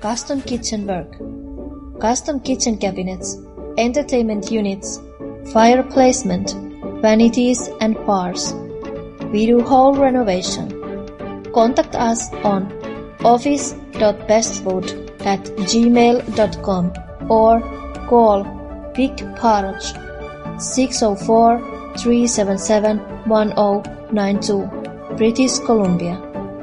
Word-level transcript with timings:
custom 0.00 0.40
kitchen 0.42 0.86
work, 0.86 1.12
custom 2.00 2.40
kitchen 2.40 2.76
cabinets, 2.78 3.36
entertainment 3.76 4.50
units, 4.50 5.00
fire 5.52 5.82
placement, 5.82 6.54
vanities 7.02 7.68
and 7.80 7.94
bars. 8.06 8.54
We 9.32 9.46
do 9.46 9.60
whole 9.60 9.94
renovation. 9.94 10.66
Contact 11.52 11.94
us 11.96 12.32
on 12.44 12.72
office.bestfood 13.24 14.86
at 15.26 15.40
gmail.com 15.70 16.92
or 17.28 17.60
call 18.06 18.44
Vic 18.94 19.16
Parage 19.36 19.92
604 20.60 21.58
377 21.98 22.98
1092 23.28 25.16
British 25.16 25.58
Columbia. 25.58 26.16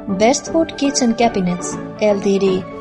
Bestwood 0.07 0.77
Kitchen 0.77 1.15
Cabinets 1.15 1.75
Ltd. 1.99 2.74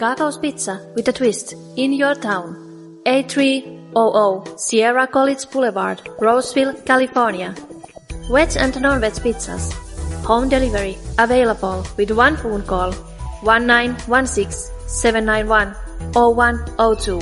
Chicago's 0.00 0.38
Pizza 0.38 0.80
with 0.94 1.06
a 1.08 1.12
twist 1.12 1.52
in 1.76 1.92
your 1.92 2.14
town. 2.14 2.56
A300 3.04 4.58
Sierra 4.58 5.06
College 5.06 5.50
Boulevard, 5.50 6.00
Roseville, 6.18 6.72
California. 6.86 7.54
Veg 8.32 8.56
and 8.56 8.80
non-veg 8.80 9.12
pizzas. 9.24 9.74
Home 10.24 10.48
delivery 10.48 10.96
available 11.18 11.84
with 11.98 12.12
one 12.12 12.34
phone 12.38 12.62
call 12.62 12.92
1916 13.42 14.72
791 14.88 15.74
0102. 16.14 17.20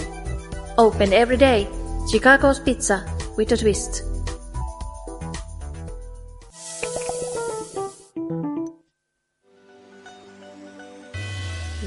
Open 0.78 1.12
every 1.12 1.36
day. 1.36 1.66
Chicago's 2.08 2.60
Pizza 2.60 3.04
with 3.36 3.50
a 3.50 3.56
twist. 3.56 4.04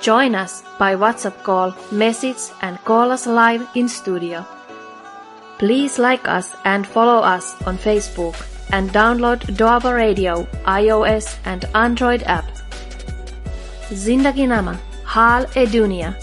Join 0.00 0.34
us 0.34 0.62
by 0.78 0.94
WhatsApp 0.96 1.42
call, 1.42 1.74
message 1.92 2.40
and 2.62 2.82
call 2.84 3.12
us 3.12 3.26
live 3.26 3.68
in 3.74 3.86
studio. 3.86 4.46
Please 5.58 5.98
like 5.98 6.26
us 6.26 6.54
and 6.64 6.86
follow 6.86 7.18
us 7.20 7.60
on 7.66 7.76
Facebook 7.76 8.34
and 8.72 8.88
download 8.90 9.40
Doaba 9.58 9.94
Radio 9.94 10.44
iOS 10.64 11.36
and 11.44 11.66
Android 11.74 12.22
app. 12.22 12.46
Zindagi 13.90 14.48
Nama 14.48 14.80
Hal 15.04 15.44
e 15.54 15.66
Dunia 15.66 16.14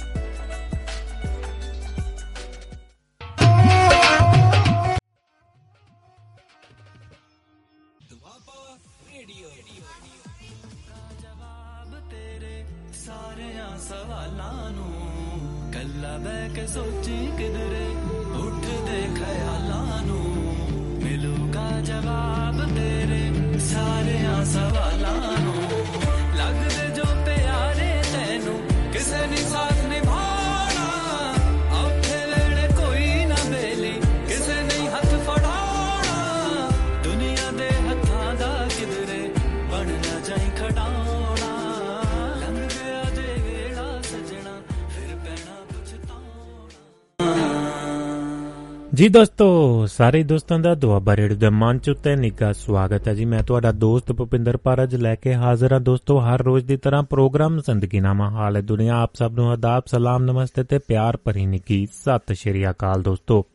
ਜੀ 48.97 49.09
ਦੋਸਤੋ 49.09 49.85
ਸਾਰੇ 49.85 50.23
ਦੋਸਤਾਂ 50.23 50.59
ਦਾ 50.59 50.75
Doaba 50.75 51.15
radio 51.15 51.37
ਦੇ 51.37 51.49
ਮੰਚ 51.49 51.89
ਉੱਤੇ 51.89 52.15
ਨਿੱਘਾ 52.15 52.53
ਸਵਾਗਤ 52.53 53.07
ਹੈ 53.07 53.13
ਜੀ। 53.13 53.25
ਮੈਂ 53.25 53.43
ਤੁਹਾਡਾ 53.43 53.71
ਦੋਸਤ 53.71 54.11
ਭੁਪਿੰਦਰ 54.11 54.57
ਪਾਰਜ 54.57 54.95
ਲੈ 54.95 55.15
ਕੇ 55.15 55.33
ਹਾਜ਼ਰ 55.33 55.73
ਹਾਂ। 55.73 55.79
ਦੋਸਤੋ 55.79 56.19
ਹਰ 56.19 56.41
ਰੋਜ਼ 56.41 56.65
ਦੀ 56.65 56.77
ਤਰ੍ਹਾਂ 56.77 57.03
ਪ੍ਰੋਗਰਾਮ 57.03 57.59
ਜ਼ਿੰਦਗੀ 57.59 57.99
ਨਾਮਾ 57.99 58.29
ਹਾਲ 58.29 58.55
ਹੈ 58.55 58.61
ਦੁਨੀਆ। 58.61 58.95
ਆਪ 58.95 59.11
ਸਭ 59.15 59.31
ਨੂੰ 59.35 59.51
ਆਦਾਬ 59.51 59.83
ਸਲਾਮ 59.85 60.23
ਨਮਸਤੇ 60.23 60.63
ਤੇ 60.63 60.77
ਪਿਆਰ 60.77 61.17
ਭਰੀ 61.23 61.45
ਨਿੱਘੀ 61.45 61.85
ਸਤਿ 61.85 62.35
ਸ਼੍ਰੀ 62.35 62.69
ਅਕਾਲ 62.69 63.01
ਦੋਸਤੋ। 63.01 63.45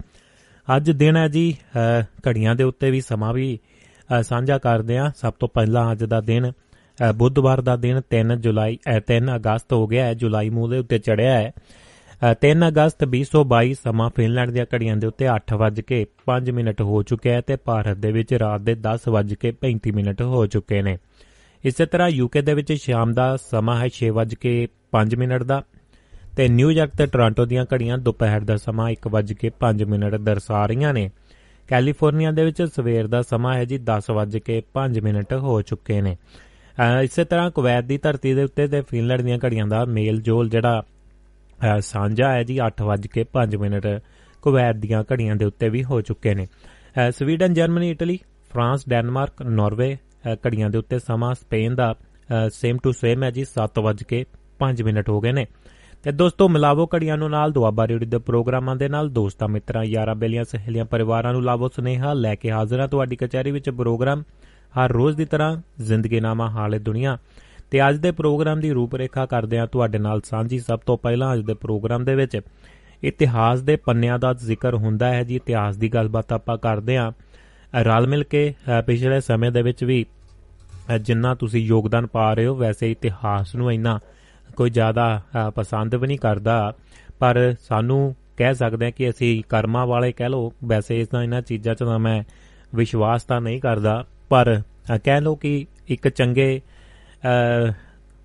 ਅੱਜ 0.76 0.90
ਦਿਨ 0.90 1.16
ਹੈ 1.16 1.28
ਜੀ 1.28 1.56
ਅ, 1.76 2.02
ਘੜੀਆਂ 2.28 2.54
ਦੇ 2.54 2.64
ਉੱਤੇ 2.64 2.90
ਵੀ 2.90 3.00
ਸਮਾਂ 3.00 3.32
ਵੀ 3.32 3.58
ਅ, 4.20 4.22
ਸਾਂਝਾ 4.22 4.58
ਕਰਦੇ 4.58 4.98
ਹਾਂ। 4.98 5.10
ਸਭ 5.16 5.32
ਤੋਂ 5.40 5.48
ਪਹਿਲਾਂ 5.48 5.92
ਅੱਜ 5.92 6.04
ਦਾ 6.04 6.20
ਦਿਨ 6.20 6.52
ਅ, 6.52 7.12
ਬੁੱਧਵਾਰ 7.12 7.60
ਦਾ 7.60 7.76
ਦਿਨ 7.76 8.00
3 8.10 8.36
ਜੁਲਾਈ 8.36 8.78
ਅ, 8.96 9.00
3 9.00 9.36
ਅਗਸਤ 9.36 9.72
ਹੋ 9.72 9.86
ਗਿਆ 9.86 10.04
ਹੈ। 10.04 10.14
ਜੁਲਾਈ 10.14 10.50
ਮੂਹ 10.50 10.68
ਦੇ 10.68 10.78
ਉੱਤੇ 10.78 10.98
ਚੜਿਆ 10.98 11.32
ਹੈ। 11.38 11.52
ਅ, 11.56 11.60
3 12.30 12.68
ਅਗਸਤ 12.68 13.04
2022 13.04 13.72
ਸਮਾਂ 13.72 14.10
ਫਿਨਲੈਂਡ 14.16 14.50
ਦੀਆਂ 14.50 14.66
ਘੜੀਆਂ 14.74 14.96
ਦੇ 14.96 15.06
ਉੱਤੇ 15.06 15.26
8:05 15.28 16.52
ਮਿੰਟ 16.52 16.82
ਹੋ 16.82 17.02
ਚੁੱਕਿਆ 17.02 17.34
ਹੈ 17.34 17.40
ਤੇ 17.40 17.56
ਭਾਰਤ 17.56 17.96
ਦੇ 17.96 18.12
ਵਿੱਚ 18.12 18.34
ਰਾਤ 18.34 18.60
ਦੇ 18.60 18.74
10:35 18.74 19.90
ਮਿੰਟ 19.94 20.22
ਹੋ 20.22 20.46
ਚੁੱਕੇ 20.46 20.82
ਨੇ। 20.82 20.98
ਇਸੇ 21.64 21.86
ਤਰ੍ਹਾਂ 21.86 22.08
ਯੂਕੇ 22.08 22.42
ਦੇ 22.42 22.54
ਵਿੱਚ 22.54 22.72
ਸ਼ਾਮ 22.72 23.14
ਦਾ 23.14 23.36
ਸਮਾਂ 23.36 23.80
ਹੈ 23.80 23.88
6:05 23.88 25.18
ਮਿੰਟ 25.18 25.42
ਦਾ 25.42 25.62
ਤੇ 26.36 26.48
ਨਿਊਯਾਰਕ 26.48 26.90
ਤੇ 26.96 27.06
ਟੋਰਾਂਟੋ 27.06 27.44
ਦੀਆਂ 27.44 27.66
ਘੜੀਆਂ 27.74 27.98
ਦੁਪਹਿਰ 27.98 28.40
ਦਾ 28.40 28.56
ਸਮਾਂ 28.56 28.90
1:05 28.90 29.84
ਮਿੰਟ 29.84 30.14
ਦਰਸਾ 30.14 30.66
ਰਹੀਆਂ 30.66 30.94
ਨੇ। 30.94 31.10
ਕੈਲੀਫੋਰਨੀਆ 31.68 32.30
ਦੇ 32.30 32.44
ਵਿੱਚ 32.44 32.62
ਸਵੇਰ 32.62 33.06
ਦਾ 33.06 33.22
ਸਮਾਂ 33.22 33.54
ਹੈ 33.54 33.64
ਜੀ 33.64 33.78
10:05 33.78 35.00
ਮਿੰਟ 35.00 35.32
ਹੋ 35.32 35.62
ਚੁੱਕੇ 35.62 36.00
ਨੇ। 36.00 36.16
ਅ, 36.16 37.02
ਇਸੇ 37.02 37.24
ਤਰ੍ਹਾਂ 37.24 37.50
ਕੁਵੈਤ 37.50 37.84
ਦੀ 37.84 37.98
ਧਰਤੀ 37.98 38.34
ਦੇ 38.34 38.44
ਉੱਤੇ 38.44 38.68
ਤੇ 38.68 38.80
ਫਿਨਲੈਂਡ 38.80 39.22
ਦੀਆਂ 39.22 39.38
ਘੜੀਆਂ 39.44 39.66
ਦਾ 39.66 39.84
ਮੇਲ 39.84 40.20
ਜੋਲ 40.20 40.48
ਜਿਹੜਾ 40.48 40.82
ਅ, 41.62 41.80
ਸਾਂਝਾ 41.80 42.32
ਹੈ 42.32 42.42
ਜੀ 42.42 42.58
8:05 42.58 43.56
ਮਿੰਟ। 43.56 43.86
ਕੁਵੈਤ 44.42 44.76
ਦੀਆਂ 44.76 45.04
ਘੜੀਆਂ 45.12 45.36
ਦੇ 45.36 45.44
ਉੱਤੇ 45.44 45.68
ਵੀ 45.68 45.84
ਹੋ 45.84 46.00
ਚੁੱਕੇ 46.00 46.34
ਨੇ। 46.34 46.46
ਅ, 46.46 47.10
Sweden 47.10 47.54
Germany 47.54 47.90
Italy 47.90 48.18
France 48.52 48.88
Denmark 48.88 49.42
Norway 49.42 49.98
ਅ, 50.32 50.36
ਘੜੀਆਂ 50.46 50.70
ਦੇ 50.70 50.78
ਉੱਤੇ 50.78 50.98
ਸਮਾਂ। 50.98 51.34
ਸਪੇਨ 51.34 51.74
ਦਾ 51.74 51.94
ਸੇਮ 52.50 52.76
ਟੂ 52.82 52.92
ਸੇਮ 52.92 53.22
ਹੈ 53.22 53.30
ਜੀ 53.30 53.44
7:05 53.44 54.82
ਮਿੰਟ 54.82 55.08
ਹੋ 55.08 55.20
ਗਏ 55.20 55.32
ਨੇ। 55.32 55.46
ਤੇ 56.02 56.12
ਦੋਸਤੋ 56.12 56.48
ਮਿਲਾਵੋ 56.48 56.88
ਘੜੀਆਂ 56.94 57.16
ਨੂੰ 57.16 57.30
ਨਾਲ 57.30 57.52
ਦੁਆਬਾ 57.52 57.88
ਰੇਡੀਓ 57.88 58.08
ਦੇ 58.08 58.18
ਪ੍ਰੋਗਰਾਮਾਂ 58.18 58.76
ਦੇ 58.76 58.88
ਨਾਲ 58.88 59.08
ਦੋਸਤਾਂ 59.08 59.48
ਮਿੱਤਰਾਂ 59.48 59.84
ਯਾਰਾਂ 59.84 60.14
ਬੇਲੀਆਂ 60.14 60.44
ਸਹੇਲੀਆਂ 60.44 60.84
ਪਰਿਵਾਰਾਂ 60.84 61.32
ਨੂੰ 61.32 61.42
ਲਾਵੋ 61.44 61.68
ਸੁਨੇਹਾ 61.68 62.12
ਲੈ 62.12 62.34
ਕੇ 62.34 62.50
ਹਾਜ਼ਰ 62.50 62.80
ਹਾਂ 62.80 62.88
ਤੁਹਾਡੀ 62.88 63.16
ਕਚਹਿਰੀ 63.16 63.50
ਵਿੱਚ 63.50 63.70
ਪ੍ਰੋਗਰਾਮ। 63.70 64.22
ਹਰ 64.78 64.92
ਰੋਜ਼ 64.92 65.16
ਦੀ 65.16 65.24
ਤਰ੍ਹਾਂ 65.24 65.56
ਜ਼ਿੰਦਗੀਨਾਮਾ 65.80 66.50
ਹਾਲੇ 66.50 66.78
ਦੁਨੀਆ। 66.78 67.18
ਤੇ 67.72 67.88
ਅੱਜ 67.88 67.96
ਦੇ 67.96 68.10
ਪ੍ਰੋਗਰਾਮ 68.10 68.60
ਦੀ 68.60 68.70
ਰੂਪਰੇਖਾ 68.70 69.26
ਕਰਦੇ 69.26 69.58
ਹਾਂ 69.58 69.66
ਤੁਹਾਡੇ 69.66 69.98
ਨਾਲ 69.98 70.20
ਸਾਂਝੀ 70.24 70.58
ਸਭ 70.58 70.78
ਤੋਂ 70.78 70.98
ਪਹਿਲਾਂ 70.98 71.34
ਅੱਜ 71.34 71.40
ਦੇ 71.40 71.54
ਪ੍ਰੋਗਰਾਮ 71.54 72.04
ਦੇ 72.04 72.14
ਵਿੱਚ 72.14 72.40
ਇਤਿਹਾਸ 73.04 73.60
ਦੇ 73.60 73.76
ਪੰਨਿਆਂ 73.76 74.18
ਦਾ 74.18 74.32
ਜ਼ਿਕਰ 74.32 74.74
ਹੁੰਦਾ 74.74 75.14
ਹੈ 75.14 75.22
ਜੀ। 75.22 75.36
ਇਤਿਹਾਸ 75.36 75.76
ਦੀ 75.76 75.88
ਗੱਲਬਾਤ 75.88 76.32
ਆਪਾਂ 76.32 76.58
ਕਰਦੇ 76.58 76.96
ਹਾਂ। 76.98 77.12
ਅ, 77.12 77.82
ਰਲ 77.82 78.06
ਮਿਲ 78.06 78.24
ਕੇ 78.24 78.54
ਅ, 78.78 78.82
ਪਿਛਲੇ 78.82 79.20
ਸਮੇਂ 79.20 79.52
ਦੇ 79.52 79.62
ਵਿੱਚ 79.62 79.84
ਵੀ 79.84 80.06
ਅ, 80.94 80.98
ਜਿੰਨਾ 80.98 81.34
ਤੁਸੀਂ 81.34 81.60
ਯੋਗਦਾਨ 81.60 82.06
ਪਾ 82.06 82.34
ਰਹੇ 82.34 82.46
ਹੋ 82.46 82.54
ਵੈਸੇ 82.54 82.90
ਇਤਿਹਾਸ 82.90 83.54
ਨੂੰ 83.54 83.72
ਇੰਨਾ 83.72 84.00
ਕੋਈ 84.56 84.70
ਜ਼ਿਆਦਾ 84.70 85.22
ਅ, 85.48 85.50
ਪਸੰਦ 85.50 85.94
ਵੀ 85.94 86.06
ਨਹੀਂ 86.06 86.18
ਕਰਦਾ। 86.18 86.74
ਪਰ 87.18 87.54
ਸਾਨੂੰ 87.68 88.14
ਕਹਿ 88.36 88.54
ਸਕਦੇ 88.54 88.84
ਹਾਂ 88.84 88.92
ਕਿ 88.92 89.10
ਅਸੀਂ 89.10 89.42
ਕਰਮਾਂ 89.48 89.86
ਵਾਲੇ 89.86 90.12
ਕਹਿ 90.12 90.28
ਲਓ 90.28 90.52
ਵੈਸੇ 90.64 91.00
ਇਸ 91.00 91.08
ਤਾਂ 91.08 91.22
ਇਹਨਾਂ 91.22 91.42
ਚੀਜ਼ਾਂ 91.42 91.74
'ਚ 91.74 91.78
ਤਾਂ 91.78 91.98
ਮੈਂ 91.98 92.22
ਵਿਸ਼ਵਾਸ 92.74 93.24
ਤਾਂ 93.24 93.40
ਨਹੀਂ 93.40 93.60
ਕਰਦਾ। 93.60 94.04
ਪਰ 94.28 94.60
ਅ, 94.94 94.98
ਕਹਿ 95.04 95.20
ਲਓ 95.20 95.34
ਕਿ 95.34 95.66
ਇੱਕ 95.88 96.08
ਚੰਗੇ 96.08 96.60
ਅ, 96.60 96.71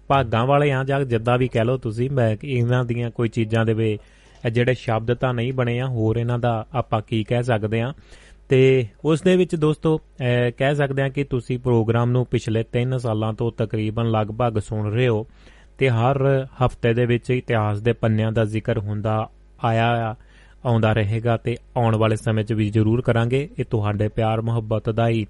ਭਾਗਾਂ 0.08 0.46
ਵਾਲੇ 0.46 0.72
ਆ 0.74 0.84
ਜਾਂ 0.84 1.00
ਜਿੱਦਾਂ 1.02 1.38
ਵੀ 1.38 1.48
ਕਹਿ 1.48 1.66
ਲਓ 1.66 1.78
ਤੁਸੀਂ 1.78 2.10
ਮੈਂ 2.10 2.38
ਕਿ 2.38 2.48
ਇਹਨਾਂ 2.52 2.86
ਦੀਆਂ 2.86 3.12
ਕੋਈ 3.12 3.30
ਚੀਜ਼ਾਂ 3.30 3.66
ਦੇ 3.66 3.74
ਵੇ 3.74 3.98
ਇਹ 4.46 4.52
ਜਿਹੜੇ 4.52 4.74
ਸ਼ਬਦ 4.74 5.14
ਤਾਂ 5.14 5.34
ਨਹੀਂ 5.34 5.54
ਬਣੇ 5.54 5.80
ਆ 5.80 5.88
ਹੋਰ 5.88 6.18
ਇਹਨਾਂ 6.18 6.40
ਦਾ 6.40 6.66
ਆਪਾਂ 6.74 7.02
ਕੀ 7.08 7.24
ਕਹਿ 7.24 7.44
ਸਕਦੇ 7.44 7.82
ਆ। 7.82 7.94
ਤੇ 8.50 8.88
ਉਸ 9.06 9.22
ਦੇ 9.22 9.36
ਵਿੱਚ 9.38 9.56
ਦੋਸਤੋ 9.56 9.98
ਅਹ 9.98 10.52
ਕਹਿ 10.58 10.76
ਸਕਦੇ 10.76 11.02
ਆ 11.02 11.10
ਕਿ 11.10 11.24
ਤੁਸੀਂ 11.24 11.60
ਪ੍ਰੋਗਰਾਮ 11.60 12.10
ਨੂੰ 12.12 12.26
ਪਿਛਲੇ 12.26 12.64
3 12.78 12.98
ਸਾਲਾਂ 12.98 13.34
ਤੋਂ 13.34 13.52
ਤਕਰੀਬਨ 13.58 14.12
ਲਗਭਗ 14.12 14.60
ਸੁਣ 14.60 14.92
ਰਹੇ 14.92 15.08
ਹੋ 15.08 15.28
ਤੇ 15.78 15.90
ਹਰ 15.90 16.48
ਹਫ਼ਤੇ 16.66 16.94
ਦੇ 16.94 17.06
ਵਿੱਚ 17.06 17.30
ਇਤਿਹਾਸ 17.30 17.82
ਦੇ 17.82 17.94
ਪੰਨਿਆਂ 17.94 18.32
ਦਾ 18.32 18.46
ਜ਼ਿਕਰ 18.46 18.78
ਹੁੰਦਾ 18.78 19.30
ਆਇਆ 19.64 20.12
ਆ 20.12 20.16
ਆਉਂਦਾ 20.66 20.94
ਰਹੇਗਾ 20.94 21.38
ਤੇ 21.38 21.58
ਆਉਣ 21.78 21.96
ਵਾਲੇ 21.96 22.16
ਸਮੇਂ 22.16 22.44
'ਚ 22.44 22.54
ਵੀ 22.54 22.70
ਜ਼ਰੂਰ 22.70 23.02
ਕਰਾਂਗੇ। 23.02 23.50
ਇਹ 23.60 23.66
ਤੁਹਾਡੇ 23.66 24.08
ਪਿਆਰ 24.08 24.42
ਮੁਹੱਬਤ 24.42 24.90
ਦਾ 24.90 25.08
ਹੀ 25.08 25.28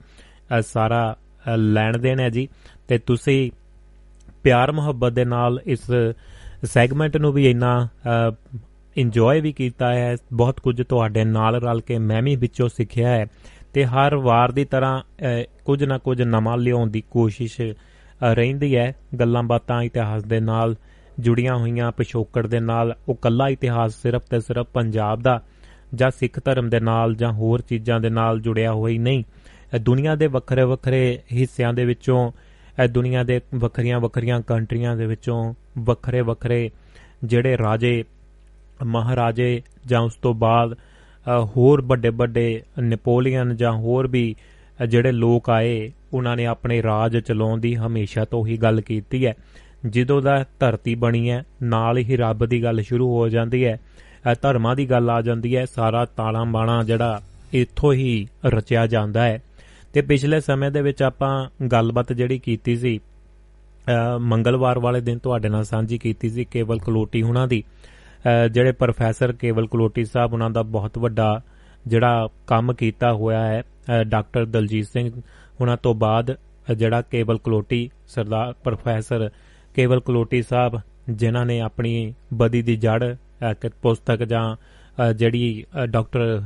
ਅਹ 0.58 0.62
ਸਾਰਾ 0.62 1.16
ਅ, 1.54 1.58
ਲੈਣ 1.58 1.98
ਦੇਣ 1.98 2.20
ਹੈ 2.20 2.30
ਜੀ। 2.30 2.48
ਤੇ 2.88 2.98
ਤੁਸੀਂ 2.98 3.52
ਪਿਆਰ 4.44 4.72
ਮੁਹੱਬਤ 4.72 5.14
ਦੇ 5.14 5.26
ਨਾਲ 5.26 5.60
ਇਸ 5.66 5.92
ਸੈਗਮੈਂਟ 6.64 7.18
ਨੂੰ 7.18 7.32
ਵੀ 7.34 7.50
ਇੰਨਾ 7.50 7.88
ਇੰਜੋਏ 8.98 9.42
ਵੀ 9.42 9.52
ਕੀਤਾ 9.52 9.94
ਹੈ। 9.94 10.16
ਬਹੁਤ 10.34 10.60
ਕੁਝ 10.60 10.82
ਤੁਹਾਡੇ 10.82 11.24
ਨਾਲ 11.24 11.56
ਰਲ 11.56 11.82
ਕੇ 11.82 11.98
ਮੈਂ 12.00 12.22
ਵੀ 12.22 12.36
ਵਿੱਚੋਂ 12.36 12.70
ਸਿੱਖਿਆ 12.70 13.10
ਹੈ 13.10 13.26
ਤੇ 13.74 13.86
ਹਰ 13.86 14.16
ਵਾਰ 14.16 14.52
ਦੀ 14.52 14.66
ਤਰ੍ਹਾਂ 14.66 15.00
ਅ, 15.00 15.44
ਕੁਝ 15.66 15.84
ਨਾ 15.84 15.98
ਕੁਝ 15.98 16.22
ਨਵਾਂ 16.22 16.58
ਲਿਆਉਣ 16.58 16.90
ਦੀ 16.90 17.04
ਕੋਸ਼ਿਸ਼ 17.12 17.62
ਅ, 17.62 17.74
ਰਹਿੰਦੀ 18.24 18.76
ਹੈ। 18.76 18.96
ਗੱਲਾਂ 19.20 19.44
ਬਾਤਾਂ 19.44 19.82
ਇਤਿਹਾਸ 19.84 20.24
ਦੇ 20.24 20.40
ਨਾਲ 20.40 20.76
ਜੁੜੀਆਂ 21.20 21.56
ਹੋਈਆਂ 21.56 21.92
ਪਿਛੋਕੜ 21.92 22.48
ਦੇ 22.48 22.60
ਨਾਲ 22.60 22.96
ਉਹ 23.10 23.16
ਕੱਲਾ 23.16 23.50
ਇਤਿਹਾਸ 23.50 23.94
ਸਿਰਫ 24.02 24.22
ਤੇ 24.30 24.40
ਸਿਰਫ 24.40 24.68
ਪੰਜਾਬ 24.74 25.22
ਦਾ 25.22 25.42
ਜਾਂ 25.96 26.12
ਸਿੱਖ 26.12 26.40
ਧਰਮ 26.46 26.70
ਦੇ 26.70 26.80
ਨਾਲ 26.80 27.16
ਜਾਂ 27.16 27.32
ਹੋਰ 27.34 27.62
ਚੀਜ਼ਾਂ 27.62 28.00
ਦੇ 28.00 28.10
ਨਾਲ 28.10 28.40
ਜੁੜਿਆ 28.40 28.74
ਹੋਇਆ 28.74 28.94
ਹੀ 28.94 28.98
ਨਹੀਂ। 28.98 29.24
ਇਹ 29.76 29.80
ਦੁਨੀਆ 29.80 30.16
ਦੇ 30.16 30.28
ਵੱਖਰੇ 30.28 30.64
ਵੱਖਰੇ 30.64 31.20
ਹਿੱਸਿਆਂ 31.34 31.74
ਦੇ 31.74 31.86
ਵਿੱਚੋਂ 31.86 32.32
ਇਹ 32.84 32.88
ਦੁਨੀਆ 32.88 33.24
ਦੇ 33.24 33.42
ਵੱਖਰੀਆਂ 33.56 34.00
ਵੱਖਰੀਆਂ 34.00 34.42
ਕੰਟਰੀਆਂ 34.42 34.96
ਦੇ 34.98 35.06
ਵਿੱਚੋਂ 35.06 35.54
ਵੱਖਰੇ 35.78 36.22
ਵੱਖਰੇ 36.22 36.70
ਜਿਹੜੇ 37.24 37.58
ਰਾਜੇ 37.58 38.04
ਮਹਾਰਾਜੇ 38.86 39.62
ਜਾਂ 39.86 40.02
ਉਸ 40.02 40.16
ਤੋਂ 40.16 40.34
ਬਾਅਦ 40.34 40.74
ਅ, 40.74 41.46
ਹੋਰ 41.58 41.82
ਵੱਡੇ 41.82 42.10
ਵੱਡੇ 42.10 42.62
ਨੈਪੋਲੀਅਨ 42.80 43.56
ਜਾਂ 43.56 43.72
ਹੋਰ 43.74 44.08
ਵੀ 44.08 44.36
ਅ, 44.84 44.86
ਜਿਹੜੇ 44.86 45.12
ਲੋਕ 45.12 45.50
ਆਏ 45.50 45.92
ਉਹਨਾਂ 46.14 46.36
ਨੇ 46.38 46.46
ਆਪਣੇ 46.46 46.84
ਰਾਜ 46.84 47.18
ਚਲਾਉਣ 47.18 47.60
ਦੀ 47.60 47.76
ਹਮੇਸ਼ਾ 47.76 48.26
ਤੋਂ 48.26 48.48
ਹੀ 48.48 48.58
ਗੱਲ 48.58 48.82
ਕੀਤੀ 48.82 49.26
ਹੈ। 49.26 49.34
ਜਦੋਂ 49.88 50.22
ਦਾ 50.22 50.46
ਧਰਤੀ 50.60 50.96
ਬਣੀ 50.96 51.30
ਹੈ 51.30 51.44
ਨਾਲ 51.64 51.98
ਹੀ 51.98 52.18
ਰੱਬ 52.18 52.46
ਦੀ 52.46 52.64
ਗੱਲ 52.64 52.82
ਸ਼ੁਰੂ 52.82 53.10
ਹੋ 53.18 53.30
ਜਾਂਦੀ 53.30 53.66
ਹੈ 53.66 53.80
ਅ, 54.32 54.36
ਧਰਮਾਂ 54.42 54.76
ਦੀ 54.76 54.90
ਗੱਲ 54.90 55.10
ਆ 55.10 55.22
ਜਾਂਦੀ 55.22 55.56
ਹੈ 55.58 55.66
ਸਾਰਾ 55.66 56.06
ਤਾਣਾ 56.06 56.44
ਬਾਣਾ 56.44 56.84
ਜਿਹੜਾ 56.84 57.22
ਇੱਥੋਂ 57.54 57.94
ਹੀ 57.94 58.28
ਰਚਿਆ 58.46 58.88
ਜਾਂਦਾ 58.88 59.24
ਹੈ। 59.24 59.42
ਤੇ 59.98 60.02
ਪਿਛਲੇ 60.02 60.40
ਸਮੇਂ 60.40 60.72
ਦੇ 60.72 60.82
ਵਿੱਚ 60.82 61.04
ਆਪਾਂ 61.04 61.50
ਗੱਲਬਾਤ 61.72 62.14
ਜਿਹੜੀ 62.14 62.40
ਕੀਤੀ 62.40 62.76
ਸੀ 62.76 62.98
ਅ, 62.98 64.18
ਮੰਗਲਵਾਰ 64.18 64.80
ਵਾਲੇ 64.80 65.02
ਦਿਨ 65.02 65.18
ਤੁਹਾਡੇ 65.18 65.50
ਨਾਲ 65.50 65.64
ਸਾਂਝੀ 65.64 65.98
ਕੀਤੀ 65.98 66.30
ਸੀ 66.30 66.46
ਕੇਵਲ 66.46 66.80
ਕਲੋਟੀ 66.80 67.22
ਹੁਣਾਂ 67.24 67.48
ਦੀ। 67.48 67.64
ਅ, 67.64 68.48
ਜਿਹੜੇ 68.48 68.72
ਪ੍ਰੋਫੈਸਰ 68.72 69.34
ਕੇਵਲ 69.34 69.68
ਕਲੋਟੀ 69.68 70.06
ਸਾਹਿਬ 70.06 70.34
ਉਹਨਾਂ 70.34 70.50
ਦਾ 70.50 70.62
ਬਹੁਤ 70.62 70.98
ਵੱਡਾ 70.98 71.42
ਜਿਹੜਾ 71.88 72.30
ਕੰਮ 72.48 72.74
ਕੀਤਾ 72.74 73.14
ਹੋਇਆ 73.14 73.40
ਹੈ 73.42 73.62
ਅ, 73.62 74.04
ਡਾਕਟਰ 74.04 74.46
ਦਲਜੀਤ 74.46 74.86
ਸਿੰਘ 74.88 75.12
ਉਹਨਾਂ 75.62 75.78
ਤੋਂ 75.78 75.96
ਬਾਅਦ 75.96 76.32
ਅ, 76.72 76.74
ਜਿਹੜਾ 76.74 77.02
ਕੇਵਲ 77.02 77.38
ਕਲੋਟੀ 77.38 77.90
ਸਰਦਾਰ 78.08 78.54
ਪ੍ਰੋਫੈਸਰ 78.64 79.30
ਕੇਵਲ 79.76 80.00
ਕਲੋਟੀ 80.00 80.42
ਸਾਹਿਬ 80.42 80.80
ਜਿਨ੍ਹਾਂ 81.10 81.46
ਨੇ 81.46 81.60
ਆਪਣੀ 81.62 82.14
ਬਦੀ 82.34 82.62
ਦੀ 82.62 82.76
ਜੜ 82.76 83.04
ਅ, 83.14 83.54
ਕਿ 83.54 83.70
ਪੁਸਤਕ 83.82 84.24
ਜਾਂ 84.24 84.56
ਅ, 84.56 85.12
ਜਿਹੜੀ 85.12 85.64
ਅ, 85.84 85.86
ਡਾਕਟਰ 85.86 86.40
ਅ, 86.40 86.42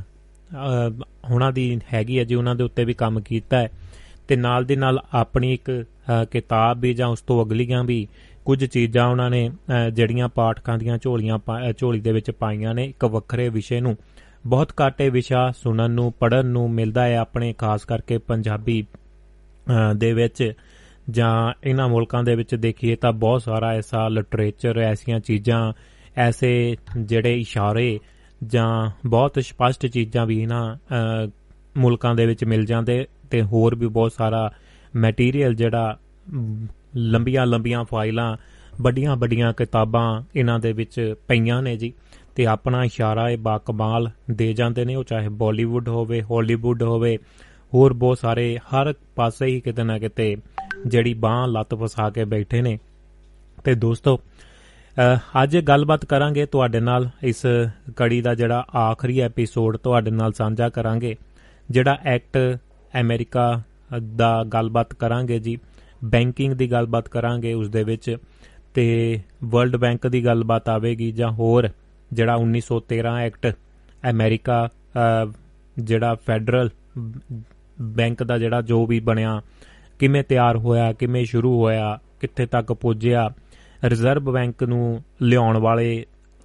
ਉਹਨਾਂ 0.54 1.52
ਦੀ 1.52 1.80
ਹੈਗੀ 1.94 2.18
ਹੈ 2.18 2.24
ਜੀ 2.24 2.34
ਉਹਨਾਂ 2.34 2.54
ਦੇ 2.54 2.64
ਉੱਤੇ 2.64 2.84
ਵੀ 2.84 2.94
ਕੰਮ 2.94 3.20
ਕੀਤਾ 3.20 3.58
ਹੈ 3.58 3.70
ਤੇ 4.28 4.36
ਨਾਲ 4.36 4.64
ਦੀ 4.64 4.76
ਨਾਲ 4.76 4.98
ਆਪਣੀ 5.14 5.52
ਇੱਕ 5.54 5.70
ਅ, 5.70 6.24
ਕਿਤਾਬ 6.24 6.80
ਵੀ 6.80 6.92
ਜਾਂ 6.94 7.08
ਉਸ 7.08 7.20
ਤੋਂ 7.20 7.44
ਅਗਲੀਆਂ 7.44 7.84
ਵੀ 7.84 8.06
ਕੁਝ 8.44 8.64
ਚੀਜ਼ਾਂ 8.64 9.06
ਉਹਨਾਂ 9.08 9.30
ਨੇ 9.30 9.48
ਅ, 9.48 9.90
ਜਿਹੜੀਆਂ 9.90 10.28
ਪਾਠਕਾਂ 10.28 10.78
ਦੀਆਂ 10.78 10.98
ਝੋਲੀਆਂ 10.98 11.38
ਪਾ- 11.38 11.60
ਅ, 11.68 11.72
ਝੋਲੀ 11.78 12.00
ਦੇ 12.00 12.12
ਵਿੱਚ 12.12 12.30
ਪਾਈਆਂ 12.30 12.74
ਨੇ 12.74 12.84
ਇੱਕ 12.84 13.04
ਵੱਖਰੇ 13.04 13.48
ਵਿਸ਼ੇ 13.48 13.80
ਨੂੰ 13.80 13.96
ਬਹੁਤ 14.46 14.72
ਘਾਟੇ 14.80 15.08
ਵਿਸ਼ਾ 15.08 15.50
ਸੁਣਨ 15.52 15.90
ਨੂੰ 15.90 16.12
ਪੜਨ 16.12 16.46
ਨੂੰ 16.46 16.70
ਮਿਲਦਾ 16.70 17.04
ਹੈ 17.04 17.16
ਆਪਣੇ 17.16 17.52
ਖਾਸ 17.52 17.84
ਕਰਕੇ 17.84 18.18
ਪੰਜਾਬੀ 18.18 18.82
ਅ, 19.70 19.92
ਦੇ 19.94 20.12
ਵਿੱਚ 20.12 20.52
ਜਾਂ 21.10 21.52
ਇਹਨਾਂ 21.64 21.88
ਮੁਲਕਾਂ 21.88 22.22
ਦੇ 22.24 22.34
ਵਿੱਚ 22.34 22.54
ਦੇਖੀਏ 22.54 22.96
ਤਾਂ 22.96 23.12
ਬਹੁਤ 23.12 23.42
ਸਾਰਾ 23.42 23.72
ਐਸਾ 23.72 24.08
ਲਿਟਰੇਚਰ 24.08 24.78
ਐਸੀਆਂ 24.78 25.20
ਚੀਜ਼ਾਂ 25.20 25.72
ਐਸੇ 26.16 26.76
ਜਿਹੜੇ 26.98 27.40
ਇਸ਼ਾਰੇ 27.40 27.98
ਜਾਂ 28.46 28.90
ਬਹੁਤ 29.06 29.38
ਸਪਸ਼ਟ 29.38 29.86
ਚੀਜ਼ਾਂ 29.86 30.26
ਵੀ 30.26 30.42
ਇਹਨਾਂ 30.42 30.76
ਅ, 30.76 31.30
ਮੁਲਕਾਂ 31.76 32.14
ਦੇ 32.14 32.26
ਵਿੱਚ 32.26 32.44
ਮਿਲ 32.44 32.64
ਜਾਂਦੇ 32.64 33.06
ਤੇ 33.30 33.42
ਹੋਰ 33.42 33.74
ਵੀ 33.74 33.86
ਬਹੁਤ 33.86 34.12
ਸਾਰਾ 34.12 34.52
ਮਟੀਰੀਅਲ 34.96 35.54
ਜਿਹੜਾ 35.54 35.98
ਲੰਬੀਆਂ 36.96 37.46
ਲੰਬੀਆਂ 37.46 37.84
ਫਾਈਲਾਂ 37.84 38.36
ਵੱਡੀਆਂ 38.80 39.16
ਵੱਡੀਆਂ 39.16 39.52
ਕਿਤਾਬਾਂ 39.52 40.22
ਇਹਨਾਂ 40.36 40.58
ਦੇ 40.58 40.72
ਵਿੱਚ 40.72 41.14
ਪਈਆਂ 41.28 41.62
ਨੇ 41.62 41.76
ਜੀ। 41.76 41.92
ਤੇ 42.34 42.46
ਆਪਣਾ 42.46 42.84
ਇਸ਼ਾਰਾ 42.84 43.30
ਇਹ 43.30 43.38
ਬਾਕਮਾਲ 43.38 44.10
ਦੇ 44.30 44.52
ਜਾਂਦੇ 44.52 44.84
ਨੇ 44.84 44.94
ਉਹ 44.94 45.04
ਚਾਹੇ 45.04 45.28
ਬਾਲੀਵੁੱਡ 45.28 45.88
ਹੋਵੇ 45.88 46.22
ਹਾਲੀਵੁੱਡ 46.22 46.82
ਹੋਵੇ 46.82 47.18
ਹੋਰ 47.74 47.92
ਬਹੁਤ 47.92 48.18
ਸਾਰੇ 48.18 48.58
ਹਰ 48.58 48.94
ਪਾਸੇ 49.16 49.46
ਹੀ 49.46 49.60
ਕਿਤੇ 49.60 49.82
ਨਾ 49.82 49.98
ਕਿਤੇ 49.98 50.36
ਜਿਹੜੀ 50.86 51.14
ਬਾਹ 51.14 51.46
ਲੱਤ 51.48 51.74
ਫਸਾ 51.74 52.10
ਕੇ 52.10 52.24
ਬੈਠੇ 52.24 52.62
ਨੇ। 52.62 52.78
ਤੇ 53.64 53.74
ਦੋਸਤੋ 53.74 54.16
ਅ, 54.16 54.20
ਅੱਜ 55.42 55.56
ਗੱਲਬਾਤ 55.58 56.04
ਕਰਾਂਗੇ 56.04 56.44
ਤੁਹਾਡੇ 56.46 56.80
ਨਾਲ 56.80 57.08
ਇਸ 57.22 57.42
ਕੜੀ 57.96 58.20
ਦਾ 58.20 58.34
ਜਿਹੜਾ 58.34 58.64
ਆਖਰੀ 58.76 59.18
ਐਪੀਸੋਡ 59.20 59.76
ਤੁਹਾਡੇ 59.76 60.10
ਨਾਲ 60.10 60.32
ਸਾਂਝਾ 60.32 60.68
ਕਰਾਂਗੇ 60.68 61.14
ਜਿਹੜਾ 61.68 61.96
ਐਕਟ 62.04 62.38
ਅਮਰੀਕਾ 63.00 63.46
ਦਾ 64.16 64.32
ਗੱਲਬਾਤ 64.44 64.92
ਕਰਾਂਗੇ 64.94 65.38
ਜੀ 65.38 65.58
ਬੈਂਕਿੰਗ 66.04 66.52
ਦੀ 66.52 66.70
ਗੱਲਬਾਤ 66.72 67.08
ਕਰਾਂਗੇ 67.08 67.52
ਉਸ 67.54 67.68
ਦੇ 67.68 67.82
ਵਿੱਚ 67.84 68.16
ਤੇ 68.74 68.84
ਵਰਲਡ 69.44 69.76
ਬੈਂਕ 69.76 70.06
ਦੀ 70.06 70.24
ਗੱਲਬਾਤ 70.24 70.68
ਆਵੇਗੀ 70.68 71.10
ਜਾਂ 71.12 71.30
ਹੋਰ 71.32 71.68
ਜਿਹੜਾ 72.10 72.36
1913 72.38 73.16
ਐਕਟ 73.20 73.52
ਅਮਰੀਕਾ 74.10 74.64
ਅ, 74.66 75.32
ਜਿਹੜਾ 75.76 76.14
ਫੈਡਰਲ 76.26 76.70
ਬੈਂਕ 77.92 78.22
ਦਾ 78.22 78.38
ਜਿਹੜਾ 78.38 78.60
ਜੋ 78.62 78.84
ਵੀ 78.86 79.00
ਬਣਿਆ 79.00 79.40
ਕਿਵੇਂ 79.98 80.22
ਤਿਆਰ 80.24 80.56
ਹੋਇਆ 80.56 80.92
ਕਿਵੇਂ 80.92 81.24
ਸ਼ੁਰੂ 81.24 81.58
ਹੋਇਆ 81.60 81.98
ਕਿੱਥੇ 82.20 82.46
ਤੱਕ 82.46 82.72
ਪਹੁੰਚਿਆ 82.72 83.28
ਰਿਜ਼ਰਵ 83.82 84.30
ਬੈਂਕ 84.32 84.62
ਨੂੰ 84.62 85.02
ਲਿਆਉਣ 85.22 85.56
ਵਾਲੇ 85.58 86.04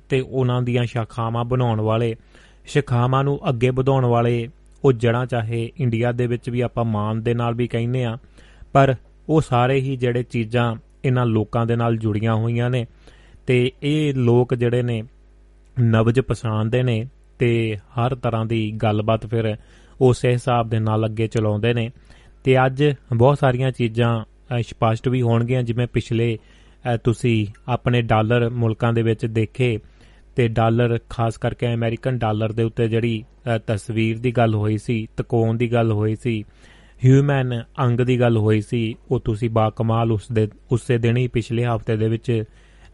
ਤੇ 0.10 0.20
ਉਹਨਾਂ 0.22 0.62
ਦੀਆਂ 0.62 0.86
ਸ਼ਾਖਾਵਾਂ 0.86 1.44
ਬਣਾਉਣ 1.46 1.82
ਵਾਲੇ 1.82 2.16
ਸ਼ਾਖਾਵਾਂ 2.66 3.24
ਨੂੰ 3.24 3.40
ਅੱਗੇ 3.50 3.70
ਵਧਾਉਣ 3.70 4.06
ਵਾਲੇ 4.06 4.48
ਉਹ 4.84 4.94
ਜੜਾਂ 4.94 5.26
ਚਾਹੇ 5.26 5.70
ਇੰਡੀਆ 5.80 6.12
ਦੇ 6.12 6.28
ਵਿੱਚ 6.28 6.50
ਵੀ 6.50 6.62
ਆਪਾਂ 6.62 6.86
ਮਾਨ 6.86 7.22
ਦੇ 7.24 7.34
ਨਾਲ 7.34 7.54
ਵੀ 7.54 7.68
ਕਹਿੰਦੇ 7.68 8.04
ਆ 8.06 8.18
ਪਰ 8.74 8.96
ਉਹ 9.30 9.42
ਸਾਰੇ 9.42 9.80
ਹੀ 9.80 9.96
ਜਿਹੜੇ 9.96 10.24
ਚੀਜ਼ਾਂ 10.24 10.76
ਇਹਨਾਂ 11.06 11.26
ਲੋਕਾਂ 11.26 11.66
ਦੇ 11.66 11.76
ਨਾਲ 11.76 11.98
ਜੁੜੀਆਂ 11.98 12.36
ਹੋਈਆਂ 12.36 12.70
ਨੇ 12.70 12.86
ਤੇ 13.48 13.72
ਇਹ 13.84 14.14
ਲੋਕ 14.16 14.54
ਜਿਹੜੇ 14.54 14.82
ਨੇ 14.82 15.04
ਨਵਜ 15.80 16.20
ਪਛਾਣਦੇ 16.20 16.84
ਨੇ 16.84 17.06
ਤੇ 17.40 17.78
ਹਰ 17.98 18.16
ਤਰ੍ਹਾਂ 18.16 18.46
ਦੀ 18.46 18.72
ਗੱਲਬਾਤ 18.72 19.26
ਫਿਰ 19.26 19.56
ਉਸੇ 20.02 20.32
ਹਿਸਾਬ 20.32 20.70
ਦੇ 20.70 20.80
ਨਾਲ 20.80 21.06
ਅੱਗੇ 21.06 21.28
ਚਲਾਉਂਦੇ 21.28 21.74
ਨੇ 21.74 21.90
ਤੇ 22.44 22.66
ਅੱਜ 22.66 22.84
ਬਹੁਤ 23.16 23.40
ਸਾਰੀਆਂ 23.40 23.72
ਚੀਜ਼ਾਂ 23.72 24.24
ਅ, 24.58 24.62
ਸਪਸ਼ਟ 24.62 25.08
ਵੀ 25.08 25.22
ਹੋਣਗੀਆਂ 25.22 25.64
ਜਿਵੇਂ 25.64 25.88
ਪਿਛਲੇ 25.88 26.36
ਅ, 26.36 26.40
ਤੁਸੀਂ 27.04 27.48
ਆਪਣੇ 27.68 28.02
ਡਾਲਰ 28.02 28.50
ਮੁਲਕਾਂ 28.50 28.94
ਦੇ 28.94 29.02
ਵਿੱਚ 29.02 29.26
ਦੇਖੇ 29.26 29.80
ਤੇ 30.36 30.48
ਡਾਲਰ 30.48 31.00
ਖਾਸ 31.10 31.38
ਕਰਕੇ 31.38 31.74
ਅਮਰੀਕਨ 31.74 32.18
ਡਾਲਰ 32.18 32.52
ਦੇ 32.52 32.64
ਉੱਤੇ 32.64 32.88
ਜਿਹੜੀ 32.88 33.24
ਅ, 33.56 33.58
ਤਸਵੀਰ 33.68 34.20
ਦੀ 34.20 34.32
ਗੱਲ 34.32 34.56
ਹੋਈ 34.56 34.78
ਸੀ 34.78 35.08
ਤਕੋਣ 35.18 35.58
ਦੀ 35.58 35.72
ਗੱਲ 35.74 35.92
ਹੋਈ 35.92 36.16
ਸੀ 36.16 36.44
ਹਿਊਮਨ 37.06 37.64
ਅੰਗ 37.80 38.00
ਦੀ 38.00 38.20
ਗੱਲ 38.20 38.38
ਹੋਈ 38.38 38.62
ਸੀ 38.62 38.96
ਉਹ 39.12 39.20
ਤੁਸੀਂ 39.20 39.50
ਬਾ 39.50 39.70
ਕਮਾਲ 39.70 40.12
ਉਸ 40.12 40.32
ਦੇ 40.32 40.48
ਉਸੇ 40.72 40.98
ਦਿਨ 40.98 41.18
ਹੀ 41.18 41.28
ਪਿਛਲੇ 41.28 41.66
ਹਫ਼ਤੇ 41.66 41.98
ਦੇ 41.98 42.08
ਵਿੱਚ 42.10 42.44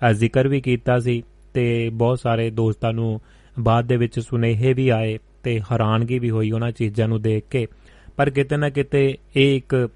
ਅ, 0.09 0.11
ਜ਼ਿਕਰ 0.11 0.47
ਵੀ 0.47 0.61
ਕੀਤਾ 0.61 0.99
ਸੀ 0.99 1.23
ਤੇ 1.53 1.89
ਬਹੁਤ 1.89 2.19
ਸਾਰੇ 2.19 2.49
ਦੋਸਤਾਂ 2.49 2.93
ਨੂੰ 2.93 3.21
ਬਾਅਦ 3.59 3.85
ਦੇ 3.85 3.97
ਵਿੱਚ 3.97 4.19
ਸੁਨੇਹੇ 4.19 4.73
ਵੀ 4.73 4.89
ਆਏ 4.89 5.17
ਤੇ 5.43 5.59
ਹੈਰਾਨਗੀ 5.71 6.19
ਵੀ 6.19 6.29
ਹੋਈ 6.29 6.51
ਉਹਨਾਂ 6.51 6.71
ਚੀਜ਼ਾਂ 6.71 7.07
ਨੂੰ 7.07 7.21
ਦੇਖ 7.21 7.43
ਕੇ। 7.49 7.67
ਪਰ 8.15 8.29
ਕਿਤੇ 8.29 8.57
ਨਾ 8.57 8.69
ਕਿਤੇ 8.69 9.17
ਇਹ 9.35 9.57
ਇੱਕ 9.57 9.89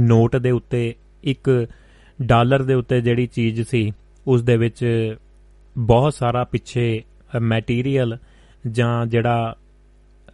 ਨੋਟ 0.00 0.36
ਦੇ 0.36 0.50
ਉੱਤੇ 0.50 0.94
ਇੱਕ 1.24 1.66
ਡਾਲਰ 2.22 2.62
ਦੇ 2.62 2.74
ਉੱਤੇ 2.74 3.00
ਜਿਹੜੀ 3.00 3.26
ਚੀਜ਼ 3.26 3.62
ਸੀ 3.62 3.92
ਉਸ 4.26 4.42
ਦੇ 4.42 4.56
ਵਿੱਚ 4.56 5.14
ਬਹੁਤ 5.78 6.14
ਸਾਰਾ 6.14 6.44
ਪਿੱਛੇ 6.44 7.02
ਮਟੀਰੀਅਲ 7.40 8.18
ਜਾਂ 8.70 9.06
ਜਿਹੜਾ 9.06 9.56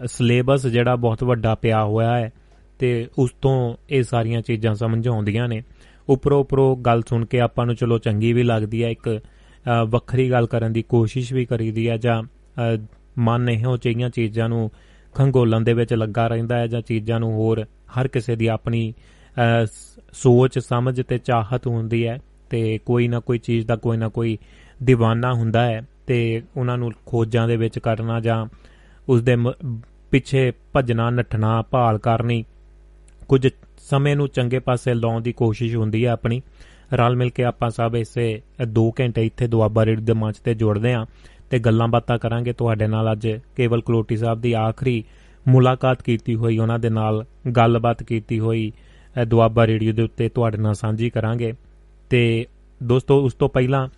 ਸਿਲੇਬਸ 0.07 0.67
ਜਿਹੜਾ 0.67 0.97
ਬਹੁਤ 0.97 1.25
ਵੱਡਾ 1.25 1.55
ਪਿਆ 1.55 1.85
ਹੋਇਆ 1.85 2.19
ਹੈ 2.19 2.33
ਤੇ 2.79 3.09
ਉਸ 3.19 3.31
ਤੋਂ 3.43 3.75
ਇਹ 3.91 4.03
ਸਾਰੀਆਂ 4.03 4.43
ਚੀਜ਼ਾਂ 4.43 4.75
ਸਮਝ 4.75 5.09
ਆਉਂਦੀਆਂ 5.09 5.49
ਨੇ। 5.49 5.63
ਉੱਪਰੋਂ 6.09 6.41
ਉੱਪਰੋਂ 6.41 6.77
ਗੱਲ 6.77 7.03
ਸੁਣ 7.09 7.25
ਕੇ 7.25 7.41
ਆਪਾਂ 7.41 7.67
ਨੂੰ 7.67 7.75
ਚਲੋ 7.75 7.99
ਚੰਗੀ 7.99 8.33
ਵੀ 8.33 8.43
ਲੱਗਦੀ 8.43 8.85
ਹੈ 8.85 8.91
ਇੱਕ 8.91 9.21
ਅ, 9.67 9.85
ਵੱਖਰੀ 9.85 10.31
ਗੱਲ 10.31 10.47
ਕਰਨ 10.47 10.73
ਦੀ 10.73 10.83
ਕੋਸ਼ਿਸ਼ 10.83 11.33
ਵੀ 11.33 11.45
ਕਰੀਦੀ 11.45 11.89
ਹੈ 11.89 11.97
ਜਾਂ 11.97 12.23
ਅ, 12.23 12.79
ਮਨ 13.19 13.49
ਇਹੋ 13.49 13.77
ਜਿਹੀਆਂ 13.77 14.11
ਚੀਜ਼ਾਂ 14.11 14.49
ਨੂੰ 14.49 14.71
ਖੰਗੋਲਣ 15.15 15.61
ਦੇ 15.61 15.73
ਵਿੱਚ 15.73 15.95
ਲੱਗਾ 15.95 16.27
ਰਹਿੰਦਾ 16.27 16.59
ਹੈ 16.59 16.67
ਜਾਂ 16.67 16.81
ਚੀਜ਼ਾਂ 16.83 17.21
ਨੂੰ 17.21 17.33
ਹੋਰ 17.33 17.65
ਹਰ 18.01 18.09
ਕਿਸੇ 18.09 18.37
ਦੀ 18.37 18.47
ਆਪਣੀ 18.47 18.91
ਅ, 18.91 18.93
ਸ- 18.93 19.16
ਸੋਚ 20.13 20.59
ਸਮਝ 20.59 21.01
ਤੇ 21.01 21.19
ਚਾਹਤ 21.19 21.67
ਹੁੰਦੀ 21.67 22.07
ਹੈ 22.07 22.19
ਤੇ 22.51 22.79
ਕੋਈ 22.79 23.09
ਨਾ 23.09 23.21
ਕੋਈ 23.21 23.39
ਚੀਜ਼ 23.39 23.67
ਦਾ 23.67 23.77
ਕੋਈ 23.77 23.97
ਨਾ 23.97 24.09
ਕੋਈ 24.09 24.39
دیਵਾਨਾ 24.91 25.33
ਹੁੰਦਾ 25.33 25.65
ਹੈ 25.67 25.83
ਤੇ 26.07 26.43
ਉਹਨਾਂ 26.57 26.79
ਨੂੰ 26.79 26.93
ਖੋਜਾਂ 27.07 27.49
ਦੇ 27.49 27.57
ਵਿੱਚ 27.57 27.79
ਕਰਨਾ 27.79 28.21
ਜਾਂ 28.21 28.47
ਉਸ 29.09 29.23
ਦੇ 29.23 29.37
ਮ- 29.37 29.53
ਪਿੱਛੇ 30.11 30.53
ਭੱਜਣਾ 30.73 31.11
ਨੱਠਣਾ 31.11 31.63
ਭਾਲ 31.63 31.99
ਕਰਨੀ 31.99 32.45
ਕੁਝ 33.29 33.49
ਸਮੇਂ 33.79 34.17
ਨੂੰ 34.17 34.29
ਚੰਗੇ 34.29 34.59
ਪਾਸੇ 34.59 34.95
ਲਾਉਣ 34.95 35.21
ਦੀ 35.23 35.33
ਕੋਸ਼ਿਸ਼ 35.33 35.77
ਹੁੰਦੀ 35.77 36.07
ਹੈ 36.07 36.11
ਆਪਣੀ। 36.11 36.43
ਰਲ 36.95 37.17
ਮਿਲ 37.17 37.31
ਕੇ 37.31 37.45
ਆਪਾਂ 37.45 37.71
ਸਭ 37.71 37.97
ਇਸੇ 37.97 38.43
2 38.79 38.91
ਘੰਟੇ 39.01 39.27
ਇੱਥੇ 39.27 39.47
ਦੁਆਬਾ 39.47 39.87
ਰੇਡ 39.87 40.01
ਦੇ 40.01 40.13
ਮੰਚ 40.13 40.39
ਤੇ 40.39 40.55
ਜੁੜਦੇ 40.55 40.93
ਆਂ 40.95 41.07
ਤੇ 41.51 41.59
ਗੱਲਾਂ 41.59 41.89
ਬਾਤਾਂ 41.89 42.19
ਕਰਾਂਗੇ। 42.19 42.53
ਤੁਹਾਡੇ 42.53 42.87
ਨਾਲ 42.87 43.13
ਅੱਜ 43.13 43.29
ਕੇਵਲ 43.57 43.81
ਕਲੋਟੀ 43.81 44.17
ਸਾਹਿਬ 44.17 44.41
ਦੀ 44.41 44.53
ਆਖਰੀ 44.53 45.05
ਮੁਲਾਕਾਤ 45.49 46.03
ਕੀਤੀ 46.03 46.35
ਹੋਈ 46.35 46.59
ਉਹਨਾਂ 46.59 46.79
ਦੇ 46.79 46.91
ਨਾਲ 46.91 47.25
ਗੱਲਬਾਤ 47.57 48.03
ਕੀਤੀ 48.03 48.39
ਹੋਈ 48.39 48.73
ਅ, 48.73 48.86
ਦੁਆਬਾ 49.25 49.67
ਰੇਡੀਓ 49.67 49.93
ਦੇ 49.93 50.03
ਉੱਤੇ 50.03 50.29
ਤੁਹਾਡੇ 50.29 50.59
ਨਾਲ 50.59 50.75
ਸਾਂਝੀ 50.75 51.11
ਕਰਾਂਗੇ। 51.11 51.53
ਤੇ 52.11 52.47
ਦੋਸਤੋ, 52.83 53.21
ਉਸ 53.25 53.35
ਤੋਂ 53.35 53.49
ਪਹਿਲਾਂ 53.49 53.89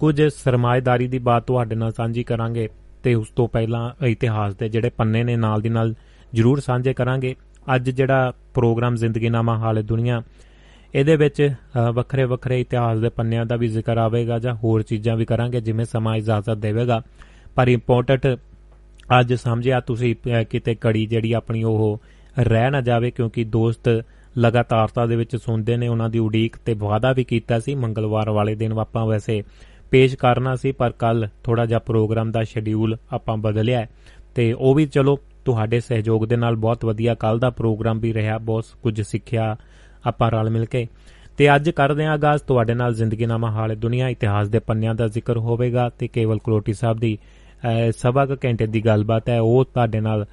ਕੁਝ 0.00 0.22
ਸਰਮਾਇਦਾਰੀ 0.34 1.06
ਦੀ 1.08 1.18
ਬਾਤ 1.18 1.46
ਤੁਹਾਡੇ 1.46 1.74
ਨਾਲ 1.74 1.92
ਸਾਂਝੀ 1.92 2.22
ਕਰਾਂਗੇ 2.24 2.68
ਤੇ 3.02 3.14
ਉਸ 3.14 3.28
ਤੋਂ 3.28 3.48
ਪਹਿਲਾਂ 3.48 3.90
ਇਤਿਹਾਸ 4.06 4.54
ਦੇ 4.54 4.68
ਜਿਹੜੇ 4.68 4.90
ਪੰਨੇ 4.90 5.22
ਨੇ 5.24 5.36
ਨਾਲ 5.36 5.60
ਦੀ 5.60 5.68
ਨਾਲ 5.68 5.94
ਜ਼ਰੂਰ 6.34 6.60
ਸਾਂਝੇ 6.60 6.94
ਕਰਾਂਗੇ। 6.94 7.34
ਅੱਜ 7.74 7.90
ਜਿਹੜਾ 7.90 8.32
ਪ੍ਰੋਗਰਾਮ 8.54 8.94
ਜ਼ਿੰਦਗੀਨਾਮਾ 8.94 9.56
ਹਾਲੇ 9.58 9.82
ਦੁਨੀਆ, 9.82 10.22
ਇਹਦੇ 10.94 11.16
ਵਿੱਚ 11.16 11.50
ਵੱਖਰੇ 11.94 12.24
ਵੱਖਰੇ 12.24 12.60
ਇਤਿਹਾਸ 12.60 12.98
ਦੇ 12.98 13.08
ਪੰਨਿਆਂ 13.08 13.46
ਦਾ 13.46 13.56
ਵੀ 13.56 13.68
ਜ਼ਿਕਰ 13.68 13.98
ਆਵੇਗਾ 13.98 14.38
ਜਾਂ 14.38 14.54
ਹੋਰ 14.54 14.82
ਚੀਜ਼ਾਂ 14.82 15.16
ਵੀ 15.16 15.24
ਕਰਾਂਗੇ, 15.24 15.60
ਜਿਵੇਂ 15.60 15.84
ਸਮਾਂ 15.84 16.16
ਇਜਾਜ਼ਤ 16.16 16.56
ਦੇਵੇਗਾ। 16.56 17.02
ਪਰ 17.54 17.68
ਇੰਪੋਰਟੈਂਟ 17.68 18.26
ਅੱਜ 19.20 19.34
ਸਮਝਿਆ 19.34 19.80
ਤੁਸੀਂ 19.80 20.14
ਕਿਤੇ 20.50 20.74
ਕੜੀ 20.74 21.06
ਜਿਹੜੀ 21.06 21.32
ਆਪਣੀ 21.32 21.62
ਉਹ 21.62 22.00
ਰਹਿ 22.38 22.70
ਨਾ 22.70 22.80
ਜਾਵੇ, 22.80 23.10
ਕਿਉਂਕਿ 23.10 23.44
ਦੋਸਤ 23.44 23.88
ਲਗਾਤਾਰਤਾ 24.38 25.06
ਦੇ 25.06 25.16
ਵਿੱਚ 25.16 25.36
ਸੁਣਦੇ 25.36 25.76
ਨੇ, 25.76 25.88
ਉਹਨਾਂ 25.88 26.08
ਦੀ 26.08 26.18
ਉਡੀਕ 26.18 26.56
ਤੇ 26.56 26.74
ਵਾਅਦਾ 26.74 27.12
ਵੀ 27.12 27.24
ਕੀਤਾ 27.24 27.58
ਸੀ, 27.60 27.74
ਮੰਗਲਵਾਰ 27.74 28.30
ਵਾਲੇ 28.30 28.54
ਦਿਨ 28.54 28.78
ਆਪਾਂ 28.78 29.06
ਵੈਸੇ 29.06 29.42
ਪੇਸ਼ 29.90 30.16
ਕਰਨਾ 30.16 30.54
ਸੀ, 30.56 30.72
ਪਰ 30.72 30.90
ਕੱਲ 30.90 31.28
ਥੋੜਾ 31.44 31.66
ਜਿਹਾ 31.66 31.78
ਪ੍ਰੋਗਰਾਮ 31.78 32.30
ਦਾ 32.32 32.42
ਸ਼ਡਿਊਲ 32.44 32.96
ਆਪਾਂ 33.12 33.36
ਬਦਲਿਆ 33.36 33.86
ਤੇ 34.34 34.52
ਉਹ 34.52 34.74
ਵੀ 34.74 34.86
ਚਲੋ, 34.86 35.18
ਤੁਹਾਡੇ 35.44 35.80
ਸਹਿਯੋਗ 35.80 36.24
ਦੇ 36.26 36.36
ਨਾਲ 36.36 36.56
ਬਹੁਤ 36.56 36.84
ਵਧੀਆ 36.84 37.14
ਕੱਲ 37.14 37.38
ਦਾ 37.38 37.50
ਪ੍ਰੋਗਰਾਮ 37.50 37.98
ਵੀ 37.98 38.12
ਰਿਹਾ, 38.14 38.38
ਬਹੁਤ 38.38 38.64
ਕੁਝ 38.82 39.00
ਸਿੱਖਿਆ 39.02 39.56
ਆਪਾਂ 40.06 40.30
ਰਲ 40.30 40.50
ਮਿਲ 40.50 40.64
ਕੇ। 40.64 40.86
ਤੇ 41.38 41.54
ਅੱਜ 41.54 41.70
ਕਰਦੇ 41.70 42.04
ਆਂ 42.04 42.12
ਆਗਾਜ਼, 42.12 42.42
ਤੁਹਾਡੇ 42.42 42.74
ਨਾਲ 42.74 42.94
ਜ਼ਿੰਦਗੀਨਾਮਾ 42.94 43.50
ਹਾਲੇ, 43.50 43.74
ਦੁਨੀਆ 43.76 44.08
ਇਤਿਹਾਸ 44.08 44.48
ਦੇ 44.48 44.58
ਪੰਨਿਆਂ 44.58 44.94
ਦਾ 44.94 45.06
ਜ਼ਿਕਰ 45.08 45.36
ਹੋਵੇਗਾ 45.38 45.88
ਤੇ 45.88 46.08
ਕੇਵਲ 46.08 46.38
ਕਲੋਟੀ 46.44 46.72
ਸਾਹਿਬ 46.72 46.98
ਦੀ 46.98 47.16
ਸਵਾ 47.96 48.26
ਕ 48.26 48.38
ਘੰਟੇ 48.44 48.66
ਦੀ 48.66 48.84
ਗੱਲਬਾਤ 48.84 49.28
ਹੈ, 49.28 49.40
ਉਹ 49.40 49.64
ਤੁਹਾਡੇ 49.64 50.00
ਨਾਲ 50.00 50.26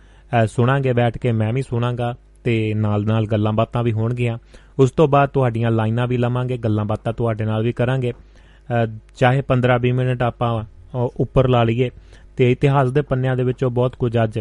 ਸੁਣਾਂਗੇ, 0.47 0.93
ਬੈਠ 0.93 1.17
ਕੇ 1.17 1.31
ਮੈਂ 1.31 1.51
ਵੀ 1.53 1.61
ਸੁਣਾਂਗਾ। 1.61 2.13
ਤੇ 2.45 2.73
ਨਾਲ 2.75 3.05
ਨਾਲ 3.05 3.27
ਗੱਲਾਂ 3.27 3.53
ਬਾਤਾਂ 3.53 3.83
ਵੀ 3.83 3.91
ਹੋਣਗੀਆਂ। 3.91 4.37
ਉਸ 4.79 4.91
ਤੋਂ 4.91 5.07
ਬਾਅਦ 5.07 5.29
ਤੁਹਾਡੀਆਂ 5.29 5.71
ਲਾਈਨਾਂ 5.71 6.07
ਵੀ 6.07 6.17
ਲਵਾਂਗੇ, 6.17 6.57
ਗੱਲਾਂ 6.57 6.85
ਬਾਤਾਂ 6.85 7.13
ਤੁਹਾਡੇ 7.13 7.45
ਨਾਲ 7.45 7.63
ਵੀ 7.63 7.73
ਕਰਾਂਗੇ। 7.73 8.13
ਚਾਹੇ 9.17 9.43
15-20 9.43 9.93
ਮਿੰਟ 9.93 10.23
ਆਪਾਂ 10.23 10.63
ਉੱਪਰ 11.19 11.47
ਲਾ 11.47 11.63
ਲਈਏ, 11.63 11.91
ਤੇ 12.37 12.51
ਇਤਿਹਾਸ 12.51 12.91
ਦੇ 12.91 13.01
ਪੰਨਿਆਂ 13.01 13.35
ਦੇ 13.35 13.43
ਵਿੱਚੋਂ 13.43 13.71
ਬਹੁਤ 13.71 13.95
ਕੁਝ 13.95 14.17
ਅੱਜ 14.23 14.39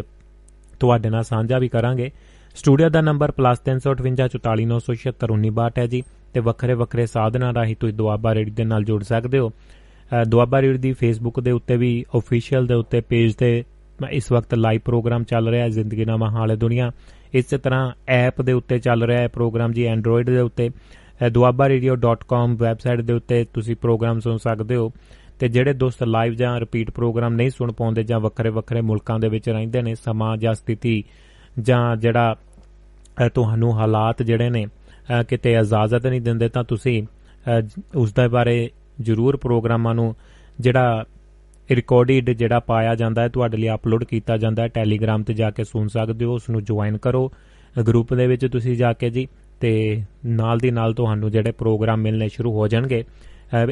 ਤੁਹਾਡੇ 0.79 1.09
ਨਾਲ 1.09 1.23
ਸਾਂਝਾ 1.23 1.59
ਵੀ 1.59 1.69
ਕਰਾਂਗੇ। 1.69 2.11
ਸਟੂਡੀਓ 2.55 2.89
ਦਾ 2.89 3.01
ਨੰਬਰ 3.01 3.31
+35844961962 3.31 5.79
ਹੈ 5.79 5.87
ਜੀ, 5.87 6.03
ਤੇ 6.33 6.39
ਵੱਖਰੇ 6.39 6.73
ਵੱਖਰੇ 6.73 7.05
ਸਾਧਨਾਂ 7.05 7.53
ਰਾਹੀਂ 7.53 7.75
ਤੁਸੀਂ 7.75 7.93
ਦੁਆਬਾ 7.93 8.35
ਰੇਡੀਓ 8.35 8.55
ਦੇ 8.55 8.65
ਨਾਲ 8.65 8.83
ਜੁੜ 8.83 9.03
ਸਕਦੇ 9.03 9.39
ਹੋ। 9.39 9.51
ਦੁਆਬਾ 10.27 10.61
ਰੇਡੀਓ 10.61 10.81
ਦੀ 10.81 10.93
ਫੇਸਬੁੱਕ 10.93 11.39
ਦੇ 11.39 11.51
ਉੱਤੇ 11.51 11.77
ਵੀ 11.77 12.05
ਅਫੀਸ਼ੀਅਲ 12.17 12.67
ਦੇ 12.67 12.75
ਉੱਤੇ 12.75 13.01
ਪੇਜ 13.01 13.35
ਤੇ 13.35 13.63
ਇਸ 14.11 14.31
ਵਕਤ 14.31 14.55
ਲਾਈਵ 14.55 14.81
ਪ੍ਰੋਗਰਾਮ 14.85 15.23
ਚੱਲ 15.23 15.49
ਰਿਹਾ 15.49 15.63
ਹੈ 15.63 15.69
ਜ਼ਿੰਦਗੀਨਾਮਾ 15.69 16.31
ਹਾਲੇ 16.31 16.55
ਦੁਨੀਆ। 16.55 16.91
ਇਸੇ 17.35 17.57
ਤਰ੍ਹਾਂ 17.57 17.91
ਐਪ 18.07 18.41
ਦੇ 18.41 18.53
ਉੱਤੇ 18.53 18.79
ਚੱਲ 18.79 19.03
ਰਿਹਾ 19.03 19.21
ਹੈ 19.21 19.27
ਪ੍ਰੋਗਰਾਮ 19.27 19.71
ਜੀ 19.71 19.85
ਐਂਡਰੋਇਡ 19.85 20.29
ਦੇ 20.29 20.39
ਉੱਤੇ 20.39 20.69
duabaradio.com 21.27 22.57
ਵੈਬਸਾਈਟ 22.57 23.01
ਦੇ 23.01 23.13
ਉੱਤੇ 23.13 23.45
ਤੁਸੀਂ 23.53 23.75
ਪ੍ਰੋਗਰਾਮ 23.75 24.19
ਸੁਣ 24.19 24.37
ਸਕਦੇ 24.37 24.75
ਹੋ 24.75 24.91
ਤੇ 25.39 25.47
ਜਿਹੜੇ 25.47 25.73
ਦੋਸਤ 25.73 26.03
ਲਾਈਵ 26.03 26.33
ਜਾਂ 26.33 26.59
ਰਿਪੀਟ 26.59 26.91
ਪ੍ਰੋਗਰਾਮ 26.91 27.33
ਨਹੀਂ 27.33 27.49
ਸੁਣ 27.49 27.71
ਪਾਉਂਦੇ 27.71 28.03
ਜਾਂ 28.03 28.19
ਵੱਖਰੇ 28.19 28.49
ਵੱਖਰੇ 28.49 28.81
ਮੁਲਕਾਂ 28.81 29.19
ਦੇ 29.19 29.29
ਵਿੱਚ 29.29 29.49
ਰਹਿੰਦੇ 29.49 29.81
ਨੇ, 29.81 29.95
ਸਮਾਂ 29.95 30.37
ਜਾਂ 30.37 30.53
ਸਥਿਤੀ 30.53 31.03
ਜਾਂ 31.59 31.97
ਜਿਹੜਾ 31.97 32.35
ਤੁਹਾਨੂੰ 33.33 33.79
ਹਾਲਾਤ 33.79 34.23
ਜਿਹੜੇ 34.23 34.49
ਨੇ 34.49 34.67
ਕਿਤੇ 35.29 35.53
ਇਜਾਜ਼ਤ 35.53 36.07
ਨਹੀਂ 36.07 36.21
ਦਿੰਦੇ 36.21 36.49
ਤਾਂ 36.49 36.63
ਤੁਸੀਂ 36.63 37.03
ਉਸ 37.95 38.13
ਦੇ 38.13 38.27
ਬਾਰੇ 38.27 38.69
ਜ਼ਰੂਰ 39.01 39.37
ਪ੍ਰੋਗਰਾਮਾਂ 39.37 39.95
ਨੂੰ 39.95 40.15
ਜਿਹੜਾ 40.59 41.05
ਰਿਕਾਰਡਡ 41.71 42.29
ਜਿਹੜਾ 42.29 42.59
ਪਾਇਆ 42.59 42.95
ਜਾਂਦਾ 42.95 43.21
ਹੈ, 43.21 43.27
ਤੁਹਾਡੇ 43.27 43.57
ਲਈ 43.57 43.69
ਅਪਲੋਡ 43.69 44.03
ਕੀਤਾ 44.03 44.37
ਜਾਂਦਾ 44.37 44.63
ਹੈ 44.63 44.67
ਟੈਲੀਗ੍ਰਾਮ 44.67 45.23
ਤੇ 45.23 45.33
ਜਾ 45.33 45.51
ਕੇ 45.51 45.63
ਸੁਣ 45.63 45.87
ਸਕਦੇ 45.87 46.25
ਹੋ 46.25 46.33
ਉਸ 46.33 46.49
ਨੂੰ 46.49 46.63
ਜੁਆਇਨ 46.63 46.97
ਕਰੋ। 46.97 47.31
ਗਰੁੱਪ 47.87 48.13
ਦੇ 48.13 48.27
ਵਿੱਚ 48.27 48.45
ਤੁਸੀਂ 48.45 48.77
ਜਾ 48.77 48.93
ਕੇ 48.93 49.09
ਜੀ, 49.09 49.27
ਤੇ 49.59 50.01
ਨਾਲ 50.25 50.57
ਦੀ 50.57 50.71
ਨਾਲ 50.71 50.93
ਤੁਹਾਨੂੰ 50.93 51.31
ਜਿਹੜੇ 51.31 51.51
ਪ੍ਰੋਗਰਾਮ 51.51 51.99
ਮਿਲਨੇ 51.99 52.29
ਸ਼ੁਰੂ 52.29 52.53
ਹੋ 52.53 52.67
ਜਾਣਗੇ। 52.67 53.03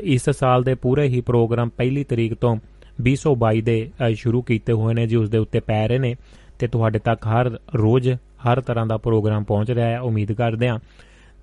ਇਸ 0.04 0.30
ਸਾਲ 0.30 0.64
ਦੇ 0.64 0.76
ਪੂਰੇ 0.76 1.08
ਹੀ 1.08 1.22
ਪ੍ਰੋਗਰਾਮ 1.22 1.70
ਪਹਿਲੀ 1.70 2.04
ਤਰੀਕ 2.04 2.34
ਤੋਂ 2.34 2.58
2022 3.02 3.62
ਦੇ 3.62 3.92
ਸ਼ੁਰੂ 4.16 4.42
ਕੀਤੇ 4.42 4.74
ਹੋਏ 4.74 4.94
ਨੇ 4.94 5.08
ਜੀ 5.08 5.16
ਉਸ 5.16 5.30
ਦੇ 5.30 5.38
ਉੱਤੇ 5.38 5.60
ਪੈ 5.60 5.88
ਰਹੇ 5.88 5.98
ਨੇ। 5.98 6.16
ਤੇ 6.60 6.68
ਤੁਹਾਡੇ 6.68 7.00
ਤੱਕ 7.00 7.28
ਹਰ 7.28 7.60
ਰੋਜ਼ 7.76 8.10
ਹਰ 8.14 8.62
ਤਰ੍ਹਾਂ 8.62 8.86
ਦਾ 8.86 8.98
ਪ੍ਰੋਗਰਾਮ 8.98 9.44
ਪਹੁੰਚ 9.44 9.72
ਰਿਹਾ 9.72 9.88
ਹੈ, 9.88 10.00
ਉਮੀਦ 10.00 10.32
ਕਰਦੇ 10.32 10.70
ਹਾਂ। 10.70 10.80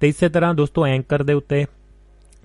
ਤੇ 0.00 0.09
ਇਸੇ 0.09 0.28
ਤਰ੍ਹਾਂ 0.28 0.54
ਦੋਸਤੋ 0.54 0.87
ਐਂਕਰ 0.87 1.23
ਦੇ 1.23 1.33
ਉੱਤੇ 1.33 1.64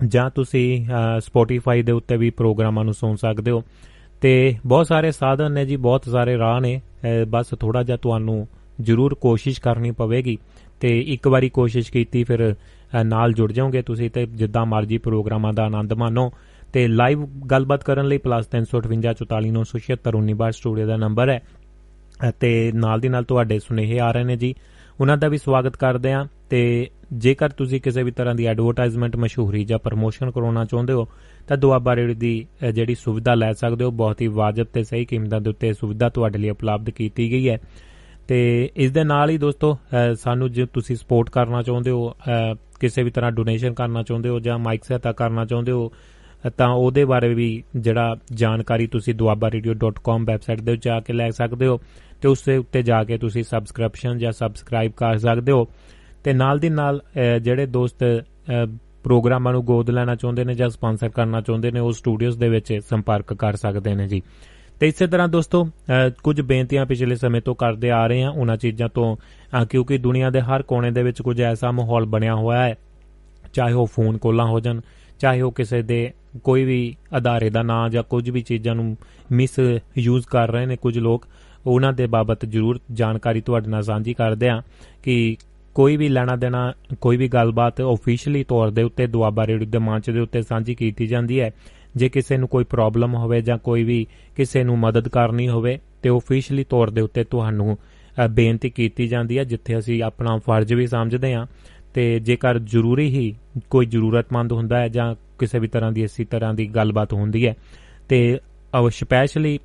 ਜਾਂ 0.06 0.30
ਤੁਸੀਂ 0.30 0.86
ਸਪੋਟੀਫਾਈ 1.18 1.82
ਦੇ 1.82 1.92
ਉੱਤੇ 1.92 2.16
ਵੀ 2.16 2.30
ਪ੍ਰੋਗਰਾਮਾਂ 2.30 2.84
ਨੂੰ 2.84 2.94
ਸੁਣ 2.94 3.16
ਸਕਦੇ 3.16 3.50
ਹੋ। 3.50 3.62
ਤੇ 4.20 4.56
ਬਹੁਤ 4.66 4.86
ਸਾਰੇ 4.86 5.12
ਸਾਧਨ 5.12 5.52
ਨੇ 5.52 5.66
ਜੀ, 5.66 5.76
ਬਹੁਤ 5.76 6.08
ਸਾਰੇ 6.08 6.38
ਰਾਹ 6.38 6.60
ਨੇ। 6.60 6.80
ਬਸ 7.28 7.46
ਥੋੜਾ 7.60 7.82
ਜਿਹਾ 7.82 7.96
ਤੁਹਾਨੂੰ 7.96 8.48
ਜ਼ਰੂਰ 8.80 9.14
ਕੋਸ਼ਿਸ਼ 9.14 9.60
ਕਰਨੀ 9.60 9.90
ਪਵੇਗੀ। 9.90 10.38
ਤੇ 10.80 11.00
ਇੱਕ 11.00 11.28
ਵਾਰੀ 11.28 11.48
ਕੋਸ਼ਿਸ਼ 11.48 11.92
ਕੀਤੀ, 11.92 12.24
ਫਿਰ 12.24 12.54
ਨਾਲ 13.04 13.32
ਜੁੜ 13.32 13.52
ਜਾਓਗੇ 13.52 13.82
ਤੁਸੀਂ 13.82 14.10
ਤੇ 14.10 14.26
ਜਿੱਦਾਂ 14.26 14.66
ਮਰਜ਼ੀ 14.66 14.98
ਪ੍ਰੋਗਰਾਮਾਂ 14.98 15.52
ਦਾ 15.52 15.64
ਆਨੰਦ 15.64 15.92
ਮਾਣੋ। 15.92 16.32
ਤੇ 16.72 16.88
ਲਾਈਵ 16.88 17.26
ਗੱਲਬਾਤ 17.50 17.84
ਕਰਨ 17.84 18.06
ਲਈ 18.06 18.18
+358 18.18 20.52
ਸਟੂਡੀਓ 20.52 20.86
ਦਾ 20.86 20.96
ਨੰਬਰ 20.96 21.28
ਹੈ। 21.28 21.42
ਤੇ 22.40 22.72
ਨਾਲ 22.74 23.00
ਦੀ 23.00 23.08
ਨਾਲ 23.08 23.24
ਤੁਹਾਡੇ 23.24 23.58
ਸੁਨੇਹੇ 23.58 23.98
ਆ 23.98 24.12
ਰਹੇ 24.12 24.24
ਨੇ 24.24 24.36
ਜੀ। 24.36 24.54
ਉਹਨਾਂ 25.00 25.16
ਦਾ 25.16 25.28
ਵੀ 25.28 25.38
ਸਵਾਗਤ 25.38 25.76
ਕਰਦੇ 25.76 26.12
ਆਂ 26.12 26.26
ਤੇ 26.50 26.90
ਜੇਕਰ 27.12 27.48
ਤੁਸੀਂ 27.48 27.80
ਕਿਸੇ 27.80 28.02
ਵੀ 28.02 28.10
ਤਰ੍ਹਾਂ 28.10 28.34
ਦੀ 28.34 28.46
ਐਡਵਰਟਾਈਜ਼ਮੈਂਟ 28.46 29.16
ਮਸ਼ਹੂਰੀ 29.16 29.64
ਜਾਂ 29.64 29.78
ਪ੍ਰਮੋਸ਼ਨ 29.78 30.30
ਕਰਾਉਣਾ 30.30 30.64
ਚਾਹੁੰਦੇ 30.64 30.92
ਹੋ 30.92 31.08
ਤਾਂ 31.48 31.56
ਦੁਆਬਾ 31.56 31.94
ਰੇਡੀਓ 31.96 32.14
ਦੀ 32.14 32.46
ਜਿਹੜੀ 32.74 32.94
ਸੁਵਿਧਾ 32.94 33.34
ਲੈ 33.34 33.52
ਸਕਦੇ 33.52 33.84
ਹੋ, 33.84 33.90
ਬਹੁਤ 33.90 34.20
ਹੀ 34.20 34.26
ਵਾਜਬ 34.26 34.66
ਤੇ 34.72 34.82
ਸਹੀ 34.84 35.04
ਕੀਮਤਾਂ 35.04 35.40
ਦੇ 35.40 35.50
ਉੱਤੇ 35.50 35.72
ਸੁਵਿਧਾ 35.72 36.08
ਤੁਹਾਡੇ 36.08 36.38
ਲਈ 36.38 36.50
ਉਪਲਬਧ 36.50 36.90
ਕੀਤੀ 36.90 37.30
ਗਈ 37.30 37.48
ਹੈ। 37.48 37.58
ਤੇ 38.28 38.38
ਇਸ 38.76 38.92
ਦੇ 38.92 39.04
ਨਾਲ 39.04 39.30
ਹੀ 39.30 39.38
ਦੋਸਤੋ 39.38 39.76
ਸਾਨੂੰ 40.20 40.50
ਜੇ 40.52 40.66
ਤੁਸੀਂ 40.66 40.96
ਸਪੋਰਟ 40.96 41.30
ਕਰਨਾ 41.30 41.62
ਚਾਹੁੰਦੇ 41.62 41.90
ਹੋ 41.90 42.14
ਕਿਸੇ 42.80 43.02
ਵੀ 43.02 43.10
ਤਰ੍ਹਾਂ 43.10 43.30
ਡੋਨੇਸ਼ਨ 43.32 43.74
ਕਰਨਾ 43.74 44.02
ਚਾਹੁੰਦੇ 44.02 44.28
ਹੋ 44.28 44.38
ਜਾਂ 44.40 44.58
ਮਾਈਕ 44.58 44.84
ਸਹਾਇਤਾ 44.84 45.12
ਕਰਨਾ 45.12 45.44
ਚਾਹੁੰਦੇ 45.44 45.72
ਹੋ 45.72 45.90
ਤਾਂ 46.56 46.68
ਉਹਦੇ 46.68 47.04
ਬਾਰੇ 47.04 47.32
ਵੀ 47.34 47.62
ਜਿਹੜਾ 47.76 48.16
ਜਾਣਕਾਰੀ 48.32 48.86
ਤੁਸੀਂ 48.86 49.14
duabarradio.com 49.14 50.24
ਵੈਬਸਾਈਟ 50.26 50.60
ਦੇ 50.60 50.76
ਜਾ 50.76 50.98
ਕੇ 51.00 51.12
ਲੈ 51.12 51.30
ਸਕਦੇ 51.30 51.66
ਹੋ 51.66 51.78
ਤੇ 52.22 52.28
ਉਸ 52.28 52.42
ਦੇ 52.46 52.56
ਉੱਤੇ 52.56 52.82
ਜਾ 52.82 53.02
ਕੇ 53.04 53.18
ਤੁਸੀਂ 53.18 53.42
ਸਬਸਕ੍ਰਿਪਸ਼ਨ 53.42 54.18
ਜਾਂ 54.18 54.32
ਸਬਸਕ੍ਰਾਈਬ 54.32 54.92
ਕਰ 54.96 55.18
ਸਕਦੇ 55.18 55.52
ਹੋ। 55.52 55.66
ਤੇ 56.24 56.32
ਨਾਲ 56.32 56.58
ਦੀ 56.58 56.68
ਨਾਲ 56.68 57.00
ਜਿਹੜੇ 57.42 57.66
ਦੋਸਤ 57.66 58.04
ਪ੍ਰੋਗਰਾਮਾਂ 59.06 59.52
ਨੂੰ 59.52 59.64
ਗੋਦ 59.64 59.90
ਲੈਣਾ 59.90 60.14
ਚਾਹੁੰਦੇ 60.14 60.44
ਨੇ 60.44 60.54
ਜਾਂ 60.54 60.68
ਸਪਾਂਸਰ 60.70 61.08
ਕਰਨਾ 61.08 61.40
ਚਾਹੁੰਦੇ 61.40 61.70
ਨੇ, 61.70 61.80
ਉਹ 61.80 61.92
ਸਟੂਡੀਓਜ਼ 61.92 62.38
ਦੇ 62.38 62.48
ਵਿੱਚ 62.48 62.72
ਸੰਪਰਕ 62.88 63.32
ਕਰ 63.34 63.56
ਸਕਦੇ 63.56 63.94
ਨੇ 63.94 64.06
ਜੀ। 64.08 64.20
ਤੇ 64.80 64.88
ਇਸੇ 64.88 65.06
ਤਰ੍ਹਾਂ 65.06 65.26
ਦੋਸਤੋ 65.28 65.62
ਕੁਝ 66.22 66.40
ਬੇਨਤੀਆਂ 66.40 66.86
ਪਿਛਲੇ 66.86 67.16
ਸਮੇਂ 67.16 67.40
ਤੋਂ 67.40 67.54
ਕਰਦੇ 67.54 67.90
ਆ 67.90 68.06
ਰਹੇ 68.06 68.22
ਹਾਂ 68.22 68.30
ਉਹਨਾਂ 68.30 68.56
ਚੀਜ਼ਾਂ 68.56 68.88
ਤੋਂ 68.94 69.16
ਕਿਉਂਕਿ 69.70 69.98
ਦੁਨੀਆ 69.98 70.30
ਦੇ 70.30 70.40
ਹਰ 70.40 70.62
ਕੋਨੇ 70.62 70.90
ਦੇ 70.90 71.02
ਵਿੱਚ 71.02 71.22
ਕੁਝ 71.22 71.40
ਐਸਾ 71.42 71.70
ਮਾਹੌਲ 71.70 72.06
ਬਣਿਆ 72.06 72.34
ਹੋਇਆ 72.34 72.64
ਹੈ, 72.64 72.74
ਚਾਹੇ 73.52 73.72
ਉਹ 73.72 73.86
ਫੋਨ 73.86 74.18
ਕੋਲਾਂ 74.18 74.46
ਹੋ 74.46 74.60
ਜਾਣ, 74.60 74.80
ਚਾਹੇ 75.20 75.40
ਉਹ 75.40 75.52
ਕਿਸੇ 75.52 75.82
ਦੇ 75.82 76.10
ਕੋਈ 76.44 76.64
ਵੀ 76.64 76.94
ਅਦਾਰੇ 77.16 77.50
ਦਾ 77.50 77.62
ਨਾਂ 77.62 77.88
ਜਾਂ 77.90 78.02
ਕੁਝ 78.02 78.28
ਵੀ 78.30 78.42
ਚੀਜ਼ਾਂ 78.42 78.74
ਨੂੰ 78.74 78.96
ਮਿਸ 79.32 79.58
ਯੂਜ਼ 79.98 80.26
ਕਰ 80.26 80.50
ਰਹੇ 80.50 80.66
ਨੇ 80.66 80.76
ਕੁਝ 80.76 80.98
ਲੋਕ, 80.98 81.26
ਉਹਨਾਂ 81.66 81.92
ਦੇ 81.92 82.06
ਬਾਬਤ 82.06 82.44
ਜ਼ਰੂਰ 82.46 82.80
ਜਾਣਕਾਰੀ 82.92 83.40
ਤੁਹਾਡੇ 83.40 83.70
ਨਾਲ 83.70 83.82
ਸਾਂਝੀ 83.82 84.14
ਕਰਦੇ 84.14 84.48
ਆ 84.48 84.60
ਕਿ 85.02 85.36
ਕੋਈ 85.76 85.96
ਵੀ 85.96 86.08
ਲੈਣਾ 86.08 86.34
ਦੇਣਾ, 86.36 86.72
ਕੋਈ 87.00 87.16
ਵੀ 87.16 87.28
ਗੱਲਬਾਤ 87.28 87.80
ਆਫੀਸ਼ੀਅਲੀ 87.80 88.44
ਤੌਰ 88.44 88.70
ਦੇ 88.70 88.82
ਉੱਤੇ 88.82 89.06
ਦੁਆਬਾ 89.06 89.46
ਰੇਡੀਓ 89.46 89.68
ਦੇ 89.70 89.78
ਮੰਚ 89.78 90.10
ਦੇ 90.10 90.20
ਉੱਤੇ 90.20 90.42
ਸਾਂਝੀ 90.42 90.74
ਕੀਤੀ 90.74 91.06
ਜਾਂਦੀ 91.06 91.40
ਹੈ। 91.40 91.50
ਜੇ 91.96 92.08
ਕਿਸੇ 92.08 92.36
ਨੂੰ 92.36 92.48
ਕੋਈ 92.48 92.64
ਪ੍ਰੋਬਲਮ 92.64 93.14
ਹੋਵੇ 93.14 93.40
ਜਾਂ 93.40 93.56
ਕੋਈ 93.58 93.82
ਵੀ 93.84 94.06
ਕਿਸੇ 94.36 94.62
ਨੂੰ 94.64 94.78
ਮਦਦ 94.78 95.08
ਕਰਨੀ 95.08 95.48
ਹੋਵੇ, 95.48 95.78
ਤੇ 96.02 96.08
ਆਫੀਸ਼ੀਅਲੀ 96.08 96.64
ਤੌਰ 96.64 96.90
ਦੇ 96.90 97.00
ਉੱਤੇ 97.00 97.24
ਤੁਹਾਨੂੰ 97.24 97.76
ਬੇਨਤੀ 98.30 98.70
ਕੀਤੀ 98.70 99.08
ਜਾਂਦੀ 99.08 99.38
ਹੈ, 99.38 99.44
ਜਿੱਥੇ 99.44 99.78
ਅਸੀਂ 99.78 100.02
ਆਪਣਾ 100.02 100.36
ਫਰਜ਼ 100.46 100.72
ਵੀ 100.72 100.86
ਸਮਝਦੇ 100.86 101.34
ਹਾਂ। 101.34 101.46
ਤੇ 101.94 102.18
ਜੇਕਰ 102.20 102.58
ਜ਼ਰੂਰੀ 102.58 103.08
ਹੀ 103.08 103.34
ਕੋਈ 103.70 103.86
ਜ਼ਰੂਰਤਮੰਦ 103.86 104.52
ਹੁੰਦਾ 104.52 104.78
ਹੈ 104.78 104.88
ਜਾਂ 104.88 105.14
ਕਿਸੇ 105.38 105.58
ਵੀ 105.58 105.68
ਤਰ੍ਹਾਂ 105.68 105.92
ਦੀ, 105.92 106.02
ਇਸੇ 106.02 106.24
ਤਰ੍ਹਾਂ 106.24 106.54
ਦੀ 106.54 106.66
ਗੱਲਬਾਤ 106.66 107.12
ਹੁੰਦੀ 107.12 107.46
ਹੈ, 107.46 107.54
ਤੇ 108.08 108.38
ਸਪੈਸ਼ਲੀ 108.90 109.58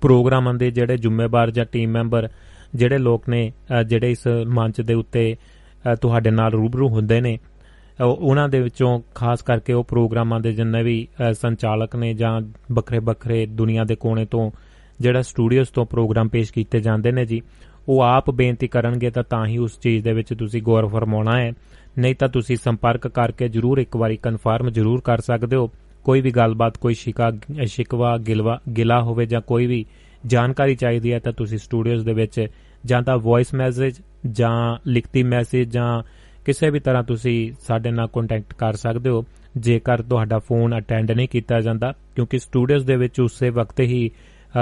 ਪ੍ਰੋਗਰਾਮਾਂ 0.00 0.54
ਦੇ 0.54 0.70
ਜਿਹੜੇ 0.70 0.96
ਜ਼ਿੰਮੇਵਾਰ 0.96 1.50
ਜਾਂ 1.50 1.64
ਟੀਮ 1.64 1.90
ਮੈਂਬਰ 1.90 2.28
ਜਿਹੜੇ 2.74 2.98
ਲੋਕ 2.98 3.28
ਨੇ 3.28 3.52
ਜਿਹੜੇ 3.86 4.10
ਇਸ 4.10 4.26
ਮੰਚ 4.46 4.80
ਦੇ 4.80 4.94
ਉੱਤੇ 4.94 5.36
ਤੁਹਾਡੇ 6.00 6.30
ਨਾਲ 6.30 6.50
ਰੂਬਰੂ 6.50 6.88
ਹੁੰਦੇ 6.88 7.20
ਨੇ 7.20 7.38
ਉਹਨਾਂ 8.00 8.48
ਦੇ 8.48 8.60
ਵਿੱਚੋਂ 8.60 9.00
ਖਾਸ 9.14 9.42
ਕਰਕੇ 9.42 9.72
ਉਹ 9.72 9.84
ਪ੍ਰੋਗਰਾਮਾਂ 9.84 10.40
ਦੇ 10.40 10.52
ਜਿੰਨੇ 10.52 10.82
ਵੀ 10.82 11.06
ਸੰਚਾਲਕ 11.32 11.96
ਨੇ 11.96 12.14
ਜਾਂ 12.14 12.40
ਵੱਖਰੇ 12.72 12.98
ਵੱਖਰੇ 12.98 13.46
ਦੁਨੀਆ 13.46 13.84
ਦੇ 13.84 13.94
ਕੋਨੇ 13.94 14.24
ਤੋਂ 14.24 14.50
ਜਿਹੜਾ 15.00 15.22
ਸਟੂਡੀਓਜ਼ 15.22 15.68
ਤੋਂ 15.68 15.84
ਪ੍ਰੋਗਰਾਮ 15.86 16.28
ਪੇਸ਼ 16.28 16.52
ਕੀਤੇ 16.52 16.80
ਜਾਂਦੇ 16.80 17.12
ਨੇ 17.12 17.24
ਜੀ, 17.24 17.40
ਉਹ 17.88 18.00
ਆਪ 18.00 18.30
ਬੇਨਤੀ 18.30 18.68
ਕਰਨਗੇ 18.68 19.10
ਤਾਂ 19.10 19.22
ਤਾਂ 19.22 19.46
ਹੀ 19.46 19.58
ਉਸ 19.58 19.78
ਚੀਜ਼ 19.80 20.04
ਦੇ 20.04 20.12
ਵਿੱਚ 20.12 20.34
ਤੁਸੀਂ 20.34 20.62
ਗੌਰ 20.62 20.86
ਫਰਮਾਉਣਾ 20.86 21.38
ਹੈ। 21.40 21.52
ਨਹੀਂ 21.98 22.14
ਤਾਂ 22.14 22.28
ਤੁਸੀਂ 22.28 22.56
ਸੰਪਰਕ 22.56 23.08
ਕਰਕੇ 23.08 23.48
ਜਰੂਰ 23.48 23.78
ਇੱਕ 23.78 23.96
ਵਾਰੀ 23.96 24.16
ਕਨਫਰਮ 24.16 24.70
ਜਰੂਰ 24.70 25.00
ਕਰ 25.00 25.18
ਸਕਦੇ 25.18 25.56
ਹੋ। 25.56 25.70
ਕੋਈ 26.04 26.20
ਵੀ 26.20 26.30
ਗੱਲਬਾਤ, 26.30 26.76
ਕੋਈ 26.76 26.94
ਸ਼ਿਕਾ, 26.94 27.32
ਸ਼ਿਕਵਾ, 27.66 28.16
ਗਿਲਵਾ, 28.18 28.60
ਗਿਲਾ 28.76 29.00
ਹੋਵੇ 29.02 29.26
ਜਾਂ 29.26 29.40
ਕੋਈ 29.40 29.66
ਵੀ 29.66 29.84
ਜਾਣਕਾਰੀ 30.26 30.74
ਚਾਹੀਦੀ 30.74 31.12
ਹੈ, 31.12 31.18
ਤਾਂ 31.18 31.32
ਤੁਸੀਂ 31.32 31.58
ਸਟੂਡੀਓਜ਼ 31.58 32.04
ਦੇ 32.04 32.12
ਵਿੱਚ 32.12 32.46
ਜਾਂ 32.84 33.02
ਤਾਂ 33.02 33.18
ਵੌਇਸ 33.18 33.54
ਮੈਸੇਜ 33.54 33.94
ਜਾਂ 34.30 34.76
ਲਿਖਤੀ 34.86 35.22
ਮੈਸੇਜ 35.22 35.72
ਜਾਂ 35.72 36.02
ਕਿਸੇ 36.44 36.70
ਵੀ 36.70 36.80
ਤਰ੍ਹਾਂ 36.80 37.02
ਤੁਸੀਂ 37.02 37.52
ਸਾਡੇ 37.60 37.90
ਨਾਲ 37.90 38.06
ਕੰਟੈਕਟ 38.06 38.54
ਕਰ 38.54 38.72
ਸਕਦੇ 38.72 39.10
ਹੋ। 39.10 39.24
ਜੇਕਰ 39.56 40.02
ਤੁਹਾਡਾ 40.02 40.38
ਫੋਨ 40.38 40.78
ਅਟੈਂਡ 40.78 41.10
ਨਹੀਂ 41.10 41.28
ਕੀਤਾ 41.28 41.60
ਜਾਂਦਾ, 41.60 41.94
ਕਿਉਂਕਿ 42.14 42.38
ਸਟੂਡੀਓਜ਼ 42.38 42.86
ਦੇ 42.86 42.96
ਵਿੱਚ 42.96 43.20
ਉਸੇ 43.20 43.50
ਵਕਤ 43.50 43.80
ਹੀ 43.80 44.10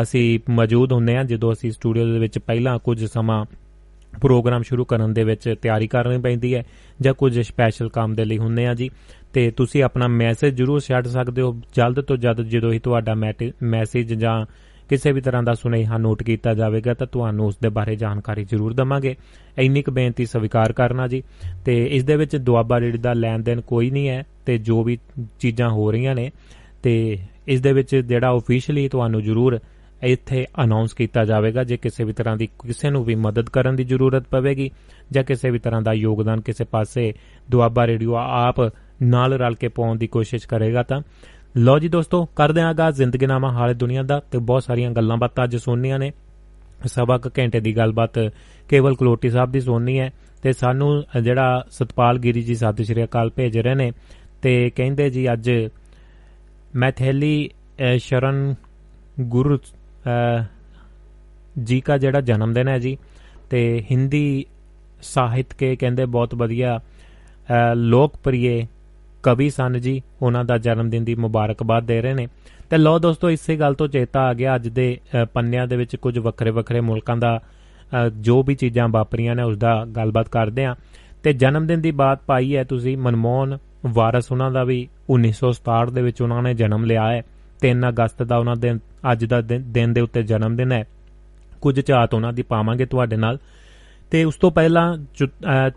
ਅਸੀਂ 0.03 0.41
ਮੌਜੂਦ 0.51 0.93
ਹੁੰਦੇ 0.93 1.17
ਹਾਂ, 1.17 1.25
ਜਦੋਂ 1.25 1.53
ਅਸੀਂ 1.53 1.71
ਸਟੂਡੀਓ 1.71 2.13
ਦੇ 2.13 2.19
ਵਿੱਚ 2.19 2.39
ਪਹਿਲਾਂ 2.39 2.79
ਕੁਝ 2.79 3.05
ਸਮਾਂ 3.05 3.45
ਪ੍ਰੋਗਰਾਮ 4.21 4.63
ਸ਼ੁਰੂ 4.63 4.85
ਕਰਨ 4.85 5.15
ਦੇ 5.15 5.25
ਵਿੱਚ 5.25 5.55
ਤਿਆਰੀ 5.63 5.87
ਕਰਨੀ 5.87 6.19
ਪੈਂਦੀ 6.19 6.55
ਹੈ 6.55 6.65
ਜਾਂ 7.01 7.15
ਕੁਝ 7.15 7.41
ਸਪੈਸ਼ਲ 7.41 7.89
ਕੰਮ 7.89 8.15
ਦੇ 8.15 8.25
ਲਈ 8.25 8.39
ਹੁੰਦੇ 8.39 8.67
ਆ 8.67 8.75
ਜੀ। 8.75 8.91
ਤੇ 9.33 9.51
ਤੁਸੀਂ 9.51 9.83
ਆਪਣਾ 9.83 10.09
ਮੈਸੇਜ 10.09 10.55
ਜਰੂਰ 10.55 10.81
ਛੱਡ 10.81 11.07
ਸਕਦੇ 11.07 11.43
ਹੋ। 11.43 11.61
ਜਲਦ 11.75 12.01
ਤੋਂ 12.01 12.17
ਜਲਦ 12.17 12.43
ਜਦੋਂ 12.43 12.73
ਹੀ 12.73 12.79
ਤੁਹਾਡਾ 12.79 13.15
ਮੈਸੇਜ 13.63 14.15
ਜਾਂ 14.15 14.47
ਕਿਸੇ 14.91 15.13
ਵੀ 15.13 15.21
ਤਰ੍ਹਾਂ 15.21 15.43
ਦਾ 15.43 15.55
ਸੁਨੇਹਾ 15.55 15.99
ਨੋਟ 15.99 16.23
ਕੀਤਾ 16.23 16.55
ਜਾਵੇਗਾ 16.55 16.95
ਤਾਂ 16.95 17.07
ਤੁਹਾਨੂੰ 17.07 17.47
ਉਸ 17.47 17.59
ਦੇ 17.63 17.69
ਬਾਰੇ 17.69 17.97
ਜਾਣਕਾਰੀ 17.97 18.45
ਜ਼ਰੂਰ 18.45 18.73
ਦਵਾਂਗੇ। 18.75 19.15
ਇੰਨੀ 19.59 19.83
ਕੁ 19.83 19.93
ਬੇਨਤੀ 19.93 20.27
ਸਵੀਕਾਰ 20.27 20.73
ਕਰਨਾ 20.73 21.07
ਜੀ। 21.07 21.23
ਤੇ 21.65 21.85
ਇਸ 21.87 22.05
ਦੇ 22.05 22.17
ਵਿੱਚ 22.17 22.37
ਦੁਆਬਾ 22.37 22.81
ਰੇਡੀ 22.81 22.99
ਦਾ 22.99 23.13
ਲੈਣ 23.13 23.39
ਦੇਣ 23.39 23.61
ਕੋਈ 23.61 23.91
ਨਹੀਂ 23.91 24.09
ਹੈ 24.09 24.23
ਤੇ 24.47 24.59
ਜੋ 24.59 24.83
ਵੀ 24.85 24.99
ਚੀਜ਼ਾਂ 25.41 25.71
ਹੋ 25.71 25.91
ਰਹੀਆਂ 25.93 26.15
ਨੇ 26.15 26.31
ਤੇ 26.83 27.19
ਇਸ 27.49 27.61
ਦੇ 27.61 27.73
ਵਿੱਚ 27.73 27.97
ਜਿਹੜਾ 27.97 28.29
ਆਫੀਸ਼ੀਅਲੀ 28.29 28.89
ਤੁਹਾਨੂੰ 28.89 29.23
ਜ਼ਰੂਰ 29.23 29.59
ਇੱਥੇ 30.03 30.47
ਅਨਾਉਂਸ 30.65 30.93
ਕੀਤਾ 30.95 31.25
ਜਾਵੇਗਾ, 31.25 31.65
ਜੇ 31.65 31.77
ਕਿਸੇ 31.77 32.05
ਵੀ 32.05 32.13
ਤਰ੍ਹਾਂ 32.13 32.37
ਦੀ 32.37 32.47
ਕਿਸੇ 32.47 32.91
ਨੂੰ 32.91 33.05
ਵੀ 33.05 33.15
ਮਦਦ 33.15 33.49
ਕਰਨ 33.51 33.77
ਦੀ 33.77 33.85
ਜ਼ਰੂਰਤ 33.85 34.25
ਪਵੇਗੀ 34.31 34.71
ਜਾਂ 35.13 35.25
ਕਿਸੇ 35.25 35.51
ਵੀ 35.51 35.59
ਤਰ੍ਹਾਂ 35.59 35.83
ਦਾ 35.83 35.93
ਯੋਗਦਾਨ 35.93 36.41
ਕਿਸੇ 36.41 36.65
ਪਾਸੇ 36.65 37.13
ਦੁਆਬਾ 37.51 37.87
ਰੇਡੀਓ 37.87 38.15
ਆਪ 38.15 38.61
ਨਾਲ 39.03 39.33
ਰਲ 39.33 39.55
ਕੇ 39.55 39.69
ਪਾਉਣ 39.69 39.99
ਦੀ 39.99 40.07
ਕੋਸ਼ਿਸ਼ 40.07 40.49
ਕਰੇਗਾ 40.49 40.83
ਤਾਂ 40.83 41.01
ਲੋ 41.57 41.79
ਜੀ 41.79 41.89
ਦੋਸਤੋ, 41.89 42.27
ਕਰਦੇ 42.37 42.61
ਆਗਾ 42.61 42.91
ਜ਼ਿੰਦਗੀਨਾਮਾ 42.91 43.53
ਹਾਲੇ 43.53 43.75
ਦੁਨੀਆ 43.75 44.03
ਦਾ 44.03 44.21
ਤੇ 44.31 44.39
ਬਹੁਤ 44.39 44.63
ਸਾਰੀਆਂ 44.63 44.91
ਗੱਲਾਂ 44.91 45.17
ਬਾਤਾਂ 45.17 45.45
ਅੱਜ 45.45 45.57
ਸੁਣਨੀਆਂ 45.57 45.99
ਨੇ। 45.99 46.13
ਸਵਾ 46.87 47.19
ਕੁ 47.19 47.31
ਘੰਟੇ 47.39 47.61
ਦੀ 47.61 47.77
ਗੱਲਬਾਤ 47.77 48.19
ਕੇਵਲ 48.69 48.95
ਕਲੋਟੀ 48.95 49.31
ਸਾਹਿਬ 49.31 49.53
ਦੀ 49.53 49.61
ਸੁਣਨੀ 49.61 50.01
ਹੈ 50.01 50.13
ਤੇ 50.43 50.53
ਸਾਨੂੰ 50.53 51.05
ਜਿਹੜਾ 51.23 51.65
ਸਤਪਾਲ 51.71 52.19
ਗਿਰੀ 52.19 52.43
ਜੀ 52.43 52.55
ਸਤਿ 52.55 52.85
ਸ਼੍ਰੀ 52.85 53.05
ਅਕਾਲ 53.05 53.31
ਭੇਜ 53.31 53.59
ਰਹੇ 53.59 53.75
ਨੇ 53.75 53.93
ਤੇ 54.43 54.71
ਕਹਿੰਦੇ 54.71 55.11
ਜੀ 55.11 55.33
ਅੱਜ 55.33 55.69
ਮੈਥੇਲੀ 56.77 57.51
ਸ਼ਰਨ 57.99 58.55
ਗੁਰੂ 59.21 59.59
ਜੀ 61.63 61.83
ਦਾ 61.87 61.99
ਜਿਹੜਾ 61.99 62.21
ਜਨਮ 62.21 62.53
ਦਿਨ 62.53 62.69
ਹੈ 62.69 62.79
ਜੀ 62.79 62.99
ਤੇ 63.51 63.85
ਹਿੰਦੀ 63.91 64.45
ਸਾਹਿਤ 65.03 65.55
ਕੇ 65.55 65.77
ਕਹਿੰਦੇ 65.77 66.05
ਬਹੁਤ 66.05 66.35
ਵਧੀਆ 66.35 66.81
ਲੋਕਪ੍ਰਿਯ 67.75 68.67
ਕਵੀ 69.23 69.51
ਸਨ 69.51 69.81
ਜੀ, 69.81 70.03
ਉਹਨਾਂ 70.23 70.45
ਦਾ 70.45 70.59
ਜਨਮ 70.59 70.91
ਦਿਨ 70.91 71.05
ਦੀ 71.05 71.15
ਮੁਬਾਰਕਬਾਦ 71.15 71.85
ਦੇ 71.85 72.01
ਰਹੇ 72.03 72.15
ਨੇ। 72.15 72.29
ਤੇ 72.71 72.79
ਲੋ 72.79 72.99
ਦੋਸਤੋ, 72.99 73.31
ਇਸੇ 73.31 73.57
ਗੱਲ 73.57 73.75
ਤੋਂ 73.75 73.89
ਚੇਤਾ 73.89 74.21
ਆ 74.21 74.35
ਗਿਆ, 74.35 74.55
ਅੱਜ 74.55 74.69
ਦੇ 74.69 74.99
ਪੰਨਿਆਂ 75.35 75.67
ਦੇ 75.67 75.77
ਵਿੱਚ 75.77 75.97
ਕੁਝ 75.97 76.19
ਵੱਖਰੇ 76.19 76.51
ਵੱਖਰੇ 76.51 76.81
ਮੁਲਕਾਂ 76.81 77.17
ਦਾ 77.17 77.41
ਜੋ 78.19 78.43
ਵੀ 78.43 78.55
ਚੀਜ਼ਾਂ 78.55 78.89
ਵਾਪਰੀਆਂ 78.89 79.35
ਨੇ, 79.35 79.43
ਉਸ 79.43 79.57
ਦਾ 79.57 79.85
ਗੱਲਬਾਤ 79.97 80.29
ਕਰਦੇ 80.29 80.65
ਆ। 80.65 80.77
ਤੇ 81.23 81.33
ਜਨਮ 81.33 81.67
ਦਿਨ 81.67 81.81
ਦੀ 81.81 81.91
ਬਾਤ 81.91 82.21
ਪਾਈ 82.27 82.57
ਹੈ 82.57 82.65
ਤੁਸੀਂ, 82.65 82.97
ਮਨਮੋਹਨ 82.97 83.59
ਵਾਰਸ, 83.87 84.31
ਉਹਨਾਂ 84.33 84.51
ਦਾ 84.51 84.65
ਵੀ 84.65 84.89
1967 85.11 85.91
ਦੇ 85.91 86.03
ਵਿੱਚ 86.03 86.23
ਉਹਨਾਂ 86.23 86.43
ਨੇ 86.43 86.55
ਜਨਮ 86.55 86.85
ਲਿਆ 86.85 87.11
ਹੈ। 87.13 87.23
3 87.61 87.89
ਅਗਸਤ 87.89 88.23
ਦਾ 88.23 88.37
ਉਹਨਾਂ 88.37 88.57
ਦੇ 88.57 88.75
ਅੱਜ 89.13 89.25
ਦਾ 89.25 89.41
ਦਿਨ 89.41 89.93
ਦੇ 89.93 90.01
ਉੱਤੇ 90.01 90.23
ਜਨਮ 90.23 90.57
ਦਿਨ 90.57 90.73
ਹੈ। 90.73 90.85
ਕੁਝ 91.61 91.87
ਝਾਤ 91.87 92.15
ਉਹਨਾਂ 92.15 92.33
ਦੀ 92.33 92.43
ਪਾਵਾਂਗੇ 92.43 92.87
ਤੁਹਾਡੇ 92.87 93.17
ਨਾਲ। 93.17 93.39
ਤੇ 94.11 94.25
ਉਸ 94.25 94.35
ਤੋਂ 94.35 94.51
ਪਹਿਲਾਂ 94.51 94.87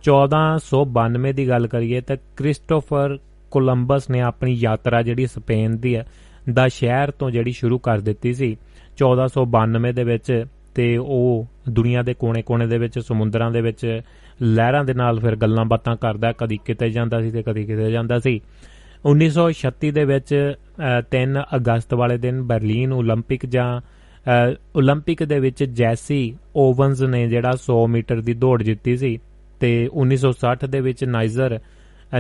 1492 0.02 1.32
ਦੀ 1.34 1.48
ਗੱਲ 1.50 1.68
ਕਰੀਏ 1.68 2.02
ਤਾਂ 2.02 2.18
ਕ੍ਰਿਸਟੋਫਰ 2.38 3.18
ਕੋਲੰਬਸ 3.53 4.11
ਨੇ 4.11 4.21
ਆਪਣੀ 4.21 4.53
ਯਾਤਰਾ 4.53 5.03
ਜਿਹੜੀ 5.03 5.27
ਸਪੇਨ 5.27 5.77
ਦੀ 5.77 5.99
ਦਾ 6.53 6.69
ਸ਼ਹਿਰ 6.69 7.11
ਤੋਂ 7.11 7.31
ਜਿਹੜੀ 7.31 7.53
ਸ਼ੁਰੂ 7.53 7.79
ਕਰ 7.79 8.01
ਦਿੱਤੀ 8.01 8.35
ਸੀ 8.35 8.57
1492 9.03 9.93
ਦੇ 9.93 10.05
ਵਿੱਚ 10.05 10.45
ਤੇ 10.75 10.97
ਉਹ 10.97 11.47
ਦੁਨੀਆ 11.69 12.03
ਦੇ 12.03 12.15
ਕੋਨੇ-ਕੋਨੇ 12.15 12.67
ਦੇ 12.67 12.79
ਵਿੱਚ 12.79 12.99
ਸਮੁੰਦਰਾਂ 12.99 13.51
ਦੇ 13.51 13.61
ਵਿੱਚ 13.61 14.01
ਲਹਿਰਾਂ 14.43 14.85
ਦੇ 14.85 14.95
ਨਾਲ 14.95 15.21
ਫਿਰ 15.21 15.37
ਗੱਲਾਂ 15.37 15.65
ਬਾਤਾਂ 15.65 15.97
ਕਰਦਾ 15.97 16.33
ਕਦੀ 16.33 16.59
ਕਿਤੇ 16.65 16.91
ਜਾਂਦਾ 16.91 17.23
ਸੀ 17.23 17.31
ਤੇ 17.31 17.43
ਕਦੀ 17.43 17.65
ਕਿਤੇ 17.65 17.91
ਜਾਂਦਾ 17.91 18.19
ਸੀ 18.19 18.41
1936 19.07 19.91
ਦੇ 19.91 20.05
ਵਿੱਚ 20.05 20.55
3 21.15 21.41
ਅਗਸਤ 21.57 21.95
ਵਾਲੇ 21.95 22.19
ਦਿਨ 22.19 22.43
ਬਰਲਿਨ 22.43 22.93
올림픽 22.93 23.49
ਜਾਂ 23.49 23.81
올림픽 24.79 25.27
ਦੇ 25.27 25.39
ਵਿੱਚ 25.39 25.65
ਜੈਸੀ 25.65 26.37
ਓਵਨਸ 26.57 27.03
ਨੇ 27.03 27.29
ਜਿਹੜਾ 27.29 27.51
100 27.51 27.87
ਮੀਟਰ 27.89 28.21
ਦੀ 28.21 28.35
ਦੌੜ 28.35 28.63
ਜਿੱਤੀ 28.63 28.97
ਸੀ 28.97 29.19
ਤੇ 29.61 29.89
1960 29.99 30.69
ਦੇ 30.69 30.81
ਵਿੱਚ 30.81 31.05
ਨਾਈਜਰ 31.05 31.59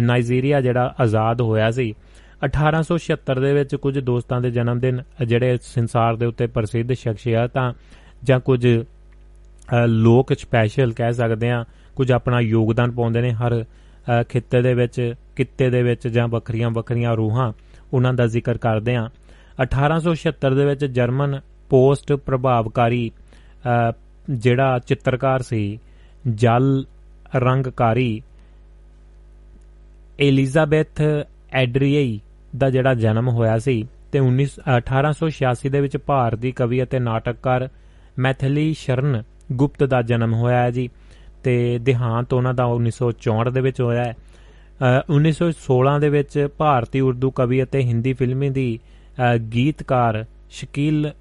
ਨਾਈਜੀਰੀਆ 0.02 0.62
ਜਿਹੜਾ 0.62 0.94
ਆਜ਼ਾਦ 1.02 1.42
ਹੋਇਆ 1.42 1.70
ਸੀ 1.72 1.94
1876 2.46 3.42
ਦੇ 3.42 3.54
ਵਿੱਚ 3.54 3.76
ਕੁਝ 3.76 3.98
ਦੋਸਤਾਂ 4.00 4.40
ਦੇ 4.42 4.50
ਜਨਮ 4.52 4.80
ਦਿਨ 4.80 5.02
ਜਿਹੜੇ 5.26 5.58
ਸੰਸਾਰ 5.62 6.16
ਦੇ 6.16 6.26
ਉੱਤੇ 6.26 6.48
ਪ੍ਰਸਿੱਧ 6.48 6.94
ਸ਼ਖਸੀਅਤਾਂ 6.94 7.72
ਜਾਂ 8.24 8.40
ਕੁਝ 8.40 8.66
ਲੋਕ 9.88 10.34
ਸਪੈਸ਼ਲ 10.34 10.94
ਕਹਿ 10.94 11.14
ਸਕਦੇ 11.14 11.50
ਆ, 11.50 11.64
ਕੁਝ 11.96 12.12
ਆਪਣਾ 12.12 12.40
ਯੋਗਦਾਨ 12.40 12.92
ਪਾਉਂਦੇ 12.92 13.22
ਨੇ 13.22 13.32
ਹਰ 13.32 13.64
ਖਿੱਤੇ 14.30 14.62
ਦੇ 14.62 14.74
ਵਿੱਚ, 14.74 15.14
ਕਿੱਤੇ 15.36 15.70
ਦੇ 15.70 15.84
ਵਿੱਚ 15.84 16.08
ਜਾਂ 16.08 16.28
ਵੱਖਰੀਆਂ 16.28 16.70
ਵੱਖਰੀਆਂ 16.70 17.16
ਰੂਹਾਂ, 17.16 17.52
ਉਹਨਾਂ 17.94 18.14
ਦਾ 18.14 18.26
ਜ਼ਿਕਰ 18.28 18.58
ਕਰਦੇ 18.58 18.96
ਆ। 18.96 19.10
1876 19.62 20.56
ਦੇ 20.56 20.66
ਵਿੱਚ 20.66 20.86
ਜਰਮਨ 20.86 21.40
ਪੋਸਟ 21.70 22.14
ਪ੍ਰਭਾਵਕਾਰੀ 22.14 23.12
ਜਿਹੜਾ 24.30 24.80
ਚਿੱਤਰਕਾਰ 24.80 25.42
ਸੀ, 25.42 25.80
ਜਲ 26.28 26.86
ਰੰਗਕਾਰੀ 27.36 28.22
ਐਲਿਜ਼ਾਬੈਥ 30.20 31.02
ਐਡਰੀਏ 31.52 32.20
ਦਾ 32.58 32.70
ਜਿਹੜਾ 32.70 32.94
ਜਨਮ 32.94 33.30
ਹੋਇਆ 33.30 33.58
ਸੀ 33.60 33.88
ਤੇ 34.12 34.20
1886 34.20 35.70
ਦੇ 35.70 35.82
ਵਿੱਚ 35.82 35.98
ਭਾਰਤੀ 35.98 36.52
ਕਵੀ 36.52 36.84
ਅਤੇ 36.84 37.00
ਨਾਟਕਕਾਰ 37.00 37.70
ਮੈਥਲੀ 38.20 38.74
ਸ਼ਰਨ 38.74 39.24
ਗੁਪਤ 39.52 39.84
ਦਾ 39.84 40.02
ਜਨਮ 40.02 40.34
ਹੋਇਆ 40.34 40.62
ਹੈ 40.62 40.72
ਜੀ 40.72 40.90
ਤੇ 41.44 41.80
ਦੇਹਾਂਤ 41.82 42.34
ਉਹਨਾਂ 42.34 42.54
ਦਾ 42.54 42.64
1964 42.76 43.52
ਦੇ 43.52 43.62
ਵਿੱਚ 43.62 43.82
ਹੋਇਆ 43.82 44.04
ਹੈ। 44.04 44.16
1916 45.10 46.00
ਦੇ 46.00 46.10
ਵਿੱਚ 46.10 46.48
ਭਾਰਤੀ 46.58 47.00
ਉਰਦੂ 47.00 47.32
ਕਵੀ 47.32 47.64
ਅਤੇ 47.64 47.82
ਹਿੰਦੀ 47.82 48.14
ਫਿਲਮੀ 48.14 48.50
ਦੀ 48.50 48.80
ਗੀਤਕਾਰ 49.54 50.26
ਸ਼ਕੀਲ 50.50 51.12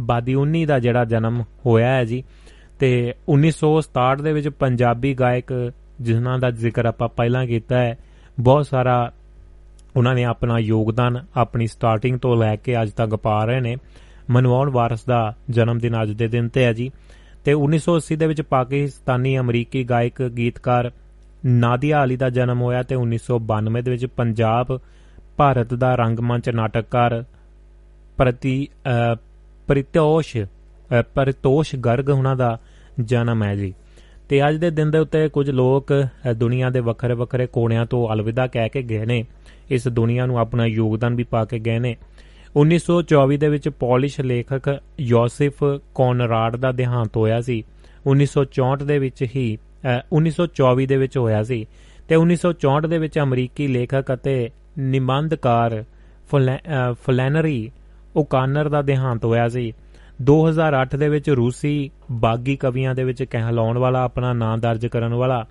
ਬਾਦੀਉਨੀ 0.00 0.66
ਦਾ 0.66 0.78
ਜਿਹੜਾ 0.78 1.04
ਜਨਮ 1.04 1.42
ਹੋਇਆ 1.66 1.88
ਹੈ 1.88 2.04
ਜੀ 2.04 2.24
ਤੇ 2.78 3.14
1967 3.28 4.22
ਦੇ 4.22 4.32
ਵਿੱਚ 4.32 4.48
ਪੰਜਾਬੀ 4.48 5.14
ਗਾਇਕ 5.14 5.72
ਜਿਨ੍ਹਾਂ 6.00 6.38
ਦਾ 6.38 6.50
ਜ਼ਿਕਰ 6.50 6.86
ਆਪਾਂ 6.86 7.08
ਪਹਿਲਾਂ 7.08 7.46
ਕੀਤਾ 7.46 7.78
ਹੈ 7.78 7.98
ਬਹੁਤ 8.40 8.66
ਸਾਰਾ 8.66 9.12
ਉਹਨਾਂ 9.96 10.14
ਨੇ 10.14 10.24
ਆਪਣਾ 10.24 10.58
ਯੋਗਦਾਨ 10.58 11.24
ਆਪਣੀ 11.36 11.66
ਸਟਾਰਟਿੰਗ 11.66 12.18
ਤੋਂ 12.18 12.36
ਲੈ 12.36 12.54
ਕੇ 12.56 12.80
ਅੱਜ 12.82 12.90
ਤੱਕ 12.90 13.14
ਪਾ 13.16 13.44
ਰਹੇ 13.44 13.60
ਨੇ। 13.60 13.76
ਮਨਮੋਹਨ 14.30 14.68
ਵਾਰਸ 14.68 15.04
ਦਾ 15.04 15.34
ਜਨਮ 15.50 15.78
ਦਿਨ 15.78 16.02
ਅੱਜ 16.02 16.10
ਦੇ 16.10 16.28
ਦਿਨ 16.28 16.48
ਤੇ 16.48 16.64
ਹੈ 16.64 16.72
ਜੀ। 16.72 16.90
ਤੇ 17.44 17.52
1980 17.54 18.16
ਦੇ 18.16 18.26
ਵਿੱਚ 18.26 18.42
ਪਾਕਿਸਤਾਨੀ 18.42 19.38
ਅਮਰੀਕੀ 19.38 19.84
ਗਾਇਕ, 19.84 20.22
ਗੀਤਕਾਰ 20.22 20.90
ਨਾਦੀਆ 21.46 22.04
ਅਲੀ 22.04 22.16
ਦਾ 22.16 22.30
ਜਨਮ 22.30 22.62
ਹੋਇਆ 22.62 22.82
ਤੇ 22.82 22.96
1992 22.96 23.82
ਦੇ 23.82 23.90
ਵਿੱਚ 23.90 24.06
ਪੰਜਾਬ, 24.06 24.80
ਭਾਰਤ 25.36 25.74
ਦਾ 25.74 25.94
ਰੰਗਮੰਚ 25.94 26.48
ਨਾਟਕਕਾਰ 26.50 27.24
ਪ੍ਰਤੀ 28.16 28.68
ਪ੍ਰਿਤੋਸ਼ 29.66 30.36
ਪਰਿਤੋਸ਼ 31.14 31.74
ਗਰਗ 31.76 32.08
ਉਹਨਾਂ 32.08 32.36
ਦਾ 32.36 32.58
ਜਨਮ 33.00 33.42
ਹੈ 33.42 33.54
ਜੀ। 33.56 33.74
ਤੇ 34.30 34.38
ਅੱਜ 34.48 34.56
ਦੇ 34.56 34.70
ਦਿਨ 34.70 34.90
ਦੇ 34.90 34.98
ਉੱਤੇ 34.98 35.28
ਕੁਝ 35.28 35.50
ਲੋਕ 35.50 35.92
ਦੁਨੀਆ 36.36 36.68
ਦੇ 36.70 36.80
ਵੱਖਰੇ 36.80 37.14
ਵੱਖਰੇ 37.14 37.46
ਕੋਨਿਆਂ 37.46 37.86
ਤੋਂ 37.86 38.12
ਅਲਵਿਦਾ 38.12 38.46
ਕਹਿ 38.46 38.68
ਕੇ 38.68 38.82
ਗਏ 38.82 39.04
ਨੇ। 39.04 39.24
ਇਸ 39.70 39.88
ਦੁਨੀਆ 39.88 40.26
ਨੂੰ 40.26 40.38
ਆਪਣਾ 40.38 40.66
ਯੋਗਦਾਨ 40.66 41.14
ਵੀ 41.14 41.24
ਪਾ 41.24 41.44
ਕੇ 41.44 41.58
ਗਏ 41.58 41.78
ਨੇ। 41.78 41.96
1924 42.56 43.36
ਦੇ 43.36 43.48
ਵਿੱਚ 43.48 43.68
ਪੋਲਿਸ਼ 43.68 44.20
ਲੇਖਕ 44.20 44.68
ਯੋਸੇਫ 45.00 45.64
ਕੋਨਰਾਡ 45.94 46.56
ਦਾ 46.56 46.72
ਦੇਹਾਂਤ 46.72 47.16
ਹੋਇਆ 47.16 47.40
ਸੀ। 47.40 47.62
1964 48.06 48.86
ਦੇ 48.86 48.98
ਵਿੱਚ 48.98 49.26
ਹੀ 49.36 49.46
1924 50.12 50.86
ਦੇ 50.86 50.96
ਵਿੱਚ 50.96 51.18
ਹੋਇਆ 51.18 51.42
ਸੀ 51.42 51.66
ਤੇ 52.08 52.16
1964 52.16 52.88
ਦੇ 52.88 52.98
ਵਿੱਚ 52.98 53.18
ਅਮਰੀਕੀ 53.18 53.66
ਲੇਖਕ 53.66 54.14
ਅਤੇ 54.14 54.34
ਨਿਬੰਧਕਾਰ 54.78 55.82
ਫਲੈਨਰੀ 57.04 57.60
ਓਕਾਨਰ 58.16 58.68
ਦਾ 58.68 58.82
ਦੇਹਾਂਤ 58.82 59.24
ਹੋਇਆ 59.24 59.48
ਸੀ। 59.48 59.72
2008 60.22 60.96
ਦੇ 60.98 61.08
ਵਿੱਚ 61.08 61.30
ਰੂਸੀ 61.30 61.90
ਬਾਗੀ 62.10 62.56
ਕਵੀਆਂ 62.56 62.94
ਦੇ 62.94 63.04
ਵਿੱਚ 63.04 63.22
ਕਹਿਲਾਉਣ 63.22 63.78
ਵਾਲਾ, 63.78 64.02
ਆਪਣਾ 64.02 64.32
ਨਾਂ 64.32 64.58
ਦਰਜ 64.58 64.86
ਕਰਨ 64.86 65.14
ਵਾਲਾ 65.14 65.46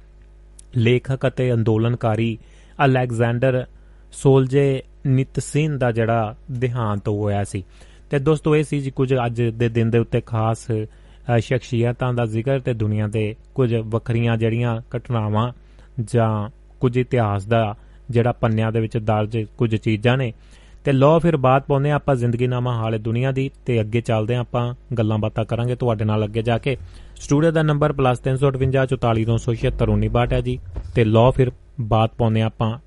ਲੇਖਕ 0.77 1.27
ਅਤੇ 1.27 1.53
ਅੰਦੋਲਨਕਾਰੀ 1.53 2.37
ਅਲੈਗਜ਼ੈਂਡਰ 2.85 3.65
ਸੋਲਜੇ 4.11 4.83
ਨਿਤਸਿਨ 5.07 5.77
ਦਾ 5.77 5.91
ਜਿਹੜਾ 5.91 6.35
ਦੇਹਾਂਤ 6.51 7.07
ਹੋਇਆ 7.07 7.43
ਸੀ। 7.43 7.63
ਤੇ 8.09 8.19
ਦੋਸਤੋ, 8.19 8.55
ਇਹ 8.55 8.63
ਸੀ 8.63 8.79
ਜੀ 8.79 8.91
ਕੁਝ 8.91 9.13
ਅੱਜ 9.25 9.41
ਦੇ 9.41 9.69
ਦਿਨ 9.69 9.89
ਦੇ 9.89 9.97
ਉੱਤੇ 9.97 10.21
ਖਾਸ 10.21 10.67
ਸ਼ਖਸੀਅਤਾਂ 11.39 12.13
ਦਾ 12.13 12.25
ਜ਼ਿਕਰ 12.25 12.59
ਤੇ 12.59 12.73
ਦੁਨੀਆ 12.73 13.07
ਦੇ 13.07 13.35
ਕੁਝ 13.55 13.75
ਵੱਖਰੀਆਂ 13.75 14.37
ਜਿਹੜੀਆਂ 14.37 14.81
ਘਟਨਾਵਾਂ 14.97 15.51
ਜਾਂ 16.03 16.49
ਕੁਝ 16.79 16.97
ਇਤਿਹਾਸ 16.97 17.45
ਦਾ 17.45 17.75
ਜਿਹੜਾ 18.09 18.31
ਪੰਨਿਆਂ 18.31 18.71
ਦੇ 18.71 18.79
ਵਿੱਚ 18.79 18.97
ਦਰਜ 18.97 19.45
ਕੁਝ 19.57 19.75
ਚੀਜ਼ਾਂ 19.75 20.17
ਨੇ। 20.17 20.33
ਤੇ 20.83 20.91
ਲੋ 20.91 21.19
ਫਿਰ 21.19 21.37
ਬਾਤ 21.37 21.67
ਪਾਉਂਦੇ 21.67 21.91
ਆਪਾਂ 21.91 22.15
ਜ਼ਿੰਦਗੀਨਾਮਾ 22.15 22.75
ਹਾਲੇ 22.75 22.97
ਦੁਨੀਆ 22.97 23.31
ਦੀ 23.31 23.51
ਤੇ 23.65 23.81
ਅੱਗੇ 23.81 24.01
ਚੱਲਦੇ 24.01 24.35
ਆਪਾਂ 24.35 24.75
ਗੱਲਾਂ 24.97 25.17
ਬਾਤਾਂ 25.17 25.45
ਕਰਾਂਗੇ 25.45 25.75
ਤੁਹਾਡੇ 25.75 26.05
ਨਾਲ 26.05 26.25
ਅੱਗੇ 26.25 26.41
ਜਾ 26.41 26.57
ਕੇ। 26.57 26.77
ਸਟੂਡੀਓ 27.15 27.51
ਦਾ 27.51 27.63
ਨੰਬਰ 27.63 27.93
+358 27.93 30.33
ਹੈ 30.33 30.41
ਜੀ। 30.41 30.59
ਤੇ 30.95 31.03
ਲੋ 31.03 31.31
ਫਿਰ 31.31 31.51
ਬਾਤ 31.81 32.11
ਪਾਉਂਦੇ 32.17 32.41
ਆਪਾਂ 32.41 32.79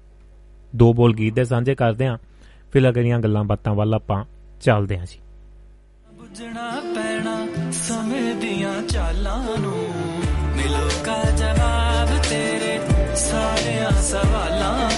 ਦੋ 0.76 0.92
ਬੋਲ 0.92 1.14
ਗੀਤ 1.14 1.34
ਦੇ 1.34 1.44
ਸਾਂਝੇ 1.44 1.74
ਕਰਦੇ 1.74 2.06
ਆਂ 2.06 2.18
ਫਿਰ 2.72 2.88
ਅਗਲੀਆਂ 2.88 3.18
ਗੱਲਾਂ 3.18 3.44
ਬਾਤਾਂ 3.44 3.74
ਵੱਲ 3.74 3.94
ਆਪਾਂ 3.94 4.24
ਚੱਲਦੇ 4.60 4.98
ਆਂ 4.98 5.06
ਜੀ। 5.06 5.18
ਬੁੱਝਣਾ 6.18 6.82
ਪੈਣਾ 6.94 7.46
ਸਮੇਂ 7.72 8.34
ਦੀਆਂ 8.34 8.82
ਚਾਲਾਂ 8.82 9.60
ਨੂੰ। 9.60 9.88
ਮਿਲੂਗਾ 10.56 11.30
ਜਵਾਬ 11.30 12.08
ਤੇਰੇ 12.30 12.80
ਸਾਰਿਆਂ 13.16 14.02
ਸਵਾਲਾਂ 14.02 14.90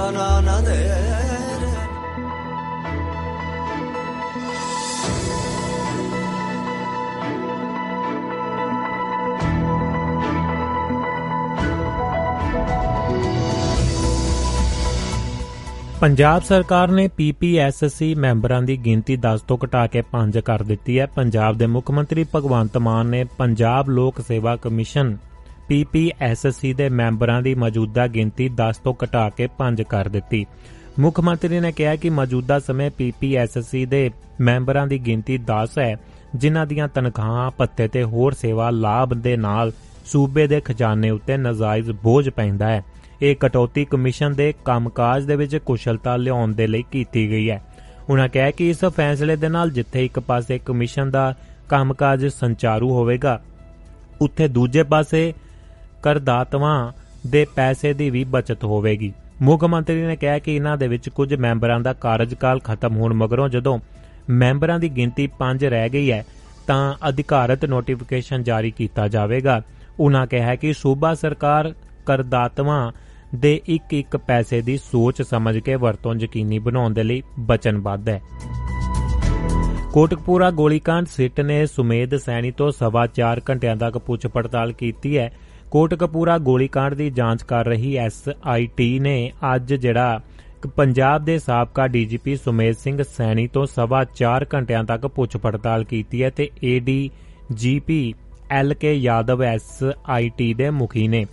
sana 0.00 0.40
ne 0.40 0.56
derim 0.62 1.10
ਪੰਜਾਬ 16.00 16.42
ਸਰਕਾਰ 16.42 16.88
ਨੇ 16.88 17.08
ਪੀਪੀਐਸਸੀ 17.08 18.14
ਮੈਂਬਰਾਂ 18.14 18.62
ਦੀ 18.62 18.76
ਗਿਣਤੀ 18.76 19.16
10 19.16 19.42
ਤੋਂ 19.48 19.58
ਘਟਾ 19.64 19.86
ਕੇ 19.86 20.02
5 20.12 20.40
ਕਰ 20.44 20.62
ਦਿੱਤੀ 20.62 20.98
ਹੈ। 20.98 21.06
ਪੰਜਾਬ 21.06 21.56
ਦੇ 21.56 21.66
ਮੁੱਖ 21.66 21.90
ਮੰਤਰੀ 21.90 22.24
ਭਗਵੰਤ 22.34 22.76
ਮਾਨ 22.78 23.06
ਨੇ 23.06 23.24
ਪੰਜਾਬ 23.38 23.90
ਲੋਕ 23.90 24.20
ਸੇਵਾ 24.20 24.56
ਕਮਿਸ਼ਨ 24.56 25.16
ਪੀਪੀਐਸਸੀ 25.70 26.72
ਦੇ 26.74 26.88
ਮੈਂਬਰਾਂ 26.88 27.42
ਦੀ 27.42 27.54
ਮੌਜੂਦਾ 27.54 28.06
ਗਿਣਤੀ 28.06 28.48
10 28.50 28.78
ਤੋਂ 28.84 28.94
ਘਟਾ 29.04 29.28
ਕੇ 29.30 29.46
5 29.58 29.82
ਕਰ 29.88 30.08
ਦਿੱਤੀ। 30.08 30.46
ਮੁੱਖ 30.98 31.20
ਮੰਤਰੀ 31.20 31.60
ਨੇ 31.60 31.72
ਕਿਹਾ 31.72 31.96
ਕਿ 31.96 32.10
ਮੌਜੂਦਾ 32.10 32.58
ਸਮੇਂ 32.58 32.90
ਪੀਪੀਐਸਸੀ 32.90 33.84
ਦੇ 33.86 34.10
ਮੈਂਬਰਾਂ 34.40 34.86
ਦੀ 34.86 34.98
ਗਿਣਤੀ 34.98 35.36
10 35.38 35.78
ਹੈ, 35.78 35.96
ਜਿਨ੍ਹਾਂ 36.34 36.66
ਦੀਆਂ 36.66 36.88
ਤਨਖਾਹਾਂ, 36.88 37.50
ਭੱਤੇ 37.50 37.86
ਤੇ 37.88 38.02
ਹੋਰ 38.02 38.32
ਸੇਵਾ 38.32 38.70
ਲਾਭ 38.70 39.14
ਦੇ 39.14 39.36
ਨਾਲ 39.36 39.72
ਸੂਬੇ 40.04 40.46
ਦੇ 40.46 40.60
ਖਜ਼ਾਨੇ 40.60 41.10
ਉੱਤੇ 41.10 41.36
ਨਜਾਇਜ਼ 41.36 41.90
ਬੋਝ 41.90 42.28
ਪੈਂਦਾ 42.28 42.68
ਹੈ। 42.68 42.82
ਇਹ 43.22 43.36
ਕਟੌਤੀ 43.40 43.84
ਕਮਿਸ਼ਨ 43.84 44.34
ਦੇ 44.34 44.52
ਕੰਮਕਾਜ 44.64 45.24
ਦੇ 45.24 45.36
ਵਿੱਚ 45.36 45.56
ਕੁਸ਼ਲਤਾ 45.56 46.16
ਲਿਆਉਣ 46.16 46.52
ਦੇ 46.52 46.66
ਲਈ 46.66 46.84
ਕੀਤੀ 46.92 47.30
ਗਈ 47.30 47.50
ਹੈ। 47.50 47.62
ਉਹਨਾਂ 48.08 48.28
ਕਿਹਾ 48.28 48.50
ਕਿ 48.50 48.70
ਇਸ 48.70 48.84
ਫੈਸਲੇ 48.84 49.36
ਦੇ 49.36 49.48
ਨਾਲ 49.48 49.70
ਜਿੱਥੇ 49.70 50.04
ਇੱਕ 50.04 50.18
ਪਾਸੇ 50.20 50.58
ਕਮਿਸ਼ਨ 50.58 51.10
ਦਾ 51.10 51.34
ਕੰਮਕਾਜ 51.68 52.26
ਸੰਚਾਰੂ 52.26 52.90
ਹੋਵੇਗਾ, 52.90 53.40
ਉੱਥੇ 54.20 54.48
ਦੂਜੇ 54.48 54.82
ਪਾਸੇ 54.82 55.32
ਕਰਦਾਤਾਵਾਂ 56.02 56.92
ਦੇ 57.26 57.46
ਪੈਸੇ 57.56 57.92
ਦੀ 57.92 58.10
ਵੀ 58.10 58.24
ਬਚਤ 58.24 58.64
ਹੋਵੇਗੀ। 58.64 59.12
ਮੁੱਖ 59.42 59.64
ਮੰਤਰੀ 59.64 60.02
ਨੇ 60.02 60.16
ਕਿਹਾ 60.16 60.38
ਕਿ 60.38 60.56
ਇਹਨਾਂ 60.56 60.76
ਦੇ 60.76 60.88
ਵਿੱਚ 60.88 61.08
ਕੁਝ 61.08 61.34
ਮੈਂਬਰਾਂ 61.34 61.80
ਦਾ 61.80 61.92
ਕਾਰਜਕਾਲ 61.92 62.60
ਖਤਮ 62.60 62.96
ਹੋਣ 62.96 63.14
ਮਗਰੋਂ 63.14 63.48
ਜਦੋਂ 63.48 63.78
ਮੈਂਬਰਾਂ 64.30 64.78
ਦੀ 64.78 64.88
ਗਿਣਤੀ 64.88 65.28
5 65.38 65.64
ਰਹਿ 65.64 65.88
ਗਈ 65.88 66.12
ਹੈ, 66.12 66.26
ਤਾਂ 66.66 66.94
ਅਧਿਕਾਰਤ 67.08 67.64
ਨੋਟੀਫਿਕੇਸ਼ਨ 67.64 68.42
ਜਾਰੀ 68.42 68.70
ਕੀਤਾ 68.70 69.08
ਜਾਵੇਗਾ। 69.08 69.62
ਉਹਨਾਂ 70.00 70.26
ਕਿਹਾ 70.26 70.54
ਕਿ 70.54 70.72
ਸੂਬਾ 70.72 71.14
ਸਰਕਾਰ 71.14 71.74
ਕਰਦਾਤਾਵਾਂ 72.06 72.92
ਦੇ 73.34 73.60
ਇੱਕ 73.66 73.94
ਇੱਕ 73.94 74.16
ਪੈਸੇ 74.16 74.60
ਦੀ 74.60 74.76
ਸੋਚ 74.76 75.22
ਸਮਝ 75.22 75.58
ਕੇ 75.58 75.74
ਵਰਤੋਂ 75.74 76.14
ਯਕੀਨੀ 76.14 76.58
ਬਣਾਉਣ 76.58 76.92
ਦੇ 76.92 77.02
ਲਈ 77.02 77.22
ਵਚਨਬੱਧ 77.40 78.08
ਹੈ। 78.08 78.20
ਕੋਟਕਪੂਰਾ 79.92 80.50
ਗੋਲੀकांड 80.50 81.06
ਸਿੱਟ 81.06 81.40
ਨੇ 81.40 81.66
ਸੁਮੇਧ 81.66 82.16
ਸੈਣੀ 82.16 82.50
ਤੋਂ 82.50 82.70
ਸਵਾ 82.70 83.06
4 83.06 83.40
ਘੰਟਿਆਂ 83.50 83.76
ਤੱਕ 83.76 83.98
ਪੁੱਛ 83.98 84.26
ਪੜਤਾਲ 84.26 84.72
ਕੀਤੀ 84.72 85.18
ਹੈ। 85.18 85.32
ਕੋਟਕਪੂਰਾ 85.70 86.38
ਗੋਲੀकांड 86.38 86.94
ਦੀ 86.94 87.10
ਜਾਂਚ 87.10 87.42
ਕਰ 87.42 87.64
ਰਹੀ 87.66 87.94
ਐਸਆਈਟੀ 87.96 88.98
ਨੇ 88.98 89.32
ਅੱਜ 89.54 89.74
ਜਿਹੜਾ 89.74 90.20
ਪੰਜਾਬ 90.76 91.24
ਦੇ 91.24 91.38
ਸਾਬਕਾ 91.38 91.86
ਡੀਜੀਪੀ 91.86 92.36
ਸੁਮੇਧ 92.36 92.74
ਸਿੰਘ 92.74 93.02
ਸੈਣੀ 93.02 93.46
ਤੋਂ 93.46 93.66
ਸਵਾ 93.66 94.04
4 94.22 94.44
ਘੰਟਿਆਂ 94.54 94.82
ਤੱਕ 94.84 95.06
ਪੁੱਛ 95.06 95.36
ਪੜਤਾਲ 95.36 95.84
ਕੀਤੀ 95.84 96.22
ਹੈ 96.22 96.30
ਤੇ 96.30 96.50
A D 96.64 97.10
G P 97.54 98.14
L 98.50 98.74
K 98.74 98.94
Yadav 98.94 99.42
S I T 99.42 100.52
ਦੇ 100.54 100.70
ਮੁਖੀ 100.70 101.06
ਨੇ। 101.08 101.24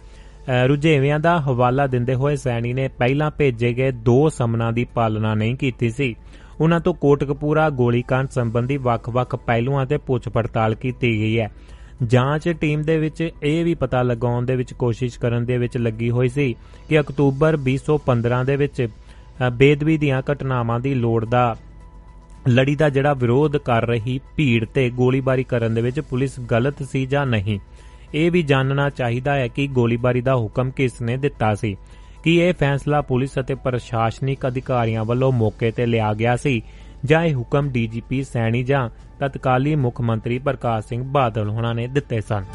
ਰੁਝੇਵਿਆਂ 0.68 1.20
ਦਾ 1.20 1.38
ਹਵਾਲਾ 1.42 1.88
ਦਿੰਦੇ 1.88 2.14
ਹੋਏ 2.16 2.36
ਸੈਣੀ 2.36 2.74
ਨੇ 2.74 2.88
ਪਹਿਲਾਂ 2.88 3.32
ਭੇਜੇ 3.32 3.74
ਗਏ 3.74 3.92
ਦੋ 3.92 4.30
ਸਮਨਾਂ 4.30 4.72
ਦੀ 4.74 4.84
ਪਾਲਣਾ 4.96 5.34
ਨਹੀਂ 5.36 5.56
ਕੀਤੀ 5.56 5.90
ਸੀ। 5.90 6.16
ਉਹਨਾਂ 6.62 6.80
ਤੋਂ 6.80 6.94
ਕੋਟਕਪੂਰਾ 6.94 7.70
ਗੋਲੀकांड 7.70 8.30
ਸੰਬੰਧੀ 8.32 8.78
ਵੱਖ-ਵੱਖ 8.78 9.36
ਪਹਿਲੂਆਂ 9.36 9.86
ਤੇ 9.86 9.98
ਪੁੱਛ 9.98 10.30
ਪੜਤਾਲ 10.30 10.76
ਕੀਤੀ 10.76 11.12
ਗਈ 11.20 11.40
ਹੈ। 11.40 11.50
ਜਾਂਚ 12.04 12.50
ਟੀਮ 12.50 12.82
ਦੇ 12.82 12.98
ਵਿੱਚ 12.98 13.30
ਇਹ 13.44 13.66
ਵੀ 13.66 13.74
ਪਤਾ 13.74 14.02
ਲਗਾਉਣ 14.02 14.46
ਦੇ 14.46 14.56
ਵਿੱਚ 14.56 14.74
ਕੋਸ਼ਿਸ਼ 14.74 15.20
ਕਰਨ 15.20 15.46
ਦੇ 15.46 15.58
ਵਿੱਚ 15.58 15.78
ਲੱਗੀ 15.78 16.10
ਹੋਈ 16.10 16.30
ਸੀ 16.30 16.56
ਕਿ 16.90 17.00
ਅਕਤੂਬਰ 17.00 17.58
2015 17.58 18.44
ਦੇ 18.46 18.56
ਵਿੱਚ 18.56 18.88
ਬੇਦਵੀ 19.54 19.98
ਦੀਆਂ 19.98 20.22
ਘਟਨਾਵਾਂ 20.32 20.80
ਦੀ 20.80 20.94
ਲੋੜ 20.94 21.26
ਦਾ 21.26 21.56
ਲੜੀ 22.48 22.76
ਦਾ 22.76 22.90
ਜਿਹੜਾ 22.90 23.14
ਵਿਰੋਧ 23.14 23.58
ਕਰ 23.58 23.86
ਰਹੀ 23.86 24.20
ਭੀੜ 24.36 24.66
ਤੇ 24.66 24.90
ਗੋਲੀਬਾਰੀ 24.90 25.44
ਕਰਨ 25.44 25.74
ਦੇ 25.74 25.82
ਵਿੱਚ 25.82 26.00
ਪੁਲਿਸ 26.00 26.40
ਗਲਤ 26.40 26.84
ਸੀ 26.84 27.06
ਜਾਂ 27.06 27.26
ਨਹੀਂ। 27.26 27.60
ਇਹ 28.14 28.32
ਵੀ 28.32 28.42
ਜਾਣਨਾ 28.42 28.90
ਚਾਹੀਦਾ 28.90 29.34
ਹੈ 29.34 29.48
ਕਿ 29.48 29.68
ਗੋਲੀਬਾਰੀ 29.68 30.22
ਦਾ 30.22 30.36
ਹੁਕਮ 30.36 30.70
ਕਿਸ 30.70 31.02
ਨੇ 31.02 31.18
ਦਿੱਤਾ 31.18 31.56
ਸੀ। 31.56 31.76
ਕਿ 32.24 32.36
ਇਹ 32.36 32.54
ਫੈਸਲਾ 32.54 33.02
ਪੁਲਿਸ 33.02 33.30
ਅਤੇ 33.40 33.56
ਪ੍ਰਸ਼ਾਸਨਿਕ 33.56 34.48
ਅਧਿਕਾਰੀਆਂ 34.48 35.06
ਵੱਲੋਂ 35.06 35.32
ਮੌਕੇ 35.32 35.72
ਤੇ 35.72 35.86
ਲਿਆ 35.86 36.14
ਗਿਆ 36.14 36.36
ਸੀ 36.36 36.62
ਜਾਂ 37.06 37.24
ਇਹ 37.24 37.36
ਹੁਕਮ 37.36 37.70
ਡੀਜੀਪੀ 37.70 38.24
ਸੈਣੀ 38.24 38.64
ਜਾਂ 38.64 38.90
ਤਤਕਾਲੀ 39.20 39.76
ਮੁੱਖ 39.76 40.02
ਮੰਤਰੀ 40.02 40.40
ਪ੍ਰਕਾਸ਼ 40.40 40.88
ਸਿੰਘ 40.88 41.04
ਬਾਦਲ 41.04 41.50
ਹੋਣਾ 41.50 41.74
ਨੇ 41.74 41.88
ਦਿੱਤੇ 41.88 42.22
ਸਨ। 42.22 42.46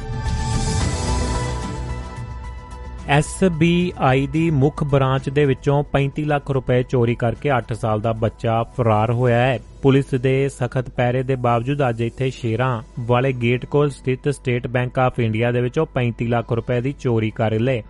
SBI 3.12 4.26
ਦੀ 4.32 4.50
ਮੁੱਖ 4.50 4.82
ਬ੍ਰਾਂਚ 4.84 5.28
ਦੇ 5.28 5.44
ਵਿੱਚੋਂ 5.44 5.82
35 5.92 6.24
ਲੱਖ 6.24 6.50
ਰੁਪਏ 6.50 6.82
ਚੋਰੀ 6.82 7.14
ਕਰਕੇ 7.14 7.50
8 7.56 7.74
ਸਾਲ 7.74 8.00
ਦਾ 8.00 8.12
ਬੱਚਾ 8.12 8.62
ਫਰਾਰ 8.76 9.12
ਹੋਇਆ 9.12 9.38
ਹੈ। 9.38 9.58
ਪੁਲਿਸ 9.82 10.14
ਦੇ 10.14 10.48
ਸਖਤ 10.48 10.90
ਪੈਰੇ 10.90 11.22
ਦੇ 11.22 11.36
ਬਾਵਜੂਦ 11.36 11.82
ਅੱਜ 11.88 12.00
ਇੱਥੇ 12.00 12.30
ਸ਼ੇਰਾਂ 12.30 12.82
ਵਾਲੇ 13.00 13.32
ਗੇਟ 13.32 13.66
ਕੋਲ 13.66 13.90
ਸਥਿਤ 13.90 14.28
ਸਟੇਟ 14.28 14.66
ਬੈਂਕ 14.66 14.98
ਆਫ 14.98 15.18
ਇੰਡੀਆ 15.20 15.50
ਦੇ 15.52 15.60
ਵਿੱਚੋਂ 15.60 15.86
35 15.96 16.28
ਲੱਖ 16.28 16.52
ਰੁਪਏ 16.52 16.80
ਦੀ 16.80 16.92
ਚੋਰੀ 17.00 17.30
ਕਰ 17.30 17.58
ਲਏ 17.60 17.82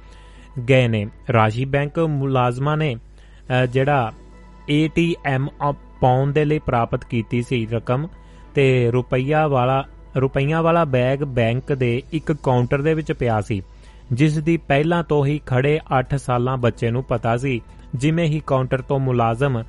ਗਏ 0.68 0.88
ਨੇ। 0.88 1.06
ਰਾਜੀ 1.32 1.64
ਬੈਂਕ 1.64 1.98
ਮੁਲਾਜ਼ਮਾਂ 1.98 2.76
ਨੇ 2.76 2.94
ਜਿਹੜਾ 3.70 4.12
ATM 4.70 5.46
ਪਾਉਣ 6.00 6.32
ਦੇ 6.32 6.44
ਲਈ 6.44 6.58
ਪ੍ਰਾਪਤ 6.58 7.04
ਕੀਤੀ 7.04 7.42
ਸੀ 7.42 7.66
ਰਕਮ 7.66 8.06
ਤੇ 8.54 8.90
ਰੁਪਈਆ 8.90 9.46
ਵਾਲਾ 9.48 9.84
ਰੁਪਈਆ 10.16 10.60
ਵਾਲਾ 10.62 10.84
ਬੈਗ 10.84 11.22
ਬੈਂਕ 11.24 11.72
ਦੇ 11.72 12.02
ਇੱਕ 12.12 12.32
ਕਾਊਂਟਰ 12.32 12.82
ਦੇ 12.82 12.94
ਵਿੱਚ 12.94 13.12
ਪਿਆ 13.12 13.40
ਸੀ, 13.40 13.62
ਜਿਸ 14.12 14.38
ਦੀ 14.38 14.56
ਪਹਿਲਾਂ 14.56 15.02
ਤੋਂ 15.04 15.24
ਹੀ 15.26 15.40
ਖੜੇ 15.46 15.78
8 16.00 16.16
ਸਾਲਾਂ 16.18 16.56
ਬੱਚੇ 16.56 16.90
ਨੂੰ 16.90 17.04
ਪਤਾ 17.04 17.36
ਸੀ, 17.36 17.60
ਜਿਵੇਂ 17.94 18.26
ਹੀ 18.26 18.42
ਕਾਊਂਟਰ 18.46 18.82
ਤੋਂ 18.82 18.98
ਮੁਲਾਜ਼ਮ 18.98 19.62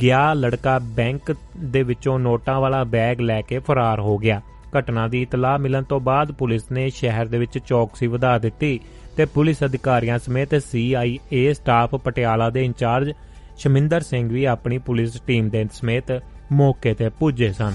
ਗਿਆ 0.00 0.32
ਲੜਕਾ 0.34 0.78
ਬੈਂਕ 0.78 1.34
ਦੇ 1.58 1.82
ਵਿੱਚੋਂ 1.82 2.18
ਨੋਟਾਂ 2.18 2.60
ਵਾਲਾ 2.60 2.84
ਬੈਗ 2.84 3.20
ਲੈ 3.20 3.40
ਕੇ 3.42 3.58
ਫਰਾਰ 3.58 4.00
ਹੋ 4.00 4.18
ਗਿਆ। 4.18 4.40
ਘਟਨਾ 4.78 5.06
ਦੀ 5.08 5.22
ਇਤਲਾਹ 5.22 5.58
ਮਿਲਣ 5.58 5.82
ਤੋਂ 5.82 6.00
ਬਾਅਦ 6.00 6.32
ਪੁਲਿਸ 6.32 6.70
ਨੇ 6.72 6.88
ਸ਼ਹਿਰ 6.90 7.26
ਦੇ 7.26 7.38
ਵਿੱਚ 7.38 7.58
ਚੌਕਸੀ 7.58 8.06
ਵਧਾ 8.06 8.38
ਦਿੱਤੀ 8.38 8.78
ਤੇ 9.16 9.24
ਪੁਲਿਸ 9.24 9.64
ਅਧਿਕਾਰੀਆਂ 9.64 10.18
ਸਮੇਤ 10.18 10.54
ਸੀਆਈਏ 10.54 11.52
ਸਟਾਫ 11.52 11.94
ਪਟਿਆਲਾ 11.94 12.50
ਦੇ 12.50 12.64
ਇੰਚਾਰਜ 12.64 13.12
ਸ਼ਮਿੰਦਰ 13.58 14.00
ਸਿੰਘ 14.00 14.28
ਵੀ 14.28 14.44
ਆਪਣੀ 14.44 14.78
ਪੁਲਿਸ 14.78 15.20
ਟੀਮ 15.20 15.48
ਦੇ 15.48 15.66
ਸਮੇਤ 15.72 16.12
ਮੌਕੇ 16.52 16.94
ਤੇ 16.94 17.08
ਪੁੱਜੇ 17.08 17.52
ਸਨ। 17.52 17.72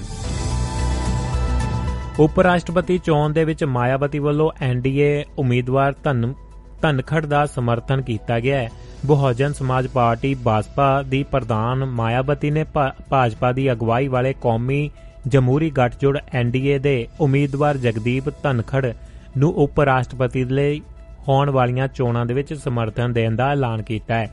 ਉਪ 2.19 2.39
ਰਾਸ਼ਟਰਪਤੀ 2.39 2.97
ਚੋਣ 2.97 3.34
ਦੇ 3.34 3.43
ਵਿੱਚ 3.43 3.63
ਮਾਇਆਵਤੀ 3.63 4.19
ਵੱਲੋਂ 4.19 4.52
ਐਨਡੀਏ 4.62 5.24
ਉਮੀਦਵਾਰ 5.38 5.93
ਧਨ 6.04 6.34
ਧਨਖੜ 6.82 7.26
ਦਾ 7.26 7.45
ਸਮਰਥਨ 7.45 8.02
ਕੀਤਾ 8.02 8.39
ਗਿਆ 8.39 8.58
ਹੈ। 8.58 8.69
ਬਹੁਜਨ 9.06 9.54
ਸਮਾਜ 9.54 9.88
ਪਾਰਟੀ 9.88 10.34
ਬਾਸਪਾ 10.34 11.02
ਦੀ 11.02 11.24
ਪ੍ਰਧਾਨ 11.24 11.86
ਮਾਇਆਵਤੀ 11.86 12.52
ਨੇ 12.52 12.63
ਭਾਜਪਾ 13.10 13.52
ਦੀ 13.52 13.71
ਅਗਵਾਈ 13.71 14.08
ਵਾਲੇ 14.08 14.34
ਕੌਮੀ 14.41 14.89
ਜਮਹੂਰੀ 15.28 15.69
ਗੱਠਜੋੜ 15.69 16.17
ਐਨਡੀਏ 16.34 16.80
ਦੇ 16.80 17.08
ਉਮੀਦਵਾਰ 17.19 17.78
ਜਗਦੀਪ 17.78 18.30
ਧਨਖੜ 18.43 18.93
ਨੂੰ 19.38 19.54
ਉਪ 19.54 19.80
ਰਾਸ਼ਟਰਪਤੀ 19.80 20.43
ਲਈ 20.43 20.82
ਹੋਣ 21.28 21.50
ਵਾਲੀਆਂ 21.50 21.88
ਚੋਣਾਂ 21.88 22.26
ਦੇ 22.26 22.34
ਵਿੱਚ 22.34 22.54
ਸਮਰਥਨ 22.54 23.13
ਦੇਣ 23.13 23.36
ਦਾ 23.36 23.52
ਐਲਾਨ 23.52 23.82
ਕੀਤਾ 23.82 24.15
ਹੈ। 24.15 24.32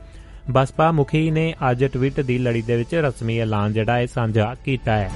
ਬਸਪਾ 0.51 0.91
ਮੁਖੀ 0.91 1.31
ਨੇ 1.31 1.53
ਅੱਜ 1.71 1.85
ਟਵਿੱਟ 1.85 2.19
ਦੀ 2.19 2.37
ਲੜੀ 2.37 2.61
ਦੇ 2.61 2.75
ਵਿੱਚ 2.75 2.95
ਰਸਮੀ 2.95 3.39
ਐਲਾਨ 3.39 3.73
ਜਿਹੜਾ 3.73 3.97
ਹੈ 3.97 4.05
ਸਾਂਝਾ 4.05 4.55
ਕੀਤਾ 4.65 4.91
ਹੈ। 4.91 5.11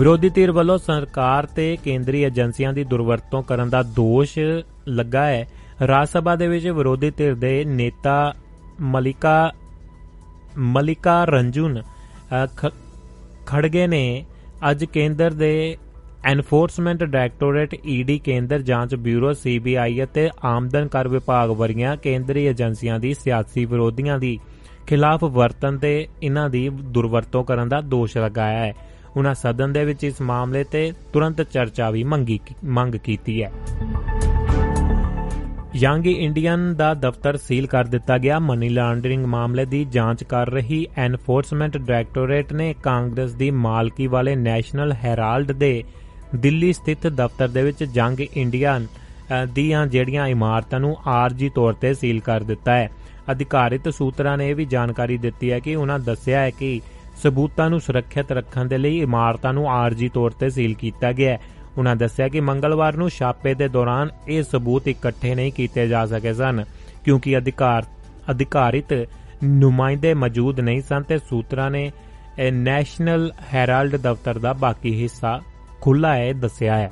ਵਿਰੋਧੀ 0.00 0.28
ਧਿਰ 0.28 0.50
ਵੱਲੋਂ 0.52 0.76
ਸਰਕਾਰ 0.78 1.46
ਤੇ 1.46 1.64
ਕੇਂਦਰੀ 1.84 2.20
ਏਜੰਸੀਆਂ 2.24 2.72
ਦੀ 2.72 2.82
ਦੁਰਵਰਤੋਂ 2.90 3.42
ਕਰਨ 3.42 3.70
ਦਾ 3.70 3.82
ਦੋਸ਼ 3.96 4.38
ਲੱਗਾ 4.88 5.24
ਹੈ। 5.26 5.46
ਰਾਜ 5.88 6.08
ਸਭਾ 6.08 6.34
ਦੇ 6.36 6.46
ਵਿੱਚ 6.48 6.66
ਵਿਰੋਧੀ 6.68 7.10
ਧਿਰ 7.16 7.34
ਦੇ 7.34 7.52
ਨੇਤਾ 7.64 8.14
ਮਲਿਕਾ 8.94 9.34
ਮਲਿਕਾ 10.58 11.24
ਰੰਜੂਨ 11.24 11.80
ਖੜਗੇ 13.46 13.86
ਨੇ 13.86 14.02
ਅੱਜ 14.70 14.84
ਕੇਂਦਰ 14.84 15.30
ਦੇ 15.34 15.52
ਐਨਫੋਰਸਮੈਂਟ 16.30 17.04
ਡਾਇਰੈਕਟੋਰੇਟ 17.04 17.74
ਈਡੀ 17.88 18.18
ਕੇਂਦਰ 18.24 18.62
ਜਾਂਚ 18.62 18.94
ਬਿਊਰੋ 18.96 19.32
ਸੀਬੀਆਈ 19.34 20.02
ਅਤੇ 20.04 20.28
ਆਮਦਨ 20.46 20.88
ਕਰ 20.88 21.08
ਵਿਭਾਗ 21.08 21.50
ਵਰਗੀਆਂ 21.58 21.96
ਕੇਂਦਰੀ 21.96 22.44
ਏਜੰਸੀਆਂ 22.46 22.98
ਦੀ 23.00 23.14
ਸਿਆਸੀ 23.14 23.64
ਵਿਰੋਧੀਆਂ 23.64 24.18
ਦੀ 24.18 24.38
ਖਿਲਾਫ 24.86 25.24
ਵਰਤਨ 25.32 25.78
ਤੇ 25.78 25.92
ਇਹਨਾਂ 26.22 26.48
ਦੀ 26.50 26.68
ਦੁਰਵਰਤੋਂ 26.68 27.44
ਕਰਨ 27.44 27.68
ਦਾ 27.68 27.80
ਦੋਸ਼ 27.80 28.16
ਲਗਾਇਆ 28.18 28.64
ਹੈ। 28.64 28.72
ਉਹਨਾਂ 29.16 29.34
ਸਦਨ 29.34 29.72
ਦੇ 29.72 29.84
ਵਿੱਚ 29.84 30.04
ਇਸ 30.04 30.20
ਮਾਮਲੇ 30.20 30.64
ਤੇ 30.64 30.92
ਤੁਰੰਤ 31.12 31.42
ਚਰਚਾ 31.42 31.90
ਵੀ 31.90 32.04
ਮੰਗੀ 32.04 32.38
ਮੰਗ 32.64 32.94
ਕੀਤੀ 32.94 33.42
ਹੈ। 33.42 33.52
ਯੰਗ 35.76 36.06
ਇੰਡੀਅਨ 36.06 36.74
ਦਾ 36.74 36.92
ਦਫ਼ਤਰ 36.94 37.36
ਸੀਲ 37.36 37.66
ਕਰ 37.66 37.84
ਦਿੱਤਾ 37.84 38.18
ਗਿਆ। 38.18 38.38
ਮਨੀ 38.38 38.68
ਲਾਂਡਰਿੰਗ 38.68 39.24
ਮਾਮਲੇ 39.26 39.64
ਦੀ 39.64 39.84
ਜਾਂਚ 39.84 40.24
ਕਰ 40.24 40.50
ਰਹੀ 40.50 40.86
ਐਨਫੋਰਸਮੈਂਟ 40.96 41.76
ਡਾਇਰੈਕਟੋਰੇਟ 41.76 42.52
ਨੇ 42.52 42.74
ਕਾਂਗਰਸ 42.82 43.32
ਦੀ 43.32 43.50
ਮਾਲਕੀ 43.50 44.06
ਵਾਲੇ 44.06 44.34
ਨੈਸ਼ਨਲ 44.36 44.92
ਹੈਰਾਲਡ 44.92 45.52
ਦੇ 45.52 45.82
ਦਿੱਲੀ 46.36 46.72
ਸਥਿਤ 46.72 47.06
ਦਫ਼ਤਰ 47.06 47.48
ਦੇ 47.48 47.62
ਵਿੱਚ 47.62 47.84
ਜੰਗ 47.84 48.20
ਇੰਡੀਅਨ 48.20 48.86
ਦੀਆਂ 49.54 49.86
ਜਿਹੜੀਆਂ 49.86 50.26
ਇਮਾਰਤਾਂ 50.26 50.80
ਨੂੰ 50.80 50.96
ਆਰਜੀ 51.06 51.48
ਤੌਰ 51.48 51.72
ਤੇ 51.72 51.94
ਸੀਲ 51.94 52.20
ਕਰ 52.20 52.42
ਦਿੱਤਾ 52.42 52.72
ਹੈ। 52.72 52.90
ਅਧਿਕਾਰਿਤ 53.30 53.88
ਸੂਤਰਾਂ 53.88 54.36
ਨੇ 54.38 54.48
ਇਹ 54.50 54.54
ਵੀ 54.54 54.64
ਜਾਣਕਾਰੀ 54.64 55.18
ਦਿੱਤੀ 55.18 55.50
ਹੈ 55.52 55.58
ਕਿ 55.58 55.74
ਉਹਨਾਂ 55.76 55.98
ਦੱਸਿਆ 55.98 56.40
ਹੈ 56.40 56.50
ਕਿ 56.50 56.80
ਸਬੂਤਾਂ 57.22 57.68
ਨੂੰ 57.70 57.80
ਸੁਰੱਖਿਅਤ 57.80 58.32
ਰੱਖਣ 58.32 58.64
ਦੇ 58.64 58.78
ਲਈ 58.78 58.98
ਇਮਾਰਤਾਂ 58.98 59.52
ਨੂੰ 59.52 59.68
ਆਰਜੀ 59.70 60.08
ਤੌਰ 60.08 60.30
ਤੇ 60.30 60.50
ਸੀਲ 60.50 60.74
ਕੀਤਾ 60.74 61.12
ਗਿਆ 61.12 61.32
ਹੈ। 61.32 61.38
ਉਹਨਾਂ 61.78 61.94
ਦੱਸਿਆ 61.96 62.28
ਕਿ 62.28 62.40
ਮੰਗਲਵਾਰ 62.40 62.96
ਨੂੰ 62.96 63.08
ਛਾਪੇ 63.10 63.54
ਦੇ 63.54 63.68
ਦੌਰਾਨ 63.68 64.08
ਇਹ 64.28 64.42
ਸਬੂਤ 64.42 64.88
ਇਕੱਠੇ 64.88 65.34
ਨਹੀਂ 65.34 65.52
ਕੀਤੇ 65.52 65.86
ਜਾ 65.88 66.04
ਸਕੇ 66.06 66.32
ਸਨ, 66.34 66.64
ਕਿਉਂਕਿ 67.04 67.36
ਅਧਿਕਾਰ 67.38 67.84
ਅਧਿਕਾਰਿਤ 68.30 68.92
ਨੁਮਾਇੰਦੇ 69.44 70.14
ਮੌਜੂਦ 70.14 70.60
ਨਹੀਂ 70.60 70.80
ਸਨ 70.82 71.02
ਤੇ 71.02 71.18
ਸੂਤਰਾਂ 71.18 71.70
ਨੇ 71.70 71.90
ਨੈਸ਼ਨਲ 72.52 73.30
ਹੈਰਾਲਡ 73.54 73.96
ਦਫ਼ਤਰ 73.96 74.38
ਦਾ 74.38 74.52
ਬਾਕੀ 74.52 74.92
ਹਿੱਸਾ 75.02 75.40
ਖੁੱਲਾ 75.80 76.14
ਹੈ 76.14 76.32
ਦੱਸਿਆ 76.32 76.76
ਹੈ। 76.76 76.90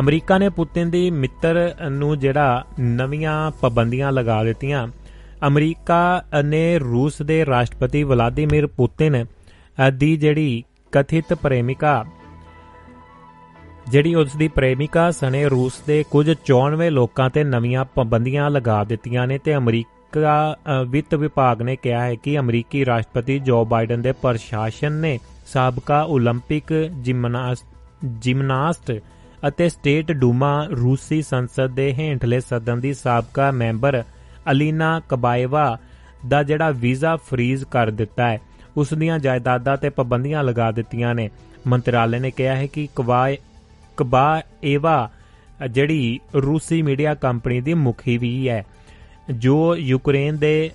ਅਮਰੀਕਾ 0.00 0.38
ਨੇ 0.38 0.48
ਪੁਤਿਨ 0.48 0.90
ਦੀ 0.90 1.10
ਮਿੱਤਰ 1.10 1.74
ਨੂੰ 1.90 2.18
ਜਿਹੜਾ 2.18 2.64
ਨਵੀਆਂ 2.80 3.50
ਪਾਬੰਦੀਆਂ 3.60 4.12
ਲਗਾ 4.12 4.42
ਦਿੱਤੀਆਂ। 4.44 4.86
ਅਮਰੀਕਾ 5.47 6.21
ਨੇ 6.43 6.79
ਰੂਸ 6.79 7.21
ਦੇ 7.21 7.45
ਰਾਸ਼ਟਰਪਤੀ 7.45 8.03
ਵਲਾਦੀਮੀਰ 8.03 8.67
ਪੁਤਿਨ 8.67 9.23
ਅ, 9.23 9.89
ਦੀ 9.89 10.15
ਜਿਹੜੀ 10.17 10.63
ਕਥਿਤ 10.93 11.33
ਪ੍ਰੇਮਿਕਾ 11.33 12.03
ਜਿਹੜੀ 13.91 14.13
ਉਸ 14.15 14.35
ਦੀ 14.35 14.47
ਪ੍ਰੇਮਿਕਾ 14.47 15.09
ਸਣੇ 15.11 15.47
ਰੂਸ 15.49 15.79
ਦੇ 15.87 16.03
ਕੁਝ 16.11 16.29
94 16.51 16.89
ਲੋਕਾਂ 16.89 17.29
ਤੇ 17.29 17.43
ਨਵੀਆਂ 17.43 17.85
ਪਾਬੰਦੀਆਂ 17.85 18.49
ਲਗਾ 18.49 18.83
ਦਿੱਤੀਆਂ 18.83 19.25
ਨੇ 19.27 19.37
ਤੇ 19.37 19.55
ਅਮਰੀਕਾ 19.55 20.35
ਅ, 20.53 20.83
ਵਿੱਤ 20.87 21.15
ਵਿਭਾਗ 21.15 21.61
ਨੇ 21.61 21.75
ਕਿਹਾ 21.75 22.01
ਹੈ 22.01 22.15
ਕਿ 22.15 22.37
ਅਮਰੀਕੀ 22.39 22.85
ਰਾਸ਼ਟਰਪਤੀ 22.85 23.39
ਜੋ 23.39 23.63
ਬਾਈਡਨ 23.65 24.01
ਦੇ 24.01 24.11
ਪ੍ਰਸ਼ਾਸਨ 24.11 24.91
ਨੇ 24.99 25.17
ਸਾਬਕਾ 25.47 26.05
올림픽 26.11 26.73
ਜਿਮਨਾਸਟ 27.01 27.65
ਜਿਮਨਾਸਟ 28.21 28.91
ਅਤੇ 29.47 29.67
ਸਟੇਟ 29.69 30.11
ਡੂਮਾ 30.11 30.53
ਰੂਸੀ 30.71 31.21
ਸੰਸਦ 31.21 31.71
ਦੇ 31.71 31.91
ਹੇਠਲੇ 31.93 32.39
ਸਦਨ 32.39 32.79
ਦੀ 32.79 32.93
ਸਾਬਕਾ 32.93 33.49
ਮੈਂਬਰ 33.51 34.03
ਅਲੀਨਾ 34.50 35.00
ਕਬਾਏਵਾ 35.08 35.78
ਦਾ 36.28 36.42
ਜਿਹੜਾ 36.42 36.70
ਵੀਜ਼ਾ 36.70 37.16
ਫ੍ਰੀਜ਼ 37.16 37.64
ਕਰ 37.64 37.90
ਦਿੱਤਾ 37.90 38.28
ਹੈ 38.28 38.38
ਉਸ 38.76 38.94
ਦੀਆਂ 38.94 39.18
ਜਾਇਦਾਦਾਂ 39.18 39.76
ਤੇ 39.76 39.88
ਪਾਬੰਦੀਆਂ 39.88 40.42
ਲਗਾ 40.44 40.70
ਦਿੱਤੀਆਂ 40.70 41.14
ਨੇ। 41.14 41.28
ਮੰਤਰਾਲੇ 41.66 42.18
ਨੇ 42.18 42.30
ਕਿਹਾ 42.30 42.56
ਹੈ 42.56 42.66
ਕਿ 42.66 42.88
ਕਬਾਏ 42.96 43.36
ਕਬਾਏਵਾ 43.96 45.10
ਜਿਹੜੀ 45.70 46.18
ਰੂਸੀ 46.34 46.82
ਮੀਡੀਆ 46.82 47.14
ਕੰਪਨੀ 47.14 47.60
ਦੀ 47.60 47.74
ਮੁਖੀ 47.74 48.18
ਵੀ 48.18 48.48
ਹੈ 48.48 48.64
ਜੋ 49.30 49.76
ਯੂਕਰੇਨ 49.76 50.38
ਦੇ 50.38 50.70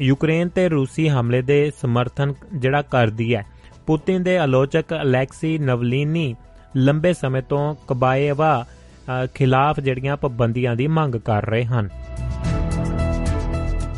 ਯੂਕਰੇਨ 0.00 0.48
ਤੇ 0.48 0.68
ਰੂਸੀ 0.68 1.08
ਹਮਲੇ 1.08 1.42
ਦੇ 1.42 1.70
ਸਮਰਥਨ 1.80 2.34
ਜਿਹੜਾ 2.54 2.82
ਕਰਦੀ 2.82 3.34
ਹੈ। 3.34 3.44
ਪੁਤਿਨ 3.86 4.22
ਦੇ 4.22 4.38
ਆਲੋਚਕ 4.38 4.94
ਅਲੈਕਸੀ 5.02 5.58
ਨਵਲੀਨੀ 5.58 6.34
ਲੰਬੇ 6.76 7.12
ਸਮੇਂ 7.12 7.42
ਤੋਂ 7.42 7.74
ਕਬਾਏਵਾ 7.88 8.64
ਅ, 8.64 9.26
ਖਿਲਾਫ 9.26 9.80
ਜਿਹੜੀਆਂ 9.80 10.16
ਪਾਬੰਦੀਆਂ 10.16 10.76
ਦੀ 10.76 10.86
ਮੰਗ 10.86 11.14
ਕਰ 11.14 11.46
ਰਹੇ 11.46 11.64
ਹਨ। 11.64 11.88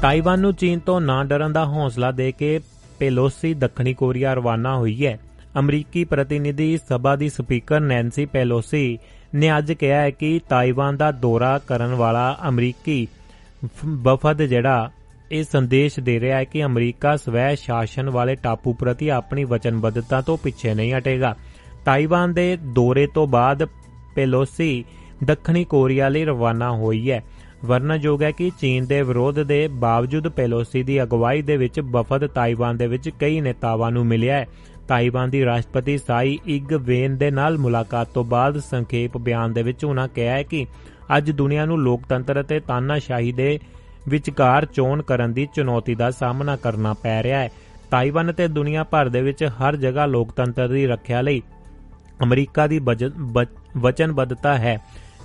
ਤਾਈਵਾਨ 0.03 0.41
ਨੂੰ 0.41 0.53
ਚੀਨ 0.55 0.79
ਤੋਂ 0.79 1.01
ਨਾ 1.01 1.25
ਡਰਨ 1.25 1.53
ਦਾ 1.53 1.65
ਹੌਸਲਾ 1.67 2.11
ਦੇ 2.11 2.33
ਕੇ 2.33 2.61
ਪੇਲੋਸੀ 2.99 3.55
ਦੱਖਣੀ 3.55 3.95
ਕੋਰੀਆ 3.95 4.35
ਰਵਾਨਾ 4.35 4.77
ਹੋਈ 4.77 5.07
ਹੈ। 5.07 5.19
ਅਮਰੀਕੀ 5.59 6.05
ਪ੍ਰਤੀਨਿਧੀ 6.05 6.79
ਸਭਾ 6.89 7.17
ਦੀ 7.17 7.29
ਸਪੀਕਰ 7.29 7.81
ਨੈਂਸੀ 7.81 8.27
ਪੈਲੋਸੀ 8.27 8.99
ਨੇ 9.35 9.59
ਅੱਜ 9.59 9.73
ਕਿਹਾ 9.73 10.01
ਹੈ 10.01 10.11
ਕਿ 10.11 10.41
ਤਾਈਵਾਨ 10.49 10.97
ਦਾ 10.97 11.11
ਦੌਰਾ 11.13 11.59
ਕਰਨ 11.59 11.95
ਵਾਲਾ 11.95 12.39
ਅਮਰੀਕੀ 12.49 13.07
ਫ- 13.67 13.85
ਵਫਦ 13.85 14.43
ਜਿਹੜਾ 14.43 14.91
ਇਹ 15.33 15.45
ਸੰਦੇਸ਼ 15.45 16.01
ਦੇ 16.01 16.21
ਰਿਹਾ 16.21 16.39
ਹੈ 16.39 16.45
ਕਿ 16.45 16.65
ਅਮਰੀਕਾ 16.65 17.17
ਸਵੈ 17.17 17.55
ਸ਼ਾਸਨ 17.55 18.11
ਵਾਲੇ 18.11 18.35
ਟਾਪੂ 18.35 18.73
ਪ੍ਰਤੀ 18.73 19.09
ਆਪਣੀ 19.09 19.45
ਵਚਨਬੱਧਤਾ 19.45 20.21
ਤੋਂ 20.21 20.37
ਪਿੱਛੇ 20.39 20.75
ਨਹੀਂ 20.75 20.95
ਹਟੇਗਾ। 20.95 21.37
ਤਾਈਵਾਨ 21.85 22.33
ਦੇ 22.33 22.57
ਦੌਰੇ 22.63 23.07
ਤੋਂ 23.07 23.27
ਬਾਅਦ 23.27 23.65
ਪੈਲੋਸੀ 24.15 24.85
ਦੱਖਣੀ 25.25 25.65
ਕੋਰੀਆ 25.65 26.09
ਲਈ 26.09 26.25
ਰਵਾਨਾ 26.25 26.71
ਹੋਈ 26.71 27.11
ਹੈ। 27.11 27.23
ਵਰਣਨਯੋਗ 27.65 28.23
ਹੈ 28.23 28.31
ਕਿ 28.31 28.51
ਚੀਨ 28.61 28.87
ਦੇ 28.87 29.03
ਵਿਰੋਧ 29.03 29.43
ਦੇ 29.43 29.69
ਬਾਵਜੂਦ 29.69 30.29
ਪੈਲੋਸੀ 30.29 30.83
ਦੀ 30.83 31.03
ਅਗਵਾਈ 31.03 31.43
ਦੇ 31.43 31.57
ਵਿੱਚ 31.57 31.81
ਵਫਦ 31.81 32.27
ਤਾਈਵਾਨ 32.27 32.77
ਦੇ 32.77 32.87
ਵਿੱਚ 32.87 33.09
ਕਈ 33.09 33.41
ਨੇਤਾਵਾਂ 33.41 33.91
ਨੂੰ 33.91 34.07
ਮਿਲਿਆ 34.07 34.37
ਹੈ। 34.37 34.47
ਤਾਈਵਾਨ 34.89 35.31
ਦੀ 35.31 35.45
ਰਾਸ਼ਟਰਪਤੀ 35.45 35.99
ਸਾਈ 35.99 36.39
ਇਗ 36.47 36.73
ਵੇਨ 36.73 37.17
ਦੇ 37.17 37.31
ਨਾਲ 37.31 37.59
ਮੁਲਾਕਾਤ 37.59 38.09
ਤੋਂ 38.09 38.25
ਬਾਅਦ 38.25 38.59
ਸੰਖੇਪ 38.59 39.17
ਬਿਆਨ 39.17 39.53
ਦੇ 39.53 39.63
ਵਿੱਚ 39.63 39.85
ਉਹਨਾਂ 39.85 40.09
ਕਿਹਾ 40.09 40.35
ਹੈ 40.35 40.43
ਕਿ 40.43 40.67
ਅੱਜ 41.17 41.31
ਦੁਨੀਆ 41.31 41.65
ਨੂੰ 41.65 41.79
ਲੋਕਤੰਤਰ 41.79 42.41
ਅਤੇ 42.41 42.61
ਤਾਨਾਸ਼ਾਹੀ 42.61 43.33
ਦੇ 43.33 43.59
ਵਿਚਕਾਰ 44.09 44.65
ਚੋਣ 44.65 45.03
ਕਰਨ 45.03 45.33
ਦੀ 45.33 45.49
ਚੁਣੌਤੀ 45.55 45.95
ਦਾ 45.95 46.11
ਸਾਹਮਣਾ 46.11 46.57
ਕਰਨਾ 46.57 46.95
ਪੈ 46.95 47.23
ਰਿਹਾ 47.23 47.41
ਹੈ। 47.41 47.51
ਤਾਈਵਾਨ 47.91 48.31
ਅਤੇ 48.31 48.49
ਦੁਨੀਆ 48.49 48.85
ਭਰ 48.85 49.09
ਦੇ 49.09 49.23
ਵਿੱਚ 49.23 49.45
ਹਰ 49.45 49.77
ਜਗ੍ਹਾ 49.77 50.07
ਲੋਕਤੰਤਰ 50.07 50.69
ਦੀ 50.69 50.87
ਰੱਖਿਆ 50.87 51.21
ਲਈ 51.21 51.43
ਅਮਰੀਕਾ 52.23 52.67
ਦੀ 52.67 52.79
ਬਜ- 52.79 53.13
ਬ- 53.19 53.47
ਵਚਨਬੱਧਤਾ 53.77 54.59
ਹੈ। 54.59 54.79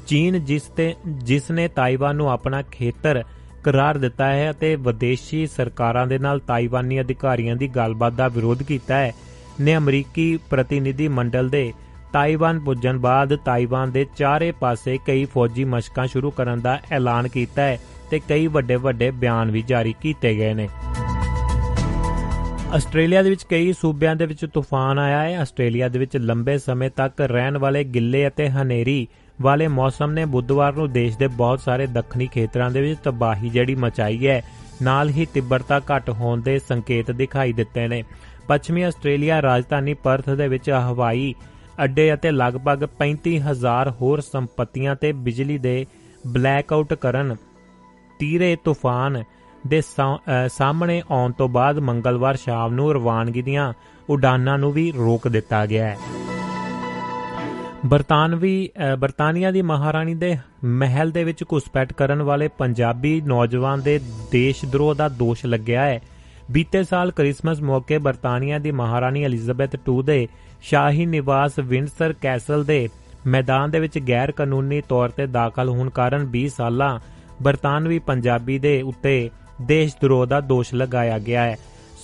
ਚੀਨ 0.07 0.43
ਜਿਸ 0.45 0.61
ਤੇ 0.61 0.93
ਜਿਸ 1.07 1.51
ਨੇ 1.51 1.67
ਤਾਈਵਾਨ 1.67 2.15
ਨੂੰ 2.15 2.29
ਆਪਣਾ 2.31 2.61
ਖੇਤਰ 2.61 3.23
ਕਰਾਰ 3.63 3.97
ਦਿੱਤਾ 3.97 4.25
ਹੈ 4.25 4.51
ਅਤੇ 4.51 4.75
ਵਿਦੇਸ਼ੀ 4.75 5.45
ਸਰਕਾਰਾਂ 5.47 6.07
ਦੇ 6.07 6.17
ਨਾਲ 6.17 6.39
ਤਾਈਵਾਨੀ 6.39 6.99
ਅਧਿਕਾਰੀਆਂ 7.01 7.55
ਦੀ 7.55 7.67
ਗੱਲਬਾਤ 7.67 8.13
ਦਾ 8.13 8.27
ਵਿਰੋਧ 8.27 8.63
ਕੀਤਾ 8.63 8.95
ਹੈ, 8.95 9.13
ਨੇ 9.61 9.75
ਅਮਰੀਕੀ 9.77 10.37
ਪ੍ਰਤੀਨਿਧੀ 10.49 11.07
ਮੰਡਲ 11.07 11.49
ਦੇ 11.49 11.73
ਤਾਈਵਾਨ 12.13 12.59
ਪੁੱਜਣ 12.59 12.97
ਬਾਅਦ 12.97 13.35
ਤਾਈਵਾਨ 13.35 13.91
ਦੇ 13.91 14.05
ਚਾਰੇ 14.17 14.51
ਪਾਸੇ 14.51 14.97
ਕਈ 15.05 15.25
ਫੌਜੀ 15.25 15.63
ਮਸ਼ਕਾਂ 15.63 16.07
ਸ਼ੁਰੂ 16.07 16.31
ਕਰਨ 16.31 16.61
ਦਾ 16.61 16.79
ਐਲਾਨ 16.91 17.27
ਕੀਤਾ 17.27 17.61
ਹੈ 17.61 17.79
ਤੇ 18.11 18.19
ਕਈ 18.19 18.47
ਵੱਡੇ 18.47 18.75
ਵੱਡੇ 18.75 19.11
ਬਿਆਨ 19.11 19.51
ਵੀ 19.51 19.61
ਜਾਰੀ 19.61 19.93
ਕੀਤੇ 20.01 20.35
ਗਏ 20.35 20.53
ਨੇ। 20.53 20.69
ਆਸਟ੍ਰੇਲੀਆ 22.73 23.21
ਦੇ 23.23 23.29
ਵਿੱਚ 23.29 23.43
ਕਈ 23.43 23.73
ਸੂਬਿਆਂ 23.73 24.15
ਦੇ 24.15 24.25
ਵਿੱਚ 24.25 24.45
ਤੂਫਾਨ 24.45 24.99
ਆਇਆ 24.99 25.23
ਹੈ। 25.23 25.39
ਆਸਟ੍ਰੇਲੀਆ 25.39 25.87
ਦੇ 25.87 25.99
ਵਿੱਚ 25.99 26.17
ਲੰਬੇ 26.17 26.57
ਸਮੇਂ 26.57 26.89
ਤੱਕ 26.89 27.21
ਰਹਿਣ 27.21 27.57
ਵਾਲੇ 27.57 27.83
ਗਿੱਲੇ 27.83 28.27
ਅਤੇ 28.27 28.49
ਹਨੇਰੀ 28.49 29.07
ਵਾਲੇ 29.41 29.67
ਮੌਸਮ 29.67 30.11
ਨੇ 30.11 30.25
ਬੁੱਧਵਾਰ 30.25 30.73
ਨੂੰ 30.73 30.91
ਦੇਸ਼ 30.91 31.17
ਦੇ 31.17 31.27
ਬਹੁਤ 31.27 31.59
ਸਾਰੇ 31.59 31.87
ਦੱਖਣੀ 31.87 32.27
ਖੇਤਰਾਂ 32.27 32.71
ਦੇ 32.71 32.81
ਵਿੱਚ 32.81 32.99
ਤਬਾਹੀ 33.03 33.49
ਜਿਹੜੀ 33.49 33.75
ਮਚਾਈ 33.75 34.27
ਹੈ, 34.27 34.43
ਨਾਲ 34.81 35.09
ਹੀ 35.09 35.25
ਤਿੱਬਰਤਾ 35.25 35.79
ਘਟ 35.79 36.09
ਹੋਣ 36.09 36.41
ਦੇ 36.41 36.59
ਸੰਕੇਤ 36.59 37.11
ਦਿਖਾਈ 37.11 37.53
ਦਿੱਤੇ 37.53 37.87
ਨੇ। 37.87 38.03
ਪੱਛਮੀ 38.47 38.81
ਆਸਟ੍ਰੇਲੀਆ 38.81 39.41
ਰਾਜਧਾਨੀ 39.41 39.93
ਪਰਥ 39.93 40.29
ਦੇ 40.29 40.47
ਵਿੱਚ 40.47 40.69
ਹਵਾਈ 40.69 41.35
ਅੱਡੇ 41.83 42.13
ਅਤੇ 42.13 42.31
ਲਗਭਗ 42.31 42.85
35000 42.99 43.89
ਹੋਰ 43.89 44.21
ਸੰਪਤੀਆਂ 44.21 44.95
ਤੇ 44.95 45.11
ਬਿਜਲੀ 45.11 45.57
ਦੇ 45.57 45.85
ਬਲੈਕਆਊਟ 46.27 46.93
ਕਰਨ 46.93 47.35
ਤੀਰੇ 48.19 48.57
ਤੂਫਾਨ 48.63 49.23
ਦੇ 49.67 49.81
ਸਾ- 49.81 50.17
ਅਹ 50.17 50.47
ਸਾਹਮਣੇ 50.47 51.03
ਆਉਣ 51.11 51.31
ਤੋਂ 51.31 51.49
ਬਾਅਦ 51.49 51.79
ਮੰਗਲਵਾਰ 51.79 52.35
ਸ਼ਾਮ 52.35 52.73
ਨੂੰ 52.73 52.93
ਰਵਾਨਗੀ 52.93 53.41
ਦੀਆਂ 53.41 53.73
ਉਡਾਨਾਂ 54.09 54.57
ਨੂੰ 54.57 54.71
ਵੀ 54.71 54.91
ਰੋਕ 54.91 55.27
ਦਿੱਤਾ 55.27 55.65
ਗਿਆ 55.65 55.85
ਹੈ। 55.85 55.97
ਬਰਤਾਨਵੀ 57.85 58.69
ਅਹ 58.77 58.95
ਬਰਤਾਨੀਆ 58.95 59.51
ਦੀ 59.51 59.61
ਮਹਾਰਾਣੀ 59.61 60.15
ਦੇ 60.15 60.37
ਮਹਿਲ 60.63 61.11
ਦੇ 61.11 61.23
ਵਿੱਚ 61.23 61.43
ਘੁਸਪੈਠ 61.43 61.93
ਕਰਨ 61.93 62.21
ਵਾਲੇ 62.21 62.47
ਪੰਜਾਬੀ 62.47 63.21
ਨੌਜਵਾਨ 63.21 63.81
ਦੇ 63.81 63.99
ਦੇਸ਼ 64.31 64.65
ਦਰੋਹ 64.65 64.95
ਦਾ 64.95 65.09
ਦੋਸ਼ 65.09 65.45
ਲੱਗਿਆ 65.45 65.85
ਹੈ। 65.85 66.01
ਬੀਤੇ 66.51 66.83
ਸਾਲ 66.83 67.11
ਕ੍ਰਿਸਮਸ 67.11 67.61
ਮੌਕੇ 67.61 67.97
ਬਰਤਾਨੀਆ 67.97 68.59
ਦੀ 68.59 68.71
ਮਹਾਰਾਣੀ 68.71 69.23
ਐਲਿਜ਼ਾਬੈਥ 69.23 69.75
II 69.75 70.01
ਦੇ 70.03 70.27
ਸ਼ਾਹੀ 70.61 71.05
ਨਿਵਾਸ 71.05 71.59
ਵਿੰਡਸਰ 71.59 72.13
ਕੈਸਲ 72.13 72.63
ਦੇ 72.63 72.89
ਮੈਦਾਨ 73.27 73.71
ਦੇ 73.71 73.79
ਵਿੱਚ 73.79 73.99
ਗੈਰ 74.07 74.31
ਕਾਨੂੰਨੀ 74.31 74.81
ਤੌਰ 74.89 75.09
ਤੇ 75.09 75.25
ਦਾਖਲ 75.27 75.69
ਹੋਣ 75.69 75.89
ਕਾਰਨ 75.89 76.29
20 76.37 76.47
ਸਾਲਾਂ 76.47 76.99
ਬਰਤਾਨਵੀ 77.41 77.99
ਪੰਜਾਬੀ 77.99 78.59
ਦੇ 78.59 78.81
ਉੱਤੇ 78.81 79.29
ਦੇਸ਼ 79.61 79.95
ਦਰੋਹ 80.01 80.25
ਦਾ 80.25 80.41
ਦੋਸ਼ 80.41 80.73
ਲਗਾਇਆ 80.73 81.19
ਗਿਆ 81.19 81.43
ਹੈ। 81.43 81.57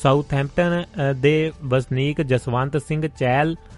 ਸਾਊਥਹੈਂਪਟਨ 0.04 0.84
ਅ, 0.84 1.14
ਦੇ 1.14 1.52
ਵਸਨੀਕ 1.66 2.22
ਜਸਵੰਤ 2.22 2.78
ਸਿੰਘ 2.78 3.08
ਚਹਿਲ 3.08 3.56
ਅ, 3.56 3.69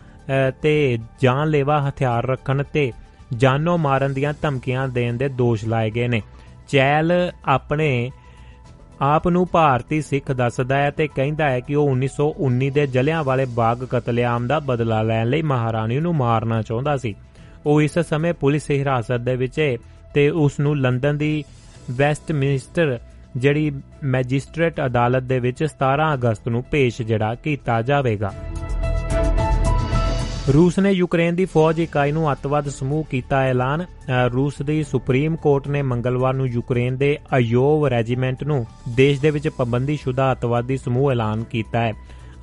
ਤੇ 0.61 0.97
ਜਾਨਲੇਵਾ 1.21 1.89
ਹਥਿਆਰ 1.89 2.25
ਰੱਖਣ 2.25 2.63
ਤੇ 2.63 2.91
ਜਾਨੋਂ 3.37 3.77
ਮਾਰਨ 3.77 4.13
ਦੀਆਂ 4.13 4.33
ਧਮਕੀਆਂ 4.41 4.87
ਦੇਣ 4.87 5.17
ਦੇ 5.17 5.27
ਦੋਸ਼ 5.27 5.65
ਲਾਏ 5.65 5.91
ਗਏ 5.91 6.07
ਨੇ। 6.07 6.21
ਚਹਿਲ 6.67 7.11
ਆਪਣੇ 7.45 8.11
ਆਪ 9.01 9.27
ਨੂੰ 9.27 9.47
ਭਾਰਤੀ 9.51 10.01
ਸਿੱਖ 10.01 10.31
ਦੱਸਦਾ 10.31 10.77
ਹੈ 10.77 10.91
ਤੇ 10.91 11.07
ਕਹਿੰਦਾ 11.07 11.49
ਹੈ 11.49 11.59
ਕਿ 11.59 11.75
ਉਹ 11.75 11.89
1919 11.91 12.69
ਦੇ 12.69 12.87
ਜਲਿਆਂ 12.87 13.23
ਵਾਲੇ 13.23 13.45
ਬਾਗ 13.45 13.83
ਕਤਲੇਆਮ 13.85 14.47
ਦਾ 14.47 14.59
ਬਦਲਾ 14.59 15.01
ਲੈਣ 15.01 15.27
ਲਈ 15.27 15.41
ਮਹਾਰਾਣੀ 15.41 15.99
ਨੂੰ 15.99 16.15
ਮਾਰਨਾ 16.15 16.61
ਚਾਹੁੰਦਾ 16.61 16.97
ਸੀ। 16.97 17.15
ਉਹ 17.65 17.81
ਇਸ 17.81 17.99
ਸਮੇਂ 17.99 18.33
ਪੁਲਿਸ 18.33 18.69
ਹਿਰਾਸਤ 18.71 19.19
ਦੇ 19.19 19.35
ਵਿੱਚ 19.35 19.59
ਹੈ 19.59 19.75
ਤੇ 20.13 20.29
ਉਸ 20.29 20.59
ਨੂੰ 20.59 20.77
ਲੰਡਨ 20.77 21.17
ਦੀ 21.17 21.43
ਵੈਸਟਮਿੰਸਟਰ, 21.91 22.99
ਜਿਹੜੀ 23.37 23.71
ਮੈਜਿਸਟ੍ਰੇਟ 24.03 24.81
ਅਦਾਲਤ 24.85 25.23
ਦੇ 25.23 25.39
ਵਿੱਚ 25.39 25.63
17 25.63 26.13
ਅਗਸਤ 26.13 26.47
ਨੂੰ 26.49 26.63
ਪੇਸ਼ 26.63 27.01
ਜਿਹੜਾ 27.01 27.35
ਕੀਤਾ 27.35 27.81
ਜਾਵੇਗਾ। 27.81 28.33
ਰੂਸ 30.47 30.79
ਨੇ 30.79 30.91
ਯੂਕਰੇਨ 30.91 31.35
ਦੀ 31.35 31.45
ਫੌਜ 31.45 31.79
ਇਕਾਈ 31.79 32.11
ਨੂੰ 32.11 32.31
ਅੱਤਵਾਦ 32.31 32.69
ਸਮੂਹ 32.69 33.03
ਕੀਤਾ 33.11 33.41
ਐਲਾਨ। 33.41 33.83
ਅ, 33.83 34.27
ਰੂਸ 34.33 34.61
ਦੀ 34.61 34.83
ਸੁਪਰੀਮ 34.83 35.35
ਕੋਰਟ 35.35 35.67
ਨੇ 35.67 35.81
ਮੰਗਲਵਾਰ 35.81 36.33
ਨੂੰ 36.33 36.47
ਯੂਕਰੇਨ 36.47 36.97
ਦੇ 36.97 37.17
ਅਯੋਵ 37.37 37.87
ਰੈਜੀਮੈਂਟ 37.87 38.43
ਨੂੰ 38.43 38.65
ਦੇਸ਼ 38.89 39.21
ਦੇ 39.21 39.29
ਵਿੱਚ 39.29 39.47
ਪਾਬੰਦੀਸ਼ੁਦਾ 39.47 40.31
ਅੱਤਵਾਦੀ 40.31 40.77
ਸਮੂਹ 40.77 41.11
ਐਲਾਨ 41.11 41.43
ਕੀਤਾ 41.43 41.79
ਹੈ। 41.79 41.93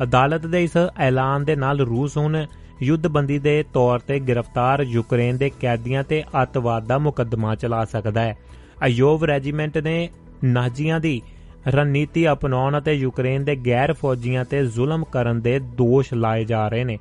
ਅਦਾਲਤ 0.02 0.46
ਦੇ 0.46 0.64
ਇਸ 0.64 0.70
ਐਲਾਨ 0.98 1.44
ਦੇ 1.44 1.56
ਨਾਲ 1.56 1.80
ਰੂਸ 1.80 2.16
ਹੁਣ 2.16 2.46
ਯੁੱਧਬੰਦੀ 2.82 3.38
ਦੇ 3.38 3.64
ਤੌਰ 3.74 3.98
ਤੇ 3.98 4.20
ਗ੍ਰਿਫਤਾਰ 4.20 4.80
ਯੂਕਰੇਨ 4.80 5.38
ਦੇ 5.38 5.50
ਕੈਦੀਆਂ 5.60 6.04
ਤੇ 6.04 6.24
ਅੱਤਵਾਦ 6.42 6.86
ਦਾ 6.86 6.98
ਮੁਕੱਦਮਾ 6.98 7.54
ਚਲਾ 7.54 7.84
ਸਕਦਾ 7.84 8.20
ਹੈ। 8.20 8.38
ਅਯੋਵ 8.86 9.24
ਰੈਜੀਮੈਂਟ 9.24 9.78
ਨੇ 9.78 10.08
ਨਾਜ਼ੀਆਂ 10.44 11.00
ਦੀ 11.00 11.22
ਰਣਨੀਤੀ 11.68 12.32
ਅਪਣਾਉਣ 12.32 12.78
ਅਤੇ 12.78 12.92
ਯੂਕਰੇਨ 12.92 13.44
ਦੇ 13.44 13.56
ਗੈਰ 13.56 13.92
ਫੌਜੀਆਂ 13.92 14.44
ਤੇ 14.44 14.66
ਜ਼ੁਲਮ 14.66 15.04
ਕਰਨ 15.04 15.40
ਦੇ 15.40 15.58
ਦੋਸ਼ 15.58 16.14
ਲਾਏ 16.14 16.44
ਜਾ 16.44 16.68
ਰਹੇ 16.68 16.84
ਨੇ। 16.84 16.98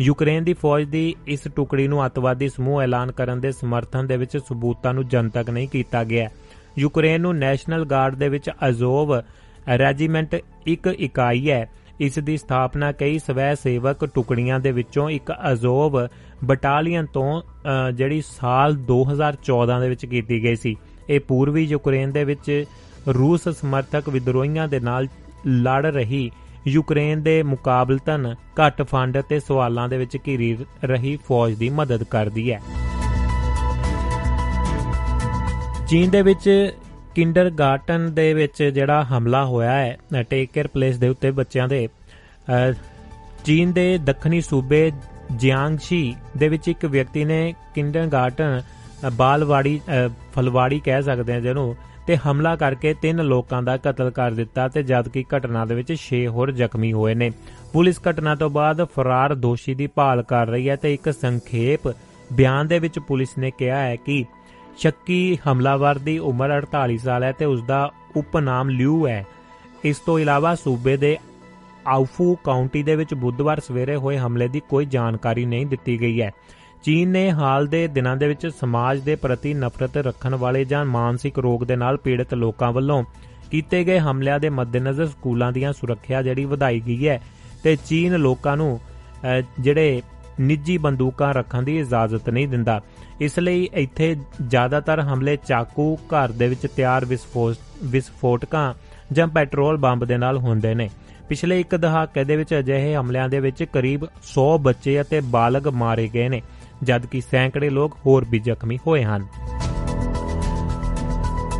ਯੂਕਰੇਨ 0.00 0.44
ਦੀ 0.44 0.52
ਫੌਜ 0.52 0.84
ਦੀ 0.84 1.14
ਇਸ 1.26 1.40
ਟੁਕੜੀ 1.56 1.88
ਨੂੰ 1.88 2.06
ਅੱਤਵਾਦੀ 2.06 2.48
ਸਮੂਹ 2.48 2.82
ਐਲਾਨ 2.82 3.12
ਕਰਨ 3.12 3.40
ਦੇ 3.40 3.52
ਸਮਰਥਨ 3.52 4.06
ਦੇ 4.06 4.16
ਵਿੱਚ 4.16 4.36
ਸਬੂਤਾਂ 4.36 4.94
ਨੂੰ 4.94 5.08
ਜਨਤਕ 5.08 5.50
ਨਹੀਂ 5.50 5.68
ਕੀਤਾ 5.68 6.04
ਗਿਆ। 6.04 6.28
ਯੂਕਰੇਨ 6.78 7.20
ਨੂੰ 7.20 7.36
ਨੈਸ਼ਨਲ 7.38 7.84
ਗਾਰਡ 7.84 8.14
ਦੇ 8.14 8.28
ਵਿੱਚ 8.28 8.50
ਅਜ਼ੋਵ 8.68 9.16
ਰੈਜੀਮੈਂਟ 9.68 10.36
ਇੱਕ 10.66 10.86
ਇਕਾਈ 10.86 11.50
ਹੈ। 11.50 11.70
ਇਸ 12.00 12.18
ਦੀ 12.18 12.36
ਸਥਾਪਨਾ 12.36 12.92
ਕਈ 12.92 13.18
ਸਵੈ 13.18 13.54
ਸੇਵਕ 13.54 14.04
ਟੁਕੜੀਆਂ 14.04 14.60
ਦੇ 14.60 14.72
ਵਿੱਚੋਂ 14.72 15.10
ਇੱਕ 15.10 15.32
ਅਜ਼ੋਵ 15.52 16.08
ਬਟਾਲੀਅਨ 16.44 17.06
ਤੋਂ 17.06 17.42
ਅ, 17.42 17.90
ਜਿਹੜੀ 17.90 18.22
ਸਾਲ 18.26 18.76
2014 18.76 19.80
ਦੇ 19.80 19.88
ਵਿੱਚ 19.88 20.06
ਕੀਤੀ 20.06 20.42
ਗਈ 20.42 20.56
ਸੀ। 20.56 20.76
ਇਹ 21.10 21.20
ਪੂਰਬੀ 21.20 21.62
ਯੂਕਰੇਨ 21.62 22.12
ਦੇ 22.12 22.24
ਵਿੱਚ 22.24 22.64
ਰੂਸ 23.14 23.48
ਸਮਰਥਕ 23.48 24.08
ਵਿਦਰੋਹੀਆਂ 24.08 24.68
ਦੇ 24.68 24.80
ਨਾਲ 24.80 25.08
ਲੜ 25.46 25.86
ਰਹੀ 25.86 26.30
ਯੂਕਰੇਨ 26.68 27.22
ਦੇ 27.22 27.42
ਮੁਕਾਬਲਤਨ 27.42 28.34
ਘੱਟ 28.60 28.82
ਫੰਡ 28.82 29.18
ਅਤੇ 29.18 29.40
ਸਵਾਲਾਂ 29.40 29.88
ਦੇ 29.88 29.98
ਵਿੱਚ 29.98 30.16
ਘਿਰੀ 30.26 30.56
ਰਹੀ 30.84 31.16
ਫੌਜ 31.16 31.54
ਦੀ 31.54 31.70
ਮਦਦ 31.70 32.04
ਕਰਦੀ 32.04 32.52
ਹੈ। 32.52 32.60
ਚੀਨ 35.88 36.10
ਦੇ 36.10 36.22
ਵਿੱਚ 36.22 36.72
ਕਿੰਡਰਗਾਰਟਨ 37.14 38.14
ਦੇ 38.14 38.34
ਵਿੱਚ 38.34 38.62
ਜਿਹੜਾ 38.62 39.04
ਹਮਲਾ 39.04 39.44
ਹੋਇਆ 39.44 39.72
ਹੈ 39.72 40.22
ਟੇਕ 40.30 40.50
ਕੇਅਰ 40.52 40.66
ਪਲੇਸ 40.66 40.96
ਦੇ 40.98 41.08
ਉੱਤੇ 41.08 41.30
ਬੱਚਿਆਂ 41.30 41.68
ਦੇ 41.68 41.88
ਅ, 41.88 42.72
ਚੀਨ 43.44 43.72
ਦੇ 43.72 43.98
ਦੱਖਣੀ 43.98 44.40
ਸੂਬੇ 44.40 44.92
ਜਿਆਂਗਸ਼ੀ 45.32 46.14
ਦੇ 46.36 46.48
ਵਿੱਚ 46.48 46.68
ਇੱਕ 46.68 46.84
ਵਿਅਕਤੀ 46.84 47.24
ਨੇ 47.24 47.54
ਕਿੰਡਰਗਾਰਟਨ 47.74 48.62
ਅ, 49.06 49.10
ਬਾਲਵਾੜੀ 49.10 49.80
ਅ, 50.06 50.08
ਫਲਵਾੜੀ 50.34 50.80
ਕਹਿ 50.80 51.02
ਸਕਦੇ 51.02 51.32
ਹਾਂ 51.32 51.40
ਜਿਹਨੂੰ 51.40 51.76
ਤੇ 52.06 52.16
ਹਮਲਾ 52.16 52.56
ਕਰਕੇ 52.56 52.94
ਤਿੰਨ 52.94 53.22
ਲੋਕਾਂ 53.22 53.62
ਦਾ 53.62 53.76
ਕਤਲ 53.76 54.10
ਕਰ 54.10 54.30
ਦਿੱਤਾ 54.30 54.68
ਤੇ 54.68 54.82
ਜਦਕਿ 54.82 55.24
ਘਟਨਾ 55.36 55.64
ਦੇ 55.64 55.74
ਵਿੱਚ 55.74 55.92
6 55.98 56.26
ਹੋਰ 56.26 56.50
ਜ਼ਖਮੀ 56.50 56.92
ਹੋਏ 56.92 57.14
ਨੇ। 57.14 57.30
ਪੁਲਿਸ 57.72 58.00
ਘਟਨਾ 58.10 58.34
ਤੋਂ 58.34 58.50
ਬਾਅਦ 58.50 58.84
ਫਰਾਰ 58.84 59.34
ਦੋਸ਼ੀ 59.34 59.74
ਦੀ 59.74 59.86
ਭਾਲ 59.86 60.22
ਕਰ 60.22 60.46
ਰਹੀ 60.46 60.68
ਹੈ 60.68 60.76
ਤੇ 60.76 60.94
ਇੱਕ 60.94 61.12
ਸੰਖੇਪ 61.12 61.88
ਬਿਆਨ 62.32 62.66
ਦੇ 62.66 62.78
ਵਿੱਚ 62.78 62.98
ਪੁਲਿਸ 62.98 63.38
ਨੇ 63.38 63.50
ਕਿਹਾ 63.50 63.78
ਹੈ 63.78 63.96
ਕਿ 63.96 64.24
ਸ਼ੱਕੀ 64.78 65.38
ਹਮਲਾਵਰ 65.48 65.98
ਦੀ 65.98 66.18
ਉਮਰ 66.18 66.58
48 66.58 66.96
ਸਾਲ 66.96 67.22
ਹੈ 67.22 67.32
ਤੇ 67.32 67.44
ਉਸ 67.44 67.62
ਦਾ 67.62 67.92
ਉਪਨਾਮ 68.16 68.68
ਲਿਊ 68.68 69.06
ਹੈ। 69.08 69.26
ਇਸ 69.84 69.98
ਤੋਂ 69.98 70.18
ਇਲਾਵਾ 70.18 70.54
ਸੂਬੇ 70.54 70.96
ਦੇ 70.96 71.18
ਆਉਫੂ 71.86 72.34
ਕਾਉਂਟੀ 72.44 72.82
ਦੇ 72.82 72.96
ਵਿੱਚ 72.96 73.14
ਬੁੱਧਵਾਰ 73.14 73.60
ਸਵੇਰੇ 73.60 73.96
ਹੋਏ 73.96 74.18
ਹਮਲੇ 74.18 74.48
ਦੀ 74.48 74.60
ਕੋਈ 74.68 74.86
ਜਾਣਕਾਰੀ 74.86 75.44
ਨਹੀਂ 75.44 75.66
ਦਿੱਤੀ 75.66 76.00
ਗਈ 76.00 76.22
ਹੈ। 76.22 76.30
ਚੀਨ 76.82 77.08
ਨੇ 77.08 77.30
ਹਾਲ 77.30 77.66
ਦੇ 77.66 77.86
ਦਿਨਾਂ 77.86 78.16
ਦੇ 78.16 78.28
ਵਿੱਚ 78.28 78.46
ਸਮਾਜ 78.46 79.00
ਦੇ 79.00 79.16
ਪ੍ਰਤੀ 79.16 79.54
ਨਫ਼ਰਤ 79.54 79.96
ਰੱਖਣ 79.96 80.34
ਵਾਲੇ 80.34 80.64
ਜਾਂ 80.64 80.84
ਮਾਨਸਿਕ 80.84 81.38
ਰੋਗ 81.38 81.64
ਦੇ 81.64 81.76
ਨਾਲ 81.76 81.96
ਪੀੜਤ 81.96 82.34
ਲੋਕਾਂ 82.34 82.72
ਵੱਲੋਂ 82.72 83.04
ਕੀਤੇ 83.50 83.84
ਗਏ 83.84 83.98
ਹਮਲਿਆਂ 83.98 84.40
ਦੇ 84.40 84.48
ਮੱਦੇਨਜ਼ਰ 84.48 85.06
ਸਕੂਲਾਂ 85.06 85.52
ਦੀਆਂ 85.52 85.72
ਸੁਰੱਖਿਆ 85.72 86.22
ਜਿਹੜੀ 86.22 86.44
ਵਧਾਈ 86.44 86.80
ਗਈ 86.80 87.08
ਹੈ 87.08 87.20
ਤੇ 87.62 87.76
ਚੀਨ 87.86 88.16
ਲੋਕਾਂ 88.16 88.56
ਨੂੰ 88.56 88.80
ਅਹ, 89.24 89.42
ਜਿਹੜੇ 89.60 90.02
ਨਿੱਜੀ 90.40 90.78
ਬੰਦੂਕਾਂ 90.78 91.34
ਰੱਖਣ 91.34 91.62
ਦੀ 91.62 91.78
ਇਜਾਜ਼ਤ 91.80 92.30
ਨਹੀਂ 92.30 92.48
ਦਿੰਦਾ। 92.48 92.80
ਇਸ 93.20 93.38
ਲਈ 93.38 93.68
ਇੱਥੇ 93.74 94.16
ਜ਼ਿਆਦਾਤਰ 94.46 95.00
ਹਮਲੇ 95.00 95.36
ਚਾਕੂ 95.36 95.98
ਘਰ 96.06 96.28
ਦੇ 96.32 96.48
ਵਿੱਚ 96.48 96.66
ਤਿਆਰ 96.76 97.04
ਵਿਸਫੋਟ 97.04 97.56
ਵਿਸਫੋਟਕਾਂ 97.84 98.74
ਜਾਂ 99.12 99.26
ਪੈਟਰੋਲ 99.26 99.76
ਬੰਬ 99.76 100.04
ਦੇ 100.04 100.16
ਨਾਲ 100.16 100.36
ਹੁੰਦੇ 100.38 100.74
ਨੇ। 100.74 100.90
ਪਿਛਲੇ 101.28 101.60
ਇੱਕ 101.60 101.76
ਦਹਾਕੇ 101.76 102.24
ਦੇ 102.24 102.36
ਵਿੱਚ 102.36 102.54
ਅਜਿਹੇ 102.54 102.96
ਹਮਲਿਆਂ 102.96 103.28
ਦੇ 103.28 103.40
ਵਿੱਚ 103.40 103.62
ਕਰੀਬ 103.62 104.04
100 104.04 104.58
ਬੱਚੇ 104.60 105.00
ਅਤੇ 105.00 105.20
ਬਾਲਗ 105.20 105.68
ਮਾਰੇ 105.68 106.08
ਗਏ 106.14 106.28
ਨੇ। 106.28 106.42
ਜਦਕਿ 106.82 107.20
ਸੈਂਕੜੇ 107.20 107.70
ਲੋਕ 107.70 107.98
ਹੋਰ 108.06 108.24
ਵੀ 108.30 108.38
ਜ਼ਖਮੀ 108.38 108.78
ਹੋਏ 108.86 109.04
ਹਨ। 109.04 109.26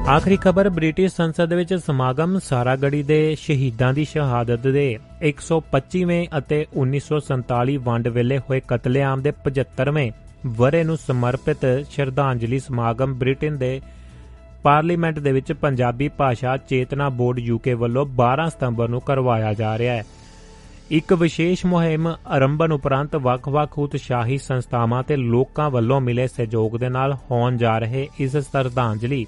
ਆਖਰੀ 0.09 0.37
ਖਬਰ, 0.37 0.69
ਬ੍ਰਿਟਿਸ਼ 0.69 1.15
ਸੰਸਦ 1.15 1.49
ਦੇ 1.49 1.57
ਵਿੱਚ 1.57 1.75
ਸਮਾਗਮ 1.75 2.39
ਸਾਰਾਗੜੀ 2.39 3.03
ਦੇ 3.03 3.37
ਸ਼ਹੀਦਾਂ 3.41 3.93
ਦੀ 3.93 4.05
ਸ਼ਹਾਦਤ 4.05 4.67
ਦੇ 4.69 4.99
125ਵੇਂ 5.23 6.27
ਅਤੇ 6.39 6.67
1947 6.77 7.77
ਵੰਡ 7.77 8.09
ਵੇਲੇ 8.09 8.39
ਹੋਏ 8.39 8.61
ਕਤਲੇਆਮ 8.69 9.23
ਦੇ 9.23 9.33
75ਵੇਂ 9.45 10.13
ਵਰੇ 10.47 10.85
ਨੂੰ 10.85 10.97
ਸਮਰਪਿਤ 10.97 11.87
ਸ਼ਰਧਾਂਜਲੀ 11.91 12.59
ਸਮਾਗਮ 12.59 13.15
ਬ੍ਰਿਟੇਨ 13.15 13.59
ਦੇ 13.59 13.81
ਪਾਰਲੀਮੈਂਟ 14.63 15.19
ਦੇ 15.19 15.33
ਵਿੱਚ 15.33 15.53
ਪੰਜਾਬੀ 15.53 16.09
ਭਾਸ਼ਾ 16.09 16.57
ਚੇਤਨਾ 16.57 17.09
ਬੋਰਡ 17.09 17.39
ਯੂਕੇ 17.39 17.75
ਵੱਲੋਂ 17.75 18.07
12 18.07 18.49
ਸਤੰਬਰ 18.49 18.89
ਨੂੰ 18.89 19.01
ਕਰਵਾਇਆ 19.01 19.55
ਜਾ 19.55 19.79
ਰਿਹਾ 19.79 19.95
ਹੈ। 19.95 20.05
ਇੱਕ 20.91 21.13
ਵਿਸ਼ੇਸ਼ 21.13 21.65
ਮੁਹਿੰਮ 21.67 22.07
ਆਰੰਭਨ 22.27 22.73
ਉਪਰੰਤ 22.73 23.15
ਵੱਖ-ਵੱਖ 23.17 23.79
ਉਤਸ਼ਾਹੀ 23.79 24.39
ਸੰਸਥਾਵਾਂ 24.39 25.03
ਤੇ 25.03 25.17
ਲੋਕਾਂ 25.17 25.71
ਵੱਲੋਂ 25.71 26.01
ਮਿਲੇ 26.01 26.27
ਸਹਿਯੋਗ 26.27 26.77
ਦੇ 26.77 26.89
ਨਾਲ 26.89 27.15
ਹੋਣ 27.31 27.57
ਜਾ 27.57 27.79
ਰਹੇ 27.79 28.09
ਇਸ 28.21 28.37
ਸ਼ਰਧਾਂਜਲੀ 28.37 29.27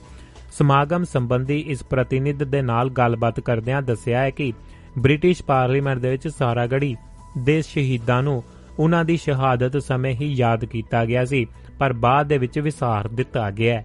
ਸਮਾਗਮ 0.59 1.05
ਸੰਬੰਧੀ 1.05 1.59
ਇਸ 1.69 1.83
ਪ੍ਰਤੀਨਿਧ 1.83 2.43
ਦੇ 2.43 2.63
ਨਾਲ 2.63 2.91
ਗੱਲਬਾਤ 2.91 3.41
ਕਰਦਿਆਂ 3.41 3.83
ਦੱਸਿਆ 3.83 4.21
ਹੈ 4.21 4.31
ਕਿ 4.31 4.53
ਬ੍ਰਿਟਿਸ਼ 4.99 5.43
ਪਾਰਲੀਮੈਂਟ 5.43 5.99
ਦੇ 5.99 6.11
ਵਿੱਚ 6.11 6.29
ਸਾਰਾਗੜੀ 6.29 6.97
ਦੇ 7.39 7.61
ਸ਼ਹੀਦਾਂ 7.63 8.23
ਨੂੰ 8.23 8.43
ਉਹਨਾਂ 8.79 9.05
ਦੀ 9.05 9.17
ਸ਼ਹਾਦਤ 9.17 9.77
ਸਮੇਂ 9.79 10.15
ਹੀ 10.15 10.33
ਯਾਦ 10.33 10.65
ਕੀਤਾ 10.65 11.05
ਗਿਆ 11.05 11.25
ਸੀ, 11.25 11.47
ਪਰ 11.79 11.93
ਬਾਅਦ 11.93 12.27
ਦੇ 12.27 12.39
ਵਿੱਚ 12.39 12.59
ਵਿਸਾਰ 12.59 13.09
ਦਿੱਤਾ 13.09 13.51
ਗਿਆ 13.51 13.81
ਹੈ। 13.81 13.85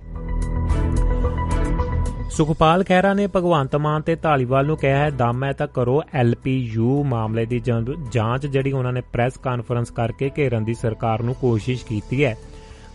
ਸੁਖਪਾਲ 2.32 2.84
ਖਹਿਰਾ 2.84 3.14
ਨੇ 3.14 3.28
ਭਗਵੰਤ 3.28 3.76
ਮਾਨ 3.76 4.02
ਤੇ 4.02 4.16
ਢਾਲੀਵਾਲ 4.16 4.66
ਨੂੰ 4.66 4.78
ਕਿਹਾ 4.78 4.98
ਹੈ 4.98 5.10
ਦਮ 5.10 5.44
ਹੈ 5.44 5.54
ਤਾਂ 5.54 5.68
ਕਰੋ 5.68 6.02
ਐਲਪੀਯੂ 6.14 7.04
ਮਾਮਲੇ 7.04 7.46
ਦੀ 7.46 7.60
ਜੰ- 7.60 8.10
ਜਾਂਚ 8.12 8.46
ਜਿਹੜੀ 8.46 8.72
ਉਹਨਾਂ 8.72 8.94
ਨੇ 8.94 9.02
ਪ੍ਰੈਸ 9.14 9.38
ਕਾਨਫਰੰਸ 9.38 9.92
ਕਰਕੇ 9.92 10.32
ਘੇਰਨ 10.38 10.64
ਦੀ 10.64 10.74
ਸਰਕਾਰ 10.74 11.22
ਨੂੰ 11.22 11.36
ਕੋਸ਼ਿਸ਼ 11.36 11.86
ਕੀਤੀ 11.86 12.26
ਹੈ। 12.26 12.38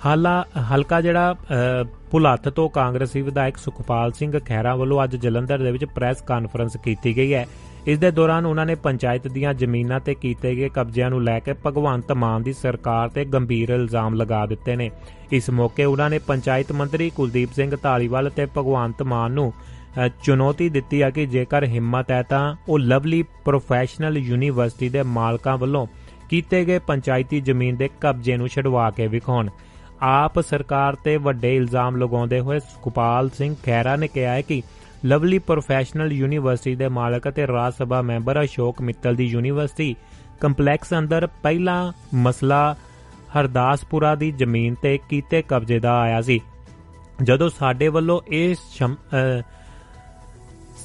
ਹਾਲਾ 0.06 0.44
ਹਲਕਾ 0.72 1.00
ਜਿਹੜਾ 1.00 1.32
ਅ, 1.32 1.84
ਭੁਲੱਥ 2.10 2.48
ਤੋਂ 2.48 2.68
ਕਾਂਗਰਸੀ 2.68 3.22
ਵਿਧਾਇਕ 3.22 3.56
ਸੁਖਪਾਲ 3.56 4.12
ਸਿੰਘ 4.12 4.38
ਖਹਿਰਾ 4.38 4.76
ਵੱਲੋਂ 4.76 5.04
ਅੱਜ 5.04 5.16
ਜਲੰਧਰ 5.16 5.58
ਦੇ 5.58 5.72
ਵਿੱਚ 5.72 5.84
ਪ੍ਰੈਸ 5.84 6.22
ਕਾਨਫਰੰਸ 6.22 6.76
ਕੀਤੀ 6.76 7.16
ਗਈ 7.16 7.34
ਹੈ। 7.34 7.46
ਇਸ 7.86 7.98
ਦੇ 7.98 8.10
ਦੌਰਾਨ 8.10 8.46
ਉਹਨਾਂ 8.46 8.64
ਨੇ 8.66 8.74
ਪੰਚਾਇਤ 8.74 9.26
ਦੀਆਂ 9.28 9.54
ਜ਼ਮੀਨਾਂ 9.54 9.98
ਤੇ 10.00 10.14
ਕੀਤੇ 10.14 10.54
ਗਏ 10.56 10.68
ਕਬਜ਼ਿਆਂ 10.68 11.08
ਨੂੰ 11.10 11.22
ਲੈ 11.24 11.38
ਕੇ 11.40 11.54
ਭਗਵੰਤ 11.66 12.12
ਮਾਨ 12.12 12.42
ਦੀ 12.42 12.52
ਸਰਕਾਰ 12.52 13.08
ਤੇ 13.08 13.24
ਗੰਭੀਰ 13.24 13.68
ਇਲਜ਼ਾਮ 13.68 14.14
ਲਗਾ 14.14 14.44
ਦਿੱਤੇ 14.46 14.76
ਨੇ। 14.76 14.90
ਇਸ 15.32 15.50
ਮੌਕੇ 15.50 15.84
ਉਹਨਾਂ 15.84 16.08
ਨੇ 16.10 16.18
ਪੰਚਾਇਤ 16.18 16.72
ਮੰਤਰੀ 16.72 17.10
ਕੁਲਦੀਪ 17.10 17.52
ਸਿੰਘ 17.52 17.76
ਢਾਲੀਵਾਲ 17.84 18.30
ਤੇ 18.30 18.46
ਭਗਵੰਤ 18.46 19.02
ਮਾਨ 19.02 19.32
ਨੂੰ 19.32 19.52
ਅ, 20.06 20.08
ਚੁਣੌਤੀ 20.22 20.68
ਦਿੱਤੀ 20.68 21.02
ਹੈ 21.02 21.10
ਕਿ 21.10 21.26
ਜੇਕਰ 21.26 21.64
ਹਿੰਮਤ 21.64 22.10
ਹੈ 22.10 22.22
ਤਾਂ 22.22 22.56
ਉਹ 22.68 22.78
ਲਵਲੀ 22.78 23.22
ਪ੍ਰੋਫੈਸ਼ਨਲ 23.44 24.18
ਯੂਨੀਵਰਸਿਟੀ 24.18 24.88
ਦੇ 24.88 25.02
ਮਾਲਕਾਂ 25.02 25.56
ਵੱਲੋਂ 25.58 25.86
ਕੀਤੇ 26.30 26.64
ਗਏ 26.64 26.78
ਪੰਚਾਇਤੀ 26.78 27.40
ਜ਼ਮੀਨ 27.40 27.76
ਦੇ 27.76 27.88
ਕਬਜ਼ੇ 28.00 28.36
ਨੂੰ 28.36 28.48
ਛਡਵਾ 28.48 28.90
ਕੇ 28.90 29.06
ਵਿਖਾਉਣ। 29.06 29.48
ਆਪ 30.02 30.40
ਸਰਕਾਰ 30.40 30.94
ਤੇ 30.94 31.16
ਵੱਡੇ 31.16 31.56
ਇਲਜ਼ਾਮ 31.56 31.96
ਲਗਾਉਂਦੇ 31.96 32.40
ਹੋਏ 32.40 32.58
ਸੁਖਪਾਲ 32.58 33.28
ਸਿੰਘ 33.30 33.54
ਖਹਿਰਾ 33.64 33.96
ਨੇ 33.96 34.08
ਕਿਹਾ 34.08 34.32
ਹੈ 34.32 34.40
ਕਿ 34.40 34.62
ਲਵਲੀ 35.04 35.38
ਪ੍ਰੋਫੈਸ਼ਨਲ 35.38 36.12
ਯੂਨੀਵਰਸਿਟੀ 36.12 36.74
ਦੇ 36.74 36.88
ਮਾਲਕ 36.88 37.28
ਅਤੇ 37.28 37.46
ਰਾਜ 37.46 37.72
ਸਭਾ 37.72 38.02
ਮੈਂਬਰ 38.02 38.44
ਅਸ਼ੋਕ 38.44 38.82
ਮਿੱਤਲ 38.82 39.14
ਦੀ 39.14 39.24
ਯੂਨੀਵਰਸਿਟੀ 39.24 39.96
ਕੰਪਲੈਕਸ 40.40 40.94
ਅੰਦਰ 40.98 41.26
ਪਹਿਲਾ 41.26 41.92
ਮਸਲਾ 42.14 42.76
ਹਰਦਾਸਪੁਰਾ 43.38 44.14
ਦੀ 44.14 44.30
ਜ਼ਮੀਨ 44.30 44.74
ਤੇ 44.74 44.98
ਕੀਤੇ 45.08 45.42
ਕਬਜ਼ੇ 45.42 45.78
ਦਾ 45.78 46.00
ਆਇਆ 46.00 46.20
ਸੀ। 46.20 46.40
ਜਦੋਂ 47.22 47.48
ਸਾਡੇ 47.48 47.88
ਵੱਲੋਂ 47.88 48.20
ਇਹ 48.28 48.54
ਸ਼ਮ- 48.70 48.96
ਅਹ 48.96 49.42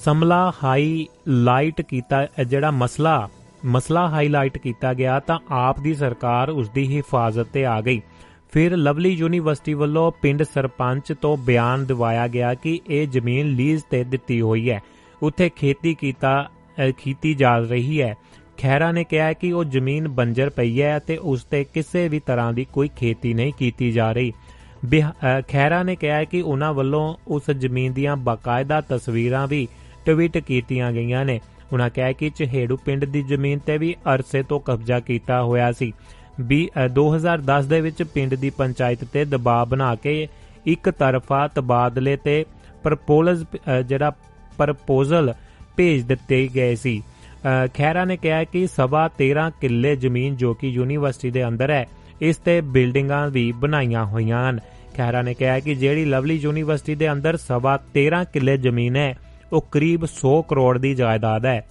ਸਮਲਾ 0.04 0.54
ਹਾਈਲਾਈਟ 0.64 1.82
ਕੀਤਾ 1.82 2.26
ਅਹ 2.26 2.44
ਜਿਹੜਾ 2.44 2.72
ਮਸਲਾ 2.72 3.30
ਮਸਲਾ 3.66 4.10
ਹਾਈਲਾਈਟ 4.10 4.58
ਕੀਤਾ 4.58 4.94
ਗਿਆ 4.94 5.20
ਤਾਂ 5.20 5.40
ਆਪ 5.52 5.80
ਦੀ 5.80 5.94
ਸਰਕਾਰ 5.94 6.50
ਉਸ 6.50 6.70
ਦੀ 6.70 6.98
ਹਿਫਾਜ਼ਤ 6.98 7.44
ਤੇ 7.44 7.66
ਆ 7.66 7.82
ਗਈ। 7.82 8.02
ਫਿਰ 8.58 8.78
ਲਵਲੀ 8.78 9.10
ਯੂਨੀਵਰਸਿਟੀ 9.10 9.74
ਵੱਲੋਂ 9.74 10.12
ਪਿੰਡ 10.22 10.43
ਸਰਪੰਚ 10.43 11.13
ਤੋਂ 11.22 11.38
ਬਿਆਨ 11.38 11.86
ਦਿਵਾਇਆ 11.86 12.28
ਗਿਆ 12.28 12.54
ਕਿ 12.54 12.80
ਇਹ 12.89 13.08
ਜ਼ਮੀਨ 13.08 13.48
ਲੀਜ਼ 13.48 13.84
ਤੇ 13.89 14.04
ਦਿੱਤੀ 14.04 14.41
ਹੋਈ 14.41 14.70
ਹੈ। 14.70 14.82
ਉੱਥੇ 15.24 15.50
ਖੇਤੀ 15.50 15.96
ਕੀਤਾ 15.96 16.50
ਅਹ 16.50 16.91
ਕੀਤੀ 17.04 17.34
ਜਾ 17.34 17.60
ਰਹੀ 17.60 18.02
ਹੈ। 18.02 18.15
ਖੈਰਾ 18.58 18.91
ਨੇ 18.91 19.04
ਕਿਹਾ 19.04 19.34
ਕਿ 19.34 19.52
ਉਹ 19.52 19.63
ਜ਼ਮੀਨ 19.63 20.08
ਬੰਜਰ 20.08 20.50
ਪਈ 20.50 20.82
ਹੈ 20.82 21.00
ਤੇ 21.00 21.17
ਉਸ 21.17 21.43
ਤੇ 21.43 21.63
ਕਿਸੇ 21.63 22.08
ਵੀ 22.08 22.20
ਤਰ੍ਹਾਂ 22.20 22.54
ਦੀ 22.54 22.65
ਕੋਈ 22.74 22.89
ਖੇਤੀ 22.98 23.34
ਨਹੀਂ 23.34 23.54
ਕੀਤੀ 23.60 23.91
ਜਾ 23.91 24.12
ਰਹੀ। 24.12 24.34
ਬਿਹਾ- 24.86 25.13
ਅਹ 25.13 25.41
ਖਹਿਰਾ 25.52 25.84
ਨੇ 25.84 25.96
ਕਿਹਾ 25.96 26.15
ਹੈ 26.15 26.24
ਕਿ 26.24 26.41
ਉਹਨਾਂ 26.41 26.74
ਵੱਲੋਂ 26.74 27.15
ਉਸ 27.28 27.52
ਜ਼ਮੀਨ 27.52 27.93
ਦੀਆਂ 27.93 28.15
ਬਾਕਾਇਦਾ 28.15 28.82
ਤਸਵੀਰਾਂ 28.82 29.48
ਵੀ 29.48 29.67
ਟਵੀਟ 30.06 30.38
ਕੀਤੀਆਂ 30.38 30.91
ਗਈਆਂ 30.91 31.26
ਨੇ। 31.26 31.41
ਉਹਨਾਂ 31.74 31.89
ਕਿਹਾ 31.89 32.12
ਕਿ 32.12 32.30
ਚਹੇੜੂ 32.30 32.78
ਪਿੰਡ 32.78 33.06
ਦੀ 33.06 33.22
ਜ਼ਮੀਨ 33.22 33.60
ਤੇ 33.60 33.78
ਵੀ 33.78 33.96
ਅਰਸੇ 34.13 34.43
ਤੋਂ 34.43 34.60
ਕਬਜ਼ਾ 34.60 35.00
ਕੀਤਾ 35.00 35.43
ਹੋਇਆ 35.43 35.72
ਸੀ। 35.72 35.86
ਵੀ 35.86 35.91
ਅਹ 35.91 36.15
2010 36.95 37.65
ਦੇ 37.65 37.82
ਵਿੱਚ 37.82 38.04
ਪਿੰਡ 38.04 38.36
ਦੀ 38.36 38.50
ਪੰਚਾਇਤ 38.50 39.04
ਤੇ 39.04 39.26
ਦਬਾਅ 39.26 39.65
ਬਣਾ 39.65 39.95
ਕੇ 39.95 40.28
ਇੱਕ 40.65 40.89
ਤਰਫਾ 40.89 41.47
ਤਬਾਦਲੇ 41.47 42.15
ਤੇ 42.15 42.45
ਪ੍ਰਪੋਜ਼ਲ 42.84 43.45
ਜਿਹੜਾ 43.86 44.12
ਪ੍ਰਪੋਜ਼ਲ 44.58 45.34
ਭੇਜ 45.78 46.02
ਦਿੱਤੇ 46.02 46.50
ਗਏ 46.56 46.76
ਸੀ। 46.76 47.02
ਅਹ 47.02 47.67
ਖਹਿਰਾ 47.78 48.06
ਨੇ 48.06 48.17
ਕਿਹਾ 48.17 48.43
ਕਿ 48.43 48.67
ਸਵਾ 48.67 49.10
13 49.17 49.50
ਕਿੱਲੇ 49.62 49.95
ਜ਼ਮੀਨ 49.95 50.36
ਜੋ 50.36 50.54
ਕਿ 50.54 50.67
ਯੂਨੀਵਰਸਿਟੀ 50.67 51.32
ਦੇ 51.32 51.47
ਅੰਦਰ 51.47 51.69
ਹੈ, 51.69 51.86
ਇਸ 52.21 52.38
ਤੇ 52.38 52.62
ਬਿਲਡਿੰਗਾਂ 52.62 53.28
ਵੀ 53.28 53.52
ਬਣਾਈਆਂ 53.52 54.06
ਹੋਈਆਂ 54.06 54.50
ਹਨ। 54.50 54.60
ਖਹਿਰਾ 54.97 55.21
ਨੇ 55.21 55.34
ਕਿਹਾ 55.34 55.60
ਕਿ 55.60 55.76
ਜਿਹੜੀ 55.76 56.06
ਲਵਲੀ 56.06 56.36
ਯੂਨੀਵਰਸਿਟੀ 56.36 56.95
ਦੇ 56.95 57.12
ਅੰਦਰ 57.12 57.38
ਸਵਾ 57.38 57.80
13 57.93 58.23
ਕਿੱਲੇ 58.23 58.58
ਜ਼ਮੀਨ 58.58 58.95
ਹੈ, 58.95 59.17
ਉਹ 59.54 59.65
ਕਰੀਬ 59.71 60.06
100 60.06 60.41
ਕਰੋੜ 60.41 60.78
ਦੀ 60.78 60.95
ਜਾਇਦਾਦ 60.95 61.45
ਹੈ 61.45 61.65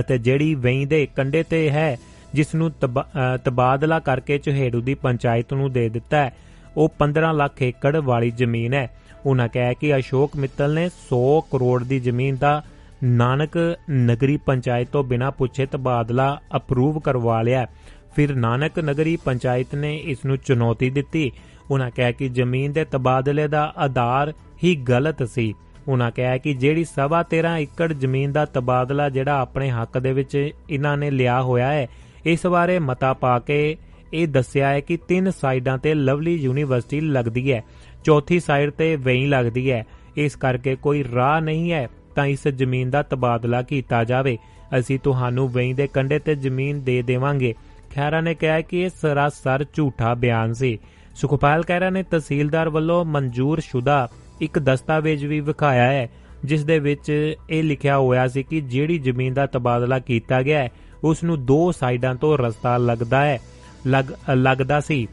ਅਤੇ 0.00 0.18
ਜਿਹੜੀ 0.18 0.54
ਵੇਈ 0.54 0.84
ਦੇ 0.84 1.06
ਕੰਡੇ 1.16 1.42
ਤੇ 1.42 1.70
ਹੈ 1.70 1.96
ਜਿਸ 2.34 2.54
ਨੂੰ 2.54 2.70
ਤਬਾ- 2.80 3.04
ਅਹ 3.04 3.38
ਤਬਾਦਲਾ 3.38 3.98
ਕਰਕੇ 3.98 4.38
ਚਹੇੜੂ 4.38 4.80
ਦੀ 4.80 4.94
ਪੰਚਾਇਤ 4.94 5.54
ਨੂੰ 5.54 5.72
ਦੇ 5.72 5.88
ਦਿੱਤਾ 5.88 6.16
ਹੈ। 6.16 6.36
ਉਹ 6.76 6.88
15 6.98 7.32
ਲੱਖ 7.32 7.62
ਏਕੜ 7.62 7.96
ਵਾਲੀ 7.96 8.30
ਜ਼ਮੀਨ 8.30 8.74
ਹੈ। 8.74 8.90
ਉਹਨਾਂ 9.26 9.48
ਕਿਹਾ 9.48 9.72
ਕਿ 9.72 9.96
ਅਸ਼ੋਕ 9.96 10.36
ਮਿੱਤਲ 10.36 10.74
ਨੇ 10.74 10.86
100 10.86 11.40
ਕਰੋੜ 11.40 11.84
ਦੀ 11.84 12.00
ਜ਼ਮੀਨ 12.00 12.36
ਦਾ 12.36 12.62
ਨਾਨਕ 13.04 13.76
ਨਗਰੀ 13.90 14.36
ਪੰਚਾਇਤ 14.36 14.88
ਤੋਂ 14.88 15.04
ਬਿਨਾਂ 15.04 15.30
ਪੁੱਛੇ 15.30 15.66
ਤਬਾਦਲਾ 15.66 16.40
ਅਪਰੂਵ 16.56 17.00
ਕਰਵਾ 17.00 17.42
ਲਿਆ 17.42 17.60
ਹੈ। 17.60 17.66
ਫਿਰ 18.14 18.34
ਨਾਨਕ 18.34 18.78
ਨਗਰੀ 18.78 19.16
ਪੰਚਾਇਤ 19.16 19.74
ਨੇ 19.74 19.96
ਇਸ 19.96 20.18
ਨੂੰ 20.26 20.36
ਚੁਣੌਤੀ 20.36 20.90
ਦਿੱਤੀ। 20.90 21.32
ਉਹਨਾਂ 21.70 21.90
ਕਿਹਾ 21.90 22.10
ਕਿ 22.10 22.28
ਜ਼ਮੀਨ 22.28 22.72
ਦੇ 22.72 22.84
ਤਬਾਦਲੇ 22.84 23.48
ਦਾ 23.48 23.74
ਆਧਾਰ 23.78 24.32
ਹੀ 24.64 24.76
ਗਲਤ 24.76 25.22
ਸੀ। 25.22 25.54
ਉਹਨਾਂ 25.88 26.10
ਕਿਹਾ 26.10 26.36
ਕਿ 26.36 26.54
ਜਿਹੜੀ 26.54 26.84
ਸਵਾ 26.84 27.22
13 27.22 27.58
ਏਕੜ 27.58 27.92
ਜ਼ਮੀਨ 27.92 28.32
ਦਾ 28.32 28.44
ਤਬਾਦਲਾ 28.44 29.08
ਜਿਹੜਾ 29.08 29.38
ਆਪਣੇ 29.38 29.70
ਹੱਕ 29.70 29.98
ਦੇ 29.98 30.12
ਵਿੱਚ 30.12 30.50
ਇਹਨਾਂ 30.70 30.96
ਨੇ 30.96 31.10
ਲਿਆ 31.10 31.42
ਹੋਇਆ 31.42 31.72
ਹੈ 31.72 31.86
ਇਸ 32.26 32.46
ਬਾਰੇ 32.46 32.78
ਮਤਾ 32.78 33.12
ਪਾ 33.12 33.38
ਕੇ 33.38 33.76
ਇਹ 34.14 34.28
ਦੱਸਿਆ 34.28 34.68
ਹੈ 34.68 34.80
ਕਿ 34.80 34.96
ਤਿੰਨ 34.96 35.30
ਸਾਈਡਾਂ 35.30 35.78
ਤੇ 35.78 35.94
ਲਵਲੀ 35.94 36.34
ਯੂਨੀਵਰਸਿਟੀ 36.34 37.00
ਲੱਗਦੀ 37.00 37.52
ਹੈ। 37.52 37.64
ਚੌਥੀ 38.04 38.40
ਸਾਈਡ 38.40 38.70
ਤੇ 38.70 38.96
ਵੇਈ 38.96 39.26
ਲੱਗਦੀ 39.26 39.70
ਹੈ। 39.70 39.86
ਇਸ 40.16 40.36
ਕਰਕੇ 40.36 40.76
ਕੋਈ 40.76 41.04
ਰਾਹ 41.14 41.40
ਨਹੀਂ 41.40 41.72
ਹੈ 41.72 41.88
ਤਾਂ 42.14 42.26
ਇਸ 42.26 42.48
ਜ਼ਮੀਨ 42.48 42.90
ਦਾ 42.90 43.02
ਤਬਾਦਲਾ 43.02 43.62
ਕੀਤਾ 43.62 44.04
ਜਾਵੇ। 44.04 44.38
ਅਸੀਂ 44.78 44.98
ਤੁਹਾਨੂੰ 44.98 45.52
ਵੇਈ 45.52 45.72
ਦੇ 45.72 45.86
ਕੰਢੇ 45.86 46.18
ਤੇ 46.18 46.34
ਜ਼ਮੀਨ 46.34 46.84
ਦੇ 46.84 47.02
ਦੇਵਾਂਗੇ। 47.02 47.54
ਖੈਰਾ 47.94 48.20
ਨੇ 48.20 48.34
ਕਿਹਾ 48.34 48.60
ਕਿ 48.60 48.80
ਇਹ 48.80 48.90
ਸਰਾਸਰ 48.90 49.64
ਝੂਠਾ 49.74 50.14
ਬਿਆਨ 50.14 50.52
ਸੀ। 50.52 50.78
ਸੁਖਪਾਲ 51.14 51.62
ਖਹਿਰਾ 51.62 51.90
ਨੇ 51.90 52.02
ਤਹਿਸੀਲਦਾਰ 52.02 52.68
ਵੱਲੋਂ 52.68 53.04
ਮਨਜ਼ੂਰ 53.04 53.60
ਸ਼ੁਦਾ 53.60 54.08
ਇੱਕ 54.40 54.58
ਦਸਤਾਵੇਜ਼ 54.58 55.24
ਵੀ 55.24 55.40
ਵਿਖਾਇਆ 55.40 55.90
ਹੈ, 55.92 56.10
ਜਿਸ 56.44 56.64
ਦੇ 56.64 56.78
ਵਿੱਚ 56.78 57.34
ਇਹ 57.50 57.62
ਲਿਖਿਆ 57.62 57.98
ਹੋਇਆ 57.98 58.28
ਸੀ 58.28 58.42
ਕਿ 58.42 58.60
ਜਿਹੜੀ 58.60 58.98
ਜ਼ਮੀਨ 58.98 59.34
ਦਾ 59.34 59.46
ਤਬਾਦਲਾ 59.46 59.98
ਕੀਤਾ 59.98 60.42
ਗਿਆ 60.42 60.58
ਹੈ 60.58 60.68
ਉਸ 61.04 61.24
ਨੂੰ 61.24 61.46
ਦੋ 61.46 61.72
ਸਾਈਡਾਂ 61.72 62.14
ਤੋਂ 62.14 62.38
ਰਸਤਾ 62.38 62.76
ਲੱਗਦਾ 62.76 63.24
ਹੈ। 63.24 63.40
ਲੱਗ, 63.86 64.04
ਲੱਗਦਾ 64.34 64.80
ਸੀ। 64.80 65.08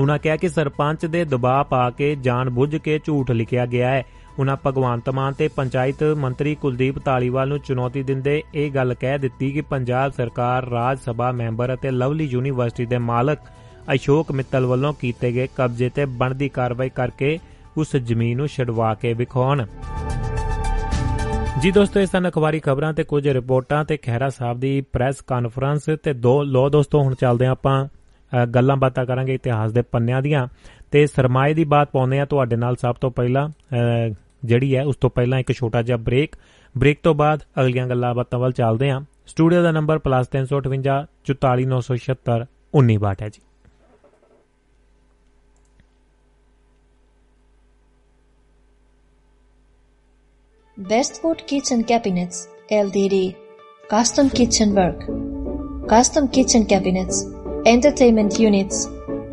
ਉਹਨਾਂ 0.00 0.18
ਕਿਹਾ 0.18 0.36
ਕਿ 0.36 0.48
ਸਰਪੰਚ 0.48 1.06
ਦੇ 1.06 1.24
ਦਬਾਅ 1.24 1.64
ਪਾ 1.64 1.90
ਕੇ 1.90 2.14
ਜਾਣਬੁੱਝ 2.14 2.76
ਕੇ 2.76 3.00
ਝੂਠ 3.04 3.30
ਲਿਖਿਆ 3.30 3.66
ਗਿਆ 3.66 3.90
ਹੈ। 3.90 4.04
ਉਹਨਾਂ 4.38 4.56
ਭਗਵੰਤ 4.66 5.10
ਮਾਨ 5.10 5.32
ਤੇ 5.32 5.48
ਪੰਚਾਇਤ 5.48 6.02
ਮੰਤਰੀ 6.02 6.54
ਕੁਲਦੀਪ 6.54 7.04
ਧਾਲੀਵਾਲ 7.04 7.48
ਨੂੰ 7.48 7.58
ਚੁਣੌਤੀ 7.58 8.02
ਦਿੰਦੇ 8.02 8.42
ਇਹ 8.54 8.70
ਗੱਲ 8.70 8.94
ਕਹਿ 8.94 9.18
ਦਿੱਤੀ 9.18 9.52
ਕਿ 9.52 9.60
ਪੰਜਾਬ 9.60 10.12
ਸਰਕਾਰ 10.12 10.68
ਰਾਜ 10.68 10.98
ਸਭਾ 10.98 11.32
ਮੈਂਬਰ 11.32 11.74
ਅਤੇ 11.74 11.90
ਲਵਲੀ 11.90 12.24
ਯੂਨੀਵਰਸਿਟੀ 12.24 12.86
ਦੇ 12.86 12.98
ਮਾਲਕ 12.98 13.38
ਅਸ਼ੋਕ 13.94 14.32
ਮਿੱਤਲ 14.32 14.66
ਵੱਲੋਂ 14.66 14.94
ਕੀਤੇ 14.94 15.32
ਗਏ 15.32 15.48
ਕਬਜ਼ੇ 15.56 15.88
ਤੇ 15.88 16.04
ਬਣਦੀ 16.04 16.48
ਕਾਰਵਾਈ 16.48 16.88
ਕਰਕੇ 16.88 17.38
ਉਸ 17.76 17.96
ਜ਼ਮੀਨ 17.96 18.36
ਨੂੰ 18.36 18.48
ਛਡਵਾ 18.48 18.94
ਕੇ 18.94 19.12
ਵਿਖਾਉਣ। 19.12 19.66
ਜੀ 21.64 21.70
ਦੋਸਤੋ 21.70 22.00
ਇਸ 22.00 22.10
ਸਨ 22.10 22.28
ਅਖਬਾਰੀ 22.28 22.60
ਖਬਰਾਂ 22.60 22.92
ਤੇ 22.94 23.04
ਕੁਝ 23.04 23.28
ਰਿਪੋਰਟਾਂ 23.28 23.84
ਤੇ 23.84 23.96
ਖਹਿਰਾ 23.96 24.28
ਸਾਹਿਬ 24.28 24.60
ਦੀ 24.60 24.80
ਪ੍ਰੈਸ 24.80 25.20
ਕਾਨਫਰੰਸ 25.20 25.82
ਤੇ 26.02 26.12
ਦੋ 26.12 26.42
ਲੋ 26.42 26.68
ਦੋਸਤੋ 26.68 27.00
ਹੁਣ 27.02 27.14
ਚੱਲਦੇ 27.14 27.44
ਹਾਂ 27.46 27.52
ਆਪਾਂ 27.52 27.86
ਅ, 28.32 28.46
ਗੱਲਾਂ 28.46 28.76
ਬਾਤਾਂ 28.76 29.06
ਕਰਾਂਗੇ 29.06 29.34
ਇਤਿਹਾਸ 29.34 29.72
ਦੇ 29.72 29.82
ਪੰਨਿਆਂ 29.82 30.22
ਦੀਆਂ। 30.22 30.46
ਤੇ 30.90 31.06
ਸਰਮਾਏ 31.06 31.54
ਦੀ 31.54 31.64
ਬਾਤ 31.64 31.90
ਪਾਉਂਦੇ 31.92 32.20
ਆ 32.20 32.24
ਤੁਹਾਡੇ 32.24 32.56
ਨਾਲ 32.56 32.76
ਸਭ 32.76 32.94
ਤੋਂ 32.94 33.10
ਪਹਿਲਾਂ 33.10 33.48
ਅ, 33.48 34.14
ਜਿਹੜੀ 34.44 34.76
ਹੈ 34.76 34.84
ਉਸ 34.84 34.96
ਤੋਂ 34.96 35.10
ਪਹਿਲਾਂ 35.10 35.38
ਇੱਕ 35.38 35.52
ਛੋਟਾ 35.52 35.82
ਜਿਹਾ 35.82 35.96
ਬ੍ਰੇਕ। 35.96 36.36
ਬ੍ਰੇਕ 36.78 36.98
ਤੋਂ 37.02 37.14
ਬਾਅਦ 37.14 37.40
ਅਗਲੀਆਂ 37.60 37.86
ਗੱਲਾਂ 37.88 38.14
ਬਾਤਾਂ 38.14 38.38
ਵੱਲ 38.38 38.52
ਚੱਲਦੇ 38.52 38.90
ਹਾਂ। 38.90 39.00
ਸਟੂਡੀਓ 39.26 39.62
ਦਾ 39.62 39.70
ਨੰਬਰ 39.70 39.98
+358 39.98 41.06
44976 41.24 42.46
1962 42.74 43.22
ਹੈ 43.22 43.28
ਜੀ। 43.28 43.43
Bestwood 50.76 51.46
Kitchen 51.46 51.84
Cabinets 51.84 52.48
LTD 52.68 53.36
Custom 53.88 54.28
Kitchen 54.28 54.74
Work. 54.74 55.06
Custom 55.88 56.26
Kitchen 56.26 56.66
Cabinets 56.66 57.26
Entertainment 57.64 58.40
Units 58.40 58.88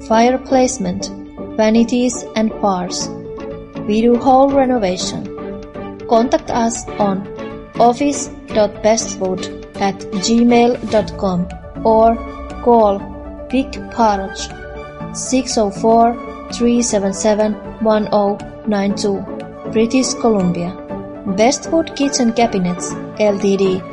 Fire 0.07 0.37
Placement 0.37 1.09
Vanities 1.57 2.25
and 2.35 2.51
Bars. 2.61 3.09
We 3.87 4.03
do 4.03 4.17
whole 4.17 4.51
renovation. 4.51 5.25
Contact 6.07 6.51
us 6.51 6.87
on 6.99 7.27
office.bestwood 7.79 9.65
at 9.81 9.95
gmail.com 9.95 11.47
or 11.83 12.15
call 12.61 12.99
Vic 13.49 13.71
Parage 13.89 14.47
604 15.15 16.13
377 16.53 17.53
1092 17.83 19.71
British 19.71 20.13
Columbia 20.13 20.80
Bestwood 21.25 21.95
Kitchen 21.95 22.33
Cabinets 22.33 22.93
LTD 23.19 23.90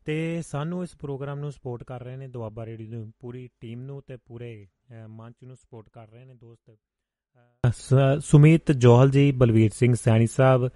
ਤੇ 0.04 0.42
ਸਾਨੂੰ 0.42 0.82
ਇਸ 0.82 0.96
programme 0.98 1.38
ਨੂੰ 1.38 1.52
support 1.52 1.84
ਕਰ 1.84 2.02
ਰਹੇ 2.02 2.16
ਨੇ 2.16 2.28
Doaba 2.28 2.66
radio 2.66 3.04
ਦੀ 3.04 3.12
ਪੂਰੀ 3.20 3.48
team 3.60 3.80
ਨੂੰ 3.80 4.02
ਤੇ 4.06 4.16
ਪੂਰੇ 4.16 4.66
ਅਹ, 4.66 5.08
ਮੰਚ 5.08 5.34
ਨੂੰ 5.44 5.56
ਸਪੋਰਟ 5.56 5.86
ਕਰ 5.92 6.08
ਰਹੇ 6.08 6.24
ਨੇ 6.24 6.34
ਦੋਸਤ। 6.34 6.70
ਅਹ, 6.70 7.70
ਸ- 7.70 8.24
ਸੁਮੀਤ 8.24 8.72
ਜੋਹਲ 8.72 9.10
ਜੀ 9.10 9.32
ਬਲਵੀਰ 9.32 9.70
ਸਿੰਘ 9.74 9.94
ਸੈਣੀ 9.94 10.26
ਸਾਹਿਬ 10.26 10.68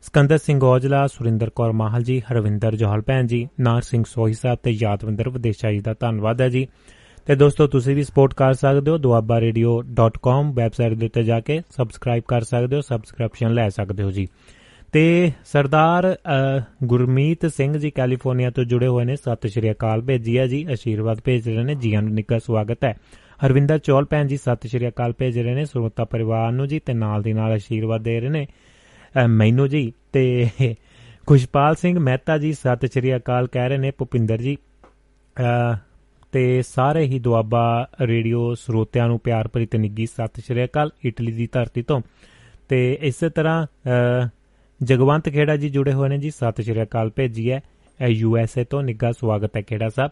ਸਕੰਦਰ 0.00 0.38
ਸਿੰਘ 0.38 0.64
ਔਜਲਾ 0.64 1.06
ਸੁਰਿੰਦਰ 1.06 1.50
ਕੌਰ 1.50 1.72
ਮਾਹਲ 1.72 2.02
ਜੀ 2.02 2.20
ਹਰਵਿੰਦਰ 2.20 2.76
ਜੋਹਲ 2.76 3.02
ਭੈਣ 3.02 3.26
ਜੀ 3.26 3.48
ਨਾਰ 3.60 3.82
ਸਿੰਘ 3.82 4.04
ਸੋਹੀ 4.06 4.34
ਸਾਹਿਬ 4.34 4.58
ਤੇ 4.62 4.70
ਯਾਦਵਿੰਦਰ 4.70 5.28
ਵਿਦੇਸ਼ਾ 5.28 5.72
ਜੀ 5.72 5.80
ਦਾ 5.80 5.94
ਧੰਨਵਾਦ 6.00 6.40
ਹੈ 6.40 6.48
ਜੀ। 6.48 6.68
ਤੇ 7.26 7.34
ਦੋਸਤੋ 7.34 7.66
ਤੁਸੀਂ 7.66 7.96
ਵੀ 7.96 8.04
ਸਪੋਰਟ 8.04 8.34
ਕਰ 8.34 8.52
ਸਕਦੇ 8.52 8.90
ਹੋ 8.90 8.96
duabarradio.com 8.96 10.52
ਵੈਬਸਾਈਟ 10.52 10.92
ਦੇ 10.92 11.06
ਉੱਤੇ 11.06 11.22
ਜਾ 11.22 11.40
ਕੇ 11.40 11.62
ਸਬਸਕ੍ਰਾਈਬ 11.76 12.22
ਕਰ 12.28 12.42
ਸਕਦੇ 12.42 12.76
ਹੋ 12.76 12.80
ਸਬਸਕ੍ਰਿਪਸ਼ਨ 12.80 13.54
ਲੈ 13.54 13.68
ਸਕਦੇ 13.68 14.02
ਹੋ 14.02 14.10
ਜੀ। 14.10 14.28
ਤੇ 14.94 15.32
ਸਰਦਾਰ 15.44 16.14
ਅ, 16.14 16.60
ਗੁਰਮੀਤ 16.84 17.46
ਸਿੰਘ 17.46 17.78
ਜੀ 17.78 17.90
ਕੈਲੀਫੋਰਨੀਆ 17.90 18.50
ਤੋਂ 18.50 18.64
ਜੁੜੇ 18.64 18.86
ਹੋਏ 18.86 19.04
ਨੇ। 19.04 19.16
ਸਤਿ 19.16 19.48
ਸ਼੍ਰੀ 19.48 19.70
ਅਕਾਲ। 19.70 20.02
ਭੇਜੀ 20.02 20.38
ਹੈ 20.38 20.46
ਜੀ 20.46 20.66
ਆਸ਼ੀਰਵਾਦ 20.72 21.20
ਭੇਜ 21.24 21.48
ਰਹੇ 21.48 21.64
ਨੇ। 21.64 21.74
ਜੀਆਂ 21.74 22.02
ਨੂੰ 22.02 22.12
ਨਿੱਘਾ 22.12 22.38
ਸਵਾਗਤ 22.38 22.84
ਹੈ। 22.84 22.96
ਹਰਵਿੰਦਰ 23.46 23.78
ਚੌਲ 23.78 24.04
ਭੈਣ 24.04 24.26
ਜੀ 24.26 24.36
ਸਤਿ 24.36 24.68
ਸ਼੍ਰੀ 24.68 24.88
ਅਕਾਲ 24.88 25.12
ਭੇਜ 25.12 25.38
ਰਹੇ 25.38 25.54
ਨੇ। 25.54 25.64
ਸਰੋਤਾ 25.64 26.04
ਪਰਿਵਾਰ 26.04 26.52
ਨੂੰ 26.52 26.68
ਜੀ 26.68 26.78
ਤੇ 26.78 26.94
ਨਾਲ 26.94 27.22
ਦੀ 27.22 27.32
ਨਾਲ 27.32 27.52
ਆਸ਼ੀਰਵਾਦ 27.52 28.02
ਦੇ 28.02 28.20
ਰਹੇ 28.20 28.28
ਨੇ। 28.28 28.46
ਅ, 29.24 29.26
ਮੈਨੂੰ 29.26 29.68
ਜੀ 29.68 29.92
ਤੇ 30.12 30.48
ਖੁਸ਼ਪਾਲ 31.26 31.74
ਸਿੰਘ 31.74 31.98
ਮਹਿਤਾ 31.98 32.38
ਜੀ 32.38 32.52
ਸਤਿ 32.52 32.86
ਸ਼੍ਰੀ 32.86 33.16
ਅਕਾਲ 33.16 33.46
ਕਹਿ 33.46 33.68
ਰਹੇ 33.68 33.78
ਨੇ। 33.78 33.90
ਭੁਪਿੰਦਰ 33.90 34.38
ਜੀ 34.38 34.56
ਅ, 35.40 35.76
ਤੇ 36.32 36.62
ਸਾਰੇ 36.62 37.04
ਹੀ 37.04 37.18
ਦੁਆਬਾ 37.18 37.88
ਰੇਡੀਓ 38.00 38.54
ਸਰੋਤਿਆਂ 38.54 39.08
ਨੂੰ 39.08 39.18
ਪਿਆਰ 39.18 39.48
ਭਰੀ 39.48 39.66
ਤੇ 39.66 39.78
ਨਿੱਗੀ 39.78 40.06
ਸਤਿ 40.06 40.42
ਸ਼੍ਰੀ 40.42 40.64
ਅਕਾਲ। 40.64 40.90
ਇਟਲੀ 41.04 41.32
ਦੀ 41.32 41.48
ਧਰਤੀ 41.52 41.82
ਤੋਂ। 41.82 42.00
ਤੇ 42.68 42.98
ਇਸੇ 43.00 43.28
ਤਰ੍ਹਾਂ 43.28 43.66
ਅ, 43.66 44.28
ਜਗਵੰਤ 44.84 45.28
ਖੇੜਾ 45.28 45.56
ਜੀ 45.56 45.68
ਜੁੜੇ 45.70 45.92
ਹੋਏ 45.92 46.08
ਨੇ 46.08 46.18
ਜੀ। 46.18 46.30
ਸਤਿ 46.30 46.62
ਸ਼੍ਰੀ 46.62 46.82
ਅਕਾਲ 46.82 47.10
ਭੇਜੀ 47.16 47.50
ਹੈ। 47.50 47.60
ਯੂ 48.08 48.36
ਐਸ 48.36 48.58
ਏ 48.58 48.64
ਤੋਂ 48.64 48.82
ਨਿੱਘਾ 48.82 49.12
ਸਵਾਗਤ 49.12 49.56
ਹੈ 49.56 49.62
ਖੇੜਾ 49.62 49.88
ਸਾਹਿਬ। 49.88 50.10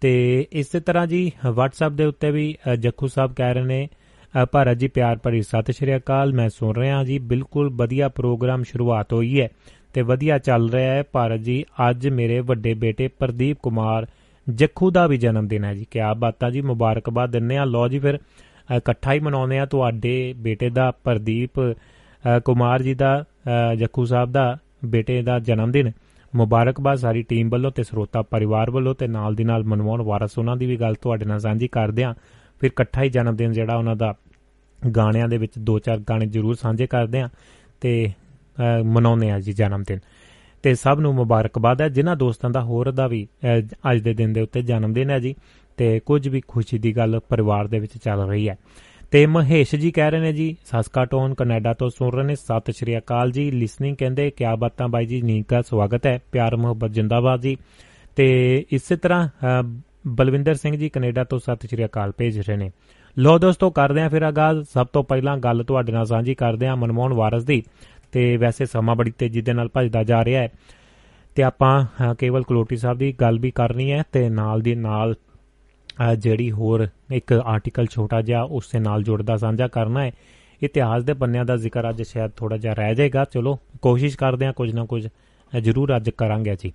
ਤੇ 0.00 0.46
ਇਸੇ 0.52 0.80
ਤਰ੍ਹਾਂ 0.80 1.06
ਜੀ 1.06 1.32
WhatsApp 1.46 1.94
ਦੇ 1.94 2.04
ਉੱਤੇ 2.04 2.30
ਵੀ 2.30 2.54
ਅ, 2.72 2.74
ਜੱਖੂ 2.74 3.06
ਸਾਹਿਬ 3.06 3.34
ਕਹਿ 3.34 3.54
ਰਹੇ 3.54 3.64
ਨੇ 3.64 3.88
ਅ, 4.34 4.44
ਭਾਰਤ 4.44 4.76
ਜੀ 4.76 4.88
ਪਿਆਰ 4.88 5.16
ਭਰੀ 5.16 5.42
ਸਤਿ 5.42 5.72
ਸ਼੍ਰੀ 5.72 5.96
ਅਕਾਲ। 5.96 6.32
ਮੈਂ 6.32 6.48
ਸੁਣ 6.48 6.74
ਰਿਹਾ 6.76 7.02
ਜੀ 7.04 7.18
ਬਿਲਕੁਲ 7.18 7.70
ਵਧੀਆ 7.72 8.08
ਪ੍ਰੋਗਰਾਮ 8.08 8.62
ਸ਼ੁਰੂਆਤ 8.62 9.12
ਹੋਈ 9.12 9.40
ਹੈ 9.40 9.48
ਤੇ 9.92 10.02
ਵਧੀਆ 10.02 10.38
ਚੱਲ 10.38 10.68
ਰਿਹਾ 10.70 10.94
ਹੈ। 10.94 11.02
ਭਾਰਤ 11.12 11.40
ਜੀ 11.40 11.64
ਅੱਜ 11.90 12.08
ਮੇਰੇ 12.08 12.40
ਵੱਡੇ 12.40 12.74
ਬੇਟੇ 12.74 13.08
ਪ੍ਰਦੀਪ 13.08 13.58
ਕੁਮਾਰ 13.62 14.06
ਜੱਖੂ 14.46 14.90
ਦਾ 14.90 15.06
ਵੀ 15.06 15.16
ਜਨਮ 15.16 15.48
ਦਿਨ 15.48 15.64
ਹੈ 15.64 15.74
ਜੀ। 15.74 15.86
ਕਿਆ 15.90 16.12
ਬਾਤਾਂ 16.14 16.50
ਜੀ 16.50 16.60
ਮੁਬਾਰਕਬਾਦ 16.60 17.30
ਦਿੰਨੇ 17.30 17.56
ਆ 17.56 17.64
ਲਓ 17.64 17.88
ਜੀ 17.88 17.98
ਫਿਰ 17.98 18.18
ਅ, 18.18 18.76
ਇਕੱਠਾ 18.76 19.12
ਹੀ 19.12 19.20
ਮਨਾਉਂਦੇ 19.20 19.58
ਆ 19.58 19.66
ਤੁਹਾਡੇ 19.66 20.32
ਬੇਟੇ 20.36 20.70
ਦਾ 20.70 20.90
ਪ੍ਰਦੀਪ 21.04 21.60
ਅ, 21.60 22.38
ਕੁਮਾਰ 22.44 22.82
ਜੀ 22.82 22.94
ਦਾ 22.94 23.14
ਅ, 23.20 23.24
ਜੱਖੂ 23.78 24.04
ਸਾਹਿਬ 24.04 24.32
ਦਾ 24.32 24.58
ਬੇਟੇ 24.84 25.22
ਦਾ 25.22 25.38
ਜਨਮ 25.38 25.72
ਦਿਨ 25.72 25.92
ਮੁਬਾਰਕਬਾਦ 26.34 26.98
ਸਾਰੀ 26.98 27.22
ਟੀਮ 27.22 27.48
ਵੱਲੋਂ 27.48 27.70
ਤੇ 27.70 27.82
ਸਰੋਤਾ 27.82 28.22
ਪਰਿਵਾਰ 28.22 28.70
ਵੱਲੋਂ 28.70 28.94
ਤੇ 28.94 29.06
ਨਾਲ 29.06 29.34
ਦੀ 29.34 29.44
ਨਾਲ 29.44 29.64
ਮਨਮੋਹਨ 29.64 30.02
ਵਾਰਸ 30.02 30.38
ਉਹਨਾਂ 30.38 30.56
ਦੀ 30.56 30.66
ਵੀ 30.66 30.76
ਗੱਲ 30.76 30.94
ਤੁਹਾਡੇ 30.94 31.24
ਨਾਲ 31.24 31.40
ਸਾਂਝੀ 31.40 31.68
ਕਰਦੇ 31.68 32.04
ਆ 32.04 32.14
ਫਿਰ 32.60 32.70
ਇਕੱਠਾ 32.70 33.02
ਹੀ 33.02 33.08
ਜਨਮ 33.08 33.36
ਦਿਨ 33.36 33.52
ਜਿਹੜਾ 33.52 33.76
ਉਹਨਾਂ 33.76 33.96
ਦਾ 33.96 34.14
ਗਾਣਿਆਂ 34.96 35.28
ਦੇ 35.28 35.38
ਵਿੱਚ 35.38 35.52
ਦੋ 35.58 35.78
ਚਾਰ 35.78 35.98
ਗਾਣੇ 35.98 36.26
ਜ਼ਰੂਰ 36.26 36.54
ਸਾਂਝੇ 36.54 36.86
ਕਰਦੇ 36.86 37.20
ਆ 37.20 37.28
ਤੇ 37.80 38.12
ਅ, 38.56 38.82
ਮਨਾਉਂਦੇ 38.84 39.30
ਆ 39.30 39.40
ਜੀ 39.40 39.52
ਜਨਮ 39.52 39.82
ਦਿਨ 39.82 39.98
ਤੇ 40.62 40.74
ਸਭ 40.74 40.98
ਨੂੰ 41.00 41.14
ਮੁਬਾਰਕਬਾਦ 41.14 41.80
ਹੈ 41.80 41.88
ਜਿਨ੍ਹਾਂ 41.88 42.16
ਦੋਸਤਾਂ 42.16 42.50
ਦਾ 42.50 42.62
ਹੋਰ 42.62 42.90
ਦਾ 42.90 43.06
ਵੀ 43.06 43.26
ਅ, 43.44 43.60
ਅੱਜ 43.92 44.00
ਦੇ 44.00 44.14
ਦਿਨ 44.14 44.32
ਦੇ 44.32 44.40
ਉੱਤੇ 44.40 44.62
ਜਨਮ 44.62 44.92
ਦਿਨ 44.92 45.10
ਹੈ 45.10 45.18
ਜੀ। 45.18 45.34
ਤੇ 45.76 46.00
ਕੁਝ 46.00 46.28
ਵੀ 46.28 46.42
ਖੁਸ਼ੀ 46.48 46.78
ਦੀ 46.78 46.96
ਗੱਲ 46.96 47.20
ਪਰਿਵਾਰ 47.28 47.66
ਦੇ 47.66 47.78
ਵਿੱਚ 47.78 47.92
ਚੱਲ 47.98 48.20
ਰਹੀ 48.28 48.48
ਹੈ। 48.48 48.56
ਤੇ 49.14 49.26
ਮਹੇਸ਼ 49.26 49.74
ਜੀ 49.74 49.90
ਕਹਿ 49.90 50.10
ਰਹੇ 50.10 50.20
ਨੇ 50.20 50.32
ਜੀ 50.32 50.56
ਸਸਕਾਟੋਨ 50.64 51.34
ਕੈਨੇਡਾ 51.34 51.74
ਤੋਂ 51.74 51.90
ਸੁਣ 51.90 52.12
ਰਹੇ 52.12 52.24
ਨੇ। 52.24 52.34
ਸਤਿ 52.34 52.72
ਸ਼੍ਰੀ 52.72 52.98
ਅਕਾਲ 52.98 53.30
ਜੀ। 53.30 53.50
ਲਿਸਨਿੰਗ 53.50 53.96
ਕਹਿੰਦੇ 53.96 54.30
ਕਿਆ 54.30 54.56
ਬਾਤਾਂ 54.56 54.88
ਬਾਈ 54.88 55.06
ਜੀ? 55.06 55.22
ਨੀਕ 55.22 55.46
ਦਾ 55.50 55.62
ਸਵਾਗਤ 55.62 56.06
ਹੈ। 56.06 56.18
ਪਿਆਰ 56.32 56.56
ਮੁਹੱਬਤ 56.56 56.90
ਜਿੰਦਾਬਾਦ 56.90 57.40
ਜੀ। 57.40 57.56
ਤੇ 58.16 58.58
ਇਸੇ 58.72 58.96
ਤਰ੍ਹਾਂ 58.96 59.28
ਅ, 59.28 59.80
ਬਲਵਿੰਦਰ 60.06 60.54
ਸਿੰਘ 60.54 60.76
ਜੀ 60.76 60.88
ਕੈਨੇਡਾ 60.88 61.24
ਤੋਂ 61.24 61.38
ਸਤਿ 61.38 61.68
ਸ਼੍ਰੀ 61.68 61.84
ਅਕਾਲ 61.84 62.12
ਭੇਜ 62.18 62.40
ਰਹੇ 62.40 62.56
ਨੇ। 62.56 62.70
ਲੋ 63.18 63.38
ਦੋਸਤੋ 63.38 63.70
ਕਰਦੇ 63.70 64.02
ਆ 64.02 64.08
ਫਿਰ 64.08 64.22
ਆਗਾਜ਼। 64.22 64.62
ਸਭ 64.74 64.86
ਤੋਂ 64.86 65.04
ਪਹਿਲਾਂ 65.04 65.36
ਗੱਲ 65.36 65.64
ਤੁਹਾਡੇ 65.64 65.92
ਨਾਲ 65.92 66.06
ਸਾਂਝੀ 66.06 66.34
ਕਰਦੇ 66.34 66.66
ਆ 66.66 66.74
ਮਨਮੋਹਨ 66.74 67.12
ਵਾਰਸ 67.12 67.44
ਦੀ। 67.44 67.62
ਤੇ 68.12 68.36
ਵੈਸੇ 68.36 68.66
ਸਮਾਂ 68.66 68.96
ਬੜੀ 68.96 69.10
ਤੇਜ਼ੀ 69.10 69.40
ਦੇ 69.40 69.52
ਨਾਲ 69.52 69.68
ਭੱਜਦਾ 69.68 70.02
ਜਾ 70.02 70.24
ਰਿਹਾ 70.24 70.42
ਹੈ। 70.42 70.48
ਤੇ 71.34 71.42
ਆਪਾਂ 71.42 71.84
ਅ, 71.84 72.14
ਕੇਵਲ 72.14 72.42
ਕਲੋਟੀ 72.42 72.76
ਸਾਹਿਬ 72.76 72.98
ਦੀ 72.98 73.12
ਗੱਲ 73.12 73.38
ਵੀ 73.38 73.50
ਕਰਨੀ 73.50 73.92
ਹੈ 73.92 74.02
ਤੇ 74.12 74.28
ਨਾਲ 74.28 74.60
ਦੀ 74.60 74.74
ਨਾਲ 74.74 75.14
ਅ, 75.14 75.33
ਜਿਹੜੀ 76.18 76.50
ਹੋਰ 76.50 76.86
ਇੱਕ 77.12 77.32
ਆਰਟੀਕਲ 77.32 77.86
ਛੋਟਾ 77.86 78.22
ਜਿਹਾ 78.22 78.42
ਉਸ 78.42 78.70
ਦੇ 78.72 78.78
ਨਾਲ 78.78 79.02
ਜੁੜਦਾ 79.02 79.36
ਸਾਂਝਾ 79.36 79.68
ਕਰਨਾ 79.68 80.02
ਹੈ। 80.04 80.12
ਇਤਿਹਾਸ 80.62 81.02
ਦੇ 81.04 81.14
ਪੰਨਿਆਂ 81.14 81.44
ਦਾ 81.44 81.56
ਜ਼ਿਕਰ 81.56 81.90
ਅੱਜ 81.90 82.02
ਸ਼ਾਇਦ 82.02 82.30
ਥੋੜਾ 82.36 82.56
ਜਿਹਾ 82.56 82.74
ਰਹਿ 82.74 82.94
ਜਾਏਗਾ। 82.94 83.24
ਚਲੋ 83.24 83.58
ਕੋਸ਼ਿਸ਼ 83.82 84.16
ਕਰਦੇ 84.16 84.46
ਹਾਂ 84.46 84.52
ਕੁਝ 84.52 84.74
ਨਾ 84.74 84.84
ਕੁਝ 84.84 85.06
ਅ, 85.06 85.58
ਜ਼ਰੂਰ 85.58 85.96
ਅੱਜ 85.96 86.10
ਕਰਾਂਗੇ 86.10 86.56
ਜੀ 86.62 86.72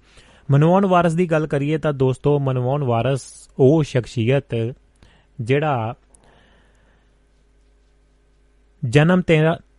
ਮਨਮੋਹਨ 0.52 0.86
ਵਾਰਸ 0.86 1.14
ਦੀ 1.14 1.26
ਗੱਲ 1.32 1.48
ਕਰੀਏ 1.48 1.78
ਤਾਂ 1.78 1.94
ਦੋਸਤੋ 1.94 2.40
ਮਨਮੋਹਨ 2.40 2.84
ਵਾਰਸ 2.84 3.22
ਉਹ 3.60 3.84
ਸ਼ਖਸੀਅਤ 3.84 4.56
ਜਿਹੜਾ 5.42 5.94
ਜਨਮ 8.86 9.22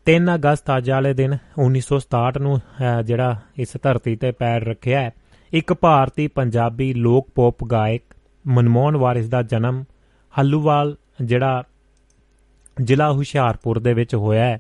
3 0.07 0.35
ਅਗਸਤ 0.35 0.71
ਅੱਜ 0.79 0.91
ਵਾਲੇ 0.91 1.13
ਦਿਨ 1.15 1.37
1967 1.59 2.41
ਨੂੰ 2.41 2.57
ਅਹ, 2.57 3.03
ਜਿਹੜਾ 3.03 3.37
ਇਸ 3.59 3.77
ਧਰਤੀ 3.83 4.17
ਤੇ 4.17 4.31
ਪੈਰ 4.33 4.65
ਰੱਖਿਆ 4.65 5.01
ਹੈ। 5.01 5.11
ਇੱਕ 5.53 5.73
ਭਾਰਤੀ 5.75 6.27
ਪੰਜਾਬੀ 6.29 6.93
ਲੋਕ 6.95 7.29
ਪੌਪ 7.35 7.65
ਗਾਇਕ 7.65 8.03
ਮਨਮੋਹਨ 8.49 8.97
ਵਾਰਿਸ 8.97 9.29
ਦਾ 9.29 9.43
ਜਨਮ 9.43 9.85
ਹੱਲੂਵਾਲ 10.39 10.97
ਜਿਹੜਾ 11.23 11.63
ਜ਼ਿਲ੍ਹਾ 12.83 13.13
ਹੁਸ਼ਿਆਰਪੁਰ 13.13 13.79
ਦੇ 13.79 13.95
ਵਿੱਚ 13.95 14.15
ਹੋਇਆ 14.15 14.45
ਹੈ। 14.45 14.59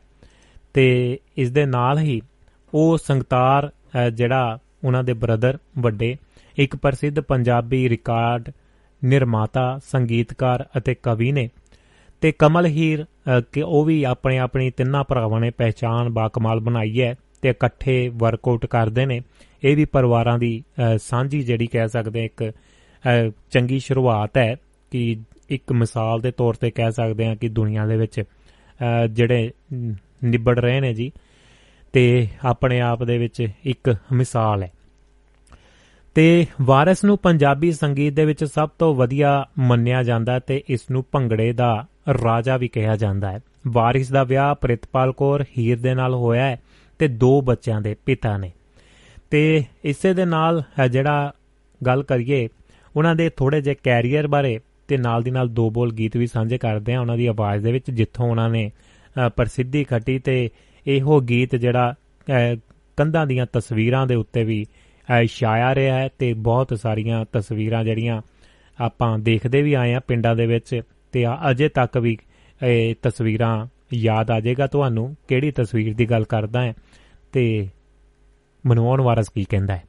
ਤੇ 0.75 1.19
ਇਸ 1.37 1.51
ਦੇ 1.51 1.67
ਨਾਲ 1.67 1.99
ਹੀ 1.99 2.23
ਉਹ 2.75 2.99
ਸੰਗਤਾਰ 2.99 3.69
ਅਹ, 3.69 4.11
ਜਿਹੜਾ 4.11 4.59
ਉਹਨਾਂ 4.85 5.05
ਦੇ 5.05 5.13
ਬ੍ਰਦਰ 5.13 5.59
ਵੱਡੇ 5.79 6.17
ਇੱਕ 6.57 6.77
ਪ੍ਰਸਿੱਧ 6.77 7.21
ਪੰਜਾਬੀ 7.21 7.89
ਰਿਕਾਰਡ 7.89 8.51
ਨਿਰਮਾਤਾ 9.05 9.81
ਸੰਗੀਤਕਾਰ 9.93 10.67
ਅਤੇ 10.79 10.95
ਕਵੀ 10.95 11.33
ਨੇ। 11.33 11.51
ਤੇ 12.21 12.33
ਕਮਲ 12.33 12.67
ਹੀਰ 12.67 13.05
ਅ, 13.05 13.41
ਕਿ 13.53 13.63
ਉਹ 13.63 13.85
ਵੀ 13.85 14.05
ਆਪਣੇ 14.05 14.39
ਆਪਣੀ 14.39 14.71
ਤਿੰਨਾਂ 14.71 15.05
ਭਰਾਵਾਂ 15.05 15.41
ਨੇ 15.41 15.51
ਪਹਿਚਾਨ 15.51 16.11
ਬਾਕਮਾਲ 16.11 16.61
ਬਣਾਈ 16.61 17.03
ਹੈ 17.03 17.15
ਤੇ 17.43 17.49
ਇਕੱਠੇ 17.49 18.09
ਵਰਕਆਊਟ 18.15 18.67
ਕਰਦੇ 18.67 19.07
ਨੇ। 19.07 19.21
ਇਹ 19.65 19.77
ਵੀ 19.77 19.85
ਪਰਿਵਾਰਾਂ 19.85 20.39
ਦੀ 20.39 20.65
ਅ, 20.95 20.99
ਸਾਂਝੀ 20.99 21.43
ਜਿਹੜੀ 21.43 21.67
ਕਹਿ 21.67 21.89
ਸਕਦੇ 21.89 22.19
ਹਾਂ 22.19 22.27
ਇੱਕ 22.27 22.45
ਅ, 22.45 22.53
ਚੰਗੀ 23.51 23.79
ਸ਼ੁਰੂਆਤ 23.79 24.39
ਹੈ 24.39 24.57
ਕਿ 24.91 25.17
ਇੱਕ 25.49 25.73
ਮਿਸਾਲ 25.73 26.21
ਦੇ 26.21 26.31
ਤੌਰ 26.31 26.55
ਤੇ 26.55 26.71
ਕਹਿ 26.71 26.93
ਸਕਦੇ 26.93 27.27
ਹਾਂ 27.27 27.37
ਕਿ 27.37 27.49
ਦੁਨੀਆ 27.49 27.87
ਦੇ 27.87 27.97
ਵਿੱਚ 27.97 28.21
ਅ, 28.21 29.07
ਜਿਹੜੇ 29.07 29.51
ਨ- 29.75 29.95
ਨਿਬੜ 30.25 30.59
ਰਹੇ 30.59 30.81
ਨੇ 30.81 30.95
ਜੀ 30.95 31.13
ਤੇ 31.93 32.29
ਆਪਣੇ 32.45 32.81
ਆਪ 32.81 33.05
ਦੇ 33.05 33.19
ਵਿੱਚ 33.19 33.47
ਇੱਕ 33.65 33.97
ਮਿਸਾਲ 34.13 34.63
ਹੈ। 34.63 34.73
ਤੇ 36.15 36.47
ਵਾਰਿਸ 36.63 37.05
ਨੂੰ 37.05 37.19
ਪੰਜਾਬੀ 37.19 37.73
ਸੰਗੀਤ 37.73 38.13
ਦੇ 38.13 38.25
ਵਿੱਚ 38.25 38.45
ਸਭ 38.45 38.69
ਤੋਂ 38.79 38.95
ਵਧੀਆ 38.95 39.47
ਮੰਨਿਆ 39.59 40.03
ਜਾਂਦਾ 40.03 40.33
ਹੈ 40.33 40.39
ਤੇ 40.39 40.63
ਇਸ 40.69 40.91
ਨੂੰ 40.91 41.05
ਭੰਗੜੇ 41.13 41.53
ਦਾ 41.53 41.87
ਰਾਜਾ 42.25 42.57
ਵੀ 42.57 42.69
ਕਿਹਾ 42.69 42.97
ਜਾਂਦਾ 42.97 43.33
ਹੈ। 43.33 43.41
ਵਾਰਿਸ 43.69 44.13
ਦਾ 44.13 44.23
ਵਿਆਹ 44.23 44.55
ਪ੍ਰਿਤਪਾਲ 44.55 45.13
ਕੌਰ 45.13 45.45
ਹੀਰ 45.59 45.81
ਦੇ 45.81 45.95
ਨਾਲ 45.95 46.15
ਹੋਇਆ 46.15 46.45
ਹੈ 46.45 46.61
ਤੇ 46.99 47.09
ਦੋ 47.09 47.41
ਬੱਚਿਆਂ 47.41 47.81
ਦੇ 47.81 47.97
ਪਿਤਾ 48.07 48.37
ਨੇ। 48.37 48.53
ਤੇ 49.31 49.65
ਇਸੇ 49.85 50.15
ਦੇ 50.15 50.25
ਨਾਲ 50.25 50.63
ਹੈ 50.79 50.89
ਜਿਹੜਾ 50.89 51.33
ਗੱਲ 51.87 52.03
ਕਰੀਏ 52.03 52.49
ਉਹਨਾਂ 52.97 53.15
ਦੇ 53.15 53.29
ਥੋੜੇ 53.31 53.61
ਜਿਹੇ 53.61 53.75
ਕੈਰੀਅਰ 53.83 54.27
ਬਾਰੇ 54.27 54.59
ਤੇ 54.89 54.97
ਨਾਲ 54.97 55.23
ਦੀ 55.23 55.31
ਨਾਲ 55.31 55.49
ਦੋ 55.49 55.71
ਬੋਲ 55.71 55.93
ਗੀਤ 55.93 56.17
ਵੀ 56.17 56.27
ਸਾਂਝੇ 56.27 56.59
ਕਰਦੇ 56.59 56.95
ਆ 56.95 57.01
ਉਹਨਾਂ 57.01 57.17
ਦੀ 57.17 57.27
ਆਵਾਜ਼ 57.27 57.65
ਦੇ 57.65 57.73
ਵਿੱਚ 57.73 57.91
ਜਿੱਥੋਂ 57.91 58.31
ਉਹਨਾਂ 58.31 58.49
ਨੇ 58.51 58.71
ਅ, 59.17 59.29
ਪ੍ਰਸਿੱਧੀ 59.29 59.85
ਖੱਟੀ 59.85 60.19
ਤੇ 60.19 60.51
ਇਹੋ 60.87 61.21
ਗੀਤ 61.21 61.57
ਜਿਹੜਾ 61.57 61.95
ਅ, 62.27 62.57
ਕੰਧਾਂ 62.97 63.27
ਦੀਆਂ 63.27 63.47
ਤਸਵੀਰਾਂ 63.53 64.07
ਦੇ 64.07 64.15
ਉੱਤੇ 64.15 64.45
ਵੀ 64.45 64.67
ਅ, 65.09 65.25
ਛਾਇਆ 65.25 65.75
ਰਿਹਾ 65.75 65.97
ਹੈ 65.99 66.09
ਤੇ 66.19 66.33
ਬਹੁਤ 66.35 66.75
ਸਾਰੀਆਂ 66.75 67.25
ਤਸਵੀਰਾਂ 67.33 67.85
ਜਿਹੜੀਆਂ 67.85 68.23
ਆਪਾਂ 68.79 69.19
ਦੇਖਦੇ 69.19 69.63
ਵੀ 69.63 69.75
ਆਏ 69.75 69.95
ਆ 69.95 70.01
ਪਿੰਡਾਂ 70.01 70.37
ਦੇ 70.37 70.47
ਵਿੱਚ 70.47 70.81
ਤੇ 71.13 71.25
ਆ- 71.25 71.51
ਅਜੇ 71.51 71.69
ਤੱਕ 71.69 71.99
ਵੀ 71.99 72.17
ਇਹ 72.63 72.95
ਤਸਵੀਰਾਂ 73.03 73.67
ਯਾਦ 73.93 74.31
ਆ 74.31 74.41
ਜਾਏਗਾ। 74.41 74.67
ਤੁਹਾਨੂੰ 74.67 75.17
ਕਿਹੜੀ 75.29 75.51
ਤਸਵੀਰ 75.51 75.95
ਦੀ 75.95 76.07
ਗੱਲ 76.11 76.25
ਕਰਦਾ 76.25 76.63
ਹੈ 76.63 76.75
ਤੇ 77.33 77.69
ਮਨਮੋਹਨ 78.67 79.01
ਵਾਰਸ 79.01 79.29
ਕੀ 79.29 79.45
ਕਹਿੰਦਾ 79.45 79.77
ਹੈ? 79.77 79.83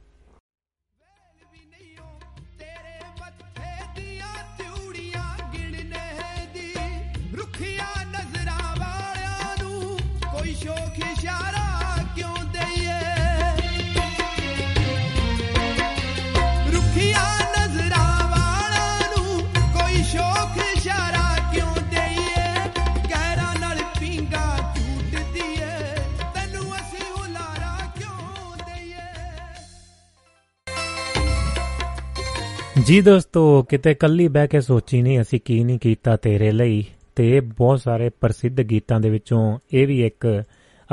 ਜੀ 32.86 33.00
ਦੋਸਤੋ 33.00 33.62
ਕਿਤੇ 33.62 33.94
ਕੱਲੀ 33.94 34.28
ਬਹਿ 34.28 34.48
ਕੇ 34.48 34.60
ਸੋਚੀ 34.60 35.02
ਨਹੀਂ 35.02 35.20
ਅਸੀਂ 35.20 35.40
ਕੀ 35.44 35.64
ਨਹੀਂ 35.64 35.78
ਕੀਤਾ 35.78 36.16
ਤੇਰੇ 36.16 36.52
ਲਈ? 36.52 36.84
ਤੇ 37.16 37.36
ਇਹ 37.36 37.42
ਬਹੁਤ 37.42 37.80
ਸਾਰੇ 37.80 38.10
ਪ੍ਰਸਿੱਧ 38.20 38.60
ਗੀਤਾਂ 38.60 39.00
ਦੇ 39.00 39.10
ਵਿੱਚੋਂ 39.10 39.58
ਇਹ 39.72 39.86
ਵੀ 39.86 40.06
ਇੱਕ 40.06 40.42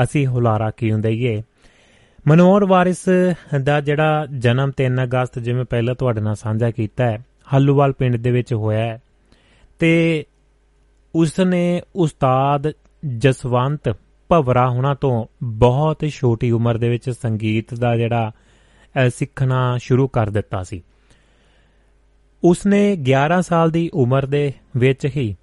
ਅਸੀਂ 0.04 0.28
ਹੁਲਾਰਾ 0.28 0.72
ਕਿਉਂ 0.72 1.00
ਦਈਏ 1.00 1.44
ਮਨੋਹਰ 2.28 2.66
ਵਾਰਿਸ 2.66 3.06
ਦਾ 3.64 3.82
ਜਿਹੜਾ 3.82 4.28
ਜਨਮ 4.38 4.72
3 4.82 5.04
ਅਗਸਤ 5.04 5.40
ਜਿਵੇਂ 5.40 5.66
ਪਹਿਲਾਂ 5.66 5.96
ਤੁਹਾਡੇ 5.96 6.22
ਨਾਲ 6.22 6.36
ਸਾਂਝਾ 6.36 6.72
ਕੀਤਾ 6.72 7.06
ਹੈ 7.06 7.26
ਹੱਲੂਵਾਲ 7.54 7.92
ਪਿੰਡ 7.92 8.16
ਦੇ 8.16 8.32
ਵਿੱਚ 8.32 8.54
ਹੋਇਆ 8.54 8.80
ਹੈ। 8.80 9.02
ਤੇ 9.80 10.26
ਉਸ 11.16 11.40
ਨੇ 11.40 11.82
ਉਸਤਾਦ 11.96 12.72
ਜਸਵੰਤ 13.18 13.96
ਭਵਰਾ 14.30 14.70
ਹੁਣਾਂ 14.70 14.96
ਤੋਂ 14.96 15.26
ਬਹੁਤ 15.44 16.06
ਛੋਟੀ 16.10 16.52
ਉਮਰ 16.52 16.78
ਦੇ 16.78 16.90
ਵਿੱਚ 16.90 17.10
ਸੰਗੀਤ 17.10 17.74
ਦਾ 17.74 17.98
ਜਿਹੜਾ 17.98 18.32
ਅਹ, 18.32 19.10
ਸਿੱਖਣਾ 19.10 19.78
ਸ਼ੁਰੂ 19.78 20.08
ਕਰ 20.08 20.30
ਦਿੱਤਾ 20.30 20.64
ਸੀ। 20.64 20.84
ਉਸਨੇ 22.44 22.96
11 22.96 23.42
ਸਾਲ 23.42 23.72
ਦੀ 23.72 23.90
ਉਮਰ 23.94 24.26
ਦੇ 24.26 24.54
ਵਿੱਚ 24.78 25.06
ਹੀ 25.06 25.36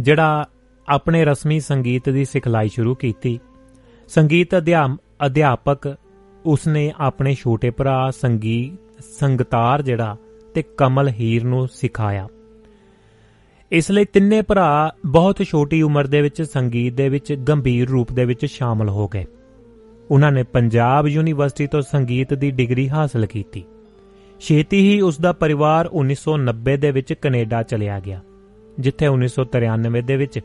ਜਿਹੜਾ 0.00 0.48
ਆਪਣੇ 0.88 1.24
ਰਸਮੀ 1.24 1.60
ਸੰਗੀਤ 1.60 2.08
ਦੀ 2.08 2.24
ਸਿਖਲਾਈ 2.24 2.68
ਸ਼ੁਰੂ 2.68 2.94
ਕੀਤੀ। 2.94 3.40
ਸੰਗੀਤ 4.08 4.56
ਅਧਿਆਮ, 4.56 4.96
ਅਧਿਆਪਕ 5.26 5.96
ਉਸਨੇ 6.44 6.92
ਆਪਣੇ 6.98 7.34
ਛੋਟੇ 7.34 7.70
ਭਰਾ 7.70 8.10
ਸੰਗੀਤ 8.10 9.04
ਸੰਗਤਾਰ 9.20 9.82
ਜਿਹੜਾ 9.82 10.16
ਤੇ 10.54 10.62
ਕਮਲ 10.62 11.08
ਹੀਰ 11.08 11.44
ਨੂੰ 11.44 11.68
ਸਿਖਾਇਆ। 11.68 12.28
ਇਸ 13.72 13.90
ਲਈ 13.90 14.04
ਤਿੰਨੇ 14.04 14.42
ਭਰਾ 14.42 14.94
ਬਹੁਤ 15.06 15.42
ਛੋਟੀ 15.42 15.82
ਉਮਰ 15.82 16.06
ਦੇ 16.06 16.22
ਵਿੱਚ 16.22 16.42
ਸੰਗੀਤ 16.42 16.92
ਦੇ 16.92 17.08
ਵਿੱਚ 17.08 17.32
ਗੰਭੀਰ 17.32 17.88
ਰੂਪ 17.88 18.12
ਦੇ 18.12 18.24
ਵਿੱਚ 18.24 18.46
ਸ਼ਾਮਲ 18.46 18.88
ਹੋ 18.88 19.08
ਗਏ। 19.08 19.24
ਉਹਨਾਂ 20.10 20.32
ਨੇ 20.32 20.42
ਪੰਜਾਬ 20.42 21.06
ਯੂਨੀਵਰਸਿਟੀ 21.06 21.66
ਤੋਂ 21.66 21.82
ਸੰਗੀਤ 21.82 22.34
ਦੀ 22.34 22.50
ਡਿਗਰੀ 22.50 22.88
ਹਾਸਲ 22.88 23.26
ਕੀਤੀ। 23.26 23.64
ਛੇਤੀ 24.48 24.80
ਹੀ 24.80 25.00
ਉਸ 25.00 25.20
ਦਾ 25.20 25.32
ਪਰਿਵਾਰ 25.32 25.90
1990 25.92 26.76
ਦੇ 26.76 26.90
ਵਿੱਚ 26.90 27.12
ਕੈਨੇਡਾ 27.12 27.62
ਚਲਿਆ 27.62 28.00
ਗਿਆ 28.00 28.20
ਜਿੱਥੇ 28.78 29.06
1993 29.08 30.00
ਦੇ 30.02 30.16
ਵਿੱਚ 30.16 30.40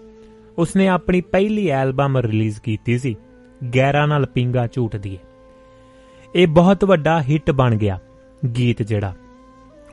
ਉਸਨੇ 0.58 0.88
ਆਪਣੀ 0.88 1.22
ਪਹਿਲੀ 1.22 1.68
ਐਲਬਮ 1.68 2.18
ਰਿਲੀਜ਼ 2.18 2.62
ਕੀਤੀ 2.62 2.98
ਸੀ 2.98 3.16
ਗੈਰਾਂ 3.76 4.08
ਨਾਲ 4.08 4.26
ਪਿੰਗਾ 4.26 4.68
ਝੂਟਦੀ 4.68 5.14
ਏ। 5.14 5.18
ਇਹ 6.36 6.48
ਬਹੁਤ 6.48 6.86
ਵੱਡਾ 6.86 7.22
ਹਿੱਟ 7.22 7.52
ਬਣ 7.52 7.76
ਗਿਆ 7.76 8.00
ਗੀਤ 8.58 8.82
ਜਿਹੜਾ। 8.82 9.14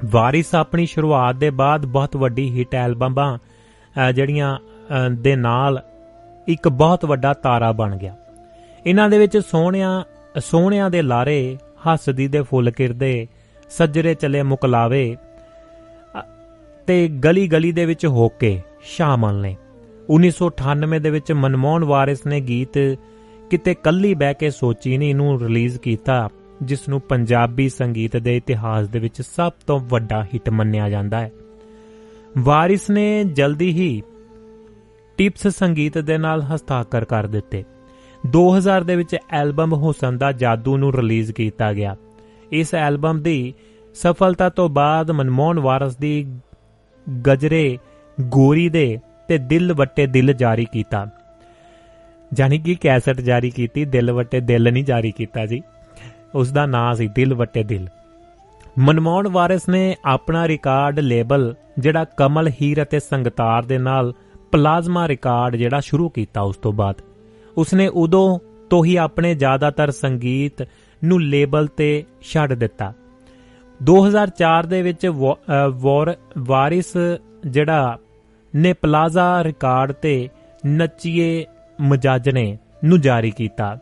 ਵਾਰਿਸ 0.05 0.55
ਆਪਣੀ 0.55 0.87
ਸ਼ੁਰੂਆਤ 0.87 1.37
ਦੇ 1.37 1.51
ਬਾਅਦ 1.51 1.87
ਬਹੁਤ 1.87 2.17
ਵੱਡੀ 2.17 2.59
ਹਿੱਟ 2.59 2.75
ਐਲਬਮਾਂ 2.75 3.39
ਅਹ, 3.39 4.13
ਜਿਹੜੀਆਂ 4.13 4.59
ਅਹ, 4.59 5.11
ਦੇ 5.11 5.37
ਨਾਲ 5.37 5.83
ਇੱਕ 6.49 6.69
ਬਹੁਤ 6.69 7.05
ਵੱਡਾ 7.05 7.33
ਤਾਰਾ 7.33 7.73
ਬਣ 7.73 7.97
ਗਿਆ। 7.97 8.17
ਇਹਨਾਂ 8.87 9.09
ਦੇ 9.09 9.19
ਵਿੱਚ 9.19 9.39
ਸੋਹਣਿਆਂ 9.39 10.03
ਸੋਹਣਿਆਂ 10.41 10.91
ਦੇ 10.91 11.03
ਲਾਰੇ 11.03 11.59
ਹੱਸਦੀ 11.87 12.29
ਦੇ 12.29 12.43
ਫੁੱਲ 12.43 12.71
ਕਿਰਦੇ 12.71 13.29
ਸੱਜਰੇ 13.71 14.15
ਚਲੇ 14.15 14.43
ਮੁਕਲਾਵੇ 14.43 15.17
ਅ, 16.19 16.23
ਤੇ 16.87 17.09
ਗਲੀ 17.09 17.49
ਗਲੀ 17.49 17.73
ਦੇ 17.73 17.85
ਵਿੱਚ 17.87 18.07
ਹੋ 18.07 18.29
ਕੇ 18.29 18.63
ਸ਼ਾਮਲ 18.83 19.41
ਨੇ 19.41 19.57
1998 20.11 20.99
ਦੇ 20.99 21.11
ਵਿੱਚ 21.11 21.33
ਮਨਮੋਹਨ 21.33 21.85
ਵਾਰਿਸ 21.85 22.27
ਨੇ 22.27 22.41
ਗੀਤ 22.41 22.79
ਕਿਤੇ 23.51 23.75
ਕੱਲੀ 23.75 24.15
ਬਹਿ 24.15 24.35
ਕੇ 24.35 24.51
ਸੋਚੀ 24.51 24.99
ਨਹੀਂ 24.99 25.15
ਨੂੰ 25.15 25.41
ਰਿਲੀਜ਼ 25.41 25.79
ਕੀਤਾ 25.79 26.29
ਜਿਸ 26.63 26.89
ਨੂੰ 26.89 27.01
ਪੰਜਾਬੀ 27.01 27.69
ਸੰਗੀਤ 27.69 28.17
ਦੇ 28.17 28.37
ਇਤਿਹਾਸ 28.37 28.89
ਦੇ 28.89 28.99
ਵਿੱਚ 28.99 29.23
ਸਭ 29.23 29.53
ਤੋਂ 29.67 29.81
ਵੱਡਾ 29.81 30.25
ਹਿੱਟ 30.25 30.51
ਮੰਨਿਆ 30.51 30.91
ਜਾਂਦਾ 30.91 31.21
ਹੈ। 31.21 31.33
ਵਾਰਿਸ 32.39 32.91
ਨੇ 32.91 33.25
ਜਲਦੀ 33.25 33.71
ਹੀ 33.71 34.03
ਟਿਪਸ 35.17 35.47
ਸੰਗੀਤ 35.49 35.99
ਦੇ 35.99 36.19
ਨਾਲ 36.19 36.43
ਹਸਤਾਖਰ 36.43 37.05
ਕਰ 37.05 37.27
ਦਿੱਤੇ। 37.27 37.65
2000 38.27 38.85
ਦੇ 38.85 38.97
ਵਿੱਚ 38.97 39.17
ਐਲਬਮ 39.31 39.73
ਹੁਸਨ 39.73 40.19
ਦਾ 40.19 40.33
ਜਾਦੂ 40.33 40.77
ਨੂੰ 40.77 40.95
ਰਿਲੀਜ਼ 40.95 41.33
ਕੀਤਾ 41.33 41.73
ਗਿਆ। 41.73 41.97
ਇਸ 42.53 42.75
ਐਲਬਮ 42.75 43.23
ਦੀ 43.23 43.55
ਸਫਲਤਾ 43.95 44.49
ਤੋਂ 44.49 44.69
ਬਾਅਦ 44.69 45.11
ਮਨਮੋਹਨ 45.11 45.59
ਵਾਰਸ 45.59 45.97
ਦੀ 45.97 46.39
ਗਜਰੇ 47.27 47.79
ਗੋਰੀ 48.21 48.69
ਦੇ 48.69 48.99
ਤੇ 49.29 49.39
ਦਿਲ 49.39 49.73
ਵਟੇ 49.73 50.07
ਦਿਲ 50.07 50.33
ਜਾਰੀ 50.33 50.67
ਕੀਤਾ। 50.73 51.07
ਜਾਨੀ 52.33 52.59
ਕਿ 52.59 52.75
ਕੈਸਟ 52.75 53.21
ਜਾਰੀ 53.21 53.51
ਕੀਤੀ, 53.51 53.85
ਦਿਲ 53.85 54.13
ਵਟੇ 54.13 54.41
ਦਿਲ 54.41 54.73
ਨਹੀਂ 54.73 54.85
ਜਾਰੀ 54.85 55.13
ਕੀਤਾ 55.13 55.47
ਜੀ। 55.47 55.63
ਉਸ 56.35 56.53
ਦਾ 56.53 56.67
ਨਾਂ 56.67 56.95
ਸੀ 56.95 57.09
ਦਿਲ 57.09 57.35
ਵਟੇ 57.35 57.63
ਦਿਲ। 57.63 57.89
ਮਨਮੋਹਨ 58.79 59.29
ਵਾਰਿਸ 59.29 59.69
ਨੇ 59.69 59.97
ਆਪਣਾ 60.05 60.49
ਰਿਕਾਰਡ 60.49 61.01
ਲੇਬਲ 61.01 61.55
ਜਿਹੜਾ 61.79 62.05
ਕਮਲ 62.05 62.51
ਹੀਰ 62.63 62.83
ਅਤੇ 62.83 63.01
ਸੰਗਤਾਰ 63.01 63.63
ਦੇ 63.63 63.79
ਨਾਲ 63.79 64.15
ਪਲਾਜ਼ਮਾ 64.53 65.09
ਰਿਕਾਰਡ 65.09 65.57
ਜਿਹੜਾ 65.57 65.81
ਸ਼ੁਰੂ 65.81 66.09
ਕੀਤਾ 66.09 66.41
ਉਸ 66.41 66.57
ਤੋਂ 66.57 66.73
ਬਾਅਦ। 66.73 66.97
ਉਸਨੇ 67.57 67.89
ਉਦੋਂ 67.89 68.39
ਤੋਂ 68.71 68.85
ਹੀ 68.85 68.97
ਆਪਣੇ 68.97 69.35
ਜ਼ਿਆਦਾਤਰ 69.35 69.91
ਸੰਗੀਤ 69.91 70.69
ਨੂੰ 71.05 71.23
ਲੇਬਲ 71.23 71.67
ਤੇ 71.67 72.05
ਛੱਡ 72.23 72.53
ਦਿੱਤਾ। 72.53 72.93
2004 73.83 74.67
ਦੇ 74.67 74.83
ਵਿੱਚ 74.83 75.07
ਵੋ- 75.07 75.35
ਅ, 75.35 75.69
ਵੋਰ 75.69 76.15
ਵਾਰਿਸ 76.39 76.97
ਜਿਹੜਾ 77.47 77.99
ਨੇ 78.57 78.73
ਪਲਾਜ਼ਾ 78.73 79.45
ਰਿਕਾਰਡ 79.45 79.93
ਤੇ 79.93 80.29
ਨੱਚੀਏ 80.67 81.45
ਮਜਾਜਨੇ 81.81 82.59
ਨੂੰ 82.85 83.01
ਜਾਰੀ 83.01 83.31
ਕੀਤਾ। 83.31 83.79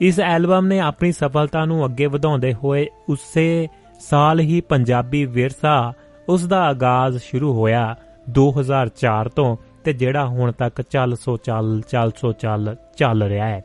ਇਸ 0.00 0.20
ਐਲਬਮ 0.20 0.66
ਨੇ 0.66 0.80
ਆਪਣੀ 0.80 1.12
ਸਫਲਤਾ 1.12 1.64
ਨੂੰ 1.64 1.84
ਅੱਗੇ 1.84 2.06
ਵਧਾਉਂਦੇ 2.06 2.54
ਹੋਏ 2.54 2.86
ਉਸੇ 3.08 3.68
ਸਾਲ 4.00 4.40
ਹੀ 4.40 4.60
ਪੰਜਾਬੀ 4.60 5.24
ਵਿਰਸਾ 5.24 5.92
ਉਸ 6.28 6.46
ਦਾ 6.46 6.64
ਆਗਾਜ਼ 6.64 7.18
ਸ਼ੁਰੂ 7.18 7.60
ਹੋਇਆ 7.60 7.96
2004 8.30 9.28
ਤੋਂ 9.28 9.56
ਤੇ 9.84 9.92
ਜਿਹੜਾ 9.92 10.26
ਹੁਣ 10.26 10.52
ਤੱਕ 10.52 10.82
ਚੱਲ 10.82 11.16
ਸੋ 11.16 11.36
ਚੱਲ 11.36 11.82
ਚੱਲ 11.88 12.10
ਸੋ 12.16 12.32
ਚੱਲ 12.32 12.76
ਚੱਲ 12.96 13.22
ਰਿਹਾ 13.22 13.46
ਹੈ। 13.46 13.64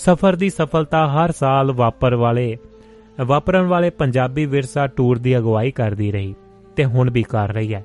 ਸਫਰ 0.00 0.36
ਦੀ 0.36 0.50
ਸਫਲਤਾ 0.50 1.06
ਹਰ 1.08 1.32
ਸਾਲ 1.32 1.72
ਵਾਪਰ 1.72 2.14
ਵਾਲੇ, 2.14 2.56
ਵਾਪਰਨ 3.20 3.66
ਵਾਲੇ 3.66 3.90
ਪੰਜਾਬੀ 3.90 4.46
ਵਿਰਸਾ 4.46 4.86
ਟੂਰ 4.86 5.18
ਦੀ 5.18 5.38
ਅਗਵਾਈ 5.38 5.70
ਕਰਦੀ 5.70 6.12
ਰਹੀ 6.12 6.34
ਤੇ 6.76 6.84
ਹੁਣ 6.84 7.10
ਵੀ 7.10 7.22
ਕਰ 7.22 7.52
ਰਹੀ 7.52 7.74
ਹੈ। 7.74 7.84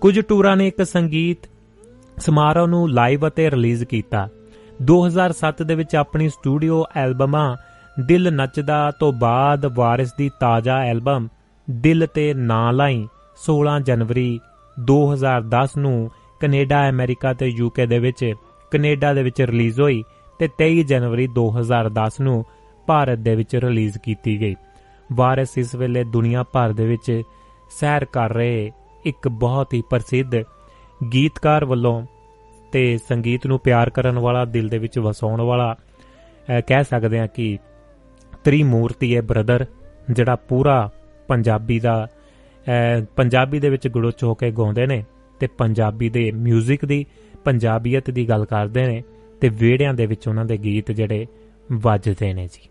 ਕੁਝ 0.00 0.20
ਟੂਰਾਂ 0.20 0.56
ਨੇ 0.56 0.66
ਇੱਕ 0.66 0.82
ਸੰਗੀਤ 0.82 1.48
ਸਮਾਰੋਹ 2.16 2.66
ਨੂੰ 2.66 2.90
ਲਾਈਵ 2.90 3.28
ਅਤੇ 3.28 3.50
ਰਿਲੀਜ਼ 3.50 3.84
ਕੀਤਾ। 3.84 4.28
2007 4.82 5.62
ਦੇ 5.62 5.74
ਵਿੱਚ 5.74 5.96
ਆਪਣੀ 5.96 6.28
ਸਟੂਡੀਓ 6.28 6.84
ਐਲਬਮਾਂ 6.96 7.56
ਦਿਲ 8.02 8.32
ਨੱਚਦਾ 8.32 8.90
ਤੋਂ 9.00 9.12
ਬਾਅਦ 9.12 9.66
ਵਾਰਿਸ 9.66 10.14
ਦੀ 10.18 10.30
ਤਾਜ਼ਾ 10.40 10.78
ਐਲਬਮ 10.78 11.28
ਦਿਲ 11.70 12.06
ਤੇ 12.14 12.34
ਨਾਂ 12.34 12.72
ਲਾਈ 12.72 13.08
16 13.36 13.78
ਜਨਵਰੀ 13.82 14.40
2010 14.76 15.78
ਨੂੰ 15.78 16.10
ਕੈਨੇਡਾ, 16.40 16.88
ਅਮਰੀਕਾ 16.90 17.32
ਤੇ 17.32 17.46
ਯੂਕੇ 17.46 17.86
ਦੇ 17.86 17.98
ਵਿੱਚ, 17.98 18.32
ਕੈਨੇਡਾ 18.70 19.14
ਦੇ 19.14 19.22
ਵਿੱਚ 19.22 19.42
ਰਿਲੀਜ਼ 19.42 19.80
ਹੋਈ 19.80 20.02
ਤੇ 20.38 20.48
23 20.58 20.82
ਜਨਵਰੀ 20.82 21.26
2010 21.26 22.20
ਨੂੰ 22.20 22.44
ਭਾਰਤ 22.86 23.18
ਦੇ 23.18 23.34
ਵਿੱਚ 23.34 23.56
ਰਿਲੀਜ਼ 23.56 23.98
ਕੀਤੀ 23.98 24.40
ਗਈ। 24.40 24.54
ਵਾਰਿਸ 25.12 25.48
ਇਸ 25.56 25.74
ਵੇਲੇ 25.74 26.04
ਦੁਨੀਆ 26.04 26.42
ਭਰ 26.42 26.72
ਦੇ 26.72 26.86
ਵਿੱਚ 26.86 27.22
ਸੈਰ 27.70 28.04
ਕਰ 28.04 28.32
ਰਹੇ 28.32 28.72
ਇੱਕ 29.04 29.28
ਬਹੁਤ 29.28 29.74
ਹੀ 29.74 29.82
ਪ੍ਰਸਿੱਧ 29.90 30.36
ਗੀਤਕਾਰ 31.12 31.64
ਵੱਲੋਂ 31.64 32.06
ਤੇ 32.72 32.98
ਸੰਗੀਤ 33.08 33.46
ਨੂੰ 33.46 33.58
ਪਿਆਰ 33.58 33.90
ਕਰਨ 33.90 34.18
ਵਾਲਾ, 34.18 34.44
ਦਿਲ 34.44 34.68
ਦੇ 34.68 34.78
ਵਿੱਚ 34.78 34.98
ਵਸਾਉਣ 34.98 35.40
ਵਾਲਾ, 35.40 35.76
ਅਹ 35.78 36.60
ਕਹਿ 36.60 36.84
ਸਕਦੇ 36.84 37.20
ਹਾਂ 37.20 37.28
ਕਿ 37.28 37.58
ਤ੍ਰਿਮੂਰਤੀ 38.44 39.16
ਹੈ 39.16 39.22
ਬ੍ਰਦਰ, 39.22 39.66
ਜਿਹੜਾ 40.10 40.36
ਪੂਰਾ 40.36 40.90
ਪੰਜਾਬੀ 41.28 41.80
ਦਾ, 41.80 42.08
ਅਹ 42.68 43.04
ਪੰਜਾਬੀ 43.16 43.60
ਦੇ 43.60 43.68
ਵਿੱਚ 43.68 43.88
ਗੁੜਚ 43.88 44.24
ਹੋ 44.24 44.34
ਕੇ 44.34 44.50
ਗਾਉਂਦੇ 44.50 44.86
ਨੇ 44.86 45.04
ਤੇ 45.40 45.46
ਪੰਜਾਬੀ 45.46 46.08
ਦੇ 46.08 46.32
뮤직 46.44 46.86
ਦੀ, 46.86 47.06
ਪੰਜਾਬੀਅਤ 47.44 48.10
ਦੀ 48.10 48.28
ਗੱਲ 48.28 48.44
ਕਰਦੇ 48.44 48.86
ਨੇ। 48.86 49.02
ਤੇ 49.40 49.48
ਵਿਹੜਿਆਂ 49.48 49.94
ਦੇ 49.94 50.06
ਵਿੱਚ 50.06 50.28
ਉਹਨਾਂ 50.28 50.44
ਦੇ 50.44 50.56
ਗੀਤ 50.56 50.90
ਜਿਹੜੇ 50.90 51.26
ਵੱਜਦੇ 51.72 52.34
ਨੇ 52.34 52.46
ਜੀ। 52.46 52.68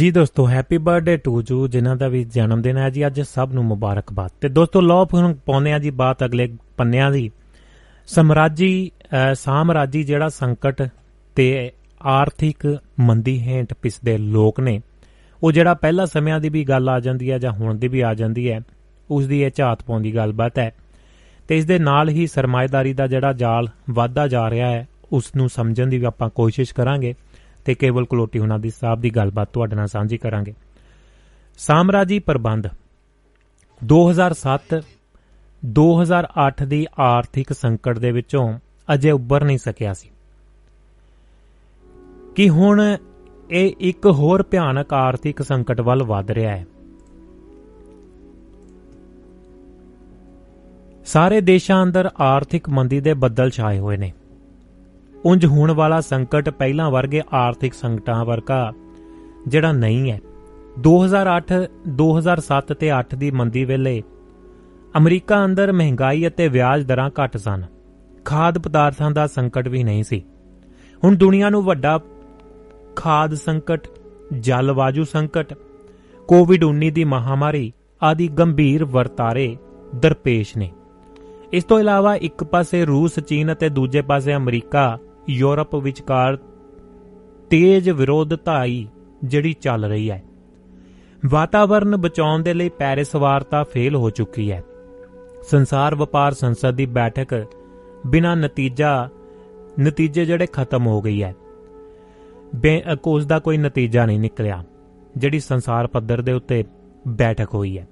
ਜੀ 0.00 0.10
ਦੋਸਤੋ 0.10 0.48
ਹੈਪੀ 0.48 0.78
ਬਰਥਡੇ 0.78 1.16
ਟੂ 1.16 1.42
ਜੂ 1.42 1.68
ਜਿਨ੍ਹਾਂ 1.68 1.96
ਦਾ 1.96 2.08
ਵੀ 2.08 2.24
ਜਨਮ 2.24 2.62
ਦਿਨ 2.62 2.76
ਹੈ 2.76 2.90
ਜੀ 2.90 3.06
ਅੱਜ 3.06 3.20
ਸਭ 3.20 3.50
ਨੂੰ 3.52 3.64
ਮੁਬਾਰਕਬਾਦ। 3.64 4.30
ਤੇ 4.40 4.48
ਦੋਸਤੋ 4.48 4.80
ਲੋ 4.80 5.08
ਹੁਣ 5.14 5.34
ਪਾਉਂਦੇ 5.34 5.72
ਆ 5.72 5.78
ਜੀ 5.78 5.90
ਬਾਤ 5.90 6.24
ਅਗਲੇ 6.24 6.56
ਪੰਨਿਆਂ 6.76 7.10
ਦੀ। 7.10 7.30
ਸਮਰਾਜੀ 8.06 8.90
ਅਹ, 9.04 9.34
ਸਾਮਰਾਜੀ 9.34 10.02
ਜਿਹੜਾ 10.02 10.28
ਸੰਕਟ 10.28 10.88
ਤੇ 11.36 11.72
ਆਰਥਿਕ 12.02 12.78
ਮੰਦੀ 13.00 13.40
ਹੇਠ 13.40 13.74
ਪਿਸਦੇ 13.74 14.18
ਲੋਕ 14.18 14.60
ਨੇ 14.60 14.80
ਉਹ 15.42 15.52
ਜਿਹੜਾ 15.52 15.74
ਪਹਿਲਾ 15.74 16.06
ਸਮਿਆਂ 16.06 16.40
ਦੀ 16.40 16.48
ਵੀ 16.48 16.64
ਗੱਲ 16.64 16.88
ਆ 16.88 17.00
ਜਾਂਦੀ 17.00 17.30
ਹੈ 17.30 17.38
ਜਾਂ 17.38 17.52
ਹੁਣ 17.52 17.74
ਦੀ 17.74 17.88
ਵੀ 17.88 18.00
ਆ 18.00 18.14
ਜਾਂਦੀ 18.14 18.50
ਹੈ 18.50 18.60
ਉਸ 19.10 19.26
ਦੀ 19.26 19.42
ਇਹ 19.42 19.50
ਝਾਤ 19.54 19.82
ਪਾਉਂਦੀ 19.82 20.14
ਗੱਲਬਾਤ 20.14 20.58
ਹੈ। 20.58 20.74
ਤੇ 21.48 21.58
ਇਸ 21.58 21.64
ਦੇ 21.64 21.78
ਨਾਲ 21.78 22.08
ਹੀ 22.08 22.26
ਸਰਮਾਇਦਾਰੀ 22.26 22.92
ਦਾ 22.92 23.06
ਜਿਹੜਾ 23.06 23.32
ਜਾਲ 23.32 23.68
ਵਧਦਾ 23.90 24.28
ਜਾ 24.28 24.50
ਰਿਹਾ 24.50 24.70
ਹੈ 24.70 24.88
ਉਸ 25.12 25.36
ਨੂੰ 25.36 25.48
ਸਮਝਣ 25.48 25.86
ਦੀ 25.86 25.98
ਵੀ 25.98 26.04
ਆਪਾਂ 26.04 26.30
ਕੋਸ਼ਿਸ਼ 26.30 26.74
ਕਰਾਂਗੇ। 26.74 27.14
ਤੇ 27.64 27.74
ਕੇਵਲ 27.74 28.04
ਕਲੋਟੀ 28.04 28.38
ਹੁਣਾਂ 28.38 28.58
ਦੀ 28.58 28.70
ਸਾਹਿਬ 28.70 29.00
ਦੀ 29.00 29.10
ਗੱਲਬਾਤ 29.10 29.48
ਤੁਹਾਡੇ 29.52 29.76
ਨਾਲ 29.76 29.86
ਸਾਂਝੀ 29.86 30.18
ਕਰਾਂਗੇ। 30.18 30.54
ਸਾਮਰਾਜੀ 31.58 32.18
ਪ੍ਰਬੰਧ। 32.18 32.66
2007 33.84 34.82
2008 35.64 36.66
ਦੀ 36.66 36.86
ਆਰਥਿਕ 36.98 37.52
ਸੰਕਟ 37.52 37.98
ਦੇ 37.98 38.12
ਵਿੱਚੋਂ 38.12 38.58
ਅਜੇ 38.94 39.10
ਉੱਭਰ 39.10 39.44
ਨਹੀਂ 39.44 39.58
ਸਕਿਆ 39.58 39.94
ਸੀ। 39.94 40.08
ਕਿ 42.36 42.48
ਹੁਣ 42.48 42.96
ਇਹ 43.50 43.72
ਇੱਕ 43.80 44.06
ਹੋਰ 44.06 44.42
ਭਿਆਨਕ 44.42 44.92
ਆਰਥਿਕ 44.92 45.42
ਸੰਕਟ 45.42 45.80
ਵੱਲ 45.80 46.02
ਵਧ 46.02 46.30
ਰਿਹਾ 46.30 46.56
ਹੈ। 46.56 46.66
ਸਾਰੇ 51.06 51.40
ਦੇਸ਼ਾਂ 51.40 51.82
ਅੰਦਰ 51.82 52.10
ਆਰਥਿਕ 52.20 52.68
ਮੰਦੀ 52.68 53.00
ਦੇ 53.00 53.14
ਬੱਦਲ 53.14 53.50
ਛਾਏ 53.50 53.78
ਹੋਏ 53.78 53.96
ਨੇ। 53.96 54.12
ਉਂਝ 55.24 55.46
ਹੋਣ 55.46 55.70
ਵਾਲਾ 55.70 56.00
ਸੰਕਟ 56.00 56.50
ਪਹਿਲਾਂ 56.50 56.90
ਵਰਗੇ 56.90 57.22
ਆਰਥਿਕ 57.32 57.74
ਸੰਕਟਾਂ 57.74 58.24
ਵਰਗਾ 58.24 58.72
ਜਿਹੜਾ 59.48 59.72
ਨਹੀਂ 59.72 60.10
ਹੈ। 60.10 60.20
2008 60.78 61.66
2007 61.88 62.74
ਤੇ 62.74 62.92
8 62.92 63.16
ਦੀ 63.16 63.30
ਮੰਦੀ 63.30 63.64
ਵੇਲੇ 63.64 64.02
ਅਮਰੀਕਾ 64.98 65.44
ਅੰਦਰ 65.44 65.72
ਮਹਿੰਗਾਈ 65.72 66.26
ਅਤੇ 66.26 66.48
ਵਿਆਜ 66.48 66.82
ਦਰਾਂ 66.82 67.10
ਘੱਟ 67.22 67.36
ਸਨ। 67.36 67.62
ਖਾਦ 68.24 68.58
ਪਦਾਰਥਾਂ 68.58 69.10
ਦਾ 69.10 69.26
ਸੰਕਟ 69.26 69.68
ਵੀ 69.68 69.84
ਨਹੀਂ 69.84 70.04
ਸੀ। 70.04 70.22
ਹੁਣ 71.04 71.16
ਦੁਨੀਆ 71.16 71.50
ਨੂੰ 71.50 71.62
ਵੱਡਾ 71.62 72.00
ਖਾਦ 72.96 73.34
ਸੰਕਟ, 73.34 73.88
ਜਲਵਾਯੂ 74.38 75.04
ਸੰਕਟ 75.04 75.54
ਕੋਵਿਡ-19 76.28 76.90
ਦੀ 76.90 77.04
ਮਹਾਮਾਰੀ 77.04 77.72
ਆਦਿ 78.02 78.28
ਗੰਭੀਰ 78.28 78.84
ਵਰਤਾਰੇ 78.84 79.56
ਦਰਪੇਸ਼ 79.96 80.56
ਨੇ। 80.56 80.70
ਇਸ 81.52 81.64
ਤੋਂ 81.64 81.80
ਇਲਾਵਾ 81.80 82.14
ਇੱਕ 82.14 82.44
ਪਾਸੇ 82.44 82.84
ਰੂਸ, 82.84 83.20
ਚੀਨ 83.20 83.52
ਅਤੇ 83.52 83.68
ਦੂਜੇ 83.68 84.02
ਪਾਸੇ 84.02 84.34
ਅਮਰੀਕਾ 84.34 84.98
ਯੂਰਪ 85.30 85.74
ਵਿਚਕਾਰ 85.74 86.38
ਤੇਜ਼ 87.50 87.90
ਵਿਰੋਧਤਾਈ 87.90 88.88
ਜਿਹੜੀ 89.24 89.52
ਚੱਲ 89.52 89.84
ਰਹੀ 89.84 90.10
ਹੈ। 90.10 90.22
ਵਾਤਾਵਰਣ 91.26 91.96
ਬਚਾਉਣ 91.96 92.42
ਦੇ 92.42 92.54
ਲਈ 92.54 92.68
ਪੈਰਿਸ 92.68 93.14
ਵਾਰਤਾ 93.16 93.62
ਫੇਲ 93.64 93.94
ਹੋ 93.94 94.10
ਚੁੱਕੀ 94.10 94.50
ਹੈ। 94.52 94.62
ਸੰਸਾਰ 95.50 95.94
ਵਪਾਰ 95.94 96.34
ਸੰਸਦ 96.34 96.70
ਦੀ 96.70 96.86
ਬੈਠਕ 96.86 97.46
ਬਿਨਾਂ 98.06 98.36
ਨਤੀਜਾ, 98.36 99.08
ਨਤੀਜੇ 99.80 100.24
ਜਿਹੜੇ 100.24 100.46
ਖਤਮ 100.46 100.86
ਹੋ 100.86 101.00
ਗਈ 101.00 101.22
ਹੈ। 101.22 101.34
ਬੇ 102.54 102.82
ਉਸ 103.06 103.26
ਦਾ 103.26 103.38
ਕੋਈ 103.38 103.58
ਨਤੀਜਾ 103.58 104.06
ਨਹੀਂ 104.06 104.20
ਨਿਕਲਿਆ, 104.20 104.64
ਜਿਹੜੀ 105.16 105.40
ਸੰਸਾਰ 105.40 105.86
ਪੱਧਰ 105.86 106.22
ਦੇ 106.22 106.32
ਉੱਤੇ 106.32 106.64
ਬੈਠਕ 107.08 107.54
ਹੋਈ 107.54 107.78
ਹੈ। 107.78 107.88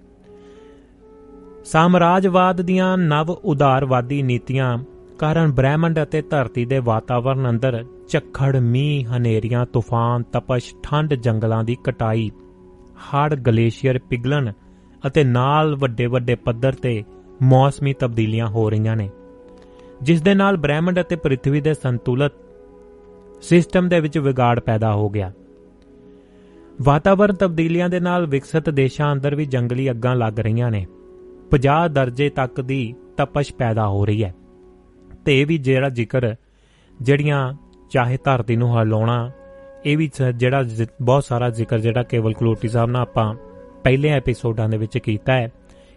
ਸਾਮਰਾਜਵਾਦ 1.64 2.62
ਦੀਆਂ 2.62 2.99
ਨਵ 2.99 3.30
ਉਦਾਰਵਾਦੀ 3.30 4.22
ਨੀਤੀਆਂ 4.22 4.78
ਕਾਰਨ 5.19 5.53
ਬ੍ਰਹਿਮੰਡ 5.53 6.03
ਅਤੇ 6.03 6.23
ਧਰਤੀ 6.23 6.64
ਦੇ 6.64 6.79
ਵਾਤਾਵਰਣ 6.79 7.51
ਅੰਦਰ 7.51 7.85
ਝੱਖੜ, 8.09 8.57
ਮੀਂਹ, 8.57 9.16
ਹਨੇਰੀਆਂ, 9.16 9.66
ਤੂਫਾਨ, 9.66 10.23
ਤਪਸ਼ 10.23 10.75
ਠੰਡ 10.83 11.14
ਜੰਗਲਾਂ 11.14 11.64
ਦੀ 11.64 11.77
ਕਟਾਈ, 11.85 12.31
ਹੜ੍ਹ, 12.99 13.35
ਗਲੇਸ਼ੀਅਰ 13.35 13.99
ਪਿਘਲਣ 13.99 14.53
ਅਤੇ 15.07 15.25
ਨਾਲ 15.25 15.77
ਵੱਡੇ 15.77 16.07
ਵੱਡੇ 16.07 16.35
ਪੱਧਰ 16.35 16.73
ਤੇ 16.73 17.05
ਮੌਸਮੀ 17.43 17.95
ਤਬਦੀਲੀਆਂ 17.95 18.47
ਹੋ 18.47 18.71
ਰਹੀਆਂ 18.71 18.97
ਨੇ। 18.97 19.11
ਜਿਸ 20.03 20.23
ਦੇ 20.23 20.35
ਨਾਲ 20.35 20.57
ਬ੍ਰਹਿਮੰਡ 20.57 21.01
ਅਤੇ 21.01 21.16
ਪ੍ਰithvi 21.16 21.62
ਦੇ 21.62 21.75
ਸੰਤੁਲਤ 21.75 22.33
ਸਿਸਟਮ 23.43 23.89
ਦੇ 23.89 24.01
ਵਿੱਚ 24.01 24.19
ਵਿਗਾੜ 24.19 24.61
ਪੈਦਾ 24.61 24.93
ਹੋ 24.93 25.09
ਗਿਆ। 25.09 25.33
ਵਾਤਾਵਰਣ 26.83 27.35
ਤਬਦੀਲੀਆਂ 27.35 27.89
ਦੇ 27.89 28.01
ਨਾਲ 28.01 28.27
ਵਿਕਸਿਤ 28.27 28.71
ਦੇਸ਼ਾਂ 28.71 29.12
ਅੰਦਰ 29.12 29.35
ਵੀ 29.35 29.45
ਜੰਗਲੀ 29.45 29.91
ਅੱਗਾਂ 29.91 30.16
ਲੱਗ 30.16 30.41
ਰਹੀਆਂ 30.41 30.71
ਨੇ। 30.71 30.87
50 31.51 31.89
ਦਰਜੇ 31.89 32.29
ਤੱਕ 32.29 32.61
ਦੀ 32.61 32.95
ਤਪਸ਼ 33.16 33.55
ਪੈਦਾ 33.55 33.89
ਹੋ 33.89 34.07
ਰਹੀ 34.07 34.25
ਹੈ। 34.25 34.35
ਤੇ 35.25 35.41
ਇਹ 35.41 35.47
ਵੀ 35.47 35.59
ਜਿਹੜਾ 35.59 35.89
ਜ਼ਿਕਰ 35.89 36.35
ਜਿਹੜੀਆਂ 37.03 37.55
ਚਾਹੇ 37.91 38.19
ਧਰਤੀ 38.25 38.57
ਨੂੰ 38.57 38.81
ਹਿਲਾਉਣਾ, 38.81 39.31
ਇਹ 39.87 39.99
ਵੀ 39.99 40.11
ਸ- 40.14 40.23
ਜਿਹੜਾ 40.23 40.62
ਜ਼ਿ- 40.62 40.87
ਬਹੁਤ 41.03 41.25
ਸਾਰਾ 41.25 41.51
ਜ਼ਿਕਰ 41.51 41.79
ਜਿਹੜਾ 41.79 42.03
ਕੇਵਲ 42.03 42.33
ਕਲੋਟੀ 42.33 42.69
ਸਾਹਿਬ 42.69 42.91
ਨਾਲ 42.91 43.03
ਆਪਾਂ 43.03 43.35
ਪਹਿਲੇ 43.85 44.09
ਐਪੀਸੋਡਾਂ 44.09 44.69
ਦੇ 44.69 44.77
ਵਿੱਚ 44.77 44.99
ਕੀਤਾ 44.99 45.33
ਹੈ, 45.33 45.53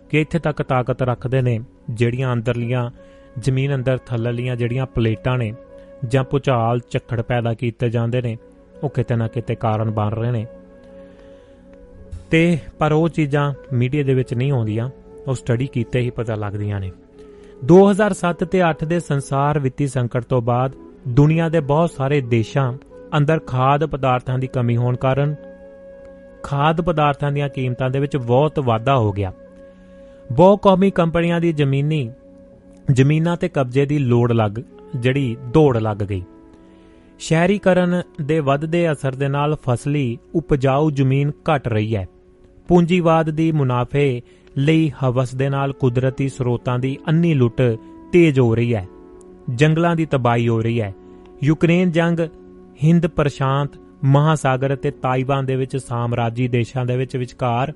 ਕਿ 0.10 0.22
ਇੱਥੇ 0.22 0.40
ਤੱਕ 0.40 0.62
ਤਾਕਤ 0.62 1.02
ਰੱਖਦੇ 1.02 1.42
ਨੇ, 1.42 1.60
ਜਿਹੜੀਆਂ 1.90 2.34
ਅੰਦਰਲੀਆਂ 2.34 2.92
ਜ਼ਮੀਨ 3.40 3.76
ਅੰਦਰ 3.76 3.98
ਥੱਲਲੀਆਂ 3.98 4.56
ਜਿਹੜੀਆਂ 4.56 4.86
ਪਲੇਟਾਂ 4.86 5.38
ਨੇ, 5.38 5.54
ਜਾਂ 6.08 6.24
ਭੁਚਾਲ 6.24 6.80
ਝੱਖੜ 6.92 7.22
ਪੈਦਾ 7.22 7.54
ਕੀਤੇ 7.54 7.90
ਜਾਂਦੇ 7.90 8.22
ਨੇ, 8.22 8.38
ਉਹ 8.84 8.90
ਕਿਤੇ 8.90 9.16
ਨਾ 9.16 9.28
ਕਿਤੇ 9.28 9.56
ਕਾਰਨ 9.56 9.92
ਬਣ 9.92 10.12
ਰਹੇ 10.12 10.32
ਨੇ। 10.32 10.46
ਤੇ 12.32 12.58
ਪਰ 12.80 12.92
ਉਹ 12.92 13.10
ਚੀਜ਼ਾਂ 13.10 13.54
ਮੀਡੀਆ 13.74 14.04
ਦੇ 14.04 14.14
ਵਿੱਚ 14.14 14.34
ਨਹੀਂ 14.34 14.52
ਆਉਂਦੀਆਂ, 14.52 14.90
ਉਹ 15.28 15.36
ਸਟੱਡੀ 15.36 15.68
ਕੀਤੇ 15.68 16.00
ਹੀ 16.00 16.10
ਪਤਾ 16.10 16.36
ਲੱਗਦੀਆਂ 16.36 16.80
ਨੇ। 16.80 16.92
2007 17.66 18.46
ਤੇ 18.46 18.62
8 18.72 18.86
ਦੇ 18.86 19.00
ਸੰਸਾਰ 19.00 19.60
ਵਿੱਤੀ 19.60 19.88
ਸੰਕਟ 19.88 20.24
ਤੋਂ 20.24 20.42
ਬਾਅਦ 20.42 20.72
ਦੁਨੀਆ 21.08 21.50
ਦੇ 21.50 21.60
ਬਹੁਤ 21.60 21.92
ਸਾਰੇ 21.92 22.22
ਦੇਸ਼ਾਂ 22.22 22.74
ਅੰਦਰ 23.18 23.40
ਖਾਦ 23.40 23.86
ਪਦਾਰਥਾਂ 23.86 24.40
ਦੀ 24.40 24.48
ਕਮੀ 24.48 24.78
ਹੋਣ 24.78 24.96
ਕਾਰਨ 24.96 25.36
ਖਾਦ 26.44 26.82
ਪਦਾਰਥਾਂ 26.82 27.32
ਦੀਆਂ 27.32 27.50
ਕੀਮਤਾਂ 27.50 27.90
ਦੇ 27.90 28.00
ਵਿੱਚ 28.00 28.18
ਬਹੁਤ 28.18 28.60
ਵਾਧਾ 28.60 28.98
ਹੋ 28.98 29.12
ਗਿਆ। 29.12 29.34
ਬਹੁ 30.32 30.58
ਕੌਮੀ 30.58 30.92
ਕੰਪਨੀਆਂ 30.92 31.42
ਦੀ 31.42 31.54
ਜ਼ਮੀਨੀ, 31.54 32.12
ਜ਼ਮੀਨਾਂ 32.92 33.38
ਤੇ 33.38 33.50
ਕਬਜ਼ੇ 33.50 33.86
ਦੀ 33.86 34.00
ਲੋੜ 34.00 34.32
ਲੱਗ, 34.32 34.52
ਜਿਹੜੀ 34.96 35.38
ਦੌੜ 35.54 35.78
ਲੱਗ 35.78 35.98
ਗਈ। 35.98 36.24
ਸ਼ਹਿਰੀਕਰਨ 37.20 38.02
ਦੇ 38.22 38.40
ਵੱਧਦੇ 38.40 38.92
ਅਸਰ 38.92 39.16
ਦੇ 39.16 39.28
ਨਾਲ 39.28 39.56
ਫਸਲੀ 39.56 40.18
ਉਪਜਾਊ 40.36 40.92
ਜ਼ਮੀਨ 40.92 41.30
ਘਟ 41.30 41.68
ਰਹੀ 41.68 41.96
ਹੈ। 41.96 42.08
ਪੂੰਜੀਵਾਦ 42.68 43.30
ਦੀ 43.30 43.52
ਮੁਨਾਫੇ 43.52 44.22
ਲਈ 44.58 44.92
ਹਵਸ 45.04 45.36
ਦੇ 45.36 45.50
ਨਾਲ 45.50 45.74
ਕੁਦਰਤੀ 45.74 46.30
ਸਰੋਤਾਂ 46.30 46.80
ਦੀ 46.80 46.98
ਅੰਨੀ 47.08 47.34
ਲੁੱਟ 47.34 47.62
ਤੇਜ਼ 48.12 48.40
ਹੋ 48.40 48.56
ਰਹੀ 48.56 48.74
ਹੈ, 48.76 48.88
ਜੰਗਲਾਂ 49.56 49.96
ਦੀ 49.96 50.06
ਤਬਾਹੀ 50.06 50.48
ਹੋ 50.48 50.62
ਰਹੀ 50.62 50.82
ਹੈ। 50.82 50.94
ਯੂਕਰੇਨ 51.44 51.92
ਜੰਗ, 51.92 52.20
ਹਿੰਦ 52.84 53.08
ਪ੍ਰਸ਼ਾਂਤ, 53.08 53.70
ਮਹਾਸਾਗਰ 54.04 54.74
ਅਤੇ 54.74 54.92
ਤਾਈਵਾਨ 54.92 55.46
ਦੇ 55.46 55.56
ਵਿੱਚ 55.56 55.78
ਸਾਮਰਾਜੀ 55.78 56.48
ਦੇਸ਼ਾਂ 56.48 56.86
ਦੇ 56.86 56.98
ਵਿੱਚ 56.98 57.18
ਵਿਚਕਾਰ 57.18 57.74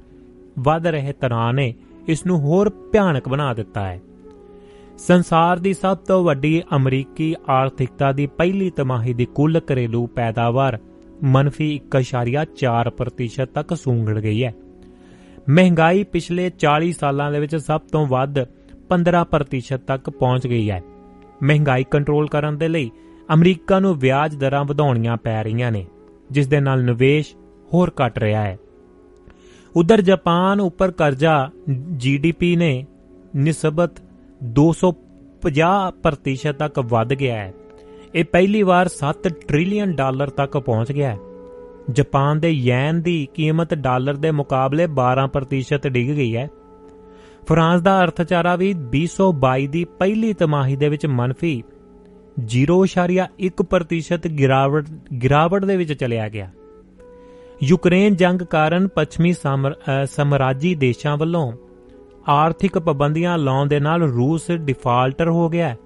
ਵੱਧ 0.60 0.88
ਰਹੇ 0.88 1.14
ਤਣਾਅ 1.14 1.54
ਨੇ 1.54 1.74
ਇਸ 2.08 2.26
ਨੂੰ 2.26 2.40
ਹੋਰ 2.40 2.70
ਭਿਆਨਕ 2.92 3.30
ਬਣਾ 3.30 3.54
ਦਿੱਤਾ 3.54 3.86
ਹੈ। 3.86 4.02
ਸੰਸਾਰ 4.98 5.60
ਦੀ 5.60 5.74
ਸਭ 5.74 5.98
ਤੋਂ 5.98 6.24
ਵੱਡੀ 6.24 6.64
ਅਮਰੀਕੀ 6.76 7.36
ਆਰਥਿਕਤਾ 7.50 8.12
ਦੀ 8.12 8.28
ਪਹਿਲੀ 8.28 8.70
ਤਿਮਾਹੀ 8.70 9.14
ਦੀ 9.14 9.26
ਕੁੱਲ 9.26 9.62
ਘਰੇਲੂ 9.74 10.08
ਪੈਦਾਵਾਰ 10.08 10.80
ਮੰਫੀ 11.24 11.80
1.4% 11.90 13.46
ਤੱਕ 13.46 13.74
ਸੂੰਘੜ 13.74 14.20
ਗਈ 14.20 14.44
ਹੈ। 14.44 14.56
ਮਹਿੰਗਾਈ 15.50 16.04
ਪਿਛਲੇ 16.04 16.52
40 16.60 16.91
ਸਾਲਾਂ 16.91 17.32
ਦੇ 17.32 17.39
ਵਿੱਚ 17.39 17.56
ਸਭ 17.56 17.82
ਤੋਂ 17.82 18.08
ਵੱਧ 18.08 18.46
15% 18.89 19.78
ਤੱਕ 19.78 20.10
ਪਹੁੰਚ 20.10 20.48
ਗਈ 20.48 20.70
ਹੈ। 20.70 20.82
ਮਹਿੰਗਾਈ 21.43 21.84
ਕੰਟਰੋਲ 21.84 22.28
ਕਰਨ 22.28 22.58
ਦੇ 22.58 22.68
ਲਈ 22.68 22.91
ਅਮਰੀਕਾ 23.34 23.80
ਨੂੰ 23.80 24.00
ਵਿਆਜ 24.00 24.36
ਦਰਾਂ 24.36 24.66
ਵਧਾਉਣੀਆਂ 24.66 25.18
ਪੈ 25.18 25.43
ਰਹੀਆਂ 25.43 25.72
ਨੇ, 25.72 25.86
ਜਿਸ 26.32 26.48
ਦੇ 26.48 26.60
ਨਾਲ 26.60 26.84
ਨਿਵੇਸ਼ 26.84 27.36
ਹੋਰ 27.74 27.91
ਘਟ 28.02 28.20
ਰਿਹਾ 28.20 28.41
ਹੈ। 28.41 28.58
ਉਧਰ 29.76 30.02
ਜਾਪਾਨ 30.02 30.60
ਉੱਪਰ 30.60 30.91
ਕਰਜ਼ਾ 30.91 31.50
ਜੀਡੀਪੀ 31.98 32.56
ਨੇ 32.56 32.86
ਨਿਸਬਤ 33.36 33.91
250% 34.43 36.52
ਤੱਕ 36.52 36.80
ਵੱਧ 36.80 37.14
ਗਿਆ 37.14 37.36
ਹੈ। 37.36 37.54
ਇਹ 38.16 38.26
ਪਹਿਲੀ 38.26 38.64
ਵਾਰ 38.64 38.88
7 38.88 39.30
ਟ੍ਰਿਲੀਅਨ 39.48 39.96
ਡਾਲਰ 39.96 40.30
ਤੱਕ 40.30 40.58
ਪਹੁੰਚ 40.58 40.91
ਗਿਆ 40.91 41.10
ਹੈ। 41.10 41.18
ਜਾਪਾਨ 41.92 42.40
ਦੇ 42.40 42.50
ਯੈਨ 42.50 43.02
ਦੀ 43.02 43.28
ਕੀਮਤ 43.34 43.74
ਡਾਲਰ 43.74 44.14
ਦੇ 44.14 44.32
ਮੁਕਾਬਲੇ 44.32 44.86
12% 44.86 45.90
ਡਿੱਗ 45.90 46.10
ਗਈ 46.10 46.36
ਹੈ 46.36 46.50
ਫਰਾਂਸ 47.50 47.82
ਦਾ 47.82 48.04
ਅਰਥਚਾਰਾ 48.04 48.56
ਵੀ 48.56 48.76
2022 48.96 49.68
ਦੀ 49.68 49.86
ਪਹਿਲੀ 49.86 50.34
ਤਿਮਾਹੀ 50.34 50.76
ਦੇ 50.76 50.90
ਵਿੱਚ 50.90 51.06
ਮੰਨਫੀ 51.06 51.64
0.1% 52.46 54.28
ਗਿਰਾਵਟ 54.28 54.86
ਗਿਰਾਵਟ 55.24 55.66
ਦੇ 55.66 55.78
ਵਿੱਚ 55.78 55.94
ਚਲਿਆ 55.94 56.30
ਗਿਆ 56.30 56.50
ਯੂਕਰੇਨ 57.64 58.16
ਜੰਗ 58.16 58.42
ਕਾਰਨ 58.42 58.88
ਪੱਛਮੀ 58.88 59.34
ਸਾਮਰ- 59.34 59.74
ਅਹ 59.74 60.06
ਸਾਮਰਾਜੀ 60.06 60.76
ਦੇਸ਼ਾਂ 60.76 61.18
ਵੱਲੋਂ 61.18 61.52
ਆਰਥਿਕ 62.28 62.80
ਪਾਬੰਦੀਆਂ 62.80 63.38
ਲਾਉਣ 63.38 63.68
ਦੇ 63.68 63.80
ਨਾਲ 63.80 64.04
ਰੂਸ 64.04 64.52
ਡਿਫਾਲਟਰ 64.52 65.30
ਹੋ 65.30 65.50
ਗਿਆ 65.50 65.70
ਹੈ। 65.70 65.78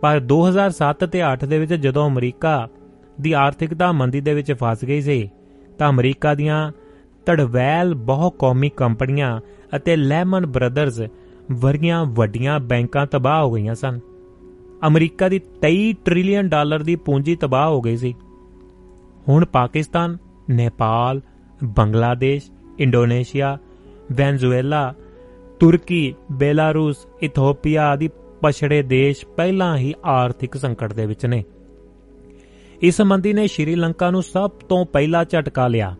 ਪਰ 0.00 0.20
2007 0.20 1.06
ਤੇ 1.06 1.22
8 1.22 1.46
ਦੇ 1.46 1.58
ਵਿੱਚ 1.58 1.74
ਜਦੋਂ 1.74 2.06
ਅਮਰੀਕਾ 2.06 2.68
ਦੀ 3.20 3.32
ਆਰਥਿਕਤਾ 3.32 3.92
ਮੰਦੀ 3.92 4.20
ਦੇ 4.20 4.34
ਵਿੱਚ 4.34 4.52
ਫਸ 4.52 4.84
ਗਈ 4.84 5.00
ਸੀ, 5.00 5.30
ਤਾਂ 5.78 5.90
ਅਮਰੀਕਾ 5.90 6.34
ਦੀਆਂ 6.34 6.72
ਧੜਵੈਲ 7.26 7.94
ਬਹੁ 7.94 8.30
ਕੌਮੀ 8.30 8.68
ਕੰਪਨੀਆਂ 8.68 9.40
ਅਤੇ 9.76 9.96
ਲੈਮਨ 9.96 10.46
ਬ੍ਰਦਰਜ਼ 10.46 11.02
ਵਰਗੀਆਂ 11.52 12.04
ਵੱਡੀਆਂ 12.04 12.60
ਬੈਂਕਾਂ 12.60 13.06
ਤਬਾਹ 13.06 13.44
ਹੋ 13.44 13.52
ਗਈਆਂ 13.52 13.74
ਸਨ। 13.74 14.00
ਅਮਰੀਕਾ 14.86 15.28
ਦੀ 15.28 15.40
23 15.60 15.92
ਟ੍ਰਿਲੀਅਨ 16.04 16.48
ਡਾਲਰ 16.48 16.82
ਦੀ 16.82 16.96
ਪੂੰਜੀ 16.96 17.36
ਤਬਾਹ 17.36 17.70
ਹੋ 17.70 17.80
ਗਈ 17.80 17.96
ਸੀ। 17.96 18.14
ਹੁਣ 19.28 19.44
Pakistan, 19.44 20.16
Nepal, 20.50 21.20
Bangladesh, 21.64 22.50
Indonesia, 22.78 23.58
Venezuela, 24.12 24.94
Turkey, 25.60 26.14
Belarus, 26.32 27.06
Ethiopia 27.22 27.86
ਆਦਿ 27.86 28.08
ਪਛੜੇ 28.42 28.82
ਦੇਸ਼ 28.82 29.26
ਪਹਿਲਾਂ 29.26 29.76
ਹੀ 29.76 29.94
ਆਰਥਿਕ 30.04 30.56
ਸੰਕਟ 30.56 30.92
ਦੇ 30.92 31.06
ਵਿੱਚ 31.06 31.26
ਨੇ। 31.26 31.44
ਇਸ 32.82 32.96
ਸੰਬੰਧੀ 32.96 33.32
ਨੇ 33.32 33.46
ਸ਼੍ਰੀਲੰਕਾ 33.46 34.10
ਨੂੰ 34.10 34.22
ਸਭ 34.22 34.50
ਤੋਂ 34.50 34.86
ਪਹਿਲਾ 34.86 35.24
ਝਟਕਾ 35.24 35.68
ਲਿਆ। 35.68 35.96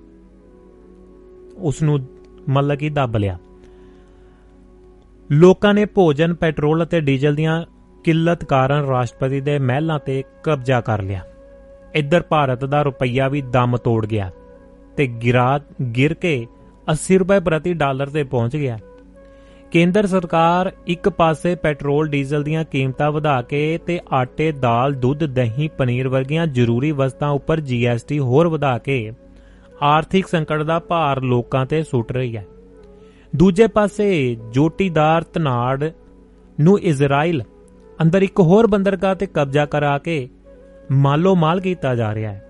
ਉਸ 1.59 1.83
ਨੂੰ 1.83 2.01
ਮਤਲਬ 2.49 2.79
ਕਿ 2.79 2.89
ਦੱਬ 2.89 3.17
ਲਿਆ। 3.17 3.39
ਲੋਕਾਂ 5.33 5.75
ਨੇ 5.75 5.85
ਭੋਜਨ, 5.85 6.35
ਪੈਟਰੋਲ 6.35 6.85
ਅਤੇ 6.85 7.01
ਡੀਜ਼ਲ 7.01 7.35
ਦੀਆਂ 7.35 7.65
ਕਿੱਲਤ 8.05 8.45
ਕਾਰਨ 8.45 8.85
ਰਾਸ਼ਟਰਪਤੀ 8.85 9.41
ਦੇ 9.41 9.59
ਮਹਿਲਾਂ 9.59 9.99
ਤੇ 9.99 10.25
ਕਬਜ਼ਾ 10.43 10.81
ਕਰ 10.81 11.03
ਲਿਆ। 11.03 11.21
ਇੱਧਰ 11.95 12.23
ਭਾਰਤ 12.23 12.65
ਦਾ 12.65 12.83
ਰੁਪਈਆ 12.83 13.29
ਵੀ 13.29 13.43
ਦਮ 13.43 13.77
ਤੋੜ 13.77 14.07
ਗਿਆ 14.07 14.31
ਤੇ 14.97 15.07
ਗਿਰਾ 15.07 15.61
ਗਿਰ 15.97 16.15
ਕੇ 16.15 16.47
80 16.93 17.19
ਰੁਪਏ 17.19 17.41
ਪ੍ਰਤੀ 17.41 17.75
ਡਾਲਰ 17.75 18.07
ਤੇ 18.07 18.25
ਪਹੁੰਚ 18.25 18.57
ਗਿਆ। 18.57 18.79
ਕੇਂਦਰ 19.75 20.07
ਸਰਕਾਰ 20.07 20.71
ਇੱਕ 20.87 21.09
ਪਾਸੇ 21.09 21.55
ਪੈਟਰੋਲ, 21.55 22.09
ਡੀਜ਼ਲ 22.09 22.43
ਦੀਆਂ 22.43 22.65
ਕੀਮਤਾਂ 22.65 23.11
ਵਧਾ 23.13 23.41
ਕੇ 23.43 23.79
ਤੇ 23.87 23.99
ਆਟੇ, 24.13 24.51
ਦਾਲ, 24.53 24.93
ਦੁੱਧ, 24.93 25.25
ਦਹੀਂ, 25.25 25.69
ਪਨੀਰ 25.79 26.09
ਵਰਗੀਆਂ 26.09 26.47
ਜ਼ਰੂਰੀ 26.47 26.91
ਵਸਤਾਂ 26.93 27.31
ਉੱਪਰ 27.31 27.61
ਜੀਐਸਟੀ 27.61 28.19
ਹੋਰ 28.19 28.49
ਵਧਾ 28.49 28.77
ਕੇ 28.79 29.13
ਆਰਥਿਕ 29.83 30.27
ਸੰਕਟ 30.27 30.63
ਦਾ 30.63 30.79
ਭਾਰ 30.79 31.21
ਲੋਕਾਂ 31.23 31.65
ਤੇ 31.67 31.83
ਸੁੱਟ 31.83 32.13
ਰਹੀ 32.13 32.37
ਹੈ। 32.37 32.45
ਦੂਜੇ 33.37 33.67
ਪਾਸੇ 33.67 34.37
ਜੋਟੀਦਾਰ 34.53 35.25
ਧਨਾੜ 35.35 35.91
ਨੂੰ 36.59 36.79
ਇਜ਼ਰਾਈਲ 36.81 37.43
ਅੰਦਰ 38.03 38.23
ਇੱਕ 38.23 38.41
ਹੋਰ 38.41 38.67
ਬੰਦਰਗਾਹ 38.67 39.15
ਤੇ 39.15 39.27
ਕਬਜ਼ਾ 39.27 39.67
ਕਰਾ 39.67 39.99
ਕੇ 39.99 40.29
ਮਾਲੋ 40.91 41.35
ਮਾਲ 41.35 41.61
ਕੀਤਾ 41.61 41.95
ਜਾ 41.95 42.15
ਰਿਹਾ 42.15 42.33
ਹੈ। 42.33 42.47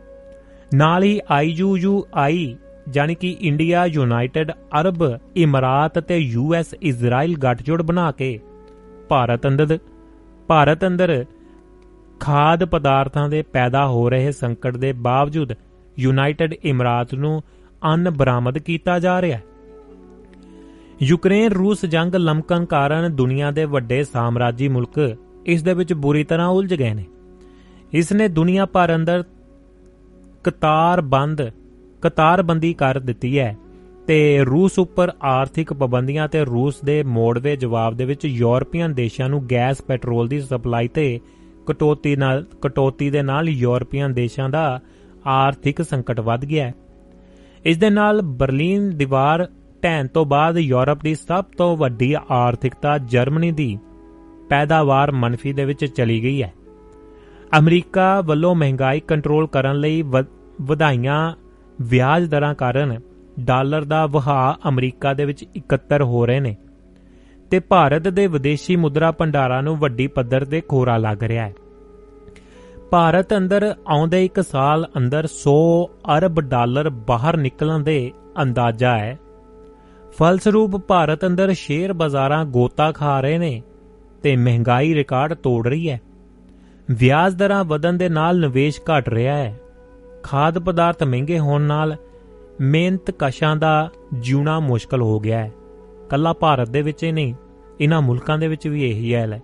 ਨਾਲ 0.74 1.02
ਹੀ 1.02 1.20
ਆਈਯੂਯੂਆਈ 1.30 2.56
ਜਾਨੀ 2.90 3.14
ਕਿ 3.14 3.36
ਇੰਡੀਆ, 3.40 3.86
ਯੂਨਾਈਟਿਡ 3.86 4.50
ਅਰਬ 4.50 5.18
ਇਮਰਾਤ 5.36 5.98
ਅਤੇ 5.98 6.18
ਯੂਐਸ 6.18 6.74
ਇਜ਼ਰਾਈਲ 6.82 7.36
ਗੱਠਜੋੜ 7.36 7.82
ਬਣਾ 7.82 8.12
ਕੇ 8.12 8.40
ਭਾਰਤ 9.08 9.46
ਅੰਦਰ 9.46 9.78
ਭਾਰਤ 10.48 10.86
ਅੰਦਰ 10.86 11.24
ਖਾਦ 12.20 12.64
ਪਦਾਰਥਾਂ 12.64 13.28
ਦੇ 13.28 13.42
ਪੈਦਾ 13.42 13.86
ਹੋ 13.86 14.10
ਰਹੇ 14.10 14.32
ਸੰਕਟ 14.32 14.76
ਦੇ 14.76 14.92
ਬਾਵਜੂਦ 14.92 15.52
ਯੂਨਾਈਟਿਡ 15.98 16.52
ਇਮਰਾਤ 16.52 17.14
ਨੂੰ 17.14 17.42
ਅੰਨ 17.84 18.10
ਬਰਾਮਦ 18.10 18.58
ਕੀਤਾ 18.58 18.98
ਜਾ 18.98 19.22
ਰਿਹਾ 19.22 19.38
ਹੈ। 19.38 19.42
ਯੂਕਰੇਨ 21.02 21.52
ਰੂਸ 21.52 21.86
ਜੰਗ 21.86 22.14
ਲਮਕਣ 22.14 22.64
ਕਾਰਨ 22.64 23.16
ਦੁਨੀਆ 23.16 23.50
ਦੇ 23.50 23.64
ਵੱਡੇ 23.64 24.04
ਸਾਮਰਾਜੀ 24.04 24.68
ਮੁਲਕ 24.68 25.16
ਇਸ 25.46 25.62
ਦੇ 25.62 25.74
ਵਿੱਚ 25.74 25.92
ਬੁਰੀ 25.92 26.24
ਤਰ੍ਹਾਂ 26.24 26.48
ਉਲਝ 26.48 26.74
ਗਏ 26.74 26.94
ਨੇ। 26.94 27.04
ਇਸ 27.92 28.12
ਨੇ 28.12 28.28
ਦੁਨੀਆ 28.28 28.66
ਭਰ 28.66 28.94
ਅੰਦਰ 28.94 29.24
ਕਤਾਰ 30.44 31.00
ਬੰਦ 31.00 31.50
ਕਤਾਰਬੰਦੀ 32.04 32.74
ਕਰ 32.74 32.98
ਦਿੱਤੀ 32.98 33.38
ਹੈ 33.38 33.56
ਤੇ 34.06 34.44
ਰੂਸ 34.44 34.78
ਉੱਪਰ 34.78 35.12
ਆਰਥਿਕ 35.22 35.72
ਪਾਬੰਦੀਆਂ 35.72 36.28
ਤੇ 36.28 36.44
ਰੂਸ 36.44 36.80
ਦੇ 36.84 37.02
ਮੋੜਵੇ 37.02 37.56
ਜਵਾਬ 37.56 37.96
ਦੇ 37.96 38.04
ਵਿੱਚ 38.04 38.24
ਯੂਰਪੀਅਨ 38.24 38.94
ਦੇਸ਼ਾਂ 38.94 39.28
ਨੂੰ 39.28 39.46
ਗੈਸ 39.50 39.82
ਪੈਟਰੋਲ 39.82 40.28
ਦੀ 40.28 40.40
ਸਪਲਾਈ 40.40 40.88
ਤੇ 40.88 41.20
ਕਟੌਤੀ 41.66 42.16
ਨਾਲ, 42.16 42.44
ਕਟੌਤੀ 42.62 43.10
ਦੇ 43.10 43.22
ਨਾਲ 43.22 43.48
ਯੂਰਪੀਅਨ 43.48 44.14
ਦੇਸ਼ਾਂ 44.14 44.48
ਦਾ 44.48 44.80
ਆਰਥਿਕ 45.26 45.82
ਸੰਕਟ 45.82 46.20
ਵੱਧ 46.20 46.44
ਗਿਆ 46.44 46.66
ਹੈ। 46.66 46.74
ਇਸ 47.64 47.78
ਦੇ 47.78 47.90
ਨਾਲ 47.90 48.22
ਬਰਲਿਨ 48.22 48.96
ਦੀਵਾਰ 48.96 49.48
ਢਹਿਣ 49.84 50.06
ਤੋਂ 50.06 50.26
ਬਾਅਦ 50.26 50.58
ਯੂਰਪ 50.58 51.02
ਦੀ 51.02 51.14
ਸਭ 51.14 51.44
ਤੋਂ 51.44 51.76
ਵੱਡੀ 51.76 52.14
ਆਰਥਿਕਤਾ 52.30 52.98
ਜਰਮਨੀ 52.98 53.52
ਦੀ 53.52 53.78
ਪੈਦਾਵਾਰ 54.48 55.10
ਮੰਫੀ 55.10 55.52
ਦੇ 55.52 55.64
ਵਿੱਚ 55.64 55.84
ਚਲੀ 55.84 56.22
ਗਈ 56.22 56.42
ਹੈ। 56.42 56.52
ਅਮਰੀਕਾ 57.58 58.20
ਵੱਲੋਂ 58.20 58.54
ਮਹਿੰਗਾਈ 58.54 59.00
ਕੰਟਰੋਲ 59.00 59.46
ਕਰਨ 59.46 59.76
ਲਈ 59.76 60.02
ਵ- 60.02 60.24
ਵਧਾਈਆਂ 60.62 61.32
ਵਿਆਜ 61.82 62.24
ਦਰਾਂ 62.24 62.54
ਕਾਰਨ 62.54 63.00
ਡਾਲਰ 63.40 63.84
ਦਾ 63.84 64.06
ਵਹਾਅ 64.06 64.68
ਅਮਰੀਕਾ 64.68 65.14
ਦੇ 65.14 65.24
ਵਿੱਚ 65.24 65.42
ਇਕੱਤਰ 65.56 66.02
ਹੋ 66.02 66.26
ਰਹੇ 66.26 66.40
ਨੇ 66.40 66.56
ਤੇ 67.50 67.58
ਭਾਰਤ 67.60 68.08
ਦੇ 68.08 68.26
ਵਿਦੇਸ਼ੀ 68.26 68.76
ਮੁਦਰਾ 68.76 69.12
ਭੰਡਾਰਾਂ 69.12 69.62
ਨੂੰ 69.62 69.76
ਵੱਡੀ 69.76 70.06
ਪੱਧਰ 70.06 70.44
ਤੇ 70.44 70.60
ਖੋਰਾ 70.60 70.96
ਲੱਗ 70.96 71.22
ਰਿਹਾ 71.22 71.46
ਹੈ। 71.46 71.54
ਭਾਰਤ 72.90 73.36
ਅੰਦਰ 73.36 73.74
ਆਉਂਦੇ 73.88 74.24
ਇੱਕ 74.24 74.40
ਸਾਲ 74.40 74.88
ਅੰਦਰ 74.96 75.24
100 75.24 75.84
ਅਰਬ 76.18 76.40
ਡਾਲਰ 76.40 76.90
ਬਾਹਰ 76.90 77.36
ਨਿਕਲਣ 77.36 77.80
ਦੇ 77.80 78.12
ਅੰਦਾਜ਼ਾ 78.42 78.98
ਹੈ। 78.98 79.18
ਫਲਸਰੂਪ 80.18 80.76
ਭਾਰਤ 80.76 81.26
ਅੰਦਰ 81.26 81.52
ਸ਼ੇਅਰ 81.52 81.92
ਬਾਜ਼ਾਰਾਂ 81.92 82.44
ਗੋਤਾ 82.44 82.92
ਖਾ 82.92 83.20
ਰਹੇ 83.20 83.38
ਨੇ 83.38 83.62
ਤੇ 84.22 84.36
ਮਹਿੰਗਾਈ 84.36 84.94
ਰਿਕਾਰਡ 84.94 85.34
ਤੋੜ 85.34 85.68
ਰਹੀ 85.68 85.90
ਹੈ। 85.90 86.00
ਵਿਆਜ 86.90 87.34
ਦਰਾਂ 87.34 87.64
ਵਧਣ 87.64 87.92
ਦੇ 87.92 88.08
ਨਾਲ 88.08 88.40
ਨਿਵੇਸ਼ 88.40 88.80
ਘਟ 88.80 89.08
ਰਿਹਾ 89.08 89.36
ਹੈ। 89.36 89.58
ਖਾਦ 90.24 90.58
ਪਦਾਰਥ 90.58 91.02
ਮਹਿੰਗੇ 91.02 91.38
ਹੋਣ 91.38 91.62
ਨਾਲ 91.62 91.96
ਮਿਹਨਤ 92.60 93.10
ਕਸ਼ਾਂ 93.10 93.56
ਦਾ 93.56 93.90
ਜਿਉਣਾ 94.12 94.60
ਮੁਸ਼ਕਲ 94.60 95.02
ਹੋ 95.02 95.20
ਗਿਆ 95.20 95.38
ਹੈ। 95.38 95.52
ਕੱਲਾ 96.10 96.32
ਭਾਰਤ 96.32 96.70
ਦੇ 96.70 96.82
ਵਿੱਚ 96.82 97.04
ਹੀ 97.04 97.12
ਨਹੀਂ 97.12 97.34
ਇਹਨਾਂ 97.80 98.02
ਮੁਲਕਾਂ 98.02 98.38
ਦੇ 98.38 98.48
ਵਿੱਚ 98.48 98.68
ਵੀ 98.68 98.90
ਇਹੀ 98.90 99.14
ਹਾਲ 99.14 99.32
ਹੈ। 99.32 99.42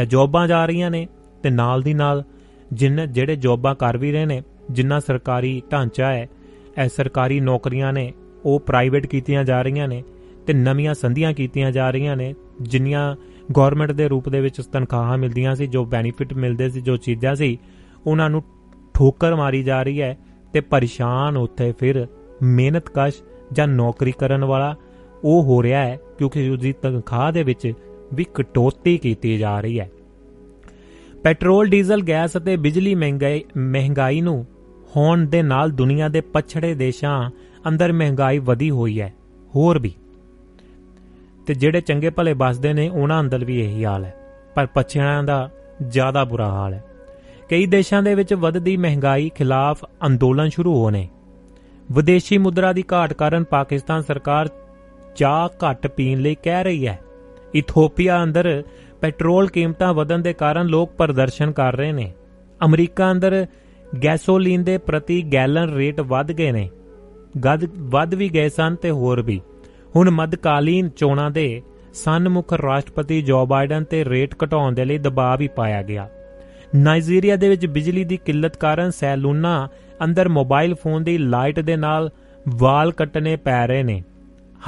ਇਹ 0.00 0.06
ਜੌਬਾਂ 0.06 0.48
ਜਾ 0.48 0.64
ਰਹੀਆਂ 0.66 0.90
ਨੇ 0.90 1.06
ਤੇ 1.42 1.50
ਨਾਲ 1.50 1.82
ਦੀ 1.82 1.94
ਨਾਲ 1.94 2.24
ਜਿਨ, 2.72 3.12
ਜਿਹੜੇ 3.12 3.36
ਜੌਬਾਂ 3.36 3.74
ਕਰ 3.74 3.96
ਵੀ 3.96 4.12
ਰਹੇ 4.12 4.26
ਨੇ, 4.26 4.42
ਜਿੰਨਾ 4.70 5.00
ਸਰਕਾਰੀ 5.00 5.62
ਢਾਂਚਾ 5.72 6.12
ਹੈ, 6.12 6.28
ਇਹ 6.84 6.88
ਸਰਕਾਰੀ 6.88 7.40
ਨੌਕਰੀਆਂ 7.40 7.92
ਨੇ, 7.92 8.12
ਉਹ 8.44 8.60
ਪ੍ਰਾਈਵੇਟ 8.60 9.06
ਕੀਤੀਆਂ 9.06 9.44
ਜਾ 9.44 9.62
ਰਹੀਆਂ 9.62 9.88
ਨੇ 9.88 10.02
ਤੇ 10.46 10.52
ਨਵੀਆਂ 10.52 10.94
ਸੰਧੀਆਂ 10.94 11.32
ਕੀਤੀਆਂ 11.32 11.72
ਜਾ 11.72 11.90
ਰਹੀਆਂ 11.90 12.16
ਨੇ, 12.16 12.34
ਜਿੰਨੀਆਂ 12.62 13.16
ਗਵਰਨਮੈਂਟ 13.56 13.92
ਦੇ 13.92 14.08
ਰੂਪ 14.08 14.28
ਦੇ 14.28 14.40
ਵਿੱਚ 14.40 14.60
ਤਨਖਾਹਾਂ 14.60 15.18
ਮਿਲਦੀਆਂ 15.18 15.54
ਸੀ, 15.54 15.66
ਜੋ 15.66 15.84
ਬੈਨੀਫਿਟ 15.84 16.34
ਮਿਲਦੇ 16.34 16.68
ਸੀ, 16.68 16.80
ਜੋ 16.80 16.96
ਚੀਜ਼ਾਂ 16.96 17.34
ਸੀ 17.34 17.58
ਉਹਨਾਂ 18.06 18.30
ਨੂੰ 18.30 18.42
ਠੋਕਰ 18.94 19.34
ਮਾਰੀ 19.34 19.62
ਜਾ 19.62 19.82
ਰਹੀ 19.82 20.02
ਹੈ 20.02 20.18
ਤੇ 20.52 20.60
ਪਰੇਸ਼ਾਨ 20.60 21.36
ਉੱਥੇ 21.36 21.74
ਫਿਰ 21.78 22.06
ਮਿਹਨਤਕਸ਼ 22.42 23.22
ਜਾਂ 23.52 23.68
ਨੌਕਰੀ 23.68 24.12
ਕਰਨ 24.12 24.44
ਵਾਲਾ 24.44 24.76
ਉਹ 25.24 25.42
ਹੋ 25.42 25.62
ਰਿਹਾ 25.62 25.80
ਹੈ 25.80 25.98
ਕਿਉਂਕਿ 26.18 26.48
ਉਸ 26.48 26.58
ਦੀ 26.58 26.72
ਤਨਖਾਹ 26.72 27.32
ਦੇ 27.32 27.42
ਵਿੱਚ 27.42 27.72
ਵੀ 28.14 28.26
ਕਟੌਤੀ 28.34 28.98
ਕੀਤੀ 28.98 29.38
ਜਾ 29.38 29.60
ਰਹੀ 29.60 29.80
ਹੈ। 29.80 29.90
ਪੈਟਰੋਲ, 31.22 31.66
ਡੀਜ਼ਲ, 31.66 32.02
ਗੈਸ 32.08 32.36
ਅਤੇ 32.36 32.56
ਬਿਜਲੀ 32.56 32.94
ਮਹਿੰਗਾਈ 32.94 33.44
ਮਹਿੰਗਾਈ 33.56 34.20
ਨੂੰ 34.20 34.46
ਹੋਣ 34.96 35.26
ਦੇ 35.26 35.42
ਨਾਲ 35.42 35.70
ਦੁਨੀਆ 35.70 36.08
ਦੇ 36.08 36.20
ਪਛੜੇ 36.20 36.74
ਦੇਸ਼ਾਂ 36.74 37.30
ਅੰਦਰ 37.68 37.92
ਮਹਿੰਗਾਈ 37.92 38.38
ਵਧੀ 38.38 38.70
ਹੋਈ 38.70 39.00
ਹੈ। 39.00 39.14
ਹੋਰ 39.56 39.78
ਵੀ। 39.78 39.94
ਤੇ 41.46 41.54
ਜਿਹੜੇ 41.54 41.80
ਚੰਗੇ 41.80 42.10
ਭਲੇ 42.10 42.34
ਬਸਦੇ 42.34 42.72
ਨੇ, 42.72 42.88
ਉਹਨਾਂ 42.88 43.20
ਅੰਦਰ 43.20 43.44
ਵੀ 43.44 43.60
ਇਹੀ 43.60 43.84
ਹਾਲ 43.84 44.04
ਹੈ। 44.04 44.14
ਪਰ 44.54 44.66
ਪਛੜਿਆਂ 44.66 45.22
ਦਾ 45.22 45.50
ਜ਼ਿਆਦਾ 45.88 46.24
ਬੁਰਾ 46.24 46.48
ਹਾਲ 46.48 46.74
ਹੈ। 46.74 46.84
ਕਈ 47.50 47.66
ਦੇਸ਼ਾਂ 47.66 48.02
ਦੇ 48.02 48.14
ਵਿੱਚ 48.14 48.34
ਵੱਧਦੀ 48.34 48.76
ਮਹਿੰਗਾਈ 48.76 49.30
ਖਿਲਾਫ 49.34 49.84
ਅੰਦੋਲਨ 50.06 50.48
ਸ਼ੁਰੂ 50.48 50.84
ਹੋਣੇ 50.84 51.08
ਵਿਦੇਸ਼ੀ 51.92 52.38
ਮੁਦਰਾ 52.38 52.72
ਦੀ 52.72 52.84
ਘਾਟ 52.92 53.12
ਕਾਰਨ 53.12 53.44
ਪਾਕਿਸਤਾਨ 53.44 54.02
ਸਰਕਾਰ 54.02 54.48
ਚਾਹ 55.16 55.48
ਘੱਟ 55.48 55.86
ਪੀਣ 55.86 56.18
ਲਈ 56.18 56.36
ਕਹਿ 56.42 56.64
ਰਹੀ 56.64 56.86
ਹੈ। 56.86 56.98
ਇਥੋਪੀਆ 57.54 58.22
ਅੰਦਰ 58.22 58.62
ਪੈਟਰੋਲ 59.00 59.48
ਕੀਮਤਾਂ 59.48 59.94
ਵਧਣ 59.94 60.18
ਦੇ 60.18 60.32
ਕਾਰਨ 60.32 60.66
ਲੋਕ 60.66 60.92
ਪ੍ਰਦਰਸ਼ਨ 60.92 61.52
ਕਰ 61.52 61.76
ਰਹੇ 61.76 61.92
ਨੇ। 61.92 62.12
ਅਮਰੀਕਾ 62.64 63.12
ਅੰਦਰ 63.12 63.46
ਗੈਸੋਲੀਨ 64.04 64.64
ਦੇ 64.64 64.78
ਪ੍ਰਤੀ 64.78 65.22
ਗੈਲਨ 65.32 65.74
ਰੇਟ 65.74 66.00
ਵੱਧ 66.00 66.32
ਗਏ 66.32 66.52
ਨੇ। 66.52 66.70
ਗਦ 67.44 67.64
ਵੱਧ 67.78 68.14
ਵੀ 68.14 68.28
ਗਏ 68.28 68.48
ਸਨ 68.48 68.74
ਤੇ 68.74 68.90
ਹੋਰ 68.90 69.22
ਵੀ। 69.22 69.40
ਹੁਣ 69.96 70.10
ਮੱਧਕਾਲੀਨ 70.10 70.88
ਚੋਣਾਂ 70.88 71.30
ਦੇ 71.30 71.62
ਸਨਮੁਖ 71.94 72.52
ਰਾਸ਼ਟਰਪਤੀ 72.52 73.22
ਜੋ 73.22 73.46
ਬਾਈਡਨ 73.46 73.84
ਤੇ 73.84 74.04
ਰੇਟ 74.04 74.34
ਘਟਾਉਣ 74.44 74.72
ਦੇ 74.72 74.84
ਲਈ 74.84 74.98
ਦਬਾਅ 74.98 75.36
ਵੀ 75.36 75.48
ਪਾਇਆ 75.48 75.82
ਗਿਆ। 75.82 76.08
ਨਾਈਜੀਰੀਆ 76.74 77.36
ਦੇ 77.36 77.48
ਵਿੱਚ 77.48 77.66
ਬਿਜਲੀ 77.66 78.04
ਦੀ 78.04 78.16
ਕਿੱਲਤ 78.16 78.56
ਕਾਰਨ 78.56 78.90
ਸੈਲੂਨਾ 78.90 79.68
ਅੰਦਰ 80.04 80.28
ਮੋਬਾਈਲ 80.28 80.74
ਫੋਨ 80.74 81.04
ਦੀ 81.04 81.18
ਲਾਈਟ 81.18 81.60
ਦੇ 81.60 81.76
ਨਾਲ 81.76 82.10
ਵਾਲ 82.48 82.92
ਕੱਟਣੇ 82.92 83.36
ਪੈ 83.36 83.66
ਰਹੇ 83.66 83.82
ਨੇ। 83.82 84.02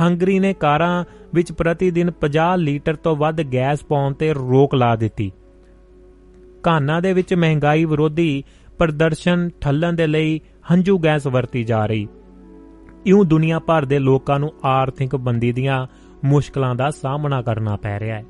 ਹੰਗਰੀ 0.00 0.38
ਨੇ 0.38 0.54
ਕਾਰਾਂ 0.54 1.04
ਵਿੱਚ 1.34 1.52
ਪ੍ਰਤੀ 1.52 1.90
ਦਿਨ 1.90 2.11
50 2.20 2.57
ਲੀਟਰ 2.57 2.96
ਤੋਂ 2.96 3.16
ਵੱਧ 3.16 3.42
ਗੈਸ 3.42 3.84
ਪਾਉਣ 3.84 4.14
ਤੇ 4.14 4.32
ਰੋਕ 4.32 4.74
ਲਾ 4.74 4.96
ਦਿੱਤੀ। 4.96 5.32
ਘਾਨਾ 6.68 7.00
ਦੇ 7.00 7.12
ਵਿੱਚ 7.12 7.34
ਮਹਿੰਗਾਈ 7.34 7.84
ਵਿਰੋਧੀ 7.84 8.44
ਪ੍ਰਦਰਸ਼ਨ 8.78 9.50
ਠੱਲਣ 9.61 9.92
ਦੇ 9.92 10.07
ਲਈ 10.07 10.40
ਹੰਝੂ 10.72 10.98
ਗੈਸ 10.98 11.26
ਵਰਤੀ 11.26 11.64
ਜਾ 11.64 11.86
ਰਹੀ। 11.86 12.09
ਇਉਂ 13.07 13.24
ਦੁਨੀਆ 13.24 13.59
ਭਰ 13.59 13.84
ਦੇ 13.84 13.98
ਲੋਕਾਂ 13.98 14.40
ਨੂੰ 14.40 14.52
ਆਰਥਿਕ 14.64 15.16
ਬੰਦੀ 15.16 15.52
ਦੀਆਂ 15.52 15.86
ਮੁਸ਼ਕਲਾਂ 16.24 16.74
ਦਾ 16.74 16.90
ਸਾਹਮਣਾ 16.90 17.42
ਕਰਨਾ 17.42 17.76
ਪੈ 17.76 18.00
ਰਿਹਾ 18.00 18.16
ਹੈ। 18.16 18.24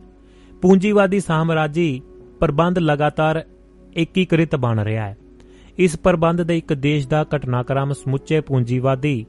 ਪੂੰਜੀਵਾਦੀ 0.63 1.21
ਸਾਮਰਾਜੀ 1.21 2.03
ਪ੍ਰਬੰਧ 2.41 2.79
ਲਗਾਤਾਰ 2.79 3.45
ਏਕੀਕ੍ਰਿਤ 3.97 4.57
ਬਣ 4.57 4.79
ਰਿਹਾ 4.79 5.07
ਹੈ। 5.07 5.17
ਇਸ 5.79 5.99
ਪ੍ਰਬੰਧ 5.99 6.43
ਦੇ 6.43 6.59
ਇੱਕ 6.59 6.75
ਦੇਸ਼ 6.75 7.09
ਦਾ 7.09 7.27
ਘਟਨਾਕ੍ਰਮ 7.37 7.93
ਸਮੁੱਚੇ 7.93 8.41
ਪੂੰਜੀਵਾਦੀ 8.41 9.27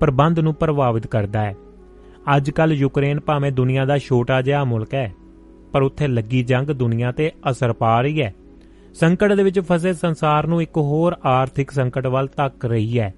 ਪ੍ਰਬੰਧ 0.00 0.38
ਨੂੰ 0.38 0.54
ਪ੍ਰਭਾਵਿਤ 0.54 1.06
ਕਰਦਾ 1.06 1.40
ਹੈ। 1.40 1.54
ਅੱਜ 2.36 2.50
ਕੱਲ 2.50 2.72
ਯੂਕਰੇਨ 2.72 3.20
ਭਾਵੇਂ 3.20 3.52
ਦੁਨੀਆ 3.52 3.84
ਦਾ 3.84 3.98
ਛੋਟਾ 3.98 4.42
ਜਿਹਾ 4.42 4.64
ਮੁਲਕ 4.64 4.94
ਹੈ, 4.94 5.12
ਪਰ 5.72 5.82
ਉੱਥੇ 5.82 6.06
ਲੱਗੀ 6.06 6.42
ਜੰਗ 6.42 6.72
ਦੁਨੀਆ 6.72 7.12
ਤੇ 7.12 7.32
ਅਸਰ 7.50 7.72
ਪਾ 7.72 8.00
ਰਹੀ 8.00 8.22
ਹੈ। 8.22 8.34
ਸੰਕਟ 8.94 9.32
ਦੇ 9.32 9.42
ਵਿੱਚ 9.42 9.60
ਫਸੇ 9.60 9.92
ਸੰਸਾਰ 9.92 10.46
ਨੂੰ 10.46 10.62
ਇੱਕ 10.62 10.78
ਹੋਰ 10.78 11.16
ਆਰਥਿਕ 11.24 11.70
ਸੰਕਟ 11.70 12.06
ਵੱਲ 12.06 12.28
ਧੱਕ 12.36 12.64
ਰਹੀ 12.64 12.98
ਹੈ। 12.98 13.14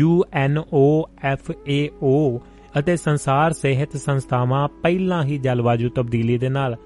UNOFAO 0.00 2.40
ਅਤੇ 2.78 2.96
ਸੰਸਾਰ 2.96 3.52
ਸਿਹਤ 3.52 3.96
ਸੰਸਥਾਵਾਂ 3.96 4.68
ਪਹਿਲਾਂ 4.82 5.24
ਹੀ 5.24 5.38
ਜਲਵਾਯੂ 5.38 5.88
ਤਬਦੀਲੀ 5.88 6.38
ਦੇ 6.38 6.48
ਨਾਲ 6.48 6.76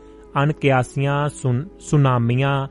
ਅਣਕਿਆਸੀਆਂ 0.43 1.29
ਸੁਨਾਮੀਆਂ 1.81 2.69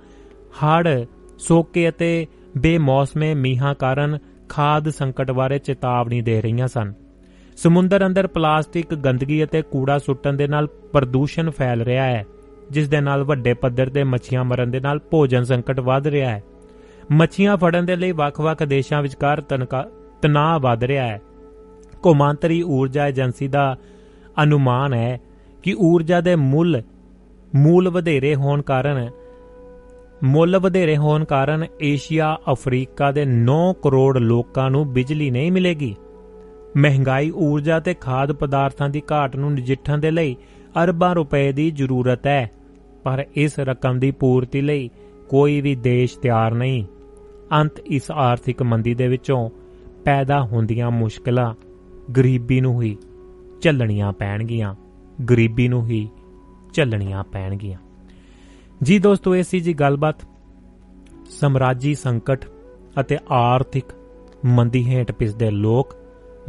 ਹੜ੍ਹ 0.56 1.06
ਸੋਕੇ 1.38 1.88
ਅਤੇ 1.90 2.28
ਬੇਮੌਸਮੇ 2.58 3.34
ਮੀਂਹਾਂ 3.36 3.74
ਕਾਰਨ 3.76 4.18
ਖਾਦ 4.50 4.90
ਸੰਕਟ 4.90 5.32
ਬਾਰੇ 5.32 5.58
ਚੇਤਾਵਨੀ 5.60 6.22
ਦੇ 6.22 6.42
ਰਹੀਆਂ 6.42 6.68
ਸਨ। 6.68 6.94
ਸਮੁੰਦਰ 7.58 8.06
ਅੰਦਰ 8.06 8.28
ਪਲਾਸਟਿਕ 8.28 8.94
ਗੰਦਗੀ 8.96 9.44
ਅਤੇ 9.44 9.62
ਕੂੜਾ 9.62 9.98
ਸੁੱਟਣ 9.98 10.34
ਦੇ 10.34 10.48
ਨਾਲ 10.48 10.68
ਪ੍ਰਦੂਸ਼ਣ 10.94 11.50
ਫੈਲ 11.50 11.82
ਰਿਹਾ 11.82 12.04
ਹੈ, 12.04 12.26
ਜਿਸ 12.72 12.90
ਦੇ 12.90 13.02
ਨਾਲ 13.02 13.24
ਵੱਡੇ 13.24 13.54
ਪੱਧਰ 13.54 13.90
ਤੇ 13.90 14.04
ਮੱਛੀਆਂ 14.04 14.44
ਮਰਨ 14.44 14.72
ਦੇ 14.72 14.80
ਨਾਲ 14.80 15.00
ਭੋਜਨ 15.12 15.44
ਸੰਕਟ 15.44 15.80
ਵਧ 15.80 16.08
ਰਿਹਾ 16.08 16.30
ਹੈ। 16.30 16.44
ਮੱਛੀਆਂ 17.12 17.58
ਫੜਨ 17.58 17.86
ਦੇ 17.86 17.96
ਲਈ 17.96 18.12
ਵੱਖ-ਵੱਖ 18.12 18.64
ਦੇਸ਼ਾਂ 18.64 19.02
ਵਿਚਕਾਰ 19.02 19.42
ਤਣਾਅ 20.22 20.60
ਵਧ 20.60 20.84
ਰਿਹਾ 20.84 21.04
ਹੈ। 21.04 21.22
ਕੌਮਾਂਤਰੀ 22.04 22.62
ਊਰਜਾ 22.64 23.08
ਏਜੰਸੀ 23.08 23.48
ਦਾ 23.48 23.76
ਅਨੁਮਾਨ 24.44 24.94
ਹੈ 24.94 25.20
ਕਿ 25.64 25.76
ਊਰਜਾ 25.82 26.22
ਦੇ 26.22 26.36
ਮੁੱਲ, 26.36 26.82
ਮੂਲ 27.56 27.90
ਵਧੇਰੇ 27.90 28.36
ਹੋਣ 28.36 28.62
ਕਾਰਨ 28.62 29.10
ਮੁੱਲ 30.24 30.58
ਵਧੇਰੇ 30.60 30.98
ਹੋਣ 30.98 31.24
ਕਾਰਨ 31.26 31.66
ਏਸ਼ੀਆ, 31.82 32.38
ਅਫਰੀਕਾ 32.52 33.12
ਦੇ 33.12 33.26
9 33.26 33.74
ਕਰੋੜ 33.74 34.18
ਲੋਕਾਂ 34.18 34.70
ਨੂੰ 34.70 34.88
ਬਿਜਲੀ 34.94 35.30
ਨਹੀਂ 35.32 35.52
ਮਿਲੇਗੀ। 35.52 35.96
ਮਹਿੰਗਾਈ, 36.78 37.32
ਊਰਜਾ 37.32 37.80
ਤੇ 37.80 37.94
ਖਾਦ 37.94 38.32
ਪਦਾਰਥਾਂ 38.32 38.90
ਦੀ 38.90 39.02
ਘਾਟ 39.12 39.36
ਨੂੰ 39.36 39.54
ਨਜਿੱਠਣ 39.54 39.98
ਦੇ 39.98 40.12
ਲਈ 40.12 40.36
ਅਰਬਾਂ 40.84 41.16
ਰੁਪਏ 41.16 41.52
ਦੀ 41.52 41.72
ਜ਼ਰੂਰਤ 41.72 42.28
ਹੈ, 42.28 42.52
ਪਰ 43.04 43.26
ਇਸ 43.36 43.60
ਰਕਮ 43.60 44.00
ਦੀ 44.00 44.12
ਪੂਰਤੀ 44.12 44.62
ਲਈ 44.62 44.90
ਕੋਈ 45.30 45.62
ਵੀ 45.62 45.76
ਦੇਸ਼ 45.76 46.18
ਤਿਆਰ 46.20 46.54
ਨਹੀਂ। 46.54 46.86
ਅੰਤ 47.52 47.80
ਇਸ 47.80 48.12
ਆਰਥਿਕ 48.12 48.64
ਮੰਦੀ 48.64 48.94
ਦੇ 48.94 49.08
ਵਿੱਚੋਂ 49.08 49.50
ਪੈਦਾ 50.06 50.42
ਹੁੰਦੀਆਂ 50.42 50.92
ਮੁਸ਼ਕਲਾਂ 50.92 51.54
ਗਰੀਬੀ 52.12 52.62
ਨੂੰ 52.62 52.82
ਹੀ 52.82 52.98
ਝੱਲਣੀਆਂ 53.62 54.12
ਪੈਣਗੀਆਂ, 54.14 54.76
ਗਰੀਬੀ 55.30 55.68
ਨੂੰ 55.68 55.86
ਹੀ 55.88 56.08
ਝੱਲਣੀਆਂ 56.74 57.24
ਪੈਣਗੀਆਂ। 57.24 57.80
ਜੀ 58.84 59.00
ਦੋਸਤੋ, 59.00 59.36
ਇਹ 59.36 59.44
ਸੀ 59.44 59.60
ਜੀ 59.60 59.74
ਗੱਲਬਾਤ 59.74 60.16
ਸਮਰਾਜੀ 61.30 61.96
ਸੰਕਟ 61.96 62.46
ਅਤੇ 63.00 63.18
ਆਰਥਿਕ 63.32 63.86
ਮੰਦੀ 64.46 64.84
ਹੇਠ 64.88 65.12
ਪਿਸਦੇ 65.12 65.52
ਲੋਕ 65.52 65.96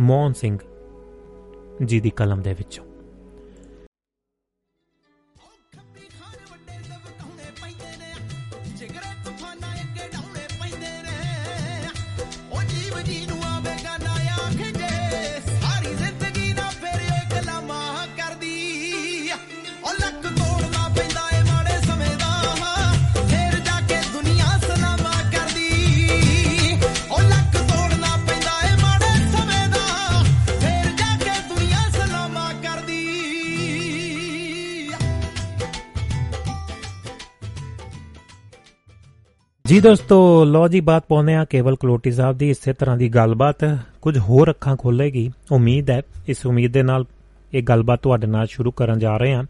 ਮੋਹਨ 0.01 0.33
ਸਿੰਘ 0.33 0.59
ਜੀ 1.85 2.01
ਦੀ 2.01 2.11
ਕਲਮ 2.11 2.43
ਦੇ 2.43 2.53
ਵਿੱਚੋਂ। 2.53 2.86
ਜੀ 39.66 39.80
ਦੋਸਤੋ 39.80 40.44
ਲੋ 40.44 40.68
ਜੀ 40.68 40.80
ਬਾਤ 40.80 41.04
ਪਾਉਂਦੇ 41.08 41.34
ਆ 41.34 41.44
ਕੇਵਲ 41.44 41.76
ਕਲੋਟੀ 41.76 42.10
ਸਾਹਿਬ 42.10 42.38
ਦੀ। 42.38 42.50
ਇਸੇ 42.50 42.72
ਤਰ੍ਹਾਂ 42.72 42.96
ਦੀ 42.96 43.08
ਗੱਲਬਾਤ 43.08 43.78
ਕੁਝ 44.02 44.18
ਹੋਰ 44.18 44.50
ਅੱਖਾਂ 44.50 44.76
ਖੋਲੇਗੀ 44.76 45.30
ਉਮੀਦ 45.52 45.90
ਹੈ 45.90 46.02
ਇਸ 46.28 46.46
ਉਮੀਦ 46.46 46.72
ਦੇ 46.72 46.82
ਨਾਲ 46.82 47.04
ਇਹ 47.54 47.62
ਗੱਲਬਾਤ 47.62 48.00
ਤੁਹਾਡੇ 48.02 48.26
ਨਾਲ 48.26 48.46
ਸ਼ੁਰੂ 48.46 48.70
ਕਰਨ 48.70 48.98
ਜਾ 48.98 49.16
ਰਹੇ 49.16 49.34
ਹਾਂ। 49.34 49.44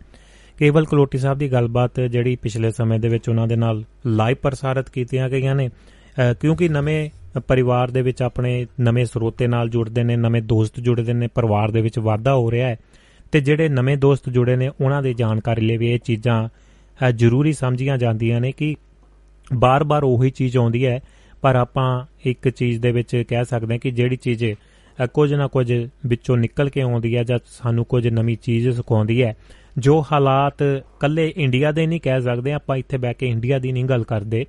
ਕੇਵਲ 0.59 0.85
ਕਲੋਟੀ 0.85 1.19
ਸਾਹਿਬ 1.19 1.39
ਦੀ 1.39 1.53
ਗੱਲਬਾਤ 1.53 2.01
ਜਿਹੜੀ 2.01 2.37
ਪਿਛਲੇ 2.37 2.71
ਸਮੇਂ 2.71 3.01
ਦੇ 3.01 3.09
ਵਿੱਚ 3.09 3.29
ਉਹਨਾਂ 3.29 3.47
ਦੇ 3.47 3.57
ਨਾਲ 3.57 3.85
ਲਾਈਵ 4.07 4.37
ਪ੍ਰਸਾਰਿਤ 4.43 4.91
ਕੀਤੀਆਂ 4.91 5.29
ਗਈਆਂ 5.29 5.55
ਨੇ। 5.55 5.69
ਅ, 5.69 6.33
ਕਿਉਂਕਿ 6.33 6.69
ਨਵੇਂ 6.69 7.11
ਪਰਿਵਾਰ 7.41 7.91
ਦੇ 7.91 8.03
ਵਿੱਚ 8.03 8.23
ਆਪਣੇ 8.23 8.67
ਨਵੇਂ 8.81 9.05
ਸਰੋਤੇ 9.05 9.47
ਨਾਲ 9.47 9.69
ਜੁੜਦੇ 9.69 10.03
ਨੇ 10.05 10.17
ਨਵੇਂ 10.17 10.43
ਦੋਸਤ 10.43 10.81
ਜੁੜਦੇ 10.81 11.13
ਨੇ 11.13 11.27
ਪਰਿਵਾਰ 11.27 11.71
ਦੇ 11.71 11.81
ਵਿੱਚ 11.81 11.99
ਵਾਧਾ 11.99 12.35
ਹੋ 12.35 12.51
ਰਿਹਾ 12.51 12.69
ਹੈ। 12.69 12.77
ਤੇ 13.33 13.41
ਜਿਹੜੇ 13.41 13.69
ਨਵੇਂ 13.69 13.97
ਦੋਸਤ 13.97 14.31
ਜੁੜੇ 14.31 14.57
ਨੇ 14.57 14.69
ਉਹਨਾਂ 14.69 15.03
ਦੀ 15.03 15.15
ਜਾਣਕਾਰੀ 15.15 15.61
ਲਈ 15.61 15.77
ਵੀ 15.77 15.91
ਇਹ 15.91 15.99
ਚੀਜ਼ਾਂ 15.99 16.49
ਅ, 17.09 17.11
ਜ਼ਰੂਰੀ 17.11 17.53
ਸਮਝੀਆਂ 17.53 17.99
ਜਾਂਦੀਆਂ 17.99 18.41
ਨੇ 18.41 18.53
ਕਿ 18.53 18.77
ਬਾਰ-ਬਾਰ 19.55 20.05
ਉਹੀ 20.05 20.31
ਚੀਜ਼ 20.31 20.57
ਆਉਂਦੀ 20.57 20.87
ਹੈ 20.87 21.01
ਪਰ 21.43 21.55
ਆਪਾਂ 21.55 22.05
ਇੱਕ 22.25 22.49
ਚੀਜ਼ 22.49 22.81
ਦੇ 22.81 22.93
ਵਿੱਚ 22.93 23.25
ਕਹਿ 23.29 23.45
ਸਕਦੇ 23.45 23.75
ਹਾਂ 23.75 23.79
ਕਿ 23.79 23.91
ਜਿਹੜੀ 23.91 24.17
ਚੀਜ਼ 24.17 24.45
ਅ, 24.45 25.07
ਕੁਝ 25.07 25.35
ਨਾ 25.35 25.47
ਕੁਝ 25.47 25.73
ਵਿੱਚੋਂ 26.07 26.37
ਨਿਕਲ 26.37 26.69
ਕੇ 26.69 26.81
ਆਉਂਦੀ 26.81 27.17
ਹੈ 27.17 27.23
ਜਾਂ 27.23 27.39
ਸਾਨੂੰ 27.47 27.85
ਕੁਝ 27.85 28.07
ਨਵੀਂ 28.09 28.37
ਚੀਜ਼ 28.37 28.69
ਸਿਖਾਉਂਦੀ 28.69 29.23
ਹੈ 29.23 29.35
ਜੋ 29.79 30.05
ਹਾਲਾਤ 30.13 30.63
ਕੱਲੇ 31.01 31.33
ਇੰਡੀਆ 31.37 31.73
ਦੇ 31.73 31.87
ਨਹੀਂ 31.87 32.01
ਕਹਿ 32.01 32.21
ਸਕਦੇ 32.23 32.53
ਆਪਾਂ 32.53 32.77
ਇੱਥੇ 32.77 32.99
ਬੈ 32.99 33.13
ਕੇ 33.13 33.27
ਇੰਡੀਆ 33.29 33.59
ਦੀ 33.59 33.73
ਨਹੀਂ 33.73 33.85
ਗੱਲ 33.85 34.05
ਕਰਦੇ। 34.05 34.45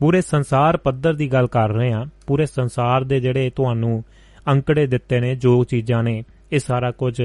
ਪੂਰੇ 0.00 0.20
ਸੰਸਾਰ 0.20 0.76
ਪੱਧਰ 0.76 1.12
ਦੀ 1.14 1.32
ਗੱਲ 1.32 1.46
ਕਰ 1.46 1.70
ਰਹੇ 1.70 1.92
ਹਾਂ 1.92 2.06
ਪੂਰੇ 2.26 2.46
ਸੰਸਾਰ 2.46 3.04
ਦੇ 3.04 3.20
ਜਿਹੜੇ 3.20 3.50
ਤੁਹਾਨੂੰ 3.50 4.02
ਅੰਕੜੇ 4.50 4.86
ਦਿੱਤੇ 4.86 5.20
ਨੇ 5.20 5.34
ਜੋ 5.36 5.64
ਚੀਜ਼ਾਂ 5.64 6.02
ਨੇ 6.02 6.22
ਇਹ 6.52 6.58
ਸਾਰਾ 6.58 6.90
ਕੁਝ 6.90 7.20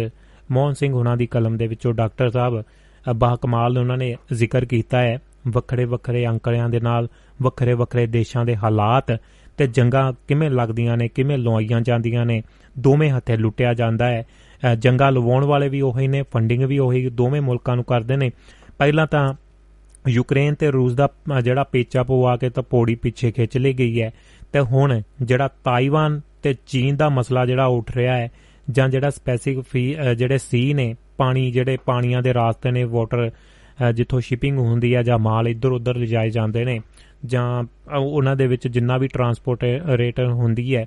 ਮੋਹਨ 0.51 0.73
ਸਿੰਘ 0.73 0.93
ਹੁਣਾਂ 0.93 1.17
ਦੀ 1.17 1.25
ਕਲਮ 1.27 1.57
ਦੇ 1.57 1.67
ਵਿੱਚੋਂ 1.67 1.93
ਡਾਕਟਰ 1.93 2.29
ਸਾਹਿਬ 2.29 2.61
ਅ, 2.61 3.13
ਬਾ 3.13 3.35
ਕਮਾਲ 3.35 3.77
ਉਹਨਾਂ 3.77 3.97
ਨੇ 3.97 4.15
ਜ਼ਿਕਰ 4.33 4.65
ਕੀਤਾ 4.65 5.01
ਹੈ। 5.01 5.17
ਵੱਖਰੇ 5.47 5.85
ਵੱਖਰੇ 5.85 6.27
ਅੰਕੜਿਆਂ 6.27 6.69
ਦੇ 6.69 6.79
ਨਾਲ 6.79 7.07
ਵੱਖਰੇ 7.41 7.73
ਵੱਖਰੇ 7.73 8.07
ਦੇਸ਼ਾਂ 8.07 8.45
ਦੇ 8.45 8.55
ਹਾਲਾਤ 8.55 9.11
ਤੇ 9.57 9.67
ਜੰਗਾਂ 9.67 10.13
ਕਿਵੇਂ 10.27 10.49
ਲੱਗਦੀਆਂ 10.49 10.97
ਨੇ 10.97 11.07
ਕਿਵੇਂ 11.07 11.37
ਲਵਾਈਆਂ 11.37 11.81
ਜਾਂਦੀਆਂ 11.81 12.25
ਨੇ 12.25 12.43
ਦੋਵੇਂ 12.79 13.11
ਹੱਥੇ 13.11 13.37
ਲੁੱਟਿਆ 13.37 13.73
ਜਾਂਦਾ 13.73 14.07
ਹੈ। 14.07 14.25
ਅ, 14.71 14.75
ਜੰਗਾਂ 14.75 15.11
ਲਵਾਉਣ 15.11 15.45
ਵਾਲੇ 15.45 15.69
ਵੀ 15.69 15.81
ਉਹੀ 15.81 16.07
ਨੇ 16.07 16.21
ਫੰਡਿੰਗ 16.21 16.63
ਵੀ 16.63 16.79
ਉਹੀ 16.79 17.09
ਦੋਵੇਂ 17.09 17.41
ਮੁਲਕਾਂ 17.41 17.75
ਨੂੰ 17.75 17.85
ਕਰਦੇ 17.85 18.17
ਨੇ। 18.17 18.31
ਪਹਿਲਾਂ 18.77 19.07
ਤਾਂ 19.07 19.33
ਯੂਕਰੇਨ 20.07 20.55
ਤੇ 20.55 20.71
ਰੂਸ 20.71 20.93
ਦਾ 20.93 21.09
ਅ, 21.37 21.41
ਜਿਹੜਾ 21.41 21.63
ਪੇਚਾ 21.63 22.03
ਪਵਾ 22.03 22.37
ਕੇ 22.37 22.49
ਤਾਂ 22.49 22.63
ਪੌੜੀ 22.63 22.95
ਪਿੱਛੇ 22.95 23.31
ਖਿੱਚ 23.31 23.57
ਲਈ 23.57 23.73
ਗਈ 23.73 24.01
ਹੈ। 24.01 24.11
ਤੇ 24.53 24.59
ਹੁਣ 24.59 25.01
ਜਿਹੜਾ 25.21 25.47
ਤਾਈਵਾਨ 25.47 26.21
ਤੇ 26.43 26.55
ਚੀਨ 26.67 26.95
ਦਾ 26.95 27.09
ਮਸਲਾ 27.09 27.45
ਜਿਹੜਾ 27.45 27.65
ਉੱਠ 27.65 27.97
ਰਿਹਾ 27.97 28.17
ਹੈ 28.17 28.31
ਜਾਂ 28.71 28.89
ਜਿਹੜਾ 28.89 29.09
ਸਪੈਸੀਫਿਕ 29.09 30.01
ਜਿਹੜੇ 30.01 30.37
ਸੀ 30.37 30.73
ਨੇ 30.73 30.95
ਪਾਣੀ 31.17 31.51
ਜਿਹੜੇ 31.51 31.77
ਪਾਣੀਆਂ 31.85 32.21
ਦੇ 32.21 32.33
ਰਾਸਤੇ 32.33 32.71
ਨੇ 32.71 32.83
ਵਾਟਰ 32.83 33.31
ਜਿੱਥੋਂ 33.95 34.19
ਸ਼ਿਪਿੰਗ 34.21 34.57
ਹੁੰਦੀ 34.59 34.93
ਹੈ 34.95 35.01
ਜਾਂ 35.03 35.17
ਮਾਲ 35.19 35.47
ਇੱਧਰ 35.47 35.71
ਉੱਧਰ 35.71 35.95
ਲਿਜਾਏ 35.95 36.29
ਜਾਂਦੇ 36.29 36.65
ਨੇ 36.65 36.79
ਜਾਂ 37.25 37.63
ਅ, 37.63 37.97
ਉਹਨਾਂ 37.97 38.35
ਦੇ 38.35 38.47
ਵਿੱਚ 38.47 38.67
ਜਿੰਨਾ 38.67 38.97
ਵੀ 38.97 39.07
ਟਰਾਂਸਪੋਰਟ 39.07 39.63
ਰੇਟ 39.95 40.19
ਹੁੰਦੀ 40.19 40.75
ਹੈ 40.75 40.85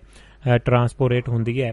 ਟਰਾਂਸਪੋਰਟ 0.59 1.28
ਹੁੰਦੀ 1.28 1.61
ਹੈ 1.62 1.72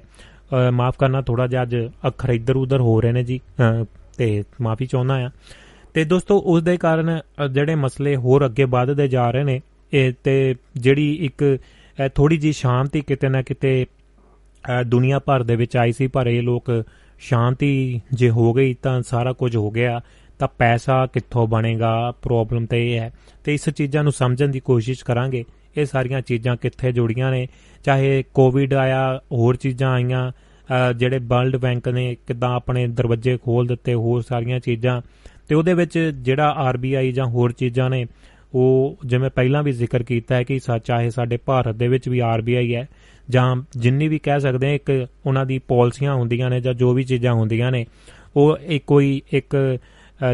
ਮਾਫ 0.71 0.97
ਕਰਨਾ 0.97 1.21
ਥੋੜਾ 1.21 1.47
ਜਿਹਾ 1.47 1.61
ਅੱਜ 1.63 1.75
ਅੱਖਰ 2.07 2.29
ਇੱਧਰ 2.29 2.55
ਉੱਧਰ 2.55 2.81
ਹੋ 2.81 2.99
ਰਹੇ 3.01 3.11
ਨੇ 3.11 3.23
ਜੀ 3.23 3.39
ਅ, 3.61 3.85
ਤੇ 4.17 4.43
ਮਾਫੀ 4.61 4.85
ਚਾਹੁੰਦਾ 4.85 5.15
ਆ 5.25 5.29
ਤੇ 5.93 6.03
ਦੋਸਤੋ 6.03 6.37
ਉਸ 6.45 6.63
ਦੇ 6.63 6.77
ਕਾਰਨ 6.77 7.19
ਅ, 7.41 7.47
ਜਿਹੜੇ 7.47 7.75
ਮਸਲੇ 7.75 8.15
ਹੋਰ 8.15 8.45
ਅੱਗੇ 8.45 8.63
ਵੱਧਦੇ 8.63 9.07
ਜਾ 9.07 9.29
ਰਹੇ 9.31 9.43
ਨੇ 9.43 9.61
ਇਹ 9.93 10.13
ਤੇ 10.23 10.55
ਜਿਹੜੀ 10.75 11.11
ਇੱਕ 11.21 11.43
ਥੋੜੀ 12.15 12.37
ਜੀ 12.37 12.51
ਸ਼ਾਂਤੀ 12.51 13.01
ਕਿਤੇ 13.01 13.29
ਨਾ 13.29 13.41
ਕਿਤੇ 13.41 13.85
ਅ, 14.63 14.83
ਦੁਨੀਆ 14.83 15.19
ਭਰ 15.19 15.43
ਦੇ 15.43 15.55
ਵਿੱਚ 15.55 15.77
ਆਈ 15.77 15.91
ਸੀ 15.91 16.07
ਪਰ 16.07 16.27
ਇਹ 16.27 16.41
ਲੋਕ 16.43 16.71
ਸ਼ਾਂਤੀ 17.19 18.01
ਜੇ 18.13 18.29
ਹੋ 18.29 18.53
ਗਈ 18.53 18.73
ਤਾਂ 18.73 19.01
ਸਾਰਾ 19.01 19.33
ਕੁਝ 19.33 19.55
ਹੋ 19.55 19.69
ਗਿਆ। 19.71 19.99
ਤਾਂ 20.39 20.47
ਪੈਸਾ 20.57 21.05
ਕਿੱਥੋਂ 21.05 21.47
ਬਣੇਗਾ? 21.47 22.11
ਪ੍ਰੋਬਲਮ 22.21 22.65
ਤੇ 22.65 22.93
ਇਹ 22.93 22.99
ਹੈ। 22.99 23.13
ਤੇ 23.43 23.53
ਇਸ 23.53 23.69
ਚੀਜ਼ਾਂ 23.69 24.03
ਨੂੰ 24.03 24.11
ਸਮਝਣ 24.11 24.47
ਦੀ 24.49 24.59
ਕੋਸ਼ਿਸ਼ 24.59 25.05
ਕਰਾਂਗੇ। 25.05 25.45
ਇਹ 25.77 25.85
ਸਾਰੀਆਂ 25.85 26.21
ਚੀਜ਼ਾਂ 26.21 26.55
ਕਿੱਥੇ 26.55 26.91
ਜੁੜੀਆਂ 26.91 27.31
ਨੇ? 27.31 27.47
ਚਾਹੇ 27.85 28.23
ਕੋਵਿਡ 28.33 28.73
ਆਇਆ 28.73 29.17
ਹੋਰ 29.31 29.55
ਚੀਜ਼ਾਂ 29.55 29.91
ਆਈਆਂ 29.91 30.31
ਅ, 30.31 30.93
ਜਿਹੜੇ 30.93 31.19
ਵਰਲਡ 31.19 31.55
ਬੈਂਕ 31.55 31.87
ਨੇ 31.87 32.15
ਕਿਦਾਂ 32.27 32.55
ਆਪਣੇ 32.55 32.87
ਦਰਵਾਜ਼ੇ 32.87 33.37
ਖੋਲ 33.37 33.67
ਦਿੱਤੇ 33.67 33.93
ਹੋਰ 33.93 34.21
ਸਾਰੀਆਂ 34.21 34.59
ਚੀਜ਼ਾਂ। 34.59 35.01
ਤੇ 35.47 35.55
ਉਹਦੇ 35.55 35.73
ਵਿੱਚ 35.73 35.99
ਜਿਹੜਾ 35.99 36.49
ਆਰਬੀਆਈ 36.49 37.11
ਜਾਂ 37.11 37.25
ਹੋਰ 37.25 37.51
ਚੀਜ਼ਾਂ 37.51 37.89
ਨੇ 37.89 38.05
ਉਹ 38.55 38.97
ਜਿਵੇਂ 39.05 39.29
ਪਹਿਲਾਂ 39.29 39.63
ਵੀ 39.63 39.71
ਜ਼ਿਕਰ 39.71 40.03
ਕੀਤਾ 40.03 40.35
ਹੈ 40.35 40.43
ਕਿ 40.43 40.59
ਸਾ- 40.59 40.79
ਚਾਹੇ 40.79 41.09
ਸਾਡੇ 41.09 41.37
ਭਾਰਤ 41.37 41.75
ਦੇ 41.75 41.87
ਵਿੱਚ 41.87 42.09
ਵੀ 42.09 42.19
ਆਰਬੀਆਈ 42.19 42.75
ਹੈ 42.75 42.87
ਜਾਂ 43.29 43.55
ਜਿੰਨੀ 43.77 44.07
ਵੀ 44.07 44.19
ਕਹਿ 44.19 44.39
ਸਕਦੇ 44.39 44.67
ਹਾਂ 44.67 44.73
ਇੱਕ 44.73 45.07
ਉਹਨਾਂ 45.25 45.45
ਦੀ 45.45 45.59
ਪਾਲਿਸੀਆਂ 45.59 46.13
ਹੁੰਦੀਆਂ 46.15 46.49
ਨੇ 46.49 46.61
ਜਾਂ 46.61 46.73
ਜੋ 46.73 46.93
ਵੀ 46.93 47.03
ਚੀਜ਼ਾਂ 47.03 47.33
ਹੁੰਦੀਆਂ 47.33 47.71
ਨੇ 47.71 47.85
ਉਹ 48.35 48.57
ਇੱਕ 48.57 48.83
ਕੋਈ 48.85 49.21
ਇੱਕ 49.31 49.55
ਅ, 49.55 49.77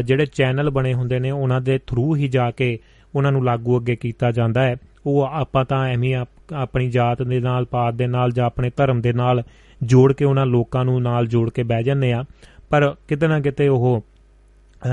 ਜਿਹੜੇ 0.04 0.26
ਚੈਨਲ 0.26 0.70
ਬਣੇ 0.70 0.94
ਹੁੰਦੇ 0.94 1.18
ਨੇ 1.18 1.30
ਉਹਨਾਂ 1.30 1.60
ਦੇ 1.60 1.78
ਥਰੂ 1.86 2.16
ਹੀ 2.16 2.28
ਜਾ 2.28 2.50
ਕੇ 2.50 2.78
ਉਹਨਾਂ 3.14 3.32
ਨੂੰ 3.32 3.44
ਲਾਗੂ 3.44 3.78
ਅੱਗੇ 3.78 3.96
ਕੀਤਾ 3.96 4.32
ਜਾਂਦਾ 4.32 4.62
ਹੈ। 4.62 4.76
ਉਹ 5.06 5.22
ਆਪਾਂ 5.22 5.64
ਤਾਂ 5.64 5.88
ਐਵੇਂ 5.88 6.08
ਹੀ 6.08 6.12
ਆਪ- 6.12 6.54
ਆਪਣੀ 6.54 6.90
ਜਾਤ 6.90 7.22
ਦੇ 7.22 7.40
ਨਾਲ 7.40 7.64
ਪਾਤ 7.64 7.94
ਦੇ 7.94 8.06
ਨਾਲ 8.06 8.30
ਜਾਂ 8.32 8.46
ਆਪਣੇ 8.46 8.70
ਧਰਮ 8.76 9.00
ਦੇ 9.00 9.12
ਨਾਲ 9.12 9.42
ਜੋੜ 9.82 10.12
ਕੇ 10.12 10.24
ਉਹਨਾਂ 10.24 10.46
ਲੋਕਾਂ 10.46 10.84
ਨੂੰ 10.84 11.02
ਨਾਲ 11.02 11.26
ਜੋੜ 11.26 11.50
ਕੇ 11.50 11.62
ਬਹਿ 11.62 11.82
ਜਾਂਦੇ 11.82 12.12
ਆ 12.12 12.24
ਪਰ 12.70 12.94
ਕਿਤੇ 13.08 13.26
ਨਾ 13.26 13.40
ਕਿਤੇ 13.40 13.68
ਉਹ 13.68 14.04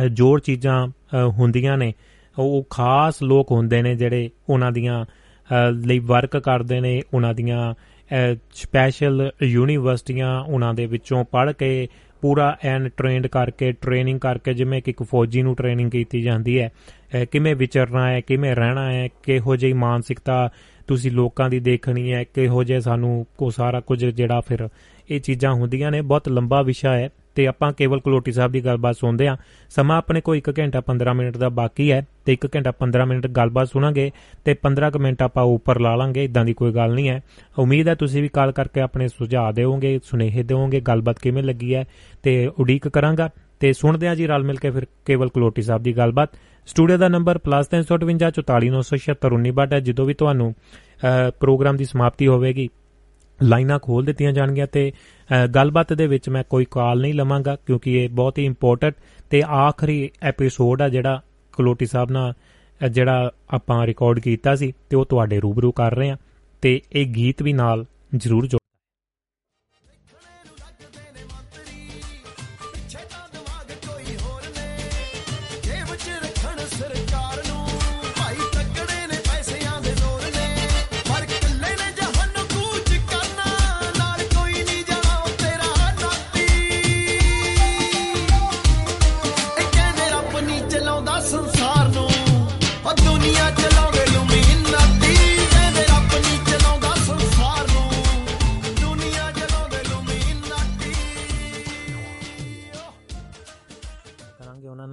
ਅ, 0.04 0.08
ਜੋੜ 0.08 0.42
ਚੀਜ਼ਾਂ 0.42 0.88
ਅ, 0.88 0.92
ਹੁੰਦੀਆਂ 1.28 1.78
ਨੇ। 1.78 1.94
ਉਹ 2.40 2.68
ਖਾਸ 2.70 3.24
ਲੋਕ 3.24 3.52
ਹੁੰਦੇ 3.52 3.82
ਨੇ 3.82 3.96
ਜਿਹੜੇ 3.96 4.30
ਉਹਨਾਂ 4.50 4.72
ਦੀਆਂ 4.72 5.06
ਅ, 5.06 5.72
ਲਈ 5.72 6.00
ਵਰਕ 6.00 6.38
ਕਰਦੇ 6.38 6.80
ਨੇ 6.82 7.02
ਉਹਨਾਂ 7.14 7.34
ਦੀਆਂ 7.34 7.74
ਸਪੈਸ਼ਲ 8.54 9.32
ਯੂਨੀਵਰਸਿਟੀਆਂ 9.44 10.42
ਉਹਨਾਂ 10.44 10.74
ਦੇ 10.74 10.86
ਵਿੱਚੋਂ 10.86 11.26
ਪੜ੍ਹ 11.26 11.52
ਕੇ 11.52 11.88
ਪੂਰਾ 12.22 12.58
ਐਨ 12.64 12.90
ਟ੍ਰੇਨਡ 12.98 13.28
ਕਰਕੇ 13.28 13.72
ਟ੍ਰੇਨਿੰਗ 13.72 14.20
ਕਰਕੇ 14.20 14.54
ਜਿਵੇਂ 14.54 14.82
ਕਿ 14.82 14.92
ਇੱਕ 14.92 15.04
ਫੌਜੀ 15.04 15.42
ਨੂੰ 15.42 15.56
ਟ੍ਰੇਨਿੰਗ 15.56 15.92
ਕੀਤੀ 15.92 16.22
ਜਾਂਦੀ 16.22 16.60
ਹੈ 16.60 16.72
ਅ, 17.22 17.26
ਕਿਵੇਂ 17.26 17.56
ਵਿਚਰਨਾ 17.56 18.10
ਹੈ 18.10 18.22
ਕਿਵੇਂ 18.22 18.56
ਰਹਿਣਾ 18.56 18.92
ਹੈ 18.92 19.08
ਕਿਹੋ 19.24 19.56
ਜਿਹੀ 19.56 19.74
ਮਾਨਸਿਕਤਾ 19.74 20.50
ਤੁਸੀਂ 20.88 21.12
ਲੋਕਾਂ 21.12 21.50
ਦੀ 21.50 21.60
ਦੇਖਣੀ 21.60 22.14
ਹੈ 22.14 22.24
ਕਿਹੋ 22.24 22.64
ਜਿਹੇ 22.64 22.80
ਸਾਨੂੰ 22.80 23.26
ਕੋ 23.38 23.50
ਸਾਰਾ 23.50 23.80
ਕੁਝ 23.80 24.06
ਜਿਹੜਾ 24.06 24.42
ਫਿਰ 24.42 24.70
ਇਹ 25.10 25.20
ਚੀਜ਼ਾਂ 25.22 25.54
ਹੁੰਦੀਆਂ 25.54 25.92
ਨੇ 25.92 26.02
ਬਹੁਤ 26.02 26.30
ਲੰਬਾ 26.30 26.62
ਵਿਸ਼ਾ 26.62 26.94
ਹੈ। 26.98 27.10
ਤੇ 27.40 27.48
ਆਪਾਂ 27.48 27.72
ਕੇਵਲ 27.74 28.00
ਕਲੋਟੀ 28.00 28.32
ਸਾਹਿਬ 28.32 28.52
ਦੀ 28.52 28.66
ਗੱਲਬਾਤ 28.66 28.96
ਸੁਣਦੇ 28.96 29.28
ਹਾਂ। 29.28 29.38
ਸਮਾਂ 29.70 29.98
ਆਪਣੇ 29.98 30.22
ਕੋਲ 30.22 30.38
1 30.38 30.52
ਘੰਟਾ 30.60 30.82
15 30.82 31.14
ਮਿੰਟ 31.14 31.38
ਦਾ 31.38 31.50
ਬਾਕੀ 31.50 31.92
ਹੈ 31.92 32.08
ਤੇ 32.26 32.34
1 32.34 32.48
ਘੰਟਾ 32.56 32.72
15 32.72 33.06
ਮਿੰਟ 33.06 33.28
ਗੱਲਬਾਤ 33.28 33.68
ਸੁਣਾਂਗੇ 33.68 34.12
ਤੇ 34.46 34.56
15 34.64 34.90
ਕੁ 34.92 35.00
ਮਿੰਟ 35.00 35.22
ਆਪਾਂ 35.22 35.44
ਉੱਪਰ 35.44 35.80
ਲਾ 35.80 35.96
ਲਾਂਗੇ 35.96 36.24
ਇਦਾਂ 36.24 36.46
ਦੀ 36.46 36.54
ਕੋਈ 36.54 36.72
ਗੱਲ 36.72 36.94
ਨਹੀਂ 36.94 37.10
ਹੈ। 37.10 37.22
ਉਮੀਦ 37.60 37.88
ਹੈ 37.88 37.96
ਤੁਸੀਂ 37.96 38.22
ਵੀ 38.22 38.28
ਕਾਲ 38.28 38.52
ਕਰਕੇ 38.52 38.82
ਆਪਣੇ 38.82 39.08
ਸੁਝਾਅ 39.08 39.52
ਦਿਓਗੇ 39.52 40.00
ਸੁਨੇਹੇ 40.04 40.44
ਦਿਓਗੇ 40.44 40.82
ਗੱਲਬਾਤ 40.82 41.20
ਕਿਵੇਂ 41.20 41.44
ਲੱਗੀ 41.44 41.76
ਹੈ 41.76 41.86
ਤੇ 42.24 42.36
ਉਡੀਕ 42.60 42.88
ਕਰਾਂਗਾ। 42.88 43.30
ਤੇ 43.60 43.74
ਸੁਣਦੇ 43.74 44.08
ਹਾਂ 44.08 44.16
ਜੀ 44.16 44.28
ਰਲ 44.28 44.44
ਮਿਲ 44.44 44.58
ਕੇ 44.58 44.70
ਫਿਰ 44.70 44.88
ਕੇਵਲ 45.06 45.30
ਕਲੋਟੀ 45.30 45.62
ਸਾਹਿਬ 45.62 45.84
ਦੀ 45.84 45.98
ਗੱਲਬਾਤ। 45.98 46.30
ਸਟੂਡੀਓ 46.68 46.98
ਦਾ 46.98 47.08
ਨੰਬਰ 47.08 47.40
+358 47.48 48.30
44976 48.42 49.74
ਹੈ। 49.74 49.80
ਜਦੋਂ 49.80 50.06
ਵੀ 50.06 50.14
ਤੁਹਾਨੂੰ 50.14 50.52
ਅ, 50.52 51.30
ਪ੍ਰੋਗਰਾਮ 51.40 51.78
ਦੀ 51.78 51.86
ਸਮਾਪਤੀ 51.86 52.28
ਹੋਵੇਗੀ 52.28 52.70
ਲਾਈਨਾਂ 53.44 53.80
ਖੋਲ 53.80 54.06
ਦਿੱਤੀਆਂ 54.06 54.32
ਜਾਣਗੀਆਂ 54.34 54.68
ਤੇ 54.68 54.92
ਅ, 55.30 55.48
ਗੱਲਬਾਤ 55.48 55.94
ਦੇ 55.94 56.08
ਵਿੱਚ 56.08 56.30
ਮੈਂ 56.30 56.44
ਕੋਈ 56.50 56.66
ਕਾਲ 56.72 57.02
ਨਹੀਂ 57.02 57.14
ਲਵਾਂਗਾ 57.14 57.56
ਕਿਉਂਕਿ 57.66 57.94
ਇਹ 58.04 58.10
ਬਹੁਤ 58.10 58.38
ਹੀ 58.38 58.46
ਇੰਪੋਰਟੈਂਟ 58.46 58.96
ਤੇ 59.30 59.42
ਆਖਰੀ 59.48 60.10
ਐਪੀਸੋਡ 60.22 60.82
ਆ 60.82 60.90
ਜਿਹੜਾ 60.90 61.22
ਕਲੋਟੀ 61.54 61.86
ਸਾਹਿਬ 61.86 62.12
ਨਾਲ 62.12 62.34
ਅ, 62.82 62.88
ਜਿਹੜਾ 62.88 63.32
ਆਪਾਂ 63.50 63.86
ਰਿਕਾਰਡ 63.88 64.20
ਕੀਤਾ 64.20 64.56
ਸੀ 64.56 64.74
ਤੇ 64.90 64.96
ਉਹ 64.96 65.06
ਤੁਹਾਡੇ 65.06 65.40
ਰੂਬਰੂ 65.40 65.72
ਕਰ 65.72 65.96
ਰਹੇ 65.96 66.10
ਆ 66.10 66.18
ਤੇ 66.64 66.80
ਇਹ 66.94 67.06
ਗੀਤ 67.08 67.42
ਵੀ 67.44 67.54
ਨਾਲ 67.54 67.86
ਜ਼ਰੂਰ 68.16 68.48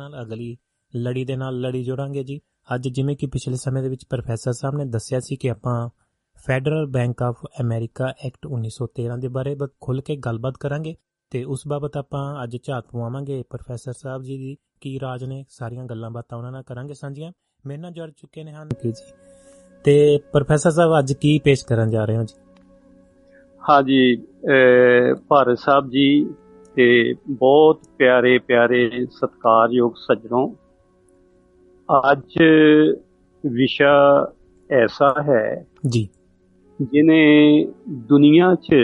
ਨਾਲ 0.09 0.23
ਅਗਲੀ 0.23 0.57
ਲੜੀ 0.97 1.25
ਦੇ 1.25 1.37
ਨਾਲ 1.37 1.61
ਲੜੀ 1.61 1.85
ਜੋੜਾਂਗੇ 1.85 2.25
ਜੀ। 2.25 2.41
ਅੱਜ 2.75 2.89
ਜਿਵੇਂ 2.89 3.17
ਕਿ 3.17 3.27
ਪਿਛਲੇ 3.27 3.57
ਸਮੇਂ 3.57 3.83
ਦੇ 3.83 3.89
ਵਿੱਚ 3.89 4.05
ਪ੍ਰੋਫੈਸਰ 4.11 4.53
ਸਾਹਿਬ 4.53 4.77
ਨੇ 4.77 4.85
ਦੱਸਿਆ 4.85 5.21
ਸੀ 5.21 5.37
ਕਿ 5.37 5.51
ਆਪਾਂ 5.51 5.89
federal 6.47 6.87
bank 6.87 7.23
of 7.23 7.37
America 7.61 8.13
act 8.25 8.47
1913 8.47 9.17
ਦੇ 9.19 9.29
ਬਾਰੇ 9.29 9.55
ਬ- 9.55 9.69
ਖੁੱਲ 9.81 10.01
ਕੇ 10.01 10.17
ਗੱਲਬਾਤ 10.17 10.55
ਕਰਾਂਗੇ 10.61 10.97
ਤੇ 11.31 11.45
ਉਸ 11.45 11.63
ਬਾਬਤ 11.69 11.97
ਆਪਾਂ 11.97 12.45
ਅੱਜ 12.45 12.57
ਝਾਤ 12.63 12.85
ਪਵਾਵਾਂਗੇ 12.93 13.43
ਪ੍ਰੋਫੈਸਰ 13.51 13.93
ਸਾਹਿਬ 13.93 14.23
ਜੀ 14.23 14.39
ਦੀ 14.39 14.57
ਕੀ 14.81 15.01
ਰਾਜ 15.01 15.25
ਨੇ 15.25 15.45
ਸਾਰੀਆਂ 15.49 15.85
ਗੱਲਾਂ 15.85 16.11
ਬਾਤਾਂ 16.11 16.39
ਉਹਨਾਂ 16.39 16.53
ਨਾਲ 16.53 16.63
ਕਰਾਂਗੇ 16.63 16.95
ਸਾਂਝੀਆਂ। 16.95 17.33
ਮੇਰੇ 17.67 17.79
ਨਾਲ 17.79 17.93
ਜੁੜ 17.93 18.11
ਚੁੱਕੇ 18.11 18.45
ਨੇ 18.45 18.53
ਹਨ 18.53 18.69
ਜੀ। 18.85 18.93
ਤੇ 19.85 20.19
ਪ੍ਰੋਫੈਸਰ 20.33 20.71
ਸਾਹਿਬ, 20.71 20.99
ਅੱਜ 20.99 21.13
ਕੀ 21.13 21.39
ਪੇਸ਼ 21.39 21.65
ਕਰਨ 21.67 21.91
ਜਾ 21.91 22.05
ਰਹੇ 22.05 22.17
ਹੋ 22.17 22.23
ਜੀ? 22.23 22.35
ਹਾਂਜੀ 23.69 24.17
ਅਹ 24.17 25.15
ਭਾਰਤ 25.29 25.59
ਸਾਹਿਬ 25.59 25.91
ਜੀ 25.91 26.35
ਤੇ 26.77 27.15
ਬਹੁਤ 27.29 27.81
ਪਿਆਰੇ 27.99 28.39
ਪਿਆਰੇ 28.39 29.07
ਸਤਿਕਾਰਯੋਗ 29.11 29.93
ਸੱਜਣੋ 29.97 30.57
ਅੱਜ 32.11 32.39
ਵਿਸ਼ਾ 33.47 34.27
ਐਸਾ 34.71 35.15
ਹੈ 35.23 35.67
ਜੀ। 35.89 36.09
ਜਿਨੇ 36.83 37.67
ਦੁਨੀਆ 37.89 38.55
'ਚ 38.55 38.75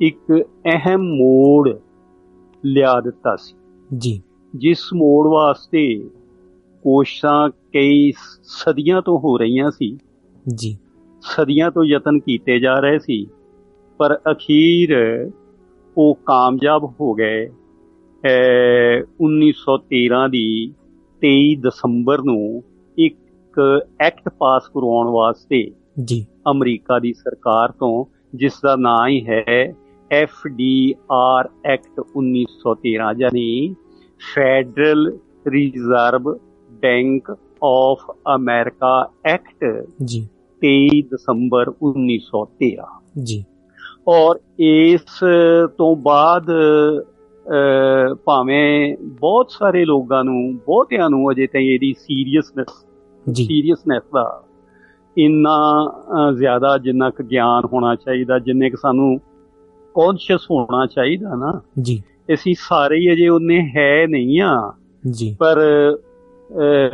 ਇੱਕ 0.00 0.42
ਅਹਿਮ 0.42 1.00
ਮੋੜ 1.00 1.70
ਲਿਆ 2.64 3.00
ਦਿੱਤਾ 3.00 3.36
ਸੀ। 3.36 3.54
ਜੀ। 3.98 4.22
ਜਿਸ 4.56 4.80
ਮੋੜ 4.94 5.26
ਵਾਸਤੇ 5.26 6.10
ਕੋਸ਼ਿਸ਼ਾਂ 6.82 7.50
ਕਈ 7.50 8.12
ਸਦੀਆਂ 8.42 9.02
ਤੋਂ 9.02 9.18
ਹੋ 9.18 9.38
ਰਹੀਆਂ 9.38 9.70
ਸੀ। 9.70 9.98
ਜੀ। 10.54 10.78
ਸਦੀਆਂ 11.20 11.70
ਤੋਂ 11.70 11.84
ਯਤਨ 11.84 12.18
ਕੀਤੇ 12.18 12.58
ਜਾ 12.58 12.74
ਰਹੇ 12.74 12.98
ਸੀ। 12.98 13.26
ਪਰ 13.98 14.18
ਅਖੀਰ 14.30 14.90
ਉਹ 15.96 16.18
ਕਾਮਯਾਬ 16.26 16.94
ਹੋ 17.00 17.14
ਗਏ। 17.14 17.48
ਅਹ 17.48 19.02
1913 19.20 20.28
ਦੀ 20.28 20.72
23 21.20 21.54
ਦਸੰਬਰ 21.54 22.22
ਨੂੰ 22.22 22.62
ਇੱਕ 22.98 23.82
ਐਕਟ 24.00 24.28
ਪਾਸ 24.28 24.68
ਕਰਵਾਉਣ 24.68 25.06
ਵਾਸਤੇ 25.08 25.70
ਜੀ। 26.04 26.26
ਅਮਰੀਕਾ 26.50 26.98
ਦੀ 26.98 27.12
ਸਰਕਾਰ 27.12 27.70
ਤੋਂ 27.70 28.04
ਜਿਸ 28.36 28.52
ਦਾ 28.62 28.76
ਨਾਂ 28.76 29.08
ਹੀ 29.08 29.26
ਹੈ 29.28 29.74
ਐਫ 30.10 30.46
ਡੀ 30.46 30.94
ਆਰ 31.10 31.48
ਐਕਟ 31.64 32.02
1913 32.16 33.12
ਯਾਨੀ 33.18 33.74
federal 34.34 35.18
reserve 35.46 36.38
bank 36.70 37.36
of 37.64 38.10
America 38.34 39.10
act 39.24 39.86
ਜੀ। 40.04 40.28
23 40.62 41.02
ਦਸੰਬਰ 41.02 41.72
1913 41.82 43.00
ਜੀ। 43.22 43.44
ਔਰ 44.08 44.40
ਇਸ 44.58 45.00
ਤੋਂ 45.78 45.96
ਬਾਅਦ 45.96 46.46
ਭਾਵੇਂ 48.24 48.96
ਬਹੁਤ 49.02 49.50
ਸਾਰੇ 49.50 49.84
ਲੋਕਾਂ 49.84 50.24
ਨੂੰ 50.24 50.56
ਬਹੁਤਿਆਂ 50.56 51.10
ਨੂੰ 51.10 51.30
ਅਜੇ 51.30 51.46
ਤਾਈਂ 51.46 51.64
ਇਹਦੀ 51.64 51.94
ਸੀਰੀਅਸਨੈਸ 51.98 52.86
ਜੀ। 53.32 53.44
ਸੀਰੀਅਸਨੈਸ 53.44 54.02
ਦਾ 54.14 54.42
ਇੰਨਾ 55.18 55.58
ਜ਼ਿਆਦਾ 56.38 56.78
ਜਿੰਨਾ 56.78 57.10
ਕੁ 57.10 57.24
ਗਿਆਨ 57.24 57.64
ਹੋਣਾ 57.64 57.94
ਚਾਹੀਦਾ 57.94 58.38
ਜਿੰਨੇ 58.38 58.70
ਕੁ 58.70 58.76
ਸਾਨੂੰ 58.76 59.18
ਕੌਨਸ਼ੀਅਸ 59.94 60.40
ਹੋਣਾ 60.50 60.86
ਚਾਹੀਦਾ 60.86 61.34
ਨਾ 61.34 61.60
ਜੀ। 61.82 62.02
ਅਸੀਂ 62.34 62.54
ਸਾਰੇ 62.58 62.96
ਹੀ 62.96 63.12
ਅਜੇ 63.12 63.28
ਉਹਨੇ 63.28 63.72
ਹੈ 63.76 64.06
ਨਹੀਂ 64.06 64.40
ਆ। 64.40 64.72
ਜੀ। 65.10 65.36
ਪਰ 65.38 65.60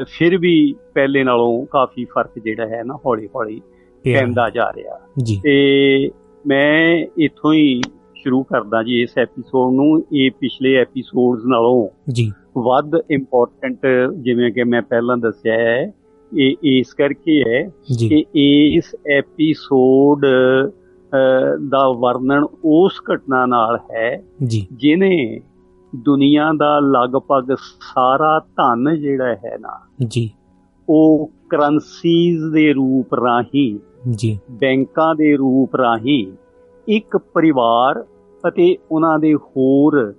ਫਿਰ 0.05 0.39
ਵੀ 0.39 0.75
ਪਹਿਲੇ 0.95 1.25
ਨਾਲੋਂ 1.25 1.67
ਕਾਫੀ 1.67 2.05
ਫ਼ਰਕ 2.05 2.39
ਜਿਹੜਾ 2.39 2.67
ਹੈ 2.67 2.83
ਨਾ 2.85 2.99
ਹੌਲੀ 3.07 3.27
ਹੌਲੀ। 3.27 3.61
ਪੈਂਦਾ 4.05 4.51
ਜਾ 4.51 4.73
ਰਿਹਾ। 4.73 5.01
ਜੀ। 5.23 5.41
ਤੇ 5.43 6.11
ਮੈਂ 6.47 7.07
ਇੱਥੋਂ 7.19 7.53
ਹੀ 7.53 7.81
ਸ਼ੁਰੂ 8.17 8.43
ਕਰਦਾ 8.43 8.83
ਜੀ 8.83 9.03
ਇਸ 9.03 9.19
ਐਪੀਸੋਡ 9.19 9.75
ਨੂੰ 9.75 10.05
ਇਹ 10.13 10.31
ਪਿਛਲੇ 10.31 10.75
ਐਪੀਸੋਡਸ 10.75 11.43
ਨਾਲੋਂ 11.45 11.89
ਜੀ। 12.13 12.33
ਵੱਧ 12.59 12.91
ਇੰਪੋਰਟੈਂਟ 13.11 13.87
ਜਿਵੇਂ 14.17 14.53
ਕਿ 14.53 14.65
ਮੈਂ 14.65 14.83
ਪਹਿਲਾਂ 14.83 15.17
ਦੱਸਿਆ 15.17 15.55
ਹੈ 15.55 15.93
ਇਹ 16.37 16.57
ਇਸ 16.63 16.95
ਕਰਕੇ 16.95 17.43
ਹੈ 17.49 17.63
ਕਿ 18.09 18.25
ਇਸ 18.35 18.97
ਐਪੀਸੋਡ 19.11 20.27
ਦਾ 21.69 21.89
ਵਰਣਨ 21.93 22.47
ਉਸ 22.65 22.93
ਘਟਨਾ 23.15 23.47
ਨਾਲ 23.47 23.79
ਹੈ 23.91 24.23
ਜਿਨੇ 24.73 25.41
ਦੁਨੀਆ 25.95 26.53
ਦਾ 26.57 26.79
ਲਗਭਗ 26.79 27.55
ਸਾਰਾ 27.59 28.39
ਧਨ 28.39 28.97
ਜਿਹੜਾ 29.01 29.35
ਹੈ 29.35 29.57
ਨਾ 29.61 29.79
ਜੀ। 30.07 30.31
ਉਹ 30.89 31.31
ਕਰੰਸੀਜ਼ 31.51 32.45
ਦੇ 32.45 32.73
ਰੂਪ 32.73 33.15
ਰਾਹੀਂ 33.15 33.79
ਜੀ। 34.11 34.39
ਬੈਂਕਾਂ 34.51 35.15
ਦੇ 35.15 35.37
ਰੂਪ 35.37 35.77
ਰਾਹੀਂ 35.77 36.33
ਇੱਕ 36.89 37.17
ਪਰਿਵਾਰ 37.17 38.05
ਅਤੇ 38.49 38.77
ਉਹਨਾਂ 38.91 39.19
ਦੇ 39.19 39.35
ਹੋਰ 39.35 40.15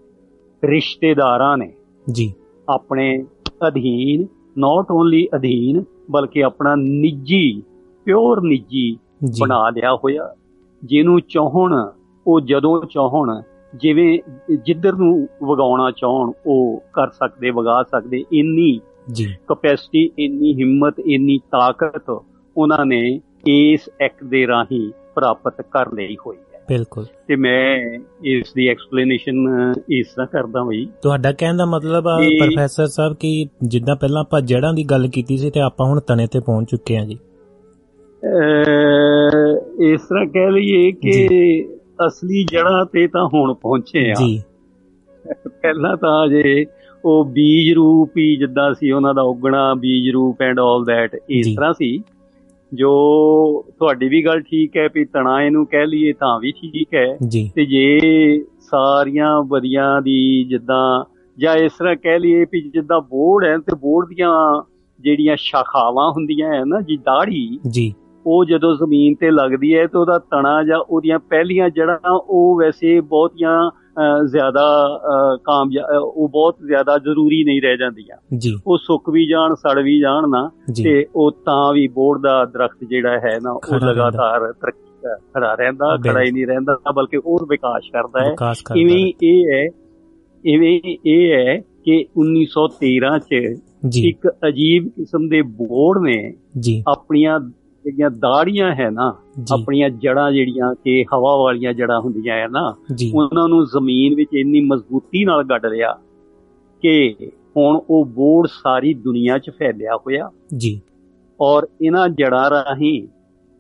ਰਿਸ਼ਤੇਦਾਰਾਂ 0.63 1.57
ਨੇ 1.57 1.73
ਜੀ। 2.11 2.33
ਆਪਣੇ 2.69 3.25
ਅਧੀਨ 3.67 4.27
ਨਾਟ 4.57 4.91
ਓਨਲੀ 4.91 5.27
ਅਧੀਨ 5.35 5.83
ਬਲਕਿ 6.11 6.43
ਆਪਣਾ 6.43 6.75
ਨਿੱਜੀ 6.75 7.61
ਪਿਓਰ 8.05 8.41
ਨਿੱਜੀ 8.41 8.97
ਬਣਾ 9.41 9.69
ਲਿਆ 9.69 9.95
ਹੋਇਆ 9.95 10.35
ਜਿਹਨੂੰ 10.83 11.21
ਚਾਹਣ 11.21 11.91
ਉਹ 12.27 12.39
ਜਦੋਂ 12.39 12.85
ਚਾਹਣ 12.85 13.41
ਜਿਵੇਂ 13.75 14.19
ਜਿੱਧਰ 14.65 14.95
ਨੂੰ 14.95 15.27
ਵਗਾਉਣਾ 15.43 15.91
ਚਾਹਣ 15.91 16.31
ਉਹ 16.45 16.83
ਕਰ 16.93 17.09
ਸਕਦੇ 17.09 17.49
ਵਗਾ 17.49 17.83
ਸਕਦੇ 17.83 18.23
ਇੰਨੀ 18.33 18.81
ਜੀ। 19.13 19.35
ਕਪੈਸਿਟੀ 19.47 20.09
ਇੰਨੀ 20.19 20.53
ਹਿੰਮਤ 20.53 20.99
ਇੰਨੀ 20.99 21.37
ਤਾਕਤ 21.37 22.09
ਉਹਨਾਂ 22.57 22.85
ਨੇ 22.85 23.21
ਇਸ 23.47 23.89
ਐਕਟ 24.01 24.23
ਦੇ 24.23 24.47
ਰਾਹੀਂ 24.47 24.91
ਪ੍ਰਾਪਤ 25.15 25.61
ਕਰ 25.61 25.91
ਲਈ 25.91 26.17
ਹੋਈ 26.25 26.37
ਹੈ। 26.37 26.65
ਬਿਲਕੁਲ। 26.69 27.05
ਤੇ 27.27 27.35
ਮੈਂ 27.35 27.99
ਇਸ 28.23 28.53
ਦੀ 28.53 28.67
ਐਕਸਪਲੇਨੇਸ਼ਨ 28.67 29.33
ਇਸ 29.91 30.07
ਤਰ੍ਹਾਂ 30.07 30.27
ਕਰਦਾ 30.27 30.61
ਹੋਈ 30.61 30.87
ਤੁਹਾਡਾ 31.01 31.31
ਕਹਿਣ 31.31 31.57
ਦਾ 31.57 31.65
ਮਤਲਬ 31.65 32.07
ਆ 32.07 32.17
ਪ੍ਰੋਫੈਸਰ 32.39 32.87
ਸਾਹਿਬ 32.87 33.15
ਕਿ 33.19 33.45
ਜਿੱਦਾਂ 33.63 33.95
ਪਹਿਲਾਂ 33.95 34.21
ਆਪਾਂ 34.21 34.41
ਜੜਾਂ 34.41 34.73
ਦੀ 34.73 34.83
ਗੱਲ 34.83 35.07
ਕੀਤੀ 35.07 35.37
ਸੀ 35.37 35.49
ਤੇ 35.49 35.59
ਆਪਾਂ 35.59 35.87
ਹੁਣ 35.87 35.99
ਤਣੇ 35.99 36.27
ਤੇ 36.27 36.39
ਪਹੁੰਚ 36.39 36.71
ਚੁੱਕੇ 36.71 36.97
ਹਾਂ 36.97 37.05
ਜੀ। 37.05 37.17
ਇਸ 39.85 40.01
ਤਰ੍ਹਾਂ 40.01 40.25
ਕਹਿ 40.25 40.51
ਲਈਏ 40.51 40.91
ਕਿ 40.91 41.27
ਅਸਲੀ 42.07 42.43
ਜੜ੍ਹਾਂ 42.43 42.85
ਤੇ 42.85 43.07
ਤਾਂ 43.07 43.29
ਹੁਣ 43.33 43.53
ਪਹੁੰਚੇ 43.53 44.11
ਆ 44.11 44.13
ਜੀ। 44.13 44.43
ਪਹਿਲਾਂ 45.61 45.97
ਤਾਂ 45.97 46.27
ਜੇ 46.27 46.65
ਉਹ 47.05 47.25
ਬੀਜ 47.25 47.73
ਰੂਪ 47.73 48.17
ਹੀ 48.17 48.35
ਜਿੱਦਾਂ 48.35 48.73
ਸੀ 48.73 48.91
ਉਹਨਾਂ 48.91 49.13
ਦਾ 49.13 49.21
ਉਗਣਾ 49.21 49.73
ਬੀਜ 49.73 50.09
ਰੂਪ 50.13 50.41
ਐਂਡ 50.41 50.59
ਆਲ 50.59 50.85
ਦੈਟ 50.85 51.15
ਇਸ। 51.29 51.55
ਤਰ੍ਹਾਂ 51.55 51.73
ਸੀ। 51.73 52.03
ਜੋ 52.73 52.91
ਤੁਹਾਡੀ 53.79 54.09
ਵੀ 54.09 54.25
ਗੱਲ 54.25 54.41
ਠੀਕ 54.41 54.77
ਹੈ 54.77 54.89
ਵੀ 54.93 55.05
ਤਣਾ 55.05 55.41
ਇਹਨੂੰ 55.41 55.65
ਕਹਿ 55.65 55.87
ਲਈਏ 55.87 56.13
ਤਾਂ 56.13 56.39
ਵੀ 56.39 56.51
ਠੀਕ 56.51 56.93
ਹੈ। 56.93 57.17
ਤੇ 57.55 57.65
ਜੇ 57.65 57.99
ਸਾਰੀਆਂ 58.59 59.43
ਬਦੀਆਂ 59.43 60.01
ਦੀ 60.01 60.43
ਜਿੱਦਾਂ 60.43 61.05
ਜਾਂ 61.37 61.55
ਇਸ 61.55 61.71
ਤਰ੍ਹਾਂ 61.71 61.95
ਕਹਿ 61.95 62.19
ਲਈਏ 62.19 62.45
ਵੀ 62.51 62.61
ਜਿੱਦਾਂ 62.61 63.01
ਬੋਰਡ 63.01 63.45
ਹੈ 63.45 63.57
ਤੇ 63.57 63.75
ਬੋਰਡ 63.75 64.07
ਦੀਆਂ 64.07 64.63
ਜਿਹੜੀਆਂ 64.99 65.35
ਸ਼ਾਖਾਵਾਂ 65.39 66.11
ਹੁੰਦੀਆਂ 66.11 66.53
ਹੈ 66.53 66.63
ਨਾ 66.65 66.81
ਜੀ 66.81 66.97
ਦਾੜੀ 66.97 67.59
ਜੀ। 67.69 67.93
ਉਹ 68.25 68.45
ਜਦੋਂ 68.45 68.75
ਜ਼ਮੀਨ 68.75 69.15
ਤੇ 69.15 69.31
ਲੱਗਦੀ 69.31 69.75
ਹੈ 69.75 69.87
ਤੇ 69.87 69.97
ਉਹਦਾ 69.97 70.19
ਤਣਾ 70.19 70.63
ਜਾਂ 70.63 70.79
ਉਹਦੀਆਂ 70.79 71.19
ਪਹਿਲੀਆਂ 71.19 71.69
ਜੜਾਂ 71.69 71.97
ਉਹ 72.09 72.59
ਵੈਸੇ 72.59 72.99
ਬਹੁਤੀਆਂ 73.01 73.71
ਜ਼ਿਆਦਾ 74.25 74.99
ਕਾਮਯਾਬ 75.43 76.01
ਉਹ 76.03 76.29
ਬਹੁਤ 76.29 76.55
ਜ਼ਿਆਦਾ 76.65 76.97
ਜ਼ਰੂਰੀ 76.97 77.43
ਨਹੀਂ 77.43 77.61
ਰਹਿ 77.61 77.77
ਜਾਂਦੀਆਂ। 77.77 78.37
ਉਹ 78.67 78.77
ਸੁੱਕ 78.77 79.09
ਵੀ 79.09 79.27
ਜਾਣ 79.27 79.55
ਸੜ 79.55 79.79
ਵੀ 79.79 79.99
ਜਾਣ 79.99 80.23
ਨਾ 80.29 80.49
ਤੇ 80.83 81.05
ਉਹ 81.15 81.31
ਤਾਂ 81.31 81.73
ਵੀ 81.73 81.87
ਬੋਰਡ 81.87 82.21
ਦਾ 82.21 82.45
ਦਰਖਤ 82.45 82.83
ਜਿਹੜਾ 82.83 83.19
ਹੈ 83.19 83.39
ਨਾ 83.41 83.51
ਉਹ। 83.51 83.59
ਲਗਾਤਾਰ 83.91 84.53
ਤਰੱਕੀ 84.53 84.89
ਕਰ- 85.03 85.19
ਖੜਾ 85.33 85.53
ਰਹਿੰਦਾ 85.53 85.97
ਖੜਾ 86.11 86.21
ਹੀ 86.21 86.31
ਨਹੀਂ 86.31 86.47
ਰਹਿੰਦਾ 86.47 86.77
ਬਲਕਿ 86.91 87.17
ਹੋਰ 87.17 87.45
ਵਿਕਾਸ 87.49 87.83
ਕਰਦਾ 87.93 88.19
ਹੈ। 88.25 88.35
ਇਵੇਂ 88.77 89.13
ਇਹ 89.23 89.53
ਹੈ 89.53 89.67
ਇਵੇਂ 90.45 90.79
ਇਹ 91.05 91.33
ਹੈ 91.33 91.59
ਕਿ 91.85 92.05
1913 92.17 93.17
ਚ 93.19 93.33
ਇੱਕ 94.07 94.27
ਅਜੀਬ 94.47 94.87
ਕਿਸਮ 94.87 95.27
ਦੇ 95.27 95.41
ਬੋਰਡ 95.41 96.01
ਨੇ 96.03 96.33
ਆਪਣੀਆਂ 96.87 97.39
ਜਿਹੜੀਆਂ 97.83 98.09
ਦਾੜੀਆਂ 98.09 98.75
ਹੈ 98.75 98.89
ਨਾ 98.89 99.15
ਆਪਣੀਆਂ 99.51 99.89
ਜੜਾਂ 99.89 100.31
ਜਿਹੜੀਆਂ 100.31 100.75
ਕਿ 100.83 101.05
ਹਵਾ 101.13 101.35
ਵਾਲੀਆਂ 101.35 101.73
ਜੜਾਂ 101.73 102.01
ਹੁੰਦੀਆਂ 102.01 102.35
ਹੈ 102.35 102.47
ਨਾ 102.47 102.75
ਉਹਨਾਂ 103.13 103.47
ਨੂੰ 103.47 103.65
ਜ਼ਮੀਨ 103.65 104.15
ਵਿੱਚ 104.15 104.29
ਇੰਨੀ 104.33 104.59
ਮਜ਼ਬੂਤੀ 104.59 105.25
ਨਾਲ 105.25 105.43
ਗੱਡ 105.43 105.65
ਲਿਆ 105.65 105.99
ਕਿ 106.81 107.15
ਹੁਣ 107.57 107.81
ਉਹ 107.89 108.05
ਬੋਰਡ 108.05 108.47
ਸਾਰੀ 108.63 108.93
ਦੁਨੀਆ 108.93 109.37
'ਚ 109.37 109.49
ਫੈਲਿਆ 109.49 109.95
ਹੋਇਆ। 109.95 110.29
ਜੀ। 110.57 110.81
ਔਰ 111.41 111.67
ਇਹਨਾਂ 111.81 112.09
ਜੜਾਂ 112.09 112.49
ਰਾਹੀਂ 112.49 113.07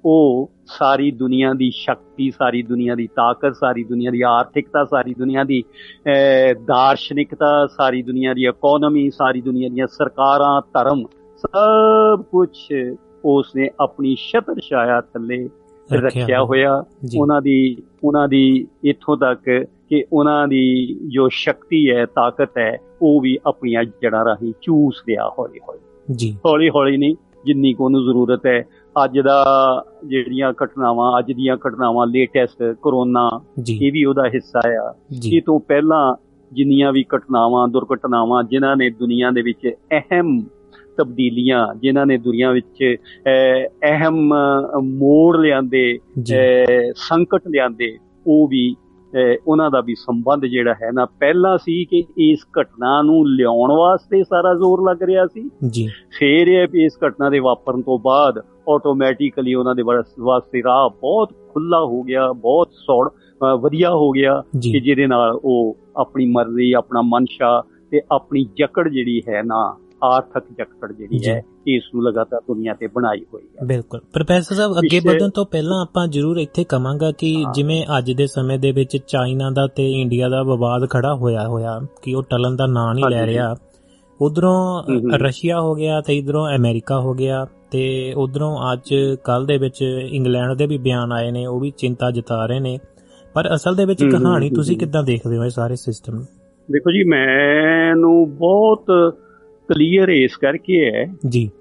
ਉਹ 0.05 0.51
ਸਾਰੀ 0.65 1.11
ਦੁਨੀਆ 1.11 1.53
ਦੀ 1.53 1.71
ਸ਼ਕਤੀ 1.71 2.31
ਸਾਰੀ 2.31 2.63
ਦੁਨੀਆ 2.63 2.95
ਦੀ 2.95 3.07
ਤਾਕਤ 3.07 3.55
ਸਾਰੀ 3.55 3.83
ਦੁਨੀਆ 3.83 4.11
ਦੀ 4.11 4.21
ਆਰਥਿਕਤਾ 4.21 4.85
ਸਾਰੀ 4.85 5.13
ਦੁਨੀਆ 5.13 5.43
ਦੀ 5.43 5.63
ਦਾਰਸ਼ਨਿਕਤਾ 6.67 7.67
ਸਾਰੀ 7.67 8.01
ਦੁਨੀਆ 8.01 8.33
ਦੀ 8.33 8.45
ਇਕਨੋਮੀ 8.45 9.09
ਸਾਰੀ 9.09 9.41
ਦੁਨੀਆ 9.41 9.69
ਦੀਆਂ 9.69 9.87
ਸਰਕਾਰਾਂ 9.87 10.61
ਧਰਮ 10.73 11.05
ਸਭ 11.37 12.21
ਕੁਝ 12.21 12.49
ਉਸਨੇ 13.25 13.69
ਆਪਣੀ 13.79 14.15
ਛਤਰ 14.15 14.59
ਛਾਇਆ 14.59 15.01
ਥੱਲੇ 15.01 15.49
ਰੱਖਿਆ 15.93 16.43
ਹੋਇਆ। 16.43 16.83
ਉਹਨਾਂ 17.19 17.41
ਦੀ 17.41 17.77
ਉਹਨਾਂ 18.03 18.27
ਦੀ 18.27 18.67
ਇੱਥੋਂ 18.83 19.17
ਤੱਕ 19.17 19.65
ਕਿ 19.89 20.05
ਉਹਨਾਂ 20.13 20.47
ਦੀ 20.47 20.93
ਜੋ 21.07 21.29
ਸ਼ਕਤੀ 21.31 21.91
ਹੈ 21.91 22.05
ਤਾਕਤ 22.05 22.57
ਹੈ 22.57 22.77
ਉਹ 23.01 23.21
ਵੀ 23.21 23.39
ਆਪਣੀਆਂ 23.45 23.83
ਜੜਾਂ 23.83 24.25
ਰਾਹੀਂ 24.25 24.53
ਚੂਸ 24.61 25.03
ਲਿਆ 25.09 25.29
ਹੌਲੀ 25.39 25.59
ਹੌਲੀ 25.59 26.15
ਜੀ। 26.15 26.37
ਹੌਲੀ 26.45 26.69
ਹੌਲੀ 26.69 26.97
ਨਹੀਂ 26.97 27.15
ਜਿੰਨੀ 27.45 27.73
ਕੁ 27.73 27.85
ਉਹਨੂੰ 27.85 28.03
ਜ਼ਰੂਰਤ 28.03 28.45
ਹੈ। 28.45 28.63
ਅੱਜ 29.03 29.19
ਦਾ 29.19 29.45
ਜਿਹੜੀਆਂ 30.05 30.53
ਘਟਨਾਵਾਂ 30.63 31.19
ਅੱਜ 31.19 31.31
ਦੀਆਂ 31.31 31.57
ਘਟਨਾਵਾਂ 31.67 32.07
ਲੇਟੈਸਟ 32.07 32.75
ਕਰੋਨਾ 32.81 33.39
ਇਹ 33.69 33.91
ਵੀ 33.91 34.05
ਉਹਦਾ 34.05 34.23
ਹਿੱਸਾ 34.33 34.61
ਆ। 34.67 34.93
ਇਹ 35.25 35.41
ਤੋਂ 35.41 35.59
ਪਹਿਲਾਂ 35.59 36.15
ਜਿੰਨੀਆਂ 36.53 36.91
ਵੀ 36.91 37.05
ਘਟਨਾਵਾਂ 37.15 37.67
ਦੁਰਘਟਨਾਵਾਂ 37.67 38.43
ਜਿਨ੍ਹਾਂ 38.43 38.75
ਨੇ 38.75 38.89
ਦੁਨੀਆ 38.89 39.31
ਦੇ 39.31 39.41
ਵਿੱਚ 39.41 39.71
ਅਹਿਮ 39.91 40.41
ਤਬਦੀਲੀਆਂ 40.97 41.67
ਜਿਨ੍ਹਾਂ 41.75 42.05
ਨੇ 42.05 42.17
ਦੁਨੀਆ 42.17 42.51
ਵਿੱਚ 42.51 42.95
ਅਹ, 43.27 43.63
ਅਹਿਮ 43.89 44.33
ਅਹ, 44.35 44.79
ਮੋੜ 44.81 45.37
ਲਿਆਂਦੇ 45.37 45.99
ਸੰਕਟ 46.95 47.47
ਲਿਆਂਦੇ 47.47 47.97
ਉਹ 48.27 48.47
ਵੀ 48.47 48.75
ਉਹਨਾਂ 49.47 49.71
ਦਾ 49.71 49.81
ਵੀ 49.81 49.95
ਸੰਬੰਧ 49.95 50.45
ਜਿਹੜਾ 50.45 50.73
ਹੈ 50.73 50.91
ਨਾ 50.93 51.05
ਪਹਿਲਾਂ 51.05 51.57
ਸੀ 51.57 51.85
ਕਿ 51.85 52.03
ਇਸ 52.17 52.39
ਘਟਨਾ 52.61 53.01
ਨੂੰ 53.01 53.29
ਲਿਆਉਣ 53.29 53.71
ਵਾਸਤੇ 53.71 54.23
ਸਾਰਾ 54.23 54.53
ਜ਼ੋਰ 54.53 54.89
ਲੱਗ 54.89 55.03
ਰਿਹਾ 55.03 55.25
ਸੀ। 55.25 55.49
ਜੀ। 55.69 55.87
ਫੇਰ 56.19 56.47
ਇਹ 56.47 56.67
ਇਸ 56.73 56.97
ਘਟਨਾ 57.07 57.29
ਦੇ 57.29 57.39
ਵਾਪਰਨ 57.39 57.81
ਤੋਂ 57.81 57.99
ਬਾਅਦ 57.99 58.39
ਆਟੋਮੈਟਿਕਲੀ 58.69 59.53
ਉਹਨਾਂ 59.53 59.75
ਦੇ 59.75 59.81
ਵਾਸ- 59.81 60.23
ਵਾਸਤੇ 60.23 60.63
ਰਾਹ 60.63 60.89
ਬਹੁਤ 60.89 61.29
ਖੁੱਲਾ 61.49 61.79
ਹੋ 61.85 62.03
ਗਿਆ 62.03 62.33
ਬਹੁਤ 62.33 62.69
ਸੌੜ 62.71 63.09
ਵਧੀਆ 63.59 63.89
ਹੋ 63.89 64.11
ਗਿਆ 64.11 64.43
ਕਿ 64.63 64.79
ਜਿਹਦੇ 64.79 65.07
ਨਾਲ 65.07 65.39
ਉਹ 65.43 65.77
ਆਪਣੀ 65.97 66.25
ਮਰਜ਼ੀ 66.25 66.71
ਆਪਣਾ 66.71 67.01
ਮਨਸ਼ਾ 67.01 67.63
ਤੇ 67.91 68.01
ਆਪਣੀ 68.11 68.45
ਜਕੜ 68.57 68.89
ਜਿਹੜੀ 68.89 69.21
ਹੈ 69.29 69.41
ਨਾ 69.45 69.77
ਆਰਥਿਕ 70.03 70.43
ਜਕੜ 70.57 70.91
ਜਿਹੜੀ। 70.91 71.19
ਹੈ 71.27 71.41
ਇਸ 71.67 71.83
ਨੂੰ 71.95 72.03
ਲਗਾਤਾਰ 72.03 72.41
ਦੁਨੀਆ 72.41 72.73
ਤੇ 72.73 72.87
ਬਣਾਈ 72.87 73.19
ਹੋਈ 73.33 73.41
ਹੈ 73.43 73.65
ਬਿਲਕੁਲ 73.65 73.99
ਪ੍ਰੋਫੈਸਰ 74.13 74.55
ਸਾਹਿਬ 74.55 74.77
ਅੱਗੇ 74.77 74.99
ਵਧਣ 74.99 75.29
ਤੋਂ 75.29 75.45
ਪਹਿਲਾਂ 75.45 75.81
ਆਪਾਂ 75.81 76.07
ਜ਼ਰੂਰ 76.07 76.37
ਇੱਥੇ 76.37 76.63
ਕਵਾਂਗਾ 76.63 77.11
ਕਿ 77.11 77.45
ਜਿਵੇਂ 77.53 77.85
ਅੱਜ 77.97 78.11
ਦੇ 78.11 78.27
ਸਮੇਂ 78.27 78.59
ਦੇ 78.59 78.71
ਵਿੱਚ 78.71 78.97
ਚਾਈਨਾ 78.97 79.49
ਦਾ 79.49 79.67
ਤੇ 79.67 80.01
ਇੰਡੀਆ 80.01 80.29
ਦਾ 80.29 80.43
ਵਿਵਾਦ 80.43 80.89
ਖੜਾ 80.89 81.15
ਹੋਇਆ 81.15 81.47
ਹੋਇਆ 81.47 81.79
ਕਿ 82.01 82.13
ਉਹ 82.13 82.23
ਟਲਣ 82.23 82.55
ਦਾ 82.55 82.65
ਨਾਂ 82.65 82.93
ਨਹੀਂ 82.95 83.05
ਲੈ। 83.09 83.25
ਰਿਹਾ 83.25 83.55
ਉਧਰੋਂ। 84.21 84.83
ਰਸ਼ੀਆ 85.19 85.61
ਹੋ 85.61 85.75
ਗਿਆ 85.75 86.01
ਤੇ 86.01 86.17
ਇਧਰੋਂ 86.17 86.47
ਅਮਰੀਕਾ 86.55 86.99
ਹੋ 86.99 87.13
ਗਿਆ 87.13 87.45
ਤੇ 87.71 88.13
ਉਧਰੋਂ 88.17 88.73
ਅੱਜ 88.73 88.95
ਕੱਲ 89.23 89.45
ਦੇ 89.45 89.57
ਵਿੱਚ 89.57 89.81
ਇੰਗਲੈਂਡ 90.11 90.53
ਦੇ 90.53 90.67
ਵੀ 90.67 90.77
ਬਿਆਨ 90.77 91.11
ਆਏ 91.11 91.31
ਨੇ 91.31 91.45
ਉਹ 91.45 91.59
ਵੀ 91.59 91.71
ਚਿੰਤਾ 91.77 92.11
ਜਤਾ 92.11 92.45
ਰਹੇ 92.45 92.59
ਨੇ 92.59 92.79
ਪਰ 93.33 93.55
ਅਸਲ 93.55 93.75
ਦੇ 93.75 93.85
ਵਿੱਚ 93.85 94.05
ਕਹਾਣੀ 94.05 94.49
ਤੁਸੀਂ। 94.49 94.77
ਕਿੱਦਾਂ 94.77 95.03
ਦੇਖਦੇ 95.03 95.37
ਹੋ 95.37 95.43
ਇਹ 95.43 95.49
ਸਾਰੇ 95.49 95.75
ਸਿਸਟਮ 95.75 96.13
ਨੂੰ 96.13 96.23
ਦੇਖੋ 96.71 96.91
ਜੀ 96.91 97.03
ਮੈਨੂੰ 97.03 98.37
ਬਹੁਤ 98.37 98.85
ਕਲੀਅਰ 99.73 100.09
ਇਸ 100.09 100.37
ਕਰਕੇ 100.37 100.91
ਹੈ 100.91 101.05
ਜੀ। 101.29 101.51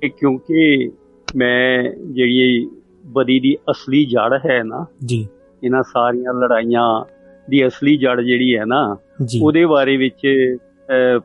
ਕਿ 0.00 0.08
ਕਿਉਂਕਿ 0.08 0.90
ਮੈਂ 1.36 1.92
ਜਿਹੜੀ 1.92 2.68
ਬਦੀ 3.06 3.40
ਦੀ 3.40 3.56
ਅਸਲੀ 3.70 4.04
ਜੜ 4.04 4.38
ਹੈ 4.50 4.62
ਨਾ 4.62 4.86
ਜੀ। 5.04 5.26
ਇਹਨਾਂ 5.64 5.82
ਸਾਰੀਆਂ 5.82 6.34
ਲੜਾਈਆਂ 6.34 7.04
ਦੀ 7.50 7.66
ਅਸਲੀ 7.66 7.96
ਜੜ 7.96 8.20
ਜਿਹੜੀ 8.20 8.56
ਹੈ 8.56 8.64
ਨਾ 8.64 8.96
ਉਹਦੇ 9.42 9.66
ਬਾਰੇ 9.66 9.96
ਵਿੱਚ 9.96 10.20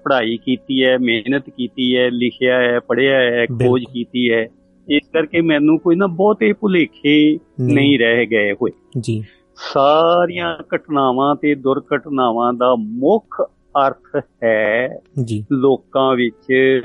ਪੜ੍ਹਾਈ 0.03 0.38
ਕੀਤੀ 0.38 0.86
ਹੈ 0.86 0.98
ਮਿਹਨਤ 0.98 1.49
ਕੀਤੀ 1.49 1.98
ਹੈ 1.98 2.10
ਲਿਖਿਆ 2.11 2.60
ਹੈ 2.60 2.80
ਪੜ੍ਹਿਆ 2.80 3.19
ਹੈ 3.19 3.45
ਖੋਜ। 3.45 3.84
ਕੀਤੀ 3.94 4.32
ਹੈ। 4.32 4.48
ਇਸ 4.90 5.07
ਕਰਕੇ 5.14 5.41
ਮੈਨੂੰ 5.41 5.80
ਕੋਈ 5.80 5.95
ਨਾ 5.95 6.07
ਬਹੁਤੇ 6.07 6.53
ਭੁਲੇਖੇ 6.53 7.40
ਨਹੀਂ 7.61 7.99
ਰਹਿ 7.99 8.26
ਗਏ 8.26 8.53
ਹੋਏ। 8.53 8.72
ਜੀ। 8.99 9.24
ਸਾਰੀਆਂ 9.56 10.57
ਘਟਨਾਵਾਂ 10.76 11.36
ਤੇ 11.36 11.56
ਦੁਰਘਟਨਾਵਾਂ 11.56 12.53
ਦਾ 12.53 12.76
ਮੁੱਖ 12.76 13.52
ਅਰਥ 13.88 14.23
ਹੈ 14.44 14.99
ਜੀ। 15.23 15.45
ਲੋਕਾਂ 15.52 16.15
ਵਿੱਚ 16.15 16.81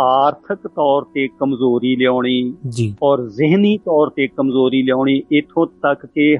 ਆਰਥਿਕ 0.00 0.66
ਤੌਰ 0.66 1.02
ਤੇ 1.14 1.28
ਕਮਜ਼ੋਰੀ 1.28 1.96
ਲਿਆਉਣੀ 1.96 2.54
ਜੀ। 2.68 2.94
ਔਰ 3.02 3.28
ਜ਼ਿਹਨੀ 3.28 3.78
ਤੌਰ 3.78 4.10
ਤੇ 4.10 4.26
ਕਮਜ਼ੋਰੀ 4.26 4.82
ਲਿਆਉਣੀ 4.82 5.22
ਇਥੋਂ 5.32 5.66
ਤੱਕ 5.66 6.06
ਕਿ 6.06 6.38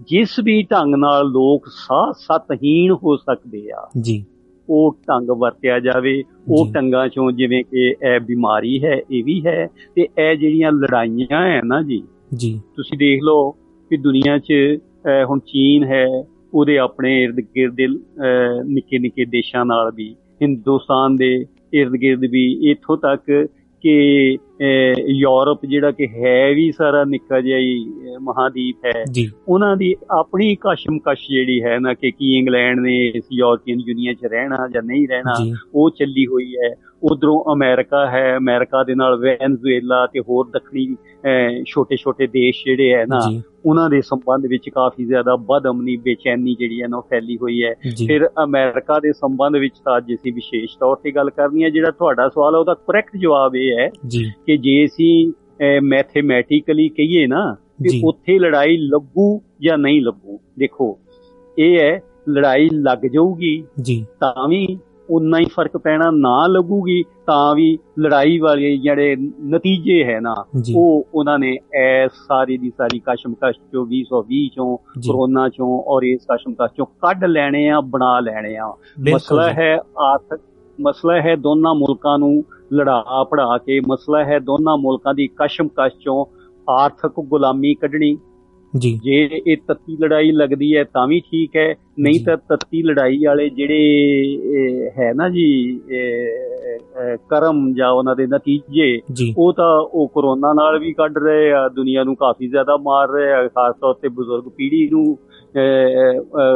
ਜਿਸ 0.00 0.28
ਵੀ 0.44 0.62
ਢੰਗ 0.62 0.94
ਨਾਲ 0.94 1.26
ਲੋਕ 1.26 1.66
ਸਾਹ 1.66 2.12
ਸਤਹੀਣ 2.12 2.92
ਹੋ 2.92 3.16
ਸਕਦੇ 3.16 3.70
ਆ 3.70 3.88
ਜੀ। 4.00 4.24
ਉਹ 4.68 4.96
ਢੰਗ 5.08 5.30
ਵਰਤਿਆ 5.30 5.80
ਜਾਵੇ। 5.80 6.22
ਉਹ। 6.50 6.66
ਢੰਗਾਂ 6.74 7.08
ਚੋਂ 7.08 7.32
ਜਿਵੇਂ 7.32 7.64
ਕਿ 7.64 7.94
ਇਹ 8.02 8.20
ਬਿਮਾਰੀ 8.20 8.84
ਹੈ 8.84 9.00
ਇਹ 9.10 9.24
ਵੀ 9.24 9.46
ਹੈ 9.46 9.70
ਤੇ 9.94 10.08
ਇਹ 10.18 10.36
ਜਿਹੜੀਆਂ 10.36 10.72
ਲੜਾਈਆਂ 10.72 11.46
ਹੈ 11.48 11.60
ਨਾ 11.64 11.82
ਜੀ। 11.82 12.02
ਜੀ। 12.34 12.60
ਤੁਸੀਂ 12.76 12.98
ਦੇਖ 12.98 13.22
ਲਓ 13.22 13.50
ਕਿ 13.90 13.96
ਦੁਨੀਆ 13.96 14.38
'ਚ 14.38 14.52
ਹੁਣ 15.24 15.38
ਚੀਨ 15.38 15.84
ਹੈ 15.84 16.06
ਉਹਦੇ 16.54 16.78
ਆਪਣੇ 16.78 17.22
ਇਰਦ 17.22 17.40
ਗਿਰਦ 17.40 17.76
ਨਿੱਕੇ 18.66 18.98
ਨਿੱਕੇ 18.98 19.24
ਦੇਸ਼ਾਂ 19.24 19.64
ਨਾਲ 19.64 19.90
ਵੀ 19.94 20.16
ਹਿੰਦੁਸਤਾਨ 20.42 21.16
ਦੇ 21.16 21.46
ਇਰਦ 21.74 21.92
ਗਿਰਦ 21.92 22.20
ਵੀ 22.20 22.70
ਇੱਥੋਂ 22.70 22.96
ਤੱਕ 22.96 23.46
ਕਿ 23.82 24.36
ਅਹ, 24.36 24.51
ਯੂਰਪ 25.08 25.66
ਜਿਹੜਾ 25.66 25.90
ਕਿ 25.90 26.08
ਹੈ 26.08 26.52
ਵੀ 26.54 26.72
ਸਾਰਾ 26.72 27.04
ਨਿੱਕਾ 27.04 27.40
ਜਿਹਾ 27.40 27.58
ਹੀ 27.58 27.84
ਮਹਾਦੀਪ 28.20 28.76
ਹੈ। 28.84 29.04
ਉਹਨਾਂ 29.48 29.76
ਦੀ 29.76 29.96
ਆਪਣੀ 30.10 30.56
ਕਸ਼ਮਕਸ਼ 30.60 31.20
ਜਿਹੜੀ 31.30 31.62
ਹੈ 31.62 31.78
ਨਾ 31.78 31.94
ਕਿ 31.94 32.10
ਕੀ 32.10 32.38
ਇੰਗਲੈਂਡ 32.38 32.80
ਨੇ 32.80 33.12
ਇਸ 33.14 33.24
ਯੂਰਪੀਅਨ 33.32 33.80
ਯੂਨੀਅਨ 33.80 34.14
'ਚ 34.14 34.24
ਰਹਿਣਾ 34.24 34.68
ਜਾਂ 34.74 34.82
ਨਹੀਂ 34.82 35.08
ਰਹਿਣਾ 35.08 35.34
ਉਹ 35.74 35.90
ਚੱਲੀ 35.90 36.26
ਹੋਈ 36.26 36.54
ਹੈ। 36.64 36.74
ਉਧਰੋਂ 37.02 37.52
ਅਮਰੀਕਾ 37.52 38.10
ਹੈ 38.10 38.36
ਅਮਰੀਕਾ 38.36 38.84
ਦੇ 38.84 38.94
ਨਾਲ 38.94 39.16
ਵੈਨਜ਼ੂਏਲਾ 39.16 40.06
ਤੇ 40.06 40.20
ਹੋਰ 40.20 40.48
ਦੱਖਣੀ 40.48 40.96
ਛੋਟੇ 41.66 41.96
ਛੋਟੇ 41.96 42.26
ਦੇਸ਼ 42.26 42.64
ਜਿਹੜੇ 42.64 42.94
ਹੈ 42.94 43.04
ਨਾ 43.08 43.18
ਉਹਨਾਂ 43.66 43.90
ਦੇ 43.90 44.02
ਸੰਬੰਧ 44.02 44.46
ਵਿੱਚ 44.46 44.68
ਕਾਫੀ 44.68 45.04
ਜ਼ਿਆਦਾ 45.04 45.36
ਬਦਅਮਨੀ 45.36 45.96
ਬੇਚੈਨੀ 45.96 46.54
ਜਿਹੜੀ 46.54 46.82
ਹੈ 46.82 46.88
ਨਾ 46.88 47.00
ਫੈਲੀ 47.00 47.36
ਹੋਈ 47.36 47.64
ਹੈ। 47.64 47.74
ਫਿਰ 48.08 48.28
ਅਮਰੀਕਾ 48.44 48.98
ਦੇ 48.98 49.12
ਸੰਬੰਧ 49.12 49.56
ਵਿੱਚ 49.56 49.74
ਤਾਂ 49.84 49.96
ਅੱਜ 49.96 50.14
ਅਸੀਂ 50.14 50.32
ਵਿਸ਼ੇਸ਼ 50.32 50.78
ਤੌਰ 50.80 50.96
ਤੇ 50.96 51.10
ਗੱਲ 51.10 51.30
ਕਰਨੀ 51.30 51.64
ਹੈ। 51.64 51.70
ਜਿਹੜਾ 51.70 51.90
ਤੁਹਾਡਾ 51.90 52.28
ਸਵਾਲ 52.28 52.54
ਹੈ 52.54 52.60
ਉਹਦਾ 52.60 52.74
ਕਰੈਕਟ 52.74 53.16
ਜਵਾਬ 53.16 53.56
ਇਹ 53.56 53.78
ਹੈ 53.78 53.90
ਜੀ। 54.06 54.32
ਕਿ 54.52 54.56
ਜੇ 54.56 54.84
ਅਸੀਂ 54.84 55.32
ਮੈਥੇਮੈਟਿਕਲੀ 55.82 56.88
ਕਹੀਏ 56.88 57.26
ਨਾ 57.26 57.56
ਕਿ। 57.82 58.02
ਉੱਥੇ 58.04 58.38
ਲੜਾਈ 58.38 58.76
ਲੱਗੂ 58.76 59.42
ਜਾਂ 59.62 59.78
ਨਹੀਂ 59.78 60.02
ਲੱਗੂ 60.02 60.40
ਦੇਖੋ 60.58 60.98
ਇਹ 61.58 61.78
ਹੈ 61.80 62.00
ਲੜਾਈ 62.28 62.68
ਲੱਗ 62.72 62.98
ਜਾਊਗੀ 62.98 63.64
ਜੀ 63.82 64.06
ਤਾਂ 64.20 64.48
ਵੀ 64.48 64.78
ਉਨਾ 65.10 65.38
ਹੀ 65.38 65.44
ਫ਼ਰਕ 65.44 65.76
ਪੈਣਾ 65.76 66.10
ਨਾ 66.10 66.46
ਲੱਗੂਗੀ 66.46 67.04
ਤਾਂ 67.26 67.54
ਵੀ 67.54 67.78
ਲੜਾਈ 67.98 68.38
ਵਾਲੇ 68.38 68.76
ਜਿਹੜੇ 68.76 69.16
ਨਤੀਜੇ 69.44 70.04
ਹੈ 70.04 70.20
ਨਾ 70.20 70.44
ਉਹ 70.76 71.06
ਉਹਨਾਂ 71.14 71.38
ਨੇ 71.38 71.58
ਐ 71.74 72.06
ਸਾਰੀ 72.08 72.58
ਦੀ 72.58 72.72
ਸਾਰੀ 72.78 72.98
ਕਸ਼ਮਕਸ਼ 72.98 73.58
ਚੋਂ 73.72 73.86
2020 73.86 74.46
ਚੋਂ 74.54 74.76
ਕਰੋਨਾ 74.76 75.48
ਚੋਂ 75.48 75.82
ਔਰ 75.86 76.02
ਇਸ 76.02 76.20
ਕਸ਼ਮਕਸ਼ 76.20 76.76
ਚੋਂ 76.76 76.86
ਕੱਢ 76.86 77.24
ਲੈਣੇ 77.24 77.68
ਆ 77.68 77.80
ਬਣਾ 77.80 78.20
ਲੈਣੇ 78.20 78.56
ਆ 78.56 78.74
ਮਸਲਾ। 79.14 79.52
ਹੈ 79.52 79.78
ਆਰਥਿਕ 79.98 80.40
ਮਸਲਾ 80.80 81.20
ਹੈ 81.20 81.36
ਦੋਨਾਂ 81.36 81.74
ਮੁਲਕਾਂ 81.74 82.18
ਨੂੰ 82.18 82.44
ਲੜਾ 82.72 83.26
ਪੜਾ 83.30 83.58
ਕੇ 83.66 83.80
ਮਸਲਾ 83.88 84.24
ਹੈ। 84.24 84.38
ਦੋਨਾਂ 84.38 84.76
ਮੁਲਕਾਂ 84.78 85.14
ਦੀ 85.14 85.26
ਕਸ਼ਮਕਸ਼ 85.26 85.96
ਚੋਂ 86.04 86.24
ਆਰਥਿਕ 86.70 87.24
ਗੁਲਾਮੀ 87.24 87.74
ਕੱਢਣੀ। 87.74 88.18
ਜੀ। 88.78 89.00
ਜੇ 89.04 89.40
ਇਹ 89.46 89.56
ਤੱਤੀ 89.68 89.96
ਲੜਾਈ 89.96 90.30
ਲੱਗਦੀ 90.32 90.76
ਹੈ 90.76 90.84
ਤਾਂ 90.84 91.06
ਵੀ 91.06 91.20
ਠੀਕ 91.20 91.56
ਹੈ। 91.56 91.74
ਨਹੀਂ। 91.98 92.24
ਤਾਂ 92.24 92.36
ਤੱਤੀ 92.36 92.82
ਲੜਾਈ 92.82 93.18
ਵਾਲੇ 93.26 93.48
ਜਿਹੜੇ 93.48 93.80
ਹੈ 94.98 95.12
ਨਾ 95.14 95.28
ਜੀ 95.28 95.80
ਕਰਮ 97.30 97.74
ਜਾਂ 97.74 97.90
ਉਹਨਾਂ 97.90 98.16
ਦੇ 98.16 98.26
ਨਤੀਜੇ 98.26 99.00
ਉਹ 99.38 99.52
ਤਾਂ 99.52 99.80
ਉਹ 99.80 100.08
ਕਰੋਨਾ 100.08 100.52
ਨਾਲ 100.52 100.78
ਵੀ 100.78 100.92
ਕੱਢ 100.92 101.18
ਰਹੇ 101.18 101.52
ਆ। 101.52 101.68
ਦੁਨੀਆ 101.68 102.04
ਨੂੰ 102.04 102.16
ਕਾਫੀ 102.16 102.48
ਜ਼ਿਆਦਾ 102.48 102.76
ਮਾਰ 102.76 103.08
ਰਹੇ 103.08 103.32
ਆ। 103.32 103.48
ਖਾਸ 103.48 103.74
ਤੌਰ 103.80 103.94
ਤੇ 103.94 104.08
ਬਜ਼ੁਰਗ 104.08 104.48
ਪੀੜ੍ਹੀ 104.56 104.88
ਨੂੰ 104.88 105.18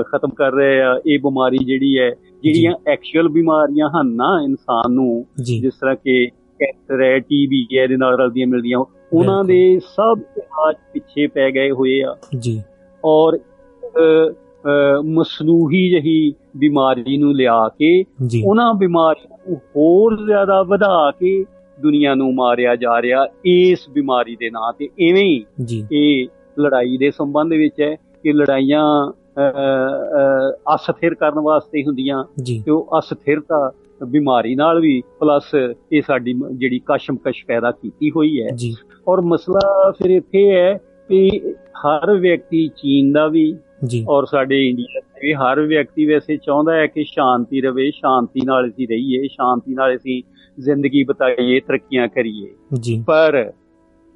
ਖਤਮ 0.03 0.31
ਕਰ 0.31 0.53
ਰਹੇ 0.53 0.81
ਆ 0.81 1.01
ਇਹ 1.07 1.19
ਬਿਮਾਰੀ 1.19 1.59
ਜਿਹੜੀ 1.59 1.99
ਹੈ 1.99 2.11
ਜਿਹੜੀਆਂ 2.43 2.73
ਐਕਚੁਅਲ 2.87 3.29
ਬਿਮਾਰੀਆਂ 3.29 3.89
ਹਨ 3.89 4.07
ਨਾ 4.07 4.41
ਇਨਸਾਨ 4.45 4.93
ਨੂੰ 4.93 5.27
ਜਿਸ 5.61 5.75
ਤਰ੍ਹਾਂ 5.75 5.97
ਕਿ 5.97 6.27
ਕੈਂਸਰ 6.61 7.03
ਹੈ 7.03 7.19
ਟੀਬੀ 7.19 7.67
ਹੈ 7.77 7.83
ਇਹਦੇ 7.83 7.97
ਨਾਲ 7.97 8.19
ਰਲਦੀਆਂ 8.19 8.47
ਮਿਲਦੀਆਂ 8.47 8.79
ਉਹਨਾਂ। 8.79 9.45
ਦੇ 9.45 9.79
ਸਭ 9.79 10.19
ਇਲਾਜ 10.37 10.77
ਪਿੱਛੇ 10.93 11.27
ਪੈ 11.27 11.51
ਗਏ 11.51 11.71
ਹੋਏ 11.71 12.03
ਆ। 12.03 12.17
ਜੀ। 12.39 12.63
ਔਰ 13.05 13.39
ਮਸਨੂਹੀ 15.05 15.91
ਜਹੀ 15.91 16.35
ਬਿਮਾਰੀ 16.57 17.17
ਨੂੰ 17.17 17.35
ਲਿਆ 17.35 17.69
ਕੇ 17.69 18.05
ਉਹਨਾਂ 18.45 18.75
ਬਿਮਾਰੀਆਂ 18.75 19.37
ਨੂੰ 19.49 19.61
ਹੋਰ 19.77 20.27
ਜ਼ਿਆਦਾ 20.27 20.63
ਵਧਾ 20.63 21.11
ਕੇ 21.11 21.45
ਦੁਨੀਆ 21.81 22.15
ਨੂੰ 22.15 22.35
ਮਾਰਿਆ 22.35 22.77
ਜਾ 22.77 23.03
ਰਿਹਾ 23.03 23.27
ਇਸ 23.45 23.79
ਬਿਮਾਰੀ 23.91 24.37
ਦੇ 24.37 24.51
ਨਾਂ 24.51 24.73
ਤੇ 24.73 24.89
ਐਵੇਂ 25.11 25.25
ਹੀ 25.25 25.45
ਇਹ 25.93 26.27
ਲੜਾਈ 26.61 26.97
ਦੇ 26.97 27.11
ਸੰਬੰਧ 27.11 27.53
ਵਿੱਚ 27.53 27.81
ਹੈ। 27.81 27.97
ਕਿ 28.27 28.33
ਲੜਾਈਆਂ 28.33 29.13
ਅਸਥਿਰ 30.75 31.15
ਕਰਨ 31.15 31.39
ਵਾਸਤੇ 31.39 31.85
ਹੁੰਦੀਆਂ। 31.85 32.25
ਤੇ 32.65 32.71
ਉਹ 32.71 32.99
ਅਸਥਿਰਤਾ 32.99 33.73
ਬਿਮਾਰੀ 34.07 34.55
ਨਾਲ 34.55 34.81
ਵੀ 34.81 35.03
ਪਲੱਸ 35.21 35.51
ਇਹ 35.93 36.03
ਸਾਡੀ 36.07 36.35
ਜਿਹੜੀ 36.53 36.79
ਕਸ਼ਮਕਸ਼ 36.79 37.47
ਪੈਦਾ 37.47 37.71
ਕੀਤੀ 37.71 38.11
ਹੋਈ 38.11 38.43
ਹੈ। 38.43 38.49
ਔਰ 39.09 39.21
ਮਸਲਾ 39.21 39.91
ਫਿਰ 39.91 40.11
ਇੱਥੇ 40.11 40.55
ਹੈ 40.55 40.81
ਕਿ 41.09 41.41
ਹਰ 41.59 42.15
ਵਿਅਕਤੀ 42.15 42.69
ਚੀਨ 42.69 43.13
ਦਾ 43.13 43.27
ਵੀ 43.27 43.57
ਜੀ। 43.85 44.07
ਔਰ 44.09 44.25
ਸਾਡੇ 44.25 44.69
ਇੰਡੀਆ 44.69 45.01
ਦੇ 45.01 45.21
ਵੀ 45.23 45.35
ਹਰ 45.35 45.61
ਵਿਅਕਤੀ 45.61 46.07
ਵੈਸੇ 46.07 46.37
ਚਾਹੁੰਦਾ 46.37 46.75
ਹੈ 46.75 46.87
ਕਿ 46.87 47.05
ਸ਼ਾਂਤੀ 47.05 47.61
ਰਵੇ 47.61 47.91
ਸ਼ਾਂਤੀ 47.91 48.41
ਨਾਲ 48.45 48.69
ਅਸੀਂ 48.69 48.89
ਰਹੀਏ 48.89 49.29
ਸ਼ਾਂਤੀ 49.29 49.75
ਨਾਲ 49.75 49.97
ਅਸੀਂ 49.97 50.23
ਜ਼ਿੰਦਗੀ 50.61 51.03
ਬਿਤਾਈਏ 51.03 51.61
ਤਰੱਕੀਆਂ 51.61 52.09
ਕਰੀਏ। 52.09 52.49
ਜੀ। 52.81 53.05
ਪਰ 53.07 53.53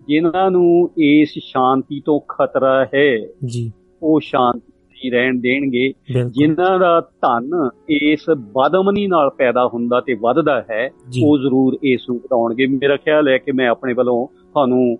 ਜਿਨ੍ਹਾਂ 0.09 0.51
ਨੂੰ 0.51 0.91
ਇਸ 0.99 1.35
ਸ਼ਾਂਤੀ 1.39 2.03
ਤੋਂ 2.05 2.21
ਖਤਰਾ 2.21 2.87
ਹੈ 2.95 3.19
ਜੀ। 3.45 3.73
ਉਹ 4.03 4.21
ਸ਼ਾਂਤੀ 4.21 5.11
ਰਹਿਣ 5.11 5.41
ਦੇਣਗੇ। 5.41 5.93
ਜਿਨ੍ਹਾਂ 6.31 6.79
ਦਾ 6.79 7.01
ਧਨ 7.01 7.69
ਇਸ 7.89 8.31
ਬਦਮਨੀ 8.31 9.07
ਨਾਲ 9.07 9.31
ਪੈਦਾ 9.39 9.71
ਹੁੰਦਾ 9.75 10.01
ਤੇ 10.01 10.15
ਵੱਧਦਾ 10.15 10.65
ਹੈ 10.71 10.91
ਉਹ 11.23 11.39
ਜ਼ਰੂਰ 11.39 11.79
ਇਸ 11.83 12.01
ਨੂੰ 12.09 12.19
ਵਧਾਉਣਗੇ 12.19 12.67
ਮੇਰਾ 12.67 12.97
ਖਿਆਲ 12.97 13.29
ਹੈ 13.29 13.39
ਕਿ 13.39 13.53
ਮੈਂ 13.53 13.69
ਆਪਣੇ 13.69 13.95
ਵੱਲੋਂ 13.95 14.27
ਤੁਹਾਨੂੰ 14.27 14.99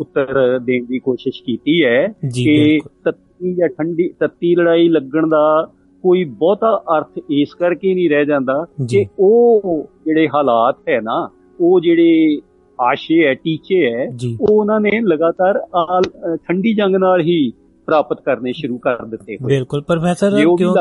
ਉੱਤਰ 0.00 0.58
ਦੇਣ 0.58 0.84
ਦੀ 0.84 0.98
ਕੋਸ਼ਿਸ਼ 0.98 1.42
ਕੀਤੀ 1.42 1.84
ਹੈ 1.84 2.06
ਕਿ 2.34 2.80
ਤੱਤੀ 3.04 3.54
ਜਾਂ 3.54 3.68
ਠੰਡੀ 3.68 4.08
ਤੱਤੀ 4.08 4.54
ਲੜਾਈ 4.54 4.88
ਲੱਗਣ 4.88 5.28
ਦਾ 5.28 5.68
ਕੋਈ 6.02 6.24
ਬਹੁਤਾ 6.24 6.82
ਅਰਥ 6.98 7.20
ਇਸ 7.30 7.54
ਕਰਕੇ 7.54 7.94
ਨਹੀਂ 7.94 8.10
ਰਹਿ 8.10 8.26
ਜਾਂਦਾ 8.26 8.66
ਕਿ 8.90 9.06
ਉਹ 9.18 9.90
ਜਿਹੜੇ 10.04 10.28
ਹਾਲਾਤ 10.28 10.76
ਹੈ 10.88 11.00
ਨਾ 11.00 11.28
ਉਹ 11.60 11.80
ਜਿਹੜੇ 11.80 12.38
ਆਸ਼ੇ 12.80 13.26
ਹੈ 13.26 13.34
ਟੀਚੇ 13.34 13.94
ਹੈ 13.94 14.06
ਉਹ 14.40 14.60
ਉਹਨਾਂ 14.60 14.80
ਨੇ 14.80 14.90
ਲਗਾਤਾਰ 15.00 15.60
ਠੰਡੀ 16.36 16.74
ਜੰਗ 16.74 16.96
ਨਾਲ 16.96 17.20
ਹੀ 17.20 17.52
ਪ੍ਰਾਪਤ 17.86 18.20
ਕਰਨੇ 18.20 18.52
ਸ਼ੁਰੂ 18.52 18.78
ਕਰ 18.78 19.04
ਦਿੱਤੇ 19.04 19.36
ਹੋਏ 19.36 19.54
ਬਿਲਕੁਲ 19.54 19.82
ਪ੍ਰੋਫੈਸਰ 19.82 20.36
ਕਿਉਂਕਿ 20.36 20.64
ਉਹ 20.64 20.76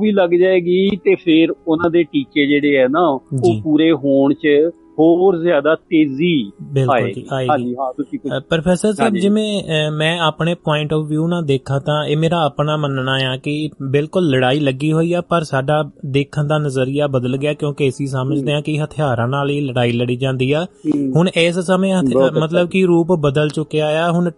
ਵੀ 0.00 0.12
ਲੱਗ 0.12 0.30
ਜਾਏਗੀ 0.30 0.90
ਤੇ 1.04 1.14
ਫਿਰ 1.14 1.54
ਉਹਨਾਂ 1.66 1.90
ਦੇ 1.90 2.02
ਟੀਚੇ 2.02 2.46
ਜਿਹੜੇ 2.46 2.78
ਹੈ 2.78 2.88
ਨਾ। 2.88 3.08
ਉਹ 3.08 3.62
ਪੂਰੇ 3.62 3.92
ਹੋਣ 3.92 4.34
'ਚ 4.34 4.70
ਹੋਰ 4.98 5.36
ਜ਼ਿਆਦਾ 5.38 5.74
ਤੇਜ਼ੀ 5.74 6.50
ਬਿਲਕੁਲ 6.62 7.22
ਆਏਗੀ। 7.32 7.74
ਹਾਂ 7.74 7.92
ਤੁਸੀਂ 7.92 8.18
ਪ੍ਰੋਫੈਸਰ 8.40 8.92
ਸਾਹਿਬ। 8.92 9.14
ਜਿਵੇਂ 9.14 9.62
ਮੈਂ 9.90 10.18
ਆਪਣੇ 10.20 10.54
ਪੁਆਇੰਟ 10.54 10.92
ਆਫ 10.94 11.06
View 11.12 11.26
ਨਾਲ 11.26 11.44
ਦੇਖਾਂ 11.44 11.80
ਤਾਂ 11.80 12.04
ਇਹ 12.04 12.16
ਮੇਰਾ 12.16 12.44
ਆਪਣਾ 12.46 12.76
ਮੰਨਣਾ 12.76 13.12
ਆ 13.12 13.36
ਕਿ 13.36 13.70
ਬਿਲਕੁਲ 13.90 14.28
ਲੜਾਈ 14.30 14.60
ਲੱਗੀ 14.60 14.92
ਹੋਈ 14.92 15.12
ਆ 15.12 15.20
ਪਰ 15.20 15.42
ਸਾਡਾ 15.42 15.82
ਦੇਖਣ 16.06 16.44
ਦਾ 16.44 16.58
ਨਜ਼ਰੀਆ 16.58 17.06
ਬਦਲ 17.06 17.36
ਗਿਆ 17.36 17.54
ਕਿਉਂਕਿ 17.54 17.88
ਅਸੀਂ 17.88 18.06
ਸਮਝਦੇ 18.06 18.52
ਆ 18.52 18.60
ਕਿ 18.60 18.78
ਹਥਿਆਰਾਂ 18.84 19.28
ਨਾਲ 19.28 19.50
ਹੀ 19.50 19.60
ਲੜਾਈ 19.60 19.92
ਲੜੀ 19.92 20.16
ਜਾਂਦੀ 20.16 20.52
ਆ। 20.52 20.66
ਹੁਣ 21.16 21.28
ਇਸ 21.36 21.58
ਸਮੇਂ। 21.58 21.94
ਮਤਲਬ 22.42 22.68
ਕਿ 22.68 22.84
ਰੂਪ 22.84 23.12
ਬਦਲ 23.12 23.48
ਚੁੱਕਿਆ 23.48 24.06
ਆ। 24.06 24.12
ਹੁਣ 24.12 24.30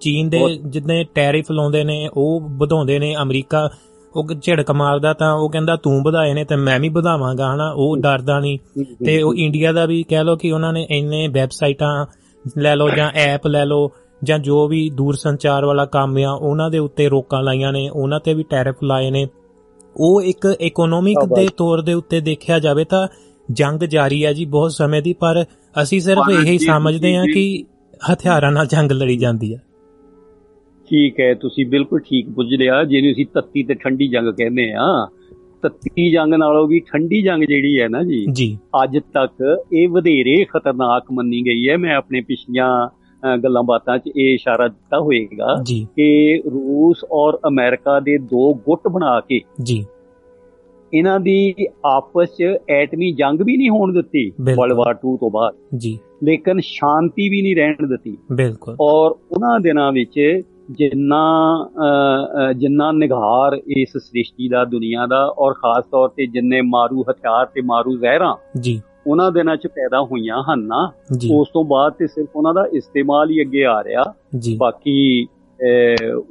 ਚੀਨ 0.00 0.28
ਦੇ 0.28 0.40
ਜਿੰਨੇ 0.66 1.04
ਟੈਰਿਫ 1.14 1.50
ਲਾਉਂਦੇ 1.52 1.84
ਨੇ 1.84 2.08
ਉਹ 2.16 2.40
ਵਧਾਉਂਦੇ 2.40 2.98
ਨੇ 2.98 3.14
ਅਮਰੀਕਾ 3.22 3.70
ਉਹ 4.16 4.28
ਝਿੜਕ 4.42 4.70
ਮਾਰਦਾ 4.70 5.12
ਤਾਂ 5.12 5.32
ਉਹ 5.34 5.50
ਕਹਿੰਦਾ 5.50 5.76
ਤੂੰ 5.76 6.02
ਵਧਾਏ 6.02 6.34
ਨੇ 6.34 6.44
ਤੇ 6.44 6.56
ਮੈਂ 6.56 6.80
ਵੀ 6.80 6.88
ਵਧਾਵਾਂਗਾ 6.88 7.54
ਹਨਾ? 7.54 7.70
ਉਹ 7.76 7.96
ਡਰਦਾ 7.96 8.40
ਨਹੀਂ। 8.40 8.58
ਤੇ 9.06 9.22
ਉਹ 9.22 9.34
ਇੰਡੀਆ 9.34 9.72
ਦਾ 9.72 9.86
ਵੀ 9.86 10.02
ਕਹਿ 10.02 10.24
ਲਓ 10.24 10.36
ਕਿ 10.36 10.52
ਉਹਨਾਂ 10.52 10.72
ਨੇ 10.72 10.86
ਇੰਨੇ 10.90 11.28
ਵੈਬਸਾਈਟਾਂ 11.28 12.06
ਲੈ 12.58 12.76
ਲਓ 12.76 12.88
ਜਾਂ 12.90 13.10
ਐਪ 13.14 13.46
ਲੈ 13.46 13.64
ਲਓ 13.64 13.90
ਜਾਂ 14.24 14.38
ਜੋ 14.38 14.68
ਵੀ 14.68 14.90
ਦੂਰ 14.90 15.14
ਸੰਚਾਰ 15.14 15.64
ਵਾਲਾ 15.64 15.84
ਕੰਮ 15.84 16.16
ਆ 16.18 16.30
ਉਹਨਾਂ 16.30 16.70
ਦੇ 16.70 16.78
ਉੱਤੇ 16.78 17.08
ਰੋਕਾਂ 17.08 17.42
ਲਾਈਆਂ 17.42 17.72
ਨੇ 17.72 17.88
ਉਹਨਾਂ 17.88 18.20
ਤੇ 18.20 18.34
ਵੀ 18.34 18.42
ਟੈਰਿਫ 18.42 18.74
ਲਾਏ 18.84 19.10
ਨੇ। 19.10 19.26
ਉਹ 19.96 20.22
ਇੱਕ 20.22 20.56
ਇਕਨੋਮਿਕ 20.60 21.18
ਦੇ। 21.36 21.48
ਤੌਰ 21.56 21.80
ਦੇ 21.80 21.94
ਉੱਤੇ 21.94 22.20
ਦੇਖਿਆ 22.20 22.58
ਜਾਵੇ 22.58 22.84
ਤਾਂ 22.84 23.08
ਜੰਗ 23.52 23.80
ਜਾਰੀ 23.80 24.24
ਹੈ 24.24 24.32
ਜੀ 24.32 24.44
ਬਹੁਤ 24.44 24.72
ਸਮੇਂ 24.72 25.02
ਦੀ 25.02 25.12
ਪਰ 25.12 25.44
ਅਸੀਂ 25.82 26.00
ਸਿਰਫ 26.00 26.18
ਹਾਂ, 26.18 26.42
ਇਹੀ 26.42 26.58
ਜੀ, 26.58 26.66
ਸਮਝਦੇ 26.66 27.16
ਹਾਂ 27.16 27.24
ਕਿ 27.24 27.64
ਹਥਿਆਰਾਂ 28.12 28.52
ਨਾਲ 28.52 28.66
ਜੰਗ 28.66 28.92
ਲੜੀ 28.92 29.16
ਜਾਂਦੀ 29.16 29.54
ਹੈ 29.54 29.60
ਠੀਕ 30.90 31.20
ਹੈ 31.20 31.32
ਤੁਸੀਂ 31.34 31.66
ਬਿਲਕੁਲ 31.66 32.00
ਠੀਕ 32.00 32.28
ਬੁੱਝ 32.28 32.48
ਲਿਆ। 32.54 32.82
ਜਿਹਨੂੰ 32.84 33.10
ਅਸੀਂ 33.12 33.26
ਤੱਤੀ 33.34 33.62
ਤੇ 33.62 33.74
ਠੰਡੀ 33.74 34.08
ਜੰਗ 34.08 34.28
ਕਹਿੰਦੇ 34.28 34.70
ਆ 34.78 34.86
ਤੱਤੀ 35.62 36.10
ਜੰਗ 36.10 36.34
ਨਾਲੋਂ 36.34 36.66
ਵੀ 36.68 36.80
ਠੰਡੀ 36.86 37.20
ਜੰਗ 37.22 37.42
ਜਿਹੜੀ 37.42 37.80
ਹੈ 37.80 37.88
ਨਾ 37.88 38.02
ਜੀ 38.02 38.56
ਅੱਜ 38.82 38.98
ਤੱਕ 39.14 39.42
ਇਹ 39.72 39.88
ਵਧੇਰੇ 39.88 40.44
ਖਤਰਨਾਕ 40.44 41.12
ਮੰਨੀ 41.12 41.42
ਗਈ 41.46 41.68
ਹੈ। 41.68 41.76
ਮੈਂ 41.76 41.94
ਆਪਣੇ 41.96 42.20
ਪਿਛਲੀਆਂ 42.20 42.68
ਗੱਲਾਂ 43.44 43.62
ਬਾਤਾਂ 43.62 43.98
'ਚ 43.98 44.10
ਇਹ 44.16 44.34
ਇਸ਼ਾਰਾ 44.34 44.66
ਦਿੱਤਾ 44.68 44.98
ਹੋਏਗਾ 45.00 45.54
ਕਿ 45.96 46.40
ਰੂਸ 46.46 47.04
ਔਰ 47.12 47.38
ਅਮਰੀਕਾ 47.48 47.98
ਦੇ 48.00 48.16
ਦੋ 48.18 48.52
ਗੁੱਟ 48.66 48.88
ਬਣਾ 48.88 49.18
ਕੇ 49.20 49.40
ਜੀ। 49.62 49.84
ਇਹਨਾਂ 50.94 51.18
ਦੀ 51.20 51.54
ਆਪਸ 51.84 52.28
'ਚ 52.36 52.44
ਐਟਮੀ 52.70 53.10
ਜੰਗ 53.12 53.40
ਵੀ 53.40 53.56
ਨਹੀਂ 53.56 53.70
ਹੋਣ 53.70 53.92
ਦਿੱਤੀ। 53.92 54.30
ਵਰਲਡ 54.40 54.72
ਵਾਰ 54.72 54.94
2 54.96 55.16
ਤੋਂ 55.16 55.30
ਬਾਅਦ। 55.30 55.78
ਜੀ। 55.78 55.98
ਲੇਕਿਨ 56.24 56.60
ਸ਼ਾਂਤੀ 56.60 57.28
ਵੀ 57.28 57.42
ਨਹੀਂ 57.42 57.56
ਰਹਿਣ 57.56 57.86
ਦਿੱਤੀ। 57.86 58.16
ਬਿਲਕੁਲ। 58.32 58.76
ਔਰ 58.80 59.10
ਉਹਨਾਂ 59.10 59.58
ਦਿਨਾਂ 59.60 59.90
ਵਿੱਚ 59.92 60.42
ਜਿੰਨਾ 60.70 61.22
ਜਿੰਨਾ 62.56 62.90
ਨਿਗਾਰ 62.92 63.56
ਇਸ 63.76 63.96
ਸ੍ਰਿਸ਼ਟੀ 63.96 64.48
ਦਾ 64.48 64.64
ਦੁਨੀਆ 64.64 65.06
ਦਾ 65.06 65.24
ਔਰ 65.38 65.52
ਖਾਸ 65.52 65.84
ਤੌਰ 65.84 66.08
ਤੇ 66.08 66.26
ਜਿੰਨੇ 66.26 66.60
ਮਾਰੂ 66.60 67.02
ਹਥਿਆਰ 67.02 67.46
ਤੇ 67.46 67.60
ਮਾਰੂ 67.60 67.96
ਜ਼ਹਿਰਾਂ 67.96 68.34
ਜੀ। 68.60 68.80
ਉਹਨਾਂ 69.06 69.30
ਦਿਨਾਂ 69.32 69.56
'ਚ 69.56 69.66
ਪੈਦਾ 69.66 70.00
ਹੋਈਆਂ 70.02 70.42
ਹਨ 70.42 70.66
ਨਾ 70.66 70.84
ਉਸ 71.32 71.48
ਤੋਂ 71.52 71.64
ਬਾਅਦ 71.64 71.92
ਤੇ 71.92 72.06
ਸਿਰਫ 72.06 72.36
ਉਹਨਾਂ 72.36 72.54
ਦਾ 72.54 72.66
ਇਸਤੇਮਾਲ 72.72 73.30
ਹੀ 73.30 73.40
ਅੱਗੇ 73.42 73.64
ਆ 73.64 73.82
ਰਿਹਾ। 73.84 74.02
ਬਾਕੀ 74.58 75.26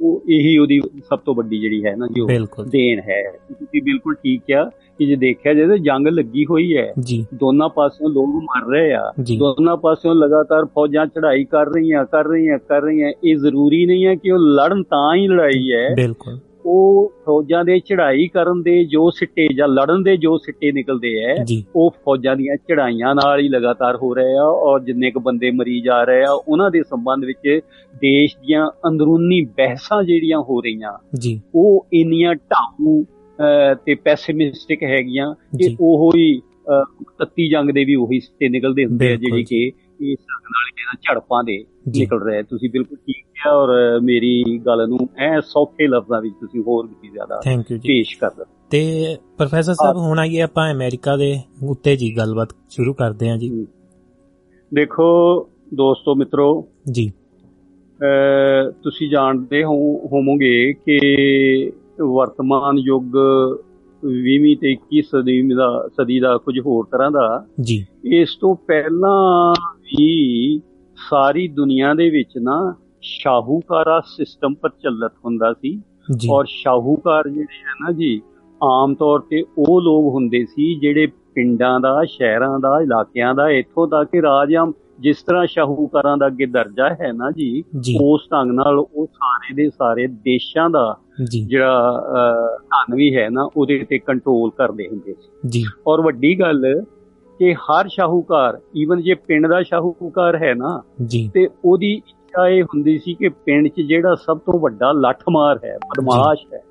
ਉਹ 0.00 0.20
ਇਹੀ 0.28 0.56
ਉਹਦੀ 0.58 0.80
ਸਭ 1.08 1.18
ਤੋਂ 1.18 1.34
ਵੱਡੀ 1.34 1.58
ਜਿਹੜੀ 1.60 1.84
ਹੈ 1.84 1.94
ਨਾ 1.96 2.06
ਜੀ 2.06 2.20
ਦੇਣ 2.70 3.00
ਹੈ। 3.00 3.22
ਤੁਸੀਂ 3.48 3.82
ਬਿਲਕੁਲ 3.82 4.14
ਠੀਕ 4.14 4.42
ਕਿਹਾ। 4.46 4.70
ਕਿ 4.98 5.06
ਜੇ 5.06 5.16
ਦੇਖਿਆ 5.16 5.54
ਜਾਏ 5.54 5.66
ਤਾਂ 5.66 5.78
ਜੰਗ 5.78 6.06
ਲੱਗੀ 6.06 6.46
ਹੋਈ 6.50 6.76
ਹੈ। 6.76 6.92
ਦੋਨਾਂ 7.34 7.68
ਪਾਸਿਓਂ 7.68 8.10
ਲੋਕ 8.10 8.28
ਮਰ 8.28 8.70
ਰਹੇ 8.70 8.92
ਆ। 8.92 9.12
ਦੋਨਾਂ 9.38 9.76
ਪਾਸਿਓਂ 9.76 10.14
ਲਗਾਤਾਰ 10.14 10.64
ਫੌਜਾਂ 10.64 11.06
ਚੜ੍ਹਾਈ 11.06 11.44
ਕਰ 11.44 11.66
ਰਹੀਆਂ 11.66 12.04
ਕਰ 12.04 12.24
ਰਹੀਆਂ 12.24 12.58
ਕਰ 12.58 12.82
ਰਹੀਆਂ। 12.82 13.12
ਇਹ 13.24 13.36
ਜ਼ਰੂਰੀ 13.36 13.86
ਨਹੀਂ 13.86 14.06
ਹੈ 14.06 14.14
ਕਿ 14.14 14.30
ਉਹ 14.30 14.38
ਲੜਨ 14.38 14.82
ਤਾਂ 14.82 15.14
ਹੀ 15.14 15.28
ਲੜਾਈ 15.28 15.72
ਹੈ। 15.72 15.94
ਬਿਲਕੁਲ। 15.94 16.38
ਉਹ 16.66 17.12
ਫੌਜਾਂ 17.26 17.64
ਦੇ 17.64 17.78
ਚੜ੍ਹਾਈ 17.78 18.28
ਕਰਨ 18.28 18.62
ਦੇ 18.62 18.84
ਜੋ 18.84 19.10
ਸਿੱਟੇ 19.10 19.48
ਜਾਂ 19.54 19.68
ਲੜਨ 19.68 20.02
ਦੇ 20.02 20.16
ਜੋ 20.16 20.38
ਸਿੱਟੇ 20.38 20.72
ਨਿਕਲਦੇ 20.72 21.08
ਜੀ। 21.44 21.64
ਉਹ 21.76 21.90
ਫੌਜਾਂ 21.90 22.36
ਦੀਆਂ 22.36 22.56
ਚੜ੍ਹਾਈਆਂ 22.56 23.14
ਨਾਲ 23.14 23.40
ਹੀ 23.40 23.48
ਲਗਾਤਾਰ 23.48 23.96
ਹੋ 23.96 24.14
ਰਹੇ 24.14 24.36
ਆ 24.36 24.42
ਔਰ 24.42 24.80
ਜਿੰਨੇ 24.80 25.10
ਕੁ 25.10 25.20
ਬੰਦੇ 25.20 25.50
ਮਰੀ 25.50 25.80
ਜਾ 25.80 26.04
ਰਹੇ 26.04 26.22
ਆ 26.22 26.42
ਉਹਨਾਂ 26.48 26.70
ਦੇ 26.70 26.82
ਸੰਬੰਧ 26.82 27.24
ਵਿੱਚ 27.24 27.60
ਦੇਸ਼ 27.96 28.36
ਦੀਆਂ 28.46 28.70
ਅੰਦਰੂਨੀ 28.88 29.44
ਬਹਿਸਾਂ 29.44 30.02
ਜਿਹੜੀਆਂ 30.02 30.38
ਹੋ 30.38 30.60
ਰਹੀਆਂ 30.60 30.92
ਜੀ। 31.18 31.40
ਉਹ 31.54 31.86
ਇੰਨੀਆਂ 31.92 32.34
ਢਾਊ 32.34 33.02
ਅਹ, 33.02 33.17
ਤੇ 33.86 33.94
ਪੈਸਿਮਿਸਟਿਕ 33.94 34.82
ਹੈਗੀਆਂ 34.82 35.34
ਕਿ। 35.34 35.76
ਉਹੋ 35.80 36.10
ਹੀ 36.16 36.40
ਤੱਤੀ 37.18 37.48
ਜੰਗ 37.50 37.70
ਦੇ 37.70 37.84
ਵੀ 37.84 37.94
ਉਹੀ 37.94 38.20
ਸਿੱਟੇ 38.20 38.48
ਨਿਕਲਦੇ 38.48 38.84
ਹੁੰਦੇ 38.84 39.12
ਆ 39.12 39.16
ਜਿਹੜੀ। 39.16 39.44
ਕਿ 39.44 39.66
ਇਸ 40.00 40.18
ਢੰਗ 40.20 40.46
ਨਾਲ 40.46 40.66
ਇਹਨਾਂ 40.68 40.94
ਝੜਪਾਂ 41.02 41.44
ਦੇ 41.44 41.64
ਨਿਕਲ 41.98 42.22
ਰਹੇ 42.22 42.42
ਤੁਸੀਂ 42.42 42.70
ਬਿਲਕੁਲ 42.70 42.98
ਠੀਕ 42.98 43.16
ਕਿਹਾ 43.16 43.54
ਔਰ 43.54 44.00
ਮੇਰੀ 44.00 44.58
ਗੱਲ 44.58 44.88
ਨੂੰ 44.88 45.08
ਐ 45.16 45.40
ਸੌਖੇ 45.40 45.86
ਲਫ਼ਜ਼ਾਂ 45.86 46.20
ਵਿੱਚ 46.22 46.34
ਤੁਸੀਂ 46.40 46.60
ਹੋਰ 46.60 46.86
ਵੀ 47.02 47.08
ਜ਼ਿਆਦਾ 47.08 47.40
ਥੈਂਕ 47.44 47.70
ਯੂ 47.70 47.78
ਜੀ। 47.78 47.88
ਪੇਸ਼ 47.88 48.18
ਕਰ 48.18 48.30
ਦਿੱਤਾ। 48.30 48.44
ਤੇ 48.70 49.16
ਪ੍ਰੋਫੈਸਰ 49.36 49.74
ਸਾਹਿਬ 49.74 49.96
ਹੁਣ 49.96 50.18
ਆਈਏ 50.18 50.40
ਆਪਾਂ 50.40 50.72
ਅਮਰੀਕਾ 50.74 51.16
ਦੇ 51.16 51.34
ਉੱਤੇ 51.68 51.96
ਜੀ 51.96 52.16
ਗੱਲਬਾਤ 52.16 52.48
ਸ਼ੁਰੂ 52.70 52.94
ਕਰਦੇ 52.94 53.30
ਹਾਂ 53.30 53.36
ਜੀ। 53.38 53.66
ਦੇਖੋ 54.74 55.06
ਦੋਸਤੋ 55.74 56.14
ਮਿੱਤਰੋ 56.14 56.68
ਜੀ। 56.90 57.10
ਤੁਸੀਂ 58.82 59.10
ਜਾਣਦੇ 59.10 59.64
ਹੋ 59.64 59.72
ਹੋਵੋਗੇ 60.06 60.72
ਕਿ 60.86 61.72
ਵਰਤਮਾਨ 62.00 62.78
ਯੁੱਗ 62.78 63.16
20ਵੀਂ 64.06 64.56
ਤੇ 64.56 64.72
21 64.72 65.00
ਸਦੀ 65.00 65.42
ਦਾ 65.42 65.88
ਸਦੀ 65.88 66.20
ਦਾ 66.20 66.36
ਕੁਝ 66.36 66.60
ਹੋਰ 66.60 66.84
ਤਰ੍ਹਾਂ 66.84 67.10
ਦਾ 67.10 67.46
ਜੀ। 67.60 67.86
ਇਸ 68.04 68.36
ਤੋਂ 68.40 68.54
ਪਹਿਲਾਂ 68.54 69.54
ਵੀ 69.74 70.60
ਸਾਰੀ 71.10 71.48
ਦੁਨੀਆ 71.48 71.94
ਦੇ 71.94 72.10
ਵਿੱਚ 72.10 72.38
ਨਾ 72.38 72.74
ਸ਼ਾਹੂਕਾਰਾ 73.02 74.00
ਸਿਸਟਮ 74.00 74.54
ਪ੍ਰਚਲਿਤ 74.54 75.12
ਹੁੰਦਾ 75.24 75.52
ਸੀ। 75.52 75.82
ਔਰ 76.30 76.44
ਸ਼ਾਹੂਕਾਰ 76.48 77.28
ਜਿਹੜੇ 77.28 77.58
ਹੈ 77.58 77.72
ਨਾ 77.80 77.92
ਜੀ 77.92 78.20
ਆਮ 78.62 78.94
ਤੌਰ 78.94 79.20
ਤੇ 79.20 79.44
ਉਹ 79.58 79.80
ਲੋਕ 79.80 80.14
ਹੁੰਦੇ 80.14 80.44
ਸੀ 80.44 80.74
ਜਿਹੜੇ 80.74 81.06
ਪਿੰਡਾਂ 81.06 81.80
ਦਾ 81.80 82.04
ਸ਼ਹਿਰਾਂ 82.04 82.58
ਦਾ 82.58 82.80
ਇਲਾਕਿਆਂ 82.80 83.34
ਦਾ 83.34 83.50
ਇੱਥੋਂ 83.50 83.88
ਤੱਕ 83.88 84.10
ਕਿ 84.10 84.22
ਰਾਜਾਂ 84.22 84.66
ਜਿਸ 85.00 85.22
ਤਰ੍ਹਾਂ 85.22 85.46
ਸ਼ਾਹੂਕਾਰਾਂ 85.46 86.16
ਦਾ 86.16 86.26
ਅੱਗੇ 86.26 86.46
ਦਰਜਾ 86.46 86.88
ਹੈ 86.88 87.12
ਨਾ 87.12 87.30
ਜੀ 87.30 87.64
ਉਸ 88.00 88.28
ਢੰਗ 88.32 88.50
ਨਾਲ 88.50 88.78
ਉਹ 88.78 89.06
ਸਾਰੇ 89.06 89.54
ਦੇ 89.54 89.70
ਸਾਰੇ 89.70 90.06
ਦੇਸ਼ਾਂ 90.06 90.70
ਦਾ 90.70 90.96
ਜਿਹੜਾ 91.46 92.02
ਧਨ 92.62 92.94
ਵੀ 92.94 93.16
ਹੈ 93.16 93.28
ਨਾ 93.30 93.48
ਉਹਦੇ 93.56 93.86
ਤੇ 93.90 93.98
ਕੰਟਰੋਲ 93.98 94.50
ਕਰਦੇ 94.50 94.88
ਹੁੰਦੇ 94.88 95.14
ਸੀ। 95.14 95.48
ਜੀ। 95.48 95.64
ਔਰ 95.86 96.00
ਵੱਡੀ 96.00 96.40
ਗੱਲ 96.40 96.82
ਕਿ 97.38 97.54
ਹਰ 97.54 97.88
ਸ਼ਾਹੂਕਾਰ 97.88 98.58
ਈਵਨ 98.76 99.02
ਜੇ 99.02 99.14
ਪਿੰਡ 99.14 99.46
ਦਾ 99.46 99.62
ਸ਼ਾਹੂਕਾਰ 99.62 100.36
ਹੈ 100.36 100.54
ਨਾ 100.54 100.82
ਤੇ 101.34 101.48
ਉਹਦੀ 101.64 101.92
ਇੱਛਾ 101.94 102.48
ਇਹ 102.48 102.62
ਹੁੰਦੀ 102.62 102.98
ਸੀ 102.98 103.14
ਕਿ 103.14 103.28
ਪਿੰਡ 103.28 103.68
'ਚ 103.68 103.80
ਜਿਹੜਾ 103.80 104.14
ਸਭ 104.14 104.38
ਤੋਂ 104.38 104.60
ਵੱਡਾ 104.60 104.92
ਲੱਠਮਾਰ 104.92 105.60
ਹੈ 105.64 105.76
ਬਦਮਾਸ਼ 105.76 106.54
ਹੈ 106.54 106.62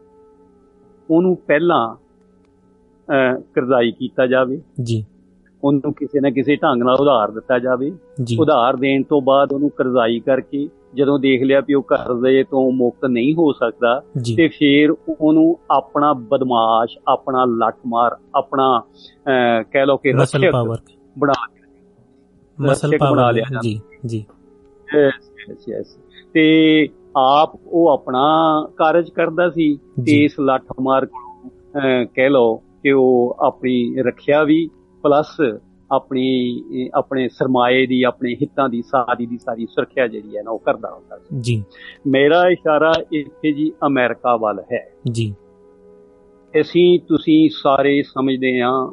ਉਹਨੂੰ 1.09 1.35
ਪਹਿਲਾਂ 1.35 1.95
ਕਰਜ਼ਾਈ 3.53 3.91
ਕੀਤਾ 3.91 4.27
ਜਾਵੇ। 4.27 4.61
ਜੀ। 4.83 5.05
ਉਹਨੂੰ 5.63 5.93
ਕਿਸੇ 5.93 6.19
ਨਾ 6.19 6.29
ਕਿਸੇ 6.29 6.55
ਢੰਗ 6.55 6.83
ਨਾਲ 6.83 6.95
ਉਧਾਰ 6.99 7.31
ਦਿੱਤਾ 7.31 7.59
ਜਾਵੇ। 7.59 7.91
ਉਧਾਰ 8.39 8.75
ਦੇਣ 8.75 9.03
ਤੋਂ 9.03 9.21
ਬਾਅਦ 9.21 9.53
ਉਹਨੂੰ 9.53 9.69
ਕਰਜ਼ਾਈ 9.69 10.19
ਕਰਕੇ 10.19 10.69
ਜਦੋਂ 10.95 11.19
ਦੇਖ 11.19 11.43
ਲਿਆ 11.43 11.59
ਵੀ 11.59 11.73
ਉਹ 11.73 11.83
ਕਰਜ਼ੇ 11.83 12.43
ਤੋਂ 12.43 12.71
ਮੁਕਤ 12.71 13.05
ਨਹੀਂ 13.05 13.35
ਹੋ 13.35 13.51
ਸਕਦਾ 13.51 14.01
ਤੇ 14.37 14.47
ਫਿਰ 14.47 14.91
ਉਹਨੂੰ 14.91 15.59
ਆਪਣਾ 15.71 16.13
ਬਦਮਾਸ਼ 16.13 16.97
ਆਪਣਾ 17.07 17.45
ਲੱਠਮਾਰ 17.45 18.17
ਆਪਣਾ 18.35 18.81
ਕਹਿ 19.71 19.85
ਲਓ 19.85 19.97
ਕਿ 19.97 20.11
ਰੱਖਿਅਕ 20.11 20.53
ਪਾਵਰ 20.53 20.77
ਬਣਾ 21.19 21.33
ਮਸਲ 22.61 22.97
ਪਾਵਰ 22.97 23.33
ਲਿਆ। 23.33 23.43
ਜੀ 23.61 23.81
ਜੀ। 24.05 24.25
Yes, 24.97 25.55
yes. 25.55 26.01
ਤੇ 26.33 26.87
ਆਪ 27.17 27.59
ਉਹ 27.67 27.89
ਆਪਣਾ 27.89 28.23
ਕਾਰਜ 28.77 29.09
ਕਰਦਾ 29.09 29.49
ਸੀ 29.49 29.75
ਤੇ। 29.75 30.23
ਇਸ 30.23 30.39
ਲੱਠਮਾਰ 30.39 31.05
ਕੋਲੋਂ 31.05 31.49
ਅਹ, 31.49 32.05
ਕਹਿ 32.15 32.29
ਲਓ 32.29 32.55
ਕਿ 32.55 32.91
ਉਹ 32.91 33.37
ਆਪਣੀ 33.39 33.95
ਰੱਖਿਆ 33.99 34.43
ਵੀ 34.43 34.69
ਪਲੱਸ 35.07 35.37
ਆਪਣੀ 35.91 36.61
ਆਪਣੇ 36.93 37.29
ਸਰਮਾਏ 37.29 37.85
ਦੀ 37.85 38.03
ਆਪਣੇ 38.03 38.33
ਹਿੱਤਾਂ 38.33 38.69
ਦੀ 38.69 38.81
ਸਾਰੀ 38.81 39.25
ਦੀ 39.25 39.37
ਸਾਰੀ 39.37 39.65
ਸੁਰੱਖਿਆ 39.65 40.07
ਜਿਹੜੀ 40.07 40.37
ਹੈ 40.37 40.43
ਨਾ 40.43 40.51
ਉਹ 40.51 40.59
ਕਰਦਾ 40.59 40.93
ਹੁੰਦਾ 40.93 41.17
ਸੀ। 41.17 41.41
ਜੀ। 41.41 41.63
ਮੇਰਾ 42.07 42.43
ਇਸ਼ਾਰਾ 42.49 42.93
ਇੱਥੇ 43.11 43.51
ਜੀ 43.51 43.71
ਅਮਰੀਕਾ 43.87 44.35
ਵੱਲ 44.35 44.63
ਹੈ। 44.73 44.91
ਜੀ। 45.11 45.35
ਅਸੀਂ 46.61 46.99
ਤੁਸੀਂ 47.07 47.49
ਸਾਰੇ 47.63 48.03
ਸਮਝਦੇ 48.03 48.61
ਹਾਂ 48.61 48.87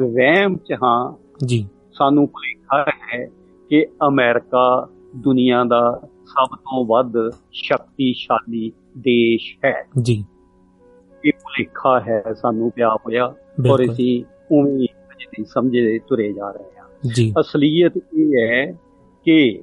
ਵਹਿਮ 0.00 0.56
ਚ 0.56 0.72
ਹਾਂ 0.72 1.12
ਜੀ। 1.44 1.68
ਸਾਨੂੰ 1.92 2.26
ਭੁਲੇਖਾ 2.26 2.84
ਹੈ 2.90 3.28
ਕਿ 3.68 3.86
ਅਮਰੀਕਾ 4.08 4.88
ਦੁਨੀਆ 5.16 5.64
ਦਾ 5.64 6.00
ਸਭ 6.24 6.56
ਤੋਂ 6.56 6.86
ਵੱਧ 6.86 7.12
ਸ਼ਕਤੀਸ਼ਾਲੀ 7.52 8.72
ਦੇਸ਼ 8.98 9.56
ਹੈ। 9.64 9.86
ਜੀ। 10.02 10.24
ਇਹ 11.24 11.32
ਭੁਲੇਖਾ 11.42 12.00
ਹੈ 12.00 12.22
ਸਾਨੂੰ 12.34 12.70
ਪਿਆ 12.70 12.94
ਹੋਇਆ 12.94 13.34
ਔਰ 13.70 13.84
ਅਸੀਂ 13.84 14.24
ਉਵੇਂ 14.52 14.86
ਜਿਹੀ 15.24 15.44
ਸਮਝੇ 15.44 15.98
ਤੁਰੇ 15.98 16.32
ਜਾ 16.32 16.50
ਰਹੇ 16.50 16.78
ਹਾਂ। 16.78 16.84
ਜੀ। 17.14 17.34
ਅਸਲੀਅਤ 17.40 17.92
ਇਹ 17.96 18.48
ਹੈ 18.48 18.78
ਕਿ 19.24 19.62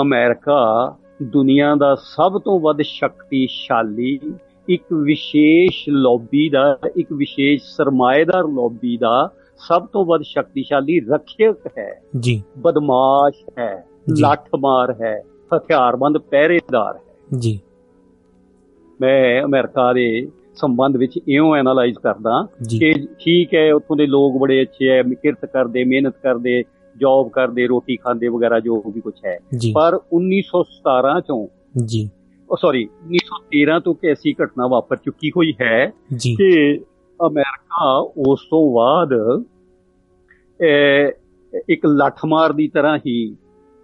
ਅਮਰੀਕਾ 0.00 0.94
ਦੁਨੀਆ 1.22 1.74
ਦਾ 1.74 1.94
ਸਭ 1.94 2.40
ਤੋਂ 2.40 2.60
ਵੱਧ 2.60 2.82
ਸ਼ਕਤੀਸ਼ਾਲੀ 2.82 4.20
ਇੱਕ 4.68 4.84
ਵਿਸ਼ੇਸ਼ 4.92 5.84
ਲੌਬੀ 5.88 6.48
ਦਾ 6.48 6.78
ਇੱਕ 6.96 7.12
ਵਿਸ਼ੇਸ਼ 7.12 7.62
ਸਰਮਾਏਦਾਰ 7.64 8.44
ਲੌਬੀ 8.44 8.96
ਦਾ 8.96 9.30
ਸਭ 9.58 9.86
ਤੋਂ 9.86 10.04
ਵੱਧ 10.04 10.22
ਸ਼ਕਤੀਸ਼ਾਲੀ 10.22 11.00
ਰੱਖਿਅਕ 11.00 11.58
ਹੈ। 11.78 12.02
ਜੀ। 12.20 12.42
ਬਦਮਾਸ਼ 12.58 13.58
ਹੈ। 13.58 13.84
ਲੱਠਮਾਰ 14.18 14.94
ਹੈ 15.02 15.22
ਹਥਿਆਰਬੰਦ 15.56 16.18
ਪਹਿਰੇਦਾਰ 16.18 16.96
ਹੈ। 16.96 17.38
ਜੀ। 17.38 17.60
ਮੈਂ 19.00 19.42
ਅਮਰੀਕਾ 19.42 19.92
ਦੇ 19.92 20.28
ਸੰਬੰਧ 20.54 20.96
ਵਿੱਚ 20.96 21.18
ਇਉਂ 21.28 21.56
ਐਨਾਲਾਈਜ਼ 21.56 21.98
ਕਰਦਾ 21.98 22.46
ਕਿ 22.70 22.94
ਠੀਕ 23.24 23.54
ਹੈ 23.54 23.74
ਉੱਥੋਂ 23.74 23.96
ਦੇ 23.96 24.06
ਲੋਕ 24.06 24.38
ਬੜੇ 24.40 24.62
ਅੱਛੇ 24.62 24.88
ਹੈ 24.88 25.02
ਕਿਰਤ 25.02 25.44
ਕਰਦੇ 25.44 25.84
ਮਿਹਨਤ 25.84 26.14
ਕਰਦੇ 26.22 26.64
ਜੌਬ 26.96 27.28
ਕਰਦੇ 27.28 27.66
ਰੋਟੀ 27.66 27.96
ਖਾਂਦੇ 27.96 28.28
ਵਗੈਰਾ 28.28 28.60
ਜੋ 28.60 28.82
ਵੀ 28.94 29.00
ਕੁਝ 29.00 29.14
ਹੈ। 29.26 29.38
ਪਰ 29.74 30.00
1917 30.12 31.20
ਚੋਂ 31.20 31.48
ਜੀ। 31.86 32.10
ਸੌਰੀ 32.60 32.88
1913 33.06 33.80
ਤੋਂ 33.84 33.94
ਕਿ 33.94 34.08
ਐਸੀ 34.08 34.32
ਘਟਨਾ 34.32 34.66
ਵਾਪਰ 34.66 34.96
ਚੁੱਕੀ 34.96 35.30
ਹੋਈ 35.30 35.54
ਹੈ 35.60 35.92
ਕਿ 36.36 36.80
ਅਮਰੀਕਾ 37.26 38.12
ਉਸ 38.16 38.40
ਤੋਂ 38.50 38.74
ਬਾਅਦ 38.74 39.42
ਇੱਕ 41.68 41.86
ਲੱਠਮਾਰ 41.86 42.52
ਦੀ 42.52 42.68
ਤਰ੍ਹਾਂ 42.68 42.98
ਹੀ 42.98 43.36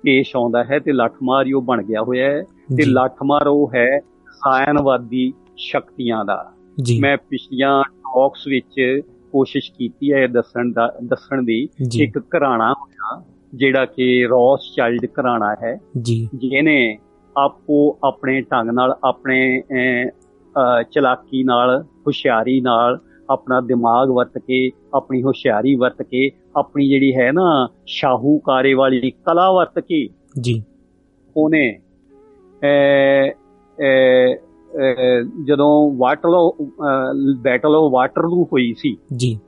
ਪੇਸ਼ 0.03 0.37
ਆਉਂਦਾ 0.37 0.65
ਹੈ 0.65 0.79
ਤੇ 0.79 0.93
ਲੱਠਮਾਰ 0.93 1.47
ਹੀ 1.47 1.53
ਉਹ 1.53 1.63
ਬਣ 1.63 1.83
ਗਿਆ 1.83 2.03
ਹੋਇਆ 2.03 2.31
ਹੈ। 2.31 2.43
ਤੇ 2.77 2.85
ਲੱਠਮਾਰ 2.85 3.47
ਉਹ 3.47 3.71
ਹੈ 3.75 4.01
ਸਾਇਨਵਾਦੀ 4.31 5.33
ਸ਼ਕਤੀਆਂ 5.57 6.25
ਦਾ। 6.25 6.53
ਮੈਂ 7.01 7.17
ਪਿਛਲੀਆਂ 7.17 7.85
ਟਾਕਸ 7.85 8.47
ਵਿੱਚ 8.49 9.01
ਕੋਸ਼ਿਸ਼ 9.33 9.73
ਕੀਤੀ 9.73 10.13
ਹੈ 10.13 10.27
ਦੱਸਣ 10.27 10.73
ਦਾ 10.73 10.95
ਦੱਸਣ 11.05 11.43
ਦੀ। 11.43 11.69
ਇੱਕ 12.01 12.19
ਘਰਾਣਾ 12.19 12.73
ਹੋਇਆ 12.73 13.23
ਜਿਹੜਾ 13.55 13.85
ਕਿ 13.85 14.27
ਰੌਸ 14.31 14.61
ਚਾਈਲਡ 14.77 15.05
ਘਰਾਣਾ 15.05 15.57
ਹੈ। 15.63 15.81
ਜੀ। 16.03 16.29
ਜਿਹਨੇ 16.35 16.99
ਆਪੋ 17.37 17.99
ਆਪਣੇ 18.05 18.41
ਢੰਗ 18.41 18.71
ਨਾਲ 18.71 18.95
ਆਪਣੇ 19.05 19.63
ਚਲਾਕੀ 20.91 21.45
ਨਾਲ 21.45 21.85
ਹੁਸ਼ਿਆਰੀ 22.07 22.61
ਨਾਲ 22.61 22.99
ਆਪਣਾ 23.31 23.61
ਦਿਮਾਗ 23.61 24.09
ਵਰਤ 24.09 24.39
ਕੇ 24.39 24.71
ਆਪਣੀ 24.95 25.23
ਹੁਸ਼ਿਆਰੀ 25.23 25.75
ਵਰਤ 25.75 26.03
ਕੇ 26.03 26.31
ਆਪਣੀ 26.57 26.89
ਜਿਹੜੀ 26.89 27.17
ਹੈ 27.17 27.33
ਨਾ 27.33 27.69
ਸ਼ਾਹੂਕਾਰੇ 27.87 28.75
ਵਾਲੀ 28.75 29.11
ਕਲਾ 29.11 29.53
ਵਰਤ 29.53 29.79
ਕੇ 29.79 30.09
ਜੀ। 30.41 30.63
ਉਹਨੇ 31.37 31.79
ਜਦੋਂ 35.45 35.97
ਵਾਟਰ 35.97 36.29
ਬੈਟਲ 37.37 37.75
ਆਫ 37.75 37.93
ਵਾਟਰਲੂ 37.93 38.45
ਹੋਈ 38.45 38.75
ਸੀ 38.79 38.97
ਜੀ। 39.17 39.39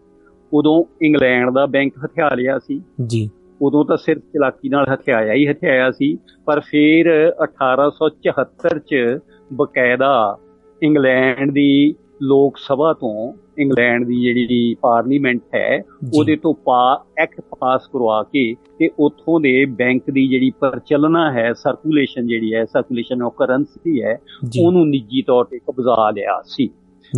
ਉਦੋਂ 0.53 1.05
ਇੰਗਲੈਂਡ 1.05 1.51
ਦਾ 1.51 1.67
ਬੈਂਕ 1.67 1.93
ਹਥਿਆ 2.05 2.31
ਲਿਆ 2.35 2.59
ਸੀ। 2.59 2.83
ਜੀ। 3.07 3.31
ਉਦੋਂ 3.63 3.85
ਤਾਂ 3.85 3.97
ਸਿਰਫ 3.97 4.23
ਚਲਾਕੀ 4.23 4.69
ਨਾਲ 4.69 4.87
ਹਥਿਆਇਆ 4.95 5.33
ਹੀ 5.33 5.51
ਹਥਿਆਇਆ 5.51 5.91
ਸੀ 5.91 6.19
ਪਰ 6.45 6.61
ਫਿਰ 6.61 7.33
1874 7.45 8.79
ਚ 8.79 9.19
ਬਕਾਇਦਾ 9.53 10.39
ਇੰਗਲੈਂਡ 10.83 11.51
ਦੀ 11.51 11.95
ਲੋਕ 12.23 12.57
ਸਭਾ 12.57 12.93
ਤੋਂ 12.93 13.33
ਇੰਗਲੈਂਡ 13.59 14.05
ਦੀ 14.05 14.21
ਜਿਹੜੀ 14.21 14.75
ਪਾਰਲੀਮੈਂਟ 14.75 15.41
ਹੈ। 15.55 15.83
ਉਹਦੇ 16.19 16.37
ਤੋਂ 16.37 16.55
ਪਾ 16.55 17.05
ਐਕਟ 17.19 17.41
ਪਾਸ 17.61 17.87
ਕਰਵਾ 17.87 18.23
ਕੇ 18.23 18.55
ਤੇ 18.79 18.91
ਉੱਥੋਂ 18.99 19.41
ਦੇ 19.41 19.65
ਬੈਂਕ 19.65 20.11
ਦੀ 20.11 20.29
ਜਿਹੜੀ 20.29 20.51
ਪ੍ਰਚਲਨਾ 20.51 21.33
ਹੈ 21.33 21.53
ਸਰਕੂਲੇਸ਼ਨ 21.53 22.27
ਜਿਹੜੀ 22.27 22.55
ਹੈ 22.55 22.65
ਸਰਕੂਲੇਸ਼ਨ 22.65 23.23
ਆਫ 23.23 23.35
ਕਰੰਸੀ 23.37 24.03
ਹੈ 24.03 24.21
ਉਹਨੂੰ 24.61 24.89
ਨਿੱਜੀ 24.89 25.23
ਤੌਰ 25.23 25.45
ਤੇ 25.45 25.59
ਕਬਜ਼ਾ 25.59 26.11
ਲਿਆ 26.11 26.43
ਸੀ 26.47 26.71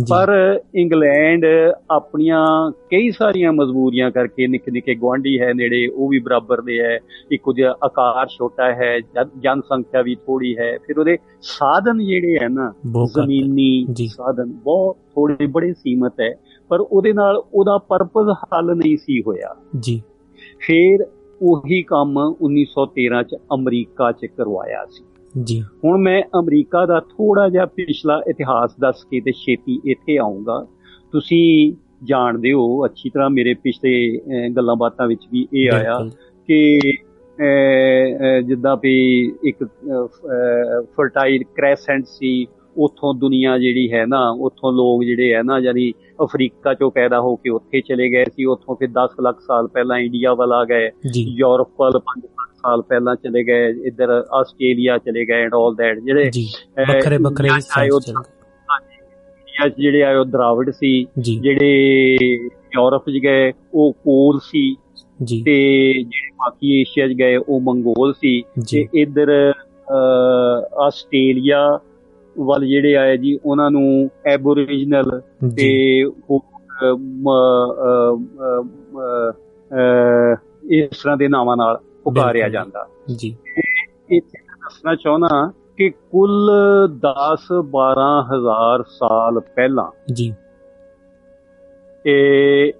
ਪਰ 0.09 0.59
ਇੰਗਲੈਂਡ 0.75 1.45
ਆਪਣੀਆਂ 1.91 2.71
ਕਈ 2.71 3.11
ਸਾਰੀਆਂ 3.11 3.53
ਮਜਬੂਰੀਆਂ 3.53 4.11
ਕਰਕੇ 4.11 4.47
ਨਿੱਕੇ 4.47 4.71
ਨਿੱਕੇ 4.71 4.95
ਗੁਆਂਢੀ 4.95 5.41
ਹੈ 5.41 5.53
ਨੇੜੇ 5.53 5.87
ਉਹ 5.87 6.09
ਵੀ 6.09 6.19
ਬਰਾਬਰ 6.19 6.61
ਦੇ 6.61 6.79
ਹੈ। 6.79 6.99
ਇੱਕ 7.31 7.47
ਉਹਦਾ 7.47 7.75
ਆਕਾਰ 7.83 8.27
ਛੋਟਾ 8.27 8.73
ਹੈ 8.73 8.99
ਜਨ- 8.99 9.39
ਜਨਸੰਖਿਆ 9.39 10.01
ਵੀ 10.01 10.15
ਥੋੜੀ 10.15 10.57
ਹੈ। 10.57 10.77
ਫਿਰ 10.87 10.99
ਉਹਦੇ 10.99 11.17
ਸਾਧਨ 11.41 12.05
ਜਿਹੜੇ 12.05 12.37
ਹੈ 12.43 12.49
ਨਾ। 12.49 12.73
ਜ਼ਮੀਨੀ। 13.05 13.85
ਸਾਧਨ 14.07 14.51
ਬਹੁਤ 14.51 14.97
ਥੋੜੇ 15.15 15.45
ਬੜੇ 15.45 15.73
ਸੀਮਤ 15.73 16.13
ਹੈ 16.21 16.33
ਪਰ 16.69 16.79
ਉਹਦੇ 16.79 17.13
ਨਾਲ 17.13 17.43
ਉਹਦਾ 17.53 17.77
ਪਰਪਸ 17.77 18.35
ਹੱਲ 18.43 18.75
ਨਹੀਂ 18.75 18.97
ਸੀ 18.97 19.21
ਹੋਇਆ। 19.21 19.55
ਜੀ। 19.79 20.01
ਫਿਰ 20.59 20.99
ਉਹੀ 21.41 21.83
ਕੰਮ 21.83 22.35
1913 22.41 23.23
ਚ 23.23 23.35
ਅਮਰੀਕਾ 23.53 24.11
ਚ 24.11 24.25
ਕਰਵਾਇਆ 24.25 24.85
ਸੀ। 24.85 25.03
ਜੀ। 25.43 25.61
ਹੁਣ 25.61 25.97
ਮੈਂ 25.97 26.21
ਅਮਰੀਕਾ 26.39 26.85
ਦਾ 26.85 26.99
ਥੋੜਾ 26.99 27.49
ਜਿਹਾ 27.49 27.65
ਪਿਛਲਾ 27.65 28.21
ਇਤਿਹਾਸ 28.27 28.75
ਦੱਸ 28.79 29.03
ਕੇ 29.03 29.21
ਤੇ 29.21 29.31
ਛੇਤੀ 29.31 29.81
ਇੱਥੇ 29.85 30.17
ਆਉਂਗਾ 30.17 30.67
ਤੁਸੀਂ 31.11 31.73
ਜਾਣਦੇ 32.03 32.53
ਹੋ 32.53 32.85
ਅੱਛੀ 32.85 33.09
ਤਰ੍ਹਾਂ 33.09 33.29
ਮੇਰੇ 33.29 33.53
ਪਿਛਲੇ 33.53 34.21
ਗੱਲਾਂ 34.49 34.75
ਬਾਤਾਂ 34.75 35.07
ਵਿੱਚ 35.07 35.21
ਵੀ 35.31 35.47
ਇਹ 35.53 35.71
ਆਇਆ। 35.71 36.09
ਕਿ 36.49 36.79
ਜਿੱਦਾਂ 38.41 38.77
ਵੀ 38.77 39.31
ਇੱਕ 39.43 39.63
ਫਰਟਾਈਲ 40.97 41.43
ਕ੍ਰੈਸੈਂਟ 41.43 42.05
ਸੀ 42.05 42.47
ਉਥੋਂ 42.77 43.13
ਦੁਨੀਆ 43.13 43.57
ਜਿਹੜੀ 43.57 43.93
ਹੈ 43.93 44.05
ਨਾ 44.05 44.29
ਉਥੋਂ 44.29 44.73
ਲੋਕ 44.73 45.03
ਜਿਹੜੇ 45.03 45.33
ਹੈ 45.33 45.43
ਨਾ 45.43 45.59
ਯਾਨੀ 45.59 45.93
ਅਫਰੀਕਾ 46.23 46.73
ਚੋਂ 46.73 46.91
ਪੈਦਾ 46.91 47.19
ਹੋ 47.19 47.35
ਕੇ 47.35 47.49
ਉੱਥੇ 47.49 47.81
ਚਲੇ 47.81 48.09
ਗਏ 48.09 48.25
ਸੀ 48.25 48.45
ਉਥੋਂ 48.45 48.75
ਫਿਰ 48.75 48.89
10 48.89 49.21
ਲੱਖ 49.21 49.39
ਸਾਲ 49.39 49.67
ਪਹਿਲਾਂ 49.67 49.99
ਇੰਡੀਆ 49.99 50.33
ਵੱਲ 50.33 50.53
ਆ 50.53 50.65
ਗਏ 50.65 50.89
ਯੂਰਪ 51.15 51.67
ਵੱਲ 51.79 51.91
5 51.91 52.21
ਲੱਖ 52.23 52.32
ਸਾਲ 52.63 52.81
ਪਹਿਲਾਂ 52.81 53.15
ਚਲੇ 53.15 53.43
ਗਏ 53.43 53.69
ਇੱਧਰ 53.87 54.09
ਆਸਟ੍ਰੇਲੀਆ 54.31 54.97
ਚਲੇ 54.97 55.25
ਗਏ 55.25 55.41
ਐਂਡ 55.43 55.53
ਆਲ 55.55 55.75
ਦੈਟ 55.75 55.99
ਜਿਹੜੇ 55.99 56.29
ਵੱਖਰੇ 56.89 57.17
ਵੱਖਰੇ 57.17 57.49
ਆਏ 57.77 57.89
ਉਹ- 57.89 58.01
ਇੰਡੀਆ 58.09 59.67
ਜਿਹੜੇ 59.69 60.03
ਆਏ 60.03 60.15
ਉਹ 60.15 60.25
ਦਰਾਵਿੜ 60.27 60.69
ਸੀ 60.71 60.91
ਜਿਹੜੇ 61.19 62.25
ਯੂਰਪ 62.75 63.09
'ਚ 63.09 63.19
ਗਏ 63.23 63.51
ਉਹ 63.73 63.91
ਕੋਲ 64.03 64.39
ਸੀ 64.43 64.63
ਜੀ। 65.19 65.41
ਤੇ 65.43 65.55
ਜਿਹੜੇ 65.93 66.29
ਬਾਕੀ 66.37 66.79
ਏਸ਼ੀਆ 66.81 67.07
'ਚ 67.07 67.13
ਗਏ 67.13 67.35
ਉਹ 67.37 67.59
ਮੰਗੋਲ 67.61 68.13
ਸੀ 68.13 68.41
ਤੇ 68.71 68.85
ਇੱਧਰ 68.93 69.29
ਆਸਟ੍ਰੇਲੀਆ 70.81 71.59
ਵੱਲ 72.35 72.65
ਜਿਹੜੇ 72.65 72.95
ਆਏ 72.95 73.17
ਜੀ 73.17 73.37
ਉਹਨਾਂ 73.45 73.69
ਨੂੰ 73.71 74.09
ਐਬੋਰੀਜਨਲ 74.25 75.19
ਤੇ 75.57 75.69
ਇਸ 80.73 81.01
ਤਰ੍ਹਾਂ 81.01 81.17
ਦੇ 81.17 81.27
ਨਾਵਾਂ 81.27 81.55
ਨਾਲ 81.57 81.77
ਪੁਕਾਰਿਆ। 82.03 82.49
ਜਾਂਦਾ। 82.49 82.87
ਜੀ। 83.15 83.37
ਇੱਥੇ 84.09 84.45
ਦੱਸਣਾ 84.47 84.95
ਚਾਹੁੰਦਾ 84.95 85.51
ਕਿ 85.77 85.89
ਕੁੱਲ 85.89 86.51
10 86.99 87.51
12 87.61 88.23
ਹਜ਼ਾਰ 88.23 88.83
ਸਾਲ 88.83 89.39
ਪਹਿਲਾਂ 89.39 90.13
ਜੀ। 90.13 90.33
ਇਹ 92.05 92.73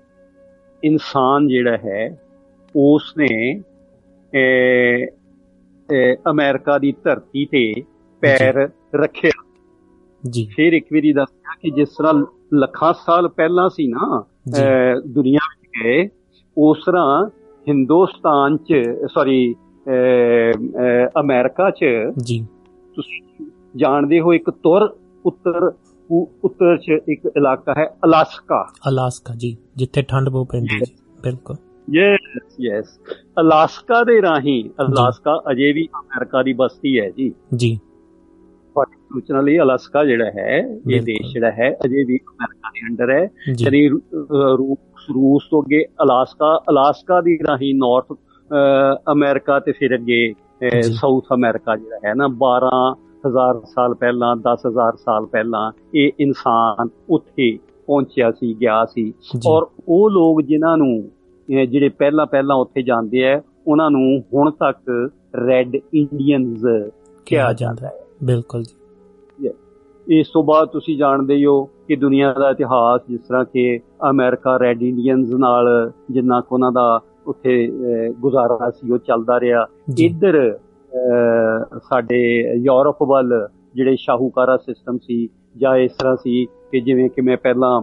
ਇਨਸਾਨ 0.83 1.47
ਜਿਹੜਾ 1.47 1.77
ਹੈ 1.77 2.19
ਉਸ 2.75 3.13
ਨੇ 3.17 3.61
ਅਮਰੀਕਾ 6.31 6.77
ਦੀ 6.77 6.93
ਧਰਤੀ 7.03 7.45
ਤੇ 7.45 7.73
ਪੈਰ 8.21 8.69
ਰੱਖਿਆ। 8.95 9.43
ਜੀ। 10.29 10.49
ਫਿਰ 10.55 10.73
ਇੱਕ 10.73 10.85
ਵਾਰੀ 10.85 11.13
ਦੱਸਿਆ 11.13 11.55
ਕਿ 11.61 11.69
ਜਿਸ 11.69 11.89
ਤਰ੍ਹਾਂ 11.89 12.13
ਲੱਖਾਂ 12.53 12.93
ਸਾਲ 12.93 13.27
ਪਹਿਲਾਂ 13.27 13.69
ਸੀ 13.69 13.87
ਨਾ 13.87 14.23
ਦੁਨੀਆ 15.07 15.39
ਵਿੱਚ 15.51 15.83
ਗਏ 15.83 16.09
ਉਸ 16.57 16.85
ਤਰ੍ਹਾਂ 16.85 17.29
ਹਿੰਦੁਸਤਾਨ 17.67 18.57
ਚ 18.57 18.73
ਸੌਰੀ 19.07 19.55
ਅਮਰੀਕਾ 21.19 21.69
ਚ 21.69 21.85
ਜੀ। 22.23 22.47
ਤੁਸੀਂ 22.95 23.45
ਜਾਣਦੇ 23.75 24.19
ਹੋ 24.19 24.33
ਇੱਕ 24.33 24.49
ਤੁਰ 24.49 24.97
ਉੱਤਰ 25.25 25.71
ਉੱਤਰ 26.43 26.77
ਚ 26.77 26.89
ਇੱਕ 26.89 27.21
ਇਲਾਕਾ 27.25 27.73
ਹੈ 27.77 27.85
ਅਲਾਸਕਾ। 28.05 28.73
ਅਲਾਸਕਾ 28.89 29.33
ਜੀ। 29.37 29.57
ਜਿੱਥੇ 29.75 30.01
ਠੰਡ 30.01 30.29
ਬਹੁਤ 30.29 30.47
ਪੈਂਦੀ 30.51 30.75
ਹੈ 30.75 30.95
ਬਿਲਕੁਲ। 31.23 31.55
ਯੈਸ 31.95 32.55
ਯੈਸ 32.61 32.99
ਅਲਾਸਕਾ 33.39 34.03
ਦੇ 34.03 34.21
ਰਾਹੀਂ 34.21 34.69
ਅਲਾਸਕਾ 34.69 35.43
ਅਜੇ 35.51 35.73
ਵੀ 35.73 35.87
ਅਮਰੀਕਾ 35.99 36.43
ਦੀ 36.43 36.53
ਬਸਤੀ 36.53 36.99
ਹੈ 36.99 37.09
ਜੀ। 37.09 37.33
ਜੀ। 37.55 37.79
ਤੁਹਾਡੀ 38.73 38.97
ਸੂਚਨਾ 38.97 39.41
ਲਈ 39.41 39.59
ਅਲਾਸਕਾ 39.59 40.05
ਜਿਹੜਾ 40.05 40.25
ਹੈ 40.25 40.79
ਇਹ। 40.91 41.01
ਦੇਸ਼ 41.01 41.33
ਜਿਹੜਾ 41.33 41.51
ਹੈ 41.51 41.75
ਅਜੇ 41.85 42.03
ਵੀ 42.03 42.17
ਅਮਰੀਕਾ 42.17 42.69
ਦੇ 42.69 42.79
ਅੰਡਰ 42.87 43.09
ਹੈ। 43.09 43.31
ਯਾਨੀ 43.59 43.89
ਰੂ- 43.89 43.99
ਅਹ 43.99 44.57
ਰੂਸ 45.09 45.47
ਤੋਂ 45.51 45.61
ਅੱਗੇ 45.63 45.83
ਅਲਾਸਕਾ 46.03 46.57
ਅਲਾਸਕਾ 46.69 47.21
ਦੀ 47.21 47.37
ਰਾਹੀਂ 47.49 47.73
ਨਾਰਥ 47.75 48.17
ਅਮਰੀਕਾ 49.11 49.59
ਤੇ 49.59 49.71
ਫਿਰ 49.71 49.95
ਅੱਗੇ। 49.95 50.33
ਸਾਊਥ 50.81 51.25
ਅਮਰੀਕਾ 51.33 51.75
ਜਿਹੜਾ 51.75 51.97
ਹੈ 52.05 52.13
ਨਾ 52.13 52.27
12000 52.27 53.59
ਸਾਲ 53.65 53.93
ਪਹਿਲਾਂ 53.93 54.35
10000 54.35 54.95
ਸਾਲ 54.95 55.25
ਪਹਿਲਾਂ 55.25 55.71
ਇਹ 55.95 56.11
ਇਨਸਾਨ 56.19 56.89
ਉੱਥੇ 57.09 57.57
ਪਹੁੰਚਿਆ 57.87 58.31
ਸੀ 58.31 58.53
ਗਿਆ 58.61 58.85
ਸੀ। 58.85 59.13
ਔਰ 59.47 59.67
ਉਹ 59.87 60.09
ਲੋਕ 60.09 60.41
ਜਿਨ੍ਹਾਂ 60.41 60.77
ਨੂੰ 60.77 61.09
ਜਿਹੜੇ 61.69 61.89
ਪਹਿਲਾਂ 61.89 62.25
ਪਹਿਲਾਂ 62.25 62.55
ਉੱਥੇ 62.55 62.81
ਜਾਂਦੇ 62.81 63.25
ਆ 63.31 63.41
ਉਹਨਾਂ 63.67 63.89
ਨੂੰ 63.91 64.23
ਹੁਣ 64.33 64.51
ਤੱਕ 64.51 65.11
ਰੈੱਡ 65.47 65.75
ਇੰਡੀਅਨਸ 65.75 66.65
ਕਿਹਾ 67.25 67.51
ਜਾਂਦਾ 67.53 67.87
ਹੈ। 67.87 67.91
ਬਿਲਕੁਲ 68.23 68.63
ਜੀ। 68.63 68.75
ਇਸ 70.07 70.27
ਤੋਂ 70.27 70.43
ਬਾਅਦ 70.43 70.67
ਤੁਸੀਂ 70.67 70.97
ਜਾਣਦੇ 70.97 71.35
ਹੀ 71.35 71.45
ਹੋ 71.45 71.63
ਕਿ 71.87 71.95
ਦੁਨੀਆ 71.95 72.33
ਦਾ 72.33 72.49
ਇਤਿਹਾਸ 72.49 73.01
ਜਿਸ 73.09 73.19
ਤਰ੍ਹਾਂ 73.19 73.45
ਕਿ 73.45 73.79
ਅਮਰੀਕਾ 74.09 74.57
ਰੈੱਡ 74.57 74.81
ਇੰਡੀਅਨਸ 74.81 75.33
ਨਾਲ 75.33 75.91
ਜਿੰਨਾ 76.11 76.41
ਕੁ 76.41 76.55
ਉਹਨਾਂ 76.55 76.71
ਦਾ 76.71 76.99
ਉੱਥੇ 77.27 77.67
ਗੁਜ਼ਾਰਾ 78.19 78.69
ਸੀ 78.69 78.91
ਉਹ 78.91 78.97
ਚੱਲਦਾ 78.97 79.39
ਰਿਹਾ। 79.39 79.65
ਇੱਧਰ 79.99 80.59
ਸਾਡੇ 81.77 82.21
ਯੂਰਪ 82.55 83.03
ਵੱਲ 83.03 83.47
ਜਿਹੜੇ 83.75 83.95
ਸ਼ਾਹੂਕਾਰਾ 83.95 84.57
ਸਿਸਟਮ 84.57 84.97
ਸੀ 84.97 85.29
ਜਾਂ 85.57 85.75
ਇਸ 85.77 85.91
ਤਰ੍ਹਾਂ 85.91 86.15
ਸੀ 86.15 86.45
ਕਿ 86.45 86.79
ਜਿਵੇਂ 86.79 87.09
ਕਿ 87.09 87.21
ਮੈਂ 87.21 87.37
ਪਹਿਲਾਂ 87.37 87.81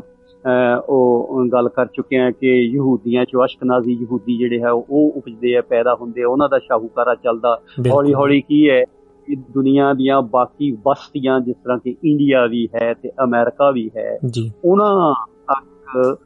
ਉਹ 0.88 1.48
ਗੱਲ 1.52 1.68
ਕਰ 1.68 1.86
ਚੁੱਕਿਆ 1.86 2.30
ਕਿ 2.30 2.46
ਯਹੂਦੀਆਂ 2.46 3.24
ਚੋਂ 3.24 3.44
ਅਸ਼ਕਨਾਜ਼ੀ 3.44 3.92
ਯਹੂਦੀ 3.92 4.36
ਜਿਹੜੇ 4.38 4.60
ਹੈ 4.60 4.70
ਉਹ 4.70 5.12
ਉਪਜਦੇ 5.16 5.56
ਆ 5.56 5.62
ਪੈਦਾ 5.62 5.94
ਹੁੰਦੇ 6.00 6.22
ਆ 6.22 6.28
ਉਹਨਾਂ 6.28 6.48
ਦਾ 6.48 6.58
ਸ਼ਾਹੂਕਾਰਾ 6.58 7.14
ਚੱਲਦਾ। 7.14 7.60
ਹੌਲੀ 7.90 8.14
ਹੌਲੀ 8.14 8.40
ਕੀ 8.40 8.70
ਹੈ 8.70 8.84
ਕਿ 9.30 9.52
ਦੁਨੀਆ 9.54 9.92
ਦੀਆਂ 9.92 10.22
ਬਾਕੀ 10.22 10.72
ਬਸਤੀਆਂ 10.72 11.40
ਜਿਸ 11.40 11.56
ਤਰ੍ਹਾਂ 11.56 11.78
ਕਿ 11.78 11.90
ਇੰਡੀਆ 11.90 12.46
ਵੀ 12.46 12.68
ਹੈ 12.74 12.94
ਤੇ 12.94 13.10
ਅਮਰੀਕਾ 13.24 13.70
ਵੀ 13.70 13.90
ਹੈ 13.96 14.18
ਉਹਨਾਂ 14.64 15.14
ਤੱਕ 15.52 16.18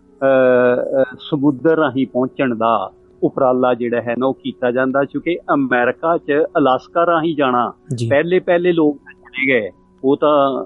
ਸਮੁੰਦਰ 1.18 1.76
ਰਾਹੀਂ 1.76 2.06
ਪਹੁੰਚਣ 2.06 2.55
ਦਾ 2.55 2.90
ਉਪਰਾਲਾ 3.22 3.74
ਜਿਹੜਾ 3.74 4.01
ਹੈ 4.01 4.14
ਨਾ 4.18 4.26
ਉਹ 4.26 4.35
ਕੀਤਾ 4.35 4.70
ਜਾਂਦਾ 4.70 5.05
ਕਿਉਂਕਿ 5.05 5.39
ਅਮਰੀਕਾ 5.55 6.18
'ਚ 6.18 6.32
ਅਲਾਸਕਾ 6.59 7.06
ਰਾਹੀਂ 7.06 7.36
ਜਾਣਾ 7.36 7.72
ਪਹਿਲੇ 8.10 8.39
ਪਹਿਲੇ 8.40 8.72
ਲੋਕ 8.72 8.97
ਚਲੇ 8.97 9.47
ਗਏ। 9.47 9.70
ਉਹ 10.05 10.16
ਤਾਂ 10.16 10.64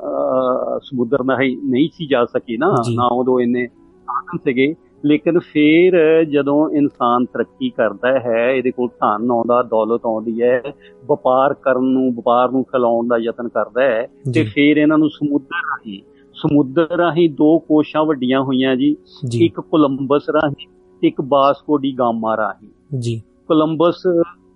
ਸਮੁੰਦਰ 0.82 1.18
ਰਾਹੀਂ 1.30 1.56
ਨਹੀਂ 1.64 1.88
ਸੀ 1.92 2.06
ਜਾ 2.06 2.24
ਸਕੇ 2.24 2.56
ਨਾ। 2.56 2.74
ਨਾ 2.94 3.06
ਉਦੋਂ 3.06 3.40
ਇੰਨੇ 3.40 3.66
ਸਾਧਨ 3.66 4.38
ਸੀਗੇ। 4.38 4.74
ਲੇਕਿਨ 5.04 5.38
ਫਿਰ 5.38 6.24
ਜਦੋਂ 6.24 6.70
ਇਨਸਾਨ 6.70 7.24
ਤਰੱਕੀ 7.24 7.70
ਕਰਦਾ 7.70 8.18
ਹੈ 8.18 8.50
ਇਹਦੇ 8.50 8.70
ਕੋਲ 8.70 8.88
ਧਨ 8.88 9.30
ਆਉਂਦਾ 9.30 9.62
ਦੌਲਤ 9.62 10.00
ਆਉਂਦੀ 10.06 10.42
ਹੈ 10.42 10.62
ਵਪਾਰ 11.06 11.54
ਕਰਨ 11.54 11.84
ਨੂੰ 11.84 12.14
ਵਪਾਰ 12.14 12.50
ਨੂੰ 12.50 12.62
ਫੈਲਾਉਣ 12.62 13.06
ਦਾ 13.06 13.16
ਯਤਨ 13.16 13.48
ਕਰਦਾ 13.48 13.82
ਹੈ 13.82 14.06
ਤੇ 14.34 14.42
ਫਿਰ 14.44 14.76
ਇਹਨਾਂ 14.76 14.98
ਨੂੰ 14.98 15.10
ਸਮੁੰਦਰ 15.10 15.56
ਰਾਹੀਂ 15.56 16.00
ਸਮੁੰਦਰ 16.34 16.86
ਰਾਹੀਂ 16.96 17.30
ਦੋ 17.30 17.58
ਕੋਸ਼ਾਂ 17.58 18.04
ਵੱਡੀਆਂ 18.04 18.40
ਹੋਈਆਂ 18.40 18.76
ਜੀ। 18.76 18.96
ਇੱਕ 19.44 19.60
ਕੋਲੰਬਸ 19.60 20.22
ਰਾਹੀਂ 20.30 20.66
ਤੇ 21.00 21.08
ਇੱਕ 21.08 21.20
ਬਾਸਕੋ 21.20 21.76
ਡੀ 21.76 21.98
ਗਾਮਾ 21.98 22.36
ਰਾਹੀਂ। 22.36 22.98
ਜੀ। 22.98 23.22
ਕੋਲੰਬਸ 23.48 24.02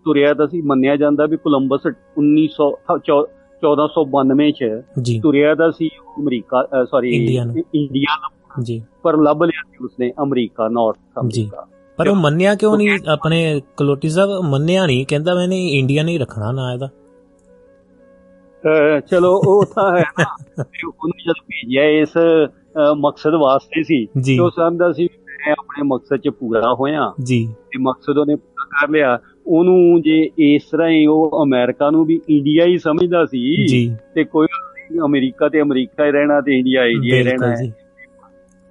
ਤੁਰਿਆ 0.04 0.34
ਤਾਂ 0.34 0.46
ਸੀ 0.46 0.62
ਮੰਨਿਆ 0.62 0.96
ਜਾਂਦਾ 0.96 1.26
ਵੀ 1.26 1.36
ਕੋਲੰਬਸ 1.36 1.80
1900 2.18 2.78
ਚੌ- 3.04 3.26
1492 3.60 4.52
ਚ 4.52 4.64
ਤੁਰਿਆ 5.22 5.54
ਦਾ 5.54 5.70
ਸੀ 5.70 5.88
ਅਮਰੀਕਾ 6.18 6.68
ਸੌਰੀ 6.90 7.10
ਇੰਡੀਆ 7.10 7.44
ਨੂੰ। 7.44 7.56
ਇੰਡੀਆ 7.74 8.16
ਨੂੰ, 8.20 8.41
ਜੀ। 8.62 8.82
ਪਰ 9.02 9.16
ਲੱਭ 9.16 9.42
ਲਿਆ 9.42 9.62
ਸੀ 9.70 9.84
ਉਸਨੇ 9.84 10.12
ਅਮਰੀਕਾ 10.22 10.68
ਨਾਰਥ 10.68 10.96
ਅਮਰੀਕਾ 11.20 11.66
ਪਰ 11.96 12.08
ਉਹ 12.08 12.16
ਮੰਨਿਆ 12.16 12.54
ਕਿਉਂ 12.54 12.76
ਨਹੀਂ 12.76 12.98
ਆਪਣੇ 13.08 13.62
ਕਲੋਟੀ 13.76 14.08
ਸਾਹਿਬ? 14.08 14.30
ਮੰਨਿਆ 14.44 14.86
ਨਹੀਂ। 14.86 15.04
ਕਹਿੰਦਾ 15.08 15.34
ਮੈਨੇ 15.34 15.66
ਇੰਡੀਆ 15.68 16.02
ਨਹੀਂ 16.02 16.20
ਰੱਖਣਾ 16.20 16.52
ਨਾ 16.52 16.72
ਇਹਦਾ। 16.72 16.88
ਚਲੋ 19.00 19.40
ਉਹ 19.46 19.64
ਤਾਂ 19.64 19.96
ਹੈ 19.96 20.04
ਨਾ। 20.20 20.36
ਉਹਨੂੰ 20.86 21.24
ਜਦ 21.26 21.42
ਭੇਜਿਆ 21.42 21.84
ਇਸ 21.84 22.08
ਮਕਸਦ 22.96 23.34
ਵਾਸਤੇ 23.34 23.82
ਸੀ 23.82 24.06
ਜੀ। 24.20 24.36
ਤੇ 24.36 24.42
ਉਹ 24.42 24.50
ਸਮਝਦਾ 24.50 24.92
ਸੀ 24.92 25.04
ਮੈਂ 25.04 25.52
ਆਪਣੇ 25.52 25.82
ਮਕਸਦ 25.82 26.16
'ਚ 26.16 26.28
ਪੂਰਾ 26.28 26.74
ਹੋਇਆ। 26.74 27.12
ਜੀ। 27.22 27.46
ਤੇ 27.46 27.78
ਮਕਸਦ 27.78 28.18
ਉਹਨੇ 28.18 28.34
ਪੂਰਾ 28.34 28.64
ਕਰ 28.80 28.92
ਲਿਆ। 28.92 29.18
ਉਹਨੂੰ 29.46 30.02
ਜੇ 30.02 30.30
ਇਸ 30.38 30.62
ਤਰ੍ਹਾਂ 30.62 30.88
ਹੀ 30.88 31.06
ਉਹ 31.06 31.44
ਅਮਰੀਕਾ 31.44 31.90
ਨੂੰ 31.90 32.04
ਵੀ 32.04 32.20
ਇੰਡੀਆ 32.28 32.64
ਹੀ 32.64 32.78
ਸਮਝਦਾ 32.78 33.24
ਸੀ 33.24 33.88
ਤੇ 34.14 34.24
ਕੋਈ 34.24 34.46
ਅਮਰੀਕਾ 35.06 35.48
ਤੇ 35.48 35.60
ਅਮਰੀਕਾ 35.62 36.06
ਹੀ 36.06 36.10
ਰਹਿਣਾ 36.10 36.40
ਤੇ 36.40 36.58
ਇੰਡੀਆ 36.58 36.84
ਇੰਡੀਆ 36.84 37.16
ਹੀ 37.16 37.22
ਰਹਿਣਾ 37.22 37.50
ਹੈ। 37.50 37.74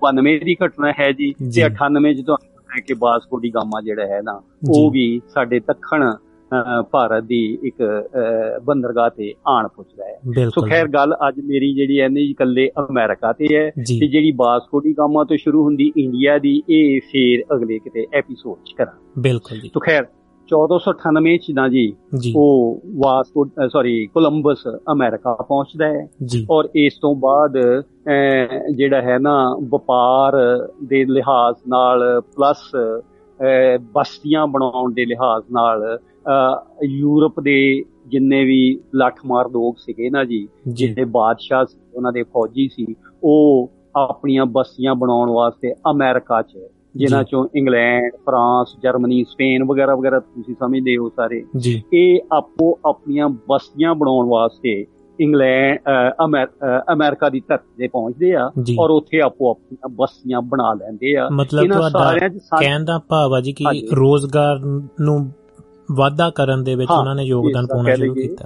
92 0.05 0.39
ਦੀ 0.45 0.55
ਘਟਨਾ 0.65 0.93
ਹੈ 0.99 1.11
ਜੀ। 1.11 1.33
ਤੇ 1.33 1.65
98 1.65 2.13
ਚ 2.13 2.25
ਤੁਹਾਨੂੰ 2.25 2.49
ਪਤਾ 2.55 2.75
ਹੈ 2.77 2.81
ਕਿ 2.87 2.93
ਬਾਸਕੋ 2.93 3.39
ਡੀ 3.39 3.49
ਗਾਮਾ 3.55 3.81
ਜਿਹੜਾ 3.81 4.07
ਹੈ 4.07 4.21
ਨਾ। 4.23 4.41
ਉਹ 4.69 4.91
ਵੀ 4.91 5.21
ਸਾਡੇ 5.29 5.59
ਦੱਖਣ 5.59 6.11
ਭਾਰਤ 6.91 7.23
ਦੀ 7.23 7.59
ਇੱਕ 7.63 7.75
ਬੰਦਰਗਾਹ 8.63 9.09
ਤੇ 9.09 9.33
ਆਣ 9.47 9.67
ਪੁੱਜਦਾ 9.67 10.05
ਹੈ। 10.05 10.49
ਸੋ 10.49 10.61
ਖੈਰ 10.61 10.87
ਗੱਲ 10.87 11.15
ਅੱਜ 11.27 11.39
ਮੇਰੀ 11.39 11.73
ਜਿਹੜੀ 11.73 11.99
ਹੈ 12.01 12.09
ਨਹੀਂ 12.09 12.29
ਇਕੱਲੇ 12.29 12.69
ਅਮਰੀਕਾ 12.79 13.33
ਤੇ 13.33 13.47
ਹੈ 13.55 13.69
ਤੇ 13.69 14.07
ਜਿਹੜੀ 14.07 14.31
ਬਾਸਕੋ 14.31 14.81
ਦੀ 14.81 14.93
ਗਾਮਾ 14.93 15.23
ਤੋਂ 15.23 15.37
ਸ਼ੁਰੂ 15.37 15.63
ਹੁੰਦੀ 15.63 15.91
ਇੰਡੀਆ 15.97 16.37
ਦੀ 16.37 16.61
ਇਹ 16.69 17.01
ਫੇਰ 17.01 17.43
ਅਗਲੇ 17.55 17.79
ਕਿਤੇ 17.79 18.05
ਐਪੀਸੋਡ 18.13 18.57
ਚ 18.65 18.73
ਕਰਾਂ 18.77 19.21
ਬਿਲਕੁਲ 19.21 19.59
ਜੀ। 19.59 19.71
ਸੋ 19.73 19.79
ਖੈਰ 19.79 20.05
1498 20.53 21.37
ਚ 21.37 21.51
ਨਾ 21.51 21.67
ਜੀ 21.69 21.93
ਉਹ 22.35 22.81
ਵਾਸਕੋ 22.95 23.45
ਸੌਰੀ 23.45 24.07
ਕੋਲੰਬਸ 24.07 24.63
ਅਮਰੀਕਾ 24.91 25.33
ਪਹੁੰਚਦਾ 25.33 25.85
ਹੈ। 25.85 26.09
ਔਰ 26.51 26.69
ਇਸ 26.75 26.97
ਤੋਂ 27.01 27.15
ਬਾਅਦ 27.15 27.83
ਜਿਹੜਾ 28.75 29.01
ਹੈ 29.01 29.17
ਨਾ 29.19 29.55
ਵਪਾਰ 29.69 30.37
ਦੇ 30.83 31.05
ਲਿਹਾਜ਼ 31.05 31.57
ਨਾਲ 31.67 32.21
ਪਲੱਸ 32.35 32.71
ਬਸਤੀਆਂ 33.93 34.47
ਬਣਾਉਣ 34.47 34.93
ਦੇ 34.93 35.05
ਲਿਹਾਜ਼ 35.05 35.45
ਨਾਲ 35.51 35.99
ਯੂਰਪ 36.83 37.39
ਦੇ 37.39 37.83
ਜਿੰਨੇ 38.07 38.43
ਵੀ 38.45 38.79
ਲੱਠਮਾਰ 38.95 39.49
ਲੋਕ 39.49 39.77
ਸੀਗੇ 39.79 40.09
ਨਾ 40.09 40.23
ਜੀ 40.23 40.47
ਜੀ। 40.67 40.87
ਜਿਹੜੇ 40.87 41.03
ਬਾਦਸ਼ਾਹ 41.03 41.65
ਸੀ 41.65 41.79
ਉਹਨਾਂ 41.95 42.11
ਦੇ 42.13 42.23
ਫੌਜੀ 42.23 42.69
ਸੀ 42.73 42.95
ਉਹ 43.23 43.71
ਆਪਣੀਆਂ 43.95 44.45
ਬਸਤੀਆਂ 44.45 44.95
ਬਣਾਉਣ 44.95 45.29
ਵਾਸਤੇ 45.29 45.73
ਅਮਰੀਕਾ 45.91 46.41
'ਚ 46.41 46.57
ਜਿਨ੍ਹਾਂ। 46.95 47.23
ਚੋਂ 47.23 47.47
ਇੰਗਲੈਂਡ 47.55 48.15
ਫਰਾਂਸ 48.25 48.75
ਜਰਮਨੀ 48.83 49.23
ਸਪੇਨ 49.23 49.63
ਵਗੈਰਾ 49.63 49.95
ਵਗੈਰਾ 49.95 50.19
ਤੁਸੀਂ 50.19 50.55
ਸਮਝਦੇ 50.55 50.95
ਹੋ 50.97 51.09
ਸਾਰੇ। 51.09 51.43
ਇਹ 51.93 52.19
ਆਪੋ 52.31 52.77
ਆਪਣੀਆਂ 52.85 53.29
ਬਸਤੀਆਂ 53.49 53.93
ਬਣਾਉਣ 53.95 54.29
ਵਾਸਤੇ 54.29 54.85
ਇੰਗਲੈਂਡ 55.19 55.89
ਅਮਰੀਕਾ 56.93 57.29
ਦੀ 57.29 57.39
ਧਰਤੀ 57.39 57.77
ਤੇ 57.77 57.87
ਪਹੁੰਚਦੇ 57.87 58.33
ਆ 58.35 58.45
ਔਰ 58.79 58.89
ਉੱਥੇ 58.89 59.21
ਆਪੋ 59.21 59.49
ਆਪਣੀਆਂ 59.49 59.89
ਬਸਤੀਆਂ 59.95 60.41
ਬਣਾ 60.41 60.73
ਲੈਂਦੇ 60.73 61.15
ਆ। 61.15 61.27
ਮਤਲਬ 61.31 61.71
ਤੁਹਾਡਾ 61.71 62.27
ਕਹਿਣ 62.59 62.85
ਦਾ 62.85 62.97
ਭਾਵ 63.09 63.33
ਆ 63.33 63.41
ਜੀ 63.41 63.53
ਕਿ। 63.53 63.65
ਰੋਜ਼ਗਾਰ 63.95 64.59
ਨੂੰ 65.01 65.19
ਵਾਧਾ 65.91 66.29
ਕਰਨ 66.29 66.63
ਦੇ 66.63 66.75
ਵਿੱਚ 66.75 66.91
ਉਹਨਾਂ 66.91 67.15
ਨੇ 67.15 67.23
ਯੋਗਦਾਨ 67.23 67.65
ਪਾਉਣਾ 67.67 67.95
ਸ਼ੁਰੂ 67.95 68.13
ਕੀਤਾ। 68.13 68.45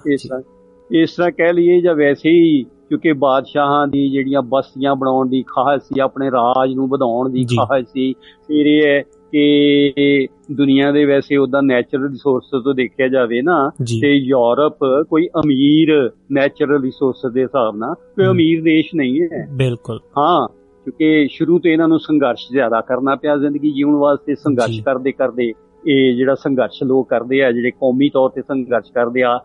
ਇਸ 0.90 1.12
ਤਰ੍ਹਾਂ 1.12 1.32
ਕਹਿ 1.32 1.54
ਲਈਏ 1.54 1.80
ਜਾਂ 1.82 1.96
ਵੈਸੇ 1.96 2.30
ਹੀ 2.32 2.66
ਕਿਉਂਕਿ 2.90 3.14
ਬਾਦਸ਼ਾਹਾਂ 3.14 3.88
ਦੀ 3.88 4.10
ਜਿਹੜੀਆਂ 4.10 4.42
ਬਸਤੀਆਂ 4.42 4.96
ਬਣਾਉਣ 4.96 5.30
ਦੀ 5.30 5.44
ਖਾਹਿਸ਼ 5.48 5.84
ਸੀ 5.84 6.00
ਆਪਣੇ 6.00 6.32
ਰਾਜ 6.32 6.74
ਨੂੰ 6.74 6.88
ਵਧਾਉਣ 6.90 7.30
ਦੀ। 7.30 7.46
ਖਾਹਿਸ਼ 7.46 7.88
ਸੀ 7.88 8.14
ਫਿਰ 8.48 8.66
ਇਹ 8.66 8.82
ਹੈ 8.88 9.04
ਕਿ 9.32 10.28
ਦੁਨੀਆ 10.52 10.92
ਦੇ 10.92 11.06
ਵੈਸੇ 11.06 11.38
ਉਹਦਾ 11.38 11.62
ਨੈਚੁਰਲ 11.62 12.10
ਰਿਸੋਰਸ 12.10 12.64
ਤੋਂ 12.64 12.74
ਦੇਖਿਆ 12.74 13.08
ਜਾਵੇ 13.08 13.42
ਨਾ 13.42 13.72
ਤੇ 14.02 14.14
ਯੂਰਪ 14.14 15.06
ਕੋਈ 15.10 15.28
ਅਮੀਰ 15.28 16.12
ਨੈਚੁਰਲ 16.32 16.82
ਰਿਸੋਰਸ 16.82 17.32
ਦੇ 17.34 17.42
ਹਿਸਾਬ 17.42 17.78
ਨਾਲ 17.78 17.94
ਕੋਈ। 17.94 18.26
ਅਮੀਰ 18.26 18.64
ਦੇਸ਼ 18.64 18.88
ਨਹੀਂ 18.96 19.22
ਹੈ 19.22 19.48
ਬਿਲਕੁਲ 19.54 20.00
ਹਾਂ 20.18 20.48
ਕਿਉਂਕਿ 20.86 21.28
ਸ਼ੁਰੂ 21.32 21.60
ਤੋਂ 21.60 21.72
ਇਹਨਾਂ 21.72 21.88
ਨੂੰ 21.88 22.00
ਸੰਘਰਸ਼ 22.00 22.52
ਜ਼ਿਆਦਾ 22.52 22.82
ਕਰਨਾ 22.82 23.16
ਪਿਆ 23.16 23.38
ਜ਼ਿੰਦਗੀ 23.38 23.72
ਜੀਉਣ 23.72 23.96
ਵਾਸਤੇ 23.96 24.36
ਸੰਘਰਸ਼। 24.36 24.82
ਕਰਦੇ 24.82 25.12
ਕਰਦੇ 25.12 25.54
ਇਹ 25.88 26.16
ਜਿਹੜਾ 26.16 26.36
ਸੰਘਰਸ਼ 26.36 26.84
ਲੋਕ 26.84 27.08
ਕਰਦੇ 27.10 27.42
ਆ 27.44 27.52
ਜਿਹੜੇ 27.52 27.72
ਕੌਮੀ 27.72 28.10
ਤੌਰ 28.10 28.30
ਤੇ 28.30 28.42
ਸੰਘਰਸ਼ 28.42 28.92
ਕਰਦੇ 28.92 29.24
ਆ 29.24 29.40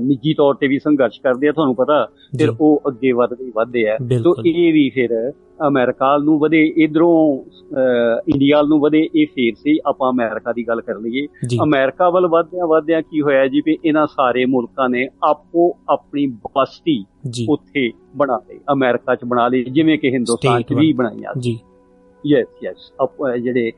ਨਿੱਜੀ 0.00 0.34
ਤੌਰ 0.34 0.54
ਤੇ 0.54 0.68
ਵੀ 0.68 0.78
ਸੰਘਰਸ਼ 0.78 1.20
ਕਰਦੇ 1.20 1.48
ਆ 1.48 1.52
ਤੁਹਾਨੂੰ 1.52 1.74
ਪਤਾ 1.74 2.04
ਫਿਰ 2.38 2.52
ਉਹ 2.60 2.80
ਅੱਗੇ 2.88 3.12
ਵਧਦੇ 3.12 3.50
ਵਧਦੇ 3.56 3.86
ਆ। 3.88 3.96
ਸੋ 4.22 4.34
ਇਹ 4.46 4.72
ਵੀ 4.72 4.88
ਫਿਰ 4.90 5.14
ਅਮਰੀਕਾ 5.66 6.16
ਨੂੰ 6.18 6.38
ਵਧੇ 6.38 6.62
ਇਧਰੋਂ 6.76 7.14
ਇੰਡੀਆ 8.28 8.60
ਨੂੰ 8.62 8.80
ਵਧੇ 8.80 9.00
ਇਹ 9.16 9.26
ਫੇਰ 9.26 9.54
ਸੀ 9.54 9.78
ਆਪਾਂ 9.86 10.10
ਅਮਰੀਕਾ 10.12 10.52
ਦੀ 10.52 10.66
ਗੱਲ 10.68 10.80
ਕਰ 10.80 10.98
ਲਈਏ। 10.98 11.26
ਅਮਰੀਕਾ 11.62 12.10
ਵੱਲ 12.10 12.26
ਵਧਦਿਆਂ 12.26 12.66
ਵਧਦਿਆਂ 12.66 13.02
ਕੀ 13.02 13.20
ਹੋਇਆ 13.20 13.46
ਜੀ 13.46 13.62
ਵੀ 13.66 13.76
ਇਹਨਾਂ 13.84 14.06
ਸਾਰੇ 14.06 14.44
ਮੁਲਕਾਂ 14.46 14.88
ਨੇ 14.88 15.06
ਆਪੋ 15.24 15.70
ਆਪਣੀ 15.90 16.26
ਬਸਤੀ 16.56 17.04
ਉੱਥੇ 17.48 17.90
ਬਣਾ 18.16 18.40
ਲਈ 18.48 18.58
ਅਮਰੀਕਾ 18.72 19.14
ਚ 19.14 19.24
ਬਣਾ 19.24 19.48
ਲਈ 19.48 19.64
ਜਿਵੇਂ 19.64 19.98
ਕਿ 19.98 20.10
ਹਿੰਦੁਸਤਾਨ 20.10 20.62
ਚ 20.62 20.72
ਵੀ 20.72 20.92
ਬਣਾਈਆਂ 20.92 21.38
ਜੀ। 21.40 21.58
ਯੈਸ 22.26 22.64
ਯੈਸ 22.64 22.92
ਜਿਹੜੇ 23.42 23.72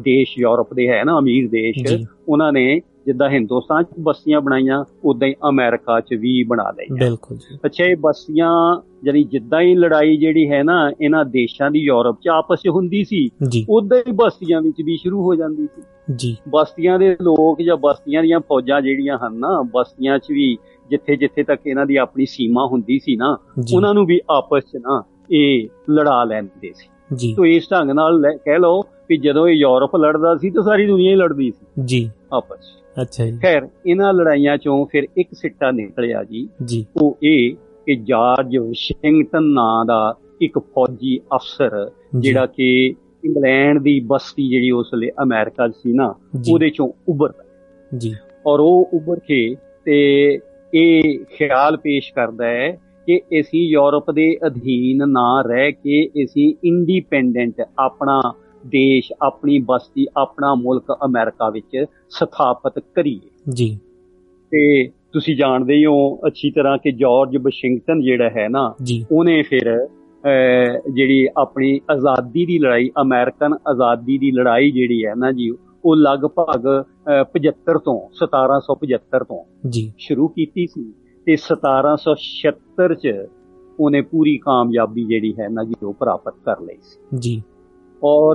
ਦੇਸ਼ 0.00 0.38
ਯੂਰਪ 0.38 0.74
ਦੇ 0.74 0.88
ਹੈ 0.88 1.04
ਨਾ 1.04 1.18
ਅਮੀਰ 1.18 1.48
ਦੇਸ਼ 1.48 2.06
ਉਹਨਾਂ 2.28 2.52
ਨੇ 2.52 2.80
ਜਿੱਦਾਂ 3.06 3.28
ਹਿੰਦੁਸਤਾਨ 3.30 3.82
ਚ 3.82 3.86
ਬਸਤੀਆਂ 4.00 4.40
ਬਣਾਈਆਂ 4.40 4.84
ਉਦਾਂ 5.04 5.28
ਹੀ 5.28 5.34
ਅਮਰੀਕਾ 5.48 6.00
ਚ 6.00 6.14
ਵੀ 6.14 6.42
ਬਣਾ 6.42 6.70
ਲਈਆਂ। 6.70 6.96
ਬਿਲਕੁਲ 6.96 7.36
ਜੀ। 7.36 7.58
ਅੱਛਾ 7.64 7.84
ਇਹ 7.84 7.96
ਬਸਤੀਆਂ 8.00 8.82
ਜਿਹੜੀ 9.02 9.24
ਜਿੱਦਾਂ 9.24 9.60
ਹੀ 9.60 9.74
ਲੜਾਈ 9.74 10.16
ਜਿਹੜੀ 10.16 10.50
ਹੈ 10.50 10.62
ਨਾ 10.62 10.92
ਇਹਨਾਂ 11.00 11.24
ਦੇਸ਼ਾਂ 11.24 11.70
ਦੀ 11.70 11.78
ਯੂਰਪ 11.78 12.16
ਚ 12.24 12.28
ਆਪਸ 12.28 12.58
ਚ 12.60 12.68
ਹੁੰਦੀ 12.68 13.04
ਸੀ 13.04 13.28
ਉਦਾਂ 13.70 13.98
ਹੀ 13.98 14.12
ਬਸਤੀਆਂ 14.12 14.62
ਵਿੱਚ 14.62 14.82
ਵੀ 14.84 14.96
ਸ਼ੁਰੂ 14.96 15.22
ਹੋ 15.22 15.34
ਜਾਂਦੀ 15.34 15.66
ਸੀ। 15.66 15.82
ਜੀ। 16.16 16.36
ਬਸਤੀਆਂ 16.48 16.98
ਦੇ 16.98 17.16
ਲੋਕ 17.22 17.62
ਜਾਂ 17.62 17.76
ਬਸਤੀਆਂ 17.76 18.22
ਦੀਆਂ 18.22 18.40
ਫੌਜਾਂ 18.40 18.82
ਜਿਹੜੀਆਂ 18.82 19.18
ਹਨ 19.18 19.34
ਨਾ 19.34 19.62
ਬਸਤੀਆਂ 19.74 20.18
'ਚ 20.18 20.30
ਵੀ 20.30 20.56
ਜਿੱਥੇ 20.90 21.16
ਜਿੱਥੇ 21.16 21.42
ਤੱਕ 21.42 21.66
ਇਹਨਾਂ 21.66 21.86
ਦੀ 21.86 21.96
ਆਪਣੀ 21.96 22.26
ਸੀਮਾ 22.26 22.66
ਹੁੰਦੀ 22.66 22.98
ਸੀ 22.98 23.16
ਨਾ 23.16 23.36
ਉਹਨਾਂ 23.74 23.94
ਨੂੰ 23.94 24.06
ਵੀ 24.06 24.20
ਆਪਸ 24.30 24.62
'ਚ 24.62 24.76
ਨਾ 24.76 25.02
ਇਹ 25.32 25.68
ਲੜਾ 25.90 26.24
ਲੈਂਦੇ 26.24 26.72
ਸੀ। 26.76 26.88
ਜੀ। 27.14 27.34
ਤੋ 27.34 27.46
ਇਸ 27.46 27.68
ਢੰਗ 27.72 27.90
ਨਾਲ 27.90 28.22
ਕਹਿ 28.44 28.58
ਲਓ 28.58 28.80
ਕਿ 28.80 29.16
ਜਦੋਂ 29.16 29.48
ਇਹ 29.48 29.54
ਯੂਰਪ 29.54 29.96
ਲੜਦਾ 29.96 30.36
ਸੀ 30.36 30.50
ਤਾਂ 30.50 30.62
ਸਾਰੀ 30.62 30.86
ਦੁਨੀਆ 30.86 31.10
ਹੀ 31.10 31.16
ਲੜਦੀ 31.16 31.50
ਸੀ। 31.50 31.82
ਜੀ। 31.84 32.10
ਆਪਸ 32.32 32.66
ਅੱਛਾ 33.02 33.26
ਜੀ। 33.26 33.38
ਖੈਰ 33.42 33.68
ਇਹਨਾਂ 33.86 34.14
ਲੜਾਈਆਂ 34.14 34.54
'ਚੋਂ 34.54 34.86
ਫਿਰ 34.86 35.08
ਇੱਕ 35.16 35.28
ਸਿੱਟਾ 35.32 35.70
ਨਿਕਲਿਆ 35.70 36.24
ਜੀ। 36.24 36.48
ਜੀ। 36.64 36.86
ਉਹ 36.96 37.18
ਇਹ 37.22 37.54
ਕਿ 37.86 37.96
ਜਾਰਜ 37.96 38.56
ਵਾਸ਼ਿੰਗਟਨ 38.56 39.42
ਨਾਂ 39.42 39.84
ਦਾ 39.84 40.14
ਇੱਕ 40.40 40.58
ਫੌਜੀ 40.58 41.18
ਅਫਸਰ 41.18 41.90
ਜਿਹੜਾ 42.18 42.46
ਕਿ 42.46 42.94
ਇੰਗਲੈਂਡ 43.24 43.82
ਦੀ 43.82 44.00
ਬਸਤੀ 44.00 44.48
ਜਿਹੜੀ 44.48 44.70
ਉਸ 44.70 44.94
ਵੇਲੇ 44.94 45.10
ਅਮਰੀਕਾ 45.22 45.68
ਸੀ 45.68 45.92
ਨਾ 45.92 46.14
ਉਹਦੇ 46.52 46.66
'ਚੋਂ 46.66 46.92
ਉੱਭਰਦਾ। 47.08 47.44
ਜੀ। 47.98 48.14
ਔਰ 48.46 48.60
ਉਹ 48.60 48.90
ਉੱਭਰ 48.92 49.18
ਕੇ 49.18 49.56
ਤੇ 49.84 50.38
ਇਹ 50.74 51.18
ਖਿਆਲ 51.32 51.76
ਪੇਸ਼ 51.76 52.12
ਕਰਦਾ 52.14 52.46
ਹੈ 52.46 52.78
ਕਿ 53.08 53.20
ਅਸੀਂ 53.40 53.68
ਯੂਰਪ 53.68 54.10
ਦੇ 54.10 54.36
ਅਧੀਨ 54.46 54.98
ਨਾ 55.06 55.42
ਰਹਿ 55.46 55.72
ਕੇ 55.72 56.06
ਅਸੀਂ 56.06 56.54
ਇੰਡੀਪੈਂਡੈਂਟ 56.64 57.62
ਆਪਣਾ 57.78 58.20
ਦੇਸ਼ 58.66 59.12
ਆਪਣੀ 59.22 59.58
ਬਸਤੀ 59.58 60.06
ਆਪਣਾ 60.16 60.54
ਮੁਲਕ 60.54 60.96
ਅਮਰੀਕਾ 61.04 61.50
ਵਿੱਚ 61.50 61.84
ਸਥਾਪਿਤ 62.10 62.84
ਕਰੀਏ। 62.94 63.28
ਜੀ। 63.48 63.78
ਤੇ 64.50 64.88
ਤੁਸੀਂ 65.12 65.36
ਜਾਣਦੇ 65.36 65.74
ਹੀ 65.74 65.84
ਹੋ 65.86 66.16
ਅੱਛੀ 66.16 66.50
ਤਰ੍ਹਾਂ 66.50 66.78
ਕਿ 66.78 66.92
ਜਾਰਜ 66.92 67.36
ਵਾਸ਼ਿੰਗਟਨ 67.36 68.00
ਜਿਹੜਾ 68.00 68.30
ਹੈ 68.30 68.48
ਨਾ 68.48 68.74
ਉਹਨੇ 69.12 69.42
ਫਿਰ 69.42 69.88
ਜਿਹੜੀ 70.94 71.28
ਆਪਣੀ 71.36 71.80
ਆਜ਼ਾਦੀ 71.90 72.46
ਦੀ 72.46 72.58
ਲੜਾਈ 72.58 72.90
ਅਮਰੀਕਨ 73.02 73.52
ਆਜ਼ਾਦੀ 73.52 74.18
ਦੀ 74.18 74.30
ਲੜਾਈ 74.30 74.70
ਜਿਹੜੀ 74.70 75.06
ਹੈ 75.06 75.14
ਨਾ 75.14 75.32
ਜੀ 75.32 75.50
ਉਹ 75.84 75.96
ਲਗਭਗ 75.96 76.82
ਅਹ, 76.82 77.24
75 77.24 77.78
ਤੋਂ 77.78 78.08
1775 78.14 79.24
ਤੋਂ 79.24 79.68
ਜੀ। 79.68 79.92
ਸ਼ੁਰੂ 79.98 80.28
ਕੀਤੀ 80.28 80.66
ਸੀ। 80.66 80.92
ਤੇ 81.28 81.36
1776 81.36 82.94
ਚ 82.94 83.28
ਉਹਨੇ 83.80 84.00
ਪੂਰੀ 84.00 84.38
ਕਾਮਯਾਬੀ 84.38 85.04
ਜਿਹੜੀ 85.04 85.34
ਹੈ 85.40 85.48
ਨਾ 85.48 85.64
ਜੀ 85.64 85.74
ਉਹ 85.82 85.92
ਪ੍ਰਾਪਤ 85.92 86.34
ਕਰ 86.44 86.60
ਲਈ 86.60 86.76
ਸੀ। 86.82 87.18
ਜੀ। 87.18 87.42
ਔਰ 88.04 88.34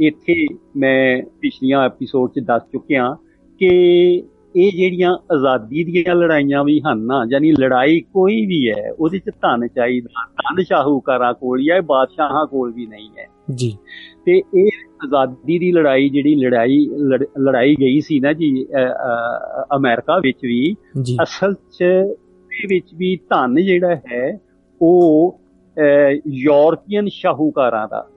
ਇੱਥੇ 0.00 0.46
ਮੈਂ 0.76 1.22
ਪਿਛਲੀਆਂ 1.40 1.82
ਐਪੀਸੋਡ 1.82 2.30
'ਚ 2.30 2.38
ਦੱਸ 2.38 2.62
ਚੁੱਕਿਆ 2.72 3.16
ਕਿ 3.58 3.68
ਇਹ 4.56 4.72
ਜਿਹੜੀਆਂ 4.72 5.12
ਆਜ਼ਾਦੀ 5.12 5.84
ਦੀਆਂ 5.84 6.14
ਲੜਾਈਆਂ 6.14 6.64
ਵੀ 6.64 6.80
ਹਨ 6.80 6.98
ਨਾ 6.98 7.26
ਯਾਨੀ 7.32 7.52
ਲੜਾਈ 7.52 8.00
ਕੋਈ 8.00 8.46
ਵੀ 8.46 8.70
ਹੈ 8.70 8.92
ਉਹਦੇ 9.00 9.18
'ਚ 9.18 9.30
ਧਨ 9.30 9.68
ਚਾਹੀਦਾ 9.68 10.26
ਧਨ 10.32 10.62
ਸ਼ਾਹੂਕਾਰਾਂ 10.62 11.34
ਕੋਲ 11.34 11.60
ਹੀ 11.60 11.70
ਹੈ 11.70 11.80
ਬਾਦਸ਼ਾਹਾਂ 11.80 12.46
ਕੋਲ 12.46 12.72
ਵੀ 12.72 12.86
ਨਹੀਂ 12.86 13.08
ਹੈ। 13.18 13.35
ਜੀ। 13.54 13.78
ਤੇ 14.24 14.42
ਇਹ 14.54 14.68
ਆਜ਼ਾਦੀ 15.04 15.58
ਦੀ 15.58 15.72
ਲੜਾਈ 15.72 16.08
ਜਿਹੜੀ 16.08 16.34
ਲੜਾਈ 16.34 16.90
ਲੜ- 16.96 17.40
ਲੜਾਈ 17.40 17.74
ਗਈ 17.74 18.00
ਸੀ 18.00 18.20
ਨਾ 18.20 18.32
ਜੀ 18.32 18.66
ਅਮਰੀਕਾ 19.76 20.18
ਵਿੱਚ 20.18 20.38
ਵੀ 20.42 20.76
ਅਸਲ 21.22 21.54
'ਚ 21.54 21.80
ਇਹਦੇ 21.80 22.74
ਵਿੱਚ 22.74 22.86
ਵੀ 22.94 23.16
ਧਨ 23.16 23.54
ਜਿਹੜਾ 23.54 23.96
ਹੈ 24.12 24.40
ਉਹ 24.82 25.40
ਯੂਰਪੀਅਨ 26.26 27.08
ਸ਼ਾਹੂਕਾਰਾਂ 27.08 27.88
ਦਾ 27.88 28.08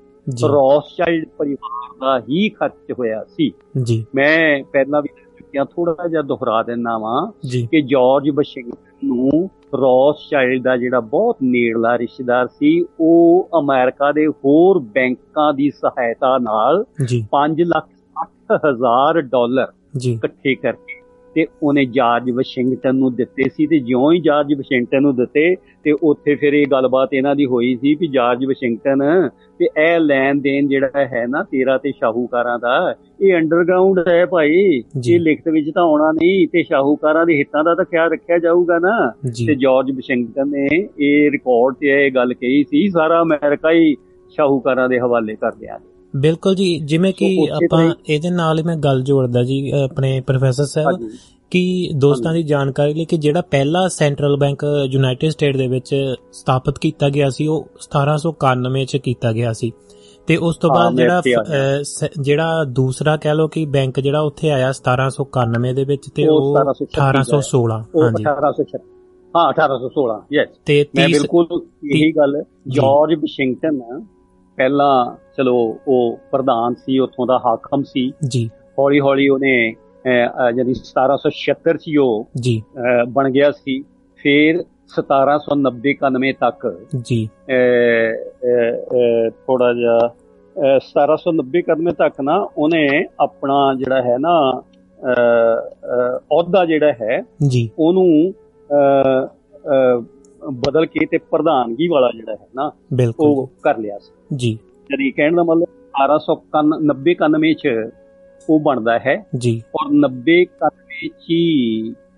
ਰੌਸਚਾਈਲਡ 0.43 1.26
ਪਰਿਵਾਰ 1.38 1.97
ਦਾ 2.01 2.26
ਹੀ 2.30 2.49
ਖਰਚ 2.49 2.91
ਹੋਇਆ 2.99 3.23
ਸੀ। 3.23 3.51
ਜੀ। 3.84 4.06
ਮੈਂ 4.15 4.64
ਪਹਿਲਾਂ 4.72 5.01
ਵੀ 5.01 5.07
ਚੁੱਕਿਆ 5.07 5.65
ਥੋੜਾ 5.65 6.07
ਜਿਹਾ 6.07 6.22
ਦੁਹਰਾ 6.22 6.64
ਦਿੰਦਾ 6.64 6.97
ਵਾਂ 6.97 7.31
ਕਿ 7.72 7.81
ਜਾਰਜ 7.81 8.30
ਵਾਸ਼ਿੰਗਟਨ 8.30 9.07
ਨੂੰ 9.07 9.49
ਰੌਸਚਾਈਲਡ 9.75 10.63
ਦਾ 10.63 10.77
ਜਿਹੜਾ 10.77 10.99
ਬਹੁਤ 10.99 11.37
ਨੇੜਲਾ 11.43 11.97
ਰਿਸ਼ਤੇਦਾਰ 11.97 12.47
ਸੀ 12.47 12.85
ਉਹ 12.99 13.49
ਅਮਰੀਕਾ 13.59 14.11
ਦੇ 14.11 14.27
ਹੋਰ 14.27 14.79
ਬੈਂਕਾਂ 14.79 15.53
ਦੀ 15.53 15.69
ਸਹਾਇਤਾ 15.69 16.37
ਨਾਲ 16.37 16.85
ਜੀ। 17.05 17.27
5 17.31 17.65
ਲੱਖ 17.65 17.87
60 18.13 18.57
ਹਜ਼ਾਰ 18.65 19.21
ਡਾਲਰ 19.21 19.67
ਇਕੱਠੇ 20.05 20.55
ਕਰਕੇ 20.55 20.89
ਤੇ 21.35 21.47
ਉਹਨੇ 21.64 21.85
ਜਾਰਜ 21.85 22.31
ਵਾਸ਼ਿੰਗਟਨ 22.31 22.95
ਨੂੰ 22.95 23.15
ਦਿੱਤੇ 23.15 23.43
ਸੀ 23.49 23.68
ਤੇ 23.68 23.80
ਜਿਉਂ 23.80 24.11
ਹੀ 24.11 24.19
ਜਾਰਜ 24.19 24.53
ਵਾਸ਼ਿੰਗਟਨ 24.53 25.01
ਨੂੰ 25.01 25.15
ਦਿੱਤੇ 25.15 25.56
ਤੇ 25.84 25.91
ਉੱਥੇ 26.03 26.35
ਫਿਰ 26.35 26.53
ਇਹ 26.53 26.65
ਗੱਲਬਾਤ 26.72 27.14
ਇਹਨਾਂ 27.14 27.35
ਦੀ 27.35 27.45
ਹੋਈ 27.45 27.76
ਸੀ 27.76 27.95
ਵੀ 27.95 28.07
ਜਾਰਜ 28.07 28.45
ਵਾਸ਼ਿੰਗਟਨ 28.45 29.30
ਤੇ 29.60 29.65
ਇਹ 29.65 29.99
ਲੈਣ 29.99 30.39
ਦੇਣ 30.39 30.68
ਜਿਹੜਾ 30.68 31.06
ਹੈ 31.06 31.26
ਨਾ 31.27 31.43
ਤੇਰਾ 31.43 31.77
ਤੇ 31.77 31.91
ਸ਼ਾਹੂਕਾਰਾਂ 31.91 32.60
ਦਾ 32.60 32.95
ਇਹ 33.22 33.35
ਅੰਡਰਗਰਾਉਂਡ 33.38 33.99
ਹੈ 34.07 34.26
ਭਾਈ। 34.26 34.84
ਇਹ 35.10 35.19
ਲਿਖਤ 35.19 35.47
ਵਿੱਚ 35.49 35.69
ਤਾਂ 35.76 35.84
ਆਉਣਾ 35.84 36.11
ਨਹੀਂ 36.11 36.47
ਤੇ 36.47 36.64
ਸ਼ਾਹੂਕਾਰਾਂ 36.64 37.26
ਦੇ 37.26 37.38
ਹਿੱਤਾਂ 37.39 37.64
ਦਾ 37.64 37.76
ਤਾਂ 37.76 37.85
ਖਿਆਲ 37.85 38.11
ਰੱਖਿਆ 38.11 38.38
ਜਾਊਗਾ 38.38 38.80
ਨਾ। 38.80 39.14
ਤੇ 39.47 39.56
ਜਾਰਜ 39.56 39.91
ਵਾਸ਼ਿੰਗਟਨ 39.91 40.47
ਨੇ 40.47 40.68
ਇਹ 40.99 41.31
ਰਿਕਾਰਡ 41.31 41.76
ਤੇ 41.80 42.06
ਇਹ 42.06 42.11
ਗੱਲ 42.11 42.34
ਕਹੀ 42.34 42.64
ਸੀ 42.64 42.89
ਸਾਰਾ 42.89 43.22
ਅਮਰੀਕਾ 43.22 43.72
ਹੀ 43.72 43.95
ਸ਼ਾਹੂਕਾਰਾਂ 44.30 44.89
ਦੇ 44.89 44.99
ਹਵਾਲੇ 44.99 45.35
ਕਰ 45.35 45.51
ਦਿਆ 45.51 45.80
ਬਿਲਕੁਲ 46.15 46.56
ਜੀ 46.56 46.80
ਜਿਵੇਂ 46.80 47.14
ਕਿ 47.14 47.48
ਆਪਾਂ 47.53 47.94
ਇਹਦੇ 48.10 48.30
ਨਾਲ 48.30 48.60
ਹੀ 48.60 48.64
ਮੈਂ 48.64 48.76
ਗੱਲ 48.76 49.02
ਜੋੜਦਾ 49.02 49.44
ਜੀ 49.44 49.72
ਆਪਣੇ 49.72 50.22
ਪ੍ਰੋਫੈਸਰ 50.22 50.65
ਸਾਹਿਬ 50.65 51.10
ਕਿ 51.52 51.90
ਦੋਸਤਾਂ 51.95 52.34
ਦੀ 52.34 52.44
ਜਾਣਕਾਰੀ 52.44 52.94
ਲਈ 52.94 53.06
ਕਿ 53.06 53.18
ਜਿਹੜਾ 53.18 53.41
ਪਹਿਲਾ 53.41 53.88
ਸੈਂਟਰਲ 53.88 54.38
ਬੈਂਕ 54.38 54.65
ਯੂਨਾਈਟਿਡ 54.86 55.30
ਸਟੇਟ 55.30 55.57
ਦੇ 55.57 55.68
ਵਿੱਚ 55.68 56.15
ਸਥਾਪਿਤ 56.31 56.80
ਕੀਤਾ 56.80 57.10
ਗਿਆ 57.10 57.30
ਸੀ 57.30 57.48
ਉਹ 57.48 57.68
1791 57.98 58.86
ਚ 58.86 58.98
ਕੀਤਾ 58.98 59.31
ਗਿਆ 59.31 59.53
ਸੀ। 59.53 59.72
ਤੇ 60.27 60.38
ਉਸ 60.38 60.57
ਤੋਂ 60.57 60.69
ਬਾਅਦ 60.69 60.95
ਜਿਹੜਾ 60.95 61.22
ਜਿਹੜਾ 62.19 62.64
ਦੂਸਰਾ 62.64 63.18
ਕਹਿ 63.18 63.36
ਲਓ 63.36 63.48
ਕਿ 63.48 63.65
ਬੈਂਕ 63.65 63.99
ਜਿਹੜਾ 63.99 64.19
ਉੱਥੇ 64.19 64.52
ਆਇਆ 64.52 64.72
1791 64.72 65.73
ਦੇ 65.73 65.84
ਵਿੱਚ 65.84 66.10
ਤੇ 66.15 66.27
ਉਹ 66.27 66.36
ਉਹ 66.36 66.57
1736 66.60 67.23
1816 67.23 67.80
ਉਹ 67.95 68.03
ਹਾਂਜੀ। 68.03 68.23
1806 68.23 68.81
ਹਾਂ 69.36 69.48
1816 69.53 70.19
ਯੈਸ 70.34 70.49
ਤੇ 70.65 70.86
ਮੈਂ 70.95 71.07
30 71.07 71.11
ਬਿਲਕੁਲ 71.11 71.48
ਇਹੀ 71.91 72.11
ਗੱਲ 72.11 72.44
ਜਾਰਜ 72.68 73.14
ਵਾਸ਼ਿੰਗਟਨ 73.14 73.81
ਪਹਿਲਾਂ 74.60 75.15
ਚਲੋ 75.38 75.77
ਉਹ 75.88 76.19
ਪ੍ਰਧਾਨ 76.31 76.73
ਸੀ 76.73 76.99
ਉੱਥੋਂ 76.99 77.27
ਦਾ 77.27 77.38
ਹਾਕਮ 77.38 77.84
ਸੀ। 77.84 78.11
ਜੀ। 78.27 78.49
ਹੌਲੀ 78.80 78.99
ਹੌਲੀ 78.99 79.30
ਉਹਨੇ 79.30 79.73
ਜਾਣੀ 80.56 80.73
1776 80.73 81.77
ਚ 81.77 81.98
ਉਹ 82.02 82.27
ਜੀ। 82.41 82.64
ਬਣ 83.07 83.30
ਗਿਆ 83.30 83.52
ਸੀ। 83.52 83.84
ਫਿਰ 84.15 84.56
1790 84.95 85.94
91 85.94 86.31
ਤੱਕ 86.40 86.86
ਜੀ। 87.03 87.30
ਥੋੜਾ 89.48 89.73
ਜਿਹਾ 89.73 89.99
ਅਹ, 89.99 90.80
1790 90.80 91.61
91 91.61 91.91
ਤੱਕ 91.91 92.22
ਨਾ 92.22 92.48
ਉਹਨੇ 92.57 93.06
ਆਪਣਾ 93.19 93.73
ਜਿਹੜਾ 93.77 94.02
ਹੈ 94.02 94.18
ਨਾ 94.18 94.61
ਅਹ, 94.61 96.18
ਅਹੁਦਾ 96.18 96.65
ਜਿਹੜਾ 96.65 96.91
ਹੈ 96.91 97.22
ਜੀ। 97.48 97.69
ਉਹਨੂੰ 97.80 98.34
ਬਦਲ 100.53 100.86
ਕੇ 100.86 101.06
ਤੇ 101.06 101.18
ਪ੍ਰਧਾਨਗੀ 101.18 101.88
ਵਾਲਾ 101.88 102.10
ਜਿਹੜਾ 102.16 102.34
ਹੈ 102.34 102.48
ਨਾ 102.56 102.72
ਉਹ 103.20 103.52
ਕਰ 103.64 103.78
ਲਿਆ 103.78 103.98
ਸੀ। 103.98 104.36
ਜੀ। 104.36 104.60
ਯਾਨੀ 104.91 105.11
ਕਹਿਣ 105.11 105.36
ਦਾ 105.36 105.44
ਮਤਲਬ 105.44 105.68
1890 106.03 107.14
91 107.14 107.53
ਚ 107.53 107.68
ਉਹ 108.49 108.60
ਬਣਦਾ 108.60 108.99
ਹੈ। 108.99 109.26
ਜੀ। 109.38 109.61
ਔਰ 109.76 109.91
90 109.94 110.45
91 110.45 111.07
ਚ 111.07 111.34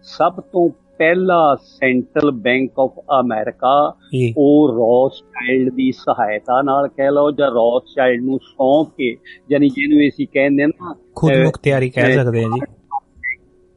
ਸਭ 0.03 0.33
ਤੋਂ 0.39 0.69
ਪਹਿਲਾ 0.97 1.55
ਸੈਂਟਰਲ 1.55 2.31
ਬੈਂਕ 2.31 2.79
ਆਫ 2.79 2.91
ਅਮਰੀਕਾ 3.19 3.95
ਉਹ 4.37 4.69
ਰੌਥਸ਼ਾਈਲਡ 4.69 5.73
ਦੀ 5.73 5.91
ਸਹਾਇਤਾ 5.91 6.61
ਨਾਲ 6.61 6.87
ਕਹਿ 6.87 7.11
ਲਓ 7.11 7.31
ਜਾਂ 7.31 7.51
ਰੌਥਸ਼ਾਈਲਡ 7.51 8.23
ਨੂੰ 8.23 8.39
ਸੌਂਪ 8.43 8.87
ਕੇ 8.97 9.17
ਯਾਨੀ 9.51 9.69
ਜਿਹਨੂੰ 9.69 10.07
ਅਸੀਂ 10.07 10.27
ਕਹਿੰਦੇ 10.33 10.65
ਨਾ 10.65 10.95
ਖੁਦ 11.15 11.31
ਮੁਖਤਿਆਰੀ 11.45 11.89
ਕਹਿ 11.89 12.13
ਸਕਦੇ 12.13 12.43
ਹਾਂ 12.43 12.49
ਜੀ। 12.49 12.59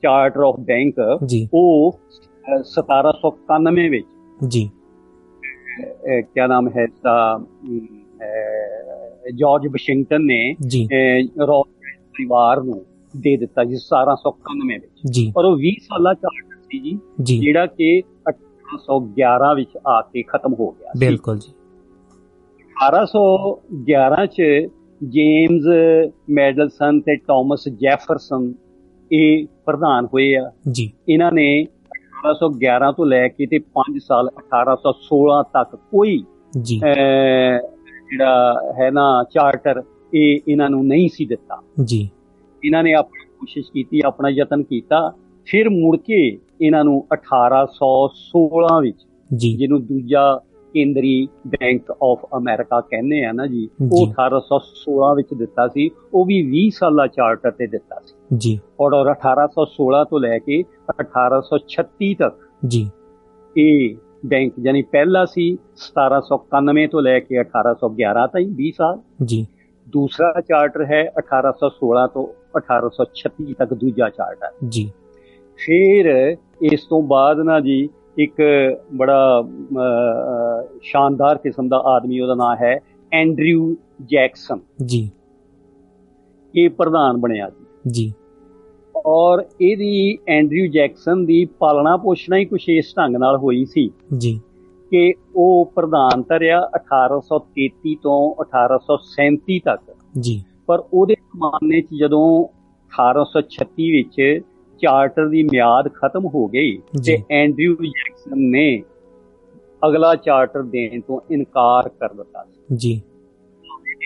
ਚਾਰਟਰ 0.02 0.40
ਆਫ 0.40 0.60
ਬੈਂਕ 0.60 0.94
ਉਹ 1.54 2.00
ਅਹ, 2.56 2.62
1791 2.62 3.88
ਵਿੱਚ 3.88 4.06
ਨਾਮ 6.48 6.68
ਹੈ 6.68 6.84
ਇਸਦਾ 6.84 7.34
ਅਮ, 7.36 7.44
ਅਹ, 8.20 9.30
ਜਾਰਜ 9.34 9.66
ਵਾਸ਼ਿੰਗਟਨ 9.66 10.22
ਨੇ 10.22 10.54
ਰੌਥਸ਼ਾਈਲਡ 11.40 12.00
ਪਰਿਵਾਰ 12.08 12.62
ਨੂੰ 12.62 12.84
ਦੇ 13.14 13.36
ਦਿੱਤਾ 13.36 13.64
ਜੀ 13.64 13.76
1791 13.76 14.78
ਵਿੱਚ 14.80 15.12
ਜੀ 15.12 15.32
ਔਰ 15.36 15.44
ਉਹ 15.44 15.56
20 15.58 15.74
ਸਾਲਾ 15.80 16.14
ਚਾਰਟਰ 16.14 16.56
ਸੀ 16.56 16.98
ਜੀ 17.20 17.38
ਜਿਹੜਾ 17.38 17.66
ਕਿ 17.66 18.02
1811 18.30 19.54
ਵਿੱਚ 19.56 19.76
ਆ 19.86 20.00
ਕੇ 20.00 20.22
ਖਤਮ 20.22 20.54
ਹੋ 20.54 20.70
ਗਿਆ 20.70 20.92
ਸੀ 20.92 20.98
ਬਿਲਕੁਲ 20.98 21.38
ਜੀ 21.38 21.52
1811 22.76 24.26
ਚ 24.26 24.42
ਜੇਮਸ 25.02 25.64
ਮੈਡਲਸਨ 26.30 27.00
ਤੇ 27.00 27.16
ਥਾਮਸ 27.16 27.68
ਜੈਫਰਸਨ 27.68 28.52
ਇਹ 29.12 29.46
ਪ੍ਰਧਾਨ 29.64 30.06
ਹੋਏ 30.06 30.34
ਆ 30.34 30.50
ਜੀ 30.70 30.92
ਇਹਨਾਂ 31.08 31.32
ਨੇ 31.32 31.66
1811 32.30 32.92
ਤੋਂ 32.96 33.06
ਲੈ 33.06 33.28
ਕੇ 33.28 33.46
ਤੇ 33.46 33.58
5 33.58 33.98
ਸਾਲ 34.00 34.30
1816 34.36 35.42
ਤੱਕ 35.42 35.76
ਕੋਈ 35.76 36.24
ਜੀ। 36.62 36.78
ਜਿਹੜਾ 38.10 38.54
ਹੈ 38.80 38.90
ਨਾ 38.90 39.24
ਚਾਰਟਰ 39.34 39.82
ਇਹ 40.14 40.40
ਇਹਨਾਂ 40.48 40.70
ਨੂੰ 40.70 40.86
ਨਹੀਂ 40.86 41.08
ਸੀ 41.12 41.26
ਦਿੱਤਾ। 41.26 41.62
ਜੀ। 41.84 42.10
ਇਹਨਾਂ 42.64 42.82
ਨੇ 42.82 42.92
ਆਪਣੀ 42.92 43.26
ਕੋਸ਼ਿਸ਼ 43.26 43.72
ਕੀਤੀ 43.72 44.00
ਆਪਣਾ 44.04 44.28
ਯਤਨ 44.28 44.62
ਕੀਤਾ। 44.62 45.12
ਫਿਰ 45.46 45.70
ਮੁੜ 45.70 45.96
ਕੇ 45.96 46.38
ਇਹਨਾਂ 46.60 46.84
ਨੂੰ 46.84 47.06
1816 47.12 48.80
ਵਿੱਚ 48.80 48.98
ਜੀ। 49.36 49.56
ਜਿਹਨੂੰ 49.56 49.86
ਦੂਜਾ 49.86 50.40
ਕੇਂਦਰੀ 50.74 51.28
ਬੈਂਕ 51.46 51.90
ਆਫ 52.02 52.24
ਅਮਰੀਕਾ 52.36 52.80
ਕਹਿੰਦੇ 52.80 53.24
ਆ 53.24 53.32
ਨਾ 53.32 53.46
ਜੀ। 53.46 53.68
ਉਹ 53.92 54.06
1816 54.06 55.14
ਵਿੱਚ 55.14 55.34
ਦਿੱਤਾ 55.34 55.68
ਸੀ 55.68 55.90
ਉਹ 56.14 56.24
ਵੀ 56.24 56.42
20 56.50 56.70
ਸਾਲਾ 56.70 57.06
ਚਾਰਟਰ 57.06 57.50
ਤੇ 57.50 57.66
ਦਿੱਤਾ 57.66 58.00
ਸੀ। 58.06 58.14
ਜੀ। 58.36 58.60
ਔਰ 58.80 58.92
1816 59.10 60.04
ਤੋਂ 60.04 60.20
ਲੈ 60.20 60.38
ਕੇ 60.38 60.64
1836 60.98 62.14
ਤੱਕ 62.14 62.36
ਜੀ। 62.66 62.90
ਇਹ 63.56 63.96
ਬੈਂਕ 64.26 64.52
ਯਾਨੀ 64.66 64.82
ਪਹਿਲਾ 64.82 65.24
ਸੀ 65.24 65.58
1791 65.76 66.86
ਤੋਂ 66.86 67.02
ਲੈ 67.02 67.20
ਕੇ 67.20 67.40
1811 67.40 68.26
ਤਾਈਂ 68.26 68.46
20 68.46 68.70
ਸਾਲ। 68.70 69.00
ਜੀ। 69.24 69.46
ਦੂਸਰਾ 69.92 70.40
ਚਾਰਟਰ 70.40 70.84
ਹੈ 70.84 71.02
1816 71.18 72.06
ਤੋਂ 72.06 72.26
1836 72.56 73.54
ਤੱਕ 73.54 73.74
ਦੂਜਾ 73.74 74.08
ਚਾਰਟਰ। 74.08 74.68
ਜੀ। 74.68 74.92
ਫਿਰ 75.56 76.36
ਇਸ 76.62 76.84
ਤੋਂ 76.84 77.02
ਬਾਅਦ 77.02 77.40
ਨਾ 77.40 77.60
ਜੀ 77.60 77.88
ਇੱਕ 78.18 78.34
ਬੜਾ 78.94 79.48
ਸ਼ਾਨਦਾਰ 80.82 81.38
ਕਿਸਮ 81.38 81.68
ਦਾ 81.68 81.76
ਆਦਮੀ 81.76 82.20
ਉਹਦਾ 82.20 82.34
ਨਾਮ 82.34 82.56
ਹੈ 82.62 82.80
ਐਂਡਰਿਊ 83.12 83.74
ਜੈਕਸਨ। 84.04 84.60
ਜੀ। 84.86 85.10
ਇਹ 86.56 86.70
ਪ੍ਰਧਾਨ 86.70 87.16
ਬਣਿਆ 87.16 87.50
ਜੀ 87.50 87.66
ਜੀ। 87.90 88.12
ਔਰ 89.06 89.44
ਇਹਦੀ 89.60 90.18
ਐਂਡਰਿਊ 90.28 90.66
ਜੈਕਸਨ 90.72 91.26
ਦੀ 91.26 91.44
ਪਾਲਣਾ 91.44 91.96
ਪੋਸ਼ਣਾ 91.96 92.36
ਹੀ 92.36 92.44
ਕੁਛ 92.44 92.68
ਇਸ 92.68 92.94
ਢੰਗ 92.98 93.16
ਨਾਲ 93.16 93.36
ਹੋਈ 93.36 93.64
ਸੀ 93.64 93.90
ਜੀ। 94.18 94.40
ਕਿ 94.90 95.14
ਉਹ 95.36 95.72
ਪ੍ਰਧਾਨ 95.74 96.22
ਧਰਿਆ 96.22 96.70
1833 96.74 97.94
ਤੋਂ 98.02 98.42
1837 98.42 99.58
ਤੱਕ। 99.58 99.96
ਜੀ। 100.20 100.44
ਪਰ 100.66 100.82
ਉਹਦੇ 100.92 101.14
ਜ਼ਮਾਨੇ 101.14 101.80
'ਚ 101.80 101.86
ਜਦੋਂ 101.98 102.44
1836 102.90 103.90
ਵਿੱਚ 103.90 104.40
ਚਾਰਟਰ 104.82 105.28
ਦੀ 105.28 105.42
ਮਿਆਦ 105.42 105.88
ਖਤਮ 105.88 106.26
ਹੋ 106.26 106.46
ਗਈ। 106.48 106.78
ਤੇ 107.06 107.18
ਐਂਡਰਿਊ 107.30 107.74
ਜੈਕਸਨ 107.74 108.38
ਨੇ 108.38 108.82
ਅਗਲਾ 109.86 110.14
ਚਾਰਟਰ 110.14 110.62
ਦੇਣ 110.62 111.00
ਤੋਂ 111.00 111.20
ਇਨਕਾਰ 111.30 111.88
ਕਰ 111.88 112.12
ਦਿੱਤਾ 112.12 112.46
ਜੀ। 112.76 113.02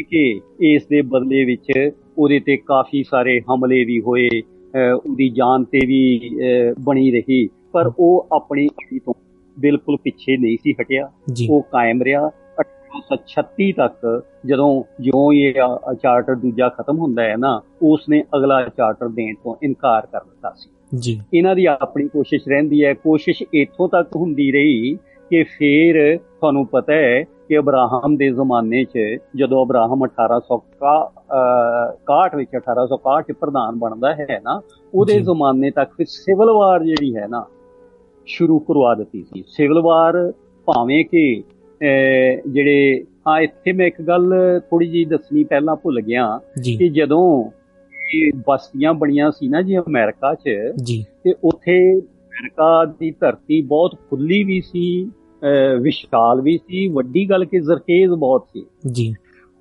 ਕਿ 0.09 0.41
ਇਸ 0.61 0.87
ਦੇ 0.87 1.03
ਬਦਲੇ 1.03 1.45
ਵਿੱਚ 1.45 1.91
ਉਹਦੇ 2.19 2.41
ਤੇ 2.41 2.57
ਕਾਫੀ 2.57 3.03
ਸਾਰੇ 3.03 3.41
ਹਮਲੇ 3.41 3.85
ਵੀ 3.85 4.01
ਹੋਏ 4.01 4.29
ਉਹਦੀ 4.97 5.29
ਜਾਨ 5.29 5.65
ਤੇ 5.65 5.87
ਵੀ 5.87 6.31
ਬਣੀ 6.85 7.11
ਰਹੀ 7.11 7.49
ਪਰ 7.73 7.91
ਉਹ 7.99 8.27
ਆਪਣੀ 8.33 8.67
ਅੜੀ 8.67 8.99
ਤੋਂ 8.99 9.15
ਬਿਲਕੁਲ 9.61 9.97
ਪਿੱਛੇ 9.97 10.37
ਨਹੀਂ 10.37 10.57
ਸੀ 10.63 10.73
ਹਟਿਆ। 10.73 11.11
ਉਹ 11.51 11.63
ਕਾਇਮ 11.63 12.03
ਰਿਹਾ। 12.03 12.31
1836 12.99 13.73
ਤੱਕ 13.73 14.23
ਜਦੋਂ 14.47 14.83
ਜਿਉਂ 15.01 15.33
ਇਹ 15.33 15.55
ਚਾਰਟਰ 16.03 16.35
ਦੂਜਾ 16.35 16.69
ਖਤਮ 16.69 16.99
ਹੁੰਦਾ 16.99 17.23
ਹੈ 17.23 17.37
ਨਾ 17.37 17.61
ਉਸ 17.83 18.09
ਨੇ 18.09 18.25
ਅਗਲਾ 18.37 18.69
ਚਾਰਟਰ 18.69 19.09
ਦੇਣ 19.09 19.35
ਤੋਂ 19.45 19.57
ਇਨਕਾਰ 19.63 20.07
ਕਰ 20.07 20.21
ਦਿੱਤਾ 20.21 20.53
ਸੀ। 20.57 20.99
ਜੀ। 20.99 21.21
ਇਹਨਾਂ 21.35 21.55
ਦੀ 21.55 21.67
ਆਪਣੀ 21.67 22.09
ਕੋਸ਼ਿਸ਼ 22.09 22.49
ਰਹਿੰਦੀ 22.49 22.85
ਹੈ। 22.85 22.95
ਕੋਸ਼ਿਸ਼ 22.95 23.43
ਇੱਥੋਂ 23.55 23.89
ਤੱਕ 23.89 24.17
ਹੁੰਦੀ 24.17 24.53
ਰਹੀ 24.53 24.99
ਕਿ 25.31 25.43
ਫਿਰ 25.43 26.17
ਤੁਹਾਨੂੰ 26.17 26.67
ਪਤਾ 26.67 26.93
ਹੈ 26.93 27.25
ਕਿ 27.49 27.59
ਅਬਰਾਹਮ 27.59 28.17
ਦੇ 28.17 28.29
ਜ਼ਮਾਨੇ 28.29 28.85
'ਚ 28.85 28.99
ਜਦੋਂ 29.37 29.67
ਅਬਰਾਹਮ 29.67 30.05
1861 30.05 32.37
ਵਿੱਚ 32.37 32.57
1861 32.57 33.23
'ਚ 33.23 33.33
ਪ੍ਰਧਾਨ 33.33 33.79
ਬਣਦਾ 33.79 34.15
ਹੈ 34.15 34.41
ਨਾ 34.45 34.61
ਉਹਦੇ। 34.95 35.21
ਜ਼ਮਾਨੇ 35.21 35.71
ਤੱਕ 35.71 35.91
ਫਿਰ 35.97 36.07
ਸਿਵਲ 36.09 36.51
ਵਾਰ 36.51 36.83
ਜਿਹੜੀ 36.83 37.17
ਹੈ 37.17 37.29
ਨਾ 37.29 37.47
ਸ਼ੁਰੂ 38.27 38.59
ਕਰਵਾ 38.59 38.95
ਦਿੱਤੀ 38.95 39.23
ਸੀ। 39.23 39.45
ਸਿਵਲ 39.47 39.81
ਵਾਰ 39.81 40.33
ਭਾਵੇਂ 40.65 41.05
ਕਿ 41.05 41.43
ਜਿਹੜੇ 42.49 43.05
ਹਾਂ 43.29 43.41
ਇੱਥੇ 43.41 43.73
ਮੈਂ 43.73 43.87
ਇੱਕ 43.87 44.03
ਗੱਲ 44.03 44.35
ਥੋੜੀ 44.71 44.87
ਜੀ 44.87 45.05
ਦੱਸਣੀ 45.05 45.45
ਪਹਿਲਾਂ 45.45 45.77
ਭੁੱਲ 45.77 46.01
ਗਿਆ 46.01 46.41
ਕਿ 46.79 46.89
ਜਦੋਂ 46.89 47.51
ਇਹ 48.15 48.33
ਬਸਤੀਆਂ 48.49 48.95
ਬਣੀਆਂ 48.95 49.31
ਸੀ 49.31 49.49
ਨਾ 49.49 49.63
ਜੀ 49.63 49.79
ਅਮਰੀਕਾ 49.79 50.35
'ਚ 50.35 50.51
ਤੇ 51.25 51.35
ਉੱਥੇ 51.45 52.01
ਅਮਰੀਕਾ 52.01 52.85
ਦੀ 52.85 53.11
ਧਰਤੀ 53.11 53.63
ਬਹੁਤ 53.63 53.99
ਖੁੱਲੀ 54.11 54.45
ਵੀ 54.45 54.61
ਸੀ 54.61 55.11
ਵਿਸ਼ਾਲ 55.81 56.41
ਵੀ 56.41 56.59
ਸੀ 56.69 56.89
ਵੱਡੀ 56.89 57.31
ਗੱਲ 57.31 57.45
ਕਿ 57.45 57.61
ਜ਼ਰਖੇਜ਼ 57.61 58.13
ਬਹੁਤ 58.13 58.47
ਸੀ। 58.53 58.65
ਜੀ। 58.93 59.15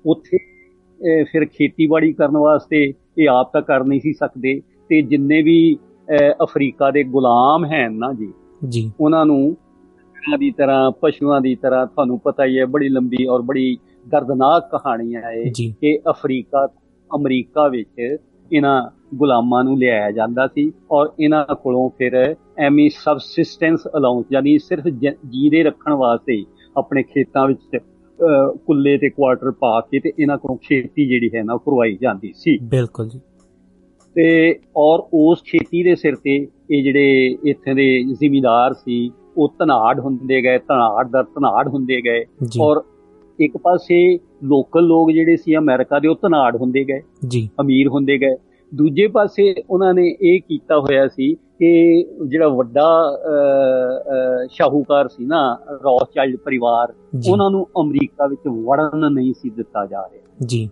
ਉੱਥੇ 0.06 0.38
ਫਿਰ 1.24 1.44
ਖੇਤੀਬਾੜੀ 1.44 2.12
ਕਰਨ 2.12 2.36
ਵਾਸਤੇ 2.36 2.94
ਇਹ 3.18 3.28
ਆਪ 3.28 3.52
ਤਾਂ 3.52 3.62
ਕਰ 3.62 3.84
ਨਹੀਂ 3.84 4.00
ਸੀ 4.00 4.12
ਸਕਦੇ 4.12 4.60
ਤੇ 4.88 5.02
ਜਿੰਨੇ 5.02 5.42
ਵੀ 5.42 5.78
ਅਫਰੀਕਾ 6.42 6.90
ਦੇ 6.90 7.02
ਗੁਲਾਮ 7.04 7.64
ਹਨ 7.64 7.92
ਨਾ 7.92 8.12
ਜੀ 8.12 8.32
ਜੀ। 8.68 8.92
ਉਹਨਾਂ 9.00 9.26
ਨੂੰ 9.26 9.56
ਇਹਨਾਂ 10.18 10.38
ਦੀ 10.38 10.50
ਤਰ੍ਹਾਂ 10.50 10.90
ਪਸ਼ੂਆਂ 10.90 11.40
ਦੀ 11.40 11.54
ਤਰ੍ਹਾਂ 11.54 11.86
ਤੁਹਾਨੂੰ 11.86 12.18
ਪਤਾ 12.18 12.44
ਹੀ 12.44 12.58
ਹੈ 12.58 12.66
ਬੜੀ 12.66 12.88
ਲੰਬੀ 12.88 13.26
ਔਰ 13.26 13.42
ਬੜੀ 13.42 13.78
ਦਰਦਨਾਕ 14.08 14.76
ਕਹਾਣੀ 14.76 15.14
ਹੈ 15.14 15.30
ਇਹ 15.32 15.72
ਕਿ 15.80 15.98
ਅਫਰੀਕਾ 16.10 16.68
ਅਮਰੀਕਾ 17.16 17.68
ਵਿੱਚ 17.68 18.16
ਇਹਨਾਂ 18.52 18.90
ਗੁਲਾਮਾਂ 19.14 19.64
ਨੂੰ 19.64 19.78
ਲਿਆਇਆ 19.78 20.10
ਜਾਂਦਾ 20.10 20.46
ਸੀ 20.46 20.72
ਔਰ 20.90 21.08
ਇਹਨਾਂ 21.20 21.54
ਕੋਲੋਂ 21.54 21.90
ਫਿਰ 21.98 22.36
ਐਮੀ 22.58 22.88
ਸਬਸਿਸਟੈਂਸ 22.88 23.80
ਅਲਾਉਂਸ 23.96 24.26
ਯਾਨੀ 24.32 24.58
ਸਿਰਫ 24.58 24.84
ਜੀਰੇ 25.28 25.62
ਰੱਖਣ 25.62 25.92
ਵਾਸਤੇ 25.92 26.44
ਆਪਣੇ 26.76 27.02
ਖੇਤਾਂ 27.02 27.46
ਵਿੱਚ 27.46 27.78
ਕੁੱਲੇ 28.66 28.98
ਤੇ 28.98 29.08
ਕੁਆਟਰ 29.08 29.50
ਪਾ 29.50 29.80
ਕੇ 29.80 30.00
ਤੇ 30.00 30.12
ਇਹਨਾਂ 30.18 30.38
ਕੋਲੋਂ 30.38 30.56
ਖੇਤੀ 30.56 31.08
ਜਿਹੜੀ 31.08 31.30
ਹੈ 31.34 31.42
ਨਾ 31.42 31.54
ਉਹ 31.54 31.58
ਕਰਵਾਈ 31.58 31.98
ਜਾਂਦੀ 32.00 32.32
ਸੀ। 32.36 32.58
ਬਿਲਕੁਲ 32.58 33.08
ਜੀ। 33.08 33.20
ਤੇ 34.14 34.58
ਔਰ 34.76 35.08
ਉਸ 35.14 35.42
ਖੇਤੀ 35.42 35.82
ਦੇ 35.82 35.94
ਸਿਰ 35.94 36.14
ਤੇ 36.14 36.46
ਇਹ 36.70 36.82
ਜਿਹੜੇ 36.82 37.36
ਇੱਥੇ 37.44 37.74
ਦੇ 37.74 38.02
ਜ਼ਿਮੀਂਦਾਰ 38.12 38.74
ਸੀ 38.74 39.10
ਉਹ 39.38 39.52
ਧਨਾੜ 39.58 39.98
ਹੁੰਦੇ 40.00 40.42
ਗਏ 40.42 40.58
ਧਨਾੜ 40.58 41.06
ਦਰ 41.08 41.22
ਧਨਾੜ 41.24 41.68
ਹੁੰਦੇ 41.68 42.00
ਗਏ 42.02 42.24
ਔਰ 42.60 42.82
ਇੱਕ 43.38 43.56
ਪਾਸੇ 43.56 44.18
ਲੋਕਲ 44.44 44.86
ਲੋਕ 44.86 45.10
ਜਿਹੜੇ 45.10 45.36
ਸੀ 45.36 45.56
ਅਮਰੀਕਾ 45.56 45.98
ਦੇ 45.98 46.08
ਉਹ 46.08 46.16
ਧਨਾੜ 46.22 46.56
ਹੁੰਦੇ 46.56 46.84
ਗਏ 46.84 47.00
ਜੀ। 47.28 47.48
ਅਮੀਰ 47.60 47.88
ਹੁੰਦੇ 47.88 48.18
ਗਏ। 48.18 48.36
ਦੂਜੇ 48.72 49.06
ਪਾਸੇ 49.06 49.54
ਉਹਨਾਂ 49.70 49.92
ਨੇ 49.94 50.06
ਇਹ 50.22 50.40
ਕੀਤਾ 50.48 50.78
ਹੋਇਆ 50.78 51.06
ਸੀ 51.08 51.34
ਕਿ 51.58 52.02
ਜਿਹੜਾ 52.26 52.48
ਵੱਡਾ 52.48 52.88
ਸ਼ਾਹੂਕਾਰ 54.50 55.08
ਸੀ 55.08 55.24
ਨਾ 55.24 55.40
ਰੌਥਚਾਈਲਡ 55.84 56.36
ਪਰਿਵਾਰ 56.36 56.92
ਉਹਨਾਂ 57.30 57.50
ਨੂੰ 57.50 57.66
ਅਮਰੀਕਾ 57.80 58.26
ਵਿੱਚ 58.26 58.48
ਵੜਨ 58.48 59.12
ਨਹੀਂ 59.12 59.32
ਸੀ 59.34 59.50
ਦਿੱਤਾ 59.50 59.86
ਜਾ 59.86 60.02
ਰਿਹਾ। 60.12 60.46
ਜੀ। 60.46 60.68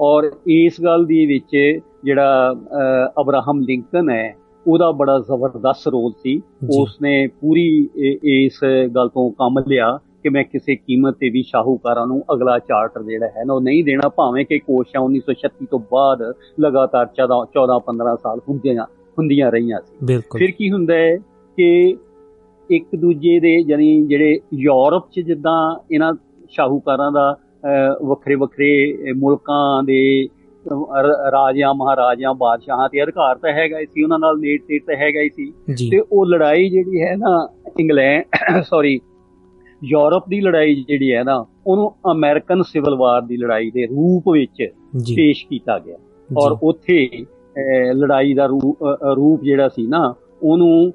ਔਰ 0.00 0.30
ਇਸ 0.48 0.80
ਗੱਲ 0.84 1.04
ਦੀ 1.04 1.26
ਵਿੱਚ 1.26 1.80
ਜਿਹੜਾ 2.04 2.54
ਅਬਰਾਹਮ 3.20 3.60
ਲਿੰਕਨ 3.60 4.10
ਹੈ 4.10 4.34
ਉਹਦਾ 4.66 4.90
ਬੜਾ 4.90 5.18
ਜ਼ਬਰਦਸਤ 5.18 5.88
ਰੋਲ 5.88 6.12
ਸੀ। 6.22 6.42
ਉਸਨੇ 6.78 7.26
ਪੂਰੀ 7.26 7.88
ਇਸ 8.22 8.60
ਗੱਲ 8.96 9.08
ਤੋਂ 9.08 9.30
ਕੰਮ 9.30 9.58
ਲਿਆ 9.68 9.98
ਕਿ 10.22 10.28
ਮੈਂ 10.28 10.44
ਕਿਸੇ 10.44 10.76
ਕੀਮਤ 10.76 11.16
ਤੇ 11.20 11.30
ਵੀ 11.30 11.42
ਸ਼ਾਹੂਕਾਰਾਂ 11.42 12.06
ਨੂੰ 12.06 12.24
ਅਗਲਾ 12.32 12.58
ਚਾਰਟਰ 12.58 13.02
ਜਿਹੜਾ 13.02 13.26
ਹੈ 13.26 13.44
ਨਾ 13.46 13.54
ਉਹ 13.54 13.60
ਨਹੀਂ 13.60 13.84
ਦੇਣਾ 13.84 14.08
ਭਾਵੇਂ 14.08 14.46
ਕਿ 14.46 14.58
ਕੋਸ਼ਿਸ਼ਾਂ 14.58 15.02
1936 15.02 15.66
ਤੋਂ 15.70 15.78
ਬਾਅਦ 15.92 16.22
ਲਗਾਤਾਰ 16.60 17.06
14 17.20 17.40
14 17.58 17.78
15 17.86 18.16
ਸਾਲ 18.22 18.40
ਹੁੰਦੀਆਂ 18.48 18.84
ਹੁੰਦੀਆਂ 19.18 19.50
ਰਹੀਆਂ 19.50 19.80
ਸੀ। 19.80 20.06
ਫਿਰ 20.38 20.50
ਕੀ 20.50 20.70
ਹੁੰਦਾ 20.70 20.94
ਹੈ 20.94 21.16
ਕਿ 21.56 21.96
ਇੱਕ 22.70 22.96
ਦੂਜੇ 22.96 23.40
ਦੇ 23.40 23.64
ਯਾਨੀ 23.68 24.06
ਜਿਹੜੇ 24.06 24.40
ਯੂਰਪ 24.54 25.04
'ਚ 25.12 25.20
ਜਿੱਦਾਂ 25.20 25.84
ਇਹਨਾਂ 25.92 26.14
ਸ਼ਾਹੂਕਾਰਾਂ 26.48 27.12
ਦਾ 27.12 27.38
ਵੱਖਰੇ 28.04 28.34
ਵੱਖਰੇ 28.34 28.96
ਮੁਲਕਾਂ 29.16 29.82
ਦੇ 29.82 30.28
ਰਾਜਿਆਂ 31.32 31.74
ਮਹਾਰਾਜਿਆਂ 31.74 32.34
ਬਾਦਸ਼ਾਹਾਂ 32.34 32.88
ਤੇ 32.88 33.02
ਅਧਿਕਾਰ 33.02 33.36
ਤਾਂ 33.36 33.52
ਹੈਗਾ 33.52 33.78
ਹੀ 33.78 33.86
ਸੀ 33.86 34.02
ਉਹਨਾਂ 34.02 34.18
ਨਾਲ 34.18 34.38
ਨੇੜ 34.38 34.60
ਤੇੜ 34.68 34.82
ਤਾਂ 34.86 34.96
ਹੈਗਾ 34.96 35.20
ਹੀ 35.20 35.28
ਸੀ। 35.28 35.52
ਤੇ 35.90 35.98
ਉਹ 36.12 36.26
ਲੜਾਈ 36.26 36.68
ਜਿਹੜੀ 36.68 37.02
ਹੈ 37.02 37.16
ਨਾ 37.16 37.48
ਇੰਗਲੈਂਡ 37.80 38.24
ਸੌਰੀ 38.62 39.00
ਯੂਰਪ 39.84 40.28
ਦੀ 40.28 40.40
ਲੜਾਈ 40.40 40.74
ਜਿਹੜੀ 40.88 41.12
ਹੈ 41.12 41.22
ਨਾ 41.24 41.44
ਉਹਨੂੰ 41.66 41.92
ਅਮਰੀਕਨ 42.12 42.62
ਸਿਵਲ 42.62 42.94
ਵਾਰ 42.94 43.22
ਦੀ 43.22 43.36
ਲੜਾਈ 43.36 43.70
ਦੇ 43.70 43.86
ਰੂਪ 43.86 44.28
ਵਿੱਚ 44.28 44.62
ਪੇਸ਼ 45.16 45.46
ਕੀਤਾ 45.46 45.78
ਗਿਆ। 45.78 45.96
ਔਰ 46.40 46.56
ਉੱਥੇ 46.62 47.08
ਲੜਾਈ 47.94 48.34
ਦਾ 48.34 48.46
ਰੂਪ 48.46 49.42
ਜਿਹੜਾ 49.42 49.68
ਸੀ 49.68 49.86
ਨਾ 49.86 50.14
ਉਹਨੂੰ 50.42 50.92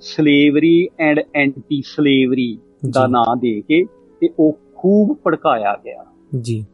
ਸਲੇਵਰੀ 0.00 0.88
ਐਂਡ 1.00 1.20
ਐਂਟੀ 1.34 1.82
ਸਲੇਵਰੀ 1.86 2.58
ਦਾ 2.90 3.06
ਜੀ। 3.06 3.12
ਨਾਂ 3.12 3.36
ਦੇ 3.36 3.60
ਕੇ 3.60 3.84
ਤੇ 4.20 4.28
ਉਹ 4.38 4.58
ਖੂਬ 4.76 5.16
ਭੜਕਾਇਆ 5.26 5.76
ਗਿਆ। 5.84 6.04
ਜੀ। 6.40 6.64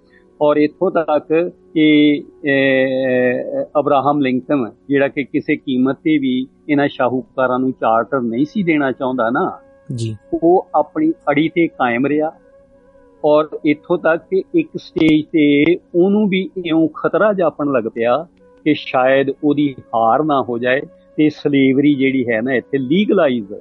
ਔਰ 0.42 0.56
ਇੱਥੋਂ 0.56 0.90
ਤੱਕ 0.90 1.50
ਕਿ 1.74 2.22
ਅਬਰਾਹਮ 3.80 4.20
ਲਿੰਕਨ 4.20 4.70
ਜਿਹੜਾ 4.88 5.08
ਕਿ 5.08 5.24
ਕਿਸੇ 5.24 5.56
ਕੀਮਤ 5.56 5.98
ਤੇ 6.04 6.18
ਵੀ 6.18 6.46
ਇਹਨਾਂ 6.68 6.88
ਸ਼ਾਹੂਕਾਰਾਂ 6.88 7.58
ਨੂੰ 7.58 7.72
ਚਾਰਟਰ 7.72 8.20
ਨਹੀਂ 8.20 8.44
ਸੀ 8.44 8.62
ਦੇਣਾ 8.62 8.90
ਚਾਹੁੰਦਾ 8.92 9.30
ਨਾ 9.30 9.60
ਜੀ। 9.94 10.16
ਉਹ 10.42 10.66
ਆਪਣੀ 10.74 11.10
ਅੜੀ 11.30 11.48
ਤੇ 11.48 11.66
ਕਾਇਮ 11.68 12.06
ਰਿਹਾ। 12.06 12.32
ਔਰ 13.24 13.48
ਇੱਥੋਂ 13.64 13.98
ਤੱਕ 13.98 14.22
ਕਿ 14.30 14.42
ਇੱਕ 14.54 14.68
ਸਟੇਜ 14.76 15.24
ਤੇ 15.32 15.76
ਉਹਨੂੰ 15.94 16.28
ਵੀ 16.28 16.48
ਇਉਂ 16.66 16.88
ਖਤਰਾ 16.88 17.32
ਜਾਪਣ 17.32 17.72
ਲੱਗ 17.72 17.84
ਪਿਆ 17.94 18.26
ਕਿ 18.64 18.74
ਸ਼ਾਇਦ 18.74 19.30
ਉਹਦੀ 19.44 19.74
ਹਾਰ 19.94 20.24
ਨਾ 20.24 20.42
ਹੋ 20.42 20.58
ਜਾਏ 20.58 20.80
ਤੇ 21.16 21.30
ਸਲੇਵਰੀ 21.30 21.94
ਜਿਹੜੀ 21.94 22.24
ਹੈ 22.30 22.40
ਨਾ 22.40 22.54
ਇੱਥੇ 22.54 22.78
ਲੀਗਲਾਈਜ਼ 22.78 23.52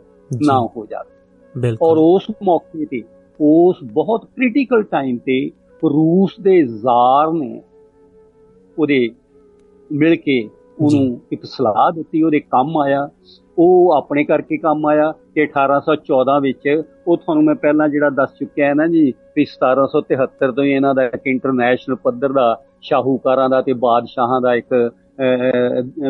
ਨਾ 0.48 0.60
ਹੋ 0.78 0.86
ਜਾਵੇ। 0.86 1.76
ਔਰ 1.82 1.98
ਉਸ 1.98 2.32
ਮੌਕੇ 2.44 2.86
ਤੇ 2.86 3.02
ਉਸ 3.40 3.76
ਬਹੁਤ 3.84 4.26
ਕ੍ਰਿਟੀਕਲ 4.26 4.84
ਟਾਈਮ 4.84 5.18
ਤੇ 5.18 5.50
ਰੂਸ 5.90 6.32
ਦੇ 6.42 6.64
ਜ਼ਾਰ 6.64 7.32
ਨੇ 7.34 7.62
ਉਹਦੇ 8.80 9.10
ਮਿਲ 9.92 10.16
ਕੇ 10.16 10.50
ਉਹਨੂੰ 10.82 11.22
ਇੱਕ 11.32 11.46
ਸਲਾਹ 11.46 11.92
ਦਿੱਤੀ 11.92 12.24
ਉਹਦੇ 12.24 12.40
ਕੰਮ 12.40 12.78
ਆਇਆ। 12.78 13.10
ਉਹ 13.58 13.92
ਆਪਣੇ 13.92 14.24
ਕਰਕੇ 14.24 14.58
ਕੰਮ 14.58 14.86
ਆਇਆ 14.86 15.14
ਕਿ 15.34 15.42
1814 15.44 16.42
ਵਿੱਚ 16.42 16.84
ਉਹ 17.08 17.18
ਤੁਹਾਨੂੰ 17.18 17.44
ਮੈਂ 17.44 17.56
ਪਹਿਲਾਂ 17.56 17.90
ਜਿਹੜਾ 17.90 18.10
ਦੱਸ 18.10 18.30
ਚੁੱਕਿਆ 18.40 18.68
ਹੈ 18.68 18.74
ਨਾ 18.74 18.88
ਜੀ 18.88 19.14
ਵੀ 19.36 19.46
1773 19.46 20.52
ਤੋਂ 20.52 20.64
ਹੀ 20.64 20.70
ਇਹਨਾਂ 20.70 20.96
ਦਾ 20.96 21.04
ਇੱਕ 21.04 21.28
ਇੰਟਰਨੈਸ਼ਨਲ 21.28 21.96
ਪੱਧਰ 21.96 22.32
ਦਾ 22.32 22.62
ਸ਼ਾਹੂਕਾਰਾਂ 22.82 23.50
ਦਾ 23.50 23.62
ਤੇ 23.62 23.74
ਬਾਦਸ਼ਾਹਾਂ 23.74 24.42
ਦਾ 24.42 24.56
ਇੱਕ 24.56 24.92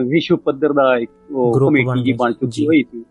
ਵਿਸ਼ਵ 0.07 0.35
ਪੱਧਰ 0.35 0.73
ਦਾ 0.73 0.97
ਇੱਕ 0.97 1.11
ਕਮੇਟੀ 1.59 2.03
ਜੀ 2.03 2.13
ਬਣ 2.13 2.31
ਚੁੱਕੀ। 2.31 2.67
ਹੋਈ 2.67 2.83
ਸੀ। 2.83 3.05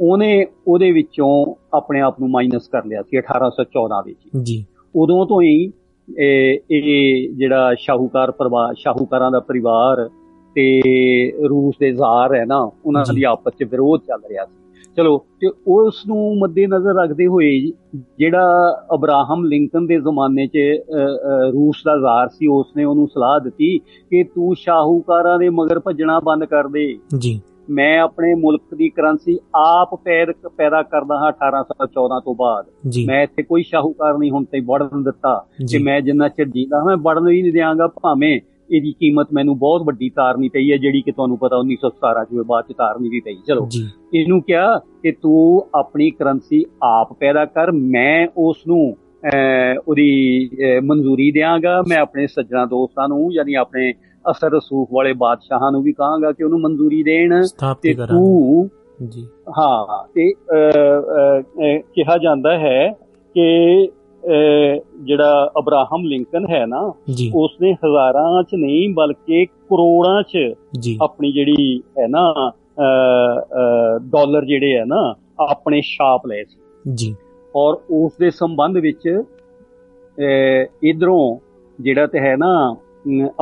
ਉਹਨੇ 0.00 0.46
ਉਹਦੇ 0.66 0.92
ਵਿੱਚੋਂ 0.92 1.54
ਆਪਣੇ 1.76 2.00
ਆਪ 2.00 2.20
ਨੂੰ 2.20 2.30
ਮਾਈਨਸ 2.30 2.68
ਕਰ 2.68 2.84
ਲਿਆ 2.84 3.02
ਸੀ 3.02 3.18
1814 3.18 4.02
ਵਿੱਚ। 4.06 4.18
ਜੀ। 4.42 4.66
ਉਦੋਂ 4.96 5.26
ਤੋਂ 5.26 5.42
ਹੀ 5.42 5.72
ਇਹ 6.18 7.28
ਜਿਹੜਾ 7.32 7.74
ਸ਼ਾਹੂਕਾਰ 7.78 8.30
ਪਰਿਵਾਰ 8.30 8.74
ਸ਼ਾਹੂਕਾਰਾਂ 8.78 9.30
ਦਾ 9.30 9.40
ਪਰਿਵਾਰ 9.40 10.10
ਤੇ 10.54 10.80
ਰੂਸ 11.48 11.74
ਦੇ 11.80 11.92
ਜ਼ਾਰ 11.92 12.34
ਹੈ 12.34 12.44
ਨਾ 12.44 12.70
ਉਹਨਾਂ। 12.86 13.04
ਦੀ 13.14 13.22
ਆਪਸ 13.22 13.52
ਵਿੱਚ 13.58 13.70
ਵਿਰੋਧ 13.70 14.00
ਚੱਲ 14.00 14.20
ਰਿਹਾ 14.28 14.44
ਸੀ। 14.44 14.62
ਚਲੋ 14.96 15.18
ਤੇ 15.40 15.50
ਉਸ 15.66 16.02
ਨੂੰ 16.06 16.38
ਮੱਦੇ 16.38 16.66
ਨਜ਼ਰ 16.66 16.94
ਰੱਖਦੇ 17.02 17.26
ਹੋਏ 17.26 17.70
ਜਿਹੜਾ 18.18 18.46
ਅਬਰਾਹਮ 18.94 19.44
ਲਿੰਕਨ 19.44 19.86
ਦੇ 19.86 19.96
ਜ਼ਮਾਨੇ 19.96 20.46
'ਚ 20.46 20.58
ਰੂਸ 21.52 21.82
ਦਾ 21.84 21.96
ਜ਼ਾਰ 21.96 22.28
ਸੀ 22.28 22.46
ਉਸਨੇ 22.46 22.84
ਉਹਨੂੰ 22.84 23.06
ਸਲਾਹ 23.06 23.40
ਦਿੱਤੀ 23.40 23.78
ਕਿ 23.78 24.24
ਤੂੰ 24.24 24.54
ਸ਼ਾਹੂਕਾਰਾਂ 24.56 25.38
ਦੇ 25.38 25.48
ਮਗਰ 25.48 25.80
ਭੱਜਣਾ 25.80 26.20
ਬੰਦ 26.20 26.44
ਕਰ 26.44 26.68
ਦੇ। 26.68 26.98
ਜੀ। 27.18 27.40
ਮੈਂ 27.70 28.00
ਆਪਣੇ 28.00 28.34
ਮੁਲਕ 28.34 28.74
ਦੀ 28.74 28.88
ਕਰੰਸੀ 28.88 29.38
ਆਪ 29.56 29.94
ਪੈਰ 30.04 30.32
ਪੈਦਾ 30.56 30.82
ਕਰਦਾ 30.82 31.14
ਹਾਂ 31.18 31.32
1814 31.32 32.20
ਤੋਂ 32.24 32.34
ਬਾਅਦ। 32.34 32.66
ਮੈਂ 33.06 33.22
ਇੱਥੇ 33.22 33.42
ਕੋਈ 33.42 33.62
ਸ਼ਾਹੂਕਾਰ 33.62 34.18
ਨਹੀਂ 34.18 34.30
ਹੁਣ 34.30 34.44
ਤਾਈਂ 34.44 34.62
ਵੜਨ 34.62 35.02
ਦਿੱਤਾ 35.02 35.46
ਕਿ 35.70 35.78
ਮੈਂ 35.78 36.00
ਜਿੰਨਾ 36.00 36.28
ਚਿਰ 36.28 36.48
ਜੀਂਦਾ 36.48 36.84
ਮੈਂ 36.84 36.96
ਵੜਨ 36.96 37.24
ਵੀ 37.24 37.42
ਨਹੀਂ 37.42 37.52
ਦਿਆਂਗਾ 37.52 37.86
ਭਾਵੇਂ 37.86 38.40
ਇਹਦੀ 38.70 38.92
ਕੀਮਤ 38.92 39.28
ਮੈਨੂੰ 39.32 39.58
ਬਹੁਤ 39.58 39.82
ਵੱਡੀ 39.82 40.10
ਤਾਰਨੀ 40.10 40.48
ਪਈ 40.48 40.72
ਹੈ 40.72 40.76
ਜਿਹੜੀ 40.76 41.02
ਕਿ 41.02 41.12
ਤੁਹਾਨੂੰ 41.12 41.38
ਪਤਾ 41.38 41.56
1917 41.60 42.24
ਚ 42.24 42.46
ਬਾਅਦ 42.46 42.64
ਚ 42.64 42.76
ਤਾਰਨੀ 42.76 43.08
ਵੀ 43.08 43.20
ਪਈ। 43.20 43.36
ਚਲੋ 43.46 43.68
ਇਹਨੂੰ 44.14 44.42
ਕਿਹਾ 44.42 44.78
ਕਿ 45.02 45.12
ਤੂੰ 45.12 45.66
ਆਪਣੀ 45.74 46.10
ਕਰੰਸੀ 46.10 46.64
ਆਪ 46.82 47.12
ਪੈਦਾ 47.12 47.44
ਕਰ 47.44 47.72
ਮੈਂ 47.72 48.28
ਉਸ 48.36 48.56
ਨੂੰ 48.68 48.96
ਉਹਦੀ 49.88 50.50
ਮਨਜ਼ੂਰੀ 50.82 51.30
ਦਿਆਂਗਾ 51.30 51.82
ਮੈਂ 51.88 51.98
ਆਪਣੇ 51.98 52.26
ਸੱਜਣਾ 52.26 52.64
ਦੋਸਤਾਂ 52.66 53.08
ਨੂੰ 53.08 53.32
ਯਾਨੀ 53.32 53.54
ਆਪਣੇ 53.54 53.94
ਅਸਰ 54.30 54.50
ਰਸੂਖ 54.50 54.88
ਵਾਲੇ 54.92 55.12
ਬਾਦਸ਼ਾਹਾਂ 55.12 55.72
ਨੂੰ 55.72 55.82
ਵੀ 55.82 55.92
ਕਹਾਂਗਾ 55.92 56.32
ਕਿ 56.32 56.44
ਉਹਨੂੰ 56.44 56.60
ਮਨਜ਼ੂਰੀ 56.60 57.02
ਦੇਣ 57.02 57.42
ਤੇ 57.82 57.94
ਤੂੰ 57.94 58.70
ਜੀ। 59.08 59.26
ਹਾਂ 59.58 60.08
ਤੇ 60.14 60.32
ਕਿਹਾ 61.78 62.18
ਜਾਂਦਾ 62.18 62.58
ਹੈ 62.58 62.92
ਕਿ 63.34 63.88
ਜਿਹੜਾ 65.00 65.52
ਅਬਰਾਹਮ 65.58 66.04
ਲਿੰਕਨ 66.04 66.46
ਹੈ 66.50 66.66
ਨਾ 66.66 66.92
ਉਸਨੇ 67.34 67.72
ਹਜ਼ਾਰਾਂ 67.72 68.42
ਚ 68.42 68.54
ਨਹੀਂ 68.54 68.94
ਬਲਕਿ 68.94 69.44
ਕਰੋੜਾਂ 69.46 70.22
ਚ 70.22 70.54
ਆਪਣੀ 71.02 71.32
ਜਿਹੜੀ 71.32 71.82
ਹੈ 71.98 72.06
ਨਾ 72.08 72.52
ਡਾਲਰ 73.98 74.44
ਜਿਹੜੇ 74.44 74.78
ਹੈ 74.78 74.84
ਨਾ 74.84 75.14
ਆਪਣੇ 75.38 75.80
ਛਾਪ 75.80 76.26
ਲਏ 76.26 76.44
ਸੀ। 76.44 76.60
ਜੀ। 76.94 77.14
ਔਰ 77.56 77.76
ਉਸ 77.90 78.12
ਦੇ 78.20 78.30
ਸੰਬੰਧ 78.30 78.76
ਵਿੱਚ 78.76 79.22
ਇਧਰੋਂ 80.82 81.38
ਜਿਹੜਾ 81.82 82.06
ਤੇ 82.06 82.20
ਹੈ 82.20 82.36
ਨਾ 82.36 82.76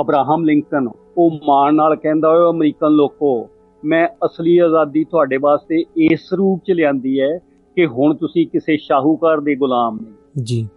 ਅਬਰਾਹਮ 0.01 0.45
ਲਿੰਕਨ 0.45 0.89
ਉਹ 1.19 1.31
ਮਾਣ 1.47 1.75
ਨਾਲ 1.75 1.97
ਕਹਿੰਦਾ 1.97 2.29
ਓਏ 2.29 2.51
ਅਮਰੀਕਨ 2.51 2.89
ਲੋਕੋ 2.89 3.49
ਮੈਂ 3.85 4.09
ਅਸਲੀ 4.27 4.59
ਆਜ਼ਾਦੀ 4.59 5.05
ਤੁਹਾਡੇ 5.05 5.37
ਵਾਸਤੇ 5.37 5.85
ਇਸ 5.97 6.33
ਰੂਪ 6.33 6.61
ਚ 6.67 6.71
ਲਿਆਂਦੀ 6.71 7.21
ਹੈ 7.21 7.39
ਕਿ 7.77 7.87
ਹੁਣ 7.87 8.15
ਤੁਸੀਂ 8.15 8.47
ਕਿਸੇ 8.47 8.77
ਸ਼ਾਹੂਕਾਰ 8.77 9.41
ਦੇ 9.41 9.55
ਗੁਲਾਮ 9.55 9.97
ਨਹੀਂ 9.97 10.45
ਜੀ। 10.45 10.69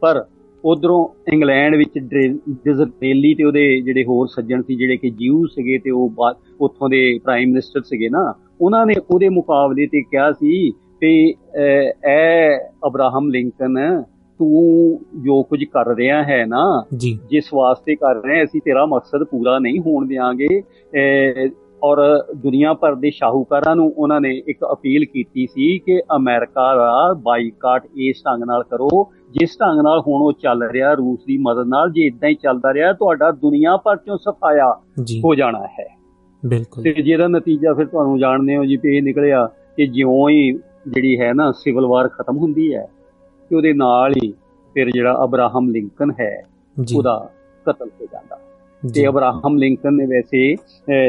ਪਰ 0.00 0.24
ਉਧਰੋਂ 0.64 1.08
ਇੰਗਲੈਂਡ 1.32 1.76
ਵਿੱਚ 1.76 1.98
ਡਿਜ਼ਰੇਲੀ 1.98 3.34
ਤੇ 3.34 3.44
ਉਹਦੇ 3.44 3.80
ਜਿਹੜੇ 3.80 4.04
ਹੋਰ 4.04 4.26
ਸੱਜਣ 4.26 4.62
ਸੀ 4.62 4.76
ਜਿਹੜੇ 4.76 4.96
ਕਿ 4.96 5.10
ਜਿਊ 5.10 5.46
ਸੀਗੇ 5.46 5.78
ਤੇ 5.78 5.90
ਉਹ 5.90 6.12
ਉੱਥੋਂ 6.60 6.88
ਦੇ 6.88 7.18
ਪ੍ਰਾਈਮ 7.24 7.48
ਮਿਨਿਸਟਰ 7.48 7.82
ਸੀਗੇ 7.82 8.08
ਨਾ 8.08 8.34
ਉਹਨਾਂ 8.60 8.86
ਨੇ 8.86 8.94
ਉਹਦੇ 9.10 9.28
ਮੁਕਾਬਲੇ 9.28 9.86
ਤੇ 9.86 10.02
ਕਿਹਾ 10.02 10.32
ਸੀ 10.32 10.72
ਅਹ, 11.02 12.06
ਐ 12.08 12.58
ਅਬਰਾਹਮ 12.86 13.28
ਲਿੰਕਨ 13.28 14.02
ਤੂੰ 14.38 14.98
ਜੋ 15.22 15.42
ਕੁਝ 15.42 15.64
ਕਰ 15.64 15.94
ਰਿਹਾ 15.94 16.22
ਹੈ 16.22 16.44
ਨਾ 16.46 16.84
ਜਿਸ 17.30 17.44
ਵਾਸਤੇ 17.54 17.94
ਕਰ 17.94 18.14
ਰਹੇ 18.14 18.44
ਅਸੀਂ 18.44 18.60
ਤੇਰਾ 18.64 18.86
ਮਕਸਦ 18.86 19.24
ਪੂਰਾ 19.24 19.58
ਨਹੀਂ 19.58 19.80
ਹੋਣ 19.80 20.06
ਅਹ, 20.94 21.48
ਔਰ 21.82 21.98
ਦੁਨੀਆ 22.36 22.72
ਭਰ 22.74 22.94
ਦੇ 22.94 23.10
ਸ਼ਾਹੂਕਾਰਾਂ 23.10 23.76
ਨੂੰ 23.76 23.92
ਉਹਨਾਂ 23.96 24.20
ਨੇ 24.20 24.42
ਇੱਕ 24.48 24.58
ਅਪੀਲ 24.72 25.04
ਕੀਤੀ 25.04 25.46
ਸੀ 25.46 25.78
ਕਿ 25.78 26.00
ਅਮਰੀਕਾ 26.16 26.74
ਦਾ 26.76 27.12
ਬਾਈਕਾਟ 27.22 27.86
ਇਸ 27.96 28.22
ਢੰਗ 28.26 28.42
ਨਾਲ 28.42 28.62
ਕਰੋ 28.62 28.88
ਜਿਸ 29.30 29.56
ਢੰਗ 29.60 29.80
ਨਾਲ 29.80 30.00
ਹੁਣ 30.00 30.22
ਉਹ 30.22 30.32
ਚੱਲ 30.32 30.62
ਰਿਹਾ 30.62 30.92
ਰੂਸ 30.92 31.18
ਦੀ 31.26 31.38
ਮਦਦ 31.38 31.66
ਨਾਲ 31.66 31.90
ਜੇ 31.90 32.06
ਇਦਾਂ 32.06 32.28
ਹੀ 32.28 32.34
ਚੱਲਦਾ 32.34 32.72
ਰਿਹਾ 32.74 32.92
ਤੁਹਾਡਾ 32.92 33.30
ਦੁਨੀਆ 33.30 33.76
ਭਰ 33.76 33.96
ਚੋਂ 33.96 34.16
ਸਫਾਇਆ 34.16 34.70
ਹੋ 35.24 35.34
ਜਾਣਾ 35.34 35.66
ਹੈ। 35.80 35.86
ਬਿਲਕੁਲ। 36.44 36.84
ਤੇ 36.84 36.92
ਜਿਹਦਾ 36.92 37.28
ਨਤੀਜਾ 37.28 37.74
ਫਿਰ 37.74 37.86
ਤੁਹਾਨੂੰ 37.86 38.18
ਜਾਣਦੇ 38.18 38.56
ਹੋ 38.56 38.64
ਜੀ 38.64 38.76
ਵੀ 38.76 38.96
ਇਹ 38.96 39.02
ਨਿਕਲਿਆ 39.02 39.46
ਕਿ 39.76 39.86
ਜਿਉਂ 39.86 40.28
ਹੀ 40.28 40.52
ਜਿਹੜੀ 40.88 41.20
ਹੈ 41.20 41.32
ਨਾ 41.32 41.52
ਸਿਵਲ 41.52 41.86
ਵਾਰ 41.86 42.08
ਖਤਮ 42.08 42.36
ਹੁੰਦੀ 42.36 42.74
ਹੈ 42.74 42.86
ਤੇ 43.50 43.56
ਉਹਦੇ 43.56 43.72
ਨਾਲ 43.72 44.12
ਹੀ 44.24 44.32
ਫਿਰ 44.74 44.90
ਜਿਹੜਾ 44.90 45.24
ਅਬਰਾਹਮ 45.24 45.68
ਲਿੰਕਨ 45.70 46.10
ਹੈ 46.20 46.42
ਉਹਦਾ 46.96 47.30
ਕਤਲ 47.66 47.88
ਹੋ 48.00 48.06
ਜਾਂਦਾ। 48.12 48.36
ਤੇ 48.94 49.06
ਅਬਰਾਹਮ 49.06 49.56
ਲਿੰਕਨ 49.56 49.94
ਨੇ 49.94 50.06
ਵੈਸੇ 50.06 50.56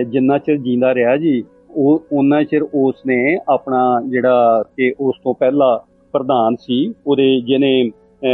ਜਿੰਨਾ 0.03 0.37
ਚਿਰ 0.37 0.57
ਜਿੰਦਾ 0.57 0.95
ਰਿਹਾ 0.95 1.17
ਜੀ 1.17 1.43
ਉਹ 1.69 2.03
ਉਹਨਾਂ 2.11 2.43
ਚਿਰ 2.43 2.61
ਉਸ 2.61 2.95
ਨੇ 3.07 3.37
ਆਪਣਾ 3.49 4.01
ਜਿਹੜਾ 4.09 4.63
ਕਿ 4.77 4.93
ਉਸ 4.99 5.15
ਤੋਂ 5.23 5.33
ਪਹਿਲਾਂ 5.33 5.79
ਪ੍ਰਧਾਨ 6.11 6.55
ਸੀ 6.55 6.93
ਉਹਦੇ 7.07 7.41
ਜਿਹਨੇ 7.41 7.89
ਅਹ, 7.89 8.27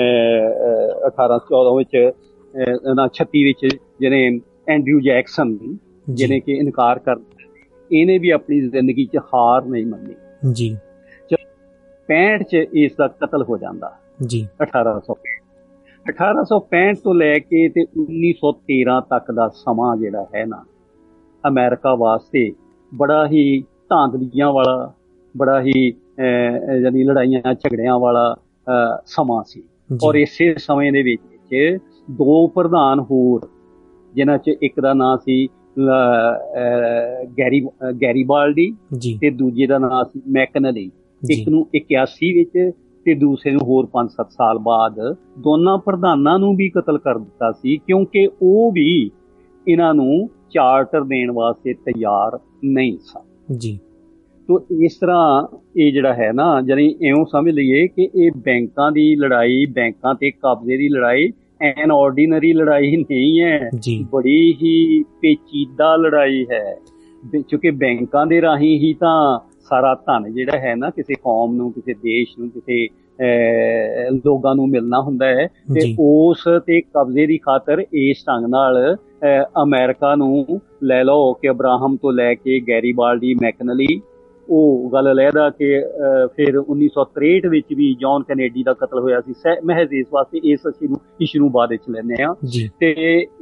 ਅਹ, 1.03 1.07
1814 1.07 1.75
ਵਿੱਚ 1.77 2.11
ਨਾ 2.95 3.07
36 3.07 3.43
ਵਿੱਚ 3.43 3.77
ਜਿਹਨੇ 3.99 4.39
ਐਂਡਰਿਊ 4.67 4.99
ਜੈਕਸਨ 4.99 5.57
ਜਿਹਨੇ 6.09 6.39
ਕਿ 6.39 6.53
ਇਨਕਾਰ 6.53 6.99
ਕਰ 6.99 7.15
ਇਹਨੇ 7.91 8.17
ਵੀ 8.17 8.29
ਆਪਣੀ 8.29 8.61
ਜ਼ਿੰਦਗੀ 8.61 9.05
'ਚ 9.05 9.17
ਹਾਰ 9.17 9.65
ਨਹੀਂ 9.65 9.85
ਮੰਨੀ। 9.85 10.13
ਜੀ। 10.53 10.77
65 12.07 12.43
'ਚ 12.43 12.61
ਇਸ 12.83 12.95
ਦਾ 12.97 13.07
ਕਤਲ 13.21 13.43
ਹੋ 13.43 13.57
ਜਾਂਦਾ। 13.57 13.91
ਜੀ। 14.25 14.39
1865 14.61 15.37
1865 16.05 17.01
ਤੋਂ 17.03 17.13
ਲੈ 17.15 17.33
ਕੇ 17.39 17.67
ਤੇ 17.69 17.81
1913 17.97 18.99
ਤੱਕ 19.09 19.31
ਦਾ 19.31 19.47
ਸਮਾਂ 19.55 19.95
ਜਿਹੜਾ 19.97 20.25
ਹੈ 20.35 20.45
ਨਾ 20.45 20.63
ਅਮਰੀਕਾ 21.43 21.93
ਵਾਸਤੇ 21.95 22.43
ਬੜਾ 22.91 23.21
ਹੀ 23.27 23.43
ਧਾਂਦਲੀਆਂ 23.89 24.51
ਵਾਲਾ 24.53 24.75
ਬੜਾ 25.35 25.61
ਹੀ 25.61 25.87
ਯਾਨੀ 26.83 27.03
ਲੜਾਈਆਂ 27.03 27.53
ਝਗੜਿਆਂ 27.53 27.97
ਵਾਲਾ 27.99 28.23
ਸਮਾਂ 29.05 29.43
ਸੀ। 29.47 29.63
ਔਰ 30.05 30.15
ਇਸੇ 30.15 30.53
ਸਮੇਂ 30.57 30.91
ਦੇ 30.91 31.01
ਵਿੱਚ 31.03 31.77
ਦੋ 32.11 32.47
ਪ੍ਰਧਾਨ 32.47 32.99
ਹੋਰ 32.99 33.47
ਜਿਨ੍ਹਾਂ 34.15 34.37
'ਚ 34.37 34.51
ਇੱਕ 34.61 34.79
ਦਾ 34.79 34.93
ਨਾਂ 34.93 35.17
ਸੀ 35.17 35.47
ਗੈਰੀ 37.39 37.61
ਗੈਰੀਬਾਲਡੀ 38.01 38.67
ਤੇ 39.21 39.29
ਦੂਜੇ 39.29 39.67
ਦਾ 39.67 39.77
ਨਾਂ 39.77 40.03
ਸੀ 40.03 40.21
ਮੈਕਨਲੀ। 40.27 40.91
ਇੱਕ 41.29 41.49
ਨੂੰ 41.49 41.67
81 41.77 42.33
ਵਿੱਚ 42.33 42.71
ਤੇ 43.05 43.13
ਦੂਸਰੇ 43.13 43.51
ਨੂੰ 43.51 43.61
ਹੋਰ 43.61 43.87
5-7 43.93 44.31
ਸਾਲ 44.31 44.57
ਬਾਅਦ। 44.57 45.15
ਦੋਨਾਂ 45.39 45.77
ਪ੍ਰਧਾਨਾਂ 45.77 46.39
ਨੂੰ 46.39 46.55
ਵੀ 46.55 46.69
ਕਤਲ 46.69 46.97
ਕਰ 46.97 47.17
ਦਿੱਤਾ 47.17 47.51
ਸੀ 47.51 47.77
ਕਿਉਂਕਿ 47.77 48.29
ਉਹ 48.41 48.71
ਵੀ 48.71 49.11
ਇਹਨਾਂ 49.67 49.93
ਨੂੰ 49.93 50.29
ਚਾਰਟਰ 50.49 51.03
ਦੇਣ 51.03 51.31
ਵਾਸਤੇ 51.31 51.73
ਤਿਆਰ 51.73 52.39
ਨਹੀਂ 52.63 52.97
ਸਨ। 52.97 53.55
ਜੀ। 53.57 53.79
ਤੋ 54.47 54.65
ਇਸ 54.83 54.97
ਤਰ੍ਹਾਂ 55.01 55.47
ਇਹ 55.77 55.93
ਜਿਹੜਾ 55.93 56.13
ਹੈ 56.13 56.31
ਨਾ 56.33 56.61
ਜਾਨੀ 56.61 56.95
ਇਉਂ 57.01 57.25
ਸਮਝ 57.25 57.49
ਲਈਏ 57.49 57.87
ਕਿ 57.87 58.09
ਇਹ 58.15 58.31
ਬੈਂਕਾਂ 58.37 58.91
ਦੀ 58.91 59.15
ਲੜਾਈ 59.15 59.65
ਬੈਂਕਾਂ 59.65 60.15
ਤੇ 60.15 60.31
ਕਬਜ਼ੇ 60.31 60.77
ਦੀ 60.77 60.89
ਲੜਾਈ 60.89 61.31
ਐਨ 61.61 61.91
ਆਰਡੀਨਰੀ 61.91 62.53
ਲੜਾਈ 62.53 62.97
ਨਹੀਂ 62.97 63.41
ਹੈ। 63.41 63.69
ਬੜੀ 64.11 64.57
ਹੀ 64.63 65.03
ਪੇਚੀਦਾ 65.03 65.95
ਲੜਾਈ 65.95 66.45
ਹੈ। 66.51 66.77
ਕਿਉਂਕਿ 67.31 67.71
ਬੈਂਕਾਂ 67.71 68.25
ਦੇ 68.25 68.41
ਰਾਹੀਂ 68.41 68.79
ਹੀ 68.79 68.93
ਤਾਂ 68.93 69.39
ਸਾਰਾ 69.71 69.93
ਧਨ 69.95 70.33
ਜਿਹੜਾ 70.33 70.57
ਹੈ 70.57 70.75
ਨਾ 70.75 70.89
ਕਿਸੇ 70.89 71.13
ਕੌਮ 71.13 71.55
ਨੂੰ 71.55 71.71
ਕਿਸੇ 71.71 71.93
ਦੇਸ਼ 71.93 72.39
ਨੂੰ 72.39 72.49
ਕਿਸੇ 72.49 72.87
ਲੋਕਾਂ 74.25 74.55
ਨੂੰ 74.55 74.67
ਮਿਲਣਾ 74.69 75.01
ਹੁੰਦਾ 75.01 75.25
ਹੈ 75.25 75.47
ਤੇ 75.73 75.95
ਉਸ 75.99 76.43
ਤੇ 76.65 76.81
ਕਬਜ਼ੇ 76.81 77.25
ਦੀ 77.27 77.37
ਖਾਤਰ 77.37 77.83
ਇਸ 77.93 78.23
ਢੰਗ 78.27 78.45
ਨਾਲ 78.49 78.95
ਅਮਰੀਕਾ 79.63 80.15
ਨੂੰ 80.15 80.61
ਲੈ 80.83 81.03
ਲਓ 81.03 81.33
ਕਿ 81.33 81.49
ਅਬਰਾਹਮ 81.49 81.95
ਤੋਂ 81.95 82.13
ਲੈ 82.13 82.33
ਕੇ 82.33 82.59
ਗੈਰੀਬਾਲਡੀ 82.59 83.33
ਮੈਕਨਲੀ 83.41 84.01
ਉਹ 84.49 84.89
ਗੱਲ 84.93 85.15
ਲੈਦਾ 85.15 85.49
ਕਿ 85.49 85.67
ਫਿਰ 86.35 86.57
1963 86.61 87.49
ਵਿੱਚ 87.49 87.73
ਵੀ 87.77 87.93
ਜੌਨ 87.99 88.23
ਕੈਨੇਡੀ 88.23 88.63
ਦਾ 88.63 88.73
ਕਤਲ 88.73 88.99
ਹੋਇਆ 88.99 89.19
ਸੀ। 89.21 89.33
ਮਹਿਜ਼ 89.65 89.93
ਇਸ 89.93 90.07
ਵਾਸਤੇ 90.13 90.39
ਇਸ 90.43 90.59
ਅਸੀਂ 90.69 90.89
ਨੂੰ 90.89 90.97
ਇਸ਼ੂ 91.21 91.39
ਨੂੰ 91.39 91.51
ਬਾਅਦ 91.51 91.69
ਵਿੱਚ 91.69 91.83
ਲੈਂਦੇ 91.89 92.23
ਆ 92.23 92.33
ਤੇ 92.79 92.91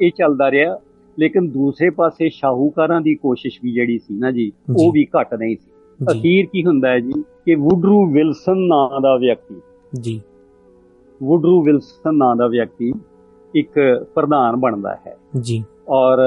ਇਹ 0.01 0.11
ਚੱਲਦਾ 0.18 0.51
ਰਿਹਾ। 0.51 0.77
ਲੇਕਿਨ 1.18 1.49
ਦੂਸਰੇ 1.49 1.89
ਪਾਸੇ 1.89 2.30
ਸ਼ਾਹੂਕਾਰਾਂ 2.34 2.99
ਦੀ 3.01 3.15
ਕੋਸ਼ਿਸ਼ 3.15 3.60
ਵੀ 3.64 3.72
ਜਿਹੜੀ 3.73 3.97
ਸੀ 3.97 4.18
ਨਾ 4.18 4.31
ਜੀ। 4.31 4.51
ਉਹ 4.77 4.91
ਵੀ 4.91 5.06
ਘਟ 5.15 5.34
ਨਹੀਂ 5.34 5.56
ਸੀ। 5.56 5.69
ਅਖੀਰ 6.12 6.46
ਕੀ 6.54 6.66
ਹੁੰਦਾ 6.66 6.90
ਹੈ 6.90 7.00
ਜੀ? 7.00 7.14
ਕਿ 7.46 7.56
ਵੁਡਰੂ 7.56 8.06
ਵਿਲਸਨ 8.06 8.58
ਨਾਂ 8.58 9.02
ਦਾ 9.02 9.18
ਵਿਅਕਤੀ। 9.18 9.56
ਜੀ। 10.00 10.22
ਵੁਡਰੂ 11.24 11.62
ਵਿਲਸਨ 11.62 12.18
ਨਾਂ 12.18 12.36
ਦਾ 12.36 12.48
ਵਿਅਕਤੀ 12.48 12.94
ਇੱਕ 13.56 14.06
ਪ੍ਰਧਾਨ 14.16 14.56
ਬਣਦਾ 14.56 14.98
ਹੈ। 15.08 15.18
ਜੀ। 15.40 15.64
ਔਰ 15.90 16.18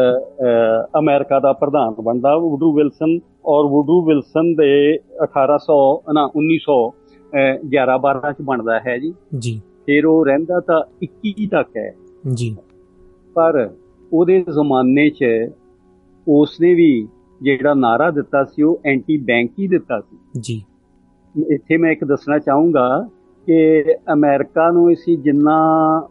ਅਮਰੀਕਾ 0.99 1.41
ਦਾ 1.41 1.53
ਪ੍ਰਧਾਨ 1.53 1.95
ਬਣਦਾ। 2.03 2.37
ਵੁਡਰੂ 2.37 2.73
ਵਿਲਸਨ 2.73 3.19
ਔਰ 3.47 3.65
ਵੁਡਰੂ 3.65 4.05
ਵਿਲਸਨ 4.05 4.55
ਦੇ 4.55 4.99
1800 5.23 6.03
ਨਾ 6.13 6.31
1911 6.37 7.99
12 7.99 8.33
ਚ 8.33 8.37
ਬਣਦਾ 8.43 8.81
ਹੈ 8.81 8.99
ਜੀ। 8.99 9.15
ਜੀ। 9.39 9.61
ਫਿਰ 9.87 10.07
ਉਹ 10.07 10.27
ਰਹਿੰਦਾ 10.27 10.61
ਤਾਂ 10.61 10.83
21 11.03 11.47
ਤੱਕ 11.51 11.77
ਹੈ। 11.77 11.95
ਜੀ। 12.35 12.57
ਪਰ 13.35 13.71
ਉਹਦੇ 14.13 14.41
ਜ਼ਮਾਨੇ 14.41 15.11
'ਚ 15.11 15.25
ਉਸਨੇ 16.29 16.75
ਵੀ 16.75 17.09
ਜਿਹੜਾ 17.43 17.75
ਨਾਰਾ 17.75 18.11
ਦਿੱਤਾ 18.11 18.45
ਸੀ 18.45 18.63
ਉਹ 18.63 18.81
ਐਂਟੀ 18.85 19.17
ਬੈਂਕ 19.17 19.51
ਹੀ 19.59 19.69
ਦਿੱਤਾ 19.69 20.01
ਸੀ। 20.01 20.17
ਜੀ। 20.41 20.63
ਇੱਥੇ 21.51 21.77
ਮੈਂ 21.77 21.93
ਇੱਕ 21.93 22.05
ਦੱਸਣਾ 22.05 22.39
ਚਾਹੂੰਗਾ 22.39 23.09
ਕਿ 23.47 23.85
ਅਮਰੀਕਾ 24.13 24.71
ਨੂੰ 24.71 24.93
ਅਸੀਂ 24.93 25.19
ਜਿੰਨਾ 25.19 25.57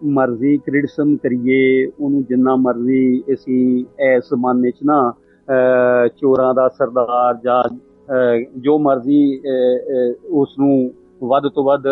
ਮਰਜ਼ੀ 0.03 0.57
ਕ੍ਰਿਟਿਸਮ 0.57 1.15
ਕਰੀਏ 1.15 1.85
ਉਹਨੂੰ 1.99 2.23
ਜਿੰਨਾ 2.23 2.55
ਮਰਜ਼ੀ 2.55 3.23
ਅਸੀਂ 3.33 3.85
ਇਸ 4.15 4.23
ਜ਼ਮਾਨੇ 4.23 4.71
'ਚ 4.71 4.79
ਨਾ 4.85 5.13
ਚੋਰਾਂ 6.17 6.53
ਦਾ 6.53 6.67
ਸਰਦਾਰ 6.67 7.37
ਜਾਂ 7.43 7.63
ਜੋ 8.57 8.77
ਮਰਜ਼ੀ 8.79 9.41
ਉਸ 10.29 10.55
ਨੂੰ 10.59 10.93
ਵੱਧ 11.23 11.43
ਤੋਂ 11.47 11.63
ਵੱਧ 11.63 11.87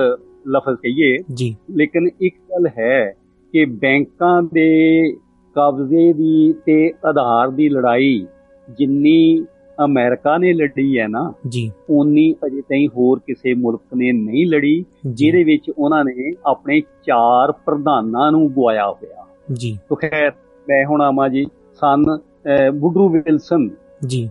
ਲਫ਼ਜ਼ 0.47 0.75
ਕਹੀਏ। 0.75 1.17
ਜੀ। 1.33 1.55
ਲੇਕਿਨ 1.69 2.07
ਇੱਕ 2.21 2.35
ਗੱਲ 2.51 2.67
ਹੈ 2.77 3.13
ਕਿ 3.53 3.65
ਬੈਂਕਾਂ 3.65 4.41
ਦੇ 4.43 5.11
ਕਬਜ਼ੇ 5.55 6.13
ਦੀ 6.13 6.53
ਤੇ 6.65 6.91
ਆਧਾਰ 7.05 7.49
ਦੀ 7.49 7.69
ਲੜਾਈ 7.69 8.27
ਜਿੰਨੀ 8.77 9.45
ਅਮਰੀਕਾ 9.85 10.37
ਨੇ 10.37 10.53
ਲੜੀ 10.53 10.99
ਹੈ 10.99 11.07
ਨਾ 11.07 11.33
ਜੀ। 11.47 11.71
ਉਨੀ 11.89 12.35
ਅਜੇ 12.45 12.61
ਤਾਈਂ 12.61 12.87
ਹੋਰ 12.87 13.19
ਕਿਸੇ 13.19 13.53
ਮੁਲਕ 13.53 13.81
ਨੇ 13.95 14.11
ਨਹੀਂ 14.11 14.45
ਲੜੀ 14.47 14.85
ਜਿਹਦੇ 15.05 15.43
ਵਿੱਚ 15.43 15.71
ਉਹਨਾਂ 15.77 16.03
ਨੇ 16.05 16.33
ਆਪਣੇ 16.45 16.81
ਚਾਰ 16.81 17.51
ਪ੍ਰਧਾਨਾਂ 17.51 18.31
ਨੂੰ 18.31 18.51
ਗਵਾਇਆ 18.51 18.87
ਹੋਇਆ। 18.91 19.25
ਜੀ। 19.53 19.79
ਤੋ 19.89 19.95
ਖੈਰ 19.95 20.31
ਮੈਂ 20.69 20.85
ਹੁਣ 20.85 21.01
ਆਵਾਂ 21.01 21.29
ਜੀ 21.29 21.45
ਸਨ 21.73 22.03
ਵੁਡਰੂ 22.79 23.09
ਵਿਲਸਨ। 23.09 23.69
ਜੀ। 24.07 24.29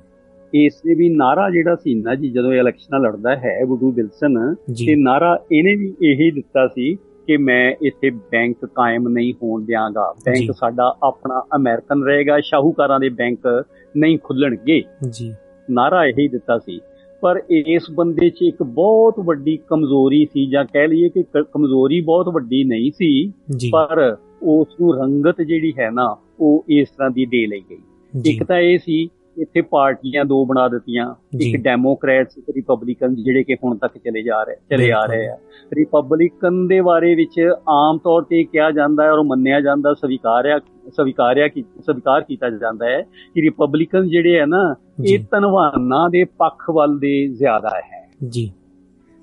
ਇਸ 0.54 0.80
ਨੇ 0.86 0.94
ਵੀ 0.94 1.08
ਨਾਰਾ 1.08 1.50
ਜਿਹੜਾ 1.50 1.74
ਸੀ 1.74 1.94
ਨਾ 1.94 2.14
ਜੀ 2.14 2.28
ਜਦੋਂ 2.30 2.52
ਇਹ 2.52 2.58
ਇਲੈਕਸ਼ਨਾਂ 2.58 3.00
ਲੜਦਾ 3.00 3.36
ਹੈ 3.36 3.64
ਵੁਡਰੂ 3.64 3.90
ਵਿਲਸਨ 3.90 4.54
ਤੇ 4.54 4.94
ਨਾਰਾ 4.96 5.38
ਇਹਨੇ 5.52 5.76
ਵੀ 5.76 5.94
ਇਹੀ 6.02 6.30
ਦਿੱਤਾ 6.30 6.66
ਸੀ 6.66 6.96
ਕਿ 7.28 7.36
ਮੈਂ 7.36 7.74
ਇੱਥੇ 7.82 8.10
ਬੈਂਕ 8.10 8.66
ਕਾਇਮ 8.66 9.08
ਨਹੀਂ 9.08 9.32
ਹੋਣ 9.42 9.64
ਦਿਆਂਗਾ। 9.64 10.14
ਬੈਂਕ 10.24 10.52
ਸਾਡਾ 10.52 10.96
ਆਪਣਾ 11.02 11.42
ਅਮਰੀਕਨ 11.56 12.04
ਰਹੇਗਾ 12.04 12.40
ਸ਼ਾਹੂਕਾਰਾਂ 12.40 13.00
ਦੇ 13.00 13.08
ਬੈਂਕ 13.08 13.64
ਨਹੀਂ 13.96 14.18
ਖੁੱਲਣਗੇ। 14.22 14.82
ਜੀ। 15.10 15.34
ਨਾਰਾ 15.70 16.04
ਇਹੀ 16.04 16.28
ਦਿੱਤਾ 16.28 16.58
ਸੀ। 16.58 16.80
ਪਰ 17.20 17.42
ਇਸ 17.50 17.82
ਬੰਦੇ 17.94 18.30
'ਚ 18.30 18.42
ਇੱਕ 18.42 18.62
ਬਹੁਤ 18.62 19.14
ਵੱਡੀ 19.20 19.58
ਕਮਜ਼ੋਰੀ 19.68 20.26
ਸੀ 20.32 20.46
ਜਾਂ 20.46 20.64
ਕਹਿ 20.64 20.88
ਲਈਏ 20.88 21.08
ਕਿ 21.08 21.24
ਕਮਜ਼ੋਰੀ 21.52 22.00
ਬਹੁਤ 22.00 22.28
ਵੱਡੀ 22.28 22.64
ਨਹੀਂ 22.64 22.90
ਸੀ 22.90 23.32
ਪਰ 23.72 24.16
ਉਸ 24.42 24.66
ਨੂੰ 24.80 24.94
ਰੰਗਤ 24.96 25.42
ਜਿਹੜੀ 25.42 25.72
ਹੈ 25.78 25.90
ਨਾ 25.90 26.16
ਉਹ 26.40 26.64
ਇਸ 26.68 26.88
ਤਰ੍ਹਾਂ 26.88 27.10
ਦੀ 27.10 27.26
ਦੇ 27.26 27.46
ਲਈ 27.46 27.62
ਗਈ। 27.70 27.78
ਇੱਕ 28.26 28.44
ਤਾਂ 28.44 28.58
ਇਹ 28.58 28.78
ਸੀ 28.78 29.08
ਇੱਥੇ 29.38 29.60
ਪਾਰਟੀਆਂ 29.60 30.24
ਦੋ 30.24 30.44
ਬਣਾ 30.46 30.68
ਦਿੱਤੀਆਂ। 30.68 31.14
ਇੱਕ 31.40 31.56
ਡੈਮੋਕ੍ਰੈਟਸ 31.62 32.38
ਇੱਕ 32.38 32.50
ਰਿਪਬਲਿਕਨ 32.56 33.14
ਜਿਹੜੇ 33.14 33.42
ਕਿ 33.42 33.54
ਹੁਣ 33.54 33.76
ਤੱਕ 33.76 33.98
ਚਲੇ 33.98 34.22
ਜਾ 34.22 34.42
ਰਹੇ 34.42 34.56
ਚਲੇ 34.70 34.90
ਆ। 34.92 35.00
ਰਹੇ 35.06 35.28
ਆ 35.28 35.36
ਰਿਪਬਲਿਕਨ 35.74 36.66
ਦੇ 36.68 36.80
ਬਾਰੇ 36.80 37.14
ਵਿੱਚ 37.14 37.40
ਆਮ 37.68 37.98
ਤੌਰ 37.98 38.22
ਤੇ 38.22 38.44
ਕਿਹਾ 38.44 38.70
ਜਾਂਦਾ 38.70 39.04
ਹੈ 39.04 39.12
ਔਰ 39.12 39.22
ਮੰਨਿਆ 39.22 39.60
ਜਾਂਦਾ 39.60 39.94
ਸਵੀਕਾਰਿਆ 39.94 40.58
ਸਵੀਕਾਰਿਆ 40.96 41.48
ਕੀ 41.48 41.64
ਸਵੀਕਾਰ 41.86 42.20
ਕੀਤਾ 42.20 42.50
ਜਾਂਦਾ 42.50 42.86
ਹੈ 42.86 43.00
ਕਿ 43.34 43.42
ਰਿਪਬਲਿਕਨ 43.42 44.08
ਜਿਹੜੇ 44.08 44.38
ਹੈ 44.40 44.46
ਨਾ। 44.46 44.74
ਇਹ 45.04 45.18
ਧਨਵਾਨਾਂ 45.30 46.08
ਦੇ 46.10 46.24
ਪੱਖ 46.38 46.70
ਵੱਲ 46.70 46.98
ਦੇ 46.98 47.26
ਜ਼ਿਆਦਾ 47.28 47.70
ਹੈ 47.92 48.06
ਜੀ 48.28 48.50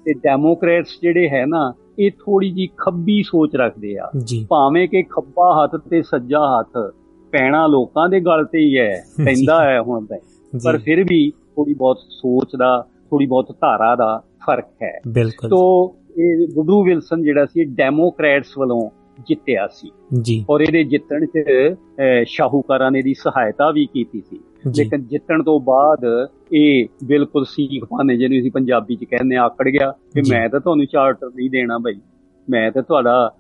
ਤੇ 0.06 0.14
ਡੈਮੋਕ੍ਰੈਟਸ 0.14 1.00
ਜਿਹੜੇ 1.02 1.30
ਹੈ 1.30 1.46
ਨਾ 1.46 1.72
ਇਹ 2.00 2.12
ਥੋੜੀ 2.12 2.52
ਜੀ 2.52 2.68
ਖੱਬੀ 2.78 3.22
ਸੋਚ 3.24 3.56
ਰੱਖਦੇ 3.56 3.98
ਆ 3.98 4.10
ਭਾਵੇਂ 4.50 4.88
ਕਿ 4.88 5.04
ਖੱਬਾ 5.04 5.64
ਹੱਥ 5.64 5.76
ਤੇ 5.90 6.02
ਸੱਜਾ 6.02 6.40
ਹੱਥ 6.40 6.78
ਪੈਣਾ 7.38 7.68
ਲੋਕਾਂ 7.68 8.10
ਦੇ 8.10 8.20
ਗਲ 8.20 8.45
ਤੇ 8.45 8.60
ਹੀ 8.60 8.78
ਹੈ 8.78 9.03
ਪੈਂਦਾ 9.26 9.64
ਹੈ 9.64 9.82
ਹੁਣ 9.82 10.06
ਤਾਂ। 10.06 10.18
ਪਰ 10.66 10.78
ਫਿਰ 10.78 11.03
ਵੀ 11.03 11.32
ਥੋੜੀ 11.56 11.74
ਬਹੁਤ 11.74 11.98
ਸੋਚ 11.98 12.56
ਦਾ 12.56 12.86
ਥੋੜੀ 13.10 13.26
ਬਹੁਤ 13.26 13.56
ਧਾਰਾ 13.62 13.95
ਦਾ 13.95 14.24
ਫ਼ਰਕ 14.45 14.66
ਹੈ। 14.84 14.99
ਬਿਲਕੁਲ। 15.07 15.49
ਤੋ 15.49 15.95
ਇਹ 16.18 16.48
ਗੁੱਡੂ 16.48 16.84
ਵਿਲਸਨ 16.84 17.24
ਜਿਹੜਾ 17.24 17.45
ਸੀ 17.45 17.64
ਡੈਮੋਕ੍ਰੈਟਸ 17.64 18.57
ਵੱਲੋਂ 18.57 18.90
ਜਿੱਤਿਆ 19.28 19.68
ਸੀ। 19.68 19.91
ਜੀ। 20.22 20.45
ਔਰ 20.49 20.62
ਇਹਦੇ 20.62 20.84
ਜਿੱਤਣ 20.84 21.26
'ਚ 21.26 21.44
ਸ਼ਾਹੂਕਾਰਾਂ 22.26 22.91
ਨੇ 22.91 23.02
ਦੀ 23.02 23.14
ਸਹਾਇਤਾ 23.14 23.72
ਵੀ 23.72 23.86
ਕੀਤੀ 23.86 24.22
ਸੀ। 24.30 24.40
ਲੇਕਿਨ 24.78 25.03
ਜਿੱਤਣ 25.03 25.44
ਤੋਂ 25.44 25.60
ਬਾਅਦ 25.60 26.28
ਇਹ 26.53 26.88
ਬਿਲਕੁਲ 27.03 27.45
ਸੀਖ 27.45 27.86
ਪਾਣੇ 27.86 28.18
ਜਿਹਨੂੰ 28.18 28.40
ਅਸੀਂ 28.40 28.52
ਪੰਜਾਬੀ 28.52 28.95
'ਚ 28.95 29.03
ਕਹਿੰਦੇ 29.03 29.36
ਆ, 29.36 29.44
ਆਕੜ 29.44 29.68
ਗਿਆ 29.68 29.91
ਕਿ। 29.91 30.22
ਮੈਂ 30.30 30.49
ਤਾਂ 30.49 30.60
ਤੁਹਾਨੂੰ 30.60 30.86
ਚਾਰਟਰ 30.86 31.28
ਨਹੀਂ 31.36 31.49
ਦੇਣਾ 31.49 31.78
ਬਈ। 31.78 31.95
ਮੈਂ 32.49 32.72
ਤਾਂ 32.72 32.84
ਤੁਹਾਡਾ 32.84 33.32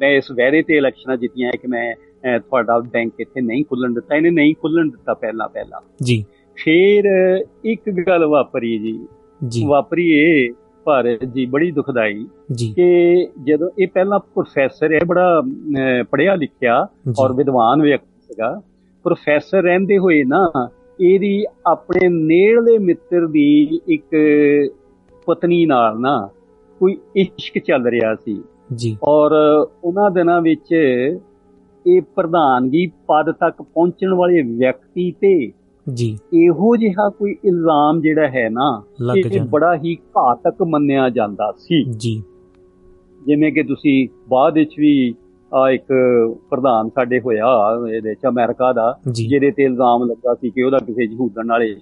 ਮੈਂ 0.00 0.08
ਇਸ 0.08 0.30
ਵੈਰੇ 0.30 0.62
ਤੇ 0.62 0.76
ਇਲੈਕਸ਼ਨਾਂ 0.76 1.16
ਜਿੱਤੀਆਂ 1.16 1.52
ਕਿ 1.52 1.68
ਮੈਂ 1.68 1.94
ਤੁਹਾਡਾ 2.38 2.78
ਬੈਂਕ 2.78 3.12
ਇੱਥੇ 3.18 3.40
ਨਹੀਂ 3.40 3.64
ਖੁੱਲਣ 3.64 3.92
ਦਿੱਤਾ 3.94 4.16
ਇਹਨੇ 4.16 4.30
ਨਹੀਂ 4.30 4.54
ਖੁੱਲਣ 4.54 4.86
ਦਿੱਤਾ 4.90 5.14
ਪਹਿਲਾਂ 5.14 5.48
ਪਹਿਲਾਂ। 5.48 5.80
ਜੀ। 6.02 6.24
ਫੇਰ 6.64 7.04
ਇੱਕ 7.64 7.90
ਗੱਲ 7.90 8.26
ਵਾਪਰੀ 8.26 8.78
ਜੀ। 8.78 9.06
ਜੀ। 9.48 9.64
ਵਾਪਰੀ 9.66 10.12
ਇਹ 10.12 10.52
ਭਾਰਤ 10.84 11.24
ਜੀ 11.24 11.46
ਬੜੀ 11.46 11.70
ਦੁਖਦਾਈ 11.70 12.26
ਕਿ 12.74 13.28
ਜਦੋਂ 13.44 13.70
ਇਹ 13.78 13.88
ਪਹਿਲਾਂ 13.88 14.18
ਪ੍ਰੋਫੈਸਰ 14.18 14.92
ਹੈ 14.92 15.00
ਬੜਾ 15.06 15.40
ਅਹ, 15.40 16.04
ਪੜ੍ਹਿਆ 16.04 16.34
ਲਿਖਿਆ 16.34 16.86
ਔਰ 17.18 17.32
ਵਿਦਵਾਨ 17.32 17.82
ਵਿਅਕਤੀ 17.82 18.20
ਸੀਗਾ। 18.20 18.62
ਪ੍ਰੋਫੈਸਰ 19.04 19.62
ਰਹਿੰਦੇ 19.62 19.98
ਹੋਏ 19.98 20.24
ਨਾ 20.24 20.68
ਇਹਦੀ 21.00 21.44
ਆਪਣੇ 21.66 22.08
ਨੇੜਲੇ 22.08 22.78
ਮਿੱਤਰ 22.78 23.26
ਦੀ 23.26 23.80
ਇੱਕ 23.88 24.04
ਪਤਨੀ 25.26 25.66
ਨਾਲ 25.66 26.00
ਨਾ 26.00 26.28
ਕੋਈ 26.82 26.96
ਇਸ਼ਕ 27.16 27.58
ਚੱਲ 27.58 27.86
ਰਿਹਾ 27.86 28.14
ਸੀ। 28.14 28.42
ਜੀ। 28.74 28.96
ਔਰ 29.02 29.32
ਉਹਨਾਂ 29.84 30.10
ਦਿਨਾਂ 30.10 30.40
ਵਿੱਚ 30.40 30.72
ਇਹ 31.86 32.02
ਪ੍ਰਧਾਨਗੀ 32.02 32.86
ਪਦ 32.86 33.30
ਤੱਕ 33.32 33.62
ਪਹੁੰਚਣ 33.62 34.14
ਵਾਲੇ 34.14 34.42
ਵਿਅਕਤੀ 34.42 35.10
ਤੇ 35.10 35.52
ਜੀ। 35.86 36.18
ਇਹੋ 36.34 36.76
ਜਿਹਾ 36.76 37.08
ਕੋਈ 37.08 37.36
ਇਲਜ਼ਾਮ 37.44 38.00
ਜਿਹੜਾ 38.00 38.28
ਹੈ 38.28 38.48
ਨਾ 38.50 38.82
ਇਹ 39.16 39.40
ਬੜਾ 39.40 39.74
ਹੀ 39.76 39.94
ਘਾਤਕ 39.94 40.62
ਮੰਨਿਆ 40.62 41.08
ਜਾਂਦਾ 41.08 41.52
ਸੀ। 41.58 41.84
ਜੀ। 41.84 42.22
ਜਿਵੇਂ 43.26 43.52
ਕਿ 43.52 43.62
ਤੁਸੀਂ 43.62 44.08
ਬਾਅਦ 44.28 44.54
ਵਿੱਚ 44.54 44.74
ਵੀ 44.78 45.14
ਆ 45.54 45.70
ਇੱਕ 45.70 45.92
ਪ੍ਰਧਾਨ 46.50 46.88
ਸਾਡੇ 46.88 47.20
ਹੋਇਆ 47.20 47.46
ਇਹਦੇ 47.94 48.14
ਚ 48.14 48.26
ਅਮਰੀਕਾ 48.28 48.72
ਦਾ 48.72 48.98
ਜਿਹਦੇ 49.08 49.50
ਤੇ 49.50 49.64
ਇਲਜ਼ਾਮ 49.64 50.04
ਲੱਗਾ 50.04 50.34
ਸੀ 50.34 50.50
ਕਿ 50.50 50.62
ਉਹਦਾ 50.62 50.78
ਕਿਸੇ 50.78 51.04
ਯਹੂਦਨ 51.04 51.46
ਨਾਲੇ 51.46 51.74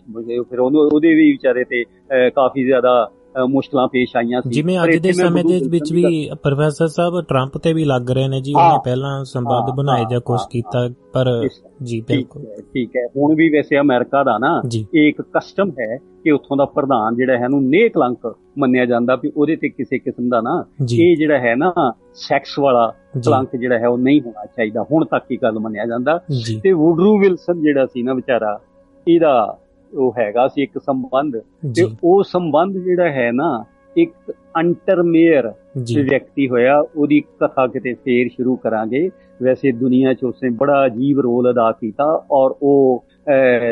ਫਿਰ 0.51 0.60
ਉਹਨੂੰ 0.60 0.81
ਉਹਦੇ 0.81 1.14
ਵੀ 1.14 1.31
ਵਿਚਾਰੇ 1.32 1.64
ਤੇ 1.64 1.85
ਕਾਫੀ 2.31 2.64
ਜ਼ਿਆਦਾ 2.64 3.10
ਮੁਸ਼ਕਲਾਂ 3.48 3.89
ਪੇਸ਼ 3.89 4.16
ਆਈਆਂ 4.16 4.40
ਸੀ। 4.40 4.51
ਜਿਵੇਂ 4.51 4.78
ਅੱਜ 4.85 4.97
ਦੇ 4.97 5.12
ਸਮੇਂ 5.12 5.44
ਦੇ 5.44 5.61
ਵਿੱਚ 5.69 5.93
ਵੀ 5.93 6.31
ਪ੍ਰੋਫੈਸਰ 6.43 6.86
ਸਾਹਿਬ 6.86 7.20
ਟਰੰਪ 7.20 7.59
ਤੇ 7.59 7.73
ਵੀ 7.73 7.85
ਲੱਗ 7.85 8.11
ਰਹੇ 8.11 8.28
ਨੇ 8.28 8.40
ਜੀ। 8.40 8.52
ਉਹਨੇ 8.52 8.78
ਪਹਿਲਾਂ 8.85 9.24
ਸੰਵਾਦ 9.24 9.77
ਬਣਾਏ 9.77 10.05
ਜਾਂ 10.11 10.20
ਕੁਝ 10.20 10.40
ਕੀਤਾ 10.51 10.89
ਪਰ 11.12 11.48
ਜੀ 11.82 12.01
ਬਿਲਕੁਲ। 12.01 12.44
ਠੀਕ 12.44 12.97
ਹੈ। 12.97 13.07
ਹੁਣ 13.07 13.35
ਵੀ 13.35 13.48
ਵੈਸੇ 13.48 13.81
ਅਮਰੀਕਾ 13.81 14.24
ਦਾ 14.24 14.39
ਨਾ 14.39 14.62
ਇਹ 14.94 15.09
ਇੱਕ 15.09 15.23
ਕਸਟਮ 15.23 15.70
ਹੈ 15.81 15.97
ਕਿ 16.24 16.31
ਉੱਥੋਂ 16.31 16.57
ਦਾ 16.57 16.65
ਪ੍ਰਧਾਨ 16.65 17.16
ਜਿਹੜਾ 17.16 17.39
ਹੈ 17.39 17.48
ਨੂੰ 17.48 17.69
ਨੇਕ 17.69 17.94
ਕਲੰਕ 17.94 18.36
ਮੰਨਿਆ 18.59 18.85
ਜਾਂਦਾ 18.85 19.16
ਵੀ 19.16 19.32
ਉਹਦੇ 19.36 19.57
ਤੇ 19.57 19.69
ਕਿਸੇ 19.69 19.98
ਕਿਸਮ 19.98 20.28
ਦਾ 20.28 20.40
ਨਾ 20.40 20.65
ਇਹ 20.98 21.16
ਜਿਹੜਾ 21.16 21.39
ਹੈ 21.39 21.55
ਨਾ 21.57 21.93
ਸੈਕਸ 22.15 22.59
ਵਾਲਾ 22.59 22.94
ਕਲੰਕ 23.24 23.57
ਜਿਹੜਾ 23.57 23.78
ਹੈ 23.78 23.89
ਉਹ 23.89 23.98
ਨਹੀਂ 23.98 24.20
ਹੋਣਾ 24.20 24.44
ਚਾਹੀਦਾ। 24.44 24.86
ਹੁਣ 24.93 25.05
ਤੱਕ 25.05 25.24
ਹੀ 25.32 25.36
ਗੱਲ 25.43 25.59
ਮੰਨਿਆ 25.59 25.86
ਜਾਂਦਾ। 25.86 26.23
ਤੇ 26.62 26.73
ਵੁਡਰੂ 26.73 27.19
ਵਿਲਸਨ 27.19 27.62
ਜਿਹੜਾ 27.62 27.86
ਸੀ 27.86 28.02
ਨਾ 28.02 28.15
ਵਿਚਾਰਾ 28.15 28.61
ਇਹਦਾ 29.09 29.59
ਉਹ 29.94 30.14
ਹੈਗਾ 30.18 30.46
ਸੀ 30.48 30.62
ਇੱਕ 30.62 30.78
ਸੰਬੰਧ। 30.78 31.36
ਤੇ 31.76 31.86
ਉਹ 32.04 32.22
ਸੰਬੰਧ 32.22 32.78
ਜਿਹੜਾ 32.78 33.10
ਹੈ 33.12 33.30
ਨਾ 33.32 33.64
ਇੱਕ 33.96 34.32
ਅੰਟਰਮੇਅਰ 34.56 35.52
ਜੀ। 35.82 36.02
ਵਿਅਕਤੀ 36.02 36.48
ਹੋਇਆ 36.48 36.78
ਉਹਦੀ 36.96 37.20
ਕਥਾ 37.40 37.66
ਕਿਤੇ 37.66 37.92
ਫੇਰ 37.94 38.28
ਸ਼ੁਰੂ 38.28 38.56
ਕਰਾਂਗੇ। 38.56 39.08
ਵੈਸੇ 39.42 39.72
ਦੁਨੀਆ 39.72 40.12
'ਚ 40.14 40.24
ਉਸਨੇ 40.24 40.50
ਬੜਾ 40.50 40.84
ਅਜੀਬ 40.86 41.20
ਰੋਲ 41.20 41.50
ਅਦਾ 41.50 41.70
ਕੀਤਾ 41.72 42.04
ਔਰ 42.30 42.54
ਉਹ 42.62 43.04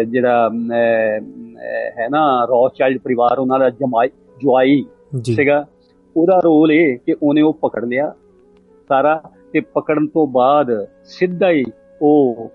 ਜਿਹੜਾ 0.08 0.50
ਹੈ 1.98 2.08
ਨਾ 2.10 2.44
ਰੌਚਾਈਲਡ 2.50 2.98
ਪਰਿਵਾਰ 2.98 3.38
ਉਹਨਾਂ 3.38 3.58
ਦਾ 3.58 3.70
ਜਮਾਈ 3.70 4.08
ਜਵਾਈ 4.42 4.84
ਜੀ। 5.20 5.34
ਸੀਗਾ। 5.34 5.64
ਉਹਦਾ 6.16 6.40
ਰੋਲ 6.44 6.72
ਇਹ 6.72 6.98
ਕਿ 7.06 7.14
ਉਹਨੇ 7.22 7.40
ਉਹ 7.40 7.52
ਪਕੜ 7.62 7.84
ਲਿਆ 7.84 8.12
ਸਾਰਾ 8.88 9.20
ਤੇ 9.52 9.60
ਪਕੜਨ 9.60 10.06
ਤੋਂ 10.06 10.26
ਬਾਅਦ 10.26 10.70
ਸਿੱਧਾ 11.04 11.50
ਹੀ 11.50 11.64
ਉਹ 12.02 12.52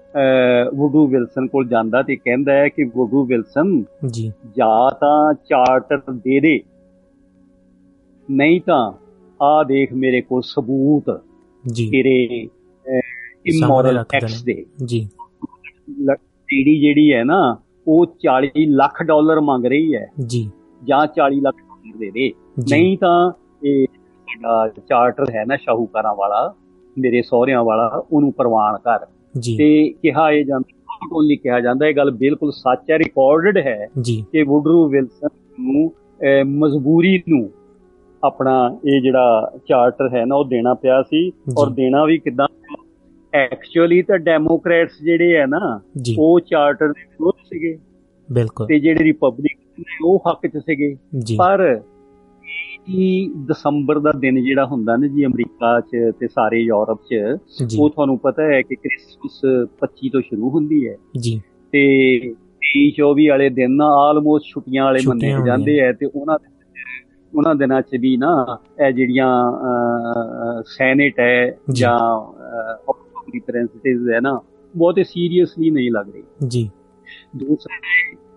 ਵੁਡੂ 0.75 1.07
ਵਿਲਸਨ 1.07 1.47
ਕੋਲ 1.47 1.67
ਜਾਂਦਾ 1.67 2.01
ਤੇ 2.01 2.15
ਕਹਿੰਦਾ 2.15 2.53
ਹੈ 2.53 2.67
ਕਿ 2.67 2.83
ਵੁਡੂ 2.83 3.25
ਵਿਲਸਨ 3.25 3.83
ਜੀ। 4.07 4.31
ਜਾਂ 4.57 4.91
ਤਾਂ 4.91 5.33
ਚਾਰਟਰ 5.33 5.97
ਦੇ 5.97 6.39
ਦੇ 6.39 6.61
ਨਹੀਂ 8.31 8.61
ਤਾਂ 8.61 8.91
ਆ 9.41 9.63
ਦੇਖ 9.63 9.93
ਮੇਰੇ 9.93 10.21
ਕੋਲ 10.21 10.41
ਸਬੂਤ 10.41 11.21
ਜੀ। 11.73 11.89
ਤੇਰੇ 11.89 12.47
ਇਮੋਰਲ 13.45 13.97
ਐਕਟਸ 13.97 14.43
ਦੇ। 14.43 14.65
ਜੀ। 14.85 15.09
ਈਡੀ 16.53 16.79
ਜਿਹੜੀ 16.79 17.13
ਹੈ 17.13 17.23
ਨਾ 17.23 17.57
ਉਹ 17.87 18.05
40 18.05 18.65
ਲੱਖ 18.65 19.03
ਡਾਲਰ 19.03 19.39
ਮੰਗ 19.41 19.65
ਰਹੀ 19.65 19.95
ਹੈ। 19.95 20.07
ਜੀ। 20.25 20.51
ਜਾਂ 20.83 21.07
40 21.07 21.41
ਲੱਖ 21.41 21.55
ਡਾਲਰ 21.55 21.97
ਦੇ 21.97 22.11
ਦੇ। 22.11 22.31
ਨਹੀਂ 22.71 22.97
ਤਾਂ 22.97 23.31
ਇਹ 23.65 23.87
ਸਾਡਾ 23.91 24.71
ਚਾਰਟਰ 24.89 25.25
ਹੈ 25.35 25.45
ਨਾ 25.47 25.55
ਸ਼ਾਹੂਕਾਰਾਂ 25.55 26.15
ਵਾਲਾ 26.15 26.53
ਮੇਰੇ 26.97 27.21
ਸਹੁਰਿਆਂ 27.21 27.63
ਵਾਲਾ 27.63 28.05
ਉਹਨੂੰ 28.11 28.33
ਪ੍ਰਵਾਨ 28.33 28.77
ਕਰ। 28.77 29.07
ਤੇ 29.41 29.89
ਕਿਹਾ 29.89 30.31
ਇਹ 30.31 30.45
ਜਾਂਦਾ 30.45 30.73
not 30.81 31.09
only 31.09 31.41
ਕਿਹਾ 31.43 31.59
ਜਾਂਦਾ 31.59 31.87
ਇਹ 31.87 31.95
ਗੱਲ 31.95 32.11
ਬਿਲਕੁਲ 32.11 32.51
ਸੱਚ 32.51 32.91
ਹੈ 32.91 32.97
ਰਿਕਾਰਡਡ 32.97 33.57
ਹੈ 33.57 33.87
ਕਿ 34.31 34.43
ਵੁਡਰੂ 34.43 34.89
ਵਿਲਸਨ 34.89 35.27
ਨੂੰ 35.59 35.93
ਮਜਬੂਰੀ 36.45 37.23
ਨੂੰ 37.29 37.51
ਆਪਣਾ 38.23 38.79
ਇਹ 38.85 39.01
ਜਿਹੜਾ 39.01 39.51
ਚਾਰਟਰ 39.67 40.09
ਹੈ 40.15 40.25
ਨਾ 40.25 40.35
ਉਹ 40.35 40.45
ਦੇਣਾ 40.45 40.73
ਪਿਆ 40.73 41.01
ਸੀ 41.01 41.31
ਔਰ। 41.57 41.69
ਦੇਣਾ 41.69 42.05
ਵੀ 42.05 42.17
ਕਿਦਾਂ 42.17 42.47
ਐਕਚੁਅਲੀ 43.33 44.01
ਤਾਂ 44.01 44.19
ਡੈਮੋਕ੍ਰੇਟਸ 44.19 45.03
ਜਿਹੜੇ 45.03 45.35
ਹੈ 45.35 45.45
ਨਾ 45.45 45.81
ਉਹ 46.19 46.39
ਚਾਰਟਰ 46.39 46.87
ਦੇ 46.87 47.03
ਵਿਰੋਧ 47.03 47.33
ਸੀਗੇ। 47.45 47.77
ਬਿਲਕੁਲ। 48.31 48.67
ਤੇ 48.67 48.79
ਜਿਹੜੇ 48.79 49.03
ਰਿਪਬਲਿਕਨ 49.03 49.81
ਨੇ 49.81 49.97
ਉਹ 50.03 50.23
ਹੱਕ 50.29 50.47
'ਚ 50.47 50.57
ਸੀਗੇ। 50.57 50.95
ਪਰ 51.37 51.81
ਇਹ 52.89 53.29
ਦਸੰਬਰ 53.45 53.99
ਦਾ 53.99 54.11
ਦਿਨ 54.11 54.43
ਜਿਹੜਾ 54.43 54.65
ਹੁੰਦਾ 54.65 54.95
ਨਾ 54.95 55.07
ਜੀ 55.07 55.25
ਅਮਰੀਕਾ 55.25 55.79
'ਚ 55.79 56.11
ਤੇ 56.19 56.27
ਸਾਰੇ 56.27 56.59
ਯੂਰਪ 56.59 56.97
'ਚ 56.97 57.37
ਉਹ 57.79 57.89
ਤੁਹਾਨੂੰ 57.89 58.17
ਪਤਾ 58.17 58.43
ਹੈ 58.43 58.61
ਕਿ 58.61 58.75
ਕ੍ਰਿਸਮਸ 58.75 59.41
25 59.81 60.09
ਤੋਂ 60.13 60.21
ਸ਼ੁਰੂ 60.21 60.49
ਹੁੰਦੀ 60.49 60.87
ਹੈ। 60.87 60.97
ਜੀ। 61.17 61.41
ਤੇ 61.71 62.17
23 62.61 62.91
24 62.99 63.27
ਵਾਲੇ 63.27 63.49
ਦਿਨ 63.49 63.71
ਨਾ 63.71 63.85
ਆਲਮੋਸਟ 63.85 64.45
ਛੁੱਟੀਆਂ 64.53 64.83
ਵਾਲੇ 64.83 64.99
ਮੰਨੇ 65.07 65.35
ਜਾਂਦੇ 65.45 65.77
ਐ 65.77 65.91
ਤੇ 65.91 66.05
ਉਹਨਾਂ 66.05 66.39
ਦੇ 66.43 66.53
ਉਹਨਾਂ 67.37 67.55
ਦਿਨਾਂ 67.55 67.81
'ਚ 67.81 67.95
ਵੀ 67.99 68.17
ਨਾ 68.17 68.57
ਇਹ 68.87 68.91
ਜਿਹੜੀਆਂ 68.91 69.51
ਸੈਨੇਟ 70.63 71.19
ਹੈ 71.19 71.57
ਜੀ। 71.71 71.81
ਜਾਂ 71.81 72.33
ਰਿਪਰੈਜ਼ੈਂਟੇਟਿਵਸ 73.33 74.13
ਹੈ 74.13 74.19
ਨਾ 74.19 74.41
ਬਹੁਤੇ 74.75 75.03
ਸੀਰੀਅਸਲੀ 75.03 75.69
ਨਹੀਂ 75.69 75.91
ਲੱਗ 75.91 76.09
ਰਹੀ। 76.09 76.23
ਜੀ। 76.47 76.69
ਦੂਸਰਾ 77.35 77.77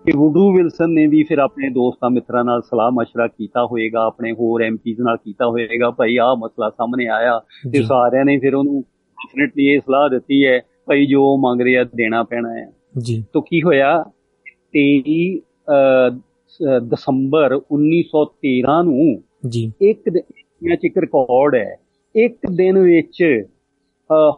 ਕਿ 0.06 0.12
ਵੁਡੂ 0.16 0.52
ਵਿਲਸਨ 0.52 0.90
ਨੇ 0.90 1.06
ਵੀ 1.06 1.22
ਫਿਰ 1.22 1.38
ਆਪਣੇ 1.38 1.68
ਦੋਸਤਾਂ 1.70 2.10
ਮਿੱਤਰਾਂ 2.10 2.44
ਨਾਲ 2.44 2.62
ਸਲਾਹ 2.62 2.90
مشورہ 2.90 3.28
ਕੀਤਾ 3.38 3.64
ਹੋਏਗਾ 3.66 4.04
ਆਪਣੇ 4.06 4.32
ਹੋਰ 4.32 4.62
ਐਮਪੀਜ਼ 4.62 5.00
ਨਾਲ 5.00 5.16
ਕੀਤਾ 5.16 5.46
ਹੋਏਗਾ 5.46 5.90
ਭਾਈ 5.90 6.16
ਆਹ 6.16 6.34
ਮਸਲਾ 6.36 6.70
ਸਾਹਮਣੇ 6.70 7.06
ਆਇਆ 7.08 7.38
ਤੇ 7.64 7.78
ਜੀ 7.78 7.82
ਸਾਰਿਆਂ 7.82 8.24
ਨੇ 8.24 8.38
ਫਿਰ 8.38 8.54
ਉਹਨੂੰ 8.54 8.80
ਡੈਫੀਨਿਟਲੀ 9.18 9.66
ਇਹ 9.66 9.80
ਸਲਾਹ 9.80 10.08
ਦਿੱਤੀ 10.10 10.44
ਹੈ 10.46 10.60
ਭਾਈ 10.86 11.06
ਜੋ 11.06 11.22
ਉਹ 11.24 11.38
ਮੰਗ 11.38 11.60
ਰਿਹਾ 11.60 11.84
ਦੇਣਾ 11.84 12.22
ਪੈਣਾ 12.22 12.54
ਹੈ 12.54 12.66
ਜੀ 12.98 13.22
ਤੋਂ 13.32 13.42
ਕੀ 13.42 13.62
ਹੋਇਆ 13.62 13.92
23 14.76 15.38
ਅਹ, 15.68 16.10
ਸ- 16.46 16.80
ਦਸੰਬਰ 16.82 17.54
1913 17.54 18.82
ਨੂੰ 18.82 19.22
ਜੀ 19.48 19.70
ਇੱਕ 19.80 20.08
ਦਿਨ 20.08 20.76
ਚ 20.76 20.84
ਇੱਕ 20.84 20.98
ਰਿਕਾਰਡ 20.98 21.54
ਹੈ 21.54 21.76
ਇੱਕ 22.14 22.38
ਦਿਨ 22.50 22.78
ਵਿੱਚ 22.78 23.22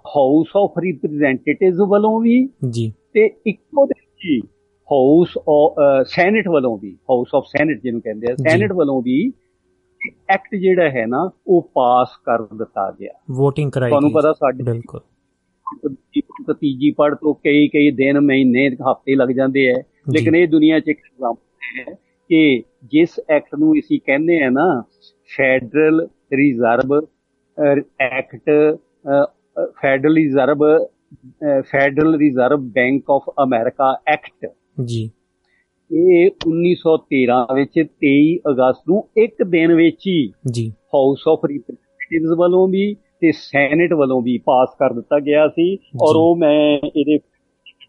ਹਾਊਸ 0.06 0.56
ਆਫ 0.56 0.78
ਰਿਪਰੈਜ਼ੈਂਟੇਟਿਵਸ 0.78 1.80
ਵੱਲੋਂ 1.88 2.20
ਵੀ 2.20 2.48
ਜੀ 2.70 2.92
ਤੇ 3.12 3.30
ਇੱਕੋ 3.46 3.86
ਦਿਨ 3.86 4.02
ਹੀ 4.24 4.40
ਹਾਊਸ 4.91 5.37
ਸੈਨੇਟ 6.07 6.47
ਵੱਲੋਂ 6.47 6.77
ਵੀ 6.77 6.91
ਹਾਊਸ 7.09 7.35
ਆਫ 7.35 7.43
ਸੈਨੇਟ 7.47 7.81
ਜਿਹਨੂੰ 7.81 8.01
ਕਹਿੰਦੇ 8.01 8.31
ਆ। 8.31 8.35
ਸੈਨੇਟ 8.35 8.71
ਵੱਲੋਂ 8.71 9.01
ਵੀ 9.01 9.33
ਐਕਟ 10.29 10.55
ਜਿਹੜਾ 10.55 10.89
ਹੈ 10.89 11.05
ਨਾ 11.05 11.29
ਉਹ 11.47 11.69
ਪਾਸ 11.73 12.07
ਕਰ 12.25 12.41
ਦਿੱਤਾ 12.41 12.91
ਗਿਆ। 12.99 13.11
VOTING 13.41 13.69
ਕਰਾਈ 13.69 13.89
ਤੁਹਾਨੂੰ। 13.89 14.11
ਪਤਾ 14.11 14.33
ਸਾਡੇ 14.33 14.63
ਬਿਲਕੁਲ। 14.63 15.01
ਤੀਜੀ 16.53 16.91
ਪੜ 16.91 17.15
ਤੋਂ 17.15 17.33
ਕਈ 17.33 17.67
ਕਈ 17.67 17.91
ਦਿਨ 17.91 18.19
ਮਹੀਨੇ 18.19 18.69
ਹਫ਼ਤੇ 18.69 19.15
ਲੱਗ 19.15 19.29
ਜਾਂਦੇ 19.29 19.67
ਹੈ 19.67 19.75
ਲੇਕਿਨ 20.13 20.35
ਇਹ 20.35 20.47
ਦੁਨੀਆ 20.47 20.79
'ਚ 20.79 20.87
ਇੱਕ 20.87 20.99
ਐਗਜ਼ਾਮਪਲ 20.99 21.79
ਹੈ 21.79 21.95
ਕਿ 22.29 22.63
ਜਿਸ 22.85 23.19
ਐਕਟ 23.29 23.55
ਨੂੰ 23.59 23.73
ਅਸੀਂ 23.73 23.99
ਕਹਿੰਦੇ 24.05 24.43
ਆ 24.43 24.49
ਨਾ 24.49 24.83
federal 25.37 26.07
reserve 26.33 27.07
act 27.99 28.49
federal 29.81 30.15
reserve 30.15 30.63
federal 31.61 32.15
reserve 32.15 32.59
bank 32.59 33.11
of 33.11 33.29
America 33.43 33.99
act 34.07 34.49
ਜੀ। 34.85 35.09
ਇਹ 35.91 36.29
1913 36.47 37.47
ਵਿੱਚ 37.53 37.83
23 37.99 38.37
ਅਗਸਤ 38.49 38.83
ਨੂੰ 38.89 39.09
ਇੱਕ 39.17 39.43
ਦਿਨ 39.43 39.73
ਵਿੱਚ 39.73 40.07
ਹੀ 40.07 40.31
ਜੀ। 40.51 40.69
ਹਾਊਸ 40.69 41.23
ਆਫ 41.27 41.39
ਰਿਪਰੈਜ਼ੈਂਟੇਟਿਵਸ 41.45 42.37
ਵੱਲੋਂ 42.37 42.67
ਵੀ 42.67 42.95
ਤੇ 43.21 43.31
ਸੈਨੇਟ 43.31 43.93
ਵੱਲੋਂ 43.93 44.21
ਵੀ 44.21 44.37
ਪਾਸ 44.37 44.69
ਕਰ 44.79 44.93
ਦਿੱਤਾ 44.93 45.19
ਗਿਆ 45.19 45.47
ਸੀ 45.47 45.77
ਔਰ। 46.01 46.15
ਉਹ 46.15 46.35
ਮੈਂ 46.35 46.79
ਇਹਦੇ 46.95 47.19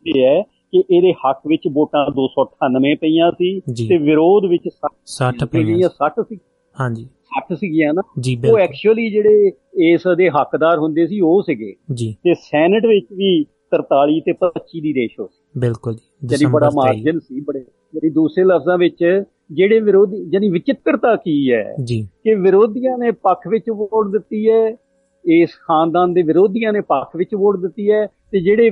ਇਹ 0.07 0.25
ਹੈ 0.25 0.43
ਕਿ 0.43 0.83
ਇਹਦੇ 0.91 1.13
ਹੱਕ 1.13 1.41
ਵਿੱਚ 1.47 1.63
ਵੋਟਾਂ 1.73 2.11
298 2.11 2.95
ਪਈਆਂ 3.01 3.31
ਸੀ। 3.33 3.61
ਤੇ 3.89 3.97
ਵਿਰੋਧ 3.97 4.45
ਵਿੱਚ 4.45 4.69
60 5.07 5.47
ਪਈਆਂ 5.47 5.65
ਪਈਆਂ 5.65 5.89
60 5.89 6.23
ਸੀ। 6.23 6.39
ਹਾਂਜੀ। 6.81 7.09
60 7.31 7.57
ਸੀਗੀਆਂ 7.57 7.95
ਨਾ। 7.95 8.03
ਉਹ 8.51 8.59
ਐਕਚੁਅਲੀ 8.59 9.11
ਜਿਹੜੇ 9.11 9.53
ਇਸ 9.93 10.03
ਦੇ 10.17 10.31
ਹੱਕਦਾਰ 10.31 10.79
ਹੁੰਦੇ 10.79 11.07
ਸੀ 11.07 11.21
ਉਹ 11.21 11.43
ਸੀਗੇ। 11.43 11.75
ਤੇ 12.13 12.35
ਸੈਨੇਟ 12.35 12.87
ਵਿੱਚ 12.87 13.07
ਵੀ 13.13 13.45
43 13.71 14.21
ਤੇ 14.21 14.33
25 14.33 14.81
ਦੀ 14.81 14.95
ਰੇਸ਼ੋ 14.95 15.27
ਸੀ। 15.27 15.61
ਬਿਲਕੁਲ 15.61 15.95
ਜੀ। 15.95 16.10
ਜਿਹੜੀ 16.25 16.47
ਬੜਾ। 16.47 16.71
ਮਾਰਜਨ 16.75 17.19
ਸੀ 17.19 17.41
ਬੜੇ 17.41 17.61
ਜਿਹੜੀ 17.61 18.11
ਦੂਸਰੇ 18.11 18.45
ਲਫ਼ਜ਼ਾਂ 18.45 18.79
ਵਿੱਚ 18.79 19.23
ਜਿਹੜੇ 19.53 19.81
ਵਿਰੋਧੀ 19.81 20.31
ਯਾਨੀ 20.35 20.49
ਵਿਚਿੱਤਰਤਾ 20.49 21.17
ਕੀ 21.17 21.53
ਹੈ? 21.53 21.75
ਜੀ। 21.85 22.09
ਕਿ 22.25 22.35
ਵਿਰੋਧੀਆਂ 22.35 22.99
ਨੇ 22.99 23.11
ਪੱਖ 23.11 23.49
ਵਿੱਚ 23.49 23.71
ਵੋਟ 23.71 24.13
ਦਿੱਤੀ 24.13 24.51
ਹੈ 24.51 24.77
ਇਸ 25.25 25.51
ਖਾਨਦਾਨ 25.69 26.13
ਦੇ 26.13 26.23
ਵਿਰੋਧੀਆਂ 26.23 26.73
ਨੇ 26.73 26.81
ਪੱਖ 26.81 27.17
ਵਿੱਚ 27.17 27.35
ਵੋਟ 27.35 27.61
ਦਿੱਤੀ 27.61 27.91
ਹੈ 27.91 28.07
ਤੇ 28.07 28.41
ਜਿਹੜੇ 28.41 28.71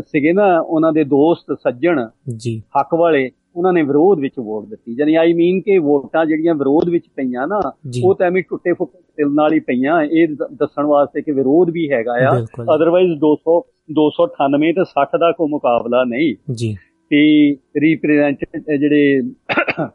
ਸੀਗੇ 0.00 0.32
ਨਾ 0.32 0.58
ਉਹਨਾਂ 0.60 0.92
ਦੇ 0.92 1.04
ਦੋਸਤ 1.04 1.58
ਸੱਜਣ 1.62 2.08
ਜੀ। 2.36 2.62
ਹੱਕ 2.80 2.94
ਵਾਲੇ 2.94 3.30
ਉਹਨਾਂ 3.56 3.72
ਨੇ 3.72 3.82
ਵਿਰੋਧ 3.82 4.18
ਵਿੱਚ 4.18 4.34
ਵੋਟ 4.38 4.68
ਦਿੱਤੀ। 4.68 4.96
ਯਾਨੀ 4.98 5.14
ਆਈ 5.14 5.32
ਮੀਨ 5.32 5.60
ਕਿ 5.60 5.78
ਵੋਟਾਂ 5.78 6.26
ਜਿਹੜੀਆਂ 6.26 6.54
ਵਿਰੋਧ 6.54 6.88
ਵਿੱਚ 6.88 7.04
ਪਈਆਂ 7.16 7.48
ਨਾ 7.48 7.72
ਉਹ 8.04 8.14
ਤਾਂ 8.14 8.26
ਐਵੇਂ 8.26 8.42
ਟੁੱਟੇ 8.48 8.72
ਫੁੱਟੇ 8.72 8.98
ਦਿਲ 8.98 9.34
ਨਾਲ 9.34 9.52
ਹੀ 9.52 9.60
ਪਈਆਂ। 9.60 10.02
ਇਹ 10.02 10.28
ਦੱਸਣ 10.52 10.82
ਵਾਸਤੇ 10.82 11.22
ਕਿ 11.22 11.32
ਵਿਰੋਧ 11.32 11.70
ਵੀ 11.70 11.90
ਹੈਗਾ 11.92 12.12
ਆ। 12.12 12.46
ਅਦਰਵਾਈਜ਼ 12.74 13.12
200 13.12 13.60
298 13.92 14.72
ਤੇ 14.72 14.84
60 14.84 15.18
ਦਾ 15.18 15.32
ਕੋਈ 15.32 15.48
ਮੁਕਾਬਲਾ 15.48 16.04
ਨਹੀਂ। 16.04 16.34
ਜੀ। 16.54 16.76
ਤੇ 17.10 17.52
ਰਿਪਰੈਜ਼ੈਂਟ 17.80 18.36
ਜਿਹੜੇ 18.78 19.22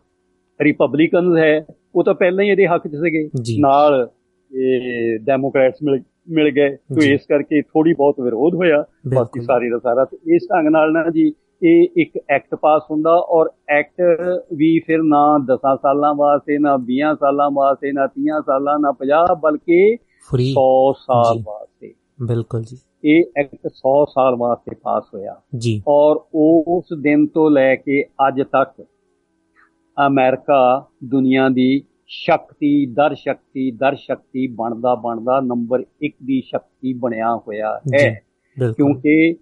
ਰਿਪਬਲਿਕਨਸ 0.61 1.37
ਹੈ 1.37 1.65
ਉਹ 1.95 2.03
ਤਾਂ 2.03 2.13
ਪਹਿਲਾਂ 2.13 2.43
ਹੀ 2.43 2.49
ਇਹਦੇ 2.49 2.67
ਹੱਕ 2.67 2.87
'ਚ 2.87 2.95
ਸੀਗੇ। 2.95 3.29
ਨਾਲ 3.59 4.09
ਇਹ 4.55 5.19
ਡੈਮੋਕ੍ਰੈਟਸ 5.19 5.77
ਮਿਲ 5.83 6.03
ਮਿਲ 6.29 6.49
ਗਏ। 6.49 6.69
ਤੇ। 6.69 7.13
ਇਸ 7.13 7.21
ਕਰਕੇ 7.29 7.61
ਥੋੜੀ 7.61 7.93
ਬਹੁਤ 7.93 8.19
ਵਿਰੋਧ 8.19 8.55
ਹੋਇਆ 8.55 8.83
ਬਾਕੀ। 9.15 9.41
ਸਾਰੀ 9.41 9.69
ਦਾ 9.69 9.79
ਸਾਰਾ। 9.79 10.05
ਤੇ 10.05 10.17
ਇਸ 10.35 10.47
ਢੰਗ 10.51 10.67
ਨਾਲ 10.67 10.91
ਨਾ 10.91 11.09
ਜੀ 11.09 11.31
ਇਹ 11.63 11.87
ਇੱਕ 11.97 12.19
ਐਕਟ 12.29 12.55
ਪਾਸ 12.55 12.81
ਹੁੰਦਾ 12.91 13.11
ਔਰ 13.15 13.49
ਐਕਟ 13.69 14.01
ਵੀ 14.53 14.79
ਫਿਰ 14.79 15.03
ਨਾ 15.03 15.39
10 15.53 15.75
ਸਾਲਾਂ 15.75 16.15
ਵਾਸਤੇ 16.15 16.57
ਨਾ 16.57 16.75
20 16.75 17.15
ਸਾਲਾਂ 17.19 17.51
ਵਾਸਤੇ 17.51 17.91
ਨਾ 17.91 18.07
30 18.07 18.41
ਸਾਲਾਂ 18.45 18.79
ਨਾ 18.79 18.91
50 18.91 19.35
ਬਲਕਿ 19.39 19.95
ਫ੍ਰੀ 19.95 20.49
100 20.51 20.93
ਸਾਲ। 20.93 21.43
ਵਾਸਤੇ। 21.43 21.93
ਬਿਲਕੁਲ 22.27 22.61
ਜੀ। 22.61 22.77
ਇਹ 23.03 23.23
ਐਕਟ 23.37 23.59
100 23.65 24.05
ਸਾਲ 24.05 24.35
ਵਾਸਤੇ 24.35 24.75
ਪਾਸ 24.83 25.03
ਹੋਇਆ। 25.13 25.41
ਜੀ। 25.57 25.83
ਔਰ 25.87 26.15
ਉਹ 26.33 26.63
ਉਸ 26.67 26.97
ਦਿਨ 27.01 27.27
ਤੋਂ 27.27 27.51
ਲੈ 27.51 27.75
ਕੇ 27.75 28.03
ਅੱਜ 28.27 28.41
ਤੱਕ 28.41 28.85
ਅਮਰੀਕਾ 30.07 30.85
ਦੁਨੀਆ 31.03 31.49
ਦੀ 31.49 31.83
ਸ਼ਕਤੀ 32.07 32.85
ਦਰ 32.85 33.15
ਸ਼ਕਤੀ 33.15 33.71
ਦਰ 33.71 33.95
ਸ਼ਕਤੀ 33.95 34.47
ਬਣਦਾ 34.47 34.95
ਬਣਦਾ 34.95 35.39
ਨੰਬਰ 35.39 35.79
1 35.79 36.11
ਦੀ 36.25 36.41
ਸ਼ਕਤੀ 36.41 36.93
ਬਣਿਆ 36.93 37.35
ਹੋਇਆ 37.35 37.79
ਹੈ। 37.95 38.21
ਕਿਉਂਕਿ 38.77 39.35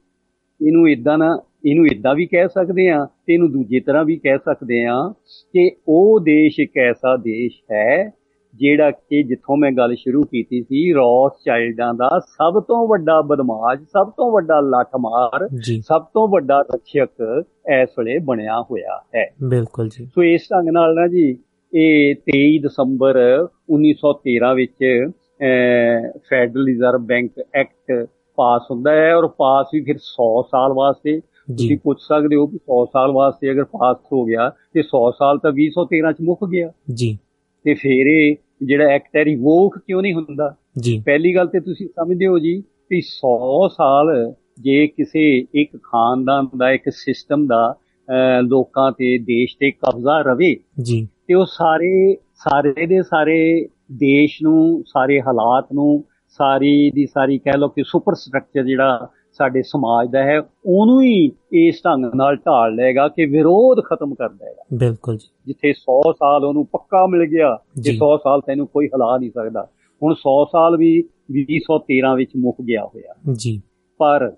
ਇਹਨੂੰ 0.68 0.90
ਇਦਾਂ 0.90 1.18
ਨਾ 1.18 1.40
ਇਹਨੂੰ 1.66 1.88
ਇਦਾਂ 1.88 2.16
ਵੀ 2.16 2.26
ਕਹਿ 2.26 2.48
ਸਕਦੇ 2.48 2.90
ਆ 2.90 3.06
ਤੇ 3.06 3.34
ਇਹਨੂੰ 3.34 3.52
ਦੂਜੀ 3.52 3.80
ਤਰ੍ਹਾਂ 3.80 4.06
ਵੀ 4.06 4.16
ਕਹਿ 4.18 4.38
ਸਕਦੇ 4.38 4.84
ਆ 4.86 5.14
ਕਿ 5.54 5.72
ਉਹ 5.88 6.20
ਦੇਸ਼ 6.20 6.60
ਇੱਕ 6.60 6.78
ਐਸਾ 6.78 7.16
ਦੇਸ਼ 7.18 7.54
ਹੈ 7.72 8.12
ਜਿਹੜਾ 8.56 8.92
ਕਿ 8.92 9.24
ਜਿੱਥੋਂ 9.24 9.58
ਮੈਂ 9.58 9.72
ਗੱਲ 9.72 9.96
ਸ਼ੁਰੂ 9.96 10.22
ਕੀਤੀ 10.24 10.62
ਸੀ 10.62 10.94
ਰੌਸ 10.94 11.32
ਚਾਈਲਡਾਂ 11.46 11.94
ਦਾ 11.94 12.10
ਸਭ 12.20 12.60
ਤੋਂ 12.60 12.88
ਵੱਡਾ 12.88 13.22
ਬਦਮਾਸ਼ 13.22 13.82
ਸਭ 13.82 14.10
ਤੋਂ 14.10 14.32
ਵੱਡਾ 14.32 14.60
ਲੱਠਮਾਰ 14.60 15.48
ਸਭ 15.82 16.06
ਤੋਂ 16.14 16.28
ਵੱਡਾ 16.28 16.62
ਰੱਖਿਅਕ 16.62 17.44
ਇਸ 17.82 17.90
ਵੇਲੇ 18.00 18.18
ਬਣਿਆ 18.20 18.62
ਹੋਇਆ 18.72 19.02
ਹੈ। 19.16 19.26
ਬਿਲਕੁਲ 19.50 19.90
ਜੀ। 19.90 20.06
ਸੋ 20.06 20.24
ਇਸ 20.24 20.48
ਢੰਗ 20.52 20.70
ਨਾਲ 20.70 20.96
ਨਾ 20.96 21.08
ਜੀ 21.08 21.38
ਇਹ 21.74 22.16
23 22.30 22.60
ਦਸੰਬਰ 22.64 23.20
1913 23.74 24.54
ਵਿੱਚ 24.56 25.10
federal 26.30 26.66
reserve 26.66 27.02
bank 27.02 27.32
act 27.56 28.06
pass 28.40 28.62
ਹੁੰਦਾ 28.72 28.92
ਹੈ 28.92 29.16
ਔਰ 29.16 29.28
ਪਾਸ 29.28 29.68
ਵੀ 29.74 29.82
ਫਿਰ 29.82 29.96
100 29.96 30.28
ਸਾਲ 30.44 30.74
ਵਾਸਤੇ। 30.74 31.20
ਤੁਸੀਂ 31.20 31.78
ਪੁੱਛ 31.84 31.98
ਸਕਦੇ 32.00 32.36
ਹੋ 32.36 32.46
ਕਿ 32.48 32.58
100 32.58 32.86
ਸਾਲ 32.86 33.12
ਵਾਸਤੇ 33.12 33.52
ਅਗਰ 33.52 33.64
ਪਾਸ 33.64 33.98
ਹੋ 34.14 34.24
ਗਿਆ 34.26 34.50
ਤੇ 34.74 34.80
100 34.80 35.10
ਸਾਲ 35.12 35.38
ਤਾਂ 35.38 35.52
2013 35.52 36.12
ਚ 36.12 36.22
ਮੁੱਕ 36.22 36.46
ਗਿਆ। 36.52 36.72
ਜੀ। 36.94 37.18
ਤੇ 37.64 37.74
ਫਿਰ 37.74 38.08
ਇਹ 38.08 38.36
ਜਿਹੜਾ 38.64 38.84
ਐਕਟ 38.84 39.18
ਹੈ 39.18 39.26
ਰਿਵੋਕ 39.26 39.80
ਕਿਉਂ 39.88 40.02
ਨਹੀਂ 40.02 40.14
ਹੁੰਦਾ? 40.14 40.56
ਜੀ। 40.80 41.04
ਪਹਿਲੀ 41.06 41.36
ਗੱਲ 41.36 41.48
ਤੇ 41.48 41.60
ਤੁਸੀਂ 41.60 41.88
ਸਮਝਦੇ 41.88 42.28
ਹੋ 42.28 42.40
ਜੀ 42.40 42.62
ਕਿ 42.62 42.98
100 42.98 43.68
ਸਾਲ 43.70 44.34
ਜੇ 44.60 44.88
ਕਿਸੇ 44.88 45.46
ਇੱਕ 45.56 45.78
ਖਾਨਦਾਨ 45.84 46.48
ਦਾ 46.58 46.72
ਇੱਕ 46.72 46.84
ਸਿਸਟਮ 46.90 47.48
ਦਾ 47.48 47.76
ਲੋਕਾਂ 48.42 48.92
ਤੇ 48.92 49.18
ਦੇਸ਼ 49.18 49.58
ਤੇ 49.60 49.72
ਕਬਜ਼ਾ 49.72 50.22
ਰਵੇ 50.22 50.56
ਜੀ। 50.82 51.08
ਤੇ 51.28 51.34
ਉਹ 51.34 51.46
ਸਾਰੇ 51.46 52.16
ਸਾਰੇ 52.16 52.86
ਦੇ 52.86 53.02
ਸਾਰੇ 53.02 53.68
ਦੇਸ਼ 53.92 54.38
ਨੂੰ 54.44 54.84
ਸਾਰੇ 54.86 55.22
ਹਾਲਾਤ 55.22 55.74
ਨੂੰ 55.74 56.04
ਸਾਰੀ 56.30 56.92
ਦੀ 56.92 57.06
ਸਾਰੀ 57.06 57.38
ਕਹਿ 57.38 57.58
ਲਓ 57.58 57.68
ਕਿ 57.68 57.84
ਸੁਪਰ 57.86 58.14
ਸਟਰਕਚਰ 58.14 58.64
ਜਿਹੜਾ 58.64 59.08
ਸਾਡੇ 59.32 59.62
ਸਮਾਜ 59.62 60.10
ਦਾ 60.10 60.24
ਹੈ 60.24 60.42
ਉਹਨੂੰ 60.66 61.02
ਹੀ 61.02 61.32
ਇਸ 61.54 61.82
ਢੰਗ 61.86 62.06
ਨਾਲ 62.16 62.36
ਢਾਲ 62.36 62.76
ਲਏਗਾ 62.76 63.08
ਕਿ 63.08 63.26
ਵਿਰੋਧ 63.26 63.82
ਖਤਮ 63.84 64.14
ਕਰ 64.14 64.30
ਦੇਗਾ। 64.30 64.64
ਬਿਲਕੁਲ 64.74 65.18
ਜੀ। 65.18 65.30
ਜਿੱਥੇ 65.46 65.70
100 65.70 66.02
ਸਾਲ 66.12 66.46
ਉਹਨੂੰ 66.46 66.66
ਪੱਕਾ 66.66 67.08
ਮਿਲ 67.08 67.26
ਗਿਆ 67.26 67.58
ਜੇ 67.76 67.92
ਜੀ। 67.92 67.98
100 67.98 68.18
ਸਾਲ 68.18 68.42
ਤੈਨੂੰ 68.42 68.68
ਕੋਈ 68.68 68.86
ਹਿਲਾ 68.88 69.18
ਨਹੀਂ 69.18 69.32
ਸਕਦਾ। 69.32 69.68
ਹੁਣ 70.04 70.14
100 70.14 70.46
ਸਾਲ 70.46 70.78
ਵੀ 70.78 71.04
2013 71.32 72.16
ਵਿੱਚ 72.16 72.32
ਮੁੱਕ 72.38 72.62
ਗਿਆ 72.62 72.86
ਹੋਇਆ। 72.86 73.14
ਜੀ। 73.34 73.62
ਪਰ 73.98 74.34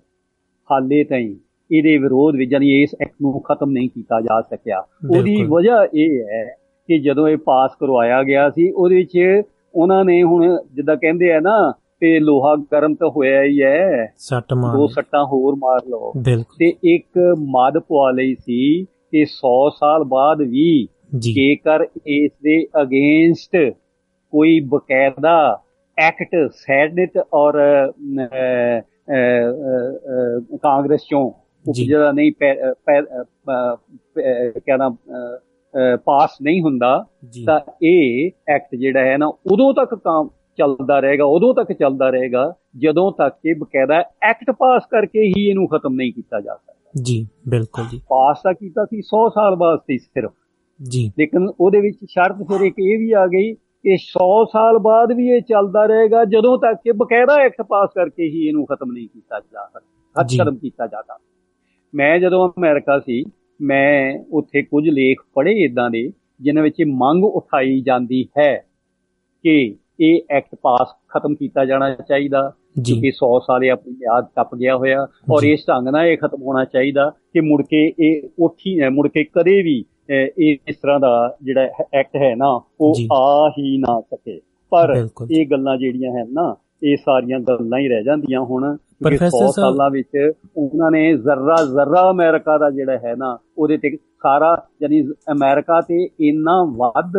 ਹਾਲੇ 0.70 1.04
ਤਾਈਂ 1.04 1.34
ਇਹਦੇ 1.72 1.98
ਵਿਰੋਧ 1.98 2.34
ਵਿੱਚ 2.36 2.52
ਯਾਨੀ 2.52 2.82
ਇਸ 2.82 2.90
ਐਕਟ 3.00 3.14
ਨੂੰ 3.22 3.40
ਖਤਮ 3.40 3.70
ਨਹੀਂ 3.70 3.88
ਕੀਤਾ 3.88 4.20
ਜਾ 4.20 4.40
ਸਕਿਆ। 4.40 4.84
ਉਹਦੀ। 5.16 5.44
ਵਜ੍ਹਾ 5.44 5.86
ਇਹ 5.94 6.24
ਹੈ 6.24 6.56
ਕਿ 6.86 6.98
ਜਦੋਂ 6.98 7.28
ਇਹ 7.28 7.36
ਪਾਸ 7.36 7.70
ਕਰਵਾਇਆ 7.80 8.22
ਗਿਆ 8.22 8.50
ਸੀ 8.50 8.70
ਉਹਦੇ 8.70 8.96
ਵਿੱਚ 8.96 9.42
ਉਹਨਾਂ 9.74 10.04
ਨੇ 10.04 10.22
ਹੁਣ 10.22 10.62
ਜਿੱਦਾਂ 10.74 10.96
ਕਹਿੰਦੇ 10.96 11.32
ਆ 11.32 11.40
ਨਾ 11.40 11.72
ਤੇ 12.02 12.18
ਲੋਹਾ 12.20 12.54
ਗਰਮ 12.72 12.94
ਤਾਂ 12.94 13.08
ਹੋਇਆ 13.08 13.42
ਹੀ 13.42 13.62
ਹੈ। 13.62 14.12
ਸੱਟ 14.18 14.52
ਮਾਰ 14.54 14.76
ਦੋ 14.76 14.86
ਸੱਟਾਂ 14.86 15.24
ਹੋਰ 15.24 15.54
ਮਾਰ 15.54 15.80
ਲਓ। 15.88 16.12
ਤੇ 16.58 16.72
ਇੱਕ 16.84 17.18
ਮਦ 17.38 17.78
ਪਵਾ 17.78 18.10
ਲਈ 18.10 18.34
ਸੀ 18.34 18.84
ਕਿ 18.84 19.22
100 19.22 19.52
ਸਾਲ 19.70 20.04
ਬਾਅਦ 20.04 20.42
ਵੀ 20.42 20.88
ਜੇਕਰ 21.18 21.86
ਇਸ 22.06 22.30
ਦੇ 22.42 22.64
ਅਗੇਂਸਟ 22.82 23.56
ਕੋਈ 24.32 24.60
ਬਕਾਇਦਾ 24.60 25.62
ਐਕਟ 25.98 26.36
ਸੈਨੇਟ 26.52 27.18
ਔਰ 27.34 27.58
ਕਾਂਗਰਸ 30.62 31.00
ਚੋਂ। 31.10 31.30
ਜਿਹੜਾ 31.72 32.12
ਨਹੀਂ 32.12 32.32
ਨਾਮ 34.78 34.96
ਪਾਸ 36.04 36.30
ਨਹੀਂ 36.42 36.62
ਹੁੰਦਾ 36.62 37.04
ਤਾਂ 37.46 37.60
ਇਹ 37.82 38.30
ਐਕਟ 38.48 38.74
ਜਿਹੜਾ 38.76 39.00
ਹੈ 39.00 39.16
ਨਾ 39.16 39.26
ਉਦੋਂ 39.26 39.72
ਤੱਕ 39.74 39.94
ਚੱਲਦਾ 40.58 41.00
ਰਹੇਗਾ 41.00 41.24
ਉਦੋਂ 41.24 41.54
ਤੱਕ 41.54 41.72
ਚੱਲਦਾ 41.72 42.10
ਰਹੇਗਾ 42.10 42.54
ਜਦੋਂ 42.76 43.12
ਤੱਕ 43.12 43.34
ਕਿ 43.34 43.54
ਬਕਾਇਦਾ 43.54 44.04
ਐਕਟ 44.22 44.50
ਪਾਸ 44.50 44.82
ਕਰਕੇ 44.90 45.26
ਹੀ 45.26 45.48
ਇਹਨੂੰ 45.48 45.68
ਖਤਮ 45.68 45.94
ਨਹੀਂ 45.94 46.12
ਕੀਤਾ 46.12 46.40
ਜਾ 46.40 46.54
ਸਕਦਾ। 46.54 47.02
ਜੀ 47.02 47.28
ਬਿਲਕੁਲ 47.48 47.84
ਜੀ। 47.90 47.98
ਪਾਸ 47.98 48.42
ਤਾਂ 48.42 48.54
ਕੀਤਾ 48.54 48.84
ਸੀ 48.84 48.98
100 48.98 49.28
ਸਾਲ 49.28 49.56
ਵਾਸਤੇ 49.56 49.98
ਸਿਰਫ। 49.98 50.32
ਜੀ। 50.82 51.12
ਲੇਕਿਨ 51.18 51.48
ਉਹਦੇ 51.60 51.80
ਵਿੱਚ 51.80 51.98
ਸ਼ਰਤ 52.08 52.36
ਫਿਰ 52.36 52.60
ਇੱਕ 52.60 52.74
ਇਹ 52.78 52.98
ਵੀ 52.98 53.12
ਆ 53.12 53.26
ਗਈ 53.26 53.52
ਕਿ 53.54 53.92
100 53.94 54.44
ਸਾਲ 54.44 54.78
ਬਾਅਦ 54.78 55.12
ਵੀ 55.12 55.28
ਇਹ 55.28 55.40
ਚੱਲਦਾ 55.40 55.86
ਰਹੇਗਾ 55.86 56.24
ਜਦੋਂ 56.24 56.58
ਤੱਕ 56.58 56.76
ਕਿ 56.84 56.92
ਬਕਾਇਦਾ 56.92 57.34
ਐਕਟ 57.34 57.62
ਪਾਸ 57.62 57.88
ਕਰਕੇ 57.94 58.28
ਹੀ 58.28 58.46
ਇਹਨੂੰ 58.46 58.66
ਖਤਮ 58.66 58.92
ਨਹੀਂ 58.92 59.08
ਕੀਤਾ 59.08 59.40
ਜਾ 59.40 59.70
ਸਕਦਾ। 59.72 60.44
ਖਤਮ 60.44 60.56
ਕੀਤਾ 60.56 60.86
ਜਾਂਦਾ 60.86 61.18
ਮੈਂ 61.94 62.18
ਜਦੋਂ 62.18 62.48
ਅਮਰੀਕਾ 62.48 62.98
ਸੀ 62.98 63.24
ਮੈਂ 63.60 64.18
ਉੱਥੇ 64.32 64.62
ਕੁਝ 64.62 64.88
ਲੇਖ 64.88 65.20
ਪੜ੍ਹੇ 65.34 65.52
ਇਦਾਂ 65.52 65.90
ਦੇ 65.90 66.12
ਜਿਨ੍ਹਾਂ 66.40 66.62
ਵਿੱਚ 66.62 66.76
ਮੰਗ 66.86 67.24
ਉਠਾਈ 67.24 67.80
ਜਾਂਦੀ 67.80 68.28
ਹੈ 68.38 68.64
ਕਿ 69.42 69.76
ਇਹ 70.02 70.20
ਐਕਟ 70.30 70.54
ਪਾਸ 70.62 70.94
ਖਤਮ 71.08 71.34
ਕੀਤਾ 71.34 71.64
ਜਾਣਾ 71.64 71.94
ਚਾਹੀਦਾ 71.94 72.52
ਕਿਉਂਕਿ 72.84 73.08
100 73.08 73.38
ਸਾਲ 73.40 73.68
ਆਪਣੀ 73.70 73.92
ਮਿਆਦ 73.92 74.26
ਟੱਪ 74.36 74.54
ਗਿਆ 74.54 74.76
ਹੋਇਆ 74.76 75.06
ਔਰ। 75.30 75.42
ਇਸ 75.44 75.64
ਢੰਗ 75.68 75.88
ਨਾਲ 75.88 76.06
ਇਹ 76.06 76.16
ਖਤਮ 76.18 76.42
ਹੋਣਾ 76.42 76.64
ਚਾਹੀਦਾ 76.64 77.10
ਕਿ 77.32 77.40
ਮੁੜ 77.40 77.62
ਕੇ 77.62 77.92
ਇਹ 78.00 78.22
ਉਠੀ 78.38 78.88
ਮੁੜ 78.88 79.08
ਕੇ 79.08 79.24
ਕਦੇ 79.24 79.62
ਵੀ 79.62 79.84
ਇਹ 80.10 80.56
ਇਸ 80.68 80.76
ਤਰ੍ਹਾਂ 80.76 81.00
ਦਾ 81.00 81.36
ਜਿਹੜਾ 81.42 81.68
ਐਕਟ 81.94 82.16
ਹੈ 82.16 82.34
ਨਾ 82.36 82.60
ਉਹ। 82.80 82.94
ਆ 83.12 83.48
ਹੀ 83.58 83.78
ਨਾ 83.78 84.00
ਸਕੇ 84.00 84.40
ਪਰ। 84.70 85.08
ਇਹ 85.30 85.46
ਗੱਲਾਂ 85.46 85.76
ਜਿਹੜੀਆਂ 85.76 86.12
ਹਨ 86.12 86.26
ਨਾ 86.32 86.56
ਇਹ 86.82 86.96
ਸਾਰੀਆਂ 86.96 87.40
ਗੱਲਾਂ 87.40 87.78
ਹੀ 87.78 87.88
ਰਹਿ 87.88 88.02
ਜਾਂਦੀਆਂ 88.02 88.40
ਹੁਣ 88.40 88.62
ਕਿਉਂਕਿ 88.62 89.04
ਪ੍ਰੋਫੈਸਰ 89.04 89.26
100 89.26 89.50
ਸਾਹਿਬ- 89.52 89.74
ਸਾਲਾਂ 89.74 89.90
ਵਿੱਚ 89.90 90.32
ਉਹਨਾਂ 90.56 90.90
ਨੇ 90.90 91.16
ਜ਼ਰਰਾ 91.16 91.56
ਜ਼ਰਰਾ 91.64 92.10
ਅਮਰੀਕਾ 92.10 92.58
ਦਾ 92.58 92.70
ਜਿਹੜਾ 92.70 92.98
ਹੈ 92.98 93.14
ਨਾ 93.16 93.38
ਉਹਦੇ 93.58 93.76
ਤੇ 93.76 93.96
ਸਾਰਾ 93.96 94.66
ਯਾਨੀ 94.82 95.02
ਅਮਰੀਕਾ 95.32 95.80
ਤੇ 95.80 96.08
ਇੰਨਾ 96.20 96.64
ਵੱਧ 96.64 97.12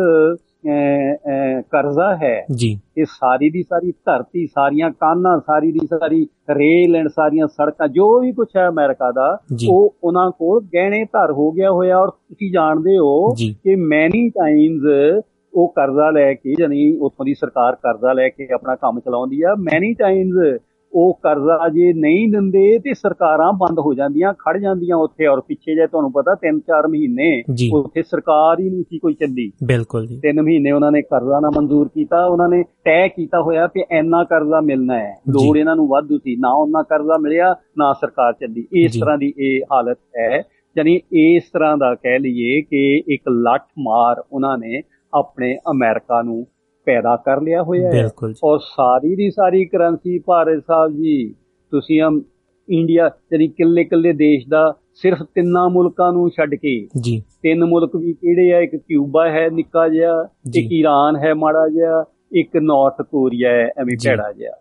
ਕਰਜ਼ਾ 1.70 2.16
ਹੈ 2.16 2.46
ਜੀ 2.54 2.78
ਇਹ 2.98 3.04
ਸਾਰੀ 3.04 3.50
ਦੀ 3.50 3.62
ਸਾਰੀ 3.62 3.92
ਧਰਤੀ 3.92 4.46
ਸਾਰੀਆਂ 4.46 4.90
ਕਾਨਾਂ 4.90 5.40
ਸਾਰੀ 5.40 5.72
ਦੀ 5.72 5.86
ਸਾਰੀ 5.86 6.26
ਰੇਲ 6.50 6.96
ਐਂਡ 6.96 7.08
ਸਾਰੀਆਂ 7.08 7.46
ਸੜਕਾਂ 7.46 7.88
ਜੋ 7.88 8.20
ਵੀ 8.20 8.32
ਕੁਝ 8.32 8.48
ਹੈ 8.56 8.68
ਅਮਰੀਕਾ 8.68 9.10
ਦਾ। 9.12 9.38
ਉਹ 9.68 9.94
ਉਹਨਾਂ 10.04 10.30
ਕੋਲ 10.30 10.64
ਗਹਿਣੇ 10.74 11.04
ਧਰ 11.04 11.32
ਹੋ 11.32 11.50
ਗਿਆ 11.52 11.70
ਹੋਇਆ 11.70 11.98
ਔਰ 11.98 12.10
ਤੁਸੀਂ 12.10 12.52
ਜਾਣਦੇ 12.52 12.98
ਹੋ। 12.98 13.34
ਕਿ 13.34 13.76
ਮੈਨੀ 13.76 14.28
ਟਾਈਮਸ 14.28 15.22
ਉਹ 15.54 15.68
ਕਰਜ਼ਾ 15.68 16.10
ਲੈ 16.10 16.34
ਕੇ 16.34 16.54
ਜਾਨੀ 16.58 16.96
ਉੱਥੋਂ 16.96 17.24
ਦੀ 17.24 17.34
ਸਰਕਾਰ 17.34 17.74
ਕਰਜ਼ਾ 17.74 18.12
ਲੈ 18.12 18.28
ਕੇ 18.28 18.48
ਆਪਣਾ 18.54 18.74
ਕੰਮ 18.74 19.00
ਚਲਾਉਂਦੀ 19.00 19.42
ਆ 19.42 19.54
ਮੈਨੀ 19.58 19.94
ਟਾਈਮਸ 19.94 20.58
ਉਹ 20.94 21.12
ਕਰਜ਼ਾ 21.22 21.68
ਜੇ 21.68 21.92
ਨਹੀਂ 21.94 22.28
ਦਿੰਦੇ 22.30 22.78
ਤੇ 22.78 22.94
ਸਰਕਾਰਾਂ 22.94 23.52
ਬੰਦ 23.58 23.78
ਹੋ 23.78 23.92
ਜਾਂਦੀਆਂ 23.94 24.32
ਖੜ 24.38 24.56
ਜਾਂਦੀਆਂ 24.58 24.96
ਉੱਥੇ 24.98 25.26
ਔਰ 25.26 25.40
ਪਿੱਛੇ 25.40 25.74
ਜੇ 25.74 25.86
ਤੁਹਾਨੂੰ 25.86 26.10
ਪਤਾ 26.12 26.34
3-4 26.42 26.88
ਮਹੀਨੇ। 26.88 27.30
ਉੱਥੇ 27.74 28.02
ਸਰਕਾਰ 28.02 28.60
ਹੀ 28.60 28.68
ਨਹੀਂ 28.70 28.82
ਸੀ 28.82 28.98
ਕੋਈ 28.98 29.14
ਚੱਲੀ 29.14 29.50
ਬਿਲਕੁਲ 29.64 30.06
ਜੀ 30.06 30.18
ਤਿੰਨ 30.20 30.42
ਮਹੀਨੇ 30.42 30.72
ਉਹਨਾਂ 30.72 30.90
ਨੇ 30.92 31.02
ਕਰਜ਼ਾ 31.04 31.40
ਨਾ 31.40 31.50
ਮਨਜ਼ੂਰ 31.56 31.88
ਕੀਤਾ 31.88 32.24
ਉਹਨਾਂ 32.26 32.48
ਨੇ 32.48 32.62
ਤੈਅ 32.84 33.08
ਕੀਤਾ 33.08 33.40
ਹੋਇਆ 33.42 33.66
ਕਿ 33.66 33.84
ਇੰਨਾ 33.92 34.22
ਕਰਜ਼ਾ 34.24 34.60
ਮਿਲਣਾ 34.62 34.98
ਹੈ 34.98 35.12
ਲੋੜ। 35.30 35.56
ਇਹਨਾਂ 35.56 35.76
ਨੂੰ 35.76 35.88
ਵਾਧੂ 35.88 36.18
ਸੀ 36.18 36.36
ਨਾ 36.40 36.52
ਉਹਨਾਂ 36.54 36.84
ਕਰਜ਼ਾ 36.84 37.18
ਮਿਲਿਆ 37.20 37.54
ਨਾ 37.78 37.92
ਸਰਕਾਰ 38.00 38.32
ਚੱਲੀ 38.32 38.66
ਇਸ। 38.74 38.92
ਤਰ੍ਹਾਂ 38.94 39.18
ਦੀ 39.18 39.32
ਇਹ 39.38 39.60
ਹਾਲਤ 39.72 39.98
ਹੈ 40.18 40.42
ਯਾਨੀ 40.76 41.00
ਇਸ 41.12 41.50
ਤਰ੍ਹਾਂ 41.52 41.76
ਦਾ 41.76 41.94
ਕਹਿ 41.94 42.18
ਲਈਏ 42.18 42.60
ਕਿ 42.62 42.96
ਇੱਕ 43.14 43.28
ਲੱਠ 43.28 43.62
ਮਾਰ 43.80 44.22
ਉਹਨਾਂ 44.32 44.56
ਨੇ 44.58 44.82
ਆਪਣੇ 45.12 45.54
ਅਮਰੀਕਾ 45.70 46.20
ਨੂੰ 46.22 46.44
ਪੈਦਾ 46.84 47.16
ਕਰ 47.16 47.40
ਲਿਆ 47.40 47.62
ਹੋਇਆ 47.62 47.90
ਹੈ 47.90 48.10
ਔਰ 48.44 48.58
ਸਾਰੀ 48.58 49.16
ਦੀ 49.16 49.30
ਸਾਰੀ 49.30 49.64
ਕਰੰਸੀ 49.64 50.18
ਭਾਰਤ 50.18 50.64
ਸਾਹਿਬ 50.66 50.92
ਜੀ 50.92 51.34
ਤੁਸੀਂ 51.70 52.02
ਹਮ 52.02 52.22
ਇੰਡੀਆ 52.70 53.10
ਜਿਹੜੀ 53.30 53.48
ਕਿੱਲੇ 53.48 53.84
ਕਿੱਲੇ 53.84 54.12
ਦੇਸ਼ 54.12 54.48
ਦਾ 54.48 54.74
ਸਿਰਫ 54.94 55.22
ਤਿੰਨਾਂ 55.22 55.70
ਮੁਲਕਾਂ 55.70 56.12
ਨੂੰ 56.12 56.30
ਛੱਡ 56.30 56.54
ਕੇ 56.54 56.88
ਜੀ 57.00 57.22
ਤਿੰਨ 57.42 57.64
ਮੁਲਕ 57.64 57.96
ਵੀ 57.96 58.12
ਕਿਹੜੇ 58.12 58.52
ਆ 58.52 58.60
ਇੱਕ 58.60 58.76
ਕਿਊਬਾ 58.76 59.30
ਹੈ 59.30 59.50
ਨਿੱਕਾ 59.50 59.88
ਜਿਹਾ। 59.88 60.28
ਇੱਕ 60.56 60.72
ਈਰਾਨ 60.72 61.16
ਹੈ 61.16 61.34
ਮਾੜਾ 61.34 61.68
ਜਿਹਾ 61.68 62.04
ਇੱਕ 62.32 62.56
ਨਾਰਥ 62.56 63.02
ਕੋਰੀਆ 63.02 63.50
ਹੈ 63.50 63.70
ਐਵੇਂ। 63.78 63.96
ਭੈੜਾ 64.04 64.32
ਜਿਹਾ 64.32 64.52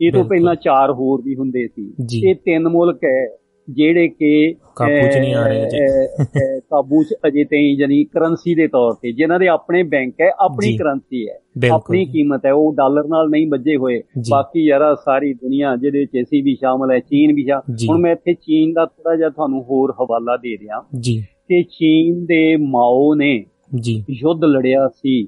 ਇਹ 0.00 0.12
ਤੋਂ। 0.12 0.24
ਪਹਿਲਾਂ 0.24 0.54
ਚਾਰ 0.54 0.90
ਹੋਰ 0.90 1.22
ਵੀ 1.22 1.36
ਹੁੰਦੇ 1.36 1.68
ਸੀ। 1.68 1.94
ਇਹ 2.24 2.34
ਤਿੰਨ 2.34 2.68
ਮੁਲਕ 2.68 3.04
ਹੈ 3.04 3.28
ਜਿਹੜੇ 3.68 4.08
ਕਿ 4.08 4.54
ਕਾਬੂ 4.76 5.08
'ਚ 5.10 5.16
ਨਹੀਂ 5.16 5.34
ਆ 5.34 5.46
ਰਹੇ 5.48 5.66
ਅਜੇ। 5.66 6.60
ਕਾਬੂ 6.60 7.02
ਚ 7.02 7.14
ਅਜੇ 7.26 7.44
ਤਾਈਂ 7.44 7.76
ਜਾਨੀ 7.76 8.04
ਕਰੰਸੀ 8.04 8.54
ਦੇ 8.54 8.66
ਤੌਰ 8.68 8.94
ਤੇ 8.94 9.12
ਜਿਨ੍ਹਾਂ 9.12 9.38
ਦੇ 9.40 9.48
ਆਪਣੇ 9.48 9.82
ਬੈਂਕ 9.82 10.20
ਹੈ 10.20 10.30
ਆਪਣੀ। 10.40 10.76
ਕਰੰਸੀ 10.76 11.28
ਹੈ 11.28 11.38
ਆਪਣੀ। 11.72 12.04
ਕੀਮਤ 12.04 12.46
ਹੈ 12.46 12.52
ਉਹ 12.52 12.72
ਡਾਲਰ 12.74 13.04
ਨਾਲ 13.04 13.28
ਨਹੀਂ 13.30 13.46
ਵੱਜੇ 13.50 13.76
ਹੋਏ। 13.76 14.00
ਬਾਕੀ 14.30 14.66
ਯਾਰਾ 14.66 14.94
ਸਾਰੀ 14.94 15.32
ਦੁਨੀਆ 15.34 15.76
ਜਿਹਦੇ 15.76 15.98
ਵਿੱਚ 15.98 16.10
ਅਸੀਂ 16.22 16.42
ਵੀ 16.44 16.54
ਸ਼ਾਮਲ 16.54 16.90
ਹੈ 16.92 16.98
ਚੀਨ 16.98 17.34
ਵੀ 17.34 17.44
ਸ਼ਾ 17.44 17.62
ਜੀ। 17.74 17.86
ਹੁਣ 17.90 17.98
ਮੈਂ 17.98 18.12
ਇੱਥੇ 18.12 18.34
ਚੀਨ 18.34 18.72
ਦਾ 18.72 18.86
ਥੋੜਾ 18.86 19.16
ਜਿਹਾ 19.16 19.28
ਤੁਹਾਨੂੰ 19.28 19.62
ਹੋਰ 19.62 19.94
ਹਵਾਲਾ 20.02 20.36
ਦੇ 20.36 20.54
ਰਿਹਾ 20.54 20.82
ਜੀ 21.00 21.20
ਕਿ 21.20 21.62
ਚੀਨ 21.62 22.24
ਦੇ 22.24 22.56
ਮਾਓ 22.56 23.14
ਨੇ 23.14 23.44
ਜੀ 23.80 24.04
ਯੁੱਧ 24.10 24.44
ਲੜਿਆ 24.44 24.88
ਸੀ 24.88 25.24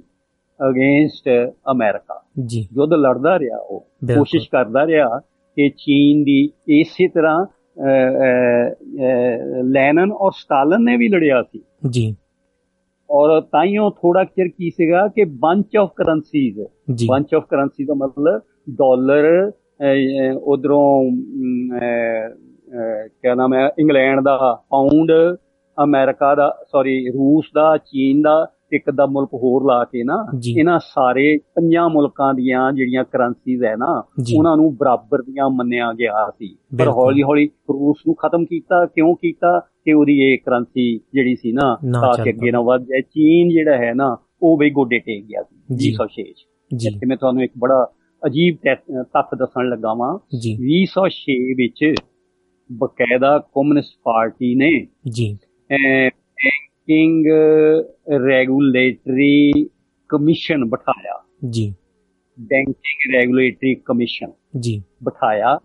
ਅਗੇਂਸਟ 0.60 1.28
ਅਮਰੀਕਾ 1.70 2.22
ਜੀ 2.46 2.60
ਯੁੱਧ 2.60 2.92
ਲੜਦਾ 2.92 3.38
ਰਿਹਾ 3.38 3.58
ਉਹ। 3.58 3.80
ਕੋਸ਼ਿਸ਼ 4.14 4.48
ਕਰਦਾ 4.50 4.86
ਰਿਹਾ 4.86 5.18
ਕਿ 5.56 5.68
ਚੀਨ 5.68 6.22
ਦੀ 6.24 6.50
ਇਸੇ 6.68 7.08
ਤਰ੍ਹਾਂ 7.08 7.46
ਲੈਨਨ 9.64 10.12
ਔਰ 10.12 10.32
ਸਟਾਲਨ 10.32 10.84
ਨੇ 10.84 10.96
ਵੀ 10.96 11.08
ਲੜਿਆ 11.08 11.42
ਸੀ। 11.42 11.62
ਜੀ। 11.90 12.14
ਔਰ 13.10 13.40
ਤਾਈਓ 13.40 13.90
ਥੋੜਾ 13.90 14.24
ਚਿਰ 14.24 14.48
ਕੀ 14.48 14.70
ਸੀਗਾ 14.70 15.06
ਕਿ 15.08 15.24
bunch 15.24 15.76
of 15.76 15.90
currencies 15.96 16.60
bunch 17.08 17.34
of 17.34 17.46
currency 17.46 17.84
ਦਾ 17.84 17.94
ਮਤਲਬ 17.94 18.40
ਡਾਲਰ 18.70 19.50
ਉਧਰੋਂ 20.44 21.10
ਕਿਆ 23.22 23.34
ਨਾਮ 23.34 23.54
ਹੈ 23.54 23.68
ਇੰਗਲੈਂਡ 23.78 24.20
ਦਾ 24.20 24.36
ਪਾਉਂਡ 24.70 25.12
ਅਮਰੀਕਾ 25.78 26.34
ਦਾ 26.34 26.48
ਸੌਰੀ 26.72 27.08
ਰੂਸ 27.08 27.50
ਦਾ 27.54 27.76
ਚੀਨ 27.76 28.22
ਦਾ 28.22 28.46
ਇੱਕ 28.72 28.88
ਅੱਧਾ 28.88 29.06
ਮੁਲਕ 29.06 29.28
ਹੋਰ 29.34 29.64
ਲਾ 29.64 29.84
ਕੇ 29.84 30.04
ਨਾ। 30.04 30.26
ਇਹਨਾਂ 30.60 30.78
ਸਾਰੇ 30.78 31.38
ਪੰਜਾਂ 31.38 31.90
ਮੁਲਕਾਂ 31.90 32.34
ਦੀਆਂ 32.34 32.72
ਜਿਹੜੀਆਂ 32.72 33.04
ਕਰੰਸੀਜ਼ 33.04 33.64
ਹੈ 33.64 33.76
ਨਾ। 33.76 34.04
ਉਹਨਾਂ 34.38 34.56
ਨੂੰ 34.56 34.76
ਬਰਾਬਰ 34.76 35.22
ਦੀਆਂ 35.22 35.50
ਮੰਨਿਆ 35.50 35.92
ਗਿਆ 35.92 36.32
ਸੀ। 36.38 36.48
ਪਰ। 36.48 36.88
ਹੌਲੀ 36.88 37.22
ਹੌਲੀ 37.22 37.46
ਰੂਸ 37.46 37.96
ਨੂੰ 38.06 38.14
ਖਤਮ 38.14 38.44
ਕੀਤਾ। 38.44 38.86
ਕਿਉਂ 38.86 39.14
ਕੀਤਾ? 39.14 39.60
ਕਿ 39.84 39.92
ਉਹਦੀ 39.92 40.20
ਇਹ 40.20 40.38
ਕਰੰਸੀ 40.38 40.98
ਜਿਹੜੀ 40.98 41.36
ਸੀ 41.36 41.52
ਨਾ 41.52 41.74
ਤਾਂ 42.00 42.24
ਕਿ 42.24 42.30
ਅੱਗੇ 42.30 42.50
ਨਾ 42.50 42.60
ਵੱਧ 42.60 42.82
ਜਾਏ। 42.82 43.00
ਚੀਨ 43.00 43.48
ਜਿਹੜਾ 43.48 43.76
ਹੈ 43.76 43.94
ਨਾ 43.94 44.16
ਉਹ 44.42 44.58
ਬਈ 44.58 44.70
ਗੋਡੇ 44.70 44.98
ਟੇਕ 44.98 45.24
ਗਿਆ 45.24 45.42
ਸੀ। 45.42 45.56
ਜੀ। 45.76 45.90
2006 45.90 46.32
ਚ। 46.32 46.46
ਜੀ। 46.76 46.88
ਇੱਥੇ 46.88 47.06
ਮੈਂ 47.06 47.16
ਤੁਹਾਨੂੰ 47.16 47.42
ਇੱਕ 47.42 47.52
ਬੜਾ 47.58 47.88
ਅਜੀਬ 48.26 48.56
ਤੈ- 48.62 49.02
ਤੱਥ 49.02 49.34
ਦੱਸਣ 49.34 49.68
ਲੱਗਾ 49.68 49.94
ਵਾਂ। 49.94 50.18
ਜੀ। 50.36 50.56
2006 50.56 51.54
ਵਿੱਚ 51.54 51.94
ਬਕਾਇਦਾ 52.72 53.38
ਕਮਿਊਨਿਸਟ 53.38 53.94
ਪਾਰਟੀ 54.04 54.54
ਨੇ 54.54 54.86
ਜੀ। 55.08 55.38
ਬੈਂਕਿੰਗ 56.88 57.26
ਰੈਗੂਲੇਟਰੀ 58.26 59.64
ਕਮਿਸ਼ਨ 60.08 60.64
ਬਿਠਾਇਆ। 60.64 61.24
ਜੀ। 61.50 61.74
ਬੈਂਕਿੰਗ 62.40 63.14
ਰੈਗੂਲੇਟਰੀ 63.14 63.74
ਕਮਿਸ਼ਨ 63.74 64.30
ਜੀ। 64.60 64.82
ਬਿਠਾਇਆ 65.04 65.58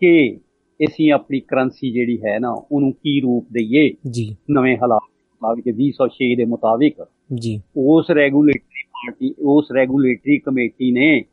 ਕਿ 0.00 0.40
ਅਸੀਂ 0.88 1.12
ਆਪਣੀ 1.12 1.40
ਕਰੰਸੀ 1.40 1.92
ਜਿਹੜੀ 1.92 2.18
ਹੈ 2.18 2.38
ਨਾ 2.38 2.66
ਉਹਨੂੰ 2.72 2.92
ਕੀ 2.92 3.20
ਰੂਪ 3.20 3.46
ਦਈਏ? 3.52 3.90
ਜੀ। 4.10 4.36
ਨਵੇਂ 4.50 4.76
ਹਾਲਾਤ 4.76 5.10
ਮੁਤਾਬਿਕ 5.32 5.74
2006 5.74 6.36
ਦੇ 6.36 6.44
ਮੁਤਾਬਿਕ। 6.44 7.06
ਜੀ। 7.34 7.62
ਉਸ 7.76 8.10
ਰੈਗੂਲੇਟਰੀ 8.10 8.84
ਪਾਰਟੀ 8.88 9.34
ਉਸ 9.38 9.68
ਰੈਗੂਲੇਟਰੀ 9.74 10.38
ਕਮੇਟੀ 10.38 10.92
ਨੇ 10.92 11.24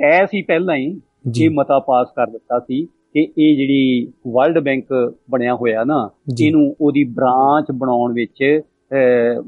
ਐ 0.00 0.26
ਸੀ 0.26 0.42
ਪਹਿਲਾਂ 0.42 0.76
ਹੀ 0.76 1.00
ਜੀ। 1.30 1.44
ਇਹ 1.44 1.50
ਮਤਾ 1.50 1.78
ਪਾਸ 1.78 2.08
ਕਰ 2.16 2.30
ਦਿੱਤਾ 2.30 2.58
ਸੀ 2.58 2.86
ਕਿ 3.14 3.20
ਇਹ 3.38 3.56
ਜਿਹੜੀ 3.56 4.12
ਵਰਲਡ 4.26 4.58
ਬੈਂਕ 4.58 5.16
ਬਣਿਆ 5.30 5.54
ਹੋਇਆ 5.54 5.84
ਨਾ। 5.84 6.08
ਇਹਨੂੰ 6.42 6.76
ਉਹਦੀ 6.80 7.04
ਬ੍ਰਾਂਚ 7.04 7.70
ਬਣਾਉਣ 7.72 8.12
ਵਿੱਚ 8.12 8.60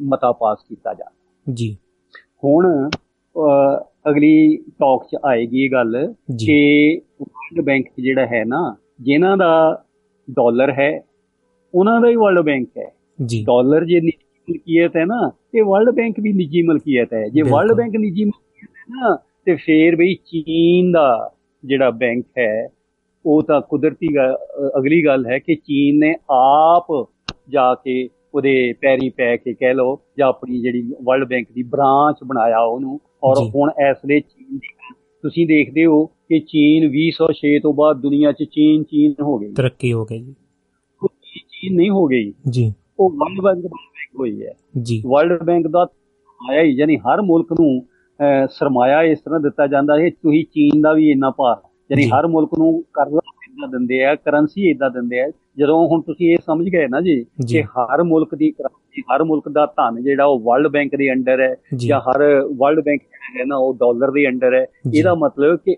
ਮਤਾ 0.00 0.32
ਪਾਸ 0.32 0.58
ਕੀਤਾ 0.68 0.94
ਜਾ 0.94 1.04
ਜੀ 1.46 1.76
ਹੁਣ 2.44 2.90
ਅਗਲੀ 4.08 4.56
ਟਾਕ 4.56 5.06
'ਚ 5.06 5.16
ਆਏਗੀ 5.24 5.64
ਇਹ 5.64 5.70
ਗੱਲ। 5.70 6.14
ਕਿ 6.38 7.00
ਵਰਲਡ 7.20 7.64
ਬੈਂਕ 7.64 7.86
ਜਿਹੜਾ 8.00 8.26
ਹੈ 8.26 8.44
ਨਾ 8.44 8.76
ਜਿਨ੍ਹਾਂ 9.00 9.36
ਦਾ 9.36 9.84
ਡਾਲਰ 10.30 10.70
ਹੈ 10.72 10.90
ਉਹਨਾਂ 11.74 12.00
ਦਾ 12.00 12.08
ਹੀ 12.08 12.16
ਵਰਲਡ 12.16 12.40
ਬੈਂਕ 12.40 12.68
ਹੈ 12.78 12.90
ਜੀ 13.24 13.42
ਡਾਲਰ 13.44 13.84
ਜੇ 13.84 14.00
ਨਿੱਜੀ 14.00 14.52
ਮਲਕੀਅਤ 14.52 14.96
ਹੈ 14.96 15.04
ਨਾ 15.04 15.30
ਤੇ 15.52 15.60
ਵਰਲਡ 15.60 15.94
ਬੈਂਕ 15.94 16.20
ਵੀ 16.20 16.32
ਨਿੱਜੀ 16.32 16.62
ਮਲਕੀਅਤ 16.62 17.12
ਹੈ 17.14 17.28
ਜੇ। 17.28 17.42
ਵਰਲਡ 17.42 17.72
ਬੈਂਕ 17.72 17.96
ਨਿੱਜੀ 17.96 18.24
ਮਲਕੀਅਤ 18.24 18.70
ਹੈ 18.78 18.84
ਨਾ 18.88 19.16
ਤੇ 19.44 19.54
ਫੇਰ 19.54 19.96
ਵੀ 19.96 20.14
ਚੀਨ 20.14 20.92
ਦਾ 20.92 21.30
ਜਿਹੜਾ 21.64 21.90
ਬੈਂਕ 21.90 22.24
ਹੈ 22.38 22.68
ਉਹ 23.26 23.42
ਤਾਂ 23.42 23.60
ਕੁਦਰਤੀ 23.60 24.08
ਅਗਲੀ 24.78 25.04
ਗੱਲ 25.04 25.26
ਹੈ 25.26 25.38
ਕਿ 25.38 25.54
ਚੀਨ 25.54 25.98
ਨੇ 25.98 26.14
ਆਪ 26.30 27.08
ਜਾ 27.48 27.74
ਕੇ 27.74 28.08
ਉਹਦੇ 28.34 28.74
ਪੈਰੀ 28.80 29.08
ਪੈ 29.08 29.36
ਕੇ 29.36 29.54
ਕਹਿ 29.54 29.74
ਲਓ 29.74 30.00
ਜਾਂ 30.18 30.28
ਆਪਣੀ 30.28 30.60
ਜਿਹੜੀ 30.60 30.94
ਵਰਲਡ 31.04 31.28
ਬੈਂਕ 31.28 31.46
ਦੀ 31.52 31.62
ਬ੍ਰਾਂਚ 31.62 32.16
ਬਣਾਇਆ 32.26 32.60
ਉਹਨੂੰ। 32.60 33.00
ਔਰ। 33.24 33.36
ਹੁਣ 33.54 33.70
ਇਸ 33.90 33.96
ਵੇਲੇ 34.06 34.20
ਚੀਨ 34.20 34.58
ਦੀ 34.58 34.68
ਤੁਸੀਂ 35.22 35.46
ਦੇਖਦੇ 35.46 35.84
ਹੋ 35.84 36.06
ਕਿ 36.06 36.40
ਚੀਨ 36.40 36.90
2006 36.90 37.58
ਤੋਂ 37.62 37.74
ਬਾਅਦ 37.74 38.00
ਦੁਨੀਆ 38.00 38.32
'ਚ 38.32 38.44
ਚੀਨ 38.44 38.82
ਚੀਨ 38.82 39.14
ਹੋ 39.22 39.38
ਗਈ। 39.38 39.52
ਤਰੱਕੀ 39.52 39.92
ਹੋ 39.92 40.04
ਗਈ 40.04 40.18
ਜੀ। 40.18 40.34
ਚੀਨ 41.34 41.76
ਨਹੀਂ 41.76 41.90
ਹੋ 41.90 42.06
ਗਈ। 42.06 42.32
ਜੀ। 42.50 42.74
ਉਹ 43.00 43.10
ਵਰਲਡ 43.10 43.62
ਬੈਂਕ 43.62 44.20
ਹੋਈ 44.20 44.42
ਹੈ। 44.42 44.52
ਜੀ। 44.82 45.02
ਵਰਲਡ 45.06 45.42
ਬੈਂਕ 45.42 45.66
ਦਾ 45.66 45.86
ਆਇਆ 46.50 46.62
ਹੀ 46.62 46.70
ਯਾਨੀ 46.70 46.96
ਹਰ 46.96 47.22
ਮੁਲਕ 47.22 47.52
ਨੂੰ 47.52 47.86
ਸਰਮਾਇਆ 48.48 49.02
ਇਸ 49.02 49.20
ਤਰ੍ਹਾਂ 49.20 49.40
ਦਿੱਤਾ 49.40 49.66
ਜਾਂਦਾ 49.66 50.00
ਹੈ 50.00 50.10
ਤੁਸੀਂ 50.10 50.44
ਚੀਨ 50.44 50.80
ਦਾ 50.80 50.92
ਵੀ 50.92 51.10
ਇੰਨਾ 51.10 51.30
ਭਾਰ 51.30 51.68
ਯਾਨੀ। 51.90 52.08
ਹਰ 52.10 52.26
ਮੁਲਕ 52.26 52.50
ਨੂੰ 52.58 52.82
ਕਰਜ਼ਾ 52.94 53.20
ਇਦਾਂ 53.44 53.68
ਦਿੰਦੇ 53.68 54.04
ਆ 54.04 54.14
ਕਰੰਸੀ 54.14 54.70
ਇਦਾਂ 54.70 54.90
ਦਿੰਦੇ 54.90 55.20
ਆ 55.20 55.28
ਜਦੋਂ 55.58 55.86
ਹੁਣ 55.88 56.00
ਤੁਸੀਂ 56.02 56.30
ਇਹ 56.30 56.38
ਸਮਝ 56.46 56.68
ਗਏ 56.68 56.86
ਨਾ 56.88 57.00
ਜੀ। 57.00 57.24
ਕਿ 57.48 57.62
ਹਰ 57.62 58.02
ਮੁਲਕ 58.02 58.34
ਦੀ 58.34 58.50
ਕਰੰਸੀ 58.50 59.02
ਹਰ 59.12 59.24
ਮੁਲਕ 59.24 59.48
ਦਾ 59.48 59.66
ਧਨ 59.76 60.02
ਜਿਹੜਾ 60.02 60.24
ਉਹ 60.24 60.40
ਵਰਲਡ 60.40 60.68
ਬੈਂਕ 60.68 60.94
ਦੇ 60.96 61.10
ਅੰਡਰ 61.12 61.40
ਹੈ 61.40 61.54
ਜੀ। 61.76 61.90
ਹਰ 61.90 62.22
ਵਰਲਡ 62.56 62.84
ਬੈਂਕ 62.84 63.02
ਹੈ 63.36 63.44
ਨਾ 63.44 63.56
ਉਹ 63.56 63.74
ਡਾਲਰ 63.74 64.10
ਦੇ 64.10 64.26
ਅੰਡਰ 64.28 64.54
ਹੈ। 64.54 64.66
ਇਹਦਾ 64.94 65.14
ਮਤਲਬ 65.14 65.58
ਕਿ 65.58 65.76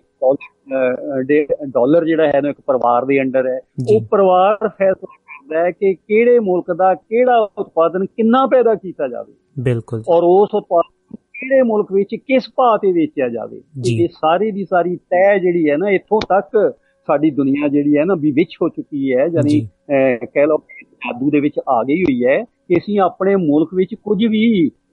ਡਾਲਰ 1.65 2.05
ਜਿਹੜਾ 2.05 2.27
ਹੈ 2.27 2.41
ਨਾ 2.41 2.49
ਇੱਕ 2.49 2.61
ਪਰਿਵਾਰ 2.67 3.05
ਦੇ 3.05 3.21
ਅੰਡਰ 3.21 3.47
ਹੈ। 3.47 3.59
ਉਹ 3.91 4.01
ਪਰਿਵਾਰ 4.11 4.67
ਫੈਸਲਾ 4.67 5.15
ਕਰਦਾ 5.15 5.63
ਹੈ 5.63 5.71
ਕਿ 5.71 5.93
ਕਿਹੜੇ 5.95 6.39
ਮੁਲਕ 6.39 6.73
ਦਾ 6.73 6.93
ਕਿਹੜਾ 6.93 7.37
ਉਤਪਾਦਨ 7.57 8.05
ਕਿੰਨਾ 8.07 8.45
ਪੈਦਾ 8.45 8.75
ਕੀਤਾ 8.75 9.07
ਜਾਵੇ 9.07 9.33
ਬਿਲਕੁਲ। 9.59 10.03
ਔਰ 10.09 10.23
ਉਸ 10.23 10.55
ਉਤਪਾਦਨ 10.55 10.95
ਕਿਹੜੇ 11.39 11.61
ਮੁਲਕ 11.63 11.91
ਵਿੱਚ 11.91 12.15
ਕਿਸ 12.15 12.49
ਭਾਅ 12.55 12.77
ਤੇ 12.77 12.91
ਵੇਚਿਆ 12.91 13.27
ਜਾਵੇ। 13.29 13.61
ਇਹ 13.87 14.07
ਸਾਰੀ 14.11 14.51
ਦੀ 14.51 14.65
ਸਾਰੀ 14.65 14.95
ਤੈਅ 14.95 15.37
ਜਿਹੜੀ 15.37 15.69
ਹੈ 15.69 15.77
ਨਾ 15.77 15.89
ਇੱਥੋਂ 15.89 16.19
ਤੱਕ 16.29 16.57
ਸਾਡੀ 17.07 17.29
ਦੁਨੀਆ 17.31 17.67
ਜਿਹੜੀ 17.67 17.97
ਹੈ 17.97 18.03
ਨਾ 18.05 18.15
ਵੀ 18.15 18.31
ਵਿੱਚ 18.31 18.57
ਹੋ 18.61 18.69
ਚੁੱਕੀ 18.69 19.13
ਹੈ 19.13 19.27
ਯਾਨੀ 19.33 19.59
ਕਹਿ 19.89 20.45
ਲਓ 20.45 20.57
ਜਾਦੂ 21.05 21.29
ਦੇ 21.31 21.39
ਵਿੱਚ 21.39 21.59
ਆ 21.69 21.83
ਗਈ 21.83 22.03
ਹੋਈ 22.03 22.23
ਹੈ 22.25 22.43
ਕਿ 22.43 22.75
ਅਸੀਂ 22.77 22.99
ਆਪਣੇ 22.99 23.35
ਮੁਲਕ 23.35 23.73
ਵਿੱਚ 23.73 23.93
ਕੁਝ 23.95 24.17
ਵੀ 24.25 24.41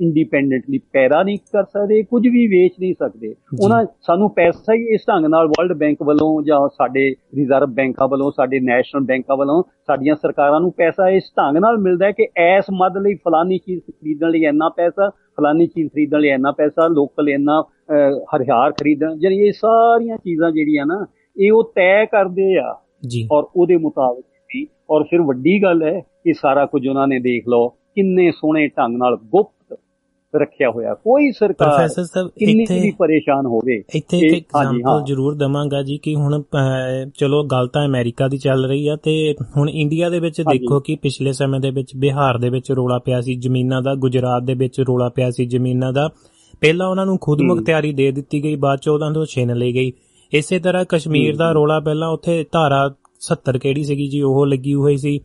ਇੰਡੀਪੈਂਡੈਂਟਲੀ 0.01 0.79
ਪੈਦਾ 0.93 1.23
ਨਹੀਂ 1.23 1.39
ਕਰ 1.53 1.65
ਸਕਦੇ 1.65 2.03
ਕੁਝ 2.03 2.23
ਵੀ 2.29 2.47
ਵੇਚ 2.47 2.75
ਨਹੀਂ 2.81 2.95
ਸਕਦੇ। 2.95 3.35
ਉਹਨਾਂ 3.63 3.85
ਸਾਨੂੰ 4.07 4.31
ਪੈਸਾ 4.31 4.75
ਹੀ 4.75 4.85
ਇਸ 4.95 5.05
ਢੰਗ 5.09 5.27
ਨਾਲ 5.27 5.49
ਵਰਲਡ 5.49 5.73
ਬੈਂਕ 5.79 6.03
ਵੱਲੋਂ 6.03 6.31
ਜਾਂ 6.43 6.59
ਸਾਡੇ 6.69 7.09
ਰਿਜ਼ਰਵ 7.35 7.73
ਬੈਂਕਾਂ 7.75 8.09
ਵੱਲੋਂ 8.09 8.31
ਸਾਡੇ 8.31 8.61
ਨੈਸ਼ਨਲ 8.61 9.05
ਬੈਂਕਾਂ 9.05 9.37
ਵੱਲੋਂ 9.37 9.63
ਸਾਡੀਆਂ 9.87 10.17
ਸਰਕਾਰਾਂ 10.17 10.61
ਨੂੰ 10.61 10.73
ਪੈਸਾ 10.73 11.09
ਇਸ 11.09 11.33
ਢੰਗ 11.39 11.57
ਨਾਲ 11.57 11.79
ਮਿਲਦਾ 11.79 12.07
ਹੈ 12.07 12.13
ਕਿ 12.13 12.29
ਐਸ 12.37 12.65
ਮਦ 12.73 12.99
ਲਈ 12.99 13.15
ਫਲਾਨੀ 13.15 13.59
ਚੀਜ਼ 13.59 13.81
ਖਰੀਦਣ 13.81 14.31
ਲਈ 14.31 14.45
ਇੰਨਾ 14.45 14.69
ਪੈਸਾ 14.69 15.11
ਫਲਾਨੀ 15.37 15.67
ਚੀਜ਼ 15.67 15.89
ਖਰੀਦਣ 15.89 16.21
ਲਈ 16.21 16.29
ਇੰਨਾ 16.29 16.53
ਪੈਸਾ 16.53 16.89
ਲੋਕਲ 16.89 17.29
ਇੰਨਾ 17.29 17.65
ਹਰਿਆਰ 18.37 18.73
ਖਰੀਦਣ 18.73 19.19
ਜਿਹੜੀ 19.19 19.37
ਇਹ 19.37 19.53
ਸਾਰੀਆਂ 19.53 20.17
ਚੀਜ਼ਾਂ 20.17 20.51
ਜਿਹੜੀਆਂ 20.51 20.87
ਨਾ 20.87 21.07
ਇਹ 21.41 21.53
ਉਹ 21.53 21.73
ਤੈਅ 21.75 22.07
ਕਰਦੇ 22.07 22.59
ਆ। 22.59 22.77
ਜੀ। 23.07 23.29
ਔਰ 23.33 23.45
ਉਹਦੇ 23.57 23.77
ਮੁਤਾਬਕ 23.77 24.25
ਵੀ 24.55 24.67
ਔਰ 24.91 25.03
ਫਿਰ 25.03 25.23
ਵੱਡੀ 25.23 25.63
ਗੱਲ 25.63 25.83
ਹੈ 25.83 26.01
ਕਿ 26.01 26.33
ਸਾਰਾ 26.33 26.67
ਕੁਝ 26.67 26.89
ਉਹਨਾਂ 26.89 27.09
ਨੇ 27.09 27.19
ਦੇਖ 27.19 27.49
ਲਓ 27.49 27.69
ਕਿੰਨੇ 27.69 28.31
ਸੋਹਣੇ 28.31 28.69
ਢੰਗ 28.69 28.97
ਨਾਲ 28.97 29.17
ਗੁਪਤ 29.17 29.64
ਰੱਖਿਆ 30.37 30.71
ਹੋਇਆ 30.71 30.95
ਕੋਈ 30.95 31.31
ਸਰਕਾਰ 31.33 31.69
ਪ੍ਰੋਫੈਸਰ 31.69 32.05
ਸਾਹਿਬ 32.05 32.31
ਇੱਥੇ 32.39 32.81
ਵੀ 32.81 32.91
ਪਰੇਸ਼ਾਨ 32.99 33.47
ਹੋਵੇ 33.47 33.83
ਇੱਥੇ 33.95 34.19
ਇੱਕ 34.19 34.35
ਐਗਜ਼ਾਮਪਲ। 34.35 35.03
ਜ਼ਰੂਰ 35.07 35.35
ਦਵਾਂਗਾ 35.35 35.83
ਜੀ 35.83 35.99
ਕਿ 35.99 36.15
ਹੁਣ 36.15 36.43
ਚਲੋ 37.15 37.43
ਗੱਲ 37.45 37.69
ਤਾਂ 37.69 37.85
ਅਮਰੀਕਾ 37.87 38.29
ਦੀ 38.29 38.39
ਚੱਲ 38.39 38.65
ਰਹੀ 38.65 38.89
ਆ 38.89 38.97
ਤੇ 38.97 39.35
ਹੁਣ 39.57 39.71
ਇੰਡੀਆ 39.71 40.09
ਦੇ 40.11 40.21
ਵਿੱਚ। 40.21 40.41
ਦੇਖੋ 40.41 40.81
ਕਿ 40.81 40.97
ਪਿਛਲੇ 40.97 41.33
ਸਮੇਂ 41.33 41.61
ਦੇ 41.61 41.71
ਵਿੱਚ 41.71 41.97
ਬਿਹਾਰ 41.97 42.39
ਦੇ 42.39 42.49
ਵਿੱਚ 42.49 42.73
ਰੋਲਾ 42.73 42.99
ਪਿਆ 42.99 43.21
ਸੀ 43.21 43.35
ਜ਼ਮੀਨਾਂ 43.35 43.83
ਦਾ 43.83 43.95
ਗੁਜਰਾਤ 43.95 44.43
ਦੇ 44.43 44.55
ਵਿੱਚ 44.55 44.81
ਰੋਲਾ 44.81 45.09
ਪਿਆ 45.09 45.31
ਸੀ 45.31 45.47
ਜ਼ਮੀਨਾਂ 45.47 45.93
ਦਾ 45.93 46.09
ਪਹਿਲਾਂ 46.61 46.89
ਉਹਨਾਂ 46.89 47.07
ਨੂੰ 47.07 47.19
ਖੁਦ। 47.19 47.41
ਮੁਖਤਿਆਰੀ 47.43 47.93
ਦੇ 47.93 48.11
ਦਿੱਤੀ 48.11 48.43
ਗਈ 48.45 48.57
ਬਾਅਦ 48.57 48.79
ਚ 48.79 48.89
ਉਹਨਾਂ 48.89 49.11
ਤੋਂ 49.11 49.25
ਛਿਨ 49.27 49.57
ਲਈ 49.57 49.75
ਗਈ 49.75 49.93
ਇਸੇ 50.33 50.59
ਤਰ੍ਹਾਂ 50.59 50.85
ਕਸ਼ਮੀਰ 50.89 51.37
ਦਾ 51.37 51.51
ਰੋਲਾ 51.53 51.81
ਪਹਿਲਾਂ 51.81 52.09
ਉੱਥੇ 52.09 52.45
ਧਾਰਾ 52.53 52.85
70 53.25 53.59
ਕਿਹੜੀ 53.59 53.83
ਸੀਗੀ 53.85 54.07
ਜੀ 54.09 54.21
ਉਹ 54.23 54.47
ਲੱਗੀ 54.47 54.75
ਹੋਈ 54.75 54.97
ਸੀ 54.97 55.19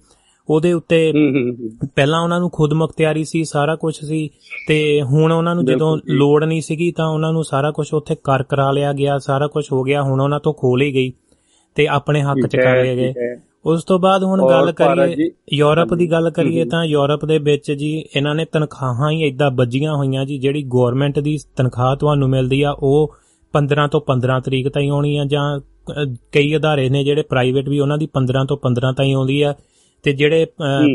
ਉਹਦੇ 0.50 0.74
ਉੱਤੇ 0.74 1.12
ਹੂੰ 1.12 1.22
ਹੂੰ 1.30 1.56
ਹੂੰ। 1.60 1.70
ਪਹਿਲਾਂ 1.96 2.22
ਉਹਨਾਂ 2.22 2.40
ਨੂੰ 2.40 2.50
ਖੁਦ 2.50 2.74
ਮੁਖਤਿਆਰੀ 2.74 3.24
ਸੀ 3.24 3.44
ਸਾਰਾ 3.44 3.76
ਕੁਝ 3.76 3.96
ਸੀ 3.96 4.30
ਤੇ 4.68 5.02
ਹੁਣ 5.02 5.32
ਉਹਨਾਂ 5.32 5.56
ਨੂੰ 5.56 5.66
ਜਦੋਂ। 5.66 5.98
ਲੋੜ 6.08 6.44
ਨਹੀਂ 6.44 6.62
ਸੀਗੀ 6.62 6.92
ਤਾਂ 6.92 7.08
ਉਹਨਾਂ 7.08 7.34
ਨੂੰ 7.34 7.44
ਸਾਰਾ 7.44 7.72
ਕੁਝ 7.72 7.88
ਉੱਥੇ 7.94 8.16
ਕਰ 8.24 8.44
ਕਰਾ 8.44 8.72
ਲਿਆ 8.72 8.94
ਗਿਆ 8.94 9.18
ਸਾਰਾ 9.18 9.48
ਕੁਝ 9.48 9.66
ਹੋ 9.72 9.84
ਗਿਆ 9.84 10.02
ਹੁਣ 10.04 10.22
ਉਹਨਾਂ 10.22 10.40
ਤੋਂ 10.40 10.54
ਖੋਹ 10.54 10.78
ਲਈ 10.78 10.94
ਗਈ 10.94 11.12
ਤੇ 11.78 11.88
ਆਪਣੇ 11.88 12.22
ਹੱਕ 12.22 12.48
ਚ 12.48 12.56
ਕਰ 12.56 12.68
ਹੈ, 12.68 12.84
ਲਏ 12.84 12.96
ਗਏ 12.96 13.14
ਹੈ। 13.18 13.36
ਉਸ 13.66 13.84
ਤੋਂ 13.84 14.00
ਬਾਅਦ 14.00 14.24
ਹੁਣ 14.24 14.42
ਗੱਲ 14.50 14.72
ਕਰੀਏ 14.72 15.30
ਯੂਰਪ 15.54 15.94
ਦੀ। 15.94 16.12
ਗੱਲ 16.12 16.30
ਕਰੀਏ। 16.30 16.66
ਤਾਂ 16.66 16.86
ਯੂਰਪ 16.86 17.26
ਦੇ 17.26 17.38
ਵਿੱਚ 17.38 17.72
ਜੀ 17.72 18.06
ਇਹਨਾਂ 18.16 18.36
ਨੇ 18.36 18.46
ਤਨਖਾਹਾਂ 18.46 19.12
ਹੀ 19.12 19.22
ਏਦਾਂ 19.24 19.52
ਵੱਜੀਆਂ 19.52 19.96
ਹੋਈਆਂ 19.96 20.26
ਜੀ 20.26 20.38
ਜਿਹੜੀ 20.38 20.64
ਗਵਰਨਮੈਂਟ 20.64 21.20
ਦੀ 21.20 21.38
ਤਨਖਾਹ 21.56 21.96
ਤੁਹਾਨੂੰ 21.96 22.30
ਮਿਲਦੀ 22.30 22.62
ਆ 22.62 22.72
ਉਹ 22.72 23.16
15 23.54 23.88
ਤੋਂ 23.92 24.02
15 24.08 24.40
ਤਰੀਕ 24.42 24.70
ਤਾਈਂ 24.70 24.90
ਆਉਣੀ 24.92 25.18
ਆ 25.18 25.26
ਜਾਂ 25.26 25.60
ਕਈ 26.32 26.56
ਅਦਾਰੇ 26.56 26.90
ਨੇ 26.90 27.04
ਜਿਹੜੇ 27.04 27.22
ਪ੍ਰਾਈਵੇਟ 27.22 27.70
ਵੀ 27.70 27.80
ਉਹਨਾਂ 27.80 27.98
ਦੀ 27.98 28.08
15 28.14 28.46
ਤੋਂ 28.48 28.58
15 28.64 28.94
ਤਾਈਂ 28.98 29.14
ਆਉਂਦੀ 29.16 29.42
ਆ 29.42 29.54
ਤੇ 30.04 30.14
ਜਿਹੜੇ। 30.14 30.46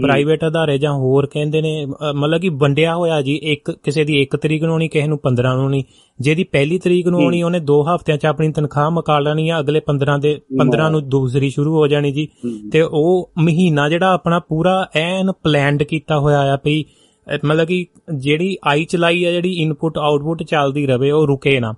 ਪ੍ਰਾਈਵੇਟ 0.03 0.47
ਅਦਾਰੇ 0.47 0.79
ਜਾਂ 0.79 0.93
ਹੋਰ 0.93 1.27
ਕਹਿੰਦੇ 1.27 1.63
ਨੇ 1.63 1.87
ਮਤਲਬ 2.15 2.41
ਕਿ 2.41 2.49
ਵੰਡਿਆ 2.49 2.97
ਹੋਇਆ 2.97 3.23
ਜੀ 3.23 3.41
ਇੱਕ 3.43 3.71
ਕਿਸੇ 3.71 4.05
ਦੀ 4.05 4.23
1 4.23 4.37
ਤਰੀਕ 4.37 4.63
ਨੂੰ 4.63 4.73
ਆਉਣੀ 4.73 4.89
ਕਿਸੇ 4.89 5.07
ਨੂੰ 5.07 5.19
15 5.27 5.57
ਨੂੰ 5.57 5.71
ਨਹੀਂ 5.71 5.85
ਜਿਹਦੀ 6.21 6.45
ਪਹਿਲੀ 6.45 6.79
ਤਰੀਕ 6.79 7.09
ਨੂੰ। 7.09 7.23
ਆਉਣੀ 7.23 7.43
ਉਹਨੇ 7.43 7.59
2 7.59 7.83
ਹਫ਼ਤਿਆਂ 7.95 8.19
'ਚ 8.19 8.27
ਆਪਣੀ 8.27 8.53
ਤਨਖਾਹ 8.53 8.91
ਮੁਕਾ 8.91 9.19
ਲੈਣੀ 9.19 9.49
ਆ 9.49 9.61
ਅਗਲੇ 9.61 9.81
15 9.87 10.19
ਦੇ 10.21 10.41
15 10.61 10.91
ਨੂੰ 10.91 11.09
ਦੂਸਰੀ 11.09 11.51
ਸ਼ੁਰੂ 11.51 11.75
ਹੋ 11.75 11.87
ਜਾਣੀ 11.87 12.13
ਜੀ। 12.13 12.29
ਤੇ 12.73 12.81
ਉਹ 12.81 13.31
ਮਹੀਨਾ 13.39 13.89
ਜਿਹੜਾ 13.89 14.13
ਆਪਣਾ 14.13 14.39
ਪੂਰਾ 14.39 14.89
ਐਨ 14.95 15.33
ਪਲਾਨਡ 15.33 15.83
ਕੀਤਾ 15.83 16.19
ਹੋਇਆ 16.19 16.55
ਆ 16.55 16.57
ਅਹ 16.57 17.39
ਮਤਲਬ 17.45 17.67
ਕਿ 17.67 17.87
ਜਿਹੜੀ 18.15 18.57
ਆਈ 18.67 18.85
ਚਲਾਈ 18.85 19.25
ਆ 19.25 19.31
ਜਿਹੜੀ 19.33 19.53
ਇਨਪੁਟ 19.53 19.99
ਆਊਟਪੁੱਟ 19.99 20.43
ਚੱਲਦੀ 20.43 20.87
ਰਵੇ 20.87 21.11
ਉਹ 21.11 21.27
ਰੁਕੇ 21.27 21.61
ਨਾ 21.61 21.75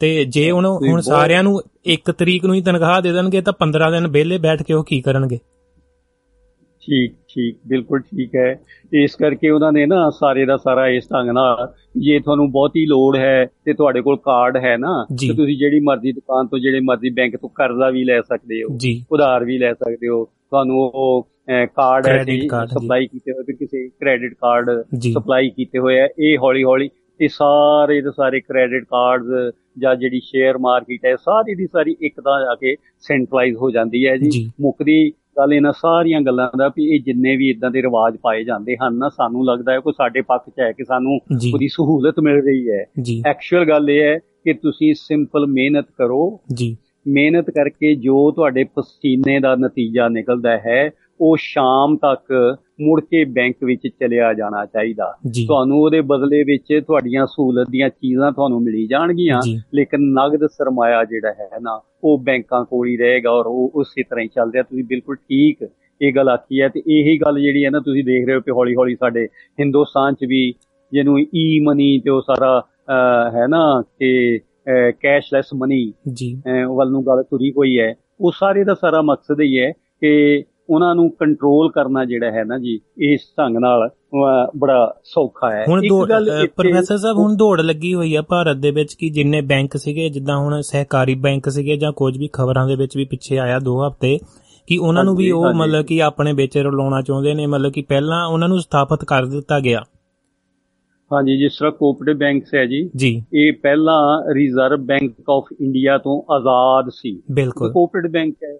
ਤੇ 0.00 0.24
ਜੇ 0.24 0.50
ਉਹਨੂੰ 0.50 0.78
ਹੁਣ 0.88 1.00
ਸਾਰਿਆਂ 1.00 1.42
ਨੂੰ 1.42 1.62
ਇੱਕ 1.84 2.10
ਤਰੀਕ 2.10 2.44
ਨੂੰ 2.44 2.54
ਹੀ 2.54 2.60
ਤਨਖਾਹ 2.60 3.02
ਦੇ 3.02 3.12
ਦੇਣਗੇ 3.12 3.40
ਤਾਂ 3.40 3.52
15 3.62 3.90
ਦਿਨ 3.90 4.06
ਵਿਹਲੇ 4.06 4.38
ਬੈਠ 4.38 4.62
ਕੇ 4.62 4.74
ਉਹ 4.74 4.84
ਕੀ 4.84 5.00
ਕਰਨਗੇ 5.00 5.38
ਠੀਕ 6.86 7.12
ਠੀਕ 7.28 7.56
ਬਿਲਕੁਲ 7.66 8.00
ਠੀਕ 8.00 8.34
ਹੈ 8.36 8.50
ਇਸ 8.92 9.14
ਕਰਕੇ 9.16 9.50
ਉਹਨਾਂ 9.50 9.72
ਨੇ 9.72 9.84
ਨਾ 9.86 10.08
ਸਾਰੇ 10.10 10.44
ਦਾ 10.44 10.56
ਸਾਰਾ 10.56 10.86
ਇਸ 10.88 11.04
ਢੰਗ 11.12 11.30
ਨਾਲ 11.30 11.72
ਜੇ 11.98 12.18
ਤੁਹਾਨੂੰ 12.18 12.50
ਬਹੁਤੀ 12.52 12.84
ਲੋੜ 12.86 13.16
ਹੈ 13.16 13.44
ਤੇ 13.64 13.72
ਤੁਹਾਡੇ 13.72 14.00
ਕੋਲ 14.00 14.16
ਕਾਰਡ 14.16 14.56
ਹੈ 14.56 14.76
ਨਾ। 14.76 14.92
ਤੇ 15.20 15.34
ਤੁਸੀਂ 15.34 15.56
ਜਿਹੜੀ 15.58 15.80
ਮਰਜ਼ੀ 15.80 16.12
ਦੁਕਾਨ 16.12 16.46
ਤੋਂ 16.46 16.58
ਜਿਹੜੇ 16.58 16.80
ਮਰਜ਼ੀ 16.80 17.10
ਬੈਂਕ 17.10 17.36
ਤੋਂ 17.36 17.48
ਕਰਜ਼ਾ 17.48 17.90
ਵੀ 17.90 18.04
ਲੈ 18.04 18.20
ਸਕਦੇ 18.20 18.62
ਹੋ 18.62 18.76
ਉਧਾਰ 19.10 19.44
ਵੀ 19.44 19.58
ਲੈ 19.58 19.72
ਸਕਦੇ 19.74 20.08
ਹੋ 20.08 20.24
ਤੁਹਾਨੂੰ 20.24 20.80
ਉਹ 20.84 21.28
ਕਾਰਡ 21.74 22.06
ਹੈ 22.06 22.22
ਜੀ। 22.24 22.40
ਸਪਲਾਈ 22.68 23.06
ਕੀਤੇ 23.06 23.32
ਹੋਏ 23.32 23.54
ਕਿਸੇ 23.54 23.88
ਕ੍ਰੈਡਿਟ 23.90 24.34
ਕਾਰਡ। 24.34 24.70
ਸਪਲਾਈ 25.12 25.50
ਕੀਤੇ 25.50 25.78
ਹੋਏ 25.78 25.98
ਆ 26.00 26.08
ਇਹ 26.18 26.38
ਹੌਲੀ 26.38 26.64
ਹੌਲੀ 26.64 26.88
ਇਹ 27.20 27.28
ਸਾਰੇ 27.28 28.00
ਦੇ 28.02 28.10
ਸਾਰੇ 28.10 28.40
ਕ੍ਰੈਡਿਟ 28.40 28.84
ਕਾਰਡਸ 28.84 29.52
ਜਾਂ 29.78 29.94
ਜਿਹੜੀ 29.96 30.20
ਸ਼ੇਅਰ 30.20 30.58
ਮਾਰਕੀਟ 30.58 31.04
ਹੈ 31.06 31.14
ਸਾਰੀ 31.16 31.54
ਦੀ 31.54 31.66
ਸਾਰੀ 31.66 31.94
ਇੱਕ 32.00 32.20
ਤਾਂ 32.20 32.40
ਜਾ 32.40 32.54
ਕੇ 32.54 32.74
ਸੈਂਟਰਲਾਈਜ਼ 33.00 33.56
ਹੋ 33.56 33.70
ਜਾਂਦੀ 33.70 34.06
ਹੈ 34.06 34.16
ਜੀ। 34.16 34.50
ਮੁੱਕਦੀ 34.60 35.12
ਗੱਲ 35.38 35.52
ਇਹਨਾਂ 35.52 35.72
ਸਾਰੀਆਂ 35.72 36.20
ਗੱਲਾਂ 36.20 36.50
ਦਾ 36.58 36.68
ਵੀ 36.68 36.84
ਇਹ 36.84 37.00
ਜਿੰਨੇ 37.00 37.36
ਵੀ 37.36 37.50
ਇਦਾਂ 37.50 37.70
ਦੇ 37.70 37.82
ਰਿਵਾਜ 37.82 38.16
ਪਾਏ 38.16 38.44
ਜਾਂਦੇ 38.44 38.76
ਹਨ 38.76 38.94
ਨਾ 38.94 39.08
ਸਾਨੂੰ 39.08 39.46
ਲੱਗਦਾ 39.46 39.72
ਹੈ 39.72 39.78
ਕਿ 39.78 39.92
ਸਾਡੇ 39.92 40.20
ਪੱਖ 40.20 40.50
'ਚ 40.50 40.60
ਹੈ 40.60 40.72
ਕਿ 40.72 40.84
ਸਾਨੂੰ 40.84 41.14
ਉਹਦੀ 41.52 41.68
ਸਹੂਲਤ 41.68 42.20
ਮਿਲ 42.20 42.34
ਰਹੀ 42.34 42.70
ਹੈ। 42.70 42.86
ਐਕਚੁਅਲ 43.26 43.68
ਗੱਲ 43.68 43.90
ਇਹ 43.90 44.02
ਹੈ 44.02 44.18
ਕਿ 44.18 44.52
ਤੁਸੀਂ 44.52 44.94
ਸਿੰਪਲ 44.98 45.46
ਮਿਹਨਤ 45.46 45.86
ਕਰੋ। 45.98 46.40
ਜੀ। 46.54 46.76
ਮਿਹਨਤ 47.08 47.50
ਕਰਕੇ 47.50 47.94
ਜੋ 47.94 48.30
ਤੁਹਾਡੇ 48.30 48.64
ਪਸੀਨੇ 48.64 49.40
ਦਾ 49.40 49.54
ਨਤੀਜਾ 49.54 50.08
ਨਿਕਲਦਾ 50.08 50.50
ਹੈ 50.50 50.90
ਉਹ 51.20 51.36
ਸ਼ਾਮ 51.40 51.96
ਤੱਕ 51.96 52.56
ਮੁੜ 52.80 53.00
ਕੇ 53.00 53.24
ਬੈਂਕ 53.24 53.56
ਵਿੱਚ 53.64 53.86
ਚਲਿਆ 53.86 54.32
ਜਾਣਾ 54.34 54.64
ਚਾਹੀਦਾ। 54.66 55.16
ਤੁਹਾਨੂੰ 55.46 55.80
ਉਹਦੇ 55.80 56.00
ਬਦਲੇ 56.00 56.42
ਵਿੱਚ 56.44 56.80
ਤੁਹਾਡੀਆਂ 56.86 57.26
ਸਹੂਲਤ 57.26 57.70
ਦੀਆਂ 57.70 57.88
ਚੀਜ਼ਾਂ 57.88 58.32
ਤੁਹਾਨੂੰ 58.32 58.62
ਮਿਲੀ 58.62 58.86
ਜਾਣਗੀਆਂ 58.86 59.40
ਲੇਕਿਨ 59.74 60.00
ਨਗਦ 60.00 60.46
ਸਰਮਾਇਆ 60.46 61.04
ਜਿਹੜਾ 61.04 61.32
ਹੈ 61.32 61.48
ਨਾ 61.62 61.80
ਉਹ 62.04 62.18
ਬੈਂਕਾਂ 62.18 62.64
ਕੋਲ 62.64 62.88
ਹੀ 62.88 62.96
ਰਹੇਗਾ 62.96 63.30
ਔਰ 63.30 63.46
ਉਹ 63.46 63.72
ਉਸੇ 63.74 64.02
ਤਰ੍ਹਾਂ 64.02 64.22
ਹੀ 64.22 64.28
ਚੱਲ 64.28 64.50
ਰਿਹਾ 64.50 64.62
ਤੁਸੀਂ 64.62 64.84
ਬਿਲਕੁਲ 64.84 65.16
ਠੀਕ 65.16 65.68
ਇਹ 66.02 66.12
ਗੱਲ 66.14 66.28
ਆਖੀ 66.28 66.60
ਹੈ 66.60 66.68
ਤੇ 66.68 66.82
ਇਹੀ 66.86 67.18
ਗੱਲ 67.18 67.40
ਜਿਹੜੀ 67.40 67.64
ਹੈ 67.64 67.70
ਨਾ 67.70 67.80
ਤੁਸੀਂ 67.80 68.04
ਦੇਖ 68.04 68.26
ਰਹੇ 68.26 68.36
ਹੋ 68.36 68.40
ਕਿ 68.40 68.50
ਹੌਲੀ 68.50 68.74
ਹੌਲੀ 68.74 68.94
ਸਾਡੇ 68.94 69.26
ਹਿੰਦੁਸਤਾਨ 69.60 70.14
'ਚ 70.14 70.24
ਵੀ 70.24 70.54
ਜਿਹਨੂੰ 70.92 71.20
ਈ 71.34 71.60
ਮਨੀ 71.60 71.98
ਤੇ 71.98 72.10
ਉਹ 72.10 72.22
ਸਾਰਾ 72.22 72.62
ਹੈ 73.34 73.46
ਨਾ 73.46 73.82
ਕਿ 73.98 74.38
ਕੈਸ਼ਲੈਸ 75.00 75.46
ਮਨੀ 75.54 75.92
ਜੀ। 76.12 76.42
ਵੱਲ 76.76 76.90
ਨੂੰ 76.90 77.06
ਗੱਲ 77.06 77.22
ਤੁਰੀ 77.22 77.50
ਹੋਈ 77.50 77.78
ਹੈ 77.78 77.94
ਉਹ 78.20 78.32
ਸਾਰੇ 78.32 78.64
ਦਾ 78.64 78.74
ਸਾਰਾ 78.74 79.02
ਮਕਸਦ 79.02 79.40
ਹੀ 79.40 79.58
ਹੈ 79.58 79.72
ਕਿ 80.00 80.44
ਉਹਨਾਂ 80.70 80.94
ਨੂੰ 80.94 81.10
ਕੰਟਰੋਲ 81.10 81.70
ਕਰਨਾ 81.70 82.04
ਜਿਹੜਾ 82.04 82.30
ਹੈ 82.30 82.44
ਨਾ 82.44 82.58
ਜੀ 82.58 82.80
ਇਸ 82.98 83.20
ਢੰਗ 83.38 83.56
ਨਾਲ 83.56 83.88
ਬੜਾ 84.56 84.94
ਸੌਖਾ 85.04 85.50
ਹੈ। 85.50 85.64
ਹੁਣ 85.68 85.80
ਪ੍ਰੋਫੈਸਰ 86.46 86.96
ਸਾਹਿਬ 86.98 87.18
ਹੁਣ 87.18 87.36
ਦੌੜ 87.36 87.60
ਲੱਗੀ 87.60 87.94
ਹੋਈ 87.94 88.14
ਆ 88.14 88.22
ਭਾਰਤ 88.22 88.56
ਦੇ 88.56 88.70
ਵਿੱਚ 88.70 88.94
ਕਿ 88.94 89.10
ਜਿੰਨੇ 89.10 89.40
ਬੈਂਕ 89.40 89.76
ਸੀਗੇ 89.76 90.08
ਜਿੱਦਾਂ 90.08 90.38
ਹੁਣ 90.38 90.60
ਸਹਿਕਾਰੀ 90.60 91.14
ਬੈਂਕ 91.14 91.48
ਸੀਗੇ 91.48 91.76
ਜਾਂ 91.76 91.92
ਕੁਝ 91.92 92.18
ਵੀ 92.18 92.28
ਖਬਰਾਂ 92.32 92.66
ਦੇ 92.68 92.76
ਵਿੱਚ 92.76 92.96
ਵੀ 92.96 93.04
ਪਿੱਛੇ 93.04 93.38
ਆਇਆ 93.38 93.58
ਦੋ 93.58 93.88
ਹਫ਼ਤੇ 93.88 94.18
ਕਿ 94.68 94.78
ਉਹਨਾਂ 94.78 95.04
ਨੂੰ 95.04 95.16
ਵੀ 95.16 95.30
ਉਹ। 95.30 95.52
ਮਤਲਬ 95.54 95.84
ਕਿ 95.84 96.02
ਆਪਣੇ 96.02 96.32
ਵਿੱਚ 96.32 96.58
ਰਲਾਉਣਾ 96.58 97.02
ਚਾਹੁੰਦੇ 97.02 97.34
ਨੇ 97.34 97.46
ਮਤਲਬ 97.46 97.72
ਕਿ 97.72 97.82
ਪਹਿਲਾਂ 97.82 98.26
ਉਹਨਾਂ 98.26 98.48
ਨੂੰ 98.48 98.58
ਸਥਾਪਿਤ 98.58 99.04
ਕਰ 99.04 99.26
ਦਿੱਤਾ 99.26 99.60
ਗਿਆ। 99.60 99.82
ਹਾਂਜੀ 101.10 101.36
ਜਿਸ 101.38 101.56
ਤਰ੍ਹਾਂ 101.58 101.72
ਕੋਆਪਰੇਟਿਵ 101.72 102.18
ਬੈਂਕਸ 102.18 102.54
ਹੈ 102.54 102.64
ਜੀ 102.66 102.90
ਜੀ। 102.96 103.22
ਇਹ 103.34 103.52
ਪਹਿਲਾਂ 103.52 104.34
ਰਿਜ਼ਰਵ 104.34 104.80
ਬੈਂਕ 104.80 105.30
ਆਫ 105.30 105.44
ਇੰਡੀਆ 105.60 105.98
ਤੋਂ 105.98 106.32
ਆਜ਼ਾਦ 106.32 106.90
ਸੀ। 106.92 107.22
ਬਿਲਕੁਲ। 107.32 107.72
ਕੋਆਪਰੇਟਿਵ 107.72 108.10
ਬੈਂਕ 108.10 108.34
ਹੈ। 108.44 108.58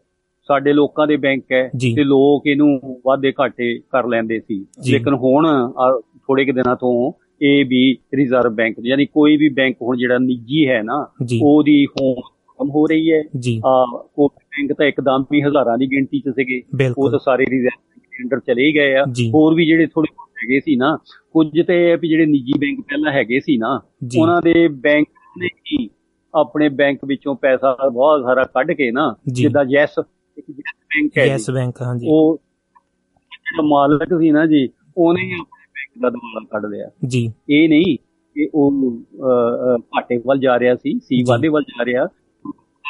ਸਾਡੇ 0.48 0.72
ਲੋਕਾਂ 0.72 1.06
ਦੇ 1.06 1.16
ਬੈਂਕ 1.16 1.42
ਹੈ। 1.52 1.68
ਤੇ 1.96 2.04
ਲੋਕ 2.04 2.46
ਇਹਨੂੰ 2.46 3.00
ਵਾਧੇ 3.06 3.32
ਘਾਟੇ 3.40 3.78
ਕਰ 3.90 4.06
ਲੈਂਦੇ 4.06 4.40
ਸੀ। 4.40 4.64
ਲੇਕਿਨ 4.90 5.14
ਹੁਣ 5.14 5.46
ਥੋੜੇ 6.18 6.44
ਕੁ 6.44 6.52
ਦਿਨਾਂ 6.52 6.76
ਤੋਂ 6.76 7.12
ਇਹ 7.42 7.64
ਵੀ 7.66 7.82
ਰਿਜ਼ਰਵ 8.14 8.54
ਬੈਂਕ 8.54 8.76
ਯਾਨੀ 8.84 9.06
ਕੋਈ 9.06 9.36
ਵੀ 9.36 9.48
ਬੈਂਕ 9.48 9.76
ਹੁਣ 9.82 9.96
ਜਿਹੜਾ 9.96 10.18
ਨਿੱਜੀ 10.18 10.66
ਹੈ 10.68 10.82
ਨਾ 10.82 10.96
ਉਹਦੀ 11.42 11.84
ਹੋਂਦ 11.86 12.20
ਖਤਮ 12.48 12.70
ਹੋ 12.70 12.86
ਰਹੀ 12.86 13.10
ਹੈ। 13.12 13.18
ਆ 13.66 13.84
ਕੋਆਪਰੇਟਿਵ 14.16 14.66
ਬੈਂਕ 14.66 14.72
ਤਾਂ 14.78 14.86
ਇੱਕਦਮ 14.86 15.24
ਹੀ 15.34 15.42
ਹਜ਼ਾਰਾਂ 15.42 15.78
ਦੀ 15.78 15.86
ਗਿਣਤੀ 15.86 16.20
'ਚ 16.20 16.34
ਸੀਗੇ। 16.36 16.60
ਉਹ 16.98 17.10
ਤਾਂ 17.10 17.18
ਸਾਰੇ 17.18 17.46
ਰਿਜ਼ਰਵ 17.50 18.22
ਅੰਡਰ 18.22 18.40
ਚਲੇ 18.46 18.70
ਗਏ 18.72 18.94
ਆ। 18.94 19.04
ਹੋਰ 19.34 19.54
ਵੀ 19.54 19.66
ਜਿਹੜੇ 19.66 19.86
ਥੋੜੇ 19.86 20.12
ਹੈਗੇ 20.42 20.60
ਸੀ 20.60 20.76
ਨਾ 20.76 20.96
ਕੁਝ 21.32 21.60
ਤੇ 21.66 21.96
ਵੀ 21.96 22.08
ਜਿਹੜੇ 22.08 22.26
ਨਿੱਜੀ 22.26 22.58
ਬੈਂਕ 22.58 22.80
ਪਹਿਲਾਂ 22.80 23.12
ਹੈਗੇ 23.12 23.40
ਸੀ 23.40 23.56
ਨਾ 23.56 23.78
ਉਹਨਾਂ 24.18 24.40
ਦੇ 24.42 24.66
ਬੈਂਕ 24.68 25.06
ਨੇ 25.38 25.46
ਹੀ 25.46 25.88
ਆਪਣੇ 26.34 26.68
ਬੈਂਕ 26.68 26.98
ਵਿੱਚੋਂ 27.04 27.34
ਪੈਸਾ 27.34 27.76
ਬਹੁਤ 27.92 28.22
ਸਾਰਾ 28.22 28.44
ਕੱਢ 28.44 28.72
ਕੇ 28.72 28.90
ਨਾ। 28.90 29.14
ਜਿੱਦਾਂ 29.32 29.64
ਯੈਸ 29.68 29.98
ਇੱਕ 30.38 30.50
ਬੈਂਕ 30.50 31.18
ਹੈ 31.18 31.26
ਯੈਸ 31.26 31.50
ਬੈਂਕ 31.50 31.82
ਹਾਂਜੀ। 31.82 32.06
ਉਹ 32.08 32.40
ਜਿਹੜਾ 33.32 33.62
ਮਾਲਕ 33.62 34.02
ਸੀ 34.02 34.30
ਨਾ 34.30 34.46
ਜੀ 34.46 34.68
ਉਹਨੇ 34.96 35.22
ਆਪਣੇ 35.22 35.66
ਬੈਂਕ 35.66 36.02
ਦਾ 36.02 36.10
ਦਵਾਲਾ 36.10 36.46
ਕੱਢ 36.50 36.66
ਲਿਆ। 36.66 36.90
ਜੀ। 37.06 37.32
ਇਹ 37.50 37.68
ਨਹੀਂ 37.68 37.98
ਕਿ 38.34 38.50
ਉਹ 38.54 38.72
ਘਾਟੇ 39.78 40.22
ਵੱਲ 40.26 40.38
ਜਾ 40.38 40.58
ਰਿਹਾ 40.58 40.74
ਸੀ 40.74 40.98
ਸੀ। 40.98 41.22
ਵਾਧੇ 41.28 41.48
ਵੱਲ 41.48 41.62
ਜਾ 41.62 41.84
ਰਿਹਾ। 41.84 42.06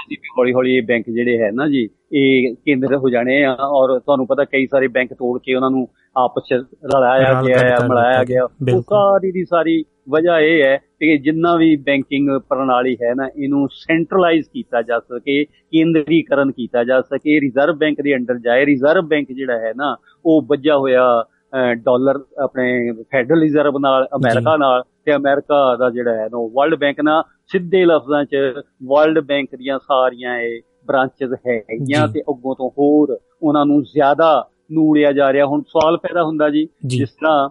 ਸੀ 0.08 0.14
ਵੀ 0.14 0.28
ਹੌਲੀ 0.38 0.52
ਹੌਲੀ 0.52 0.76
ਇਹ 0.76 0.82
ਬੈਂਕ 0.82 1.04
ਜਿਹੜੇ 1.10 1.38
ਹੈ 1.38 1.50
ਨਾ 1.54 1.68
ਜੀ 1.68 1.88
ਇਹ 2.12 2.54
ਕੇਂਦਰ 2.54 2.96
ਹੋ 2.96 3.08
ਜਾਣੇ 3.08 3.44
ਆ 3.44 3.56
ਔਰ 3.60 3.98
ਤੁਹਾਨੂੰ 3.98 4.26
ਪਤਾ 4.26 4.44
ਕਈ 4.44 4.66
ਸਾਰੇ 4.66 4.88
ਬੈਂਕ 4.88 5.14
ਤੋੜ 5.14 5.40
ਕੇ 5.44 5.54
ਉਹਨਾਂ 5.54 5.70
ਨੂੰ 5.70 5.88
ਆਪਸ 6.16 6.42
ਚ 6.48 6.52
ਰਲਾਇਆ 6.94 7.40
ਰਲ 7.40 7.46
ਗਿਆ 7.46 7.58
ਹੈ 7.58 7.76
ਮਿਲਾਇਆ 7.88 8.24
ਗਿਆ। 8.24 8.44
ਉਹ। 8.44 8.82
ਸਾਰੀ 8.82 9.32
ਦੀ 9.32 9.44
ਸਾਰੀ 9.44 9.84
ਵਜ੍ਹਾ 10.10 10.40
ਇਹ 10.40 10.64
ਹੈ 10.64 10.76
ਕਿ 10.76 11.18
ਜਿੰਨਾ 11.18 11.56
ਵੀ 11.56 11.76
ਬੈਂਕਿੰਗ 11.76 12.28
ਪ੍ਰਣਾਲੀ 12.48 12.96
ਹੈ 13.02 13.14
ਨਾ 13.14 13.28
ਇਹਨੂੰ 13.36 13.68
ਸੈਂਟਰਲਾਈਜ਼ 13.72 14.46
ਕੀਤਾ 14.52 14.82
ਜਾ 14.82 14.98
ਸਕੇ 14.98 15.44
ਕੇਂਦਰੀਕਰਨ 15.44 16.50
ਕੀਤਾ 16.50 16.84
ਜਾ 16.84 17.00
ਸਕੇ 17.00 17.40
ਰਿਜ਼ਰਵ 17.40 17.76
ਬੈਂਕ 17.76 18.00
ਦੇ 18.02 18.14
ਅੰਡਰ 18.14 18.38
ਜਾਏ 18.38 18.66
ਰਿਜ਼ਰਵ 18.66 19.06
ਬੈਂਕ 19.06 19.32
ਜਿਹੜਾ 19.32 19.58
ਹੈ 19.58 19.72
ਨਾ 19.76 19.96
ਉਹ 20.26 20.42
ਵੱਜਾ 20.42 20.76
ਹੋਇਆ 20.76 21.24
ਡਾਲਰ 21.72 22.20
ਆਪਣੇ 22.44 22.92
ਫੈਡਰਲ 22.92 23.40
ਰਿਜ਼ਰਵ 23.40 23.78
ਨਾਲ 23.78 24.08
ਅਮਰੀਕਾ 24.16 24.56
ਨਾਲ 24.56 24.82
ਤੇ 25.04 25.14
ਅਮਰੀਕਾ 25.14 25.76
ਦਾ 25.76 25.90
ਜਿਹੜਾ 25.90 26.14
ਹੈ 26.14 26.24
ਨਾ 26.24 26.50
ਵਰਲਡ 26.52 26.74
ਬੈਂਕ 26.74 27.00
ਨਾਲ 27.00 27.22
ਸਿੱਧੇ 27.46 27.84
ਲਫ਼ਜ਼ਾਂ 27.84 28.24
'ਚ 28.24 28.36
ਵਰਲਡ 28.84 29.18
ਬੈਂਕ 29.18 29.56
ਦੀਆਂ 29.56 29.78
ਸਾਰੀਆਂ 29.78 30.38
ਇਹ 30.38 30.60
ਬ੍ਰਾਂਚਸ 30.86 31.32
ਹੈਗੀਆਂ 31.46 32.06
ਜੀ। 32.06 32.12
ਤੇ 32.12 32.20
ਅੱਗੋਂ 32.20 32.54
ਤੋਂ 32.54 32.70
ਹੋਰ 32.70 33.18
ਉਹਨਾਂ 33.42 33.66
ਨੂੰ 33.66 33.82
ਜ਼ਿਆਦਾ 33.82 34.48
ਨੂੜਿਆ 34.72 35.12
ਜਾ 35.12 35.32
ਰਿਹਾ। 35.32 35.46
ਹੁਣ 35.46 35.62
ਸਵਾਲ 35.62 35.96
ਪੈਦਾ 35.96 36.24
ਹੁੰਦਾ 36.24 36.50
ਜੀ 36.50 36.68
ਜਿਸ 36.86 37.10
ਤਰ੍ਹਾਂ 37.10 37.48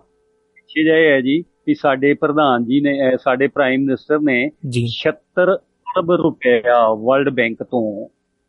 ਪਿੱਛੇ 0.55 0.83
ਜਿਹੇ 0.83 1.11
ਹੈ 1.11 1.21
ਜੀ 1.21 1.41
ਕਿ 1.41 1.75
ਸਾਡੇ 1.75 2.13
ਪ੍ਰਧਾਨ 2.13 2.63
ਜੀ 2.63 2.81
ਨੇ 2.81 3.17
ਸਾਡੇ 3.17 3.47
ਪ੍ਰਾਈਮ 3.47 3.81
ਮਿਨਿਸਟਰ 3.81 4.19
ਨੇ 4.19 4.51
ਜੀ। 4.69 4.87
76 5.01 5.55
ਅਰਬ 5.55 6.11
ਰੁਪਇਆ 6.11 6.93
ਵਰਲਡ 6.93 7.29
ਬੈਂਕ 7.29 7.63
ਤੋਂ 7.63 8.07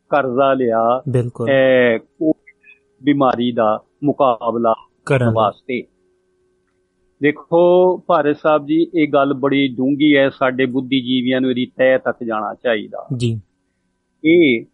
ਕਰਜ਼ਾ 0.08 0.54
ਲਿਆ। 0.54 1.02
ਬਿਲਕੁਲ। 1.08 1.50
ਇਹ 1.50 1.98
ਕੋਵਿਡ 1.98 2.74
ਬਿਮਾਰੀ 3.04 3.52
ਦਾ 3.52 3.82
ਮੁਕਾਬਲਾ 4.04 4.74
ਕਰਨ 5.06 5.32
ਵਾਸਤੇ। 5.34 5.82
ਦੇਖੋ 7.20 7.60
ਭਾਰਤ 8.06 8.36
ਸਾਹਿਬ 8.36 8.66
ਜੀ 8.66 8.86
ਇਹ 8.94 9.08
ਗੱਲ 9.08 9.32
ਬੜੀ 9.34 9.66
ਡੂੰਗੀ 9.68 10.16
ਹੈ 10.16 10.28
ਸਾਡੇ 10.30 10.66
ਬੁੱਧੀਜੀਵੀਆਂ 10.66 11.40
ਨੂੰ 11.40 11.50
ਇਹਦੀ 11.50 11.66
ਤਹਿ 11.66 11.98
ਤੱਕ 11.98 12.24
ਜਾਣਾ 12.24 12.54
ਚਾਹੀਦਾ। 12.54 13.06
ਜੀ। 13.16 13.40
ਇਹ 14.24 14.64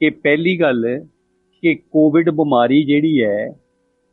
ਕਿ 0.00 0.10
ਪਹਿਲੀ 0.10 0.60
ਗੱਲ 0.60 0.84
ਕਿ 1.62 1.74
ਕੋਵਿਡ 1.74 2.30
ਬਿਮਾਰੀ 2.30 2.82
ਜਿਹੜੀ 2.84 3.22
ਹੈ 3.22 3.46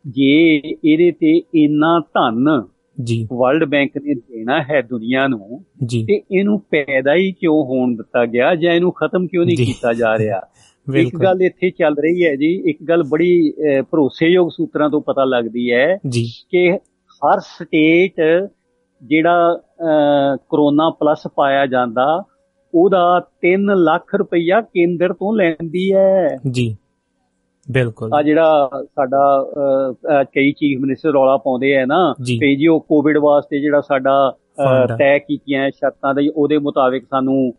ਜੇ 0.05 0.61
ਇਹਦੇ 0.85 1.11
ਤੇ 1.11 1.31
ਇੰਨਾ 1.55 1.99
ਧਨ 1.99 2.61
ਜੀ। 2.97 3.27
ਵਰਲਡ 3.33 3.63
ਬੈਂਕ 3.65 3.97
ਨੇ 3.97 4.13
ਦੇਣਾ 4.13 4.61
ਹੈ 4.63 4.81
ਦੁਨੀਆ 4.81 5.27
ਨੂੰ 5.27 5.63
ਤੇ 5.87 6.21
ਇਹਨੂੰ 6.31 6.59
ਪੈਦਾ 6.71 7.13
ਹੀ 7.15 7.31
ਕਿਉਂ 7.31 7.63
ਹੋਣ 7.65 7.95
ਦਿੱਤਾ 7.95 8.25
ਗਿਆ 8.25 8.55
ਜਾਂ 8.55 8.73
ਇਹਨੂੰ 8.73 8.91
ਖਤਮ 8.91 9.27
ਕਿਉਂ 9.27 9.45
ਨਹੀਂ। 9.45 9.57
ਕੀਤਾ 9.57 9.93
ਜਾ 9.93 10.17
ਰਿਹਾ? 10.17 10.41
ਇੱਕ 10.97 11.15
ਗੱਲ 11.15 11.41
ਇੱਥੇ 11.41 11.69
ਚੱਲ 11.69 11.95
ਰਹੀ 11.95 12.25
ਹੈ 12.25 12.35
ਜੀ 12.35 12.51
ਇੱਕ 12.69 12.77
ਗੱਲ 12.83 13.03
ਬੜੀ 13.03 13.53
ਭਰੋਸੇਯੋਗ 13.91 14.49
ਸੂਤਰਾਂ 14.49 14.89
ਤੋਂ 14.89 15.01
ਪਤਾ 15.01 15.23
ਲੱਗਦੀ 15.25 15.71
ਹੈ 15.71 15.97
ਜੀ। 16.07 16.25
ਕਿ 16.49 16.69
ਹਰ 17.25 17.39
ਸਟੇਟ 17.39 18.21
ਜਿਹੜਾ 19.03 19.59
ਕਰੋਨਾ 20.49 20.89
ਪਲੱਸ 20.89 21.23
ਪਾਇਆ 21.35 21.65
ਜਾਂਦਾ 21.65 22.23
ਉਹਦਾ 22.75 23.21
3 23.45 23.65
ਲੱਖ 23.75 24.15
ਰੁਪਈਆ 24.15 24.61
ਕੇਂਦਰ 24.61 25.13
ਤੋਂ 25.13 25.33
ਲੈਂਦੀ 25.37 25.93
ਹੈ। 25.93 26.27
ਜੀ 26.51 26.77
ਬਿਲਕੁਲ। 27.71 28.13
ਆ 28.13 28.21
ਜਿਹੜਾ 28.21 28.69
ਸਾਡਾ 28.85 29.51
ਕਈ 30.23 30.51
ਚੀਫ 30.51 30.79
ਮਿਨਿਸਟਰ 30.81 31.09
ਰੌਲਾ 31.09 31.37
ਪਾਉਂਦੇ 31.37 31.75
ਆ 31.77 31.85
ਨਾ। 31.85 32.13
ਤੇ 32.39 32.55
ਜੀ 32.55 32.67
ਉਹ 32.67 32.79
ਕੋਵਿਡ 32.79 33.17
ਵਾਸਤੇ 33.17 33.59
ਜਿਹੜਾ 33.61 33.81
ਸਾਡਾ। 33.81 34.33
ਤੈਅ 34.97 35.19
ਕੀਤੀਆਂ 35.19 35.69
ਸ਼ਰਤਾਂ 35.69 36.13
ਦੇ 36.15 36.29
ਉਹਦੇ 36.35 36.57
ਮੁਤਾਬਿਕ 36.57 37.05
ਸਾਨੂੰ 37.09 37.53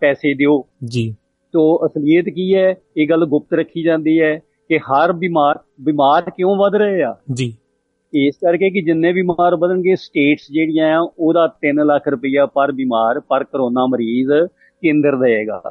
ਪੈਸੇ 0.00 0.34
ਦਿਓ। 0.34 0.64
ਜੀ। 0.84 1.14
ਤੋ 1.52 1.86
ਅਸਲੀਅਤ 1.86 2.24
ਕੀ 2.24 2.54
ਹੈ? 2.56 2.74
ਇਹ 2.96 3.08
ਗੱਲ 3.08 3.26
ਗੁਪਤ 3.26 3.52
ਰੱਖੀ 3.54 3.82
ਜਾਂਦੀ 3.82 4.20
ਹੈ 4.20 4.38
ਕਿ 4.68 4.78
ਹਰ 4.78 5.12
ਬਿਮਾਰ 5.12 5.58
ਬਿਮਾਰ 5.80 6.30
ਕਿਉਂ 6.30 6.56
ਵੱਧ 6.56 6.74
ਰਹੇ 6.74 7.02
ਆ? 7.02 7.14
ਜੀ। 7.32 7.56
ਇਸ 8.14 8.36
ਕਰਕੇ 8.36 8.70
ਕਿ 8.70 8.82
ਜਿੰਨੇ 8.82 9.12
ਬਿਮਾਰ 9.12 9.56
ਵਧਣਗੇ 9.56 9.96
ਸਟੇਟਸ 9.96 10.46
ਜਿਹੜੀਆਂ 10.52 11.00
ਆ 11.00 11.12
ਉਹਦਾ 11.18 11.52
3 11.66 11.84
ਲੱਖ 11.84 12.08
ਰੁਪਈਆ 12.08 12.46
ਪਰ 12.46 12.72
ਬਿਮਾਰ 12.72 13.20
ਪਰ 13.20 13.44
ਕਰੋਨਾ 13.44 13.86
ਮਰੀਜ਼ 13.86 14.32
ਕੇਂਦਰ 14.82 15.16
ਦੇਗਾ 15.16 15.62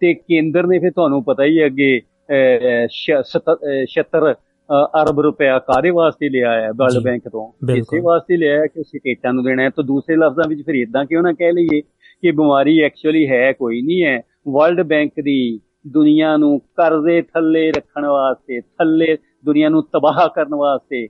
ਤੇ 0.00 0.14
ਕੇਂਦਰ 0.14 0.66
ਨੇ 0.66 0.78
ਫਿਰ 0.78 0.90
ਤੁਹਾਨੂੰ 0.90 1.24
ਪਤਾ 1.24 1.44
ਹੀ 1.44 1.66
ਅੱਗੇ 1.66 2.00
ਅਹ, 2.30 2.86
ਛ- 2.86 3.24
ਸੱਤ- 3.24 3.54
ਅਹ, 3.54 3.84
76 3.86 4.32
ਅਹ, 4.32 5.02
ਅਰਬ 5.02 5.20
ਰੁਪਇਆ 5.20 5.58
ਕਾਦੇ 5.58 5.90
ਵਾਸਤੇ 5.90 6.28
ਲਿਆ 6.28 6.52
ਹੈ 6.52 6.68
ਵਰਲਡ 6.76 7.02
ਬੈਂਕ 7.02 7.28
ਤੋਂ। 7.28 7.66
ਇਸੇ 7.78 8.00
ਵਾਸਤੇ 8.00 8.36
ਲਿਆ 8.36 8.60
ਹੈ 8.60 8.66
ਕਿ 8.66 8.82
ਸਟੇਟਾਂ 8.82 9.32
ਨੂੰ 9.32 9.44
ਦੇਣਾ 9.44 9.62
ਹੈ। 9.62 9.70
ਤਾਂ 9.70 9.84
ਦੂਸਰੇ 9.84 10.16
ਲਫ਼ਜ਼ਾਂ 10.16 10.48
ਵਿੱਚ 10.48 10.62
ਫਿਰ 10.66 10.74
ਇਦਾਂ 10.74 11.04
ਕਿਉਂ 11.04 11.22
ਨਾ 11.22 11.32
ਕਹਿ 11.32 11.52
ਲਈਏ 11.52 11.80
ਕਿ 12.22 12.30
ਬਿਮਾਰੀ 12.30 12.78
ਐਕਚੁਅਲੀ 12.78 13.28
ਹੈ 13.28 13.52
ਕੋਈ 13.52 13.82
ਨਹੀਂ 13.82 14.04
ਹੈ। 14.04 14.20
ਵਰਲਡ 14.48 14.80
ਬੈਂਕ 14.82 15.12
ਦੀ 15.22 15.60
ਦੁਨੀਆ 15.86 16.36
ਨੂੰ 16.36 16.58
ਕਰਜ਼ੇ 16.58 17.22
ਥੱਲੇ 17.22 17.70
ਰੱਖਣ 17.70 18.06
ਵਾਸਤੇ 18.06 18.60
ਥੱਲੇ 18.60 19.16
ਦੁਨੀਆ 19.44 19.68
ਨੂੰ 19.68 19.82
ਤਬਾਹ 19.82 20.28
ਕਰਨ 20.28 20.54
ਵਾਸਤੇ 20.54 21.08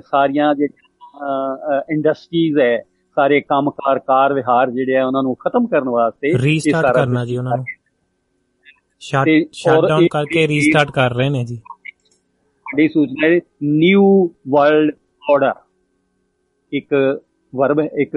ਸਾਰੀਆਂ 0.00 0.54
ਜਿਹੜੀਆਂ 0.54 1.80
ਇੰਡਸਟਰੀਜ਼ 1.90 2.58
ਹੈ 2.58 2.82
ਸਾਰੇ 3.16 3.40
ਕੰਮਕਾਰ 3.40 3.98
ਕਾਰ 3.98 4.32
ਵਿਹਾਰ 4.32 4.70
ਜਿਹੜੇ 4.70 4.96
ਆ 4.96 5.06
ਉਹਨਾਂ 5.06 5.22
ਨੂੰ 5.22 5.36
ਖਤਮ 5.36 5.66
ਕਰਨ 5.66 5.88
ਵਾਸਤੇ 5.88 6.38
ਰੀਸਟਾਰਟ 6.42 6.94
ਕਰਨਾ 6.94 7.24
ਜੀ 7.24 7.36
ਉਹਨਾਂ 7.36 7.56
ਨੂੰ। 7.56 7.64
ਸ਼ਟ 9.00 9.24
ਤੇ 9.24 9.46
ਸ਼ਟ 9.52 9.72
ਔਰ 9.72 9.88
ਡਾਊਨ 9.88 10.02
ਇਹ- 10.02 10.08
ਕਰਕੇ 10.10 10.48
ਰੀਸਟਾਰਟ 10.48 10.90
ਕਰ 10.90 11.14
ਰਹੇ 11.14 11.28
ਨੇ 11.30 11.44
ਜੀ। 11.44 11.56
ਵੱਡੀ 12.66 12.88
ਸੂਚਨਾ 12.88 13.28
ਹੈ 13.28 13.40
ਨਿਊ 13.62 14.28
ਵਰਲਡ 14.48 14.92
ਆਰਡਰ 15.30 15.52
ਇੱਕ 16.72 16.94
ਵਰਬ 17.54 17.80
ਇੱਕ 17.80 18.16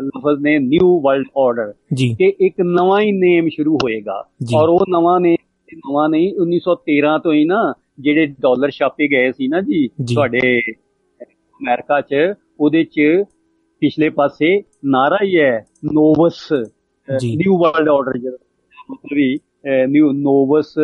ਲਫ਼ਜ਼ 0.00 0.42
ਨੇ 0.42 0.58
ਨਿਊ 0.58 1.00
ਵਰਲਡ 1.00 1.26
ਆਰਡਰ 1.38 1.72
ਕਿ 2.18 2.34
ਇੱਕ 2.40 2.60
ਨਵਾਂ 2.60 3.00
ਹੀ 3.00 3.12
ਨੇਮ 3.12 3.48
ਸ਼ੁਰੂ 3.48 3.76
ਹੋਏਗਾ। 3.76 4.24
ਔਰ 4.56 4.68
ਉਹ 4.68 4.84
ਨਵਾਂ 4.88 5.20
ਨੇ 5.20 5.36
ਨਵਾਂ 5.74 6.08
ਨਹੀਂ 6.08 6.32
1913 6.34 7.18
ਤੋਂ 7.18 7.32
ਹੀ 7.32 7.44
ਨਾ 7.44 7.74
ਜਿਹੜੇ 7.98 8.26
ਡਾਲਰ 8.26 8.70
ਛਾਪੇ 8.70 9.08
ਗਏ 9.08 9.32
ਸੀ 9.32 9.48
ਨਾ 9.48 9.60
ਜੀ। 9.60 9.88
ਤੁਹਾਡੇ 9.88 10.60
ਅਮਰੀਕਾ 11.60 12.00
'ਚ 12.00 12.14
ਉਹਦੇ 12.60 12.84
'ਚ 12.84 13.00
ਪਿਛਲੇ 13.82 14.08
ਪਾਸੇ 14.08 14.62
ਨਾਰਾ 14.84 15.18
ਹੀ 15.22 15.38
ਹੈ 15.38 15.66
ਨੋਵਸ। 15.92 16.52
ਨਿਊ 17.24 17.58
ਵਰਲਡ 17.58 17.88
ਆਰਡਰ 17.88 18.18
ਜਿਹੜਾ 18.18 18.36
ਮਤਲਬ 18.90 19.16
ਵੀ 19.16 19.38
ਨਿਊ 19.88 20.12
ਨੋਵਸ 20.12 20.74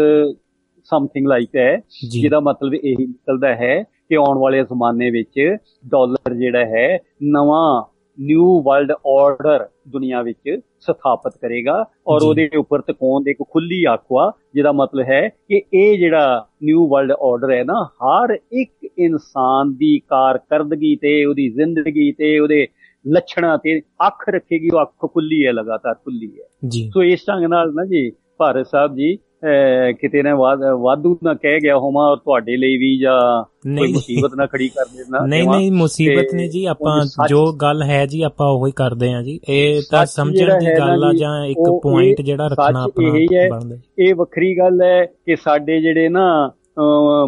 ਸਮਥਿੰਗ 0.85 1.27
ਲਾਈਕ 1.27 1.57
ਹੈ 1.57 1.77
ਜੀ 2.03 2.21
ਜਿਹਦਾ 2.21 2.41
ਮਤਲਬ 2.41 2.75
ਇਹ 2.75 2.97
ਨਿਕਲਦਾ 3.01 3.55
ਹੈ 3.55 3.83
ਕਿ 3.83 4.17
ਆਉਣ 4.17 4.39
ਵਾਲੇ 4.39 4.63
ਜ਼ਮਾਨੇ 4.63 5.11
ਵਿੱਚ 5.11 5.57
ਡਾਲਰ 5.89 6.35
ਜਿਹੜਾ 6.35 6.65
ਹੈ 6.65 6.99
ਨਵਾਂ 7.23 7.94
ਨਿਊ 8.19 8.61
ਵਰਲਡ 8.63 8.93
ਆਰਡਰ 8.93 9.67
ਦੁਨੀਆ 9.89 10.23
ਵਿੱਚ 10.23 10.59
ਸਥਾਪਿਤ 10.81 11.33
ਕਰੇਗਾ 11.43 11.85
ਔਰ। 12.07 12.23
ਉਹਦੇ 12.23 12.49
ਉੱਪਰ 12.57 12.81
ਤਕੋਣ 12.81 13.23
ਦੇ 13.23 13.31
ਇੱਕ 13.31 13.43
ਖੁੱਲੀ 13.51 13.83
ਆਖਵਾ 13.85 14.31
ਜਿਹਦਾ 14.55 14.73
ਮਤਲਬ 14.73 15.05
ਹੈ 15.05 15.29
ਕਿ 15.29 15.63
ਇਹ 15.75 15.99
ਜਿਹੜਾ 15.99 16.47
ਨਿਊ 16.63 16.87
ਵਰਲਡ 16.89 17.13
ਆਰਡਰ 17.13 17.53
ਹੈ 17.53 17.63
ਨਾ 17.65 17.83
ਹਰ 18.03 18.37
ਇੱਕ 18.53 18.89
ਇਨਸਾਨ 18.99 19.75
ਦੀ 19.75 19.99
ਕਾਰਕਰਦਗੀ 20.09 20.95
ਤੇ 20.97 21.25
ਉਹਦੀ 21.25 21.49
ਜ਼ਿੰਦਗੀ 21.49 22.11
ਤੇ 22.13 22.39
ਉਹਦੇ 22.39 22.67
ਲੱਛਣਾਂ 23.05 23.57
ਤੇ 23.59 23.81
ਅੱਖ 24.07 24.29
ਰੱਖੇਗੀ 24.29 24.69
ਉਹ 24.71 24.83
ਅੱਖ 24.83 25.07
ਖੁੱਲੀ 25.07 25.45
ਹੈ 25.47 25.53
ਲਗਾਤਾਰ 25.53 25.95
ਖੁੱਲੀ 25.95 26.31
ਹੈ 26.41 26.69
ਜੀ 26.69 26.89
ਸੋ 26.91 27.03
ਇਸ 27.03 27.25
ਢੰਗ 27.29 27.45
ਨਾਲ 27.45 27.73
ਨਾ 27.75 27.85
ਜੀ 27.85 28.11
ਭਾਰਤ 28.39 28.67
ਸਾਹਿਬ 28.67 28.95
ਜੀ 28.97 29.17
ਕਿਤੇ 30.01 30.23
ਨਾ 30.23 30.35
ਵਾਧ- 30.35 31.17
ਨਾ 31.25 31.35
ਕਹਿ 31.35 31.61
ਗਿਆ 31.61 31.77
ਹੋਵਾਂ 31.77 32.11
ਔਰ 32.11 32.17
ਤੁਹਾਡੇ 32.17 32.57
ਲਈ 32.57 32.77
ਵੀ 32.77 32.99
ਜਾਂ 32.99 33.45
ਕੋਈ 33.79 33.93
ਮੁਸੀਬਤ 33.93 34.31
ਨਾ 34.35 34.47
ਖੜੀ 34.47 34.69
ਕਰ 34.69 34.85
ਦੇਣਾ 34.85 35.27
ਨਹੀਂ। 35.27 35.49
ਨਹੀਂ 35.49 35.73
ਮੁਸੀਬਤ 35.73 36.35
ਨਹੀਂ 36.35 36.51
ਜੀ 36.51 36.65
ਆਪਾਂ 36.65 37.07
ਜੋ 37.29 37.53
ਗੱਲ 37.53 37.83
ਹੈ 37.83 38.07
ਜੀ 38.07 38.23
ਆਪਾਂ 38.23 38.47
ਉਹੀ 38.51 38.73
ਕਰਦੇ 38.73 39.13
ਹਾਂ 39.13 39.23
ਜੀ। 39.23 39.41
ਇਹ 39.49 39.83
ਤਾਂ 39.91 40.07
ਸਮਝਣ 40.07 40.35
ਜਿਹੜਾ 40.35 40.59
ਦੀ 40.59 40.67
ਗੱਲ 40.79 41.05
ਆ 41.05 41.13
ਜੀ, 41.13 41.51
ਇੱਕ 41.51 41.81
ਪੁਆਇੰਟ 41.83 42.21
ਜਿਹੜਾ 42.21 42.47
ਰੱਖਣਾ 42.47 42.83
ਆਪਣਾ 42.83 43.49
ਬਣਦਾ। 43.51 43.77
ਇਹ 43.99 44.15
ਵੱਖਰੀ 44.15 44.59
ਗੱਲ 44.59 44.83
ਹੈ 44.83 45.05
ਕਿ 45.05 45.37
ਸਾਡੇ 45.37 45.81
ਜਿਹੜੇ 45.81 46.09
ਨਾ 46.09 46.53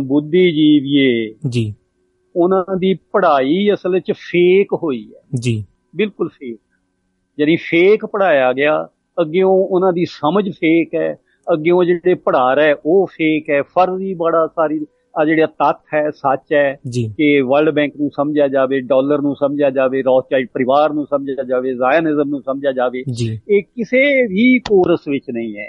ਬੁੱਧੀਜੀਵੀਏ 0.04 1.34
ਜੀ। 1.48 1.74
ਉਹਨਾਂ 2.36 2.76
ਦੀ 2.76 2.94
ਪੜ੍ਹਾਈ 2.94 3.70
ਅਸਲ 3.74 3.90
ਵਿੱਚ 3.90 4.12
ਫੇਕ 4.12 4.68
ਹੋਈ 4.72 5.12
ਹੈ। 5.14 5.20
ਜੀ। 5.40 5.64
ਬਿਲਕੁਲ 5.96 6.28
ਫੇਕ। 6.28 6.60
ਯਾਨੀ 7.40 7.56
ਫੇਕ 7.56 8.06
ਪੜਾਇਆ 8.06 8.52
ਗਿਆ 8.52 8.88
ਅੱਗਿਓਂ 9.20 9.50
ਉਹਨਾਂ 9.50 9.92
ਦੀ 9.92 10.04
ਸਮਝ 10.04 10.50
ਫੇਕ 10.50 10.94
ਹੈ 10.94 11.18
ਅੱਗਿਓਂ 11.52 11.84
ਜਿਹੜੇ 11.84 12.14
ਪੜ੍ਹਾ 12.14 12.56
ਰਿਹਾ 12.56 12.76
ਉਹ 12.86 13.06
ਫੇਕ 13.06 13.50
ਹੈ 13.50 13.62
ਫਰਜ਼ੀ 13.62 14.14
ਬੜਾ 14.14 14.46
ਸਾਰੀ 14.46 14.86
ਆ 15.20 15.24
ਜਿਹੜਾ 15.24 15.46
ਤੱਥ 15.46 15.78
ਹੈ 15.94 16.10
ਸੱਚ 16.10 16.52
ਹੈ 16.52 16.78
ਕਿ 17.16 17.40
ਵਰਲਡ 17.40 17.74
ਬੈਂਕ 17.74 17.92
ਨੂੰ 17.96 18.10
ਸਮਝਿਆ 18.10 18.48
ਜਾਵੇ 18.48 18.80
ਡਾਲਰ 18.80 19.20
ਨੂੰ 19.20 19.34
ਸਮਝਿਆ 19.36 19.70
ਜਾਵੇ 19.70 20.02
ਰੌਥਚਾਈਲਡ 20.02 20.48
ਪਰਿਵਾਰ 20.54 20.92
ਨੂੰ 20.92 21.06
ਸਮਝਿਆ 21.06 21.42
ਜਾਵੇ 21.42 21.74
ਜ਼ਾਇਨਿਜ਼ਮ 21.74 22.28
ਨੂੰ 22.28 22.40
ਸਮਝਿਆ 22.42 22.72
ਜਾਵੇ 22.72 23.02
ਇਹ 23.48 23.62
ਕਿਸੇ 23.62 24.02
ਵੀ 24.26 24.58
ਕੋਰਸ 24.58 25.08
ਵਿੱਚ 25.08 25.24
ਨਹੀਂ 25.30 25.56
ਹੈ। 25.56 25.68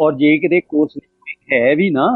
ਔਰ 0.00 0.14
ਜੇ 0.14 0.38
ਕਿਤੇ 0.38 0.60
ਕੋਰਸ 0.60 0.96
ਵਿੱਚ 0.96 1.52
ਹੈ 1.52 1.74
ਵੀ 1.74 1.90
ਨਾ 1.90 2.06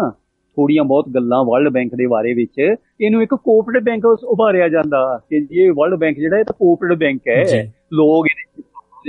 ਥੋੜੀਆਂ 0.57 0.85
ਬਹੁਤ 0.85 1.09
ਗੱਲਾਂ 1.09 1.45
ਵਰਲਡ 1.45 1.69
ਬੈਂਕ 1.69 1.95
ਦੇ 1.95 2.07
ਬਾਰੇ 2.07 2.35
ਵਿੱਚ 2.35 2.59
ਇਹਨੂੰ 2.61 3.23
ਇੱਕ 3.23 3.35
ਕੋਆਪਰੇਟਿਵ 3.35 3.85
ਬੈਂਕ 3.85 4.05
ਉਭਾਰਿਆ 4.25 4.69
ਜਾਂਦਾ 4.69 5.21
ਕਿ 5.31 5.47
ਇਹ 5.53 5.73
ਵਰਲਡ 5.73 5.99
ਬੈਂਕ 5.99 6.19
ਜਿਹੜਾ 6.19 6.39
ਇਹ 6.39 6.45
ਤਾਂ 6.45 6.55
ਕੋਆਪਰੇਟਿਵ 6.59 6.99
ਬੈਂਕ 6.99 7.21
ਹੈ। 7.29 7.73
ਲੋਕ 7.93 8.27
ਇਹਦੇ 8.27 8.63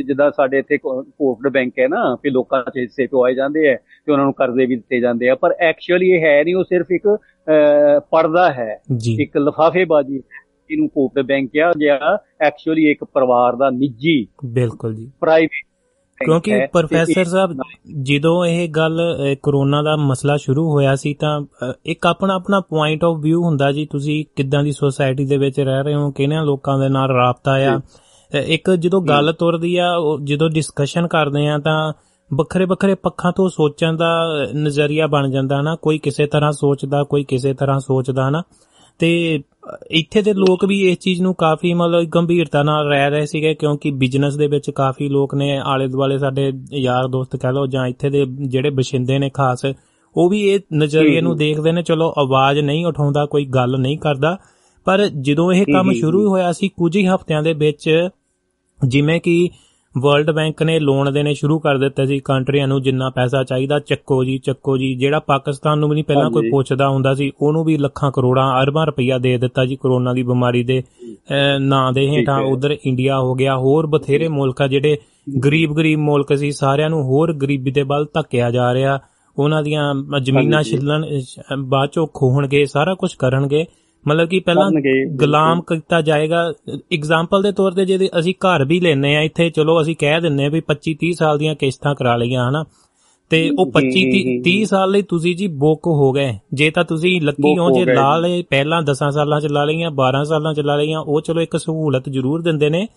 ਜਿੱਦਾਂ 0.05 0.29
ਸਾਡੇ 0.31 0.57
ਇੱਥੇ 0.59 0.77
ਕੋਆਪਰੇਟਿਵ 0.77 1.51
ਬੈਂਕ 1.53 1.79
ਹੈ 1.79 1.87
ਨਾ 1.87 2.03
ਕਿ 2.23 2.29
ਲੋਕਾਂ 2.29 2.61
'ਚ 2.63 2.77
ਹਿੱਸੇ 2.77 3.07
ਪਵਾਏ 3.07 3.33
ਜਾਂਦੇ 3.35 3.71
ਆ 3.71 3.75
ਤੇ 4.05 4.11
ਉਹਨਾਂ 4.11 4.25
ਨੂੰ 4.25 4.33
ਕਰਜ਼ੇ 4.33 4.65
ਵੀ 4.65 4.75
ਦਿੱਤੇ 4.75 4.99
ਜਾਂਦੇ 4.99 5.29
ਆ। 5.29 5.35
ਪਰ 5.35 5.55
ਐਕਚੁਅਲੀ 5.59 6.09
ਇਹ 6.09 6.21
ਹੈ 6.21 6.43
ਨਹੀਂ 6.43 6.55
ਉਹ 6.55 6.63
ਸਿਰਫ 6.63 6.91
ਇੱਕ 6.91 7.07
ਪਰਦਾ 8.11 8.51
ਹੈ। 8.53 8.81
ਇੱਕ 9.19 9.37
ਲਫਾਫੇਬਾਜ਼ੀ 9.37 10.21
ਇਹਨੂੰ 10.71 10.89
ਕੋਆਪਰੇਟਿਵ 10.89 11.27
ਬੈਂਕ 11.27 11.49
ਕਿਹਾ 11.51 11.71
ਗਿਆ। 11.79 12.17
ਐਕਚੁਅਲੀ 12.41 12.89
ਇੱਕ 12.91 13.03
ਪਰਿਵਾਰ 13.03 13.55
ਦਾ 13.55 13.69
ਨਿੱਜੀ 13.69 14.27
ਬਿਲਕੁਲ 14.45 14.95
ਜੀ। 14.95 15.11
ਪ੍ਰਾਈਵੇਟ 15.21 15.65
ਕਿਉਂਕਿ 16.17 16.59
ਪ੍ਰੋਫੈਸਰ 16.73 17.23
ਸਾਹਿਬ 17.23 17.51
ਜਦੋਂ 18.01 18.45
ਇਹ 18.45 18.67
ਗੱਲ 18.69 18.99
ਕਰੋਨਾ 19.43 19.81
ਦਾ 19.83 19.95
ਮਸਲਾ 19.99 20.35
ਸ਼ੁਰੂ 20.37 20.67
ਹੋਇਆ 20.71 20.95
ਸੀ 20.95 21.13
ਤਾਂ 21.13 21.39
ਇੱਕ 21.85 22.05
ਆਪਣਾ 22.05 22.35
ਆਪਣਾ 22.35 22.59
ਪੁਆਇੰਟ 22.59 23.03
ਆਫ 23.03 23.15
View 23.17 23.39
ਹੁੰਦਾ 23.41 23.71
ਜੀ। 23.71 23.85
ਤੁਸੀਂ 23.85 24.23
ਕਿੱਦਾਂ 24.35 24.63
ਦੀ 24.63 24.71
ਸੋਸਾਇਟੀ 24.71 25.25
ਦੇ 25.25 25.37
ਵਿੱਚ 25.37 25.59
ਰਹਿ 25.59 25.83
ਰਹੇ 25.83 25.95
ਹੋ? 25.95 26.11
ਕਿਹਨਾਂ 26.11 26.45
ਲੋਕਾਂ 26.45 26.77
ਦੇ 26.79 26.89
ਨਾਲ 26.89 27.11
ਰਾਬਤਾ 27.11 27.55
ਆ? 27.69 27.79
ਇੱਕ 28.35 28.71
ਜਦੋਂ 28.71 29.01
ਗੱਲ 29.01 29.33
ਤੁਰਦੀ 29.33 29.77
ਆ 29.77 29.95
ਜਦੋਂ 30.23 30.49
ਡਿਸਕਸ਼ਨ 30.49 31.07
ਕਰਦੇ 31.07 31.47
ਆ 31.47 31.57
ਤਾਂ 31.57 31.93
ਵੱਖਰੇ 32.33 32.65
ਵੱਖਰੇ 32.65 32.95
ਪੱਖਾਂ 32.95 33.31
ਤੋਂ 33.31 33.49
ਸੋਚਣ 33.49 33.95
ਦਾ 33.95 34.25
ਨਜ਼ਰੀਆ 34.55 35.07
ਬਣ 35.07 35.31
ਜਾਂਦਾ 35.31 35.61
ਨਾ। 35.61 35.75
ਕੋਈ 35.75 35.97
ਕਿਸੇ 35.97 36.25
ਤਰ੍ਹਾਂ 36.25 36.51
ਸੋਚਦਾ 36.51 37.03
ਕੋਈ 37.03 37.23
ਕਿਸੇ 37.23 37.53
ਤਰ੍ਹਾਂ 37.53 37.79
ਸੋਚਦਾ 37.79 38.29
ਨਾ। 38.29 38.43
ਤੇ 38.99 39.41
ਇੱਥੇ 39.91 40.21
ਦੇ 40.21 40.33
ਲੋਕ 40.33 40.65
ਵੀ 40.65 40.91
ਇਸ 40.91 40.97
ਚੀਜ਼ 40.97 41.21
ਨੂੰ 41.21 41.35
ਕਾਫੀ 41.35 41.73
ਮਤਲਬ 41.73 42.03
ਗੰਭੀਰਤਾ 42.03 42.63
ਨਾਲ 42.63 42.87
ਰਹਿ 42.87 43.09
ਰਹੇ 43.09 43.25
ਸੀਗੇ 43.25 43.53
ਕਿਉਂਕਿ 43.53 43.91
ਬਿਜ਼ਨਸ 43.91 44.35
ਦੇ 44.35 44.47
ਵਿੱਚ 44.47 44.69
ਕਾਫੀ 44.69 45.09
ਲੋਕ 45.09 45.35
ਨੇ 45.35 45.57
ਆਲੇ 45.57 45.87
ਦੁਆਲੇ 45.87 46.17
ਸਾਡੇ 46.17 46.53
ਯਾਰ 46.73 47.07
ਦੋਸਤ 47.07 47.35
ਕਹਿ 47.35 47.53
ਲਓ 47.53 47.67
ਜਾਂ 47.67 47.87
ਇੱਥੇ 47.87 48.09
ਦੇ 48.09 48.25
ਜਿਹੜੇ 48.25 48.69
ਬਸ਼ਿੰਦੇ 48.69 49.19
ਨੇ 49.19 49.29
ਖਾਸ 49.29 49.65
ਉਹ 50.17 50.29
ਵੀ 50.29 50.41
ਇਹ 50.41 50.59
ਨਜ਼ਰੀਏ 50.73 51.21
ਨੂੰ 51.21 51.37
ਦੇਖਦੇ 51.37 51.71
ਨੇ 51.71 51.81
ਚਲੋ 51.81 52.13
ਆਵਾਜ਼ 52.17 52.59
ਨਹੀਂ 52.59 52.85
ਉਠਾਉਂਦਾ 52.85 53.25
ਕੋਈ 53.25 53.45
ਗੱਲ 53.45 53.77
ਨਹੀਂ 53.79 53.97
ਕਰਦਾ। 53.97 54.37
ਪਰ 54.85 55.07
ਜਦੋਂ 55.07 55.53
ਇਹ 55.53 55.65
ਕੰਮ 55.73 55.93
ਸ਼ੁਰੂ 55.93 56.29
ਹੋਇਆ 56.29 56.51
ਸੀ 56.51 56.69
ਕੁਝ 56.69 56.97
ਹੀ 56.97 57.07
ਹਫ਼ਤਿਆਂ 57.07 57.43
ਦੇ 57.43 57.53
ਵਿੱਚ 57.53 58.09
ਜਿਵੇਂ 58.87 59.19
ਕਿ 59.21 59.49
ਵਰਲਡ 59.97 60.31
ਬੈਂਕ 60.31 60.63
ਨੇ 60.63 60.79
ਲੋਨ 60.79 61.13
ਦੇਣੇ 61.13 61.33
ਸ਼ੁਰੂ 61.33 61.59
ਕਰ 61.59 61.77
ਦਿੱਤੇ 61.77 62.05
ਸੀ 62.05 62.19
ਕੰਟਰੀਆਂ 62.19 62.67
ਨੂੰ 62.67 62.81
ਜਿੰਨਾ 62.81 63.09
ਪੈਸਾ 63.09 63.43
ਚਾਹੀਦਾ 63.43 63.79
ਚੱਕੋ 63.79 64.23
ਜੀ 64.23 64.37
ਚੱਕੋ 64.37 64.77
ਜੀ 64.77 64.93
ਜਿਹੜਾ 64.95 65.19
ਪਾਕਿਸਤਾਨ 65.19 65.79
ਨੂੰ 65.79 65.89
ਵੀ 65.89 65.93
ਨਹੀਂ 65.93 66.03
ਪਹਿਲਾਂ 66.03 66.29
ਕੋਈ। 66.31 66.49
ਪੁੱਛਦਾ 66.49 66.89
ਹੁੰਦਾ 66.89 67.13
ਸੀ 67.13 67.31
ਉਹਨੂੰ 67.41 67.63
ਵੀ 67.65 67.77
ਲੱਖਾਂ 67.77 68.11
ਕਰੋੜਾਂ 68.11 68.61
ਅਰਬਾਂ 68.63 68.85
ਰੁਪਈਆ 68.85 69.17
ਦੇ 69.17 69.37
ਦਿੱਤਾ 69.37 69.65
ਜੀ 69.65 69.75
ਕਰੋਨਾ 69.75 70.13
ਦੀ 70.13 70.23
ਬਿਮਾਰੀ 70.23 70.63
ਦੇ 70.63 70.83
ਨਾਂ 71.59 71.91
ਦੇ 71.93 72.07
ਹੇਠਾਂ। 72.09 72.39
ਉਧਰ 72.41 72.77
ਇੰਡੀਆ 72.85 73.19
ਹੋ 73.19 73.33
ਗਿਆ 73.33 73.57
ਹੋਰ 73.57 73.87
ਬਥੇਰੇ 73.87 74.27
ਮੁਲਕ 74.27 74.61
ਆ 74.61 74.67
ਜਿਹੜੇ 74.67 74.97
ਗਰੀਬ 75.45 75.73
ਗਰੀਬ 75.73 75.99
ਮੁਲਕ 75.99 76.37
ਸੀ 76.37 76.51
ਸਾਰਿਆਂ 76.51 76.89
ਨੂੰ 76.89 77.03
ਹੋਰ 77.03 77.33
ਗਰੀਬੀ 77.33 77.71
ਦੇ 77.71 77.81
ਵੱਲ 77.81 78.05
ਧੱਕਿਆ 78.13 78.51
ਜਾ 78.51 78.73
ਰਿਹਾ 78.73 78.99
ਉਹਨਾਂ 79.37 79.63
ਦੀਆਂ 79.63 79.93
ਜ਼ਮੀਨਾਂ। 80.21 80.63
ਛਿੱਲਣ 80.63 81.05
ਬਾਅਦ 81.63 81.89
ਚੋਂ 81.89 82.07
ਖੋਹਣਗੇ 82.13 82.65
ਸਾਰਾ 82.65 82.93
ਕੁਝ 82.93 83.13
ਕਰਨਗੇ 83.13 83.65
ਮਤਲਬ 84.07 84.29
ਕਿ 84.29 84.39
ਪਹਿਲਾਂ। 84.39 84.71
ਗੁਲਾਮ 85.15 85.61
ਕੀਤਾ 85.61 86.01
ਜਾਏਗਾ। 86.01 86.53
ਐਗਜ਼ਾਮਪਲ 86.93 87.41
ਦੇ 87.41 87.51
ਤੌਰ 87.51 87.71
ਤੇ 87.71 87.85
ਜੇ 87.85 88.09
ਅਸੀਂ 88.19 88.33
ਘਰ 88.33 88.65
ਵੀ 88.65 88.79
ਲੈਨੇ 88.79 89.15
ਆ 89.15 89.21
ਇੱਥੇ 89.21 89.49
ਚਲੋ 89.49 89.81
ਅਸੀਂ 89.81 89.95
ਕਹਿ 89.99 90.21
ਦਿੰਨੇ 90.21 90.45
ਆ 90.45 90.49
ਵੀ 90.49 90.61
25 90.61 90.93
30 90.93 91.11
ਸਾਲ 91.11 91.37
ਦੀਆਂ 91.37 91.55
ਕਿਸ਼ਤਾਂ 91.55 91.95
ਕਰਾ 91.95 92.17
ਲਈਆਂ 92.17 92.49
ਹਨਾ? 92.49 92.63
ਤੇ 93.29 93.49
ਉਹ 93.59 93.71
25 93.71 94.03
ਹਮ, 94.03 94.35
ਹਮ, 94.35 94.41
30 94.43 94.65
ਸਾਲ 94.65 94.91
ਲਈ 94.91 95.01
ਤੁਸੀਂ 95.01 95.35
ਜੀ 95.35 95.47
ਬੁੱਕ 95.47 95.87
ਹੋ 95.87 96.11
ਗਏ। 96.11 96.33
ਜੇ 96.53 96.71
ਤਾਂ 96.71 96.83
ਤੁਸੀਂ 96.83 97.21
ਲੱਕੀ 97.21 97.57
ਹੋ 97.57 97.71
ਜੇ 97.71 97.85
ਲਾ। 97.95 98.17
ਲਏ 98.17 98.43
ਪਹਿਲਾਂ 98.49 98.81
10 98.81 99.11
ਸਾਲਾਂ 99.11 99.41
ਚ 99.41 99.45
ਲਾ 99.45 99.65
ਲਈਆਂ 99.65 99.91
12 99.91 100.23
ਸਾਲਾਂ 100.23 100.53
ਚ 100.53 100.59
ਲਾ 100.59 100.75
ਲਈਆਂ 100.75 100.99
ਉਹ 100.99 101.21
ਚਲੋ 101.21 101.41
ਇੱਕ 101.41 101.57
ਸਹੂਲਤ 101.57 102.09
ਜ਼ਰੂਰ 102.09 102.41
ਦਿੰਦੇ 102.41 102.69
ਨੇ। 102.69 102.87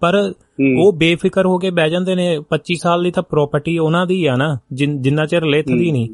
ਪਰ। 0.00 0.32
ਉਹ 0.78 0.92
ਬੇਫਿਕਰ 0.92 1.46
ਹੋ 1.46 1.58
ਕੇ 1.58 1.70
ਬਹਿ 1.70 1.90
ਜਾਂਦੇ 1.90 2.14
ਨੇ 2.14 2.40
25 2.40 2.74
ਸਾਲ 2.82 3.02
ਲਈ 3.02 3.10
ਤਾਂ 3.10 3.22
ਪ੍ਰਾਪਰਟੀ 3.22 3.78
ਉਹਨਾਂ 3.78 4.06
ਦੀ 4.06 4.26
ਆ 4.26 4.36
ਨਾ 4.36 4.58
ਜਿਨ- 4.72 5.02
ਜਿੰਨਾ 5.02 5.26
ਚਿਰ 5.26 5.44
ਲਿਥਦੀ 5.44 5.92
ਨਹੀਂ। 5.92 6.08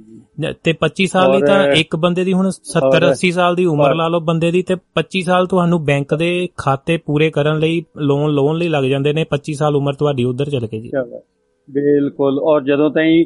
ਤੇ 0.64 0.72
25 0.72 1.06
ਸਾਲ 1.06 1.30
ਔਰ- 1.30 1.46
ਤਾਂ 1.46 1.72
ਇੱਕ 1.72 1.96
ਬੰਦੇ 1.96 2.24
ਦੀ 2.24 2.32
ਹੁਣ 2.32 2.50
70 2.50 2.96
ਔਰ- 2.96 3.10
80 3.10 3.30
ਸਾਲ 3.30 3.54
ਦੀ 3.54 3.64
ਉਮਰ 3.64 3.94
ਲਾ 3.94 4.08
ਲਓ 4.08 4.20
ਬੰਦੇ 4.20 4.50
ਦੀ 4.50 4.62
ਤੇ 4.62 4.74
25 4.94 5.22
ਸਾਲ 5.22 5.46
ਤੁਹਾਨੂੰ 5.46 5.84
ਬੈਂਕ 5.84 6.14
ਦੇ 6.14 6.48
ਖਾਤੇ 6.56 6.96
ਪੂਰੇ 6.96 7.30
ਕਰਨ 7.30 7.58
ਲਈ 7.58 7.84
ਲੋਨ 7.96 8.30
ਲੋਨ 8.30 8.56
ਲਈ 8.58 8.68
ਲੱਗ 8.68 8.84
ਜਾਂਦੇ 8.84 9.12
ਨੇ 9.12 9.24
25 9.30 9.54
ਸਾਲ 9.54 9.76
ਉਮਰ 9.76 9.94
ਤੁਹਾਡੀ 9.94 10.24
ਉਧਰ 10.24 10.50
ਚਲ 10.50 10.66
ਗਈ 10.66 10.80
ਜੀ। 10.80 10.90
ਬਿਲਕੁਲ 11.68 12.38
ਔਰ 12.38 12.62
ਜਦੋਂ 12.62 12.90
ਤਾਈਂ 12.90 13.24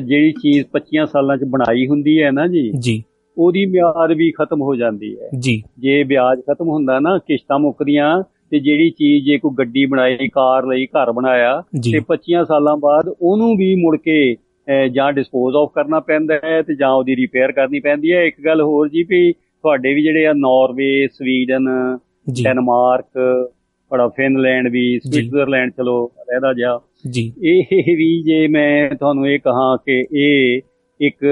ਜਿਹੜੀ 0.00 0.32
ਚੀਜ਼ 0.32 0.66
25 0.72 1.06
ਸਾਲਾਂ 1.06 1.36
ਚ 1.36 1.44
ਬਣਾਈ 1.44 1.86
ਹੁੰਦੀ 1.86 2.22
ਹੈ 2.22 2.30
ਨਾ 2.30 2.46
ਜੀ 2.46 2.70
ਜੀ। 2.78 3.02
ਉਹਦੀ 3.38 3.66
ਮਿਆਦ 3.66 4.12
ਵੀ 4.12 4.30
ਖਤਮ 4.30 4.62
ਹੋ 4.62 4.74
ਜਾਂਦੀ 4.74 5.16
ਹੈ। 5.16 5.28
ਜੀ। 5.38 5.62
ਜੇ 5.78 6.02
ਵਿਆਜ 6.02 6.40
ਖਤਮ 6.40 6.68
ਹੁੰਦਾ 6.68 6.98
ਨਾ 7.00 7.18
ਕਿਸ਼ਤਾਂ 7.18 7.58
ਮੁੱਕਦੀਆਂ 7.58 8.22
ਤੇ 8.50 8.60
ਜਿਹੜੀ 8.60 8.90
ਚੀਜ਼ 8.90 9.24
ਜੇ 9.26 9.38
ਕੋਈ 9.38 9.50
ਗੱਡੀ 9.58 9.84
ਬਣਾਈ 9.86 10.28
ਕਾਰ 10.28 10.66
ਲਈ 10.66 10.86
ਘਰ 10.86 11.12
ਬਣਾਇਆ। 11.12 11.62
ਤੇ 11.92 12.00
25 12.00 12.44
ਸਾਲਾਂ 12.44 12.76
ਬਾਅਦ 12.76 13.08
ਉਹਨੂੰ 13.22 13.56
ਵੀ 13.56 13.74
ਮੁੜ 13.74 13.96
ਕੇ 13.96 14.34
ਜਾਂ 14.92 15.12
ਡਿਸਪੋਜ਼ 15.12 15.56
ਆਫ 15.56 15.72
ਕਰਨਾ 15.74 16.00
ਪੈਂਦਾ 16.00 16.38
ਹੈ 16.44 16.62
ਤੇ 16.62 16.74
ਜਾਂ 16.74 16.90
ਉਹਦੀ 16.90 17.16
ਰਿਪੇਅਰ 17.16 17.52
ਕਰਨੀ 17.52 17.80
ਪੈਂਦੀ 17.80 18.12
ਹੈ। 18.12 18.22
ਇੱਕ 18.24 18.36
ਗੱਲ 18.44 18.62
ਹੋਰ 18.62 18.88
ਜੀ 18.88 19.02
ਵੀ 19.02 19.32
ਤੁਹਾਡੇ 19.32 19.94
ਵੀ 19.94 20.02
ਜਿਹੜੇ 20.02 20.26
ਆ 20.26 20.32
ਨਾਰਵੇ 20.32 21.06
ਸਵੀਡਨ 21.06 21.68
ਡੈਨਮਾਰਕ 22.44 23.18
ਬੜਾ 23.90 24.08
ਫਿਨਲੈਂਡ 24.08 24.68
ਵੀ 24.68 24.98
ਸਵਿਟਜ਼ਰਲੈਂਡ 24.98 25.70
ਚਲੋ 25.70 26.12
ਰਹਿਦਾ 26.30 26.52
ਜਾ 26.52 26.80
ਜੀ। 27.10 27.32
ਇਹ 27.42 27.96
ਵੀ 27.96 28.22
ਜੇ 28.22 28.46
ਮੈਂ 28.48 28.94
ਤੁਹਾਨੂੰ 28.94 29.28
ਇਹ 29.28 29.38
ਕਹਾਂ 29.38 29.76
ਕਿ 29.86 30.06
ਇਹ 30.12 30.60
ਇੱਕ 31.00 31.24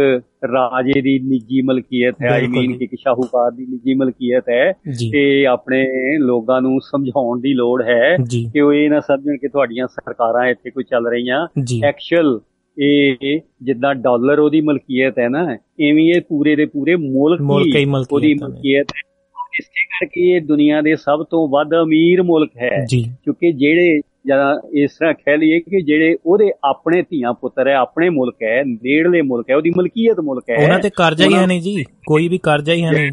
ਰਾਜੇ 0.52 1.00
ਦੀ 1.00 1.18
ਨਿੱਜੀ 1.18 1.62
ਮਲਕੀਅਤ 1.62 2.14
ਹੈ। 2.22 2.28
ਆਈ 2.28 2.46
ਮੀਨ 2.46 2.72
ਜੀ। 2.72 2.84
ਇੱਕ 2.84 2.94
ਸ਼ਾਹੂਕਾਰ 2.94 3.50
ਦੀ 3.50 3.66
ਨਿੱਜੀ 3.66 3.94
ਮਲਕੀਅਤ 3.94 4.48
ਹੈ 4.48 4.72
ਤੇ 5.12 5.46
ਆਪਣੇ 5.46 5.86
ਲੋਕਾਂ 6.18 6.60
ਨੂੰ 6.62 6.80
ਸਮਝਾਉਣ 6.80 7.40
ਦੀ 7.40 7.54
ਲੋੜ 7.54 7.82
ਹੈ 7.82 8.16
ਕਿ 8.52 8.60
ਉਹ 8.60 8.72
ਇਹ 8.72 8.90
ਨਾ 8.90 9.00
ਸਮਝਣ 9.00 9.36
ਕਿ 9.36 9.48
ਤੁਹਾਡੀਆਂ 9.48 9.86
ਸਰਕਾਰਾਂ 9.86 10.46
ਇੱਥੇ 10.46 10.70
ਕੋਈ 10.70 10.84
ਚੱਲ 10.84 11.06
ਰਹੀਆਂ। 11.06 11.46
ਐਕਚੁਅਲ 11.84 12.40
ਇਹ 12.78 13.40
ਜਿੱਦਾਂ 13.62 13.94
ਡਾਲਰ 13.94 14.38
ਉਹਦੀ 14.38 14.60
ਮਲਕੀਅਤ 14.60 15.18
ਹੈ 15.18 15.28
ਨਾ 15.28 15.44
ਐਵੇਂ 15.88 16.14
ਇਹ 16.16 16.20
ਪੂਰੇ 16.20 16.56
ਦੇ 16.56 16.66
ਪੂਰੇ 16.66 16.96
ਮੁਲਕ 16.96 17.40
ਦੀ 17.40 17.84
ਉਹਦੀ। 18.12 18.34
ਮਲਕੀਅਤ 18.34 18.86
ਹੈ। 18.96 19.12
ਇਸੇ 19.58 19.84
ਕਰਕੇ 19.84 20.36
ਇਹ 20.36 20.40
ਦੁਨੀਆ 20.40 20.80
ਦੇ 20.80 20.96
ਸਭ 20.96 21.24
ਤੋਂ 21.30 21.48
ਵੱਧ 21.48 21.70
ਅਮੀਰ 21.82 22.22
ਮੁਲਕ 22.22 22.50
ਹੈ। 22.56 22.86
ਕਿਉਂਕਿ 23.24 23.52
ਜਿਹੜੇ 23.52 24.00
ਜਾਂ 24.26 24.68
ਇਸ 24.74 24.90
ਤਰ੍ਹਾਂ 24.92 25.14
ਕਹਿ 25.14 25.38
ਲਈਏ 25.38 25.60
ਕਿ 25.60 25.82
ਜਿਹੜੇ 25.82 26.16
ਉਹਦੇ 26.26 26.50
ਆਪਣੇ 26.64 27.02
ਧੀਆਂ 27.02 27.32
ਪੁੱਤਰ 27.32 27.68
ਹੈ 27.68 27.74
ਆਪਣੇ 27.74 28.08
ਮੁਲਕ 28.08 28.34
ਹੈ 28.42 28.62
ਨੇੜਲੇ 28.64 29.22
ਮੁਲਕ 29.22 29.50
ਹੈ 29.50 29.56
ਉਹਦੀ 29.56 29.70
ਮਲਕੀਅਤ 29.70 30.20
ਮੁਲਕ 30.20 30.44
ਹੈ। 30.50 30.64
ਉਹਨਾਂ 30.64 30.78
ਤੇ 30.78 30.90
ਕਰਜ਼ਾ 30.90 31.24
ਹੀ 31.24 31.34
ਹੈ 31.34 31.46
ਨਹੀਂ 31.46 31.60
ਜੀ 31.60 31.84
ਕੋਈ 32.06 32.28
ਵੀ 32.28 32.38
ਕਰਜ਼ਾ 32.38 32.72
ਹੀ 32.72 32.82
ਹੈ 32.84 32.90
ਨਹੀਂ। 32.90 33.10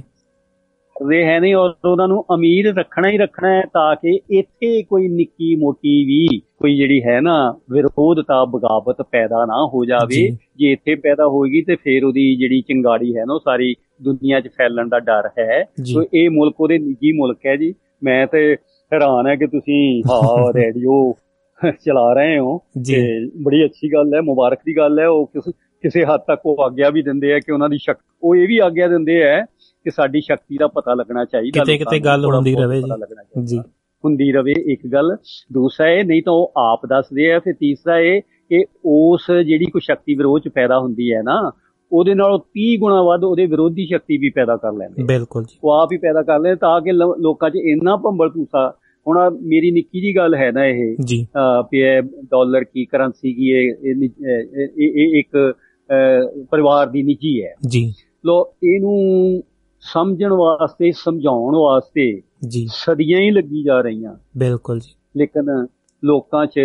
ਕਰਦੇ 1.00 1.26
ਹੈ 1.26 1.40
ਨਹੀਂ 1.40 1.56
ਔਰ 1.56 1.74
ਉਹਨਾਂ 1.86 2.08
ਨੂੰ 2.08 2.26
ਅਮੀਰ 2.36 2.74
ਰੱਖਣਾ 2.76 3.10
ਹੀ 3.10 3.18
ਰੱਖਣਾ 3.18 3.50
ਹੈ 3.50 3.62
ਤਾਂ 3.74 3.96
ਕਿ 3.96 4.20
ਇੱਥੇ 4.30 4.82
ਕੋਈ 4.84 5.08
ਨਿੱਕੀ 5.08 5.56
ਮੋਟੀ 5.56 6.06
ਵੀ 6.06 6.40
ਕੋਈ 6.60 6.76
ਜਿਹੜੀ 6.76 7.02
ਹੈ 7.04 7.20
ਨਾ 7.22 7.36
ਵਿਰੋਧਤਾ 7.72 8.46
ਬਗਾਵਤ 8.46 9.02
ਪੈਦਾ 9.02 9.46
ਨਾ 9.46 9.66
ਹੋ 9.74 9.86
ਜਾਵੇ 9.86 10.16
ਜੀ। 10.58 10.72
ਇੱਥੇ 10.72 10.96
ਪੈਦਾ 10.96 11.28
ਹੋਏਗੀ 11.28 11.62
ਤੇ 11.62 11.76
ਫਿਰ 11.76 12.04
ਉਹਦੀ 12.06 12.36
ਜਿਹੜੀ 12.36 12.62
ਚਿੰਗਾੜੀ 12.62 13.16
ਹੈ 13.18 13.26
ਨਾ 13.26 13.34
ਉਹ 13.34 13.40
ਸਾਰੀ 13.40 13.76
ਦੁਨੀਆ 14.02 14.40
'ਚ 14.40 14.48
ਫੈਲਣ 14.48 14.88
ਦਾ 14.88 15.00
ਡਰ 15.00 15.30
ਹੈ। 15.40 15.64
ਸੋ 15.84 16.04
ਇਹ 16.14 16.30
ਮੁਲਕ 16.30 16.62
ਉਹਦੇ 16.62 16.78
ਨਿੱਜੀ 16.78 17.12
ਮੁਲਕ 17.12 17.46
ਹੈ 17.46 17.56
ਜੀ 17.56 17.74
ਮੈਂ 18.04 18.28
ਤੇ 18.28 18.54
ਹੈਰਾਨ 18.92 19.28
ਹੈ 19.28 19.36
ਕਿ 19.36 19.48
ਤੁਸੀਂ 19.48 20.04
ਹਾਂ 20.04 20.52
ਰੇਡੀਓ 20.56 21.14
ਚਲਾ 21.80 22.14
ਰਹੇ 22.14 22.38
ਹੋ। 22.40 22.58
ਤੇ 22.88 23.26
ਬੜੀ 23.44 23.66
ਅੱਛੀ 23.66 23.94
ਗੱਲ 23.94 24.14
ਹੈ 24.16 24.22
ਮੁਬਾਰਕ 24.22 24.60
ਦੀ 24.66 24.78
ਗੱਲ 24.78 25.00
ਹੈ 25.00 25.08
ਉਹ 25.08 25.26
ਕਿਸ 25.26 25.54
ਕਿਸੇ 25.84 26.04
ਹੱਦ 26.06 26.22
ਤੱਕ 26.28 26.46
ਉਹ 26.46 26.64
ਆਗਿਆ 26.64 26.90
ਵੀ 26.90 27.02
ਦਿੰਦੇ 27.02 27.34
ਆ 27.34 27.40
ਕਿ 27.40 27.52
ਉਹਨਾਂ 27.52 27.70
ਦੀ 27.70 27.78
ਸ਼ਕਤੀ 27.78 28.18
ਉਹ 28.24 28.36
ਇਹ 28.36 28.48
ਵੀ 28.48 28.58
ਆਗਿਆ 28.58 28.88
ਦਿੰਦੇ 28.88 29.24
ਆ 29.24 29.46
ਕਿ 29.84 29.92
ਸਾਡੀ 29.92 30.22
ਸ਼ਕਤੀ 30.22 30.58
ਦਾ 30.58 30.68
ਪਤਾ 30.68 30.94
ਲੱਗਣਾ 30.94 31.26
ਚਾਹੀਦਾ 31.26 31.64
ਕਿਤੇ- 31.64 31.80
ਕਿਤੇ 31.80 32.00
ਗੱਲ 32.00 32.26
ਹੁੰਦੀ 32.26 32.56
ਰਵੇ 32.56 32.82
ਜੀ। 32.82 33.46
ਜੀ। 33.46 33.58
ਹੁੰਦੀ 34.06 34.32
ਰਵੇ 34.32 34.54
ਇੱਕ 34.60 34.88
ਗੱਲ। 34.88 35.18
ਦੂਸਰਾ 35.54 35.88
ਇਹ 35.88 36.04
ਨਹੀਂ 36.04 36.24
ਤਾਂ 36.24 36.34
ਉਹ 36.34 36.54
ਆਪ 36.58 36.86
ਦੱਸਦੇ 36.86 37.32
ਆ। 37.32 37.40
ਫਿਰ 37.40 37.54
ਤੀਸਰਾ 37.54 38.00
ਇਹ 38.00 38.22
ਕਿ 38.22 38.66
ਉਸ 38.86 39.32
ਜਿਹੜੀ 39.46 39.66
ਕੋਈ 39.66 39.82
ਸ਼ਕਤੀ 39.82 40.16
ਵਿਰੋਧ 40.16 40.42
ਚ 40.42 40.48
ਪੈਦਾ 40.48 40.80
ਹੁੰਦੀ 40.80 41.14
ਹੈ 41.14 41.22
ਨਾ 41.22 41.52
ਉਹਦੇ 41.92 42.14
ਨਾਲੋਂ 42.14 42.40
30 42.40 42.78
ਗੁਣਾ 42.78 43.04
ਵੱਧ 43.04 43.24
ਉਹਦੇ 43.24 43.46
ਵਿਰੋਧੀ 43.46 43.86
ਸ਼ਕਤੀ 43.86 44.18
ਵੀ 44.18 44.30
ਪੈਦਾ 44.30 44.58
ਕਰ 44.58 44.72
ਲੈਂਦੇ। 44.72 45.04
ਬਿਲਕੁਲ 45.04 45.44
ਜੀ। 45.44 45.60
ਉਹ 45.64 45.72
ਆਪ 45.72 45.90
ਹੀ 45.92 45.98
ਪੈਦਾ 45.98 46.24
ਕਰ 46.24 46.40
ਲੈਂਦੇ 46.40 46.56
ਤਾਂ 46.56 46.82
ਕਿ 46.82 46.92
ਲੋਕਾਂ 47.18 47.50
'ਚ 47.50 47.54
ਇੰਨਾ 47.56 47.96
ਭੰਬਲ 47.96 48.30
ਭੂਸਾ 48.30 48.76
ਹੁਣ 49.08 49.38
ਮੇਰੀ 49.42 49.72
ਨਿੱਕੀ 49.72 50.02
ਜੀ 50.02 50.16
ਗੱਲ 50.16 50.36
ਹੈ 50.36 50.52
ਨਾ 50.52 50.66
ਇਹ 50.66 50.96
ਜੀ। 51.06 51.28
ਇਹ 51.74 52.02
ਡਾਲਰ 52.02 52.64
ਕੀ 52.64 52.86
ਕਰੰਸੀ 52.86 53.34
ਕੀ 53.34 53.50
ਇਹ 53.50 55.20
ਇੱਕ 55.20 55.54
ਪਰਿਵਾਰ 56.52 56.88
ਦੀ 56.88 57.04
ਨਿੱਜੀ 57.04 57.44
ਹੈ। 57.44 57.54
ਜੀ। 57.68 57.94
ਲੋ 58.26 58.54
ਇਹਨੂੰ 58.64 59.42
ਸਮਝਣ 59.82 60.34
ਵਾਸਤੇ 60.34 60.92
ਸਮਝਾਉਣ 60.92 61.56
ਵਾਸਤੇ 61.56 62.22
ਜੀ। 62.48 62.68
ਸਦੀਆਂ 62.72 63.20
ਹੀ 63.20 63.32
ਲੱਗੀ 63.32 63.64
ਜਾ 63.64 63.82
ਰਹੀਆਂ। 63.82 64.16
ਬਿਲਕੁਲ 64.38 64.80
ਜੀ। 64.80 64.96
ਲੇਕਿਨ 65.18 65.68
ਲੋਕਾਂ 66.06 66.46
'ਚ 66.46 66.60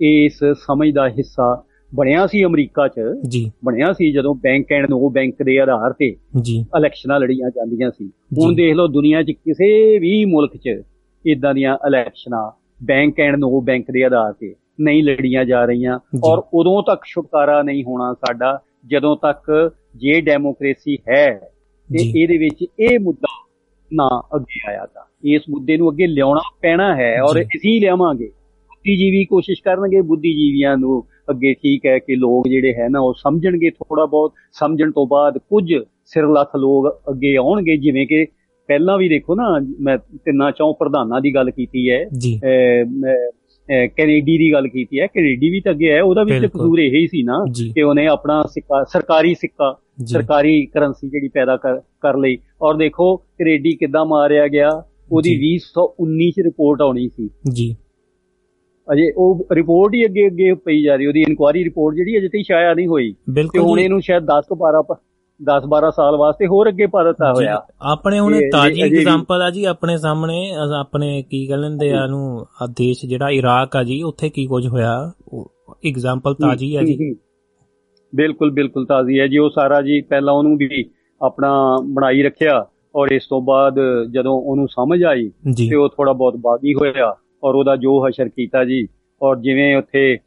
ਇਸ 0.00 0.38
ਸਮਝ 0.54 0.94
ਦਾ 0.94 1.08
ਹਿੱਸਾ 1.08 1.64
ਬਣਿਆ 1.94 2.26
ਸੀ 2.26 2.44
ਅਮਰੀਕਾ 2.44 2.88
'ਚ। 2.88 3.00
ਜੀ। 3.28 3.52
ਬਣਿਆ 3.64 3.92
ਸੀ 3.92 4.12
ਜਦੋਂ 4.12 4.34
ਬੈਂਕ 4.34 4.72
ਐਂਡ 4.72 4.90
ਨੋ 4.90 5.10
ਬੈਂਕ 5.10 5.34
ਦੇ 5.42 5.60
ਆਧਾਰ 5.60 5.92
ਤੇ 5.92 6.16
ਜੀ। 6.40 6.66
ਇਲੈਕਸ਼ਨਾਂ 6.78 7.20
ਲੜੀਆਂ 7.20 7.50
ਜਾਂਦੀਆਂ 7.50 7.90
ਸੀ। 7.90 8.06
ਹੁਣ 8.06 8.54
ਦੇਖ 8.54 8.74
ਲਓ 8.74 8.86
ਦੁਨੀਆ 8.86 9.22
'ਚ 9.22 9.30
ਕਿਸੇ 9.30 9.98
ਵੀ 9.98 10.24
ਮੁਲਕ 10.24 10.56
'ਚ 10.56 10.82
ਇਦਾਂ 11.26 11.54
ਦੀਆਂ 11.54 11.78
ਇਲੈਕਸ਼ਨਾਂ 11.86 12.50
ਬੈਂਕ 12.84 13.20
ਐਂਡ 13.20 13.36
ਨੋ 13.36 13.60
ਬੈਂਕ 13.60 13.90
ਦੇ 13.90 14.04
ਆਧਾਰ 14.04 14.32
ਤੇ 14.32 14.54
ਨਹੀਂ 14.80 15.04
ਲੜੀਆਂ 15.04 15.44
ਜਾ 15.44 15.64
ਰਹੀਆਂ। 15.64 15.98
ਔਰ 16.24 16.42
ਉਦੋਂ 16.54 16.82
ਤੱਕ 16.82 17.00
ਛੁਟਕਾਰਾ 17.04 17.62
ਨਹੀਂ 17.62 17.84
ਹੋਣਾ 17.84 18.14
ਸਾਡਾ। 18.14 18.58
ਜਦੋਂ 18.86 19.16
ਤੱਕ 19.16 19.72
ਜੇ 19.96 20.20
ਡੈਮੋਕ੍ਰੇਸੀ 20.20 20.98
ਹੈ 21.10 21.40
ਤੇ। 21.92 22.22
ਇਹਦੇ 22.22 22.38
ਵਿੱਚ 22.38 22.64
ਇਹ 22.80 22.98
ਮੁੱਦਾ 23.00 23.46
ਨਾ 23.92 24.22
ਅੱਗੇ 24.34 24.60
ਆਇਆ 24.68 24.86
ਤਾਂ। 24.86 25.02
ਇਸ 25.24 25.42
ਮੁੱਦੇ 25.50 25.76
ਨੂੰ 25.76 25.90
ਅੱਗੇ 25.90 26.06
ਲਿਆਉਣਾ 26.06 26.40
ਪੈਣਾ 26.62 26.96
ਹੈ 26.96 27.22
ਔਰ। 27.22 27.42
ਅਸੀਂ 27.42 27.80
ਲਿਆਵਾਂਗੇ। 27.80 28.26
ਬੁੱਧੀਜੀਵੀ 28.26 29.24
ਕੋਸ਼ਿਸ਼ 29.24 29.62
ਕਰਨਗੇ 29.62 30.00
ਬੁੱਧੀਜੀਵੀਆਂ 30.00 30.76
ਨੂੰ 30.76 31.04
ਅੱਗੇ 31.30 31.54
ਠੀਕ 31.54 31.86
ਹੈ 31.86 31.98
ਕਿ 31.98 32.16
ਲੋਕ 32.16 32.48
ਜਿਹੜੇ 32.48 32.74
ਹੈ 32.74 32.88
ਨਾ 32.88 33.00
ਉਹ 33.00 33.14
ਸਮਝਣਗੇ 33.14 33.70
ਥੋੜਾ 33.70 34.06
ਬਹੁਤ। 34.06 34.32
ਸਮਝਣ 34.52 34.90
ਤੋਂ 34.90 35.06
ਬਾਅਦ 35.06 35.38
ਕੁਝ 35.38 35.74
ਸਿਰਲੱਥ 36.04 36.56
ਲੋਕ 36.56 37.02
ਅੱਗੇ 37.10 37.36
ਆਉਣਗੇ। 37.36 37.76
ਜਿਵੇਂ 37.76 38.06
ਕਿ 38.06 38.26
ਪਹਿਲਾਂ 38.66 38.98
ਵੀ 38.98 39.08
ਦੇਖੋ 39.08 39.34
ਨਾ 39.34 39.60
ਮੈਂ 39.80 39.98
ਤਿੰਨਾਂ 39.98 40.52
ਚੌਂ 40.52 40.74
ਪ੍ਰਧਾਨਾਂ 40.74 41.20
ਦੀ 41.20 41.34
ਗੱਲ 41.34 41.50
ਕੀਤੀ 41.50 41.90
ਹੈ। 41.90 42.04
ਕੈਨੇਡੀ 43.70 44.38
ਦੀ 44.38 44.52
ਗੱਲ 44.52 44.68
ਕੀਤੀ 44.68 45.00
ਹੈ 45.00 45.06
ਕੈਨੇਡੀ 45.06 45.50
ਵੀ 45.50 45.60
ਤਾਂ 45.60 45.72
ਅੱਗੇ 45.72 45.92
ਹੈ 45.92 46.02
ਉਹਦਾ 46.02 46.22
ਵੀ 46.22 46.40
ਤੇ। 46.40 46.48
ਕਸੂਰ 46.48 46.78
ਇਹੀ 46.78 47.06
ਸੀ 47.06 47.22
ਨਾ 47.22 47.44
ਕਿ 47.74 47.82
ਉਹਨੇ 47.82 48.06
ਆਪਣਾ 48.06 48.42
ਸਿੱਕਾ 48.42 48.84
ਸਰਕਾਰੀ 48.84 49.34
ਸਿੱਕਾ 49.34 49.78
ਸਰਕਾਰੀ 50.06 50.66
ਕਰੰਸੀ 50.66 51.08
ਜਿਹੜੀ 51.08 51.28
ਪੈਦਾ 51.28 51.56
ਕਰ 52.00 52.16
ਲਈ। 52.16 52.38
ਔਰ 52.62 52.74
ਦੇਖੋ 52.76 53.16
ਕੈਨੇਡੀ 53.16 53.72
ਕਿੱਦਾਂ 53.72 54.04
ਮਾਰਿਆ 54.04 54.48
ਗਿਆ 54.48 54.82
ਉਹਦੀ 55.12 55.30
ਜੀ। 55.30 55.36
2019 55.36 56.30
ਚ 56.30 56.40
ਰਿਪੋਰਟ 56.44 56.82
ਆਉਣੀ 56.82 57.08
ਸੀ। 57.08 57.30
ਜੀ। 57.52 57.76
ਅਜੇ 58.92 59.12
ਉਹ 59.16 59.46
ਰਿਪੋਰਟ 59.52 59.94
ਹੀ 59.94 60.04
ਅੱਗੇ 60.04 60.26
ਅੱਗੇ 60.26 60.54
ਪਈ 60.54 60.82
ਜਾ 60.82 60.96
ਰਹੀ 60.96 61.06
ਉਹਦੀ 61.06 61.20
ਇਨਕੁਆਰੀ 61.20 61.64
ਰਿਪੋਰਟ 61.64 61.96
ਜਿਹੜੀ 61.96 62.18
ਅਜੇ 62.18 62.28
ਤੱਕ 62.28 62.42
ਸ਼ਾਇਆ 62.46 62.74
ਨਹੀਂ 62.74 62.86
ਹੋਈ। 62.86 63.14
ਤੇ 63.34 63.58
ਹੁਣ 63.58 63.80
ਇਹਨੂੰ 63.80 64.00
ਸ਼ਾਇਦ 64.00 64.22
10 64.22 64.42
ਤੋਂ 64.48 64.56
12 64.56 64.82
ਪ- 65.40 65.44
10 65.44 65.66
12 65.68 65.90
ਸਾਲ 65.90 66.16
ਵਾਸਤੇ 66.16 66.46
ਹੋਰ 66.46 66.68
ਅੱਗੇ 66.68 66.86
ਪਾ 66.86 67.02
ਦਿੱਤਾ 67.04 67.32
ਜੀ, 67.32 67.44
ਹੋਇਆ। 67.44 67.60
ਆਪਣੇ 67.80 68.18
ਹੁਣ 68.20 68.34
ਤਾਜੀ 68.52 68.82
ਐਗਜ਼ਾਮਪਲ 68.82 69.42
ਆ 69.42 69.50
ਜੀ 69.50 69.64
ਆਪਣੇ 69.64 69.96
ਸਾਹਮਣੇ 69.96 70.52
ਆਪਣੇ 70.80 71.22
ਕੀ 71.22 71.46
ਕਹਿੰਦੇ 71.46 71.92
ਆ 71.92 72.06
ਨੂੰ 72.06 72.46
ਆ 72.62 72.66
ਦੇਸ਼ 72.66 73.06
ਜਿਹੜਾ 73.06 73.30
ਇਰਾਕ 73.30 73.76
ਆ 73.76 73.82
ਜੀ 73.82 74.02
ਉੱਥੇ 74.02 74.28
ਕੀ 74.28 74.46
ਕੁਝ 74.46 74.66
ਹੋਇਆ? 74.66 75.12
ਐਗਜ਼ਾਮਪਲ 75.86 76.34
ਤਾਜੀ 76.34 76.74
ਆ 76.76 76.82
ਜੀ। 76.82 77.14
ਬਿਲਕੁਲ 78.14 78.50
ਬਿਲਕੁਲ 78.50 78.86
ਤਾਜ਼ੀ 78.86 79.20
ਹੈ 79.20 79.26
ਜੀ 79.26 79.38
ਉਹ 79.38 79.50
ਸਾਰਾ 79.50 79.80
ਜੀ 79.82 80.00
ਪਹਿਲਾਂ 80.00 80.34
ਉਹਨੂੰ 80.34 80.56
ਵੀ 80.56 80.84
ਆਪਣਾ 81.20 81.76
ਬਣਾਈ 81.84 82.22
ਰੱਖਿਆ 82.22 82.66
ਔਰ 82.94 83.08
ਇਸ 83.12 83.26
ਤੋਂ 83.26 83.40
ਬਾਅਦ 83.42 83.74
ਜਦੋਂ 84.10 84.32
ਉਹਨੂੰ 84.42 84.68
ਸਮਝ 84.68 85.04
ਆਈ 85.04 85.30
ਤੇ 85.68 85.74
ਉਹ 85.76 85.88
ਥੋੜਾ 85.88 86.12
ਬਹੁਤ 86.12 86.36
ਬਾਗੀ 86.36 86.74
ਹੋਇਆ 86.74 87.14
ਔਰ 87.44 87.54
ਉਹਦਾ 87.54 87.76
ਜੋ 87.76 88.08
ਹਸ਼ਰ 88.08 88.28
ਕੀਤਾ 88.28 88.64
ਜੀ 88.64 88.86
ਔਰ 89.22 89.36
ਜਿਵੇਂ 89.36 89.76
ਉੱਥੇ 89.76 90.18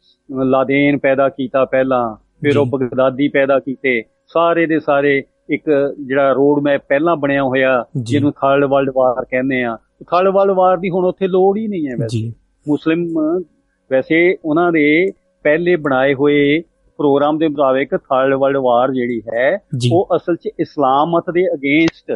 ਲਾਦੇਨ 0.44 0.98
ਪੈਦਾ 0.98 1.28
ਕੀਤਾ 1.28 1.64
ਪਹਿਲਾਂ 1.64 2.16
ਫਿਰ 2.42 2.56
ਉਹ। 2.58 2.66
ਬਗਦਾਦੀ 2.66 3.28
ਪੈਦਾ 3.28 3.58
ਕੀਤੇ 3.58 4.02
ਸਾਰੇ 4.28 4.66
ਦੇ 4.66 4.78
ਸਾਰੇ 4.80 5.22
ਇੱਕ 5.50 5.94
ਜਿਹੜਾ 6.06 6.32
ਰੋਡ 6.32 6.62
ਮੈਪ 6.62 6.82
ਪਹਿਲਾਂ 6.88 7.16
ਬਣਿਆ 7.16 7.42
ਹੋਇਆ। 7.42 7.84
ਜਿਹਨੂੰ 7.96 8.32
ਥਰਡ 8.32 8.64
ਵਰਲਡ 8.64 8.90
ਵਾਰ 8.96 9.24
ਕਹਿੰਦੇ 9.24 9.62
ਆ। 9.64 9.76
ਥਰਡ 10.02 10.28
ਵਰਲਡ 10.28 10.50
ਵਾਰ 10.50 10.76
ਦੀ 10.76 10.90
ਹੁਣ 10.90 11.04
ਉੱਥੇ 11.04 11.26
ਲੋੜ 11.26 11.56
ਹੀ 11.58 11.68
ਨਹੀਂ 11.68 11.86
ਹੈ 11.88 11.96
ਵੈਸੇ। 11.96 12.32
ਮੁਸਲਿਮ 12.68 13.06
ਵੈਸੇ 13.90 14.36
ਉਹਨਾਂ 14.44 14.72
ਦੇ 14.72 15.10
ਪਹਿਲੇ 15.42 15.76
ਬਣਾਏ 15.76 16.14
ਹੋਏ 16.14 16.60
ਪ੍ਰੋਗਰਾਮ 16.98 17.38
ਦੇ 17.38 17.48
ਮੁਤਾਬਿਕ 17.48 17.96
ਥਰਡ 17.96 18.34
ਵਰਲਡ 18.34 18.56
ਵਾਰ 18.56 18.92
ਜਿਹੜੀ 18.92 19.22
ਹੈ 19.34 19.58
ਉਹ 19.92 20.08
ਅਸਲ 20.16 20.36
'ਚ 20.36 20.48
ਇਸਲਾਮ 20.60 21.10
ਮਤ 21.10 21.24
ਦੇ 21.34 21.46
ਅਗੇਂਸਟ 21.54 22.10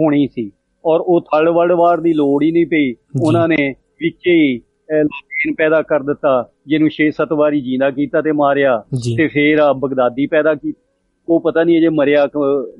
ਹੋਣੀ 0.00 0.26
ਸੀ। 0.26 0.50
ਔਰ 0.84 1.00
ਉਹ 1.00 1.20
ਥਰਡ 1.20 1.48
ਵਰਲਡ 1.48 1.72
ਵਾਰ 1.72 2.00
ਦੀ 2.00 2.12
ਲੋੜ 2.12 2.42
ਹੀ 2.42 2.50
ਨਹੀਂ 2.50 2.66
ਪਈ। 2.66 2.92
ਉਹਨਾਂ 3.22 3.48
ਨੇ 3.48 3.74
ਵਿੱਚ 4.00 4.26
ਹੀ 4.26 4.60
ਲਾਦੇਨ 4.92 5.54
ਪੈਦਾ 5.54 5.82
ਕਰ 5.82 6.02
ਦਿੱਤਾ 6.02 6.48
ਜਿਹਨੂੰ 6.66 6.90
6-7 6.90 7.36
ਵਾਰੀ 7.36 7.60
ਜੀਂਦਾ 7.60 7.90
ਕੀਤਾ 7.90 8.22
ਤੇ 8.22 8.32
ਮਾਰਿਆ 8.32 8.84
ਤੇ 9.16 9.28
ਫੇਰ 9.28 9.58
ਆ 9.58 9.72
ਬਗਦਾਦੀ 9.72 10.26
ਪੈਦਾ 10.26 10.54
ਕੀਤੀ 10.54 10.82
ਉਹ 11.28 11.40
ਪਤਾ 11.40 11.64
ਨਹੀਂ 11.64 11.78
ਅਜੇ 11.78 11.88
ਮਰਿਆ 11.88 12.28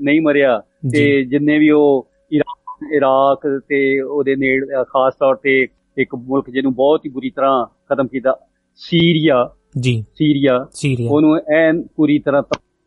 ਨਹੀਂ 0.01 0.21
ਮਰਿਆ। 0.21 0.63
ਤੇ 0.93 1.23
ਜੀ 1.23 1.25
ਜਿੰਨੇ 1.25 1.59
ਵੀ 1.59 1.71
ਉਹ 1.71 2.09
ਇਰਾਕ 2.33 2.93
ਇਰਾਕ 2.93 3.63
ਤੇ 3.69 4.01
ਉਹਦੇ 4.01 4.37
ਨੇੜੇ 4.37 4.67
ਖਾਸ 4.67 5.15
ਤੌਰ 5.15 5.35
ਤੇ 5.35 5.69
ਇੱਕ 5.99 6.15
ਮੁਲਕ 6.15 6.51
ਜਿਹਨੂੰ 6.51 6.75
ਬਹੁਤ 6.75 7.01
ਹੀ 7.07 7.11
ਬੁਰੀ 7.11 7.31
ਤਰ੍ਹਾਂ 7.31 7.67
ਖਤਮ 7.67 8.07
ਕੀਤਾ 8.07 8.39
ਸੀਰੀਆ। 8.77 9.51
ਜੀ। 9.81 10.05
ਸੀਰੀਆ। 10.15 10.67
ਉਹਨੂੰ 11.11 11.41
ਐਨ 11.55 11.87
ਪੂਰੀ 11.97 12.19
ਤਰ੍ਹਾਂ 12.19 12.43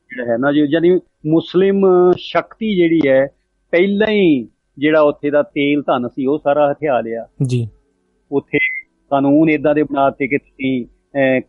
ਜਿਹੜਾ 0.10 0.32
ਹੈ 0.32 0.38
ਨਾ 0.38 0.52
ਜੀ 0.52 0.60
ਯਾਨੀ 0.70 1.00
ਮੁਸਲਿਮ 1.28 1.86
ਸ਼ਕਤੀ 2.18 2.76
ਜਿਹੜੀ 2.76 3.02
ਹੈ 3.08 3.28
ਪਹਿਲਾਂ 3.72 4.08
ਹੀ 4.08 4.48
ਜਿਹੜਾ 4.78 5.02
ਉੱਥੇ 5.02 5.30
ਦਾ 5.30 5.42
ਤੇਲ 5.44 5.82
ਧਨ 5.82 6.08
ਸੀ 6.08 6.26
ਉਹ 6.26 6.38
ਸਾਰਾ 6.38 6.72
ਹਥਿਆ 6.72 7.02
ਲਿਆ। 7.02 7.28
ਜੀ। 7.46 7.70
ਉੱਥੇ 8.32 8.58
ਕਾਨੂੰਨ 9.10 9.50
ਇਦਾਂ 9.50 9.76
ਦੇ 9.76 9.84
ਬਣਾਤੇ 9.84 10.28
ਕਿ 10.28 10.38
ਤੁਸੀਂ 10.38 10.86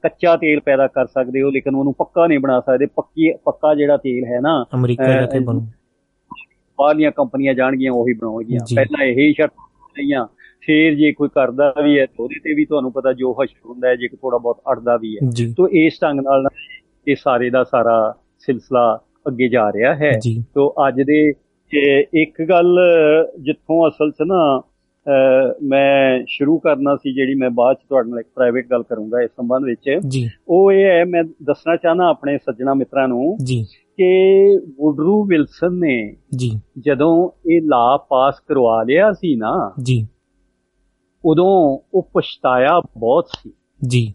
ਕੱਚਾ 0.02 0.36
ਤੇਲ 0.36 0.60
ਪੈਦਾ 0.60 0.86
ਕਰ 0.86 1.06
ਸਕਦੇ 1.06 1.42
ਹੋ 1.42 1.50
ਲੇਕਿਨ 1.50 1.74
ਉਹਨੂੰ 1.74 1.94
ਪੱਕਾ 1.94 2.26
ਨਹੀਂ 2.26 2.38
ਬਣਾ 2.38 2.60
ਸਕਦੇ। 2.60 2.86
ਪੱਕੀ 2.86 3.32
ਪੱਕਾ 3.44 3.74
ਜਿਹੜਾ 3.74 3.96
ਤੇਲ 3.96 4.24
ਹੈ 4.24 4.40
ਨਾ 4.40 4.64
ਅਮਰੀਕਾ 4.74 5.08
ਜਾ 5.10 5.26
ਕੇ 5.26 5.38
ਬਣੂ। 5.38 5.60
ਬਾਹਰਲੀਆਂ 6.78 7.10
ਕੰਪਨੀਆਂ 7.10 7.54
ਜਾਣਗੀਆਂ 7.54 7.92
ਉਹੀ 7.92 8.12
ਬਣਾਉਣਗੀਆਂ। 8.12 8.60
ਪਹਿਲਾਂ 8.74 9.04
ਇਹ 9.04 9.32
ਸ਼ਰਤ 9.34 9.52
ਲਈਆਂ 9.98 10.26
ਫੇਰ 10.62 10.94
ਜੇ 10.94 11.12
ਕੋਈ 11.12 11.28
ਕਰਦਾ 11.34 11.72
ਵੀ 11.84 11.98
ਹੈ 11.98 12.06
ਉਹਦੇ 12.20 12.38
ਤੇ 12.44 12.54
ਵੀ 12.54 12.64
ਤੁਹਾਨੂੰ 12.64 12.92
ਪਤਾ 12.92 13.12
ਜੋ 13.12 13.32
ਹਸ਼ਰ 13.32 13.68
ਹੁੰਦਾ 13.68 13.88
ਹੈ 13.88 13.94
ਜੇ 13.96 14.08
ਥੋੜਾ 14.08 14.38
ਬਹੁਤ 14.38 14.60
ਅੜਦਾ 14.72 14.96
ਵੀ 14.96 15.16
ਹੈ। 15.16 15.52
ਤੋ 15.56 15.68
ਇਸ 15.68 15.98
ਢੰਗ 16.02 16.20
ਨਾਲ 16.20 16.48
ਇਹ 17.06 17.16
ਸਾਰੇ 17.16 17.50
ਦਾ 17.50 17.64
ਸਾਰਾ 17.64 18.14
ਸਿਲਸਿਲਾ 18.38 18.98
ਅੱਗੇ 19.28 19.48
ਜਾ 19.48 19.70
ਰਿਹਾ 19.72 19.94
ਹੈ। 19.94 20.12
ਤੋ 20.54 20.68
ਅੱਜ 20.88 21.00
ਦੇ 21.02 21.20
ਇੱਕ 22.14 22.42
ਗੱਲ 22.42 22.78
ਜਿੱਥੋਂ 23.40 23.88
ਅਸਲ 23.88 24.10
'ਚ 24.10 24.22
ਨਾ 24.22 24.40
ਮੈਂ 25.62 26.24
ਸ਼ੁਰੂ 26.28 26.58
ਕਰਨਾ 26.58 26.96
ਸੀ 26.96 27.14
ਜਿਹੜੀ 27.14 27.34
ਮੈਂ 27.34 27.50
ਬਾਅਦ 27.50 27.76
'ਚ 27.76 27.80
ਤੁਹਾਡੇ 27.88 28.10
ਨਾਲ 28.10 28.20
ਇੱਕ 28.20 28.28
ਪ੍ਰਾਈਵੇਟ 28.34 28.70
ਗੱਲ 28.70 28.82
ਕਰੂੰਗਾ 28.82 29.20
ਇਸ 29.20 29.30
ਸੰਬੰਧ 29.30 29.64
ਵਿੱਚ। 29.64 30.00
ਉਹ 30.48 30.72
ਇਹ 30.72 30.84
ਹੈ 30.84 31.04
ਮੈਂ 31.04 31.24
ਦੱਸਣਾ 31.24 31.76
ਚਾਹਨਾ 31.76 32.08
ਆਪਣੇ 32.08 32.38
ਸੱਜਣਾ 32.38 32.74
ਮਿੱਤਰਾਂ 32.74 33.08
ਨੂੰ 33.08 33.36
ਜੀ। 33.44 33.64
ਕਿ 33.96 34.34
ਵੁਡਰੂ 34.58 35.24
ਵਿਲਸਨ 35.24 35.72
ਨੇ 35.72 36.16
ਜੀ। 36.36 36.60
ਜਦੋਂ 36.78 37.30
ਇਹ 37.50 37.60
ਲਾ 37.62 38.06
ਪਾਸ 38.08 38.40
ਕਰਵਾ 38.40 38.82
ਲਿਆ 38.82 39.12
ਸੀ 39.12 39.36
ਨਾ 39.36 39.72
ਜੀ। 39.82 40.08
ਉਦੋਂ 41.24 41.78
ਉਹ 41.94 42.10
ਪਛਤਾਇਆ 42.14 42.80
ਬਹੁਤ 42.96 43.28
ਸੀ। 43.38 43.52
ਜੀ। 43.86 44.14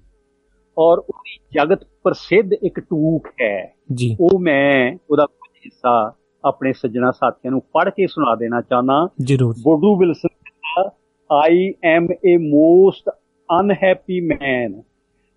ਔਰ 0.77 0.97
ਉਹਦੀ 0.97 1.39
ਜਗਤ 1.53 1.87
ਪ੍ਰਸਿੱਧ 2.03 2.53
ਇੱਕ 2.63 2.79
ਟੂਕ 2.79 3.27
ਹੈ। 3.41 3.73
ਜੀ। 3.93 4.17
ਉਹ 4.19 4.39
ਮੈਂ 4.39 4.97
ਉਹਦਾ 5.09 5.25
ਕੁਝ 5.25 5.57
ਹਿੱਸਾ 5.57 6.13
ਆਪਣੇ 6.45 6.73
ਸੱਜਣਾ 6.73 7.11
ਸਾਥੀਆਂ 7.11 7.51
ਨੂੰ 7.51 7.61
ਪੜ੍ਹ 7.61 7.89
ਕੇ 7.89 8.07
ਸੁਣਾ 8.07 8.35
ਦੇਣਾ 8.35 8.61
ਚਾਹਨਾ 8.61 9.07
ਜਰੂਰ। 9.21 9.53
Woodrow 9.53 9.97
Wilson 9.97 10.27
I 11.29 11.75
am 11.83 12.09
a 12.23 12.37
most 12.37 13.07
unhappy 13.49 14.21
man. 14.21 14.83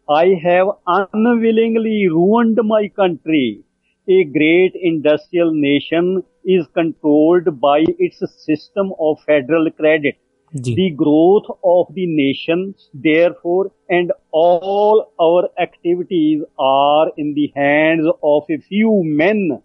I 0.08 0.38
have 0.42 0.68
unwillingly 0.86 2.08
ruined 2.08 2.58
my 2.62 2.88
country. 2.88 3.62
A 4.06 4.24
great 4.24 4.74
industrial 4.74 5.52
nation 5.52 6.22
is 6.44 6.66
controlled 6.74 7.58
by 7.60 7.84
its 7.98 8.22
system 8.44 8.92
of 9.00 9.20
federal 9.26 9.70
credit. 9.70 10.16
Gee. 10.54 10.74
The 10.74 10.90
growth 10.90 11.46
of 11.64 11.94
the 11.94 12.06
nation, 12.06 12.74
therefore, 12.92 13.70
and 13.88 14.12
all 14.30 15.12
our 15.18 15.48
activities 15.58 16.42
are 16.58 17.10
in 17.16 17.32
the 17.32 17.50
hands 17.56 18.06
of 18.22 18.44
a 18.50 18.58
few 18.58 19.02
men. 19.04 19.62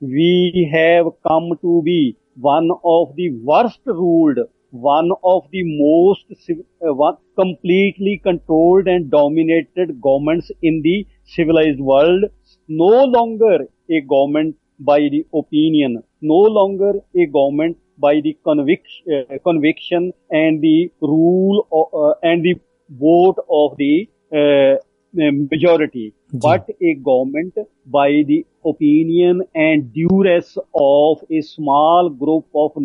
We 0.00 0.70
have 0.72 1.06
come 1.26 1.58
to 1.62 1.82
be 1.82 2.16
one 2.38 2.70
of 2.84 3.16
the 3.16 3.30
worst 3.30 3.80
ruled 3.86 4.38
one 4.80 5.10
of 5.24 5.44
the 5.52 5.62
most 5.64 6.24
uh, 6.50 6.94
one 6.94 7.16
completely 7.38 8.20
controlled 8.22 8.86
and 8.88 9.10
dominated 9.10 10.00
governments 10.00 10.50
in 10.62 10.82
the 10.82 11.06
civilized 11.24 11.80
world. 11.80 12.24
No 12.68 13.04
longer 13.04 13.66
a 13.90 14.00
government 14.02 14.56
by 14.78 15.00
the 15.14 15.24
opinion, 15.34 16.02
no 16.20 16.40
longer 16.58 16.92
a 17.16 17.26
government 17.26 17.76
by 17.98 18.20
the 18.20 18.36
conviction, 18.44 19.04
uh, 19.30 19.38
conviction 19.44 20.12
and 20.30 20.60
the 20.62 20.90
rule 21.00 21.66
o- 21.72 21.90
uh, 22.02 22.14
and 22.22 22.44
the 22.44 22.54
vote 22.90 23.36
of 23.50 23.76
the 23.78 24.08
uh, 24.32 24.76
majority, 25.24 26.04
but 26.36 26.72
a 26.86 26.92
government 27.08 27.60
by 27.96 28.08
the 28.30 28.38
opinion 28.70 29.42
and 29.64 29.86
duress 29.96 30.48
of 30.80 31.24
a 31.36 31.42
small 31.48 32.10
group 32.22 32.60
of 32.64 32.80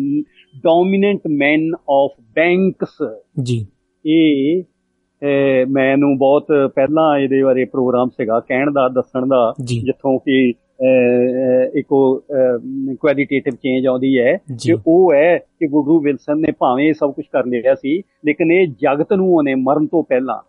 dominant 0.66 1.30
men 1.34 1.68
of 1.98 2.14
banks. 2.38 2.94
ਜੀ 3.42 3.66
ਇਹ 4.06 4.62
ਮੈਨੂੰ 5.68 6.18
ਬਹੁਤ 6.18 6.46
ਪਹਿਲਾਂ 6.74 7.18
ਇਹਦੇ 7.18 7.42
ਬਾਰੇ 7.42 7.64
programme 7.64 8.08
ਸੀਗਾ 8.08 8.40
ਕਹਿਣ 8.40 8.70
ਦਾ 8.70 8.88
ਦੱਸਣ 8.88 9.26
ਦਾ। 9.26 9.54
ਜਿੱਥੋਂ 9.64 10.18
ਕਿ 10.18 10.54
ਇੱਕ 11.74 11.88
ਕੁਆਲਿਟੇਟਿਵ 13.00 13.54
ਚੇਂਜ 13.54 13.86
ਆਉਂਦੀ 13.86 14.18
ਹੈ। 14.18 14.36
ਕਿ 14.36 14.76
ਉਹ 14.86 15.12
ਹੈ 15.14 15.38
ਕਿ 15.38 15.66
ਗੁਰੂ 15.68 16.00
ਵਿਲਸਨ 16.00 16.38
ਨੇ 16.38 16.52
ਭਾਵੇਂ 16.52 16.92
ਸਭ 16.94 17.12
ਕੁਝ 17.12 17.24
ਕਰ 17.32 17.46
ਲਿਆ 17.46 17.74
ਸੀ 17.74 18.02
ਲੇਕਿਨ 18.26 18.52
ਇਹ 18.52 18.66
ਜਗਤ 18.66 19.12
ਨੂੰ 19.12 19.34
ਉਹਨੇ 19.34 19.54
ਮਰਨ 19.54 19.86
ਤੋਂ 19.86 20.02
ਪਹਿਲਾਂ 20.04 20.40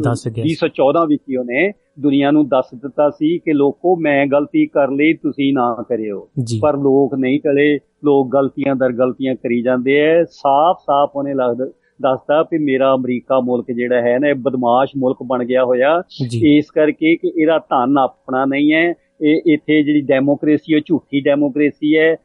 ਦੱਸ 0.00 0.28
ਗਿਆ 0.28 0.44
ਸੀ। 0.44 0.54
2014 0.54 1.06
ਵਿੱਚ 1.06 1.22
ਹੀ 1.30 1.36
ਉਹਨੇ 1.36 1.72
ਦੁਨੀਆ 2.00 2.30
ਨੂੰ 2.30 2.48
ਦੱਸ 2.48 2.74
ਦਿੱਤਾ 2.74 3.10
ਸੀ 3.10 3.38
ਕਿ 3.38 3.52
ਲੋਕੋ 3.52 3.96
ਮੈਂ 3.96 4.26
ਗਲਤੀ 4.26 4.66
ਕਰ 4.66 4.90
ਲਈ 4.90 5.12
ਤੁਸੀਂ 5.14 5.54
ਨਾ 5.54 5.84
ਕਰਿਓ। 5.88 6.28
ਪਰ 6.62 6.76
ਲੋਕ 6.76 7.14
ਨਹੀਂ 7.14 7.40
ਟਲੇ 7.40 7.78
ਲੋਕ 8.04 8.32
ਗਲਤੀਆਂ 8.32 8.74
ਦਰ 8.74 8.92
ਗਲਤੀਆਂ 8.92 9.34
ਕਰੀ 9.34 9.62
ਜਾਂਦੇ 9.62 10.00
ਐ। 10.00 10.24
ਸਾਫ਼-ਸਾਫ਼ 10.24 11.10
ਉਹਨੇ 11.16 11.34
ਲੱਗਦਾ 11.34 11.66
ਦੱਸਦਾ 12.02 12.42
ਵੀ 12.42 12.58
ਮੇਰਾ 12.58 12.94
ਅਮਰੀਕਾ 12.94 13.40
ਮੁਲਕ 13.40 13.72
ਜਿਹੜਾ 13.72 14.02
ਹੈ 14.02 14.18
ਨਾ 14.18 14.28
ਇਹ 14.28 14.34
ਬਦਮਾਸ਼ 14.34 14.90
ਮੁਲਕ 14.96 15.16
ਬਣ 15.22 15.44
ਗਿਆ 15.44 15.64
ਹੋਇਆ। 15.64 16.02
ਇਸ 16.42 16.70
ਕਰਕੇ 16.70 17.16
ਕਿ 17.16 17.32
ਇਹਦਾ 17.36 17.58
ਧਨ 17.58 17.98
ਆਪਣਾ 17.98 18.44
ਨਹੀਂ 18.44 18.72
ਹੈ 18.72 18.94
ਇਹ 19.22 19.40
ਇੱਥੇ 19.46 19.82
ਜਿਹੜੀ 19.82 20.00
ਡੈਮੋਕ੍ਰੇਸੀ 20.00 20.74
ਉਹ 20.74 20.80
ਝੂਠੀ 20.86 21.20
ਡੈਮੋਕ੍ਰੇਸੀ 21.20 21.96
ਹੈ 21.96 22.16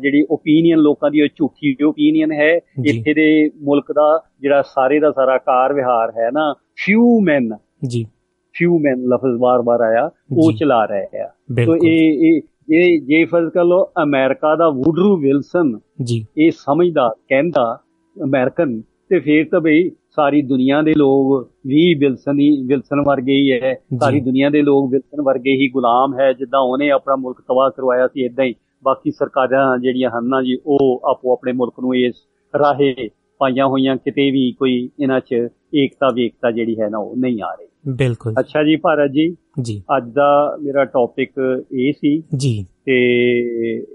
ਜਿਹੜੀ 0.00 0.26
ਓਪੀਨੀਅਨ 0.30 0.78
ਲੋਕਾਂ 0.78 1.10
ਦੀ 1.10 1.22
ਉਹ 1.22 1.28
ਝੂਠੀ 1.36 1.76
ਓਪੀਨੀਅਨ 1.84 2.32
ਹੈ। 2.32 2.60
ਇੱਥੇ 2.86 3.14
ਦੇ 3.14 3.50
ਮੁਲਕ 3.62 3.92
ਦਾ 3.92 4.22
ਜਿਹੜਾ 4.40 4.62
ਸਾਰੇ 4.62 4.98
ਦਾ 4.98 5.12
ਸਾਰਾ 5.12 5.38
ਕਾਰ 5.38 5.72
ਵਿਹਾਰ 5.72 6.12
ਹੈ 6.18 6.30
ਨਾ 6.32 6.52
ਫਿਊ 6.52 7.20
ਮੈਨ 7.20 7.50
ਜੀ। 7.88 8.06
ਫਿਊ 8.52 8.78
ਮੈਨ 8.78 9.04
ਲਫ਼ਜ਼ 9.04 9.40
ਵਾਰ-ਵਾਰ 9.40 9.80
ਆਇਆ 9.80 10.10
ਉਹ। 10.36 10.52
ਚਲਾ 10.52 10.84
ਰਹੇ 10.84 11.18
ਆ। 11.20 11.30
ਸੋ 11.66 11.76
ਇਹ 11.76 12.12
ਇਹ 12.12 12.40
ਇਹ 12.72 13.00
ਜੇ 13.00 13.24
ਫਰਜ਼ 13.24 13.48
ਕਰ 13.48 13.64
ਲਓ 13.64 13.84
ਅਮਰੀਕਾ 14.02 14.56
ਦਾ 14.56 14.68
ਵੁਡਰੂ 14.68 15.16
ਵਿਲਸਨ 15.16 15.78
ਜੀ। 16.04 16.26
ਇਹ 16.38 16.50
ਸਮਝਦਾ 16.50 17.14
ਕਹਿੰਦਾ 17.28 17.80
ਅਮਰੀਕਨ 18.24 18.80
ਤੇ 18.80 19.18
ਫੇਰ 19.18 19.48
ਤਾਂ 19.48 19.60
ਬਈ 19.60 19.88
ਸਾਰੀ 19.88 20.42
ਦੁਨੀਆ 20.42 20.82
ਦੇ 20.82 20.94
ਲੋਕ 20.96 21.50
ਵੀ 21.66 21.94
ਵਿਲਸਨ 21.94 22.38
ਹੀ 22.38 22.62
ਵਿਲਸਨ 22.66 23.00
ਵਰਗੇ 23.00 23.32
ਹੀ 23.32 23.52
ਹੈ। 23.52 23.74
ਸਾਰੀ 24.00 24.20
ਦੁਨੀਆ 24.20 24.50
ਦੇ 24.50 24.62
ਲੋਕ 24.62 24.90
ਵਿਲਸਨ 24.90 25.22
ਵਰਗੇ 25.22 25.50
ਹੀ 25.50 25.70
ਗੁਲਾਮ 25.70 26.20
ਹੈ 26.20 26.32
ਜਿੱਦਾਂ 26.32 26.60
ਉਹਨੇ 26.60 26.90
ਆਪਣਾ 26.90 27.16
ਮੁਲਕ 27.16 27.40
ਤਬਾਹ 27.40 27.70
ਕਰਵਾਇਆ 27.70 28.08
ਸੀ 28.08 28.24
ਇਦਾਂ 28.24 28.44
ਹੀ। 28.44 28.54
ਬਾਕੀ 28.84 29.10
ਸਰਕਾਰਾਂ 29.10 29.78
ਜਿਹੜੀਆਂ 29.78 30.10
ਹਨ 30.10 30.28
ਨਾ 30.28 30.42
ਜੀ 30.42 30.58
ਉਹ 30.66 31.00
ਆਪੋ 31.04 31.32
ਆਪਣੇ 31.32 31.52
ਮੁਲਕ 31.52 31.80
ਨੂੰ 31.80 31.96
ਇਸ 31.96 32.14
ਰਾਹੇ 32.58 33.10
ਪਾਈਆਂ 33.38 33.66
ਹੋਈਆਂ 33.66 33.96
ਕਿਤੇ 33.96 34.30
ਵੀ 34.30 34.52
ਕੋਈ 34.52 34.90
ਇਹਨਾਂ 35.00 35.20
'ਚ 35.20 35.48
ਏਕਤਾ 35.74 36.08
ਵੇਕਤਾ 36.14 36.50
ਜਿਹੜੀ 36.50 36.80
ਹੈ 36.80 36.88
ਨਾ 36.88 36.98
ਉਹ 36.98 37.16
ਨਹੀਂ 37.16 37.42
ਆ 37.42 37.54
ਰਹੀ। 37.54 37.66
ਬਿਲਕੁਲ। 37.88 38.34
ਅੱਛਾ 38.40 38.62
ਜੀ 38.62 38.76
ਭਾਰਤ 38.76 39.10
ਜੀ। 39.10 39.36
ਜੀ। 39.62 39.82
ਅੱਜ 39.96 40.12
ਦਾ 40.12 40.56
ਮੇਰਾ 40.62 40.84
ਟੌਪਿਕ 40.84 41.32
ਇਹ 41.72 41.92
ਸੀ 41.92 42.22
ਜੀ। 42.36 42.66
ਤੇ 42.84 42.96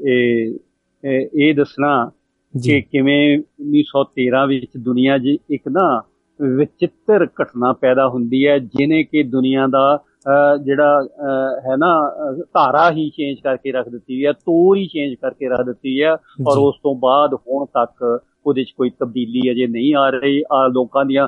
ਇਹ 0.05 0.53
ਇਹ- 1.35 1.55
ਦੱਸਣਾ 1.55 2.11
ਕਿ 2.63 2.81
ਕਿਵੇਂ 2.81 3.39
1913 3.61 4.45
ਵਿੱਚ 4.47 4.65
ਦੁਨੀਆ 4.79 5.17
'ਚ 5.17 5.37
ਇੱਕ 5.49 5.63
ਨਾ 5.71 6.03
ਵਿਚਿੱਤਰ 6.41 7.27
ਘਟਨਾ 7.41 7.73
ਪੈਦਾ 7.73 8.07
ਹੁੰਦੀ 8.07 8.47
ਹੈ 8.47 8.59
ਜਿਨੇ 8.59 9.03
ਕਿ 9.03 9.23
ਦੁਨੀਆ 9.23 9.67
ਦਾ 9.67 10.03
ਜਿਹੜਾ 10.57 11.01
ਹੈ 11.65 11.75
ਨਾ 11.77 11.93
ਧਾਰਾ 12.53 12.91
ਹੀ 12.91 13.09
ਚੇਂਜ 13.09 13.39
ਕਰਕੇ 13.39 13.71
ਰੱਖ 13.71 13.89
ਦਿੱਤੀ 13.89 14.25
ਹੈ 14.25 14.31
ਤੋਰ 14.31 14.77
ਹੀ 14.77 14.85
ਚੇਂਜ 14.87 15.15
ਕਰਕੇ 15.15 15.49
ਰੱਖ 15.49 15.61
ਦਿੱਤੀ 15.61 16.01
ਹੈ 16.03 16.13
ਔਰ। 16.13 16.57
ਉਸ 16.57 16.75
ਤੋਂ 16.83 16.95
ਬਾਅਦ 16.95 17.33
ਹੁਣ 17.33 17.65
ਤੱਕ 17.65 18.19
ਉਹਦੇ 18.45 18.63
'ਚ 18.63 18.71
ਕੋਈ 18.77 18.89
ਤਬਦੀਲੀ 18.89 19.51
ਅਜੇ 19.51 19.67
ਨਹੀਂ 19.67 19.95
ਆ 19.95 20.09
ਰਹੀ 20.09 20.41
ਆ 20.51 20.67
ਲੋਕਾਂ 20.67 21.05
ਦੀਆਂ 21.05 21.27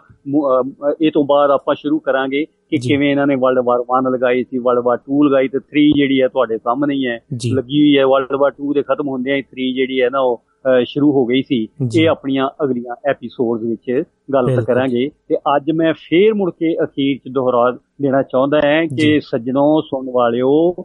ਇਹ 1.01 1.11
ਤੋਂ 1.11 1.23
ਬਾਅਦ 1.26 1.51
ਆਪਾਂ 1.51 1.76
ਸ਼ੁਰੂ 1.76 1.99
ਕਰਾਂਗੇ 1.99 2.45
ਕਿ। 2.45 2.77
ਕਿਵੇਂ 2.77 3.11
ਇਹਨਾਂ 3.11 3.27
ਨੇ 3.27 3.35
ਵਰਲਡ 3.35 3.59
ਵਾਰ 3.65 3.80
1 3.91 4.09
ਲਗਾਈ 4.11 4.43
ਸੀ 4.43 4.57
ਵਰਲਡ 4.57 4.84
ਵਾਰ 4.84 4.97
2 5.11 5.22
ਲਗਾਈ 5.26 5.47
ਤੇ 5.47 5.59
3 5.73 5.91
ਜਿਹੜੀ 5.95 6.22
ਹੈ 6.22 6.27
ਤੁਹਾਡੇ 6.27 6.57
ਸਾਹਮਣੇ 6.57 6.95
ਹੀ 6.95 7.07
ਹੈ 7.07 7.19
ਲੱਗੀ 7.53 7.81
ਹੋਈ 7.81 7.97
ਹੈ 7.97 8.05
ਵਰਲਡ 8.05 8.35
ਵਾਰ 8.35 8.51
2 8.61 8.73
ਦੇ 8.73 8.84
ਖਤਮ 8.84 9.09
ਹੁੰਦਿਆਂ 9.09 9.38
ਹੀ 9.38 9.43
3 9.55 9.72
ਜਿਹੜੀ 9.76 10.01
ਹੈ 10.01 10.09
ਨਾ 10.09 10.19
ਉਹ 10.19 10.41
ਸ਼ੁਰੂ 10.85 11.11
ਹੋ 11.11 11.25
ਗਈ 11.25 11.41
ਸੀ। 11.41 11.67
ਇਹ 11.97 12.09
ਆਪਣੀਆਂ 12.09 12.49
ਅਗਲੀਆਂ 12.63 12.95
ਐਪੀਸੋਡਸ 13.09 13.63
ਵਿੱਚ 13.63 14.03
ਗੱਲ। 14.33 14.61
ਕਰਾਂਗੇ 14.61 15.09
ਤੇ 15.27 15.35
ਅੱਜ 15.35 15.71
ਮੈਂ 15.71 15.93
ਫੇਰ 15.93 16.33
ਮੁੜ 16.33 16.51
ਕੇ 16.51 16.75
ਅਖੀਰ 16.83 17.17
ਚ 17.17 17.31
ਦੁਹਰਾ 17.31 17.77
ਦੇਣਾ 18.01 18.21
ਚਾਹੁੰਦਾ 18.21 18.57
ਹਾਂ 18.57 18.87
ਕਿ। 18.87 19.19
ਸੱਜਣੋ 19.19 19.81
ਸੁਣਨ 19.81 20.11
ਵਾਲਿਓ 20.11 20.75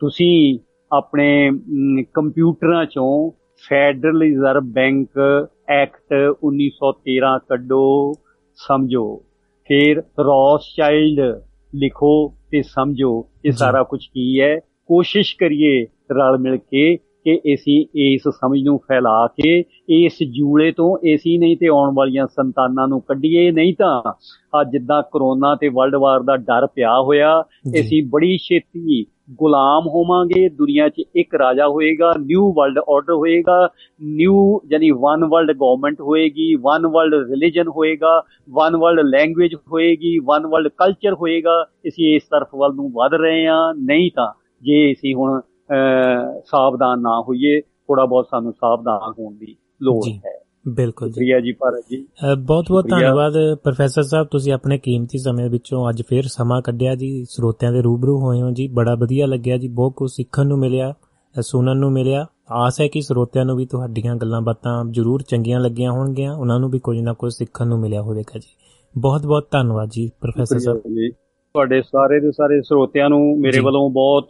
ਤੁਸੀਂ 0.00 0.58
ਆਪਣੇ 0.92 1.50
ਕੰਪਿਊਟਰਾਂ 2.14 2.86
ਚੋਂ 2.86 3.30
ਫੈਡਰਲ 3.68 4.22
ਰਿਜ਼ਰਵ 4.22 4.62
ਬੈਂਕ 4.62 5.08
ਐਕਟ 5.68 6.14
1913 6.44 7.38
ਕੱਢੋ 7.48 8.12
ਸਮਝੋ 8.54 9.22
ਫਿਰ 9.68 9.96
ਰੌਸਚਾਈਲਡ 9.98 11.42
ਲਿਖੋ 11.74 12.34
ਤੇ 12.50 12.62
ਸਮਝੋ 12.62 13.28
ਇਹ। 13.44 13.52
ਸਾਰਾ 13.52 13.82
ਕੁਝ 13.82 14.06
ਕੀ 14.14 14.40
ਹੈ 14.40 14.58
ਕੋਸ਼ਿਸ਼ 14.58 15.36
ਕਰੀਏ 15.36 15.86
ਰਲ 16.12 16.38
ਮਿਲ 16.38 16.56
ਕੇ 16.56 16.98
ਕਿ 17.26 17.36
ਅਸੀਂ 17.54 17.78
ਇਸ 18.02 18.28
ਸਮਝ 18.28 18.58
ਨੂੰ 18.64 18.78
ਫੈਲਾ 18.88 19.26
ਕੇ 19.36 19.52
ਇਸ 19.94 20.18
ਜੂਲੇ 20.36 20.70
ਤੋਂ 20.72 20.96
ਅਸੀਂ 21.14 21.38
ਨਹੀਂ 21.40 21.56
ਤੇ 21.56 21.68
ਆਉਣ 21.68 21.94
ਵਾਲੀਆਂ 21.94 22.26
ਸੰਤਾਨਾਂ 22.26 22.86
ਨੂੰ 22.88 23.00
ਕੱਢੀਏ। 23.00 23.50
ਨਹੀਂ 23.50 23.74
ਤਾਂ 23.78 24.12
ਅੱਜ 24.60 24.70
ਜਿੱਦਾਂ 24.72 25.02
ਕਰੋਨਾ 25.12 25.54
ਤੇ 25.54 25.68
ਵਰਲਡ 25.68 25.94
ਵਾਰ 26.00 26.22
ਦਾ 26.22 26.36
ਡਰ 26.36 26.66
ਪਿਆ 26.66 26.92
ਹੋਇਆ। 27.00 27.40
ਅਸੀਂ 27.80 28.02
ਬੜੀ 28.10 28.36
ਛੇਤੀ 28.38 29.04
ਗੁਲਾਮ 29.38 29.86
ਹੋਵਾਂਗੇ। 29.88 30.48
ਦੁਨੀਆ 30.48 30.88
'ਚ 30.88 31.02
ਇੱਕ 31.16 31.34
ਰਾਜਾ 31.34 31.66
ਹੋਏਗਾ 31.68 32.12
ਨਿਊ 32.20 32.52
ਵਰਲਡ 32.52 32.78
ਆਰਡਰ 32.78 33.14
ਹੋਏਗਾ 33.14 33.58
ਨਿਊ 34.00 34.58
ਯਾਨੀ 34.72 34.90
ਵਨ 34.90 35.24
ਵਰਲਡ 35.24 35.52
ਗਵਰਨਮੈਂਟ 35.52 36.00
ਹੋਏਗੀ 36.00 36.54
ਵਨ 36.64 36.86
ਵਰਲਡ 36.86 37.28
ਰਿਲੀਜਨ 37.30 37.68
ਹੋਏਗਾ 37.68 38.20
ਵਨ 38.50 38.76
ਵਰਲਡ 38.76 39.06
ਲੈਂਗੁਏਜ 39.06 39.54
ਹੋਏਗੀ 39.72 40.18
ਵਨ 40.18 40.46
ਵਰਲਡ 40.46 40.68
ਕਲਚਰ 40.78 41.14
ਹੋਏਗਾ। 41.14 41.62
ਅਸੀਂ 41.88 42.14
ਇਸ 42.16 42.22
ਤਰਫ 42.22 42.54
ਵੱਲ 42.54 42.74
ਨੂੰ 42.74 42.90
ਵਧ 42.90 43.14
ਰਹੇ 43.14 43.46
ਹਾਂ। 43.46 43.74
ਨਹੀਂ 43.74 44.10
ਤਾਂ 44.16 44.32
ਜੇ 44.62 44.92
ਅਸੀਂ 44.92 45.14
ਹੁਣ 45.14 45.40
ਸਾਵਧਾਨ 46.44 47.00
ਨਾ 47.00 47.24
ਹੋਈਏ 47.28 47.60
ਥੋੜਾ 47.60 48.04
ਬਹੁਤ 48.04 48.26
ਸਾਨੂੰ 48.30 48.52
ਸਾਵਧਾਨ 48.52 49.12
ਹੋਣ 49.18 49.34
ਦੀ 49.34 49.56
ਲੋੜ। 49.82 50.08
ਹੈ। 50.26 50.42
ਬਿਲਕੁਲ 50.68 51.08
ਜੀ। 51.10 51.42
ਜੀ 51.42 51.52
ਭਾਰਤ 51.52 51.84
ਜੀ। 51.90 52.06
ਬਹੁਤ 52.38 52.64
ਬਹੁਤ। 52.68 52.88
ਧੰਨਵਾਦ 52.88 53.32
ਪ੍ਰੋਫੈਸਰ 53.54 54.02
ਸਾਹਿਬ 54.02 54.26
ਤੁਸੀਂ 54.26 54.52
ਆਪਣੇ 54.52 54.78
ਕੀਮਤੀ 54.78 55.18
ਸਮੇਂ 55.18 55.50
ਵਿੱਚੋਂ 55.50 55.90
ਅੱਜ 55.90 56.02
ਫੇਰ 56.02 56.22
ਸਮਾਂ 56.26 56.62
ਕੱਢਿਆ 56.62 56.94
ਜੀ। 56.94 57.24
ਸਰੋਤਿਆਂ 57.24 57.72
ਦੇ 57.72 57.82
ਰੂਬਰੂ 57.82 58.20
ਹੋਏ 58.20 58.42
ਹੋ 58.42 58.50
ਜੀ। 58.50 58.68
ਬੜਾ 58.68 58.94
ਵਧੀਆ 58.94 59.26
ਲੱਗਿਆ 59.26 59.56
ਜੀ। 59.58 59.68
ਬਹੁਤ 59.68 59.92
ਕੁਝ 59.92 60.10
ਸਿੱਖਣ 60.10 60.46
ਨੂੰ 60.46 60.58
ਮਿਲਿਆ 60.58 60.94
ਸੁਣਨ 61.40 61.76
ਨੂੰ 61.76 61.92
ਮਿਲਿਆ। 61.92 62.26
ਆਸ 62.50 62.80
ਹੈ 62.80 62.88
ਕਿ 62.88 63.00
ਸਰੋਤਿਆਂ 63.00 63.44
ਨੂੰ 63.44 63.56
ਵੀ 63.56 63.66
ਤੁਹਾਡੀਆਂ 63.66 64.16
ਗੱਲਾਂ 64.16 64.40
ਬਾਤਾਂ 64.40 64.84
ਜ਼ਰੂਰ 64.90 65.22
ਚੰਗੀਆਂ 65.22 65.60
ਲੱਗੀਆਂ 65.60 65.92
ਹੋਣਗੀਆਂ। 65.92 66.34
ਉਹਨਾਂ 66.34 66.60
ਨੂੰ 66.60 66.70
ਵੀ 66.70 66.78
ਕੁਝ 66.78 67.00
ਨਾ 67.00 67.12
ਕੁਝ 67.12 67.32
ਸਿੱਖਣ 67.34 67.66
ਨੂੰ 67.66 67.80
ਮਿਲਿਆ 67.80 68.02
ਹੋਵੇਗਾ 68.02 68.38
ਜੀ। 68.38 68.56
ਬਹੁਤ 68.98 69.26
ਬਹੁਤ 69.26 69.48
ਧੰਨਵਾਦ 69.50 69.88
ਜੀ 69.88 70.10
ਪ੍ਰੋਫੈਸਰ 70.20 70.58
ਸਾਹਿਬ। 70.58 71.10
ਤੁਹਾਡੇ 71.56 71.82
ਸਾਰੇ 71.82 72.20
ਦੇ 72.20 72.32
ਸਾਰੇ 72.32 72.62
ਸਰੋਤਿਆਂ 72.62 73.08
ਨੂੰ 73.08 73.40
ਮੇਰੇ। 73.40 73.60
ਵੱਲੋਂ 73.60 73.90
ਬਹੁਤ 73.90 74.28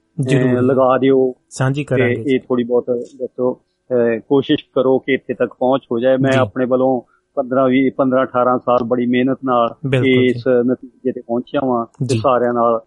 ਲਗਾ 0.62 0.98
ਦਿਓ 0.98 1.34
ਸਾਂਝੀ 1.50 1.84
ਕਰਾਂਗੇ। 1.84 2.22
ਇਹ 2.26 2.40
ਥੋੜੀ 2.40 2.64
ਬਹੁਤ 2.64 2.84
ਦੱਸੋ 3.18 3.60
ਕੋਸ਼ਿਸ਼ 4.28 4.64
ਕਰੋ 4.74 4.98
ਕਿ 4.98 5.14
ਇੱਥੇ 5.14 5.34
ਤੱਕ 5.34 5.54
ਪਹੁੰਚ 5.58 5.82
ਹੋ 5.92 5.98
ਜਾਏ 6.00 6.16
ਮੈਂ। 6.16 6.36
ਆਪਣੇ 6.38 6.64
ਵੱਲੋਂ 6.66 6.92
15 7.36 7.66
20 7.70 7.90
15 7.98 8.22
18 8.24 8.56
ਸਾਲ 8.64 8.84
ਬੜੀ 8.84 9.06
ਮਿਹਨਤ 9.06 9.38
ਨਾਲ। 9.44 9.74
ਇਸ 10.06 10.46
ਨਤੀਜੇ 10.66 11.12
ਤੇ 11.12 11.20
ਪਹੁੰਚਿਆ 11.20 11.60
ਵਾਂ। 11.66 11.84
ਸਾਰਿਆਂ 12.16 12.52
ਨਾਲ 12.54 12.80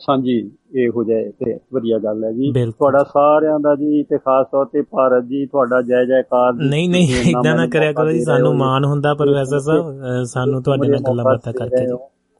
ਸਾਂਝੀ 0.00 0.34
ਇਹ 0.76 0.88
ਹੋ 0.90 1.02
ਜਾਏ 1.04 1.30
ਤੇ 1.40 1.54
ਵਧੀਆ 1.74 1.98
ਗੱਲ 1.98 2.24
ਹੈ 2.24 2.30
ਜੀ। 2.32 2.50
ਤੁਹਾਡਾ 2.52 3.02
ਸਾਰਿਆਂ 3.04 3.58
ਦਾ 3.60 3.74
ਜੀ 3.74 4.02
ਤੇ 4.02 4.18
ਖਾਸ 4.18 4.46
ਤੌਰ 4.52 4.64
ਤੇ 4.66 4.82
ਭਾਰਤ 4.82 5.24
ਜੀ 5.24 5.44
ਤੁਹਾਡਾ 5.46 5.80
ਜੈ 5.82 6.04
ਜੈਕਾਰ 6.04 6.52
ਨਹੀਂ 6.62 6.88
ਨਹੀਂ 6.88 7.08
ਇਦਾਂ 7.30 7.54
ਨਾ 7.56 7.66
ਕਰਿਆ 7.66 7.92
ਕਰੋ 7.92 8.12
ਜੀ 8.12 8.20
ਸਾਨੂੰ। 8.24 8.54
ਮਾਣ 8.56 8.84
ਹੁੰਦਾ 8.84 9.14
ਪ੍ਰੋਫੈਸਰ 9.14 9.58
ਸਾਹਿਬ 9.58 10.22
ਸਾਨੂੰ 10.24 10.62
ਤੁਹਾਡੇ 10.62 10.88
ਨਾਲ 10.88 11.00
ਗੱਲਾਂ 11.08 11.24
ਬਾਤਾਂ 11.24 11.52
ਕਰਕੇ 11.52 11.86
ਜੀ 11.86 11.96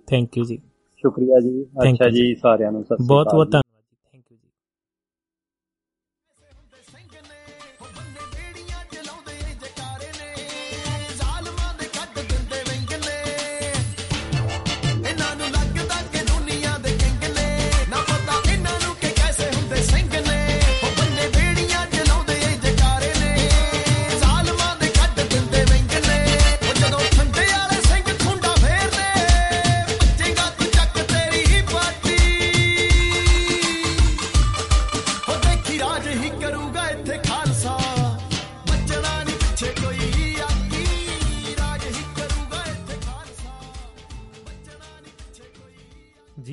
ਥੈਂਕ 0.08 0.38
ਯੂ 0.38 0.44
ਜੀ 0.44 0.58
ਸ਼ੁਕਰੀਆ 1.04 1.40
ਜੀ 1.40 1.62
ਅੱਛਾ 1.82 2.08
ਜੀ 2.10 2.34
ਸਾਰਿਆਂ 2.34 2.72
ਨੂੰ 2.72 2.82
ਸਤਿ 2.84 2.94
ਸ਼੍ਰੀ 2.96 3.06
ਬਹੁਤ 3.08 3.26
ਅਕਾਲ 3.26 3.36
ਬਹੁਤ 3.36 3.48
ਜੀ। 3.48 3.58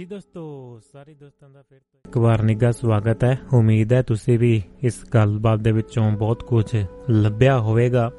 ਜੀ 0.06 0.10
ਦੋਸਤੋ 0.10 0.80
ਸਾਰੇ 0.94 1.14
ਦੋਸਤਾਂ 1.14 1.50
ਦਾ 1.50 1.62
ਫਿਰ 1.62 1.80
ਤੋਂ 1.80 2.00
ਇੱਕ 2.06 2.18
ਵਾਰ 2.18 2.44
ਨਿੱਘਾ 2.44 2.72
ਸਵਾਗਤ 2.72 3.24
ਹੈ। 3.24 3.40
ਉਮੀਦ 3.54 3.94
ਹੈ 3.94 4.02
ਤੁਸੀਂ 4.02 4.40
ਵੀ 4.40 4.64
ਇਸ 4.84 5.06
ਗੱਲਬਾਤ 5.14 5.60
ਦੇ 5.60 5.72
ਵਿੱਚੋਂ 5.72 6.12
ਬਹੁਤ 6.12 6.44
ਕੁਝ 6.44 6.66
ਲੱਭਿਆ 7.10 7.60
ਹੋਵੇਗਾ 7.60 8.12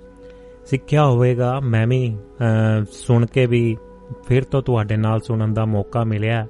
ਸਿੱਖਿਆ 0.67 1.07
ਹੋਵੇਗਾ। 1.07 1.61
ਮੈਂ 1.61 1.87
ਵੀ 1.87 2.17
ਅਹ, 2.17 2.85
ਸੁਣ 2.93 3.27
ਕੇ 3.27 3.47
ਵੀ 3.47 3.77
ਫਿਰ 4.27 4.45
ਤੋਂ 4.45 4.63
ਤੁਹਾਡੇ 4.63 4.97
ਨਾਲ 4.97 5.21
ਸੁਣਨ 5.21 5.55
ਦਾ 5.55 5.65
ਮੌਕਾ 5.65 6.05
ਮਿਲਿਆ। 6.05 6.47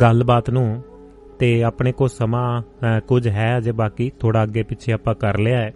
ਗੱਲਬਾਤ 0.00 0.50
ਨੂੰ 0.50 0.82
ਤੇ 1.38 1.62
ਆਪਣੇ 1.62 1.92
ਕੋਲ 1.92 2.08
ਸਮਾਂ 2.08 2.62
ਅਹ, 2.62 3.00
ਕੁਝ 3.00 3.28
ਹੈ 3.28 3.58
ਅਜੇ 3.58 3.72
ਬਾਕੀ 3.72 4.12
ਥੋੜਾ 4.20 4.42
ਅੱਗੇ 4.42 4.62
ਪਿੱਛੇ 4.62 4.92
ਆਪਾਂ 4.92 5.14
ਕਰ 5.14 5.38
ਲਿਆ 5.38 5.58
ਹੈ। 5.58 5.74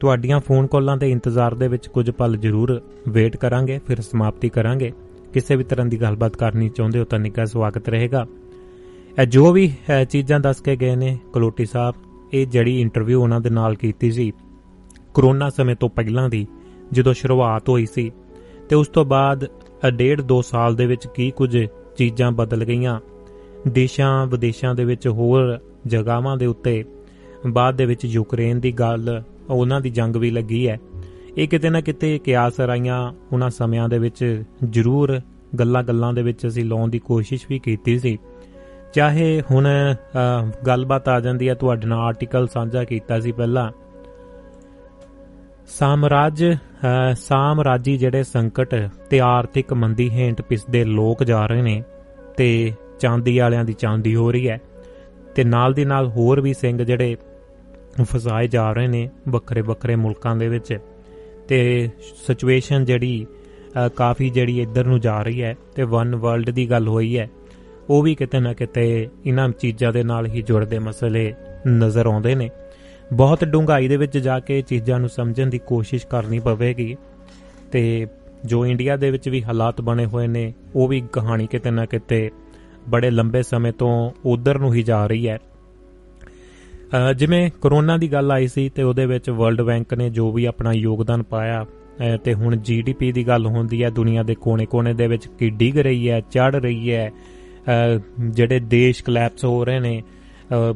ਤੁਹਾਡੀਆਂ 0.00 0.40
ਫੋਨ 0.40 0.66
ਕਾਲਾਂ 0.66 0.96
ਦੇ 0.96 1.10
ਇੰਤਜ਼ਾਰ 1.10 1.54
ਦੇ 1.54 1.68
ਵਿੱਚ 1.68 1.88
ਕੁਝ 1.88 2.10
ਪਲ 2.10 2.36
ਜ਼ਰੂਰ 2.36 2.82
ਵੇਟ 3.08 3.36
ਕਰਾਂਗੇ 3.36 3.80
ਫਿਰ 3.86 4.00
ਸਮਾਪਤੀ 4.00 4.48
ਕਰਾਂਗੇ। 4.48 4.92
ਕਿਸੇ 5.34 5.56
ਵੀ 5.56 5.64
ਤਰ੍ਹਾਂ 5.64 5.86
ਦੀ 5.86 6.00
ਗੱਲਬਾਤ 6.00 6.36
ਕਰਨੀ 6.36 6.68
ਚਾਹੁੰਦੇ 6.68 6.98
ਹੋ 6.98 7.04
ਤਾਂ 7.04 7.18
ਨਿੱਘਾ 7.18 7.44
ਸਵਾਗਤ 7.44 7.88
ਰਹੇਗਾ। 7.88 8.26
ਇਹ 9.22 9.26
ਜੋ 9.26 9.52
ਵੀ 9.52 9.68
ਅਹ, 9.68 10.04
ਚੀਜ਼ਾਂ 10.04 10.40
ਦੱਸ 10.40 10.60
ਕੇ 10.60 10.76
ਗਏ 10.76 10.96
ਨੇ 10.96 11.18
ਕਲੋਟੀ 11.32 11.66
ਸਾਹਿਬ 11.66 11.94
ਇਹ 12.34 12.46
ਜਿਹੜੀ 12.46 12.80
ਇੰਟਰਵਿਊ 12.80 13.22
ਉਹਨਾਂ 13.22 13.40
ਦੇ 13.40 13.50
ਨਾਲ 13.50 13.74
ਕੀਤੀ 13.74 14.10
ਸੀ 14.12 14.32
ਕਰੋਨਾ 15.14 15.50
ਸਮੇਂ 15.50 15.76
ਤੋਂ 15.76 15.88
ਪਹਿਲਾਂ 15.88 16.28
ਦੀ 16.28 16.46
ਜਦੋਂ 16.92 17.14
ਸ਼ੁਰੂਆਤ 17.14 17.68
ਹੋਈ 17.68 17.86
ਸੀ 17.86 18.12
ਤੇ 18.68 18.76
ਉਸ 18.76 18.88
ਤੋਂ 18.88 19.04
ਬਾਅਦ 19.04 19.44
ਅ, 19.44 19.90
ਡੇਢ 19.90 20.20
ਦੋ 20.20 20.42
ਸਾਲ 20.42 20.76
ਦੇ 20.76 20.86
ਵਿੱਚ 20.86 21.06
ਕੀ 21.14 21.30
ਕੁਝ 21.30 21.66
ਚੀਜ਼ਾਂ 21.98 22.32
ਬਦਲ 22.32 22.64
ਗਈਆਂ। 22.64 23.00
ਦੇਸ਼ਾਂ 23.68 24.26
ਵਿਦੇਸ਼ਾਂ 24.26 24.74
ਦੇ 24.74 24.84
ਵਿੱਚ 24.84 25.08
ਹੋਰ 25.08 25.58
ਜਗ੍ਹਾਵਾਂ 25.86 26.36
ਦੇ 26.36 26.46
ਉੱਤੇ 26.46 26.84
ਬਾਅਦ 27.46 27.76
ਦੇ 27.76 27.84
ਵਿੱਚ 27.84 28.04
ਯੂਕਰੇਨ 28.04 28.60
ਦੀ 28.60 28.72
ਗੱਲ 28.72 29.22
ਉਹਨਾਂ 29.50 29.80
ਦੀ 29.80 29.90
ਜੰਗ 29.90 30.16
ਵੀ 30.16 30.30
ਲੱਗੀ 30.30 30.68
ਹੈ। 30.68 30.80
ਇਹ 31.38 31.48
ਕਿਤੇ 31.48 31.70
ਨਾ 31.70 31.80
ਕਿਤੇ 31.80 32.18
ਕਿਆਸ 32.18 32.60
ਰਾਈਆਂ 32.60 33.12
ਉਹਨਾਂ 33.32 33.50
ਸਮਿਆਂ 33.50 33.88
ਦੇ 33.88 33.98
ਵਿੱਚ 33.98 34.42
ਜ਼ਰੂਰ 34.70 35.20
ਗੱਲਾਂ-ਗੱਲਾਂ 35.58 36.12
ਦੇ 36.12 36.22
ਵਿੱਚ 36.22 36.46
ਅਸੀਂ 36.46 36.64
ਲਾਉਣ 36.64 36.90
ਦੀ 36.90 36.98
ਕੋਸ਼ਿਸ਼ 36.98 37.46
ਵੀ 37.48 37.58
ਕੀਤੀ 37.58 37.98
ਸੀ। 37.98 38.18
ਚਾਹੇ 38.94 39.42
ਹੁਣ 39.50 39.68
ਅ, 39.92 40.50
ਗੱਲਬਾਤ 40.66 41.08
ਆ 41.08 41.20
ਜਾਂਦੀ 41.20 41.48
ਹੈ 41.48 41.54
ਤੁਹਾਡੇ 41.54 41.86
ਨਾਲ 41.86 41.98
ਆਰਟੀਕਲ 41.98 42.48
ਸਾਂਝਾ 42.48 42.84
ਕੀਤਾ 42.84 43.20
ਸੀ 43.20 43.32
ਪਹਿਲਾਂ। 43.32 43.70
ਸਾਮਰਾਜ 45.66 46.44
ਅ, 46.44 47.14
ਸਾਮਰਾਜੀ 47.14 47.98
ਜਿਹੜੇ 47.98 48.22
ਸੰਕਟ 48.22 48.88
ਤੇ 49.10 49.20
ਆਰਥਿਕ 49.20 49.72
ਮੰਦੀ 49.72 50.10
ਹੇਠ 50.10 50.42
ਪਿਸਦੇ 50.42 50.84
ਲੋਕ 50.84 51.24
ਜਾ 51.24 51.46
ਰਹੇ 51.46 51.62
ਨੇ 51.62 51.82
ਤੇ 52.36 52.72
ਚਾਂਦੀ 53.00 53.38
ਵਾਲਿਆਂ 53.38 53.64
ਦੀ 53.64 53.72
ਚਾਂਦੀ 53.72 54.14
ਹੋ 54.14 54.32
ਰਹੀ 54.32 54.48
ਹੈ 54.48 54.60
ਤੇ 55.34 55.44
ਨਾਲ 55.44 55.72
ਦੀ 55.72 55.84
ਨਾਲ 55.84 56.08
ਹੋਰ 56.08 56.40
ਵੀ 56.40 56.54
ਸਿੰਘ 56.54 56.84
ਜਿਹੜੇ 56.84 57.16
ਫਸਾਏ 58.02 58.48
ਜਾ 58.48 58.72
ਰਹੇ 58.72 58.86
ਨੇ 58.86 59.10
ਵੱਖਰੇ 59.28 59.60
ਵੱਖਰੇ 59.60 59.96
ਮੁਲਕਾਂ 59.96 60.36
ਦੇ 60.36 60.48
ਵਿੱਚ। 60.48 60.78
ਤੇ 61.48 61.88
ਸਿਚੁਏਸ਼ਨ 62.26 62.84
ਜਿਹੜੀ 62.84 63.26
ਅ, 63.86 63.88
ਕਾਫੀ 63.88 64.30
ਜਿਹੜੀ 64.30 64.60
ਇੱਧਰ 64.60 64.84
ਨੂੰ 64.84 65.00
ਜਾ 65.00 65.22
ਰਹੀ 65.22 65.42
ਹੈ 65.42 65.56
ਤੇ 65.74 65.82
ਵਨ 65.82 66.16
ਵਰਲਡ 66.16 66.50
ਦੀ 66.50 66.70
ਗੱਲ 66.70 66.88
ਹੋਈ 66.88 67.18
ਹੈ 67.18 67.30
ਉਹ 67.90 68.02
ਵੀ 68.02 68.14
ਕਿਤੇ 68.14 68.40
ਨਾ 68.40 68.52
ਕਿਤੇ 68.52 69.08
ਇਹਨਾਂ 69.26 69.48
ਚੀਜ਼ਾਂ 69.48 69.92
ਦੇ 69.92 70.02
ਨਾਲ 70.02 70.26
ਹੀ 70.26 70.42
ਜੁੜਦੇ 70.42 70.78
ਮਸਲੇ 70.78 71.34
ਨਜ਼ਰ 71.68 72.06
ਆਉਂਦੇ 72.06 72.34
ਨੇ। 72.34 72.50
ਬਹੁਤ 73.12 73.44
ਡੂੰਘਾਈ 73.44 73.88
ਦੇ 73.88 73.96
ਵਿੱਚ 73.96 74.18
ਜਾ 74.18 74.40
ਕੇ 74.40 74.62
ਚੀਜ਼ਾਂ 74.62 75.00
ਨੂੰ 75.00 75.08
ਸਮਝਣ 75.08 75.46
ਦੀ 75.46 75.58
ਕੋਸ਼ਿਸ਼ 75.58 76.06
ਕਰਨੀ 76.06 76.38
ਪਵੇਗੀ 76.38 76.96
ਤੇ 77.72 78.06
ਜੋ 78.44 78.66
ਇੰਡੀਆ 78.66 78.96
ਦੇ 78.96 79.10
ਵਿੱਚ 79.10 79.28
ਵੀ 79.28 79.44
ਹਾਲਾਤ 79.44 79.80
ਬਣੇ 79.80 80.06
ਹੋਏ 80.06 80.26
ਨੇ 80.26 80.52
ਉਹ 80.74 80.88
ਵੀ 80.88 81.02
ਕਹਾਣੀ 81.12 81.46
ਕਿਤੇ 81.46 81.70
ਨਾ 81.70 81.86
ਕਿਤੇ 81.86 82.30
ਬੜੇ 82.88 83.10
ਲੰਬੇ 83.10 83.42
ਸਮੇਂ 83.42 83.72
ਤੋਂ 83.72 84.10
ਉਧਰ 84.24 84.58
ਨੂੰ 84.58 84.74
ਹੀ 84.74 84.82
ਜਾ 84.82 85.06
ਰਹੀ 85.06 85.28
ਹੈ। 85.28 85.36
ਅ, 85.36 85.53
ਜਿਵੇਂ 87.16 87.50
ਕਰੋਨਾ 87.62 87.96
ਦੀ 87.96 88.12
ਗੱਲ 88.12 88.32
ਆਈ 88.32 88.46
ਸੀ 88.48 88.68
ਤੇ 88.68 88.82
ਉਹਦੇ 88.82 89.06
ਵਿੱਚ 89.06 89.30
ਵਰਲਡ 89.30 89.60
ਬੈਂਕ 89.62 89.94
ਨੇ 89.94 90.08
ਜੋ 90.10 90.30
ਵੀ 90.32 90.44
ਆਪਣਾ 90.44 90.72
ਯੋਗਦਾਨ 90.72 91.22
ਪਾਇਆ 91.22 91.62
ਅ, 91.62 92.16
ਤੇ 92.16 92.34
ਹੁਣ 92.34 92.56
ਜੀਡੀਪੀ 92.56 93.10
ਦੀ 93.12 93.26
ਗੱਲ 93.26 93.46
ਹੁੰਦੀ 93.46 93.82
ਹੈ 93.84 93.90
ਦੁਨੀਆ 93.90 94.22
ਦੇ 94.22 94.34
ਕੋਨੇ-ਕੋਨੇ 94.34 94.92
ਦੇ 94.94 95.06
ਵਿੱਚ 95.06 95.26
ਕੀ 95.38 95.48
ਡਿੱਗ 95.50 95.78
ਰਹੀ 95.78 96.10
ਹੈ 96.10 96.20
ਚੜ 96.30 96.54
ਰਹੀ 96.56 96.92
ਹੈ 96.92 97.10
ਅ, 97.68 97.98
ਜਿਹੜੇ 98.30 98.58
ਦੇਸ਼ 98.60 99.02
ਕਲੈਪਸ 99.04 99.44
ਹੋ 99.44 99.64
ਰਹੇ 99.64 99.80
ਨੇ 99.80 100.02
ਅ, 100.52 100.74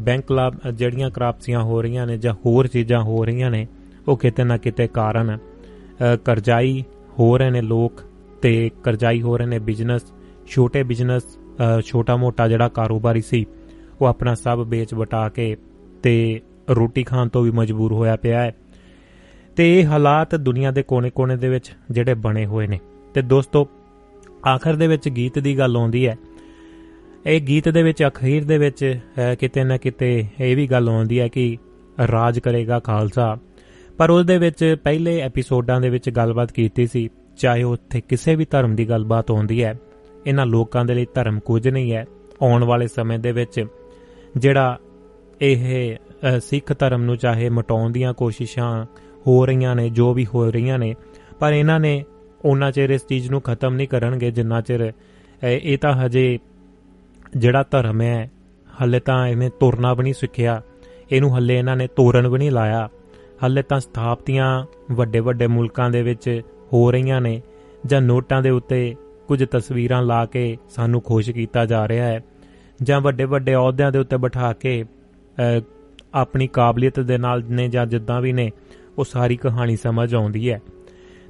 ਬੈਂਕ 0.00 0.32
ਲਾਭ 0.32 0.54
ਜਿਹੜੀਆਂ 0.72 1.10
ਕਰਾਪਸੀਆਂ 1.10 1.60
ਹੋ 1.62 1.82
ਰਹੀਆਂ 1.82 2.06
ਨੇ 2.06 2.16
ਜਾਂ 2.18 2.34
ਹੋਰ 2.46 2.66
ਚੀਜ਼ਾਂ 2.66 3.02
ਹੋ 3.02 3.24
ਰਹੀਆਂ 3.24 3.50
ਨੇ 3.50 3.66
ਉਹ 4.08 4.16
ਕਿਤੇ 4.16 4.44
ਨਾ 4.44 4.56
ਕਿਤੇ 4.56 4.86
ਕਾਰਨ 4.86 5.36
ਅ, 5.36 6.16
ਕਰਜ਼ਾਈ 6.16 6.82
ਹੋ 7.18 7.36
ਰਹੇ 7.38 7.50
ਨੇ 7.50 7.60
ਲੋਕ 7.62 8.02
ਤੇ 8.42 8.70
ਕਰਜ਼ਾਈ 8.82 9.22
ਹੋ 9.22 9.36
ਰਹੇ 9.36 9.46
ਨੇ 9.46 9.58
ਬਿਜ਼ਨਸ 9.58 10.12
ਛੋਟੇ 10.46 10.82
ਬਿਜ਼ਨਸ 10.82 11.38
ਛੋਟਾ 11.84 12.16
ਮੋਟਾ 12.16 12.48
ਜਿਹੜਾ 12.48 12.68
ਕਾਰੋਬਾਰੀ 12.68 13.20
ਸੀ 13.20 13.46
ਉਹ 14.00 14.06
ਆਪਣਾ 14.06 14.34
ਸਭ 14.34 14.66
ਵੇਚ 14.68 14.94
ਵਟਾ 14.94 15.28
ਕੇ 15.28 15.56
ਤੇ 16.02 16.40
ਰੋਟੀ 16.70 17.02
ਖਾਣ 17.02 17.28
ਤੋਂ 17.28 17.42
ਵੀ 17.42 17.50
ਮਜਬੂਰ 17.50 17.92
ਹੋਇਆ 17.92 18.16
ਪਿਆ 18.16 18.40
ਹੈ। 18.40 18.54
ਤੇ 19.56 19.80
ਇਹ 19.80 19.86
ਹਾਲਾਤ 19.86 20.34
ਦੁਨੀਆ 20.34 20.70
ਦੇ 20.70 20.82
ਕੋਨੇ-ਕੋਨੇ 20.82 21.36
ਦੇ 21.36 21.48
ਵਿੱਚ 21.48 21.72
ਜਿਹੜੇ 21.90 22.14
ਬਣੇ 22.14 22.46
ਹੋਏ 22.46 22.66
ਨੇ। 22.66 22.80
ਤੇ 23.14 23.22
ਦੋਸਤੋ 23.22 23.68
ਆਖਰ 24.54 24.74
ਦੇ 24.74 24.86
ਵਿੱਚ 24.86 25.08
ਗੀਤ 25.08 25.38
ਦੀ 25.38 25.58
ਗੱਲ 25.58 25.76
ਆਉਂਦੀ 25.76 26.06
ਹੈ। 26.06 26.16
ਇਹ 27.26 27.40
ਗੀਤ 27.40 27.68
ਦੇ 27.68 27.82
ਵਿੱਚ 27.82 28.04
ਅਖੀਰ 28.06 28.44
ਦੇ 28.44 28.58
ਵਿੱਚ 28.58 28.98
ਅਹ, 29.04 29.36
ਕਿਤੇ 29.36 29.64
ਨਾ 29.64 29.76
ਕਿਤੇ 29.76 30.24
ਇਹ 30.40 30.56
ਵੀ 30.56 30.66
ਗੱਲ 30.66 30.88
ਆਉਂਦੀ 30.88 31.20
ਹੈ 31.20 31.28
ਕਿ 31.28 31.58
ਰਾਜ 32.12 32.38
ਕਰੇਗਾ 32.38 32.78
ਖਾਲਸਾ। 32.78 33.38
ਪਰ 33.98 34.10
ਉਸ 34.10 34.26
ਦੇ 34.26 34.38
ਵਿੱਚ 34.38 34.76
ਪਹਿਲੇ 34.84 35.20
ਐਪੀਸੋਡਾਂ 35.20 35.80
ਦੇ 35.80 35.90
ਵਿੱਚ 35.90 36.10
ਗੱਲਬਾਤ 36.10 36.52
ਕੀਤੀ 36.52 36.86
ਸੀ 36.86 37.08
ਚਾਹੇ 37.36 37.62
ਉੱਥੇ 37.62 38.00
ਕਿਸੇ 38.00 38.34
ਵੀ 38.34 38.46
ਧਰਮ 38.50 38.76
ਦੀ 38.76 38.88
ਗੱਲਬਾਤ 38.88 39.30
ਆਉਂਦੀ 39.30 39.64
ਹੈ। 39.64 39.78
ਇਹਨਾਂ 40.26 40.46
ਲੋਕਾਂ 40.46 40.84
ਦੇ 40.84 40.94
ਲਈ 40.94 41.06
ਧਰਮ 41.14 41.40
ਕੁਝ 41.40 41.68
ਨਹੀਂ 41.68 41.92
ਹੈ। 41.92 42.06
ਆਉਣ 42.42 42.64
ਵਾਲੇ 42.64 42.88
ਸਮੇਂ 42.88 43.18
ਦੇ 43.18 43.32
ਵਿੱਚ 43.32 43.66
ਜਿਹੜਾ 44.38 44.78
ਇਹ 45.40 45.96
ਅ, 45.96 46.38
ਸਿੱਖ 46.38 46.72
ਧਰਮ 46.78 47.02
ਨੂੰ 47.02 47.16
ਚਾਹੇ 47.16 47.48
ਮਟਾਉਣ 47.48 47.90
ਦੀਆਂ 47.90 48.12
ਕੋਸ਼ਿਸ਼ਾਂ 48.14 48.84
ਹੋ 49.26 49.44
ਰਹੀਆਂ 49.46 49.74
ਨੇ 49.76 49.88
ਜੋ 49.90 50.12
ਵੀ 50.14 50.26
ਹੋ 50.26 50.50
ਰਹੀਆਂ 50.50 50.78
ਨੇ 50.78 50.94
ਪਰ 51.40 51.52
ਇਹਨਾਂ 51.52 51.80
ਨੇ 51.80 52.04
ਉਹਨਾਂ 52.44 52.72
ਚਿਰ 52.72 52.90
ਇਸ 52.90 53.06
ਚੀਜ਼ 53.06 53.30
ਨੂੰ 53.30 53.40
ਖਤਮ 53.40 53.74
ਨਹੀਂ 53.74 53.88
ਕਰਨਗੇ 53.88 54.30
ਜਿੰਨਾ 54.30 54.60
ਚਿਰ 54.60 54.90
ਅ, 54.90 54.92
ਇਹ 55.42 55.78
ਤਾਂ 55.78 55.92
ਹਜੇ 55.94 56.38
ਜਿਹੜਾ 57.36 57.64
ਧਰਮ 57.70 58.00
ਹੈ 58.00 58.30
ਹੱਲੇ 58.80 59.00
ਤਾਂ 59.00 59.26
ਇਹਨੇ 59.28 59.50
ਤੁਰਨਾ 59.60 59.94
ਵੀ 59.94 60.02
ਨਹੀਂ 60.02 60.14
ਸਿੱਖਿਆ 60.14 60.62
ਇਹਨੂੰ 61.12 61.36
ਹੱਲੇ 61.36 61.58
ਇਹਨਾਂ 61.58 61.76
ਨੇ 61.76 61.86
ਤੋਰਨ 61.86 62.28
ਵੀ 62.28 62.38
ਨਹੀਂ 62.38 62.50
ਲਾਇਆ 62.50 62.88
ਹੱਲੇ 63.44 63.62
ਤਾਂ 63.62 63.80
ਸਥਾਪਤੀਆਂ 63.80 64.64
ਵੱਡੇ 64.90 65.20
ਵੱਡੇ 65.20 65.46
ਮੁਲਕਾਂ 65.46 65.90
ਦੇ 65.90 66.02
ਵਿੱਚ 66.02 66.42
ਹੋ 66.72 66.90
ਰਹੀਆਂ 66.90 67.20
ਨੇ 67.20 67.40
ਜਾਂ 67.86 68.00
ਨੋਟਾਂ 68.02 68.42
ਦੇ 68.42 68.50
ਉੱਤੇ 68.50 68.94
ਕੁਝ 69.28 69.44
ਤਸਵੀਰਾਂ 69.44 70.02
ਲਾ 70.02 70.26
ਕੇ 70.26 70.56
ਸਾਨੂੰ 70.68 71.00
ਖੁਸ਼ 71.00 71.30
ਕੀਤਾ 71.30 71.64
ਜਾ 71.66 71.88
ਰਿਹਾ 71.88 72.06
ਹੈ। 72.06 72.20
ਜਾਂ 72.82 73.00
ਵੱਡੇ 73.00 73.24
ਵੱਡੇ 73.24 73.54
ਅਹੁਦਿਆਂ 73.54 73.92
ਦੇ 73.92 73.98
ਉੱਤੇ 73.98 74.16
ਬਿਠਾ 74.16 74.52
ਕੇ 74.52 74.84
ਅ, 75.58 75.60
ਆਪਣੀ 76.14 76.46
ਕਾਬਲੀਅਤ 76.46 77.00
ਦੇ 77.00 77.18
ਨਾਲ 77.18 77.42
ਨੇ 77.50 77.68
ਜਾਂ 77.68 77.86
ਜਿੱਦਾਂ 77.86 78.20
ਵੀ 78.20 78.32
ਨੇ 78.32 78.50
ਉਹ 78.98 79.04
ਸਾਰੀ 79.04 79.36
ਕਹਾਣੀ 79.36 79.76
ਸਮਝ 79.76 80.14
ਆਉਂਦੀ 80.14 80.50
ਹੈ। 80.50 80.62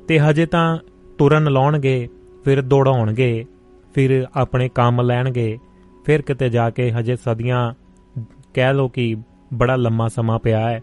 ਤੇ 0.08 0.20
ਹਜੇ 0.20 0.46
ਤਾਂ 0.46 0.78
ਤੁਰਨ 1.18 1.52
ਲਾਉਣਗੇ 1.52 2.08
ਫਿਰ 2.44 2.62
ਦੌੜਾਉਣਗੇ 2.62 3.44
ਫਿਰ 3.94 4.26
ਆਪਣੇ 4.34 4.68
ਕੰਮ 4.68 5.00
ਲੈਣਗੇ 5.00 5.58
ਫਿਰ 6.04 6.22
ਕਿਤੇ 6.22 6.48
ਜਾ 6.48 6.70
ਕੇ 6.70 6.92
ਹਜੇ 6.92 7.16
ਸਦੀਆਂ 7.16 7.74
ਕਹਿ 8.54 8.74
ਲੋ 8.74 8.88
ਕਿ 8.88 9.16
ਬੜਾ 9.54 9.76
ਲੰਮਾ 9.76 10.08
ਸਮਾਂ 10.08 10.38
ਪਿਆ 10.38 10.70
ਹੈ। 10.70 10.82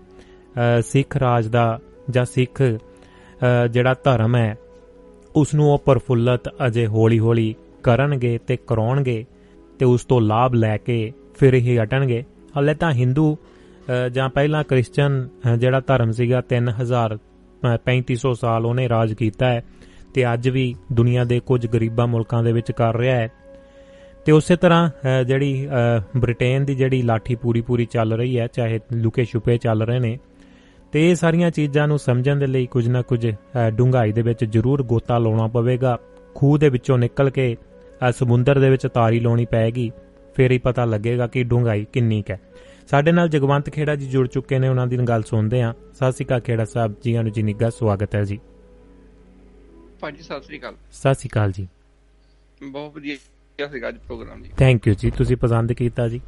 ਅ, 0.80 0.82
ਸਿੱਖ 0.82 1.18
ਰਾਜ 1.18 1.48
ਦਾ 1.48 1.80
ਜਾਂ 2.10 2.26
ਸਿੱਖ 2.26 2.62
ਅ, 2.62 3.68
ਜਿਹੜਾ 3.68 3.96
ਧਰਮ 4.04 4.36
ਹੈ 4.36 4.58
ਉਸ 5.36 5.54
ਨੂੰ 5.54 5.74
ਉਹ 5.74 5.80
ਪ੍ਰਫੁੱਲਤ 5.80 6.48
ਅਜੇ 6.68 6.88
ਹੌਲੀ-ਹੌਲੀ 6.88 7.56
ਕਰਨਗੇ 7.84 8.40
ਤੇ 8.48 8.58
ਕਰਾਉਣਗੇ। 8.58 9.26
ਤੇ 9.80 9.86
ਉਸ 9.86 10.06
ਤੋਂ 10.06 10.22
ਲਾਭ 10.22 10.54
ਲੈ 10.54 10.78
ਕੇ 10.78 11.12
ਫਿਰ 11.40 11.54
ਹੀ 11.54 11.78
ਹਟਣਗੇ। 11.78 12.24
ਹਲੇ 12.60 12.74
ਤਾਂ 12.74 12.92
ਹਿੰਦੂ 12.92 13.36
ਅ, 13.36 14.10
ਜਾਂ 14.10 14.30
ਪਹਿਲਾਂ 14.30 14.64
ਕ੍ਰਿਸਚੀਅਨ 14.64 15.28
ਅ, 15.54 15.56
ਜਿਹੜਾ 15.56 15.80
ਧਰਮ 15.80 16.12
ਸੀਗਾ 16.12 16.42
3000 16.42 17.16
ਅ, 17.16 17.78
3500 17.86 18.34
ਸਾਲ 18.34 18.66
ਉਹਨੇ 18.66 18.90
ਰਾਜ 18.90 19.14
ਕੀਤਾ 19.14 19.48
ਹੈ 19.48 19.64
ਤੇ 20.14 20.34
ਅੱਜ 20.34 20.50
ਵੀ 20.50 20.76
ਦੁਨੀਆ 20.94 21.24
ਦੇ 21.24 21.40
ਕੁਝ 21.40 21.68
ਗਰੀਬਾਂ 21.68 22.08
ਮੁਲਕਾਂ 22.08 22.44
ਦੇ 22.44 22.52
ਵਿੱਚ 22.52 22.72
ਕਰ 22.72 22.98
ਰਿਹਾ 22.98 23.16
ਹੈ। 23.16 23.32
ਤੇ 24.26 24.32
ਉਸੇ 24.32 24.56
ਤਰ੍ਹਾਂ 24.56 24.90
ਅ, 24.90 25.24
ਜਿਹੜੀ 25.24 25.68
ਅ, 25.68 26.02
ਬ੍ਰਿਟੇਨ 26.18 26.66
ਦੀ 26.66 26.76
ਜਿਹੜੀ 26.76 27.02
ਲਾਠੀ 27.02 27.36
ਪੂਰੀ 27.36 27.62
ਪੂਰੀ 27.62 27.86
ਚੱਲ 27.86 28.14
ਰਹੀ 28.14 28.40
ਹੈ 28.40 28.48
ਚਾਹੇ 28.48 28.80
ਲੁਕੇ 28.94 29.26
ਛੁਪੇ 29.26 29.58
ਚੱਲ 29.58 29.82
ਰਹੇ 29.82 30.00
ਨੇ 30.00 30.20
ਤੇ 30.92 31.10
ਇਹ 31.10 31.16
ਸਾਰੀਆਂ 31.16 31.52
ਚੀਜ਼ਾਂ 31.52 31.88
ਨੂੰ 31.88 32.00
ਸਮਝਣ 32.00 32.36
ਦੇ 32.36 32.48
ਲਈ 32.48 32.66
ਕੁਝ 32.66 32.88
ਨਾ 32.88 33.02
ਕੁਝ 33.02 33.28
ਅ, 33.32 33.70
ਡੂੰਘਾਈ 33.70 34.12
ਦੇ 34.12 34.22
ਵਿੱਚ 34.22 34.46
ਜ਼ਰੂਰ 34.46 34.84
ਗੋਤਾ 34.84 35.18
ਲਾਉਣਾ 35.18 35.48
ਪਵੇਗਾ। 35.48 35.98
ਖੂਹ 36.36 36.58
ਦੇ 36.58 36.70
ਵਿੱਚੋਂ 36.70 36.98
ਨਿਕਲ 36.98 37.30
ਕੇ 37.30 37.56
ਅ, 38.10 38.12
ਸਮੁੰਦਰ 38.12 38.60
ਦੇ 38.60 38.70
ਵਿੱਚ 38.70 38.88
ਤਾਰੀ 38.88 39.20
ਲਾਉਣੀ 39.20 39.46
ਪਏਗੀ 39.46 39.92
ਫਿਰ 40.36 40.52
ਹੀ 40.52 40.58
ਪਤਾ 40.58 40.86
ਲੱਗੇਗਾ 40.86 41.28
ਕਿ 41.28 41.44
ਡੂੰਘਾਈ 41.44 41.86
ਕਿੰਨੀ 41.94 42.24
ਹੈ। 42.32 42.40
ਸਾਡੇ 42.88 43.12
ਨਾਲ 43.12 43.30
ਜਗਵੰਤ 43.30 43.70
ਖੇੜਾ 43.70 43.96
ਜੀ 43.96 44.10
ਜੁੜ 44.10 44.28
ਚੁੱਕੇ 44.28 44.60
ਨੇ 44.60 44.68
ਉਹਨਾਂ 44.68 44.88
ਦੀ 44.88 44.98
ਗੱਲ 44.98 45.24
ਸੁਣਦੇ 45.24 45.62
ਹਾਂ। 45.62 45.74
ਸਤਿ 45.94 46.12
ਸ਼੍ਰੀ 46.12 46.26
ਅਕਾਲ 46.26 46.40
ਖੇੜਾ 46.40 46.66
ਸਾਹਿਬ 46.66 46.96
ਜੀਆਂ 47.04 47.24
ਨੂੰ 47.24 47.32
ਜੀ 47.32 47.44
ਨਿੱਘਾ 47.44 47.70
ਸਵਾਗਤ 47.70 48.16
ਹੈ 48.16 48.24
ਜੀ। 48.24 48.40
ਭਾਜੀ 50.00 50.24
ਸਤਿ 50.24 50.42
ਸ੍ਰੀ 50.42 50.60
ਅਕਾਲ। 50.60 50.76
ਸਤਿ 50.92 51.14
ਸ਼੍ਰੀ 51.14 51.30
ਅਕਾਲ 51.30 51.52
ਜੀ। 51.52 51.68
ਬਹੁਤ 52.64 52.94
ਵਧੀਆ 52.96 53.16
ਸੀਗਾ 53.68 53.90
ਅੱਜ 53.90 53.98
ਪ੍ਰੋਗਰਾਮ 53.98 54.44
ਜੀ। 54.44 54.50
ਥੈਂਕ 54.58 54.88
ਯੂ 54.88 54.94
ਜੀ 54.94 55.12
ਤੁਸੀਂ 55.12 55.38
ਪਸੰਦ 55.38 55.74
ਕੀਤਾ 55.74 56.08
ਜੀ? 56.08 56.22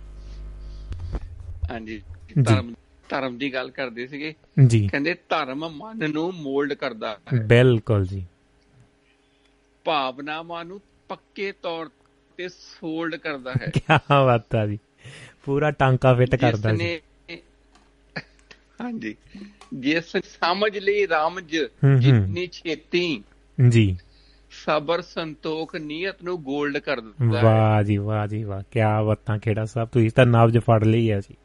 ਹਾਂਜੀ 1.72 2.02
ਧਰਮ 2.46 2.74
ਧਰਮ 3.10 3.38
ਦੀ 3.38 3.54
ਗੱਲ 3.54 3.72
ਕਰਦੇ 3.72 4.08
ਸੀਗੇ। 4.08 4.34
ਜੀ। 4.68 4.88
ਕਹਿੰਦੇ 4.88 5.14
ਧਰਮ 5.30 5.70
ਮਨ 5.70 6.12
ਨੂੰ 6.12 6.34
ਮੋਲਡ 6.34 6.74
ਕਰਦਾ 6.74 7.18
ਬਿਲਕੁਲ 7.46 8.06
ਜੀ। 8.06 8.26
ਭਾਵਨਾਵਾਂ 9.86 10.66
ਨੂੰ 10.66 10.82
ਪੱਕੇ 11.10 11.52
ਤੌਰ 11.52 11.90
ਤੇ 12.38 12.50
ਸੋਲਡ 12.50 13.16
ਕਰਦਾ 13.16 13.52
ਹੈ। 13.52 13.68
ਕੀ 13.74 13.82
ਬਾਤ 14.10 14.56
ਆ 14.56 14.66
ਜੀ। 14.66 14.80
ਪੂਰਾ 15.46 15.72
ਟਾਂਕਾ 15.72 16.14
ਫਿੱਟ 16.14 16.36
ਕਰਦਾ 16.36 16.74
ਜੀ। 16.74 17.00
ਹਾਂਜੀ। 18.82 19.16
ਜਿਸ 19.74 20.18
ਸਮਝ 20.18 20.78
ਲਈ 20.78 21.08
ਰਾਮਜ। 21.08 21.58
ਜਿੰਨੀ 22.00 22.48
ਛੇਤੀ 22.48 23.24
ਜੀ। 23.70 23.98
ਸਬਰ 24.66 25.02
ਸੰਤੋਖ 25.02 25.76
ਨੀਅਤ 25.76 26.24
ਨੂੰ 26.24 26.36
골ਡ 26.36 26.78
ਕਰ 26.78 27.00
ਦਿੰਦਾ 27.00 27.38
ਹੈ। 27.38 27.44
ਵਾਹ 27.44 27.84
ਜੀ 27.84 27.98
ਵਾਹ 27.98 28.28
ਜੀ 28.28 28.44
ਵਾਹ। 28.44 28.64
ਕੀ 28.72 28.80
ਬਾਤਾਂ 29.06 29.40
ਖੇੜਾ 29.40 29.66
ਸਾਹਿਬ 29.66 29.90
ਤੁਸੀਂ 29.90 30.12
ਤਾਂ 30.12 30.26
ਨਬਜ 30.26 30.58
ਫੜ 30.58 30.84
ਲਈ 30.84 31.12
ਹੈ 31.12 31.20
ਜੀ। 31.20 31.36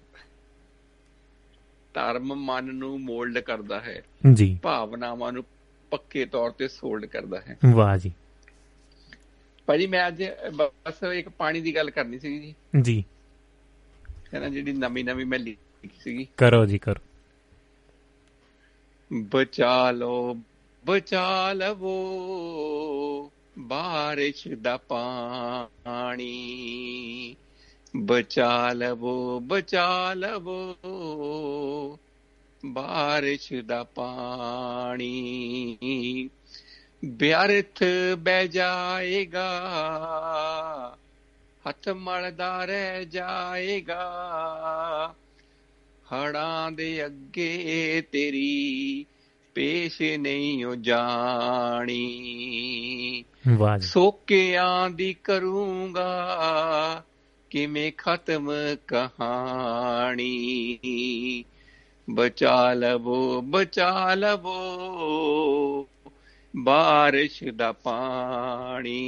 ਧਰਮ 1.94 2.34
ਮਨ 2.34 2.75
ਨੂੰ 2.75 3.01
ਮੋਲਡ 3.01 3.39
ਕਰਦਾ 3.39 3.81
ਹੈ। 3.81 4.02
ਜੀ। 4.33 4.60
ਭਾਵਨਾਵਾਂ 4.62 5.33
ਨੂੰ 5.33 5.44
ਪੱਕੇ 5.91 6.25
ਤੌਰ 6.25 6.51
ਤੇ 6.51 6.68
ਸੋਲਡ 6.68 7.05
ਕਰਦਾ 7.05 7.41
ਹੈ। 7.41 7.59
ਵਾਹ 7.73 7.97
ਜੀ। 7.97 8.12
ਭਾਜੀ 9.67 9.86
ਮੈਂ 9.86 10.09
ਅੱਜ 10.09 10.25
ਬਸ 10.57 11.02
ਇੱਕ 11.15 11.28
ਪਾਣੀ 11.28 11.60
ਦੀ 11.60 11.75
ਗੱਲ 11.75 11.91
ਕਰਨੀ 11.91 12.18
ਸੀ 12.18 12.39
ਜੀ। 12.39 12.55
ਜੀ। 12.83 13.05
ਨਾ 14.41 14.49
ਜਿਹੜੀ 14.49 14.73
ਨਵੀਂ 14.73 15.05
ਨਵੀਂ 15.05 15.26
ਮੈਂ 15.26 15.39
ਲਿਖੀ 15.39 15.91
ਸੀਗੀ। 16.01 16.26
ਕਰੋ 16.36 16.67
ਜੀ 16.67 16.78
ਕਰੋ। 16.78 17.01
ਬਚਾ 19.12 19.91
ਲੋ 19.91 20.36
ਬਚਾ 20.86 21.52
ਲਵੋ 21.52 21.94
ਬਾਰਿਸ਼ 23.59 24.49
ਦਾ 24.49 24.76
ਪਾਣੀ। 24.76 26.26
ਬਚਾ 27.97 28.73
ਲਵੋ 28.73 29.41
ਬਚਾ 29.41 30.15
ਲਵੋ 30.15 30.76
ਬਾਰਿਸ਼ 32.67 33.52
ਦਾ 33.52 33.84
ਪਾਣੀ। 33.84 35.76
ਬਿਆਰਥ 37.05 37.83
ਬਹਿ 38.18 38.49
ਜਾਏਗਾ 38.49 39.68
ਹੱਥ 41.68 41.89
ਮਲਦਾ 41.89 42.65
ਰਹਿ 42.65 43.05
ਜਾਏਗਾ। 43.05 44.05
ਹੜਾਂ 46.15 46.73
ਦੇ 46.73 47.07
ਅੱਗੇ 47.07 48.02
ਤੇਰੀ 48.12 49.07
ਪੇਸ਼ 49.55 50.02
ਨਹੀਂ 50.02 50.65
ਹੋ 50.65 50.74
ਜਾਣੀ। 50.74 52.05
ਵਾਹ 53.57 53.78
ਸੋਕਿਆਂ 53.78 54.91
ਦੀ 54.91 55.15
ਕਰੂੰਗਾ 55.24 56.36
ਕਿਵੇਂ 57.50 57.92
ਖਤਮ 57.99 58.52
ਕਹਾਣੀ। 58.89 60.78
ਬਚਾ 62.10 62.73
ਲਵੋ 62.73 63.41
ਬਚਾ 63.41 64.15
ਲਵੋ। 64.15 65.43
ਬਾਰਿਸ਼ 66.57 67.44
ਦਾ 67.44 67.73
ਪਾਣੀ 67.73 69.02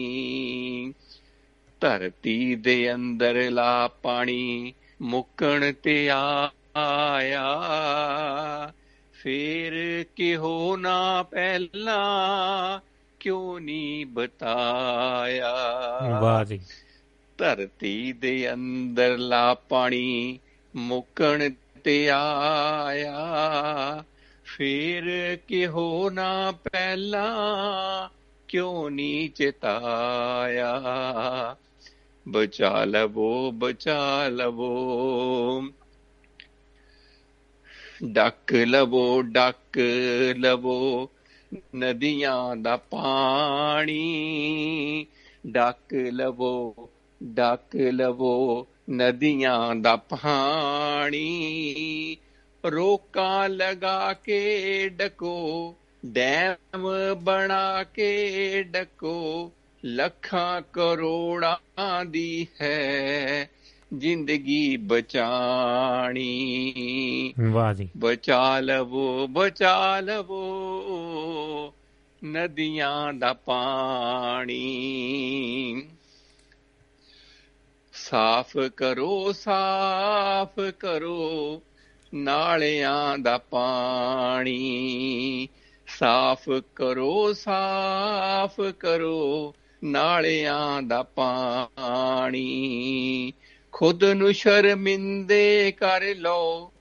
ਧਰਤੀ 1.80 2.54
ਦੇ 2.54 2.94
ਅੰਦਰ 2.94 3.50
ਲਾ 3.50 3.88
ਪਾਣੀ 3.88 4.72
ਮੁੱਕਣ 5.02 5.72
ਤੇ 5.72 6.10
ਆਇਆ। 6.10 7.62
ਫੇਰ 9.12 10.04
ਕਿਹੋ 10.16 10.76
ਨਾ 10.76 11.22
ਪਹਿਲਾਂ 11.22 12.80
ਕਿਉਂ 13.20 13.60
ਨਹੀਂ 13.60 14.06
ਬਤਾਇਆ। 14.06 15.54
ਵਾਹ 16.20 16.44
ਜੀ। 16.44 16.60
ਧਰਤੀ 17.38 18.12
ਦੇ 18.12 18.52
ਅੰਦਰ 18.52 19.18
ਲਾ 19.18 19.54
ਪਾਣੀ 19.54 20.38
ਮੁੱਕਣ 20.76 21.50
ਤੇ 21.84 22.10
ਆਇਆ। 22.10 23.16
ਫੇਰ 24.56 25.38
ਕਿਹੋ 25.48 26.10
ਨਾ 26.10 26.52
ਪਹਿਲਾਂ 26.52 28.08
ਕਿਉਂ 28.48 28.90
ਨਹੀਂ 28.90 29.30
ਚਿਤਾਇਆ? 29.30 30.82
ਬਚਾ 32.28 32.84
ਲਵੋ 32.84 33.50
ਬਚਾ 33.52 34.28
ਲਵੋ। 34.28 35.62
ਡੱਕ 38.04 38.52
ਲਵੋ 38.54 39.22
ਡੱਕ 39.22 39.78
ਲਵੋ 40.36 41.10
ਨਦੀਆਂ 41.76 42.56
ਦਾ 42.56 42.76
ਪਾਣੀ। 42.76 44.06
ਡੱਕ 45.46 45.94
ਲਵੋ 45.94 46.74
ਡੱਕ 47.22 47.76
ਲਵੋ 47.76 48.66
ਨਦੀਆਂ 48.90 49.74
ਦਾ 49.74 49.96
ਪਾਣੀ। 49.96 51.36
ਰੋਕਾਂ 52.66 53.48
ਲਗਾ 53.48 54.12
ਕੇ 54.12 54.88
ਡਕੋ 54.88 55.74
ਡੈਮ 56.06 56.88
ਬਣਾ 57.22 57.84
ਕੇ 57.84 58.62
ਡਕੋ 58.62 59.52
ਲੱਖਾਂ 59.84 60.62
ਕਰੋੜਾਂ 60.72 62.04
ਦੀ 62.04 62.46
ਹੈ 62.60 63.50
ਜ਼ਿੰਦਗੀ 63.94 64.76
ਬਚਾਣੀ। 64.76 66.24
ਵਾਹ 67.52 67.74
ਜੀ। 67.74 67.88
ਬਚਾ 67.96 68.60
ਲਵੋ 68.60 69.26
ਬਚਾ 69.26 70.00
ਲਵੋ 70.00 70.54
ਨਦੀਆਂ 72.24 73.12
ਦਾ 73.12 73.32
ਪਾਣੀ। 73.32 74.66
ਸਾਫ਼ 77.92 78.56
ਕਰੋ 78.76 79.32
ਸਾਫ਼ 79.32 80.70
ਕਰੋ 80.70 81.62
ਨਾਲਿਆਂ 82.14 83.18
ਦਾ 83.18 83.38
ਪਾਣੀ 83.38 85.48
ਸਾਫ਼ 85.98 86.48
ਕਰੋ 86.74 87.32
ਸਾਫ਼ 87.32 88.72
ਕਰੋ, 88.72 89.54
ਨਾਲਿਆਂ 89.84 90.82
ਦਾ 90.82 91.02
ਪਾਣੀ। 91.02 93.32
ਖੁਦ 93.72 94.04
ਨੂੰ 94.04 94.32
ਸ਼ਰਮਿੰਦੇ 94.32 95.72
ਕਰ 95.72 96.14
ਲਓ, 96.16 96.72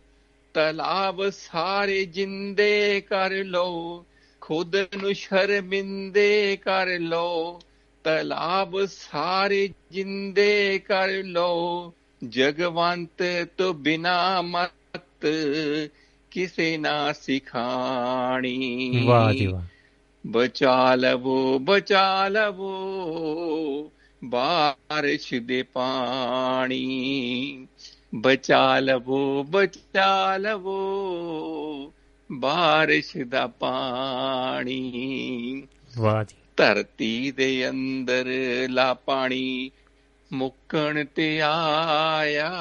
ਤਲਾਬ 0.53 1.29
ਸਾਰੇ 1.29 2.05
ਜਿੰਦੇ 2.05 3.01
ਕਰ 3.01 3.31
ਲਓ। 3.31 4.05
ਖੁਦ 4.41 4.75
ਨੂੰ 4.75 5.13
ਸ਼ਰਮਿੰਦੇ 5.13 6.57
ਕਰ 6.61 6.87
ਲਓ, 6.87 7.61
ਤਲਾਬ 8.03 8.85
ਸਾਰੇ 8.85 9.69
ਜਿੰਦੇ 9.91 10.79
ਕਰ 10.79 11.07
ਲਓ। 11.07 11.93
ਜਗਵੰਤ 12.29 13.47
ਤੋਂ 13.57 13.73
ਬਿਨਾ 13.73 14.41
ਮਤ 14.41 14.71
ਕਿਸੇ 16.31 16.77
ਨਾ 16.77 17.13
ਸਿਖਾਣੀ। 17.13 19.01
ਵਾਹ 19.05 19.33
ਜੀ 19.33 19.45
ਵਾਹ। 19.45 19.61
ਬਚਾ 20.27 20.95
ਲਵੋ 20.95 21.59
ਬਚਾ 21.59 22.27
ਲਵੋ 22.27 23.91
ਬਾਰਿਸ਼ 24.23 25.33
ਦੇ 25.33 25.63
ਪਾਣੀ। 25.63 27.67
ਬਚਾ 28.15 28.79
ਲਵੋ 28.79 29.43
ਬਚਾ 29.43 30.37
ਲਵੋ 30.37 31.93
ਬਾਰਿਸ਼ 32.31 33.17
ਦਾ 33.17 33.47
ਪਾਣੀ। 33.47 35.63
ਵਾਹ 35.97 36.23
ਜੀ। 36.23 36.35
ਧਰਤੀ 36.57 37.31
ਦੇ 37.31 37.69
ਅੰਦਰ 37.69 38.25
ਲਾ 38.69 38.93
ਪਾਣੀ 38.93 39.71
ਮੁੱਕਣ 40.33 41.05
ਤੇ 41.15 41.41
ਆਇਆ 41.41 42.51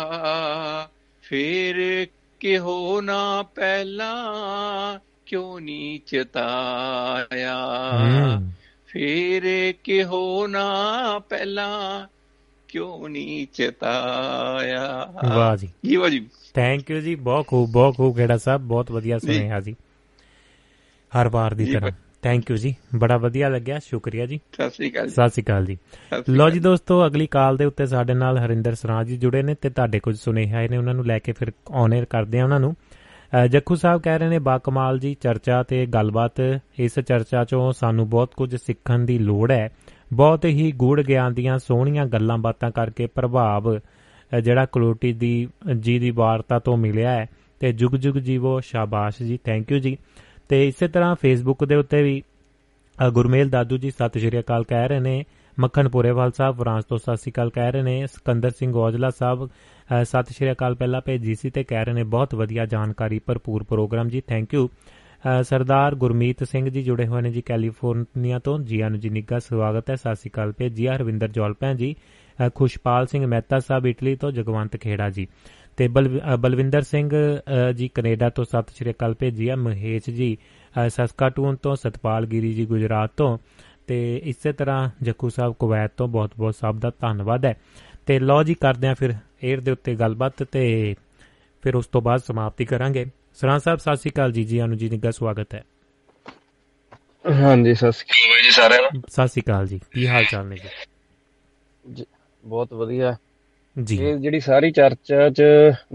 ਫੇਰ 1.23 2.07
ਕਿਹੋ 2.41 3.01
ਨਾ 3.01 3.43
ਪਹਿਲਾਂ 3.43 4.99
ਕਿਉਂ 5.27 5.61
ਨਹੀਂ 5.61 6.01
ਚਤਾਇਆ 6.07 7.57
ਫੇਰ 8.87 9.75
ਕਿਹੋ 9.85 10.47
ਨਾ 10.47 10.79
ਪਹਿਲਾਂ 11.19 12.07
ਕਿਉਂ 12.69 13.09
ਨਹੀਂ 13.09 13.47
ਚਤਾਇਆ 13.55 15.13
ਵਾਹ 15.35 15.57
ਜੀ। 15.57 15.69
ਜੀ 15.87 15.97
ਵਾਹ 15.97 16.09
ਜੀ। 16.09 16.29
ਥੈਂਕ 16.55 16.91
ਯੂ 16.91 17.01
ਜੀ। 17.01 17.15
ਬਹੁਤ 17.15 17.47
ਖੂਬ 17.47 17.71
ਬਹੁਤ 17.71 17.97
ਖੂਬ 17.97 18.17
ਖੇੜਾ 18.17 18.37
ਸਾਹਿਬ। 18.37 18.63
ਬਹੁਤ 18.63 18.93
ਵਧੀਆ 18.93 19.19
ਸੁਣਿਆ 19.19 19.61
ਜੀ। 19.61 19.77
ਹਰ 21.21 21.29
ਵਾਰ 21.29 21.55
ਦੀ 21.55 21.67
ਤਰ੍ਹਾਂ। 21.67 21.91
ਥੈਂਕ 22.25 22.51
ਯੂ 22.51 22.57
ਜੀ। 22.57 22.75
ਬੜਾ 22.97 23.17
ਵਧੀਆ 23.17 23.49
ਲੱਗਿਆ। 23.49 23.79
ਸ਼ੁਕਰੀਆ 23.79 24.27
ਜੀ। 24.27 24.41
ਸਤਿ 24.53 24.71
ਸ੍ਰੀ 24.71 24.91
ਅਕਾਲ 24.91 25.05
ਜੀ। 25.05 25.11
ਸਤਿ 25.11 25.29
ਸ਼੍ਰੀ 25.29 25.45
ਅਕਾਲ 25.45 25.65
ਜੀ। 25.65 25.79
ਲੋ। 26.29 26.51
ਜੀ 26.51 26.61
ਦੋਸਤੋ 26.61 27.07
ਅਗਲੀ 27.07 27.27
ਕਾਲ 27.27 27.57
ਦੇ 27.57 27.65
ਉੱਤੇ 27.65 27.87
ਸਾਡੇ 27.87 28.15
ਨਾਲ 28.15 28.39
ਹਰਿੰਦਰ 28.39 28.75
ਸਰਾਜ 28.75 29.07
ਜੀ 29.07 29.17
ਜੁੜੇ 29.17 29.43
ਨੇ 29.43 29.55
ਤੇ 29.55 29.71
ਤੁਹਾਡੇ 29.71 30.01
ਕੁਝ 30.01 30.19
ਸੁਨੇਹੇ 30.19 30.53
ਆਏ 30.53 30.69
ਨੇ 30.69 30.77
ਉਹਨਾਂ 30.77 30.95
ਨੂੰ 30.95 31.07
ਲੈ 31.07 31.19
ਕੇ 31.19 31.33
ਫਿਰ 31.33 31.53
ਆਨਰ 31.73 32.05
ਕਰਦੇ 32.05 32.41
ਆ 32.41 32.45
ਉਹਨਾਂ 32.45 32.61
ਨੂੰ। 32.61 32.77
ਜੱਖੂ 33.51 33.75
ਸਾਹਿਬ 33.75 34.03
ਕਹਿ 34.03 34.19
ਰਹੇ 34.19 34.29
ਨੇ 34.29 34.39
ਬਾ 34.39 34.59
ਕਮਾਲ 34.59 34.99
ਜੀ 34.99 35.15
ਚਰਚਾ 35.15 35.63
ਤੇ 35.63 35.87
ਗੱਲਬਾਤ 35.87 36.61
ਇਸ 36.79 37.01
ਚਰਚਾ 37.01 37.45
ਚੋਂ 37.45 37.73
ਸਾਨੂੰ 37.73 38.09
ਬਹੁਤ 38.09 38.35
ਕੁਝ 38.37 38.57
ਸਿੱਖਣ 38.57 38.99
ਦੀ 38.99 39.19
ਲੋੜ 39.19 39.53
ਹੈ। 39.53 39.69
ਬਹੁਤ 40.13 40.45
ਹੀ 40.45 40.73
ਗੂੜ 40.73 41.03
ਗਿਆਨ 41.03 41.35
ਦੀਆਂ 41.35 41.59
ਸੋਹਣੀਆਂ 41.59 42.07
ਗੱਲਾਂ 42.07 42.39
ਬਾਤਾਂ 42.39 42.71
ਕਰਕੇ 42.71 43.07
ਪ੍ਰਭਾਵ 43.07 43.79
ਜਿਹੜਾ 44.41 44.67
ਕਲੋਟੀ 44.67 45.13
ਦੀ 45.13 45.49
ਜੀ 45.81 45.99
ਦੀ 45.99 46.11
ਵਾਰਤਾ 46.11 46.59
ਤੋਂ 46.59 46.77
ਮਿਲਿਆ 46.77 47.11
ਹੈ। 47.11 47.27
ਤੇ 47.61 47.73
ਜੁਗ 47.73 47.91
ਜੁਗ 47.91 48.15
ਜੀਵੋ 48.15 48.61
ਸ਼ਾਬਾਸ਼ 48.61 49.23
ਜੀ। 49.23 49.39
ਥੈਂਕ 49.45 49.73
ਯੂ 49.73 49.79
ਜੀ। 49.79 49.97
ਤੇ 50.51 50.67
ਇਸੇ 50.69 50.89
ਤਰ੍ਹਾਂ 50.89 51.15
ਫੇਸਬੁੱਕ 51.17 51.65
ਦੇ 51.65 51.75
ਉੱਤੇ 51.77 52.03
ਵੀ 52.03 52.23
ਅ, 52.97 53.09
ਗੁਰਮੇਲ 53.11 53.49
ਦਾਦੂ 53.51 53.77
ਜੀ 53.79 53.91
ਸਤਿ 53.91 54.21
ਸ਼੍ਰੀ 54.21 54.39
ਅਕਾਲ 54.41 54.65
ਕਹਿ 54.65 54.89
ਰਹੇ 54.89 55.01
ਨੇ 55.01 55.25
ਮੱਖਣ 55.59 55.89
ਪੁਰੇਵਾਲ 55.89 56.31
ਸਾਹਿਬ 56.33 56.57
ਫਰਾਂਸ 56.57 56.85
ਤੋਂ 56.85 56.99
ਸਤਿ 56.99 57.17
ਸ਼੍ਰੀ 57.17 57.33
ਅਕਾਲ 57.33 57.51
ਕਹਿ 57.51 57.73
ਰਹੇ 57.73 57.83
ਨੇ 57.83 58.07
ਸਿਕੰਦਰ 58.07 58.51
ਸਿੰਘ 58.51 58.75
ਔਜਲਾ 58.77 59.11
ਸਾਹਿਬ 59.13 59.45
ਅ, 59.45 60.03
ਸਤਿ 60.05 60.35
ਸ਼੍ਰੀ 60.35 60.51
ਅਕਾਲ 60.53 60.75
ਪਹਿਲਾਂ 60.75 61.01
ਭੇਜੀ 61.01 61.35
ਸੀ 61.35 61.51
ਤੇ 61.51 61.65
ਕਹਿ 61.65 61.85
ਰਹੇ 61.85 61.95
ਨੇ 61.95 62.03
ਬਹੁਤ 62.11 62.35
ਵਧੀਆ 62.35 62.67
ਜਾਣਕਾਰੀ 62.67 63.19
ਭਰਪੂਰ 63.19 63.63
ਪ੍ਰੋਗਰਾਮ 63.65 64.09
ਜੀ 64.09 64.21
ਥੈਂਕ 64.29 64.55
ਯੂ 64.55 64.69
ਅ, 64.69 65.43
ਸਰਦਾਰ 65.43 65.95
ਗੁਰਮੀਤ 65.95 66.45
ਸਿੰਘ 66.45 66.69
ਜੀ 66.69 66.83
ਜੁੜੇ 66.83 67.07
ਹੋਏ 67.07 67.23
ਨੇ 67.23 67.31
ਜੀ 67.31 67.43
ਕੈਲੀਫੋਰਨੀਆ 67.43 68.39
ਤੋਂ 68.39 68.59
ਜੀ 68.61 68.81
ਆਨੂ 68.81 68.97
ਜੀ 68.97 69.11
ਨਿੱਘਾ 69.11 69.39
ਸਵਾਗਤ 69.41 69.91
ਹੈ 69.91 69.95
ਸਤਿ 69.97 70.15
ਸ਼੍ਰੀ 70.15 70.31
ਅਕਾਲ 70.31 70.53
ਭੇਜੀ 70.53 70.87
ਆ 70.87 70.95
ਹਰਵਿੰਦਰ 70.97 71.29
ਜੌਲਪੈਂ 71.31 71.75
ਜੀ 71.75 71.95
ਅ, 72.39 72.49
ਖੁਸ਼ਪਾਲ 72.55 73.07
ਸਿੰਘ 73.07 73.27
ਮਹਿਤਾ 73.27 73.59
ਸਾਹਿਬ 73.61 73.87
ਇਟਲੀ 73.87 74.15
ਤੋਂ 74.17 74.31
ਜਗਵੰਤ 74.33 74.77
ਖੇੜਾ 74.77 75.09
ਜੀ। 75.11 75.27
ਤੇ 75.77 75.89
ਬਲਵਿੰਦਰ 76.39 76.83
ਸਿੰਘ 76.83 77.11
ਜੀ 77.75 77.89
ਕੈਨੇਡਾ 77.89 78.31
ਤੋਂ 78.31 78.45
ਸਤਿ 78.45 78.75
ਸ਼੍ਰੀ 78.77 78.91
ਅਕਾਲ 78.91 79.15
ਭੇਜੀ 79.15 79.49
ਆ 79.49 79.57
ਮਹੇਸ਼ 79.57 80.11
ਜੀ 80.11 80.39
ਸਸਕਾਟੂਨ 80.89 81.57
ਤੋਂ 81.57 81.77
ਸਤਪਾਲ 81.77 82.27
ਗਿਰੀ 82.27 82.53
ਜੀ 82.53 82.67
ਗੁਜਰਾਤ 82.67 83.11
ਤੋਂ 83.17 83.39
ਤੇ 83.87 84.21
ਇਸੇ 84.25 84.53
ਤਰ੍ਹਾਂ 84.53 84.91
ਜੱਕੂ 85.03 85.29
ਸਾਹਿਬ 85.29 85.55
ਕੁਵੈਤ 85.55 85.93
ਤੋਂ 85.97 86.09
ਬਹੁਤ-ਬਹੁਤ 86.09 86.55
ਸਭ 86.55 86.79
ਦਾ 86.79 86.91
ਧੰਨਵਾਦ 87.01 87.45
ਹੈ। 87.45 87.55
ਤੇ 88.07 88.19
ਲਓ 88.19 88.43
ਜੀ 88.43 88.55
ਕਰਦੇ 88.55 88.89
ਆ 88.89 88.95
ਫਿਰ 88.95 89.11
에ਅਰ 89.13 89.61
ਦੇ 89.61 89.71
ਉੱਤੇ 89.71 89.95
ਗੱਲਬਾਤ 89.95 90.43
ਤੇ 90.43 90.95
ਫਿਰ 91.63 91.75
ਉਸ 91.75 91.87
ਤੋਂ 91.87 92.03
ਬਾਅਦ 92.03 92.21
ਸਮਾਪਤੀ 92.21 92.65
ਕਰਾਂਗੇ। 92.65 93.07
ਸਰਾਂ 93.35 93.59
ਸਾਹਿਬ 93.59 93.79
ਸਤਿ 93.79 93.97
ਸ਼੍ਰੀ 93.97 94.11
ਅਕਾਲ 94.11 94.33
ਜੀ 94.33 94.45
ਜੀ 94.45 94.59
ਆਨੂੰ 94.59 94.77
ਜੀ 94.77 94.89
ਨਿੱਘਾ 94.91 95.11
ਸਵਾਗਤ 95.11 95.55
ਹੈ। 95.55 95.65
ਹਾਂਜੀ 97.41 97.75
ਸਤਿ 97.75 97.93
ਸ਼੍ਰੀ 97.93 98.27
ਅਕਾਲ 98.27 98.43
ਜੀ 98.43 98.51
ਸਾਰਿਆਂ 98.51 98.81
ਨੂੰ? 98.83 99.03
ਸਤਿ 99.09 99.29
ਸ਼੍ਰੀ 99.29 99.43
ਅਕਾਲ 99.43 99.67
ਜੀ 99.67 99.81
ਕੀ 99.93 100.09
ਹਾਲ 100.09 100.25
ਚਾਲ 100.25 100.47
ਨੇ 100.47 100.57
ਜ- 101.93 102.05
ਬਹੁਤ 102.45 102.73
ਵਧੀਆ। 102.75 103.17
ਜੀ 103.83 103.97
ਇਹ 103.97 104.17
ਜਿਹੜੀ 104.17 104.41
ਸਾਰੀ 104.41 104.71
ਚਰਚਾ 104.71 105.31
'ਚ 105.31 105.43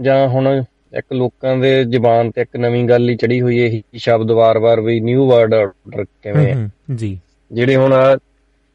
ਜਾਂ 0.00 0.28
ਹੁਣ 0.28 0.64
ਇੱਕ 0.98 1.12
ਲੋਕਾਂ 1.12 1.56
ਦੇ 1.56 1.84
ਜ਼ੁਬਾਨ 1.84 2.30
ਤੇ 2.30 2.40
ਇੱਕ 2.40 2.56
ਨਵੀਂ 2.56 2.84
ਗੱਲ 2.84 3.08
ਹੀ 3.08 3.16
ਚੜੀ 3.16 3.40
ਹੋਈ 3.40 3.60
ਹੈ 3.60 3.66
ਇਹੀ 3.66 3.82
ਸ਼ਬਦ 3.94 4.30
ਵਾਰ-ਵਾਰ 4.30 4.80
ਵੀ 4.80 5.00
ਨਿਊ 5.00 5.28
ਵਰਲਡ 5.28 5.54
ਆਰਡਰ 5.54 6.04
ਕਿਵੇਂ 6.04 6.54
ਹੈ 6.54 6.70
ਜੀ 6.94 7.18
ਜਿਹੜੇ 7.52 7.76
ਹੁਣ 7.76 8.18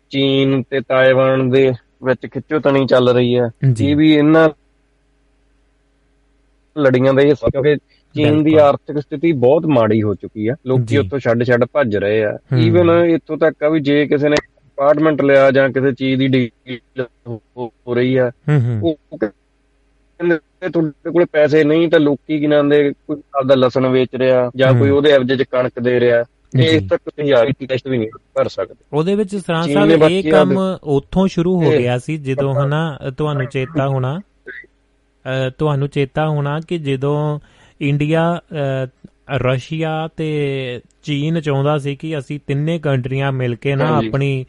ਚੀਨ 0.09 0.63
ਤੇ 0.63 0.79
ਤਾਇਵਾਨ 0.79 1.49
ਦੇ 1.49 1.73
ਵਿੱਚ 2.03 2.25
ਖਿੱਚੋਤਣੀ 2.25 2.85
ਚੱਲ 2.85 3.09
ਰਹੀ 3.09 3.39
ਹੈ 3.39 3.49
ਇਹ 3.81 3.95
ਵੀ 3.95 4.13
ਇਹਨਾਂ 4.13 4.49
ਲੜੀਆਂ 6.79 7.13
ਦਾ 7.13 7.21
ਹਿੱਸਾ 7.21 7.47
ਕਿਉਂਕਿ 7.51 7.75
ਚੀਨ 8.15 8.43
ਦੀ। 8.43 8.55
ਆਰਥਿਕ 8.55 8.99
ਸਥਿਤੀ 8.99 9.31
ਬਹੁਤ 9.31 9.65
ਮਾੜੀ 9.65 10.01
ਹੋ 10.01 10.15
ਚੁੱਕੀ 10.15 10.47
ਆ। 10.47 10.55
ਲੋਕੀ 10.67 10.97
ਉੱਥੋਂ 10.97 11.19
ਛੱਡ-ਛੱਡ 11.19 11.65
ਭੱਜ 11.73 11.95
ਰਹੇ 11.97 12.23
ਆ। 12.23 12.37
ਈਵਨ 12.57 13.05
ਇੱਥੋਂ 13.05 13.37
ਤੱਕ 13.37 13.63
ਆ 13.63 13.69
ਵੀ 13.69 13.79
ਜੇ 13.79 14.07
ਕਿਸੇ 14.07 14.29
ਨੇ 14.29 14.35
ਅਪਾਰਟਮੈਂਟ 14.75 15.21
ਲਿਆ 15.21 15.51
ਜਾਂ 15.51 15.69
ਕਿਸੇ 15.69 15.91
ਚੀਜ਼ 15.91 16.19
ਦੀ 16.19 16.27
ਡੀਲ 16.27 17.05
ਹੋ 17.57 17.93
ਰਹੀ 17.93 18.17
ਆ 18.17 18.31
ਉਹ 18.83 19.17
ਕਹਿੰਦੇ 19.17 20.37
ਤੁਹਾਡੇ 20.69 21.11
ਕੋਲੇ 21.11 21.25
ਪੈਸੇ 21.25 21.63
ਨਹੀਂ 21.63 21.89
ਤਾਂ 21.89 21.99
ਲੋਕੀ 21.99 22.39
ਕੀ 22.39 22.47
ਨਾਂਦੇ 22.47 22.91
ਕੋਈ 22.91 23.21
ਆਪਦਾ 23.35 23.55
ਲਸਣ 23.55 23.87
ਵੇਚ 23.87 24.09
ਰਿਹਾ 24.15 24.51
ਜਾਂ 24.55 24.73
ਕੋਈ। 24.73 24.89
ਉਹਦੇ 24.89 25.11
ਐਵਰੇਜ 25.11 25.43
ਚ 25.43 25.43
ਕਣਕ 25.43 25.79
ਦੇ 25.79 25.99
ਰਿਹਾ। 25.99 26.23
ਇਸ 26.61 26.83
ਤੱਕ 26.89 27.09
ਤੁਸੀਂ 27.09 27.33
ਆਰਟੀ 27.33 27.65
ਟੈਸਟ 27.65 27.87
ਵੀ 27.87 27.97
ਨਹੀਂ 27.97 28.09
ਭਰ 28.33 28.47
ਸਕਦੇ 28.47 28.75
ਉਹਦੇ 28.93 29.15
ਵਿੱਚ 29.15 29.35
ਸਰਾਂ 29.35 29.63
ਸਾਹਿਬ 29.63 30.03
ਇਹ 30.03 30.31
ਕੰਮ 30.31 30.77
ਉੱਥੋਂ 30.83 31.27
ਸ਼ੁਰੂ 31.27 31.63
ਹੋ 31.63 31.69
ਗਿਆ 31.69 31.97
ਸੀ 31.97 32.17
ਜਦੋਂ 32.17 32.53
ਹਨਾ 32.53 32.99
ਤੁਹਾਨੂੰ 33.17 33.45
ਚੇਤਾ 33.45 33.87
ਹੋਣਾ 33.87 34.19
ਤੁਹਾਨੂੰ 35.57 35.87
ਚੇਤਾ 35.87 36.29
ਹੋਣਾ 36.29 36.59
ਕਿ 36.67 36.77
ਜਦੋਂ 36.77 37.39
ਇੰਡੀਆ 37.81 38.39
ਰਸ਼ੀਆ 39.31 40.09
ਤੇ 40.17 40.81
ਚੀਨ 41.03 41.41
ਚਾਹੁੰਦਾ 41.41 41.77
ਸੀ 41.77 41.95
ਕਿ 41.95 42.17
ਅਸੀਂ 42.17 42.39
ਤਿੰਨੇ 42.47 42.79
ਕੰਟਰੀਆਂ 42.79 43.31
ਮਿਲ 43.31 43.55
ਕੇ 43.55 43.75
ਨਾ। 43.75 43.87
ਆਪਣੀ 43.97 44.45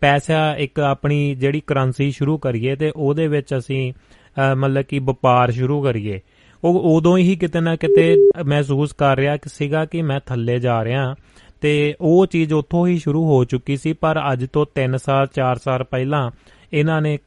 ਪੈਸਾ 0.00 0.56
ਇੱਕ 0.56 0.80
ਆਪਣੀ 0.80 1.34
ਜਿਹੜੀ 1.34 1.62
ਕਰੰਸੀ 1.66 2.10
ਸ਼ੁਰੂ 2.10 2.38
ਕਰੀਏ 2.38 2.76
ਤੇ 2.76 2.92
ਉਹਦੇ 2.96 3.28
ਵਿੱਚ 3.28 3.54
ਅਸੀਂ 3.58 3.92
ਮਤਲਬ 4.54 4.82
ਕਿ 4.82 4.98
ਵਪਾਰ 4.98 5.50
ਸ਼ੁਰੂ 5.50 5.82
ਕਰੀਏ 5.82 6.20
ਉਹ 6.64 6.96
ਉਦੋਂ 6.96 7.18
ਹੀ 7.18 7.36
ਕਿਤੇ 7.36 7.60
ਨਾ 7.60 7.76
ਕਿਤੇ 7.76 8.16
ਮਹਿਸੂਸ 8.44 8.92
ਕਰ 8.92 9.16
ਰਿਹਾ 9.16 9.36
ਕਿ 9.36 9.48
ਸੀਗਾ 9.48 9.84
ਕਿ 9.84 10.02
ਮੈਂ 10.02 10.20
ਥੱਲੇ 10.26 10.58
ਜਾ 10.58 10.84
ਰਿਹਾ 10.84 11.14
ਤੇ 11.60 11.94
ਉਹ 12.00 12.26
ਚੀਜ਼ 12.26 12.52
ਉੱਥੋਂ 12.52 12.86
ਹੀ 12.86 12.98
ਸ਼ੁਰੂ 12.98 13.24
ਹੋ 13.24 13.44
ਚੁੱਕੀ 13.44 13.76
ਸੀ 13.76 13.92
ਪਰ 13.92 14.32
ਅੱਜ 14.32 14.46
ਤੋਂ 14.52 14.66
3 14.80 14.94
ਸਾਲ 14.96 15.26
4 15.40 15.56
ਸਾਲ 15.64 15.84
ਪਹਿਲਾਂ 15.84 16.30
ਇਹਨਾਂ 16.72 17.02
ਨੇ 17.02 17.18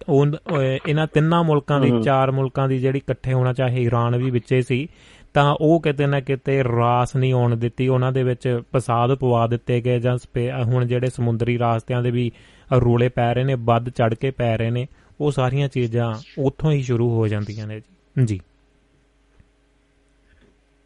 ਇਹਨਾਂ 0.88 1.08
ਤਿੰਨਾਂ 1.08 1.44
ਮੁਲਕਾਂ 1.44 1.80
ਦੀ। 1.80 1.92
ਚਾਰ 2.04 2.32
ਮੁਲਕਾਂ 2.32 2.68
ਦੀ 2.68 2.78
ਜਿਹੜੀ 2.78 2.98
ਇਕੱਠੇ 2.98 3.34
ਹੋਣਾ 3.34 3.54
ਚਾਹੇ 3.54 3.82
ਈਰਾਨ 3.84 4.18
ਵੀ 4.18 4.32
ਵਿੱਚੇ 4.32 4.62
ਸੀ 4.62 4.88
ਤਾਂ 5.34 5.56
ਉਹ 5.62 5.82
ਕਿਤੇ 5.82 6.08
ਨਾ 6.08 6.20
ਕਿਤੇ 6.20 6.64
ਰਾਸ 6.64 7.16
ਨਹੀਂ 7.16 7.34
ਆਉਣ 7.34 7.56
ਦਿੱਤੀ। 7.56 7.88
ਉਹਨਾਂ 7.88 8.12
ਦੇ 8.12 8.24
ਵਿੱਚ 8.24 8.62
ਫਸਾਦ 8.76 9.14
ਪਵਾ 9.14 9.48
ਦਿੱਤੇ 9.48 9.82
ਗਏ 9.82 10.00
ਜਾਂ 10.00 10.18
ਸਪੇ- 10.18 10.64
ਹੁਣ 10.64 10.86
ਜਿਹੜੇ 10.86 11.10
ਸਮੁੰਦਰੀ 11.10 11.60
ਰਾਸਤਿਆਂ 11.60 12.02
ਦੇ 12.02 12.12
ਵੀ 12.12 12.32
ਰੋਲੇ 12.76 13.10
ਪੈ 13.10 13.34
ਰਹੇ 13.34 13.44
ਨੇ, 13.44 13.56
ਵੱਧ 13.56 13.90
ਚੜ 13.90 14.14
ਕੇ 14.14 14.32
ਪੈ 14.32 14.58
ਰਹੇ 14.58 14.70
ਨੇ, 14.70 14.88
ਉਹ 15.22 15.32
ਸਾਰੀਆਂ 15.32 15.70
ਚੀਜ਼ਾਂ 15.70 16.14
ਉੱਥੋਂ 16.38 16.72
ਹੀ 16.72 16.82
ਸ਼ੁਰੂ 16.82 17.10
ਹੋ 17.16 17.28
ਜਾਂਦੀਆਂ 17.28 17.68
ਨੇ 17.68 17.80
ਜੀ। 17.80 18.26
ਜੀ। 18.26 18.40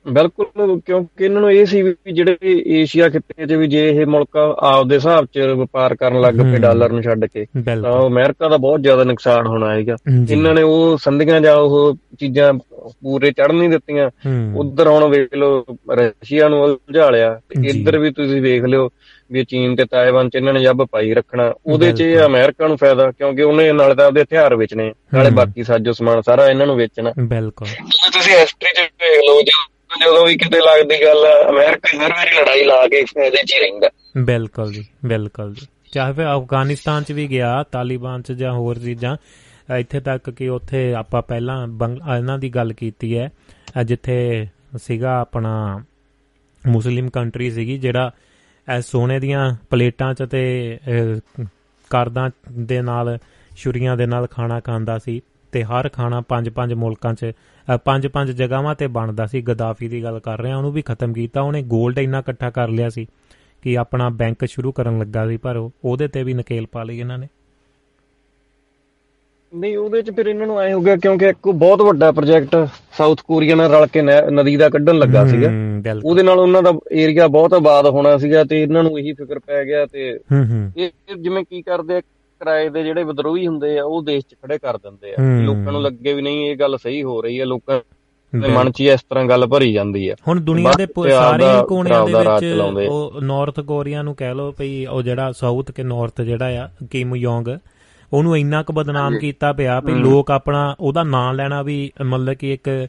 ਬਿਲਕੁਲ 0.09 0.81
ਕਿਉਂਕਿ 0.85 1.25
ਇਹਨਾਂ 1.25 1.41
ਨੂੰ 1.41 1.51
ਇਹ 1.51 1.65
ਸੀ 1.65 1.81
ਵੀ 1.81 2.11
ਜਿਹੜੇ 2.11 2.37
ਏਸ਼ੀਆ 2.67 3.09
ਖਿੱਤੇ 3.09 3.45
'ਚ 3.45 3.53
ਵੀ 3.53 3.67
ਜੇ 3.67 3.89
ਇਹ 3.89 4.05
ਮੁਲਕ 4.05 4.37
ਆਪਦੇ 4.59 4.95
ਹਿਸਾਬ 4.95 5.25
'ਚ 5.25 5.39
ਵਪਾਰ 5.39 5.95
ਕਰਨ 5.95 6.21
ਲੱਗ 6.21 6.33
ਪਏ। 6.33 6.59
ਡਾਲਰ 6.59 6.91
ਨੂੰ 6.91 7.03
ਛੱਡ 7.03 7.25
ਕੇ 7.25 7.45
ਤਾਂ 7.83 8.07
ਅਮਰੀਕਾ 8.07 8.49
ਦਾ 8.49 8.57
ਬਹੁਤ 8.57 8.81
ਜ਼ਿਆਦਾ 8.81 9.03
ਨੁਕਸਾਨ 9.03 9.47
ਹੋਣਾ 9.47 9.73
ਹੈਗਾ 9.73 9.95
ਇਹਨਾਂ 10.31 10.53
ਨੇ 10.53 10.61
ਉਹ 10.61 10.97
ਸੰਧੀਆਂ 10.97 11.41
ਜਾਂ 11.41 11.55
ਉਹ 11.55 11.95
ਚੀਜ਼ਾਂ 12.19 12.53
ਪੂਰੇ 13.03 13.31
ਚੜ੍ਹਨ 13.31 13.55
ਨਹੀਂ 13.55 13.69
ਦਿੱਤੀਆਂ। 13.69 14.09
ਉਧਰ 14.55 14.87
ਹੁਣ 14.87 15.05
ਵੇਖ 15.05 15.33
ਲਓ 15.33 15.65
ਰਸ਼ੀਆ 15.91 16.49
ਨੂੰ 16.49 16.63
ਉਲਝਾ 16.63 17.09
ਲਿਆ। 17.09 17.39
ਇੱਧਰ 17.63 17.97
ਵੀ 17.99 18.11
ਤੁਸੀਂ 18.11 18.41
ਵੇਖ 18.41 18.63
ਲਿਓ 18.63 18.89
ਵੀ 19.31 19.43
ਚੀਨ 19.43 19.75
ਤੇ 19.75 19.85
ਤਾਇਵਾਨ 19.85 20.29
ਚ 20.29 20.35
ਇਹਨਾਂ 20.35 20.53
ਨੇ 20.53 20.59
ਜੱਬ 20.59 20.85
ਪਾਈ 20.91 21.13
ਰੱਖਣਾ। 21.13 21.53
ਉਹਦੇ 21.65 21.91
ਚ। 21.91 22.03
ਅਮਰੀਕਾ 22.25 22.67
ਨੂੰ 22.67 22.77
ਫਾਇਦਾ 22.77 23.11
ਕਿਉਂਕਿ 23.11 23.43
ਉਹਨੇ 23.43 23.71
ਨਾਲੇ 23.71 23.95
ਤਾਂ 23.95 24.05
ਆਪਦੇ 24.05 24.21
ਹਥਿਆਰ 24.21 24.55
ਵੇਚਣੇ। 24.55 24.93
ਨਾਲੇ। 25.13 25.29
ਬਾਕੀ 25.29 25.63
ਸਾਜੋ 25.63 25.91
ਸਮਾਨ 25.91 26.21
ਸਾਰਾ 26.21 26.49
ਇਹਨਾਂ 26.49 26.67
ਨੂੰ 26.67 26.75
ਵੇਚਣਾ। 26.75 27.13
ਬਿਲਕੁਲ। 27.19 27.67
ਤੁਸੀਂ 28.13 28.37
ਹਿਸਟਰੀ 28.37 28.69
ਚ 28.75 28.79
ਵੇਖ 28.79 29.19
ਲਓ 29.29 29.41
ਜਦੋਂ 29.41 29.76
ਜਦੋਂ 29.91 30.27
ਵੀ 30.27 30.37
ਕਿਤੇ 30.37 30.57
ਲੱਗਦੀ 30.59 31.01
ਗੱਲ 31.05 31.25
ਅਮਰੀਕਾ 31.49 32.05
ਹਰ 32.05 32.09
ਵਾਰੀ 32.11 32.37
ਲੜਾਈ 32.41 32.63
ਲਾ 32.63 32.87
ਕੇ 32.87 33.03
ਫਾਇਦੇ 33.05 33.43
ਚ 33.43 33.53
ਹੀ 33.53 33.59
ਰਹਿੰਦਾ। 33.59 33.89
ਬਿਲਕੁਲ 34.17 34.73
ਜੀ 34.73 34.85
ਬਿਲਕੁਲ 35.05 35.53
ਜੀ। 35.53 35.67
ਚਾਹੇ 35.91 36.13
ਫਿਰ 36.13 36.25
ਅਫਗਾਨਿਸਤਾਨ 36.35 37.03
ਚ 37.03 37.11
ਵੀ 37.11 37.27
ਗਿਆ 37.27 37.63
ਤਾਲਿਬਾਨ 37.71 38.21
ਚ 38.21 38.31
ਜਾਂ 38.31 38.53
ਹੋਰ 38.53 38.77
ਚੀਜ਼ਾਂ 38.79 39.17
ਅ, 39.73 39.77
ਇੱਥੇ 39.77 39.99
ਤੱਕ 39.99 40.29
ਕਿ 40.29 40.49
ਉੱਥੇ 40.49 40.93
ਆਪਾਂ 40.93 41.21
ਪਹਿਲਾਂ 41.21 41.67
ਬੰਗ- 41.67 42.13
ਅ, 42.13 42.17
ਇਹਨਾਂ 42.17 42.39
ਦੀ 42.39 42.49
ਗੱਲ 42.49 42.73
ਕੀਤੀ 42.73 43.17
ਹੈ 43.17 43.31
ਅ, 43.79 43.83
ਜਿੱਥੇ 43.83 44.47
ਸੀਗਾ 44.83 45.19
ਆਪਣਾ 45.19 45.83
ਮੁਸਲਿਮ 46.67 47.09
ਕੰਟਰੀ 47.09 47.51
ਸੀਗੀ 47.51 47.77
ਜਿਹੜਾ 47.77 48.11
ਅ, 48.77 48.79
ਸੋਨੇ 48.81 49.19
ਦੀਆਂ 49.19 49.55
ਪਲੇਟਾਂ 49.69 50.13
ਚ 50.13 50.23
ਤੇ 50.31 50.77
ਅ, 51.39 51.43
ਕਰਦਾਂ 51.89 52.29
ਦੇ 52.51 52.81
ਨਾਲ 52.81 53.17
ਛੁਰੀਆਂ 53.57 53.97
ਦੇ 53.97 54.05
ਨਾਲ 54.05 54.27
ਖਾਣਾ 54.27 54.59
ਖਾਂਦਾ 54.59 54.99
ਸੀ 54.99 55.21
ਤੇ 55.51 55.63
ਹਰ 55.63 55.89
ਖਾਣਾ 55.89 56.21
ਪੰਜ 56.21 56.49
ਪੰਜ 56.49 56.73
ਮੁਲਕਾਂ 56.73 57.13
ਚ 57.13 57.25
ਅ, 57.25 57.31
ਪੰਜ 57.75 58.07
ਪੰਜ 58.07 58.31
ਜਗ੍ਹਾਵਾਂ 58.31 58.75
ਤੇ 58.75 58.87
ਬਣਦਾ 58.87 59.25
ਸੀ 59.25 59.41
ਗਦਾਫੀ 59.41 59.87
ਦੀ 59.87 60.03
ਗੱਲ 60.03 60.19
ਕਰ 60.19 60.39
ਰਹੇ 60.41 60.51
ਹਾਂ 60.51 60.57
ਉਹਨੂੰ 60.57 60.71
ਵੀ 60.71 60.81
ਖਤਮ 60.81 61.13
ਕੀਤਾ 61.13 61.41
ਉਹਨੇ 61.41 61.63
골ਡ 61.63 61.97
ਇੰਨਾ 61.99 62.19
ਇਕੱਠਾ 62.19 62.49
ਕਰ 62.49 62.69
ਲਿਆ 62.69 62.89
ਸੀ 62.89 63.07
ਕਿ 63.63 63.77
ਆਪਣਾ 63.77 64.09
ਬੈਂਕ 64.09 64.45
ਸ਼ੁਰੂ 64.45 64.71
ਕਰਨ 64.71 64.99
ਲੱਗਾ 64.99 65.27
ਸੀ 65.27 65.37
ਪਰ 65.37 65.55
ਉਹ- 65.55 65.71
ਉਹਦੇ 65.85 66.07
ਤੇ 66.07 66.23
ਵੀ 66.23 66.33
ਨਕੇਲ 66.33 66.65
ਪਾ 66.65 66.83
ਲਈ 66.83 66.99
ਇਹਨਾਂ 66.99 67.17
ਨੇ। 67.17 67.27
ਨਹੀਂ 69.55 69.77
ਉਹਦੇ 69.77 70.01
ਚ 70.01 70.11
ਫਿਰ 70.11 70.27
ਇਹਨਾਂ 70.27 70.47
ਨੂੰ 70.47 70.59
ਐ 70.61 70.73
ਹੋ 70.73 70.81
ਗਿਆ 70.81 70.95
ਕਿਉਂਕਿ 70.95 71.25
ਇੱਕ 71.25 71.47
ਬਹੁਤ 71.49 71.81
ਵੱਡਾ 71.81 72.11
ਪ੍ਰੋਜੈਕਟ 72.11 72.55
ਸਾਊਥ 72.97 73.21
ਕੋਰੀਆ 73.21 73.55
ਨਾਲ 73.55 73.71
ਰਲ 73.71 73.87
ਕੇ 73.87 74.01
ਨਦੀ 74.31 74.55
ਦਾ 74.55 74.69
ਕੱਢਣ 74.69 74.97
ਲੱਗਾ 74.97 75.25
ਸੀਗਾ। 75.27 75.49
ਉਹਦੇ 76.03 76.23
ਨਾਲ 76.23 76.39
ਉਹਨਾਂ 76.39 76.63
ਦਾ 76.63 76.73
ਏਰੀਆ 76.93 77.27
ਬਹੁਤ 77.27 77.53
ਆਬਾਦ 77.53 77.85
ਹੋਣਾ 77.87 78.17
ਸੀਗਾ 78.17 78.43
ਤੇ 78.43 78.61
ਇਹਨਾਂ 78.61 78.83
ਨੂੰ 78.83 78.99
ਇਹੀ 78.99 79.13
ਫਿਕਰ 79.13 79.39
ਪੈ 79.39 79.63
ਗਿਆ 79.65 79.85
ਤੇ 79.85 80.19
ਇਹ 80.77 81.15
ਜਿਵੇਂ 81.17 81.43
ਕੀ 81.43 81.61
ਕਰਦੇ 81.61 81.95
ਆ 81.95 82.01
ਕਿਰਾਏ 82.39 82.69
ਦੇ 82.69 82.83
ਜਿਹੜੇ 82.83 83.03
ਵਿਦਰੋਹੀ 83.03 83.47
ਹੁੰਦੇ 83.47 83.77
ਆ 83.79 83.83
ਉਹ 83.83 84.03
ਦੇਸ਼ 84.03 84.25
'ਚ 84.25 84.35
ਖੜੇ 84.43 84.57
ਕਰ 84.57 84.77
ਦਿੰਦੇ 84.77 85.11
ਆ 85.11 85.15
ਹੂੰ। 85.19 85.43
ਲੋਕਾਂ 85.43 85.71
ਨੂੰ 85.71 85.81
ਲੱਗੇ 85.81 86.13
ਵੀ 86.13 86.21
ਨਹੀਂ 86.21 86.49
ਇਹ 86.49 86.57
ਗੱਲ 86.57 86.77
ਸਹੀ 86.77 87.03
ਹੋ 87.03 87.21
ਰਹੀ 87.21 87.39
ਹੈ 87.39 87.45
ਲੋਕਾਂ 87.45 87.79
ਦੇ। 88.33 88.47
ਮਨ 88.47 88.71
'ਚ 88.71 88.81
ਹੀ 88.81 88.89
ਇਸ 88.89 88.99
ਤਰ੍ਹਾਂ 89.09 89.25
ਗੱਲ 89.25 89.45
ਭਰੀ 89.47 89.73
ਜਾਂਦੀ 89.73 90.07
ਆ 90.09 90.15
ਹੁਣ 90.27 90.39
ਦੁਨੀਆ 90.39 90.71
ਦੇ 90.77 90.85
ਸਾਰੇ 91.09 91.45
ਹੀ 91.45 91.63
ਕੋਨਿਆਂ 91.69 92.05
ਦੇ 92.05 92.13
ਵਿੱਚ। 92.13 92.87
ਉਹ 92.89 93.21
ਨਾਰਥ 93.21 93.59
ਕੋਰੀਆ 93.59 94.01
ਨੂੰ 94.01 94.15
ਕਹਿ 94.15 94.33
ਲਓ 94.33 94.51
ਭਈ 94.51 94.85
ਉਹ 94.85 95.01
ਜਿਹੜਾ 95.01 95.31
ਸਾਊਥ 95.31 95.71
ਕੇ 95.71 95.83
ਨਾਰਥ 95.83 96.21
ਜਿਹੜਾ 96.21 96.63
ਆ 96.63 96.69
ਕਿਮ 96.91 97.15
ਯੋਂਗ 97.15 97.47
ਉਹਨੂੰ 98.13 98.37
ਇੰਨਾ 98.37 98.63
ਕੁ 98.63 98.73
ਬਦਨਾਮ 98.73 99.17
ਕੀਤਾ 99.17 99.53
ਪਿਆ 99.53 99.79
ਵੀ। 99.79 99.93
ਲੋਕ 99.93 100.31
ਆਪਣਾ 100.31 100.75
ਉਹਦਾ 100.79 101.03
ਨਾਂ 101.03 101.33
ਲੈਣਾ 101.33 101.61
ਵੀ 101.61 101.91
ਮਤਲਬ 102.05 102.33
ਕਿ 102.33 102.53
ਇੱਕ 102.53 102.87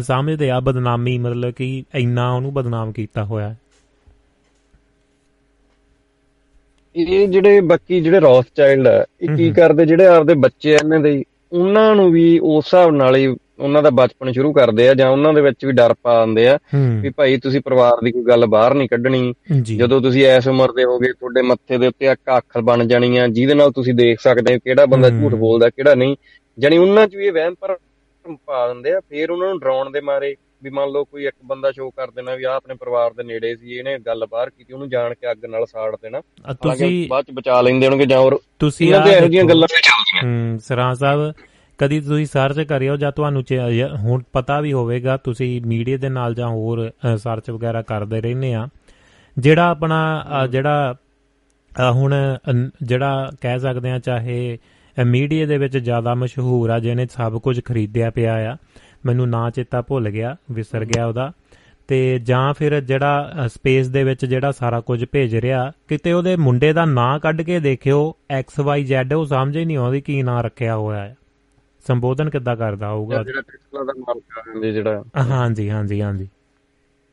ਸਮਝਦੇ 0.00 0.50
ਆ 0.50 0.60
ਬਦਨਾਮੀ 0.60 1.18
ਮਤਲਬ 1.18 1.50
ਕਿ 1.50 1.84
ਇੰਨਾ 1.94 2.32
ਉਹਨੂੰ 2.32 2.54
ਬਦਨਾਮ 2.54 2.92
ਕੀਤਾ 2.92 3.24
ਹੋਇਆ 3.24 3.54
ਇਹ 6.96 7.26
ਜਿਹੜੇ 7.28 7.60
ਬਾਕੀ 7.60 8.00
ਜਿਹੜੇ 8.00 8.20
ਰੌਥ 8.20 8.46
ਚਾਈਲਡ 8.56 8.86
ਆ 8.88 9.04
ਇਹ 9.22 9.36
ਕੀ। 9.36 9.50
ਕਰਦੇ 9.52 9.86
ਜਿਹੜੇ 9.86 10.06
ਆਪਦੇ 10.06 10.34
ਬੱਚੇ 10.34 10.74
ਆ 10.74 10.78
ਇਹਨਾਂ 10.78 11.00
ਦੇ 11.00 11.22
ਉਹਨਾਂ 11.52 11.94
ਨੂੰ 11.96 12.10
ਵੀ 12.12 12.38
ਉਸ 12.38 12.64
ਹਿਸਾਬ 12.64 12.90
ਨਾਲ 12.90 13.16
ਹੀ 13.16 13.26
ਉਹਨਾਂ 13.26 13.82
ਦਾ 13.82 13.90
ਬਚਪਨ 13.90 14.32
ਸ਼ੁਰੂ 14.32 14.52
ਕਰਦੇ 14.52 14.88
ਆ 14.88 14.94
ਜਾਂ 14.94 15.08
ਉਹਨਾਂ 15.10 15.32
ਦੇ 15.32 15.40
ਵਿੱਚ 15.40 15.64
ਵੀ 15.64 15.72
ਡਰ 15.72 15.94
ਪਾ 16.02 16.24
ਦਿੰਦੇ 16.24 16.46
ਆ 16.48 16.58
ਵੀ 17.02 17.10
ਭਾਈ 17.10 17.36
ਤੁਸੀਂ 17.36 17.60
ਪਰਿਵਾਰ 17.60 18.02
ਦੀ 18.04 18.12
ਕੋਈ 18.12 18.22
ਗੱਲ 18.22 18.46
ਬਾਹਰ 18.46 18.74
ਨਹੀਂ 18.74 18.88
ਕੱਢਣੀ। 18.88 19.32
ਜਦੋਂ 19.76 20.00
ਤੁਸੀਂ 20.00 20.24
ਐਸ 20.26 20.48
ਉਮਰ 20.48 20.72
ਦੇ 20.72 20.84
ਹੋਗੇ 20.84 21.12
ਤੁਹਾਡੇ 21.12 21.42
ਮੱਥੇ 21.42 21.78
ਦੇ 21.78 21.86
ਉੱਤੇ 21.86 22.06
ਇੱਕ 22.06 22.36
ਅੱਖ 22.36 22.58
ਬਣ 22.60 22.84
ਜਾਣੀ 22.84 23.16
ਆ 23.16 23.26
ਜਿਹਦੇ 23.28 23.54
ਨਾਲ 23.54 23.72
ਤੁਸੀਂ 23.72 23.94
ਦੇਖ 23.94 24.20
ਸਕਦੇ 24.20 24.54
ਹੋ 24.54 24.58
ਕਿਹੜਾ 24.64 24.86
ਬੰਦਾ। 24.86 25.10
ਝੂਠ 25.10 25.34
ਬੋਲਦਾ 25.34 25.70
ਕਿਹੜਾ 25.70 25.94
ਨਹੀਂ। 25.94 26.16
ਜਾਣੀ 26.58 26.78
ਉਹਨਾਂ 26.78 27.06
'ਚ 27.08 27.16
ਵੀ 27.16 27.26
ਇਹ 27.26 27.32
ਵਹਿਮ 27.32 27.54
ਪਰ 27.60 27.76
ਪਾ 28.46 28.66
ਦਿੰਦੇ 28.68 28.92
ਆ 28.92 29.00
ਫਿਰ 29.00 29.30
ਉਹਨਾਂ 29.30 29.48
ਨੂੰ 29.48 29.58
ਡਰਾਉਣ 29.60 29.90
ਦੇ 29.90 30.00
ਮਾਰੇ। 30.00 30.34
ਵੀ 30.62 30.70
ਮੰਨ 30.70 30.90
ਲਓ 30.90 31.04
ਕੋਈ 31.04 31.24
ਇੱਕ 31.26 31.34
ਬੰਦਾ 31.46 31.70
ਸ਼ੋਅ 31.72 31.90
ਕਰ 31.96 32.10
ਦੇਣਾ 32.10 32.34
ਵੀ 32.34 32.44
ਆ 32.44 32.54
ਆਪਣੇ 32.56 32.74
ਪਰਿਵਾਰ 32.74 33.12
ਦੇ 33.14 33.22
ਨੇੜੇ 33.24 33.54
ਸੀ 33.56 33.76
ਇਹਨੇ 33.78 33.98
ਗੱਲ 34.06 34.26
ਬਾਹਰ 34.30 34.50
ਕੀਤੀ 34.50 34.72
ਉਹਨੂੰ 34.72 34.88
ਜਾਣ 34.90 35.14
ਕੇ 35.14 35.30
ਅੱਗ 35.30 35.44
ਨਾਲ 35.44 35.66
ਸਾੜ 35.66 35.94
ਦੇਣਾ। 36.02 36.20
ਤੁਸੀਂ 36.52 37.08
ਬਾਅਦ 37.08 37.24
ਚ 37.24 37.30
ਬਚਾ 37.34 37.60
ਲੈਂਦੇ 37.60 37.86
ਹੋਣਗੇ 37.86 38.06
ਜਾਂ 38.06 38.18
ਹੋਰ 38.20 38.38
ਤੁਸੀਂ 38.58 38.88
ਇਹਨਾਂ 38.88 39.06
ਦੇ 39.06 39.12
ਇਹੋ 39.12 39.26
ਜਿਹੀਆਂ। 39.26 39.44
ਗੱਲਾਂ 39.44 39.68
ਵੀ 39.72 39.80
ਚੱਲਦੀਆਂ। 39.82 40.22
ਹੂੰ 40.24 40.58
ਸਰਾਂ 40.64 40.94
ਸਾਹਿਬ 40.94 41.32
ਕਦੀ 41.78 42.00
ਤੁਸੀਂ 42.00 42.26
ਸਰਚ 42.26 42.60
ਕਰਿਓ 42.68 42.96
ਜਾਂ 42.96 43.12
ਤੁਹਾਨੂੰ 43.12 43.42
ਹੁਣ 44.02 44.22
ਪਤਾ 44.32 44.60
ਵੀ 44.60 44.72
ਹੋਵੇਗਾ 44.72 45.16
ਤੁਸੀਂ 45.16 45.60
ਮੀਡੀਆ 45.66 45.96
ਦੇ 45.96 46.08
ਨਾਲ 46.08 46.34
ਜਾਂ 46.34 46.48
ਹੋਰ 46.48 46.90
ਸਰਚ 47.18 47.50
ਵਗੈਰਾ 47.50 47.82
ਕਰਦੇ 47.82 48.20
ਰਹਿੰਦੇ 48.20 48.52
ਆ। 48.54 48.66
ਜਿਹੜਾ 49.36 49.68
ਆਪਣਾ 49.70 50.46
ਜਿਹੜਾ 50.50 50.94
ਹੁਣ 51.92 52.14
ਜਿਹੜਾ 52.82 53.30
ਕਹਿ 53.40 53.58
ਸਕਦੇ 53.60 53.90
ਆ 53.90 53.98
ਚਾਹੇ 53.98 54.58
ਮੀਡੀਆ 54.96 55.46
ਦੇ 55.46 55.56
ਵਿੱਚ 55.58 55.76
ਜ਼ਿਆਦਾ 55.78 56.14
ਮਸ਼ਹੂਰ 56.14 56.70
ਆ 56.70 56.78
ਜਿਹਨੇ 56.78 57.06
ਸਭ 57.06 57.38
ਕੁਝ 57.38 57.60
ਖਰੀਦਿਆ 57.64 58.10
ਪਿਆ 58.10 58.34
ਆ 58.52 58.56
ਮੈਨੂੰ 59.06 59.28
ਨਾਂ 59.28 59.50
ਚੇਤਾ 59.50 59.82
ਭੁੱਲ 59.82 60.10
ਗਿਆ 60.10 60.36
ਵਿਸਰ 60.52 60.84
ਗਿਆ 60.84 61.06
ਉਹਦਾ। 61.06 61.32
ਤੇ 61.88 62.18
ਜਾਂ 62.18 62.54
ਫਿਰ 62.54 62.80
ਜਿਹੜਾ 62.80 63.32
ਸਪੇਸ 63.48 63.88
ਦੇ 63.88 64.04
ਵਿੱਚ 64.04 64.24
ਜਿਹੜਾ 64.24 64.52
ਸਾਰਾ 64.52 64.80
ਕੁਝ 64.80 65.04
ਭੇਜ 65.12 65.36
ਰਿਹਾ 65.36 65.72
ਕਿਤੇ 65.88 66.12
ਉਹਦੇ 66.12 66.36
ਮੁੰਡੇ 66.36 66.72
ਦਾ 66.72 66.84
ਨਾਂ 66.84 67.18
ਕੱਢ 67.18 67.42
ਕੇ 67.42 67.60
ਦੇਖਿਓ 67.60 68.14
ਐਕਸ 68.30 68.60
ਵਾਈ 68.60 68.84
ਜ਼ੈਡ 68.84 69.12
ਉਹ 69.12 69.26
ਸਮਝ 69.26 69.56
ਹੀ 69.56 69.64
ਨਹੀਂ 69.64 69.76
ਆਉਂਦੀ 69.76 70.00
ਕੀ 70.00 70.22
ਨਾਂ 70.22 70.42
ਰੱਖਿਆ 70.42 70.76
ਹੋਇਆ 70.76 71.00
ਹੈ। 71.00 71.16
ਸੰਬੋਧਨ 71.86 72.30
ਕਿੱਦਾਂ 72.30 72.56
ਕਰਦਾ 72.56 72.88
ਹੋਊਗਾ? 72.88 73.22
ਜਿਹੜਾ 73.22 73.40
ਟੈਸਲਾ 73.40 73.84
ਦਾ 73.84 73.92
ਮਾਲਕ 73.98 74.22
ਹਾਂਜੀ 74.48 74.72
ਜਿਹੜਾ। 74.72 75.04
ਹਾਂਜੀ 75.16 75.70
ਹਾਂਜੀ 75.70 76.02
ਹਾਂਜੀ। 76.02 76.28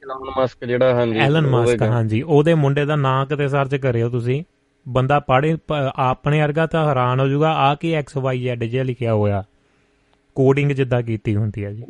ਐਲਨ 0.03 0.41
ਮਸਕ 0.41 0.65
ਜਿਹੜਾ 0.65 0.93
ਹਾਂਜੀ 0.93 1.19
ਐਲਨ 1.19 1.47
ਮਸਕ 1.47 1.81
ਹਾਂਜੀ 1.81 2.21
ਉਹਦੇ 2.21 2.53
ਮੁੰਡੇ 2.53 2.85
ਦਾ 2.85 2.95
ਨਾਂ 2.95 3.25
ਕਿਤੇ 3.25 3.47
ਸਰਚ 3.47 3.75
ਕਰਿਓ 3.75 4.09
ਤੁਸੀਂ। 4.09 4.43
ਬੰਦਾ 4.87 5.19
ਪੜ੍ਹੇ 5.19 5.55
ਪ- 5.67 5.91
ਆਪਣੇ 5.95 6.41
ਵਰਗਾ 6.41 6.65
ਤਾਂ 6.65 6.89
ਹੈਰਾਨ 6.89 7.19
ਹੋ 7.19 7.27
ਜਾਊਗਾ 7.27 7.51
ਆ 7.53 7.75
ਕੀ 7.75 7.91
ਐਕਸ 7.93 8.17
ਵਾਈ 8.17 8.41
ਜ਼ੈਡ 8.41 8.63
ਜਿਹਾ 8.63 8.83
ਲਿਖਿਆ 8.83 9.13
ਹੋਇਆ। 9.13 9.43
ਕੋਡਿੰਗ 10.35 10.71
ਜਿੱਦਾਂ 10.71 11.01
ਕੀਤੀ 11.01 11.35
ਹੁੰਦੀ 11.35 11.65
ਹੈ 11.65 11.71
ਜੀ। 11.71 11.83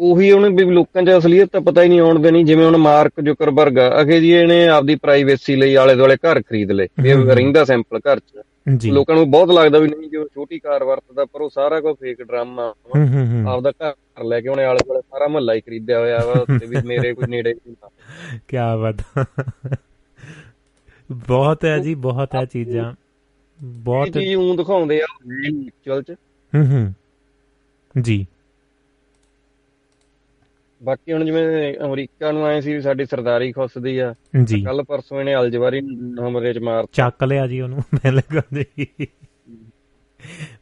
ਉਹੀ 0.00 0.30
ਉਹਨੇ 0.30 0.48
ਵੀ 0.48 0.64
ਲੋਕਾਂ 0.64 1.02
'ਚ 1.02 1.10
ਅਸਲੀਅਤ 1.18 1.48
ਤਾਂ 1.48 1.60
ਪਤਾ 1.60 1.82
ਹੀ 1.82 1.88
ਨਹੀਂ 1.88 2.00
ਆਉਣ 2.00 2.18
ਦੇਣੀ 2.18 2.44
ਜਿਵੇਂ 2.44 2.66
ਹੁਣ 2.66 2.76
ਮਾਰਕ 2.76 3.12
ਜ਼ੁਕਰਬਰਗ 3.20 3.78
ਅਗੇ 4.02 4.20
ਜੀ 4.20 4.30
ਇਹਨੇ 4.30 4.68
ਆਪਦੀ 4.68 4.94
ਪ੍ਰਾਈਵੇਸੀ 4.96 5.56
ਲਈ 5.56 5.74
ਆਲੇ 5.74 5.94
ਦੁਆਲੇ 5.94 6.16
ਘਰ 6.16 6.42
ਖਰੀਦ 6.42 6.72
ਲਏ 6.72 6.88
ਇਹ। 7.06 7.14
ਰਹਿੰਦਾ 7.14 7.64
ਸੈਂਪਲ 7.64 7.98
ਘਰ 7.98 8.18
'ਚ। 8.18 8.42
ਜੀ। 8.76 8.90
ਲੋਕਾਂ 8.90 9.14
ਨੂੰ 9.14 9.30
ਬਹੁਤ 9.30 9.50
ਲੱਗਦਾ 9.50 9.78
ਵੀ 9.78 9.88
ਨਹੀਂ 9.88 10.10
ਜੋ 10.10 10.24
ਛੋਟੀ 10.34 10.58
ਕਾਰ 10.58 10.84
ਵਰਤਦਾ 10.84 11.24
ਪਰ 11.24 11.40
ਉਹ 11.40 11.50
ਸਾਰਾ 11.50 11.80
ਕੁਝ 11.80 11.94
ਫੇਕ 12.00 12.22
ਡਰਾਮਾ 12.22 12.74
ਆਪਦਾ 13.48 13.70
ਘਰ 13.70 14.24
ਲੈ 14.24 14.40
ਕੇ 14.40 14.48
ਉਹਨੇ 14.48 14.64
ਆਲੇ 14.64 14.78
ਦੁਆਲੇ 14.86 15.00
ਸਾਰਾ 15.00 15.28
ਮਹੱਲਾ 15.28 15.54
ਹੀ 15.54 15.60
ਖਰੀਦਿਆ 15.60 16.00
ਹੋਇਆ 16.00 16.18
ਵਾ 16.26 16.58
ਤੇ 16.58 16.66
ਵੀ 16.66 16.76
ਮੇਰੇ 16.84 17.14
ਕੋਈ 17.14 17.26
ਨੇੜੇ 17.28 17.54
ਨਹੀਂ। 17.54 17.76
ਕੀ 18.48 18.56
ਬਾਤ। 18.56 19.26
ਬਹੁਤ 21.12 21.64
ਹੈ 21.64 21.78
ਜੀ 21.78 21.94
ਬਹੁਤ 21.94 22.34
ਹੈ 22.34 22.44
ਚੀਜ਼ਾਂ। 22.44 22.94
ਬਹੁਤ 23.62 24.08
ਚੀਜ਼ 24.08 24.34
ਉਹ 24.34 24.56
ਦਿਖਾਉਂਦੇ 24.56 25.00
ਆ 25.00 25.06
ਐਕਚੁਅਲ 25.46 26.02
'ਚ। 26.02 26.12
ਹੂੰ 26.54 26.94
ਜੀ। 28.02 28.26
ਬਾਕੀ 30.82 31.12
ਹੁਣ 31.12 31.24
ਜਿਵੇਂ 31.24 31.74
ਅਮਰੀਕਾ 31.84 32.32
ਨੂੰ 32.32 32.44
ਆਏ 32.46 32.60
ਸੀ 32.60 32.74
ਵੀ 32.74 32.80
ਸਾਡੀ 32.80 33.04
ਸਰਦਾਰੀ 33.04 33.52
ਖੁੱਸਦੀ 33.52 33.98
ਆ 33.98 34.14
ਕੱਲ 34.64 34.82
ਪਰਸੋਂ 34.84 35.20
ਇਹਨੇ 35.20 35.34
ਅਲਜਵਾਰੀ 35.36 35.80
ਨੂੰ 35.80 36.28
ਹਮਲੇ 36.28 36.52
'ਚ 36.54 36.58
ਮਾਰ 36.58 36.86
ਚੱਕ 36.92 37.24
ਲਿਆ 37.24 37.46
ਜੀ 37.46 37.60
ਉਹਨੂੰ 37.60 37.78
ਬਿਲਕੁਲ। 37.94 38.64
ਜੀ 38.78 38.86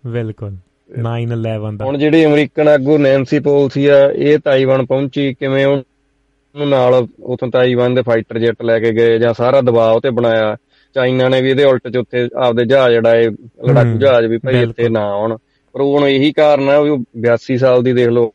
ਬਿਲਕੁਲ 0.06 0.56
9/11 0.98 1.76
ਦਾ। 1.76 1.84
ਹੁਣ 1.84 1.98
ਜਿਹੜੀ 1.98 2.24
ਅਮਰੀਕਨ 2.26 2.68
ਆਗੂ 2.68 2.98
ਨੈਂਸੀ 2.98 3.38
ਪੋਲਸੀ 3.40 3.86
ਆ 3.86 4.10
ਇਹ 4.16 4.38
ਤਾਈਵਾਨ 4.38 4.86
ਪਹੁੰਚੀ 4.86 5.34
ਕਿਵੇਂ 5.34 5.66
ਉਹ- 5.66 5.76
ਉਹਨੂੰ 5.76 6.68
ਨਾਲ 6.68 7.06
ਉਥੋਂ 7.22 7.48
ਤਾਈਵਾਨ 7.50 7.94
ਦੇ 7.94 8.02
ਫਾਈਟਰ 8.02 8.38
ਜੈਟ 8.38 8.62
ਲੈ 8.62 8.78
ਕੇ 8.80 8.92
ਗਏ 8.92 9.18
ਜਾਂ 9.18 9.34
ਸਾਰਾ 9.34 9.60
ਦਬਾਅ 9.60 10.00
ਤੇ 10.00 10.10
ਬਣਾਇਆ। 10.10 10.56
ਚਾਈਨਾ 10.94 11.28
ਨੇ 11.28 11.42
ਵੀ 11.42 11.50
ਇਹਦੇ 11.50 11.64
ਉਲਟ 11.64 11.88
ਚ 11.88 11.96
ਉੱਥੇ 11.96 12.28
ਆਪਦੇ 12.36 12.64
ਜਹਾਜ਼ 12.64 12.96
ਉਡਾਏ 12.96 13.28
ਲੜਾਕੂ 13.66 13.98
ਜਹਾਜ਼ 13.98 14.26
ਵੀ 14.26 14.38
ਭਾਈ। 14.38 14.62
ਇੱਥੇ 14.62 14.88
ਨਾ 14.88 15.00
ਆਉਣ। 15.00 15.36
ਪਰ 15.76 15.80
ਉਹ 15.82 15.98
ਹੁਣ 15.98 16.06
ਇਹੀ 16.08 16.30
ਕਾਰਨ 16.32 16.70
ਵੀ 16.82 16.90
ਉਹ 16.90 16.98
82 17.24 17.56
ਸਾਲ 17.58 17.82
ਦੀ 17.82 17.92
ਦੇਖ 17.92 18.08
ਲਓ 18.08 18.30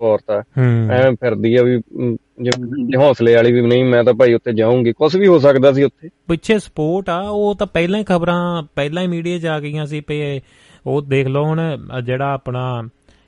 ਔਰਤ 0.00 0.30
ਆ। 0.30 0.40
ਹੂੰ। 0.58 0.90
ਐਵੇਂ 0.92 1.12
ਫਿਰਦੀ 1.20 1.54
ਆ 1.56 1.62
ਵੀ 1.62 1.76
ਜਿਵੇਂ 2.42 2.98
ਹੌਸਲੇ 2.98 3.34
ਵਾਲੀ 3.34 3.52
ਵੀ 3.52 3.60
ਨਹੀਂ 3.60 3.84
ਮੈਂ 3.84 4.02
ਤਾਂ 4.04 4.12
ਭਾਈ 4.14 4.34
ਉੱਥੇ 4.34 4.52
ਜਾਊਂਗੀ। 4.52 4.92
ਕੁਝ 4.92 5.16
ਵੀ 5.16 5.26
ਹੋ 5.26 5.38
ਸਕਦਾ 5.38 5.72
ਸੀ 5.72 5.82
ਉੱਥੇ। 5.82 6.08
ਪਿੱਛੇ 6.28 6.58
ਸਪੋਰਟ 6.58 7.08
ਆ 7.10 7.18
ਉਹ 7.20 7.54
ਤਾਂ 7.54 7.66
ਪਹਿਲਾਂ 7.66 7.98
ਹੀ 7.98 8.04
ਖਬਰਾਂ 8.04 8.62
ਪਹਿਲਾਂ 8.74 9.02
ਹੀ 9.02 9.08
ਮੀਡੀਆ 9.08 9.38
'ਚ 9.38 9.46
ਆ 9.46 9.58
ਗਈਆਂ 9.60 9.86
ਸੀ 9.86 10.00
ਪਏ 10.00 10.40
ਉਹ 10.86 11.02
ਦੇਖ 11.02 11.26
ਲਓ 11.26 11.44
ਹੁਣ 11.44 11.60
ਜਿਹੜਾ 12.04 12.32
ਆਪਣਾ 12.34 12.82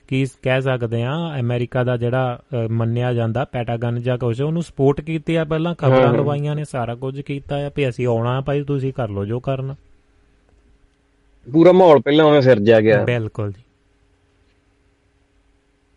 ਕੀ 0.09 0.25
ਕਹਿ 0.43 0.63
ਸਕਦੇ 0.63 1.03
ਆ 1.03 1.15
ਅਮਰੀਕਾ 1.41 1.85
ਦਾ 1.85 1.97
ਜਿਹੜਾ 1.97 2.39
ਮੰਨਿਆ 2.71 3.13
ਜਾਂਦਾ 3.13 3.45
ਪੈਟਾਗਨ 3.45 4.01
ਜਾਂ 4.01 4.19
ਕੁਝ 4.19 4.41
ਉਹਨੂੰ 4.43 4.63
ਸਪੋਰਟ 4.63 5.01
ਕੀਤੀ 5.01 5.35
ਆ 5.37 5.45
ਪਹਿਲਾਂ 5.45 5.75
ਖਬਰਾਂ 5.75 6.07
ਹਾਂ। 6.07 6.15
ਲਵਾਈਆਂ 6.15 6.55
ਨੇ 6.55 6.65
ਸਾਰਾ 6.65 6.95
ਕੁਝ 6.95 7.21
ਕੀਤਾ 7.21 7.57
ਆ 7.67 7.71
ਵੀ 7.77 7.89
ਅਸੀਂ 7.89 8.07
ਆਉਣਾ 8.07 8.41
ਭਾਈ 8.41 8.63
ਤੁਸੀਂ 8.63 8.93
ਕਰ 8.93 9.09
ਲਓ 9.09 9.25
ਜੋ 9.25 9.41
ਕਰਨਾ। 9.41 9.75
ਪੂਰਾ 11.53 11.73
ਮਾਹੌਲ 11.73 12.01
ਪਹਿਲਾਂ 12.01 12.25
ਉਵੇਂ 12.25 12.41
ਸਿਰਜਿਆ 12.43 12.81
ਗਿਆ। 12.81 13.03
ਬਿਲਕੁਲ 13.05 13.51
ਜੀ। 13.53 13.63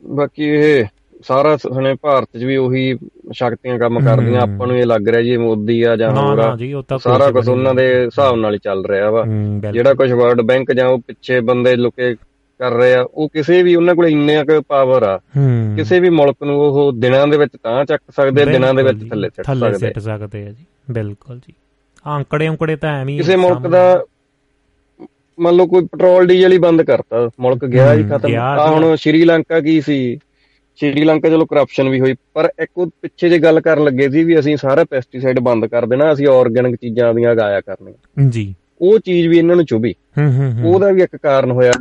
ਬਾਕੀ 0.04 0.44
ਇਹ 0.44 0.86
ਸਾਰਾ 1.28 1.56
ਸਣੇ 1.58 1.94
ਭਾਰਤ 2.02 2.38
'ਚ 2.40 2.44
ਵੀ 2.44 2.56
ਉਹੀ 2.58 2.98
ਸ਼ਕਤੀਆਂ 3.32 3.78
ਕੰਮ 3.80 4.00
ਕਰਦੀਆਂ। 4.00 4.42
ਆਪਾਂ 4.42 4.68
ਨੂੰ 4.68 4.78
ਇਹ 4.78 4.86
ਲੱਗ 4.86 5.08
ਰਿਹਾ 5.08 5.22
ਜੀ 5.22 5.36
ਮੋਦੀ 5.38 5.82
ਆ 5.84 5.96
ਜਾਂ 5.96 6.10
ਹੋਰ 6.12 6.40
ਆ। 6.40 6.56
ਜੀ 6.56 6.72
ਉਹ 6.74 6.84
ਤਾਂ 6.84 6.98
ਸਾਰਾ 6.98 7.30
ਕੁਝ। 7.32 7.48
ਉਹਨਾਂ 7.50 7.74
ਦੇ 7.74 7.86
ਹਿਸਾਬ 8.06 8.36
ਨਾਲ 8.36 8.54
ਹੀ 8.54 8.60
ਚੱਲ 8.60 8.86
ਰਿਹਾ 8.86 9.10
ਵਾ। 9.12 9.24
ਜਿਹੜਾ 9.72 9.94
ਕੁਝ 9.94 10.12
ਵਰਲਡ 10.12 10.42
ਬੈਂਕ 10.42 10.72
ਜਾਂ 10.72 10.88
ਉਹ 10.88 11.00
ਪਿੱਛੇ 11.00 11.40
ਬੰਦੇ 11.42 11.76
ਲੁਕੇ 11.76 12.14
ਕਰ 12.60 12.72
ਰਹੇ 12.72 12.94
ਆ 12.94 13.02
ਉਹ 13.04 13.30
ਕਿਸੇ 13.30 13.62
ਵੀ 13.64 13.76
ਉਹਨਾਂ 13.76 13.96
ਕੋਲ 13.96 14.08
ਇੰਨੇ 14.08 14.44
ਕੁ 14.44 14.62
ਪਾਵਰ 14.62 15.04
ਆ 15.04 15.18
ਕਿਸੇ 15.76 16.00
ਵੀ 16.00 16.10
ਮੁਲਕ 16.10 16.44
ਨੂੰ 16.44 16.60
ਉਹ 16.60 16.92
ਦਿਨਾਂ 16.92 17.26
ਦੇ 17.28 17.38
ਵਿੱਚ 17.38 17.54
ਤਾਂ 17.64 17.86
ਚੱਕ 17.86 18.02
ਸਕਦੇ 18.12 18.46
ਦਿਨਾਂ 18.46 18.74
ਦੇ 18.74 18.84
ਵਿੱਚ 18.84 19.10
ਥੱਲੇ 19.10 19.30
ਸਿੱਟ 19.30 19.46
ਥੱਲੇ 19.46 19.74
ਸਕਦੇ। 19.74 19.88
ਸਿੱਟ 19.88 20.00
ਸਕਦੇ 20.00 20.46
ਆ 20.48 20.50
ਜੀ 20.50 20.66
ਬਿਲਕੁਲ 20.92 21.38
ਜੀ। 21.38 21.54
ਆਂਕੜੇ 22.08 22.48
ਉਂਕੜੇ 22.48 22.76
ਤਾਂ 22.76 22.94
ਐਵੇਂ 22.98 23.14
ਹੀ 23.14 23.18
ਕਿਸੇ 23.18 23.36
ਮੁਲਕ 23.36 23.68
ਦਾ 23.68 24.04
ਮੰਨ 25.42 25.56
ਲਓ 25.56 25.66
ਕੋਈ 25.66 25.82
ਪੈਟਰੋਲ 25.82 26.26
ਡੀਜ਼ਲ 26.28 26.52
ਹੀ 26.52 26.58
ਬੰਦ 26.58 26.82
ਕਰਤਾ 26.82 27.30
ਮੁਲਕ 27.40 27.66
ਗਿਆ 27.66 27.94
ਹੀ 27.94 28.04
ਹਮ, 28.04 28.18
ਖਤਮ। 28.18 28.36
ਆ 28.36 28.68
ਜੀ। 28.68 28.74
ਹੁਣ 28.74 28.96
ਸ਼੍ਰੀਲੰਕਾ 28.96 29.60
ਕੀ 29.60 29.82
ਸੀ? 29.82 30.18
ਸ਼੍ਰੀਲੰਕਾ 30.76 31.30
ਚਲੋ 31.30 31.46
ਕਰਪਸ਼ਨ 31.46 31.90
ਵੀ 31.90 32.00
ਹੋਈ 32.00 32.16
ਪਰ 32.34 32.50
ਇੱਕ 32.62 32.72
ਉਹ 32.78 32.88
ਪਿੱਛੇ 32.88 33.30
ਜੇ 33.30 33.40
ਗੱਲ 33.40 33.62
ਕਰਨ 33.62 33.84
ਲੱਗੇ 33.84 34.10
ਸੀ 34.10 34.24
ਵੀ 34.24 34.40
ਅਸੀਂ 34.40 34.58
ਸਾਰਾ 34.58 34.84
ਪੈਸਟੀਸਾਈਡ 34.84 35.40
ਬੰਦ 35.40 35.66
ਕਰ 35.66 35.86
ਦੇਣਾ 35.86 36.14
ਅਸੀਂ 36.14 36.28
ਆਰਗੈਨਿਕ 36.28 36.76
ਚੀਜ਼ਾਂ 36.76 37.14
ਦੀਆਂ 37.14 37.36
ਗਾਇਆ 37.36 37.62
ਕਰਨੀਆਂ। 37.62 38.30
ਜੀ। 38.30 38.56
ਉਹ 38.82 39.00
ਚੀਜ਼ 39.00 39.28
ਵੀ 39.28 39.38
ਇਹਨਾਂ 39.38 39.56
ਨੂੰ 39.56 39.66
ਚੁਭੀ। 39.66 39.96
ਹੂੰ 40.18 40.38
ਹੂੰ 40.38 40.52
ਹੂੰ। 40.52 40.74
ਉਹਦਾ 40.74 40.92
ਵੀ 40.92 41.02
ਇੱਕ 41.02 41.16
ਕਾਰਨ 41.16 41.52
ਹੋਇਆ 41.52 41.72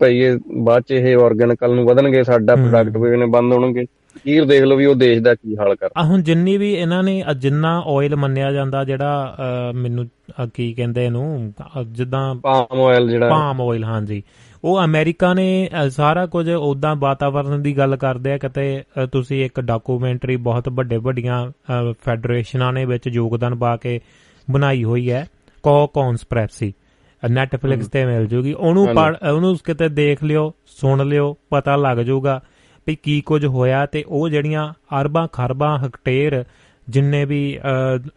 ਭਾਈ 0.00 0.18
ਇਹ 0.18 0.38
ਬਾਅਦ 0.56 0.82
ਚ 0.82 0.90
ਇਹ 0.90 1.16
ਆਰਗੈਨਿਕ 1.16 1.64
ਨੂੰ 1.64 1.84
ਵਧਣਗੇ 1.84 2.24
ਸਾਡਾ। 2.24 2.56
ਪ੍ਰੋਡਕਟ 2.56 2.96
ਵੀ 2.96 3.16
ਨੇ 3.16 3.26
ਬੰਦ 3.26 3.52
ਹੋਣਗੇ। 3.52 3.84
ਕੀਰ 4.24 4.44
ਦੇਖ 4.44 4.62
ਲਓ 4.62 4.76
ਵੀ 4.76 4.86
ਉਹ 4.86 4.94
ਦੇਸ਼ 4.94 5.20
ਦਾ 5.20 5.34
ਕੀ 5.34 5.56
ਹਾਲ 5.56 5.74
ਕਰ 5.74 5.88
ਆ 5.96 6.02
ਹੁਣ 6.02 6.22
ਜਿੰਨੀ 6.22 6.56
ਵੀ 6.56 6.74
ਇਹਨਾਂ 6.74 7.02
ਨੇ 7.02 7.24
ਜਿੰਨਾ 7.36 7.80
ਆਇਲ 7.80 8.16
ਮੰਨਿਆ 8.16 8.52
ਜਾਂਦਾ 8.52 8.84
ਜਿਹੜਾ 8.84 9.36
ਮੈਨੂੰ 9.74 10.06
ਕੀ 10.54 10.72
ਕਹਿੰਦੇ 10.72 11.04
ਇਹਨੂੰ 11.06 11.54
ਜਿੱਦਾਂ 11.86 12.34
ਪਾਮ 12.34 12.80
ਆਇਲ 12.80 13.08
ਜਿਹੜਾ। 13.10 13.28
ਪਾਮ 13.28 13.60
ਆਇਲ 13.60 13.84
ਹਾਂਜੀ। 13.84 14.22
ਉਹ 14.64 14.84
ਅਮਰੀਕਾ 14.84 15.34
ਨੇ 15.34 15.70
ਸਾਰਾ 15.90 16.26
ਕੁਝ 16.26 16.50
ਉਦਾਂ 16.50 16.96
ਵਾਤਾਵਰਣ 16.96 17.58
ਦੀ 17.58 17.78
ਗੱਲ 17.78 17.96
ਕਰਦੇ 17.96 18.32
ਆ 18.32 18.38
ਕਿਤੇ 18.38 18.82
ਤੁਸੀਂ 19.12 19.44
ਇੱਕ 19.44 19.60
ਡਾਕੂਮੈਂਟਰੀ 19.60 20.36
ਬਹੁਤ 20.36 20.68
ਵੱਡੇ 20.68 20.96
ਵੱਡੀਆਂ 20.96 21.50
ਫੈਡਰੇਸ਼ਨਾਂ 21.90 22.72
ਨੇ 22.72 22.84
ਵਿੱਚ 22.84 23.06
ਯੋਗਦਾਨ 23.06 23.54
ਪਾ 23.54 23.76
ਕੇ 23.76 24.00
ਬਣਾਈ 24.50 24.84
ਹੋਈ 24.84 25.10
ਹੈ 25.10 25.26
ਕੋ 25.62 25.86
ਕੌਨਸਪ੍ਰੈਸੀ 25.86 26.72
ਨੈਟਫਲਿਕਸ 27.30 27.88
ਤੇ 27.88 28.04
ਮਿਲ 28.06 28.26
ਜੂਗੀ। 28.26 28.52
ਉਹਨੂੰ। 28.52 28.94
ਪੜ੍ਹ 28.94 29.16
ਉਹਨੂੰ 29.32 29.56
ਕਿਤੇ 29.64 29.88
ਦੇਖ 29.88 30.24
ਲਿਓ 30.24 30.52
ਸੁਣ 30.66 31.06
ਲਿਓ 31.06 31.36
ਪਤਾ 31.50 31.76
ਲੱਗ 31.76 31.98
ਜਾਊਗਾ 31.98 32.40
ਵੀ 32.86 32.96
ਕੀ 33.02 33.20
ਕੁਝ 33.20 33.44
ਹੋਇਆ 33.46 33.84
ਤੇ 33.86 34.04
ਉਹ 34.08 34.28
ਜਿਹੜੀਆਂ 34.28 34.72
ਅਰਬਾਂ 35.00 35.26
ਖਰਬਾਂ 35.32 35.78
ਹੈਕਟੇਅਰ 35.78 36.44
ਜਿੰਨੇ 36.88 37.24
ਵੀ 37.24 37.58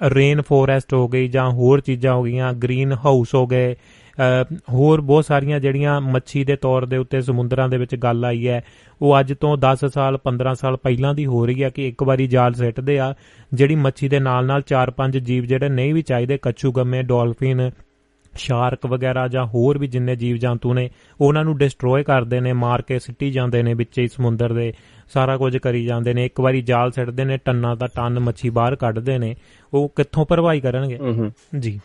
ਰੇਨ 0.09 0.41
ਫੋਰੈਸਟ 0.41 0.93
ਹੋ 0.93 1.07
ਗਈ 1.07 1.27
ਜਾਂ 1.27 1.49
ਹੋਰ 1.51 1.81
ਚੀਜ਼ਾਂ 1.81 2.13
ਹੋ 2.13 2.23
ਗਈਆਂ 2.23 2.53
ਗ੍ਰੀਨ 2.53 2.93
ਹਾਊਸ 3.05 3.35
ਹੋ 3.35 3.45
ਗਏ 3.47 3.75
ਅ, 4.17 4.43
ਹੋਰ 4.73 5.01
ਬਹੁਤ 5.01 5.25
ਸਾਰੀਆਂ 5.25 5.59
ਜਿਹੜੀਆਂ 5.59 5.99
ਮੱਛੀ 6.01 6.43
ਦੇ 6.43 6.55
ਤੌਰ 6.55 6.85
ਦੇ 6.85 6.97
ਉੱਤੇ 6.97 7.21
ਸਮੁੰਦਰਾਂ 7.21 7.67
ਦੇ 7.69 7.77
ਵਿੱਚ 7.77 7.95
ਗੱਲ 7.95 8.25
ਆਈ 8.25 8.47
ਹੈ 8.47 8.61
ਉਹ 9.01 9.19
ਅੱਜ 9.19 9.33
ਤੋਂ 9.33 9.55
10 9.65 9.87
ਸਾਲ 9.93 10.17
15 10.27 10.53
ਸਾਲ 10.55 10.77
ਪਹਿਲਾਂ 10.77 11.13
ਦੀ 11.13 11.25
ਹੋ 11.25 11.45
ਰਹੀ 11.45 11.63
ਹੈ 11.63 11.69
ਕਿ 11.69 11.87
ਇੱਕ 11.87 12.03
ਵਾਰੀ 12.03 12.27
ਜਾਲ 12.27 12.53
ਸਿੱਟਦੇ 12.53 12.99
ਆ 12.99 13.13
ਜਿਹੜੀ 13.53 13.75
ਮੱਛੀ 13.75 14.09
ਦੇ 14.09 14.19
ਨਾਲ 14.19 14.45
ਨਾਲ 14.45 14.63
4-5 14.73 15.19
ਜੀਵ 15.23 15.45
ਜਿਹੜੇ 15.45 15.69
ਨਹੀਂ 15.69 15.93
ਵੀ 15.93 16.01
ਚਾਹੀਦੇ 16.01 16.37
ਕੱਛੂ 16.37 16.71
ਗੰਮੇ 16.71 17.01
ਡੋਲਫਿਨ 17.03 17.69
ਸ਼ਾਰਕ 18.38 18.85
ਵਗੈਰਾ 18.85 19.27
ਜਾਂ 19.27 19.45
ਹੋਰ 19.45 19.77
ਵੀ 19.77 19.88
ਜਿੰਨੇ 19.88 20.15
ਜੀਵ 20.15 20.35
ਜੰਤੂ 20.35 20.73
ਨੇ 20.73 20.89
ਉਹਨਾਂ 21.22 21.43
ਨੂੰ 21.43 21.57
ਡਿਸਟਰੋਏ 21.57 22.03
ਕਰਦੇ 22.03 22.39
ਨੇ 22.39 22.53
ਮਾਰ 22.53 22.81
ਕੇ 22.81 22.99
ਸਿੱਟੀ 22.99 23.31
ਜਾਂਦੇ 23.31 23.64
ਨੇ 23.64 23.73
ਵਿੱਚ 23.73 23.99
ਹੀ 23.99 24.07
ਸਮੁੰਦਰ 24.07 24.53
ਦੇ 24.53 24.73
ਸਾਰਾ 25.14 25.38
ਕੁਝ 25.38 25.57
ਕਰੀ 25.57 25.85
ਜਾਂਦੇ 25.85 26.14
ਨੇ। 26.14 26.25
ਇੱਕ 26.25 26.39
ਵਾਰੀ 26.39 26.61
ਜਾਲ 26.61 26.91
ਸਿੱਟਦੇ 26.91 27.25
ਨੇ 27.25 27.38
ਟੰਨਾਂ 27.38 27.75
ਦਾ 27.75 27.88
ਟਨ 27.88 28.19
ਮੱਛੀ 28.19 28.49
ਬਾਹਰ 28.49 28.75
ਕੱਢਦੇ 28.75 29.17
ਨੇ। 29.17 29.35
ਉਹ 29.73 29.91
ਕਿੱਥੋਂ 29.95 30.25
ਭਰਵਾਈ 30.25 30.59
ਕਰਨਗੇ? 30.59 30.99
ਜੀ। 31.59 31.80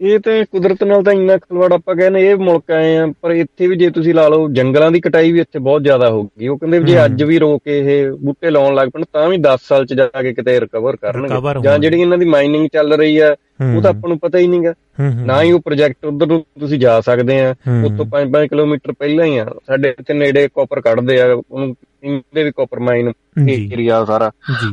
ਇਹ 0.00 0.18
ਤੇ 0.20 0.44
ਕੁਦਰਤ 0.44 0.84
ਨਾਲ 0.84 1.02
ਤਾਂ 1.02 1.12
ਇੰਨਾ 1.12 1.36
ਖਲਵਾੜ 1.36 1.72
ਆਪਾਂ 1.72 1.94
ਕਹਿੰਦੇ 1.94 2.30
ਇਹ 2.30 2.36
ਮੁਲਕ 2.36 2.70
ਆਏ 2.70 2.96
ਆ 2.96 3.12
ਪਰ 3.20 3.30
ਇੱਥੇ 3.30 3.66
ਵੀ 3.66 3.76
ਜੇ 3.76 3.90
ਤੁਸੀਂ 3.90 4.14
ਲਾ 4.14 4.28
ਲਓ 4.28 4.48
ਜੰਗਲਾਂ 4.48 4.90
ਦੀ 4.90 5.00
ਕਟਾਈ 5.00 5.32
ਵੀ 5.32 5.40
ਇੱਥੇ 5.40 5.58
ਬਹੁਤ 5.58 5.82
ਜ਼ਿਆਦਾ 5.82 6.10
ਹੋ 6.10 6.22
ਗਈ। 6.22 6.48
ਉਹ 6.48 6.58
ਕਹਿੰਦੇ 6.58 6.82
ਜੇ। 6.82 7.04
ਅੱਜ 7.04 7.22
ਵੀ 7.22 7.38
ਰੋਕ 7.38 7.62
ਕੇ 7.64 7.78
ਇਹ 7.78 8.12
ਬੂਟੇ 8.12 8.50
ਲਾਉਣ 8.50 8.74
ਲੱਗ 8.74 8.88
ਪਣ 8.88 9.04
ਤਾਂ 9.12 9.28
ਵੀ 9.28 9.36
10 9.36 9.58
ਸਾਲ 9.62 9.86
ਚ 9.86 9.94
ਜਾ 9.94 10.06
ਕੇ 10.06 10.34
ਕਿਤੇ 10.34 10.60
ਰਿਕਵਰ 10.60 10.96
ਕਰਨਗੇ। 10.96 11.60
ਜਾਂ 11.62 11.78
ਜਿਹੜੀ 11.78 12.00
ਇਹਨਾਂ 12.00 12.18
ਦੀ 12.18 12.24
ਮਾਈਨਿੰਗ 12.24 12.68
ਚੱਲ 12.72 12.92
ਰਹੀ 12.92 13.18
ਆ 13.18 13.36
ਉਹ 13.76 13.82
ਤਾਂ 13.82 13.90
ਆਪਾਂ 13.90 14.08
ਨੂੰ 14.08 14.18
ਪਤਾ 14.18 14.38
ਹੀ 14.38 14.46
ਨਹੀਂਗਾ 14.46 14.74
ਨਾ 15.00 15.42
ਹੀ 15.42 15.52
ਉਹ 15.52 15.60
ਪ੍ਰੋਜੈਕਟ 15.60 16.04
ਉਧਰ 16.04 16.26
ਨੂੰ 16.26 16.46
ਤੁਸੀਂ 16.60 16.78
ਜਾ 16.78 17.00
ਸਕਦੇ 17.00 17.40
ਆ। 17.40 17.50
ਉੱਥੋਂ 17.84 18.06
5-5 18.06 18.46
ਕਿਲੋਮੀਟਰ 18.46 18.92
ਪਹਿਲਾਂ 18.92 19.26
ਹੀ 19.26 19.38
ਆ। 19.38 19.46
ਸਾਡੇ 19.66 19.88
ਇੱਥੇ 19.88 20.14
ਨੇੜੇ 20.14 20.48
ਕਾਪਰ 20.48 20.80
ਕੱਢਦੇ 20.80 21.20
ਆ 21.20 21.42
ਉਹਨੂੰ 21.50 21.76
ਇਹਦੇ 22.04 22.44
ਵੀ 22.44 22.50
ਕਾਪਰ 22.50 22.80
ਮਾਈਨ 22.80 23.12
ਏਰੀਆ 23.50 24.04
ਸਾਰਾ। 24.04 24.30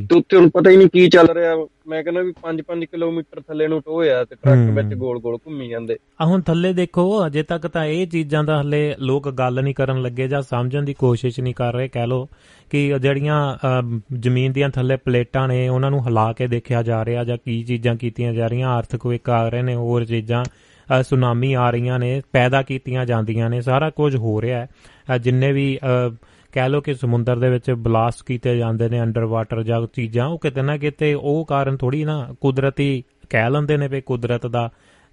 ਤੇ 0.10 0.16
ਉੱਥੇ 0.16 0.38
ਹੁਣ 0.38 0.50
ਪਤਾ 0.50 0.70
ਹੀ 0.70 0.78
ਨਹੀਂ 0.78 0.88
ਕੀ 0.94 1.10
ਚੱਲ 1.10 1.28
ਰਿਹਾ। 1.30 1.68
ਮੈਂ 1.88 2.04
ਕਹਿੰਦਾ 2.04 2.22
ਵੀ 2.22 2.34
5-5 2.42 2.86
ਕਿਲੋਮੀਟਰ 2.92 3.42
ਥੱਲੇ 3.42 3.68
ਨੂੰ 3.68 3.82
ਟੋਇਆ 3.82 4.24
ਤੇ 4.24 4.36
ਟਰੱਕ। 4.36 4.72
ਵਿੱਚ 4.74 4.94
ਗੋਲ-ਗੋਲ 4.94 5.38
ਘੁੰਮੀ 5.48 5.68
ਜਾਂਦੇ। 5.70 5.98
ਆ 6.22 6.26
ਹੁਣ 6.26 6.42
ਥੱਲੇ 6.42 6.74
ਦੇਖੋ 6.74 7.28
ਅਜੇ 7.28 7.44
ਤੱਕ 7.44 7.68
ਤਾਂ 7.68 7.86
ਇਹ 7.86 8.08
ਚੀਜ਼ਾਂ 8.08 8.44
ਦਾ 8.44 8.62
ਹਲੇ 8.62 8.96
ਲੋਕ 9.00 9.32
ਗੱਲ 9.32 9.64
ਨਹੀਂ 9.64 9.76
ਕਰਨ 9.76 10.02
ਲੱਗੇ 10.02 10.28
ਜਾਂ 10.28 10.42
ਸਮਝਣ 10.42 10.84
ਦੀ 10.84 10.94
ਕੋਸ਼ਿਸ਼ 10.94 11.40
ਨਹੀਂ 11.40 11.54
ਕਰ 11.54 11.74
ਰਹੇ 11.74 11.88
ਕਹਿ 11.88 12.08
ਲੋ 12.08 12.30
ਕਿ 12.74 12.94
ਉਹ 12.94 13.00
ਜਿਹੜੀਆਂ 13.00 13.58
ਅਮ, 13.80 14.02
ਜ਼ਮੀਨ 14.20 14.52
ਦੀਆਂ 14.52 14.70
ਥੱਲੇ 14.70 14.96
ਪਲੇਟਾਂ 14.96 15.48
ਨੇ 15.48 15.70
ਉਹਨਾਂ 15.70 15.92
ਨੂੰ 15.92 16.06
ਹਿਲਾ 16.06 16.34
ਕੇ 16.34 16.48
ਦੇਖਿਆ 16.48 16.84
ਜਾ 16.84 17.06
ਰਿਹਾ 17.06 17.24
ਜਾਂ 17.24 17.38
ਕੀ 17.46 17.64
ਚੀਜ਼ਾਂ 17.64 17.96
ਕੀਤੀਆਂ 17.96 18.34
ਜਾ 18.34 18.48
ਰਹੀਆਂ 18.48 18.70
ਆਰਥਕੁਇਕ 18.70 19.30
ਆ 19.30 19.50
ਰਹੇ 19.50 19.62
ਨੇ 19.62 19.76
ਹੋਰ 19.76 20.06
ਚੀਜ਼ਾਂ 20.06 20.44
ਅ, 20.44 21.02
ਸੁਨਾਮੀ 21.04 21.54
ਆ 21.54 21.70
ਰਹੀਆਂ 21.70 22.00
ਨੇ 22.00 22.22
ਪੈਦਾ 22.32 22.62
ਕੀਤੀਆਂ 22.62 23.06
ਜਾਂਦੀਆਂ 23.06 23.50
ਨੇ 23.50 23.62
ਸਾਰਾ 23.62 23.90
ਕੁਝ 23.90 24.16
ਹੋ 24.16 24.42
ਰਿਹਾ 24.42 24.60
ਹੈ। 24.60 24.70
ਅ, 25.16 25.18
ਜਿੰਨੇ 25.18 25.52
ਵੀ 25.52 25.78
ਅ, 25.78 26.16
ਕਹਿ 26.52 26.70
ਲੋ 26.70 26.82
ਕਿ 26.82 26.94
ਸਮੁੰਦਰ 26.94 27.40
ਦੇ 27.40 27.50
ਵਿੱਚ 27.50 27.72
ਬਲਾਸਟ 27.72 28.24
ਕੀਤੇ 28.26 28.58
ਜਾਂਦੇ 28.58 28.90
ਨੇ 28.90 29.02
ਅੰਡਰ 29.02 29.26
ਵਾਟਰ 29.26 29.64
ਜਾਂ 29.64 29.88
ਚੀਜ਼ਾਂ 29.94 30.28
ਉਹ 30.28 30.40
ਕਿਤੇ 30.40 30.62
ਨਾ 30.62 30.78
ਕਿਤੇ 30.78 31.14
ਉਹ 31.14 31.46
ਕਾਰਨ 31.46 31.78
ਥੋੜੀ 31.78 32.04
ਨਾ 32.04 32.36
ਕੁਦਰਤੀ 32.42 33.04
ਕਹਿ 33.30 33.50
ਲੈਂਦੇ 33.50 33.78
ਨੇ 33.78 33.88
ਵੀ 33.88 34.02
ਕੁਦਰਤ 34.02 34.48
ਦਾ 34.48 34.70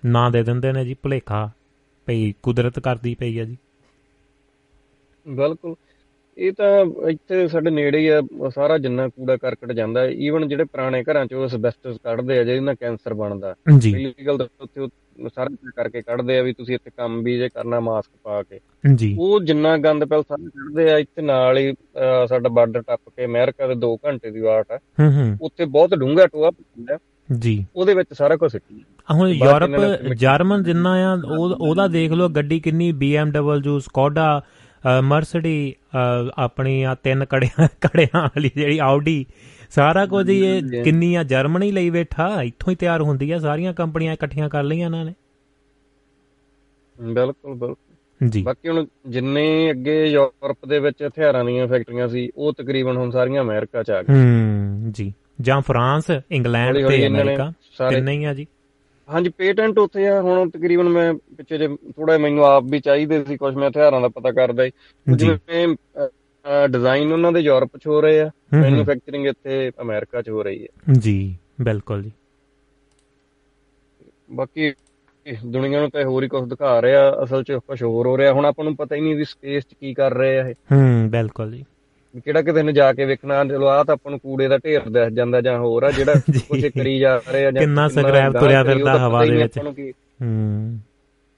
ਨਾਂ 0.06 0.30
ਦੇ 0.30 0.42
ਦਿੰਦੇ 0.42 0.72
ਨੇ 0.72 0.84
ਜੀ 0.84 0.94
ਭੁਲੇਖਾ 0.94 1.50
ਭਈ 2.06 2.32
ਕੁਦਰਤ 2.42 2.78
ਕਰਦੀ 2.80 3.14
ਪਈ 3.14 3.39
ਆ 3.39 3.44
ਜੀ। 3.44 3.56
ਬਿਲਕੁਲ। 5.28 5.74
ਇਹ 6.41 6.52
ਤਾਂ 6.52 6.69
ਇੱਥੇ 7.10 7.47
ਸਾਡੇ 7.49 7.70
ਨੇੜੇ 7.70 7.99
ਹੀ 7.99 8.07
ਆ 8.09 8.20
ਸਾਰਾ 8.55 8.77
ਜਿੰਨਾ 8.78 9.07
ਕੂੜਾ 9.09 9.36
ਕਰਕਟ 9.36 9.73
ਜਾਂਦਾ 9.73 10.05
ਈਵਨ 10.27 10.49
ਜਿਹੜੇ 10.49 10.65
ਪੁਰਾਣੇ 10.65 11.02
ਘਰਾਂ 11.05 11.25
ਚੋਂ 11.27 11.44
ਅਸਬੈਸਟਸ 11.47 11.97
ਕੱਢਦੇ 12.05 12.39
ਆ 12.39 12.44
ਜਿਹਦੇ 12.44 12.60
ਨਾਲ 12.60 12.75
ਕੈਂਸਰ 12.75 13.15
ਬਣਦਾ। 13.15 13.55
ਜੀ 13.78 13.91
ਇਲੀਗਲ 13.91 14.39
ਦੇ 14.39 14.44
ਉੱਤੇ 14.60 14.81
ਉਹ 14.81 15.28
ਸਾਰਾ 15.35 15.70
ਕਰਕੇ 15.77 16.02
ਕੱਢਦੇ 16.02 16.39
ਆ 16.39 16.43
ਵੀ 16.43 16.52
ਤੁਸੀਂ 16.52 16.75
ਇੱਥੇ 16.75 16.91
ਕੰਮ 16.97 17.20
ਵੀ 17.23 17.36
ਜੇ 17.39 17.49
ਕਰਨਾ 17.49 17.81
ਮਾਸਕ 17.81 18.10
ਪਾ 18.25 18.43
ਕੇ। 18.43 18.60
ਜੀ 18.94 19.15
ਉਹ 19.20 19.41
ਜਿੰਨਾ 19.41 19.77
ਗੰਦ 19.78 20.05
ਪੈਲ 20.05 20.23
ਸਾਰਾ 20.23 20.49
ਕੱਢਦੇ 20.49 20.91
ਆ 20.93 20.97
ਇੱਥੇ 20.99 21.23
ਨਾਲ 21.23 21.59
ਹੀ 21.59 21.73
ਸਾਡਾ 22.28 22.49
ਬਾਰਡਰ 22.49 22.83
ਟੱਪ 22.83 23.01
ਕੇ 23.17 23.25
ਅਮਰੀਕਾ 23.25 23.67
ਦੇ 23.67 23.75
2 23.85 23.94
ਘੰਟੇ 24.07 24.31
ਦੀ 24.31 24.41
ਵਾਟ 24.41 24.73
ਆ। 24.73 24.78
ਹੂੰ 25.01 25.12
ਹੂੰ। 25.17 25.36
ਉੱਥੇ 25.43 25.65
ਬਹੁਤ 25.65 25.94
ਡੂੰਘਾ 25.94 26.27
ਟੋਆ 26.27 26.51
ਪੈਂਦਾ 26.51 26.99
ਜੀ। 27.28 27.65
ਉਹਦੇ 27.77 27.94
ਵਿੱਚ 27.94 28.09
ਸਾਰਾ 28.19 28.36
ਕੁਝ 28.36 28.51
ਸਿੱਟੀ 28.52 28.83
ਆ 29.09 29.15
ਹੁਣ 29.15 29.28
ਯੂਰਪ 29.28 30.12
ਜਰਮਨ 30.19 30.62
ਜਿੰਨਾ 30.62 30.93
ਆ 31.05 31.12
ਉਹ 31.39 31.55
ਉਹਦਾ 31.60 31.86
ਦੇਖ 31.89 32.12
ਲਓ 32.12 32.28
ਗੱਡੀ 32.28 32.59
ਕਿੰਨੀ 32.60 32.91
BMW 33.02 33.78
ਸਕੋਡਾ 33.81 34.41
ਮਰਸਡੀ 35.02 35.75
ਆਪਣੀ 36.39 36.83
ਆ 36.83 36.94
ਤਿੰਨ 36.94 37.25
ਕੜਿਆਂ 37.25 37.68
ਕੜਿਆਂ 37.81 38.23
ਵਾਲੀ 38.23 38.50
ਜਿਹੜੀ 38.55 38.78
ਆਉਡੀ 38.78 39.26
ਸਾਰਾ 39.70 40.07
ਕੁਝ 40.07 40.31
ਇਹ 40.31 40.83
ਕਿੰਨੀ 40.83 41.15
ਆ 41.15 41.23
ਜਰਮਨੀ 41.23 41.73
ਲਈ 41.73 41.91
ਬੈਠਾ 41.91 42.42
ਇੱਥੋਂ 42.42 42.70
ਹੀ 42.70 42.76
ਤਿਆਰ 42.76 43.02
ਹੁੰਦੀ 43.02 43.31
ਆ 43.31 43.39
ਸਾਰੀਆਂ 43.39 43.73
ਕੰਪਨੀਆਂ 43.73 44.12
ਇਕੱਠੀਆਂ 44.12 44.49
ਕਰ 44.49 44.62
ਲਈਆਂ 44.62 44.86
ਇਹਨਾਂ 44.86 45.05
ਨੇ। 45.05 45.15
ਬਿਲਕੁਲ 47.02 47.55
ਬਿਲਕੁਲ। 47.55 48.28
ਜੀ। 48.28 48.42
ਬਾਕੀ 48.42 48.68
ਹੁਣ 48.68 48.86
ਜਿੰਨੇ 49.09 49.70
ਅੱਗੇ 49.70 50.07
ਯੂਰਪ 50.07 50.59
ਦੇ 50.68 50.78
ਵਿੱਚ 50.78 50.97
ਹਥਿਆਰਾਂ 51.07 51.44
ਦੀਆਂ 51.44 51.67
ਫੈਕਟਰੀਆਂ 51.67 52.09
ਸੀ 52.09 52.31
ਉਹ 52.36 52.52
ਤਕਰੀਬਨ 52.52 52.97
ਹੁਣ 52.97 53.10
ਸਾਰੀਆਂ 53.10 53.42
ਅਮਰੀਕਾ 53.42 53.83
ਚ 53.83 53.91
ਆ 53.91 54.02
ਗਈਆਂ। 54.02 54.23
ਹੂੰ 54.23 54.92
ਜੀ। 54.92 55.15
ਜਾਂ 55.41 55.60
ਫਰਾਂਸ 55.60 56.05
ਇੰਗਲੈਂਡ 56.31 56.89
ਤੇ 56.89 57.07
ਅਮਰੀਕਾ 57.07 57.52
ਤਿੰਨੇ 57.91 58.12
ਹੀ 58.12 58.25
ਆ 58.25 58.34
ਜੀ। 58.34 58.47
ਹਾਂਜੀ 59.10 59.28
ਪੇਟੈਂਟ 59.28 59.78
ਉੱਥੇ 59.78 60.06
ਆ 60.08 60.20
ਹੁਣ 60.22 60.50
ਤਕਰੀਬਨ 60.50 60.89
ਮੈਂ 60.89 61.12
ਪਿੱਛੇ 61.36 61.58
ਜੇ 61.58 61.68
ਥੋੜਾ 61.68 62.16
ਮੈਨੂੰ 62.18 62.44
ਆਪ 62.44 62.64
ਵੀ 62.64 62.80
ਚਾਹੀਦੇ 62.80 63.22
ਸੀ 63.24 63.36
ਕੁਝ 63.36 63.55
ਮੈਂ 63.55 63.68
ਹਥਿਆਰਾਂ 63.70 64.00
ਦਾ 64.00 64.08
ਪਤਾ 64.08 64.32
ਕਰਦਾ 64.32 64.66
ਜੀ। 64.66 64.72
ਜਿਵੇਂ 65.06 65.66
ਡਿਜ਼ਾਈਨ 66.68 67.12
ਉਹਨਾਂ 67.12 67.32
ਦੇ 67.32 67.40
ਯੂਰਪ 67.40 67.76
ਚ 67.76 67.86
ਹੋ 67.86 68.00
ਰਹੇ 68.00 68.20
ਆ 68.20 68.26
ਹੂੰ 68.26 68.52
ਹੂੰ। 68.55 68.60
ਮੈਨੂਫੈਕਚਰਿੰਗ 68.62 69.26
ਇੱਥੇ 69.26 69.70
ਅਮਰੀਕਾ 69.82 70.22
ਚ 70.22 70.28
ਹੋ 70.30 70.42
ਰਹੀ 70.42 70.62
ਹੈ 70.62 70.94
ਜੀ 71.00 71.16
ਬਿਲਕੁਲ 71.60 72.02
ਜੀ। 72.02 72.12
ਬਾਕੀ 74.30 74.72
ਦੁਨੀਆ 75.47 75.80
ਨੂੰ 75.80 75.90
ਤਾਂ 75.90 76.05
ਹੋਰ 76.05 76.22
ਹੀ 76.22 76.28
ਕੁਝ 76.28 76.42
ਦਿਖਾ 76.48 76.80
ਰਿਹਾ 76.82 77.00
ਅਸਲ 77.24 77.42
'ਚ 77.44 77.58
ਕੁਝ 77.66 77.82
ਹੋਰ 77.82 78.06
ਹੋ 78.06 78.16
ਰਿਹਾ। 78.18 78.32
ਹੁਣ 78.32 78.47
ਆਪਾਂ 78.47 78.64
ਨੂੰ 78.64 78.74
ਪਤਾ 78.76 78.94
ਹੀ 78.97 79.00
ਨਹੀਂ 79.00 79.16
ਵੀ 79.16 79.24
ਸਪੇਸ 79.24 79.64
'ਚ 79.64 79.74
ਕੀ 79.80 79.92
ਕਰ 79.94 80.14
ਰਹੇ 80.14 80.39
ਆ 80.39 80.48
ਇਹ। 80.48 80.55
ਹੂੰ 80.72 81.10
ਬਿਲਕੁਲ 81.10 81.50
ਜੀ। 81.52 81.64
ਕਿਹੜਾ 82.14 82.42
ਕਿਤੇ 82.42 82.62
ਨੇ 82.62 82.72
ਜਾ 82.72 82.92
ਕੇ 82.92 83.05
ਵੇਖਣਾ 83.05 83.44
ਚਲੋ 83.44 83.66
ਆਹ 83.66 83.84
ਤਾਂ 83.84 83.94
ਆਪਾਂ 83.94 84.10
ਨੂੰ 84.10 84.20
ਕੂੜੇ 84.20 84.48
ਦਾ 84.48 84.58
ਢੇਰ 84.58 84.89
ਦਿਸ 84.89 85.12
ਜਾਂਦਾ 85.12 85.40
ਜਾਂ 85.40 85.58
ਹੋਰ 85.58 85.82
ਆ 85.82 85.90
ਜਿਹੜਾ। 85.90 86.14
ਕੁਝ 86.48 86.66
ਕਰੀ 86.66 86.98
ਜਾ 86.98 87.20
ਰਹੇ 87.32 87.47
ਆ 87.47 87.50
ਜਾਂ 87.50 87.60
ਕਿੰਨਾ 87.62 87.89
ਗਾਂਹ 87.89 88.32
ਤੁਰਿਆ 88.32 88.62
ਫਿਰਦਾ 88.64 88.97
ਤਾਂ 88.97 89.08
ਹਵਾ 89.08 89.24
ਦੇ 89.24 89.36
ਵਿੱਚ। 89.36 89.58
ਹੂੰ। 89.58 90.78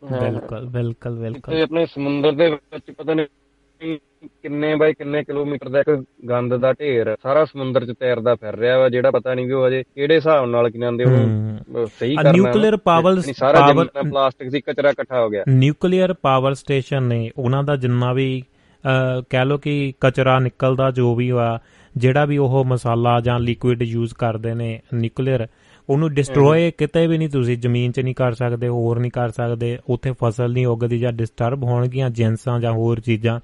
ਬਿਲਕੁਲ 0.03 0.67
ਬਿਲਕੁਲ 0.67 1.19
ਬਿਲਕੁਲ 1.19 1.55
ਇੱਥੇ 1.55 1.63
ਆਪਣੇ 1.63 1.87
ਸਮੁੰਦਰ 1.87 2.33
ਦੇ 2.33 2.49
ਵਿੱਚ 2.51 2.91
ਪਤਾ 2.91 3.15
ਨਹੀਂ 3.15 3.99
ਕਿੰਨੇ 4.43 4.75
ਬਾਈ 4.75 4.93
ਕਿੰਨੇ 4.93 5.23
ਕਿਲੋਮੀਟਰ 5.25 5.69
ਦਾ 5.69 5.81
ਇੱਕ 5.81 6.03
ਗੰਦ 6.29 6.55
ਦਾ 6.57 6.73
ਢੇਰ 6.73 7.17
ਸਾਰਾ 7.23 7.45
ਸਮੁੰਦਰ 7.45 7.87
'ਚ 7.87 7.93
ਤੈਰਦਾ 8.01 8.35
ਫਿਰ 8.35 8.57
ਰਿਹਾ 8.57 8.79
ਵਾ 8.79 8.89
ਜਿਹੜਾ 8.89 9.11
ਪਤਾ 9.11 9.35
ਨਹੀਂ 9.35 9.47
ਵੀ 9.47 9.53
ਉਹ 9.53 9.67
ਅਜੇ 9.69 9.83
ਕਿਹੜੇ 9.83 10.15
ਹਿਸਾਬ 10.15 10.49
ਨਾਲ 10.51 10.71
ਕੀ 10.71 10.79
ਹੂੰ। 10.79 11.59
ਉਹ 11.77 11.87
ਸਹੀ 11.87 12.15
ਆ 12.15 12.23
ਕਰਨਾ 12.23 12.31
power- 12.89 13.15
ਨਹੀਂ, 13.15 13.35
ਸਾਰਾ 13.35 13.67
ਜਿੰਨਾ 13.67 14.03
ਪਲਾਸਟਿਕ 14.03 14.51
ਸੀ 14.51 14.61
ਕਚਰਾ 14.61 14.91
ਇਕੱਠਾ 14.91 15.21
ਹੋ 15.21 15.29
ਗਿਆ 15.31 15.45
ਨਿਊਕਲੀਅਰ 15.49 16.13
ਪਾਵਰ 16.13 16.55
ਸਟੇਸ਼ਨ 16.55 17.03
ਨੇ 17.03 17.31
ਉਹਨਾਂ 17.39 17.63
ਦਾ 17.65 17.77
ਜਿੰਨਾ 17.77 18.13
ਵੀ 18.13 18.43
ਕਹਿ 19.31 19.47
ਲੋ 19.47 19.59
ਕਿ 19.59 19.93
ਕਚਰਾ 20.01 20.39
ਨਿਕਲਦਾ 20.39 20.91
ਜੋ 20.91 21.15
ਵੀ 21.15 21.31
ਆ 21.31 21.59
ਜਿਹੜਾ 21.97 22.25
ਵੀ 22.25 22.39
ਉਹ 22.39 22.65
ਮਸਾਲਾ 22.65 23.21
ਜਾਂ 23.21 23.41
ਲਿਕੁਇਡ 23.41 23.83
ਯੂਜ਼ 23.83 24.15
ਕਰਦੇ 24.15 24.55
ਨੇ 24.55 24.81
ਨਿਊਕਲੀਅਰ 24.95 25.47
ਉਹਨੂੰ 25.91 26.15
ਡਿਸਟਰੋਏ 26.15 26.71
ਕਿਤੇ 26.71 27.07
ਵੀ 27.07 27.19
ਨਹੀਂ 27.19 27.29
ਤੁਸੀਂ 27.29 27.59
ਜ਼ਮੀਨ 27.59 27.93
'ਚ 27.93 28.01
ਨਹੀਂ 28.01 28.15
ਕਰ 28.15 28.33
ਸਕਦੇ 28.33 28.69
ਹੋਰ 28.69 28.99
ਨਹੀਂ 28.99 29.11
ਕਰ 29.11 29.29
ਸਕਦੇ 29.29 29.79
ਉੱਥੇ 29.89 30.13
ਫਸਲ 30.25 30.53
ਨਹੀਂ 30.53 30.67
ਉਗਦੀ 30.67 30.99
ਜਾਂ 30.99 31.13
ਡਿਸਟਰਬ 31.13 31.63
ਹੋਣਗੀਆਂ 31.63 32.11
ਜਿੰਸਾਂ 32.11 32.61
ਜਾਂ 32.61 32.73
ਹੋਰ 32.73 33.01
ਚੀਜ਼ਾਂ। 33.01 33.41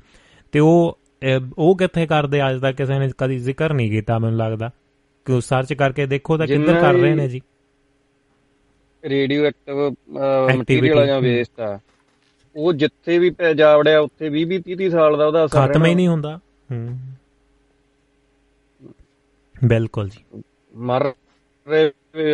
ਤੇ 0.53 0.61
ਉਹ 0.61 0.99
ਉਹ 1.59 1.77
ਕਿੱਥੇ 1.77 2.07
ਕਰਦੇ 2.07 2.51
ਅੱਜ 2.51 2.61
ਤੱਕ 2.61 2.77
ਕਿਸੇ 2.77 2.99
ਨੇ 2.99 3.11
ਕਦੀ 3.19 3.39
ਜ਼ਿਕਰ 3.39 3.73
ਨਹੀਂ 3.73 3.91
ਕੀਤਾ 3.91 4.19
ਮੈਨੂੰ 4.19 4.39
ਲੱਗਦਾ। 4.39 4.71
ਕਿ 5.25 5.41
ਸਰਚ 5.41 5.73
ਕਰਕੇ 5.73 6.07
ਦੇਖੋ 6.07 6.37
ਤਾਂ 6.37 6.47
ਕਿੱਧਰ 6.47 6.81
ਕਰ 6.81 6.95
ਰਹੇ 6.95 7.15
ਨੇ 7.15 7.29
ਜੀ। 7.29 7.41
ਰੇਡੀਓ 9.05 9.45
ਐਕਟਿਵ 9.45 9.95
ਮਟੀਰੀਅਲ 10.59 11.07
ਜਾਂ। 11.07 11.21
ਵੇਸਟ 11.21 11.61
ਆ 11.61 11.79
ਉਹ 12.59 12.73
ਜਿੱਥੇ 12.73 13.19
ਵੀ 13.19 13.31
ਪੈ 13.31 13.53
ਜਾ 13.53 13.77
ਵੜਿਆ 13.77 14.01
ਉੱਥੇ 14.01 14.29
20 14.29 14.45
20 14.45 14.61
30 14.71 14.89
ਸਾਲ 14.89 15.19
ਦਾ 15.19 15.27
ਉਹਦਾ 15.27 15.45
ਅਸਰ 15.45 15.67
ਖਤਮ 15.67 15.85
ਹੀ। 15.85 15.95
ਨਹੀਂ 15.95 16.09
ਹੁੰਦਾ। 16.09 16.41
ਹੂੰ। 16.73 16.99
ਬਿਲਕੁਲ 19.65 20.09
ਜੀ। 20.09 20.43
ਮਰ 20.77 21.13
ਰਹੇ 21.69 21.91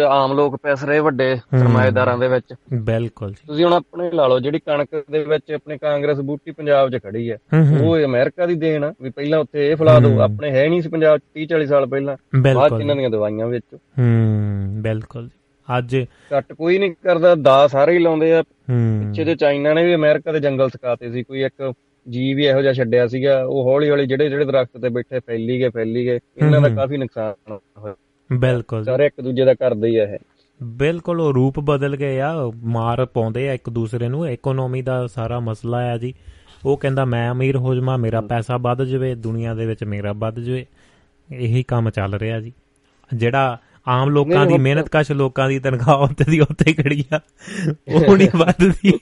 ਆਮ 0.08 0.32
ਲੋਕ 0.32 0.56
ਪੈਸ 0.62 0.84
ਰਹੇ 0.84 0.98
ਵੱਡੇ 0.98 1.36
ਸਰਮਾਏਦਾਰਾਂ 1.36 2.18
ਦੇ 2.18 2.28
ਵਿੱਚ। 2.28 2.54
ਬਿਲਕੁਲ 2.74 3.30
ਜੀ। 3.30 3.46
ਤੁਸੀਂ 3.46 3.64
ਹੁਣ 3.64 3.72
ਆਪਣੇ 3.72 4.10
ਲਾ 4.10 4.26
ਲਓ 4.26 4.40
ਜਿਹੜੀ 4.40 4.58
ਕਣਕ 4.58 4.88
ਦੇ 5.10 5.24
ਵਿੱਚ 5.24 5.52
ਆਪਣੇ 5.52 5.78
ਕਾਂਗਰਸ 5.78 6.18
ਬੂਟੀ 6.18 6.50
ਪੰਜਾਬ 6.50 6.90
'ਚ 6.90 7.02
ਖੜੀ 7.02 7.30
ਹੈ 7.30 7.38
ਉਹ 7.82 7.98
ਅਮਰੀਕਾ 8.04 8.46
ਦੀ 8.46 8.54
ਦੇਣ 8.54 8.84
ਆ 8.84 8.94
ਵੀ 9.02 9.10
ਪਹਿਲਾਂ 9.10 9.38
ਉੱਥੇ 9.38 9.70
ਇਹ 9.70 9.76
ਫਲਾ। 9.76 10.00
ਦਿਓ 10.00 10.18
ਆਪਣੇ 10.18 10.50
ਹੈ 10.50 10.68
ਨਹੀਂ 10.68 10.82
ਸੀ 10.82 10.88
ਪੰਜਾਬ 10.88 11.18
'ਚ 11.18 11.22
30 11.34 11.46
40 11.46 11.66
ਸਾਲ 11.66 11.86
ਪਹਿਲਾਂ 11.86 12.16
ਬਾਅਦ 12.54 12.80
ਇਹਨਾਂ 12.80 12.96
ਦੀਆਂ 12.96 13.10
ਦਵਾਈਆਂ 13.10 13.46
ਵਿੱਚ। 13.46 13.74
ਹੂੰ 13.74 14.82
ਬਿਲਕੁਲ 14.82 15.28
ਜੀ। 15.28 15.43
ਅੱਜ। 15.78 15.96
ਕੱਟ 16.30 16.52
ਕੋਈ 16.52 16.78
ਨਹੀਂ 16.78 16.92
ਕਰਦਾ 16.92 17.34
ਦਾ 17.34 17.66
ਸਾਰੇ 17.66 17.92
ਹੀ 17.92 17.98
ਲਾਉਂਦੇ 17.98 18.32
ਆ। 18.32 18.42
ਪਿੱਛੇ 18.42 19.24
ਜੇ 19.24 19.36
ਚਾਈਨਾ 19.36 19.74
ਨੇ 19.74 19.84
ਵੀ 19.84 19.94
ਅਮਰੀਕਾ 19.94 20.32
ਦੇ 20.32 20.40
ਜੰਗਲ 20.40 20.68
ਸਕਾਤੇ 20.68 21.10
ਸੀ। 21.10 21.22
ਕੋਈ 21.22 21.42
ਇੱਕ 21.42 21.72
ਜੀਵ 22.10 22.38
ਹੀ 22.38 22.44
ਇਹੋ 22.44 22.62
ਜਿਹਾ 22.62 22.72
ਛੱਡਿਆ 22.72 23.06
ਸੀਗਾ। 23.06 23.44
ਉਹ 23.44 23.64
ਹੌਲੀ 23.64 23.90
ਹੌਲੀ 23.90 24.06
ਜਿਹੜੇ 24.06 24.28
ਜਿਹੜੇ 24.28 24.44
ਦਰਖਤ 24.44 24.80
ਤੇ 24.82 24.88
ਬੈਠੇ 24.88 25.20
ਫੈਲੀ 25.20 25.58
ਗਏ 25.58 25.68
ਫੈਲੀ 25.68 26.06
ਗਏ। 26.06 26.20
ਇਹਨਾਂ 26.36 26.60
ਦਾ। 26.60 26.68
ਕਾਫੀ 26.68 26.96
ਨੁਕਸਾਨ 26.96 27.58
ਹੋਇਆ। 27.78 27.94
ਬਿਲਕੁਲ। 28.32 28.84
ਸਾਰੇ 28.84 29.06
ਇੱਕ 29.06 29.20
ਦੂਜੇ 29.20 29.44
ਦਾ 29.44 29.54
ਕਰਦੇ 29.54 29.88
ਹੀ 29.88 29.96
ਆ 29.96 30.04
ਇਹ। 30.04 30.18
ਬਿਲਕੁਲ 30.62 31.20
ਉਹ 31.20 31.34
ਰੂਪ 31.34 31.60
ਬਦਲ 31.60 31.96
ਗਏ 31.96 32.20
ਆ। 32.20 32.34
ਮਾਰ 32.56 33.06
ਪਾਉਂਦੇ 33.06 33.48
ਆ 33.48 33.52
ਇੱਕ 33.52 33.70
ਦੂਸਰੇ 33.70 34.08
ਨੂੰ। 34.08 34.28
ਇਕਨੋਮੀ 34.28 34.82
ਦਾ 34.82 35.06
ਸਾਰਾ 35.06 35.40
ਮਸਲਾ 35.40 35.78
ਆ 35.78 35.98
ਜੀ। 35.98 36.14
ਉਹ 36.66 36.76
ਕਹਿੰਦਾ 36.76 37.04
ਮੈਂ 37.04 37.32
ਅਮੀਰ 37.32 37.56
ਹੋ 37.56 37.74
ਜਾਵਾਂ 37.74 37.98
ਮੇਰਾ 37.98 38.20
ਪੈਸਾ 38.20 38.56
ਵੱਧ 38.56 38.82
ਜਾਵੇ 38.82 39.14
ਦੁਨੀਆ 39.14 39.54
ਦੇ 39.54 39.66
ਵਿੱਚ 39.66 39.84
ਮੇਰਾ 39.84 40.12
ਵੱਧ 40.12 40.38
ਜਾਵੇ। 40.38 40.66
ਇਹੀ 41.32 41.62
ਕੰਮ 41.62 41.90
ਚੱਲ 41.90 42.14
ਰਿਹਾ 42.14 42.40
ਜੀ। 42.40 42.52
ਜਿਹੜਾ 43.14 43.58
ਆਮ 43.88 44.10
ਲੋਕਾਂ 44.10 44.46
ਦੀ 44.46 44.52
ਉਹ- 44.54 44.60
ਮਿਹਨਤਕਸ਼ 44.60 45.12
ਲੋਕਾਂ 45.12 45.48
ਦੀ 45.48 45.58
ਤਨਖਾਹ 45.58 45.98
ਉੱਤੇ 45.98 46.24
ਦੀ 46.30 46.40
ਉੱਤੇ 46.40 46.72
ਖੜੀ 46.72 47.04
ਆ। 47.14 47.20
ਉਹ 47.88 48.16
ਨਹੀਂ 48.16 48.28
ਵੱਧਦੀ। 48.36 48.92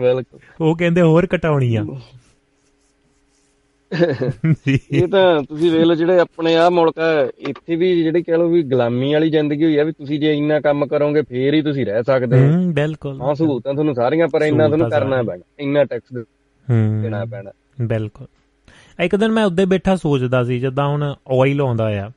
ਬਿਲਕੁਲ। 0.00 0.38
ਉਹ 0.60 0.76
ਕਹਿੰਦੇ 0.76 1.00
ਹੋਰ 1.00 1.26
ਘਟਾਉਣੀ 1.34 1.76
ਆ। 1.76 1.84
ਇਹ 4.68 5.08
ਤਾਂ 5.08 5.42
ਤੁਸੀਂ 5.42 5.70
ਵੇਖ 5.70 5.84
ਲਓ 5.84 5.94
ਜਿਹੜੇ 5.94 6.18
ਆਪਣੇ 6.18 6.56
ਆ 6.56 6.70
ਮੁਲਕ 6.70 6.94
ਇੱਥੇ 7.38 7.76
ਵੀ 7.76 8.02
ਜਿਹੜੀ 8.02 8.22
ਕਹਿ 8.22 8.36
ਲਓ 8.36 8.48
ਵੀ 8.48 8.62
ਗੁਲਾਮੀ 8.62 9.12
ਵਾਲੀ 9.12 9.30
ਜ਼ਿੰਦਗੀ 9.30 9.64
ਹੋਈ 9.64 9.76
ਆ 9.76 9.84
ਵੀ 9.84 9.92
ਤੁਸੀਂ 9.92 10.20
ਜੇ 10.20 10.34
ਇੰਨਾ 10.38 10.60
ਕੰਮ 10.60 10.86
ਕਰੋਗੇ 10.86 11.22
ਫੇਰ 11.22 11.54
ਹੀ 11.54 11.62
ਤੁਸੀਂ 11.62 11.86
ਰਹਿ 11.86 12.02
ਸਕਦੇ 12.02 12.40
ਹੋ। 12.40 12.52
ਹੂੰ 12.52 12.74
ਬਿਲਕੁਲ। 12.74 13.22
ਹਾਂ 13.22 13.34
ਸਹੂਲਤਾਂ 13.34 13.72
ਤੁਹਾਨੂੰ 13.74 13.94
ਸਾਰੀਆਂ 13.94 14.28
ਪਰ 14.28 14.42
ਇੰਨਾ 14.42 14.66
ਤੁਹਾਨੂੰ 14.66 14.90
ਕਰਨਾ। 14.90 15.22
ਪੈਣਾ 15.22 15.44
ਇੰਨਾ 15.58 15.84
ਟੈਕਸ 15.84 16.24
ਦੇਣਾ 17.02 17.24
ਪੈਣਾ। 17.24 17.50
ਬਿਲਕੁਲ। 17.80 18.26
ਇੱਕ 19.04 19.16
ਦਿਨ 19.16 19.32
ਮੈਂ 19.32 19.44
ਉੱਤੇ 19.44 19.64
ਬੈਠਾ 19.64 19.96
ਸੋਚਦਾ 19.96 20.44
ਸੀ 20.44 20.60
ਜਿੱਦਾਂ 20.60 20.88
ਹੁਣ 20.88 21.02
ਆਇਲ 21.42 21.60
ਆਉਂਦਾ 21.60 22.06
ਆ 22.06 22.10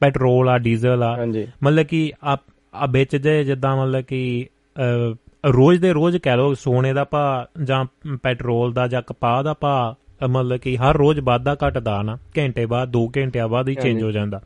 ਪੈਟਰੋਲ 0.00 0.48
ਆ 0.48 0.58
ਡੀਜ਼ਲ 0.58 1.02
ਆ। 1.02 1.16
ਮਤਲਬ 1.62 1.82
ਕਿ 1.86 2.12
ਆ 2.24 2.36
ਆ 2.74 2.86
ਵਿੱਚ 2.86 3.16
ਜੇ 3.16 3.44
ਜਿੱਦਾਂ 3.44 3.76
ਮਤਲਬ 3.76 4.00
ਕਿ 4.00 4.46
ਰੋਜ਼ 5.46 5.80
ਦੇ 5.80 5.92
ਰੋਜ਼ 5.92 6.16
ਕਹਿ 6.16 6.36
ਲਓ 6.36 6.54
ਸੋਨੇ 6.54 6.92
ਦਾ 6.92 7.04
ਭਾਅ 7.04 7.62
ਜਾਂ 7.64 7.84
ਪੈਟਰੋਲ 8.22 8.72
ਦਾ 8.72 8.88
ਜਾਂ 8.88 9.02
ਕਪਾਹ 9.02 9.42
ਦਾ 9.42 9.54
ਅਹ, 10.22 10.28
ਮਤਲਬ 10.28 10.56
ਕਿ 10.56 10.76
ਹਰ 10.76 10.96
ਰੋਜ਼ 10.96 11.20
ਵਾਧਾ 11.20 11.56
ਘਟਦਾ 11.68 12.02
ਨਾ 12.02 12.18
ਘੰਟੇ 12.38 12.66
ਬਾਅਦ 12.66 12.92
2 12.96 13.06
ਘੰਟਿਆਂ 13.16 13.48
ਬਾਅਦ 13.48 13.68
ਹੀ 13.68 13.74
ਚੇਂਜ। 13.74 14.02
ਹੋ 14.02 14.10
ਜਾਂਦਾ। 14.10 14.40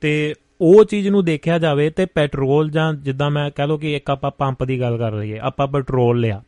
ਤੇ 0.00 0.34
ਉਹ 0.60 0.84
ਚੀਜ਼ 0.84 1.08
ਨੂੰ 1.08 1.24
ਦੇਖਿਆ 1.24 1.58
ਜਾਵੇ 1.58 1.90
ਤੇ 1.90 2.06
ਪੈਟਰੋਲ 2.06 2.70
ਜਾਂ 2.70 2.94
ਜਿੱਦਾਂ 2.94 3.30
ਮੈਂ 3.30 3.50
ਕਹ 3.50 3.62
ਲਓ 3.62 3.76
ਕਿ 3.76 3.96
ਇੱਕ 3.96 4.10
ਆਪਾਂ 4.10 4.30
ਪੰਪ 4.30 4.64
ਦੀ 4.64 4.80
ਗੱਲ 4.80 4.98
ਕਰ 4.98 5.12
ਰਹੀਏ 5.12 5.38
ਆਪਾਂ 5.38 5.66
ਪੈਟਰੋਲ 5.66 6.20
ਲਿਆ। 6.20 6.42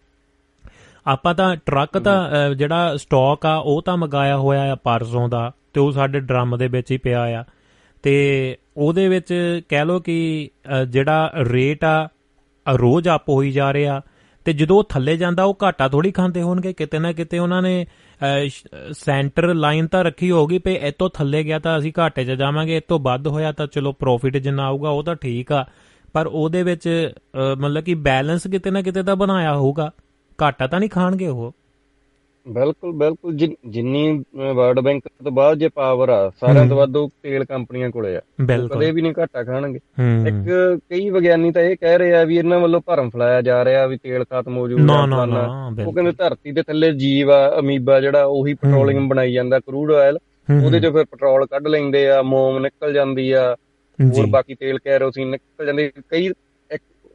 ਆਪਾਂ 1.07 1.35
ਤਾਂ 1.35 1.55
ਟਰੱਕ 1.67 1.99
ਤਾਂ 1.99 2.55
ਜਿਹੜਾ 2.55 2.97
ਸਟਾਕ 2.97 3.47
ਆ 3.47 3.55
ਉਹ 3.57 3.83
ਤਾਂ 3.83 3.97
ਮੰਗਾਇਆ 3.97 4.37
ਹੋਇਆ 4.37 4.73
ਆ 4.73 4.75
ਪਰਸੋਂ 4.75 5.29
ਦਾ 5.29 5.51
ਤੇ 5.73 5.81
ਉਹ 5.81 5.93
ਸਾਡੇ 5.93 6.21
ਡਰਮ 6.21 6.57
ਦੇ 6.59 6.69
ਵਿੱਚ 6.69 6.91
ਹੀ 6.93 6.97
ਪਿਆ 6.97 7.23
ਆ। 7.41 7.45
ਤੇ 8.05 8.57
ਉਹਦੇ 8.77 9.09
ਵਿੱਚ 9.09 9.33
ਕਹਿ 9.69 9.85
ਲਓ 9.85 9.99
ਕਿ 10.01 10.49
ਜਿਹੜਾ 10.89 11.33
ਰੇਟ 11.51 11.85
ਆ 11.85 12.09
ਰੋਜ਼ 12.67 13.09
ਅਪ 13.09 13.29
ਹੋਈ 13.29 13.51
ਜਾ 13.51 13.73
ਰਿਹਾ 13.73 14.01
ਤੇ 14.47 14.53
ਜਦੋਂ 14.53 14.83
ਥੱਲੇ 14.89 15.17
ਜਾਂਦਾ 15.17 15.45
ਉਹ 15.45 15.57
ਘਾਟਾ 15.63 15.89
ਥੋੜੀ 15.89 16.11
ਖਾਂਦੇ 16.13 16.43
ਹੋਣਗੇ। 16.43 16.73
ਕਿਤੇ 16.73 16.99
ਨਾ 16.99 17.13
ਕਿਤੇ 17.13 17.39
ਉਹਨਾਂ 17.39 17.61
ਨੇ 17.63 17.87
ਸੈਂਟਰ 18.93 19.53
ਲਾਈਨ 19.55 19.87
ਤਾਂ 19.87 20.03
ਰੱਖੀ 20.05 20.31
ਹੋਗੀ 20.31 20.59
ਪਈ 20.59 20.75
ਇਹ 20.75 20.93
ਤੋਂ 20.99 21.09
ਥੱਲੇ 21.15 21.43
ਗਿਆ 21.45 21.59
ਤਾਂ 21.59 21.79
ਅਸੀਂ 21.79 21.93
ਘਾਟੇ 21.99 22.25
'ਚ 22.25 22.31
ਜਾਵਾਂਗੇ 22.33 22.77
ਇਹ 22.77 22.81
ਤੋਂ 22.89 22.99
ਵੱਧ 23.01 23.27
ਹੋਇਆ 23.27 23.53
ਤਾਂ 23.53 23.67
ਚਲੋ 23.67 23.93
ਪ੍ਰੋਫਿਟ 23.93 24.37
ਜਿੰਨਾ 24.37 24.67
ਆਊਗਾ 24.67 24.91
ਉਹ 24.91 25.03
ਤਾਂ 25.03 25.15
ਠੀਕ 25.15 25.53
ਆ। 25.53 25.65
ਪਰ 26.15 26.27
ਉਹਦੇ 26.27 26.63
ਵਿੱਚ 26.63 26.89
ਮਤਲਬ 27.59 27.85
ਕਿ 27.85 27.95
ਬੈਲੈਂਸ 28.07 28.47
ਕਿਤੇ 28.47 28.71
ਨਾ 28.71 28.83
ਕਿਤੇ 28.83 29.03
ਤਾਂ 29.03 29.17
ਬਣਾਇਆ 29.17 29.55
ਹੋਊਗਾ। 29.57 29.91
ਘਾਟਾ 30.41 30.67
ਤਾਂ 30.67 30.81
ਨਹੀਂ 30.81 30.91
ਖਾਣਗੇ 30.91 31.27
ਉਹ? 31.27 31.53
ਬਿਲਕੁਲ 32.47 32.93
ਬਿਲਕੁਲ। 32.99 33.35
ਜਿੰਨੀ 33.37 34.23
ਵਰਲਡ 34.37 34.81
ਬੈਂਕ 34.81 35.03
ਤੋਂ 35.25 35.33
ਬਾਅਦ 35.33 35.59
ਜੇ 35.59 35.69
ਪਾਵਰ 35.75 36.09
ਆ 36.09 36.31
ਸਾਰਿਆਂ 36.41 36.67
ਤੋਂ। 36.67 36.77
ਵੱਧ 36.77 36.97
ਉਹ 36.97 37.09
ਤੇਲ 37.23 37.45
ਕੰਪਨੀਆਂ 37.45 37.91
ਕੋਲੇ 37.91 38.15
ਆ। 38.17 38.21
ਕਦੇ 38.69 38.91
ਵੀ 38.93 39.03
ਨਹੀਂ 39.03 39.13
ਘਾਟਾ 39.19 39.43
ਖਾਣਗੇ। 39.45 39.79
ਇੱਕ 40.29 40.49
ਕਈ 40.91 41.09
ਵਿਗਿਆਨੀ 41.11 41.51
ਤਾਂ 41.53 41.63
ਇਹ 41.63 41.77
ਕਹਿ 41.81 41.99
ਰਹੇ 41.99 42.15
ਆ 42.15 42.25
ਵੀ 42.25 42.37
ਇਹਨਾਂ 42.39 42.59
ਵੱਲੋਂ 42.61 42.81
ਭਰਮ 42.87 43.11
ਫਲਾਇਆ 43.11 43.43
ਜਾ 43.43 43.65
ਰਿਹਾ 43.65 43.87
ਵੀ 43.87 43.97
ਤੇਲ 43.97 44.25
ਖਤਮ 44.25 44.57
ਹੋ 44.57 44.69
ਜਾਊਗਾ 44.69 44.83
ਉਹ 45.87 45.93
ਕਹਿੰਦੇ 45.93 46.13
ਧਰਤੀ 46.13 46.53
ਦੇ 46.53 46.63
ਥੱਲੇ 46.63 46.93
ਜੀਵ 46.93 47.31
ਆ 47.33 47.59
ਅਮੀਬਾ 47.59 48.01
ਜਿਹੜਾ 48.01 48.25
ਉਹੀ 48.25 48.55
ਪੈਟਰੋਲੀਅਮ 48.55 49.09
ਬਣਾਈ 49.09 49.33
ਜਾਂਦਾ 49.33 49.61
ਕਰੂਡ 49.61 49.93
ਆਇਲ 49.93 50.19
ਉਹਦੇ 50.65 50.81
ਚੋਂ 50.81 50.93
ਫਿਰ 50.93 51.05
ਪੈਟਰੋਲ 51.05 51.47
ਕੱਢ 51.47 51.67
ਲੈਂਦੇ 51.69 52.09
ਆ 52.11 52.23
ਮੋਮ 52.23 52.59
ਨਿਕਲ 52.59 52.93
ਜਾਂਦੀ 52.93 53.31
ਆ। 53.33 53.55
ਹੋਰ 53.99 54.27
ਬਾਕੀ 54.27 54.55
ਤੇਲ 54.55 54.79
ਕੈਰੋਸੀਨ 54.79 55.29
ਨਿਕਲ 55.29 55.67
ਜਾਂਦੇ 55.67 55.91
ਕਈ 56.11 56.29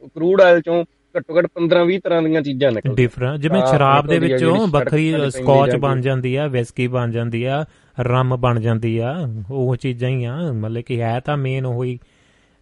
ਕਰੂਡ 0.02 0.40
ਆਇਲ 0.40 0.60
ਚੋਂ 0.60 0.84
ਘੱਟੋ 1.16 1.38
ਘੱਟ 1.38 1.46
15 1.54 1.84
20 1.84 1.98
ਤਰ੍ਹਾਂ 2.04 2.22
ਦੀਆਂ 2.22 2.42
ਚੀਜ਼ਾਂ 2.42 2.70
ਨਿਕਲਦੀਆਂ। 2.72 2.96
ਡਿਫਰੈਂਟ 2.96 3.40
ਜਿਵੇਂ 3.40 3.66
ਸ਼ਰਾਬ 3.66 4.06
ਦੇ 4.06 4.18
ਵਿੱਚੋਂ 4.18 4.66
ਵੱਖਰੀ 4.66 5.14
ਸਕੌਚ 5.30 5.76
ਬਣ 5.76 6.00
ਜਾਂਦੀ 6.00 6.36
ਆ। 6.36 6.46
ਵਿਸਕੀ 6.46 6.86
ਬਣ 6.86 7.10
ਜਾਂਦੀ 7.10 7.44
ਆ 7.44 7.64
ਰਮ 8.00 8.36
ਬਣ 8.36 8.60
ਜਾਂਦੀ 8.60 8.98
ਆ 8.98 9.14
ਉਹ 9.50 9.76
ਚੀਜ਼ਾਂ 9.76 10.10
ਹੀ 10.10 10.24
ਆ। 10.24 10.52
ਮਤਲਬ 10.52 10.82
ਕਿ 10.82 11.00
ਹੈ 11.00 11.20
ਤਾਂ 11.20 11.36
ਮੇਨ 11.36 11.66
ਉਹੀ 11.66 11.98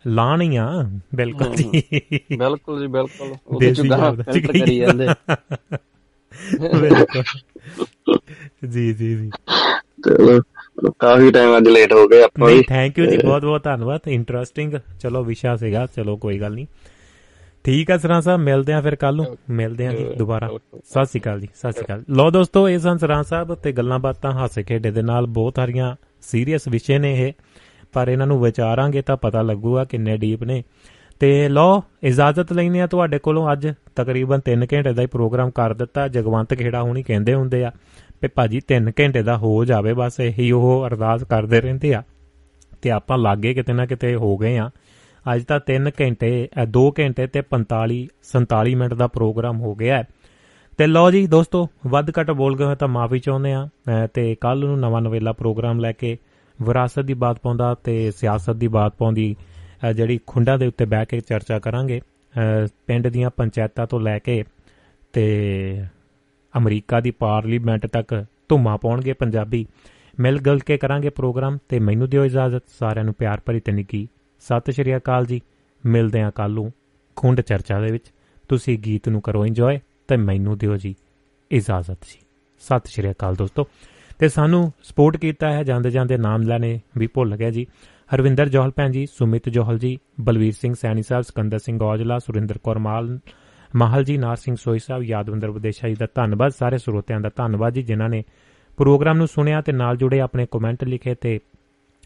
ਲਾਣ 0.07 0.41
ਹੀ 0.43 0.57
ਆ 0.57 0.69
ਬਿਲਕੁਲ 1.15 1.55
ਜੀ। 1.55 1.83
ਬਿਲਕੁਲ 2.37 2.81
ਜੀ 2.81 2.87
ਬਿਲਕੁਲ। 2.87 3.35
ਉਹਦੇ 3.47 3.75
ਚ 3.75 3.81
ਗਾਹ 3.81 4.15
ਫਿਲਟਰ 4.15 4.53
ਕਰੀ 4.53 4.77
ਜਾਂਦੇ। 4.77 5.07
ਬਿਲਕੁਲ। 6.81 7.23
ਜੀ 8.69 8.93
ਜੀ 8.93 9.15
ਜੀ। 9.17 9.31
ਚਲੋ 10.05 10.41
ਕਾਫੀ 10.99 11.31
ਟਾਈਮ 11.31 11.57
ਅੱਜ 11.57 11.69
ਲੇਟ 11.69 11.93
ਹੋ 11.93 12.09
ਗਏ 12.09 12.23
ਆਪਾਂ 12.23 12.49
ਨਹੀਂ 12.49 12.59
ਵੀ। 12.59 12.65
ਥੈਂਕ 12.69 12.99
ਯੂ 12.99 13.07
ਜੀ 13.07 13.17
ਬਹੁਤ 13.17 13.45
ਬਹੁਤ 13.45 13.65
ਧੰਨਵਾਦ। 13.65 14.01
ਇੰਟਰਸਟਿੰਗ 14.09 14.75
ਚਲੋ 15.01 15.25
ਵਿਸ਼ਾ 15.25 15.57
ਸੀਗਾ 15.57 15.87
ਚਲੋ 15.97 16.17
ਕੋਈ 16.17 16.41
ਗੱਲ 16.41 16.55
ਨਹੀਂ। 16.55 16.67
ਠੀਕ 17.67 17.91
ਹੈ 17.91 17.97
ਸਰਾਂ 17.97 18.21
ਸਾਹਿਬ 18.23 18.41
ਮਿਲਦੇ 18.41 18.73
ਆ 18.73 18.81
ਫਿਰ 18.81 18.95
ਕੱਲ 18.95 19.17
ਨੂੰ। 19.17 19.39
ਮਿਲਦੇ 19.51 19.87
ਆ 19.87 19.93
ਜੀ 19.93 20.07
ਦੁਬਾਰਾ। 20.19 20.51
ਸਤਿ 20.85 21.05
ਸ਼੍ਰੀ 21.07 21.21
ਅਕਾਲ 21.21 21.41
ਜੀ 21.41 21.49
ਸਤਿ 21.55 21.73
ਸ਼੍ਰੀ 21.73 21.85
ਅਕਾਲ। 21.85 22.05
ਲੋ 22.11 22.31
ਦੋਸਤੋ 22.31 22.69
ਇਹ 22.69 22.79
ਸਨ 22.79 22.97
ਸਰਾਂ 22.97 23.23
ਸਾਹਿਬ 23.23 23.55
ਤੇ 23.55 23.73
ਗੱਲਾਂ 23.73 23.99
ਬਾਤਾਂ 23.99 24.33
ਹਾਸੇ 24.33 24.63
ਖੇਡੇ 24.63 24.91
ਦੇ 24.91 25.03
ਨਾਲ। 25.03 25.27
ਬਹੁਤ 25.27 25.57
ਸਾਰੀਆਂ 25.57 25.97
ਸੀਰੀਅਸ 26.21 26.69
ਵਿਸ਼ੇ 26.69 26.99
ਨੇ 26.99 27.29
ਇਹ। 27.29 27.33
ਪਰ 27.93 28.09
ਇਹਨਾਂ 28.09 28.27
ਨੂੰ 28.27 28.41
ਵਿਚਾਰਾਂਗੇ 28.41 29.03
ਤਾਂ 29.03 29.17
ਪਤਾ 29.17 29.43
ਲੱਗੂਗਾ 29.43 29.85
ਕਿੰਨੇ 29.85 30.17
ਡੀਪ 30.17 30.43
ਨੇ। 30.43 30.65
ਤੇ 31.21 31.49
ਲੋ 31.49 31.85
ਇਜਾਜ਼ਤ 32.03 32.53
ਲੈਨੇ 32.53 32.81
ਆ 32.81 32.87
ਤੁਹਾਡੇ 32.87 33.19
ਕੋਲੋਂ 33.19 33.53
ਅੱਜ। 33.53 33.69
ਤਕਰੀਬਨ 33.97 34.41
3 34.41 34.67
ਘੰਟੇ 34.73 34.93
ਦਾ 34.93 35.03
ਹੀ 35.03 35.07
ਪ੍ਰੋਗਰਾਮ 35.07 35.51
ਕਰ 35.51 35.75
ਦਿੱਤਾ। 35.75 36.09
ਜਗਵੰਤ 36.09 36.55
ਖੇੜਾ 36.55 36.83
ਹੁਣੀ 36.83 37.03
ਕਹਿੰਦੇ 37.03 37.35
ਹੁੰਦੇ 37.35 37.65
ਆ 37.65 37.73
ਵੀ 38.23 38.29
ਭਾਜੀ 38.29 38.61
3 38.61 38.91
ਘੰਟੇ 39.01 39.23
ਦਾ 39.23 39.37
ਹੋ 39.37 39.65
ਜਾਵੇ 39.65 39.93
ਬਸ। 39.93 40.21
ਇਹੀ 40.21 40.51
ਉਹ 40.51 40.87
ਅਰਦਾਸ 40.87 41.25
ਕਰਦੇ 41.25 41.61
ਰਹਿੰਦੇ 41.61 41.95
ਆ। 41.95 42.03
ਤੇ 42.83 42.91
ਆਪਾਂ 42.91 43.19
ਲਾਗੇ 43.19 43.55
ਕਿਤੇ 43.55 43.73
ਨਾ 43.73 43.87
ਕਿਤੇ 43.87 44.15
ਹੋ 44.15 44.37
ਗਏ 44.37 44.57
ਆ। 44.57 44.71
ਅੱਜ 45.35 45.45
ਤਾਂ 45.45 45.61
3 45.73 45.91
ਘੰਟੇ 46.01 46.49
2 46.65 46.91
ਘੰਟੇ 46.99 47.27
ਤੇ 47.27 47.43
45 47.51 48.07
47 48.23 48.75
ਮਿੰਟ 48.75 48.95
ਦਾ 48.95 49.07
ਪ੍ਰੋਗਰਾਮ 49.07 49.61
ਹੋ 49.61 49.75
ਗਿਆ 49.75 49.99
ਹੈ। 49.99 50.05
ਤੇ 50.79 50.87
ਲਓ 50.87 51.11
ਜੀ 51.11 51.27
ਦੋਸਤੋ, 51.27 51.69
ਵੱਧ 51.87 52.11
ਘੱਟ 52.11 52.31
ਬੋਲ 52.31 52.57
ਗਏ 52.57 52.65
ਹੋਏ 52.65 52.75
ਤਾਂ 52.75 52.89
ਮਾਫੀ 52.89 53.19
ਚਾਹੁੰਦੇ 53.19 53.53
ਆ 53.53 53.67
ਅਹ, 53.67 54.07
ਤੇ 54.15 54.35
ਕੱਲ 54.35 54.59
ਨੂੰ 54.59 54.81
ਨਵਾਂ 54.81 55.03
ਨਵੇਲਾ 55.03 55.33
ਪ੍ਰੋਗਰਾਮ 55.33 55.81
ਲੈ 55.81 55.93
ਕੇ 55.93 56.19
ਵਿਰਾਸਤ 56.63 57.01
ਦੀ 57.01 57.15
ਬਾਤ 57.15 57.39
ਪਾਉਂਦਾ 57.39 57.75
ਤੇ 57.75 58.11
ਸਿਆਸਤ 58.11 58.51
ਦੀ 58.51 58.69
ਬਾਤ 58.69 58.95
ਪਾਉਂਦੀ, 58.99 59.37
ਅਹ, 59.41 59.93
ਜਿਹੜੀ 59.93 60.21
ਖੁੰਡਾਂ 60.27 60.59
ਦੇ 60.59 60.67
ਉੱਤੇ 60.67 60.85
ਬਹਿ 60.85 61.07
ਕੇ 61.07 61.21
ਚਰਚਾ 61.21 61.59
ਕਰਾਂਗੇ, 61.59 62.01
ਅਹ, 62.01 62.69
ਪਿੰਡ 62.87 63.09
ਦੀਆਂ 63.09 63.31
ਪੰਚਾਇਤਾਂ 63.37 63.87
ਤੋਂ 63.87 64.01
ਲੈ 64.01 64.19
ਕੇ 64.19 64.45
ਤੇ 65.13 65.85
ਅਮਰੀਕਾ 66.57 67.01
ਦੀ 67.01 67.11
ਪਾਰਲੀਮੈਂਟ 67.11 67.87
ਤੱਕ 67.87 68.25
ਧੁੰਮਾ 68.49 68.77
ਪਾਉਣਗੇ 68.77 69.13
ਪੰਜਾਬੀ। 69.13 69.67
ਮਿਲ 70.21 70.39
ਗਿਲ 70.39 70.59
ਕੇ 70.59 70.79
ਕਰਾਂਗੇ 70.79 71.09
ਪ੍ਰੋਗਰਾਮ 71.09 71.59
ਤੇ 71.69 71.79
ਮੈਨੂੰ 71.79 72.09
ਦਿਓ 72.11 72.25
ਇਜਾਜ਼ਤ, 72.25 72.63
ਸਾਰਿਆਂ 72.79 73.05
ਨੂੰ 73.05 73.15
ਪਿਆਰ 73.15 73.41
ਭਰੀ 73.45 73.61
ਤੇ 73.61 73.73
ਨਿੱਘੀ 73.73 74.09
ਸਤਿ 74.47 74.73
ਸ਼੍ਰੀ 74.73 74.97
ਅਕਾਲ 74.97 75.27
ਜੀ। 75.27 75.41
ਮਿਲਦੇ 75.87 76.23
ਹਾਂ 76.23 76.31
ਕੱਲ 76.31 76.51
ਨੂੰ 76.51 76.73
ਖੁੰਡ 77.17 77.41
ਚਰਚਾ 77.41 77.81
ਦੇ 77.81 77.93
ਵਿੱਚ। 77.93 78.05
ਤੁਸੀਂ 78.49 78.79
ਗੀਤ 78.79 79.09
ਨੂੰ 79.09 79.21
ਕਰੋ 79.21 79.47
ਇੰਜੋਏ 79.47 79.81
ਤੇ 80.09 80.17
ਮੈਨੂੰ 80.17 80.59
ਦਿਓ 80.59 80.77
ਜੀ 80.77 80.95
ਇਜਾਜ਼ਤ 81.51 81.99
ਜੀ। 82.05 82.19
ਸਤਿ 82.61 82.89
ਸ਼੍ਰੀ 82.89 83.11
ਅਕਾਲ 83.11 83.35
ਦੋਸਤੋ। 83.35 83.69
ਤੇ 84.19 84.29
ਸਾਨੂੰ 84.29 84.73
ਸਪੋਰਟ 84.83 85.17
ਕੀਤਾ 85.17 85.53
ਹੈ, 85.53 85.63
ਜਾਂਦੇ 85.63 85.91
ਜਾਂਦੇ 85.91 86.17
ਨਾਮ 86.17 86.43
ਲੈਣੇ 86.43 86.81
ਵੀ 86.99 87.07
ਭੁੱਲ 87.07 87.37
ਗਿਆ 87.37 87.51
ਜੀ। 87.51 87.67
ਹਰਵਿੰਦਰ 88.15 88.49
ਜੋਹਲ 88.49 88.71
ਭੈਣ 88.77 88.91
ਜੀ, 88.91 89.07
ਸੁਮਿਤ 89.07 89.49
ਜੋਹਲ 89.49 89.79
ਜੀ, 89.79 89.99
ਬਲਵੀਰ 90.21 90.53
ਸਿੰਘ 90.53 90.75
ਸੈਣੀ 90.75 91.03
ਸਾਹਿਬ, 91.03 91.23
ਸਿਕੰਦਰ 91.23 91.59
ਸਿੰਘ 91.59 91.83
ਔਜਲਾ, 91.83 92.19
ਸੁਰਿੰਦਰ 92.19 92.59
ਕੌਰ 92.59 92.79
ਮਾਲ, 92.79 93.19
ਮਾਹਲ 93.77 94.05
ਜੀ, 94.05 94.19
ਨਾਰ 94.19 94.37
ਸਿੰਘ 94.37 94.57
ਸੋਈ 94.57 94.79
ਸਾਹਿਬ, 94.79 95.03
ਯਾਦਵਿੰਦਰ 95.03 95.51
ਵਿਦੇਸ਼ਾ 95.51 95.89
ਜੀ 95.89 95.95
ਦਾ 95.95 96.07
ਧੰਨਵਾਦ, 96.15 96.53
ਸਾਰੇ 96.53 96.79
ਸਰੋਤਿਆਂ 96.79 97.21
ਦਾ 97.21 97.31
ਧੰਨਵਾਦ 97.37 97.73
ਜੀ, 97.73 97.83
ਜਿਨ੍ਹਾਂ 97.83 98.09
ਨੇ 98.09 98.25
ਪ੍ਰੋਗਰਾਮ 98.77 99.17
ਨੂੰ 99.17 99.29
ਸੁਣਿਆ 99.29 99.61
ਤੇ 99.61 99.73
ਨਾਲ 99.73 99.97
ਜੁੜੇ 99.97 100.21
ਆਪਣੇ 100.21 100.47
ਕਮੈਂਟ 100.51 100.85
ਲਿਖੇ 100.85 101.15
ਤੇ 101.15 101.41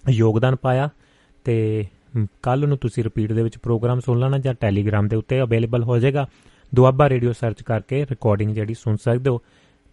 ਯੋਗਦਾਨ 0.09 0.57
ਪਾਇਆ 0.57 0.89
ਤੇ 1.44 1.86
ਕੱਲ 2.43 2.67
ਨੂੰ 2.69 2.79
ਤੁਸੀਂ 2.79 3.05
ਰਿਪੀਟ 3.05 3.33
ਦੇ 3.33 3.43
ਵਿੱਚ 3.43 3.59
ਪ੍ਰੋਗਰਾਮ 3.59 4.01
ਸੁਣ 4.01 4.19
ਲੈਣਾ 4.19 4.39
ਜਾਂ 4.39 4.55
ਟੈਲੀਗ੍ਰਾਮ 4.61 5.09
ਦੇ 5.09 5.17
ਉੱਤੇ 5.17 5.41
ਅਵੇਲੇਬਲ 5.43 5.83
ਹੋ 5.83 5.99
ਜਾਏਗਾ। 5.99 6.27
ਦੁਆਬਾ 6.73 7.09
ਰੇਡੀਓ 7.09 7.33
ਸਰਚ 7.33 7.63
ਕਰਕੇ 7.63 8.05
ਰਿਕਾਰਡਿੰਗ 8.11 8.55
ਜਿਹੜੀ 8.55 8.75
ਸੁਣ 8.75 8.97
ਸਕਦੇ 8.97 9.31
ਹੋ 9.31 9.41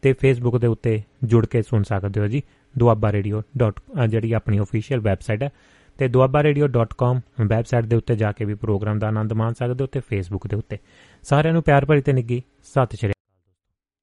ਤੇ 0.03 0.13
ਫੇਸਬੁੱਕ 0.13 0.57
ਦੇ 0.57 0.67
ਉੱਤੇ 0.67 1.01
ਜੁੜ 1.23 1.45
ਕੇ 1.45 1.61
ਸੁਣ 1.61 1.83
ਸਕਦੇ 1.83 2.21
ਹੋ 2.21 2.27
ਜੀ, 2.27 2.41
ਦੁਆਬਾ 2.75 3.11
ਰੇਡੀਓ 3.11 3.41
ਡਾਟ 3.57 3.79
ਜਿਹੜੀ 4.09 4.31
ਆਪਣੀ 4.33 4.59
ਅਫੀਸ਼ੀਅਲ 4.59 4.99
ਵੈਬਸਾਈਟ 4.99 5.43
ਹੈ। 5.43 5.49
ਤੇ 5.99 6.05
duabbaradio.com 6.07 7.19
ਵੈਬਸਾਈਟ 7.47 7.85
ਦੇ 7.85 7.95
ਉੱਤੇ 7.95 8.15
ਜਾ 8.15 8.31
ਕੇ 8.31 8.45
ਵੀ 8.45 8.53
ਪ੍ਰੋਗਰਾਮ 8.55 8.99
ਦਾ 8.99 9.07
ਆਨੰਦ 9.07 9.33
ਮਾਣ 9.33 9.53
ਸਕਦੇ 9.53 9.83
ਹੋ 9.83 9.87
ਤੇ 9.87 9.99
ਫੇਸਬੁੱਕ 9.99 10.47
ਦੇ 10.47 10.55
ਉੱਤੇ। 10.55 10.77
ਸਾਰਿਆਂ 11.23 11.53
ਨੂੰ 11.53 11.63
ਪਿਆਰ 11.63 11.85
ਭਰੀ 11.85 12.01
ਤੇ 12.01 12.13
ਨਿੱਘੀ 12.13 12.41
ਸਤਿ 12.63 12.97
ਸ਼੍ਰੀ 12.97 13.13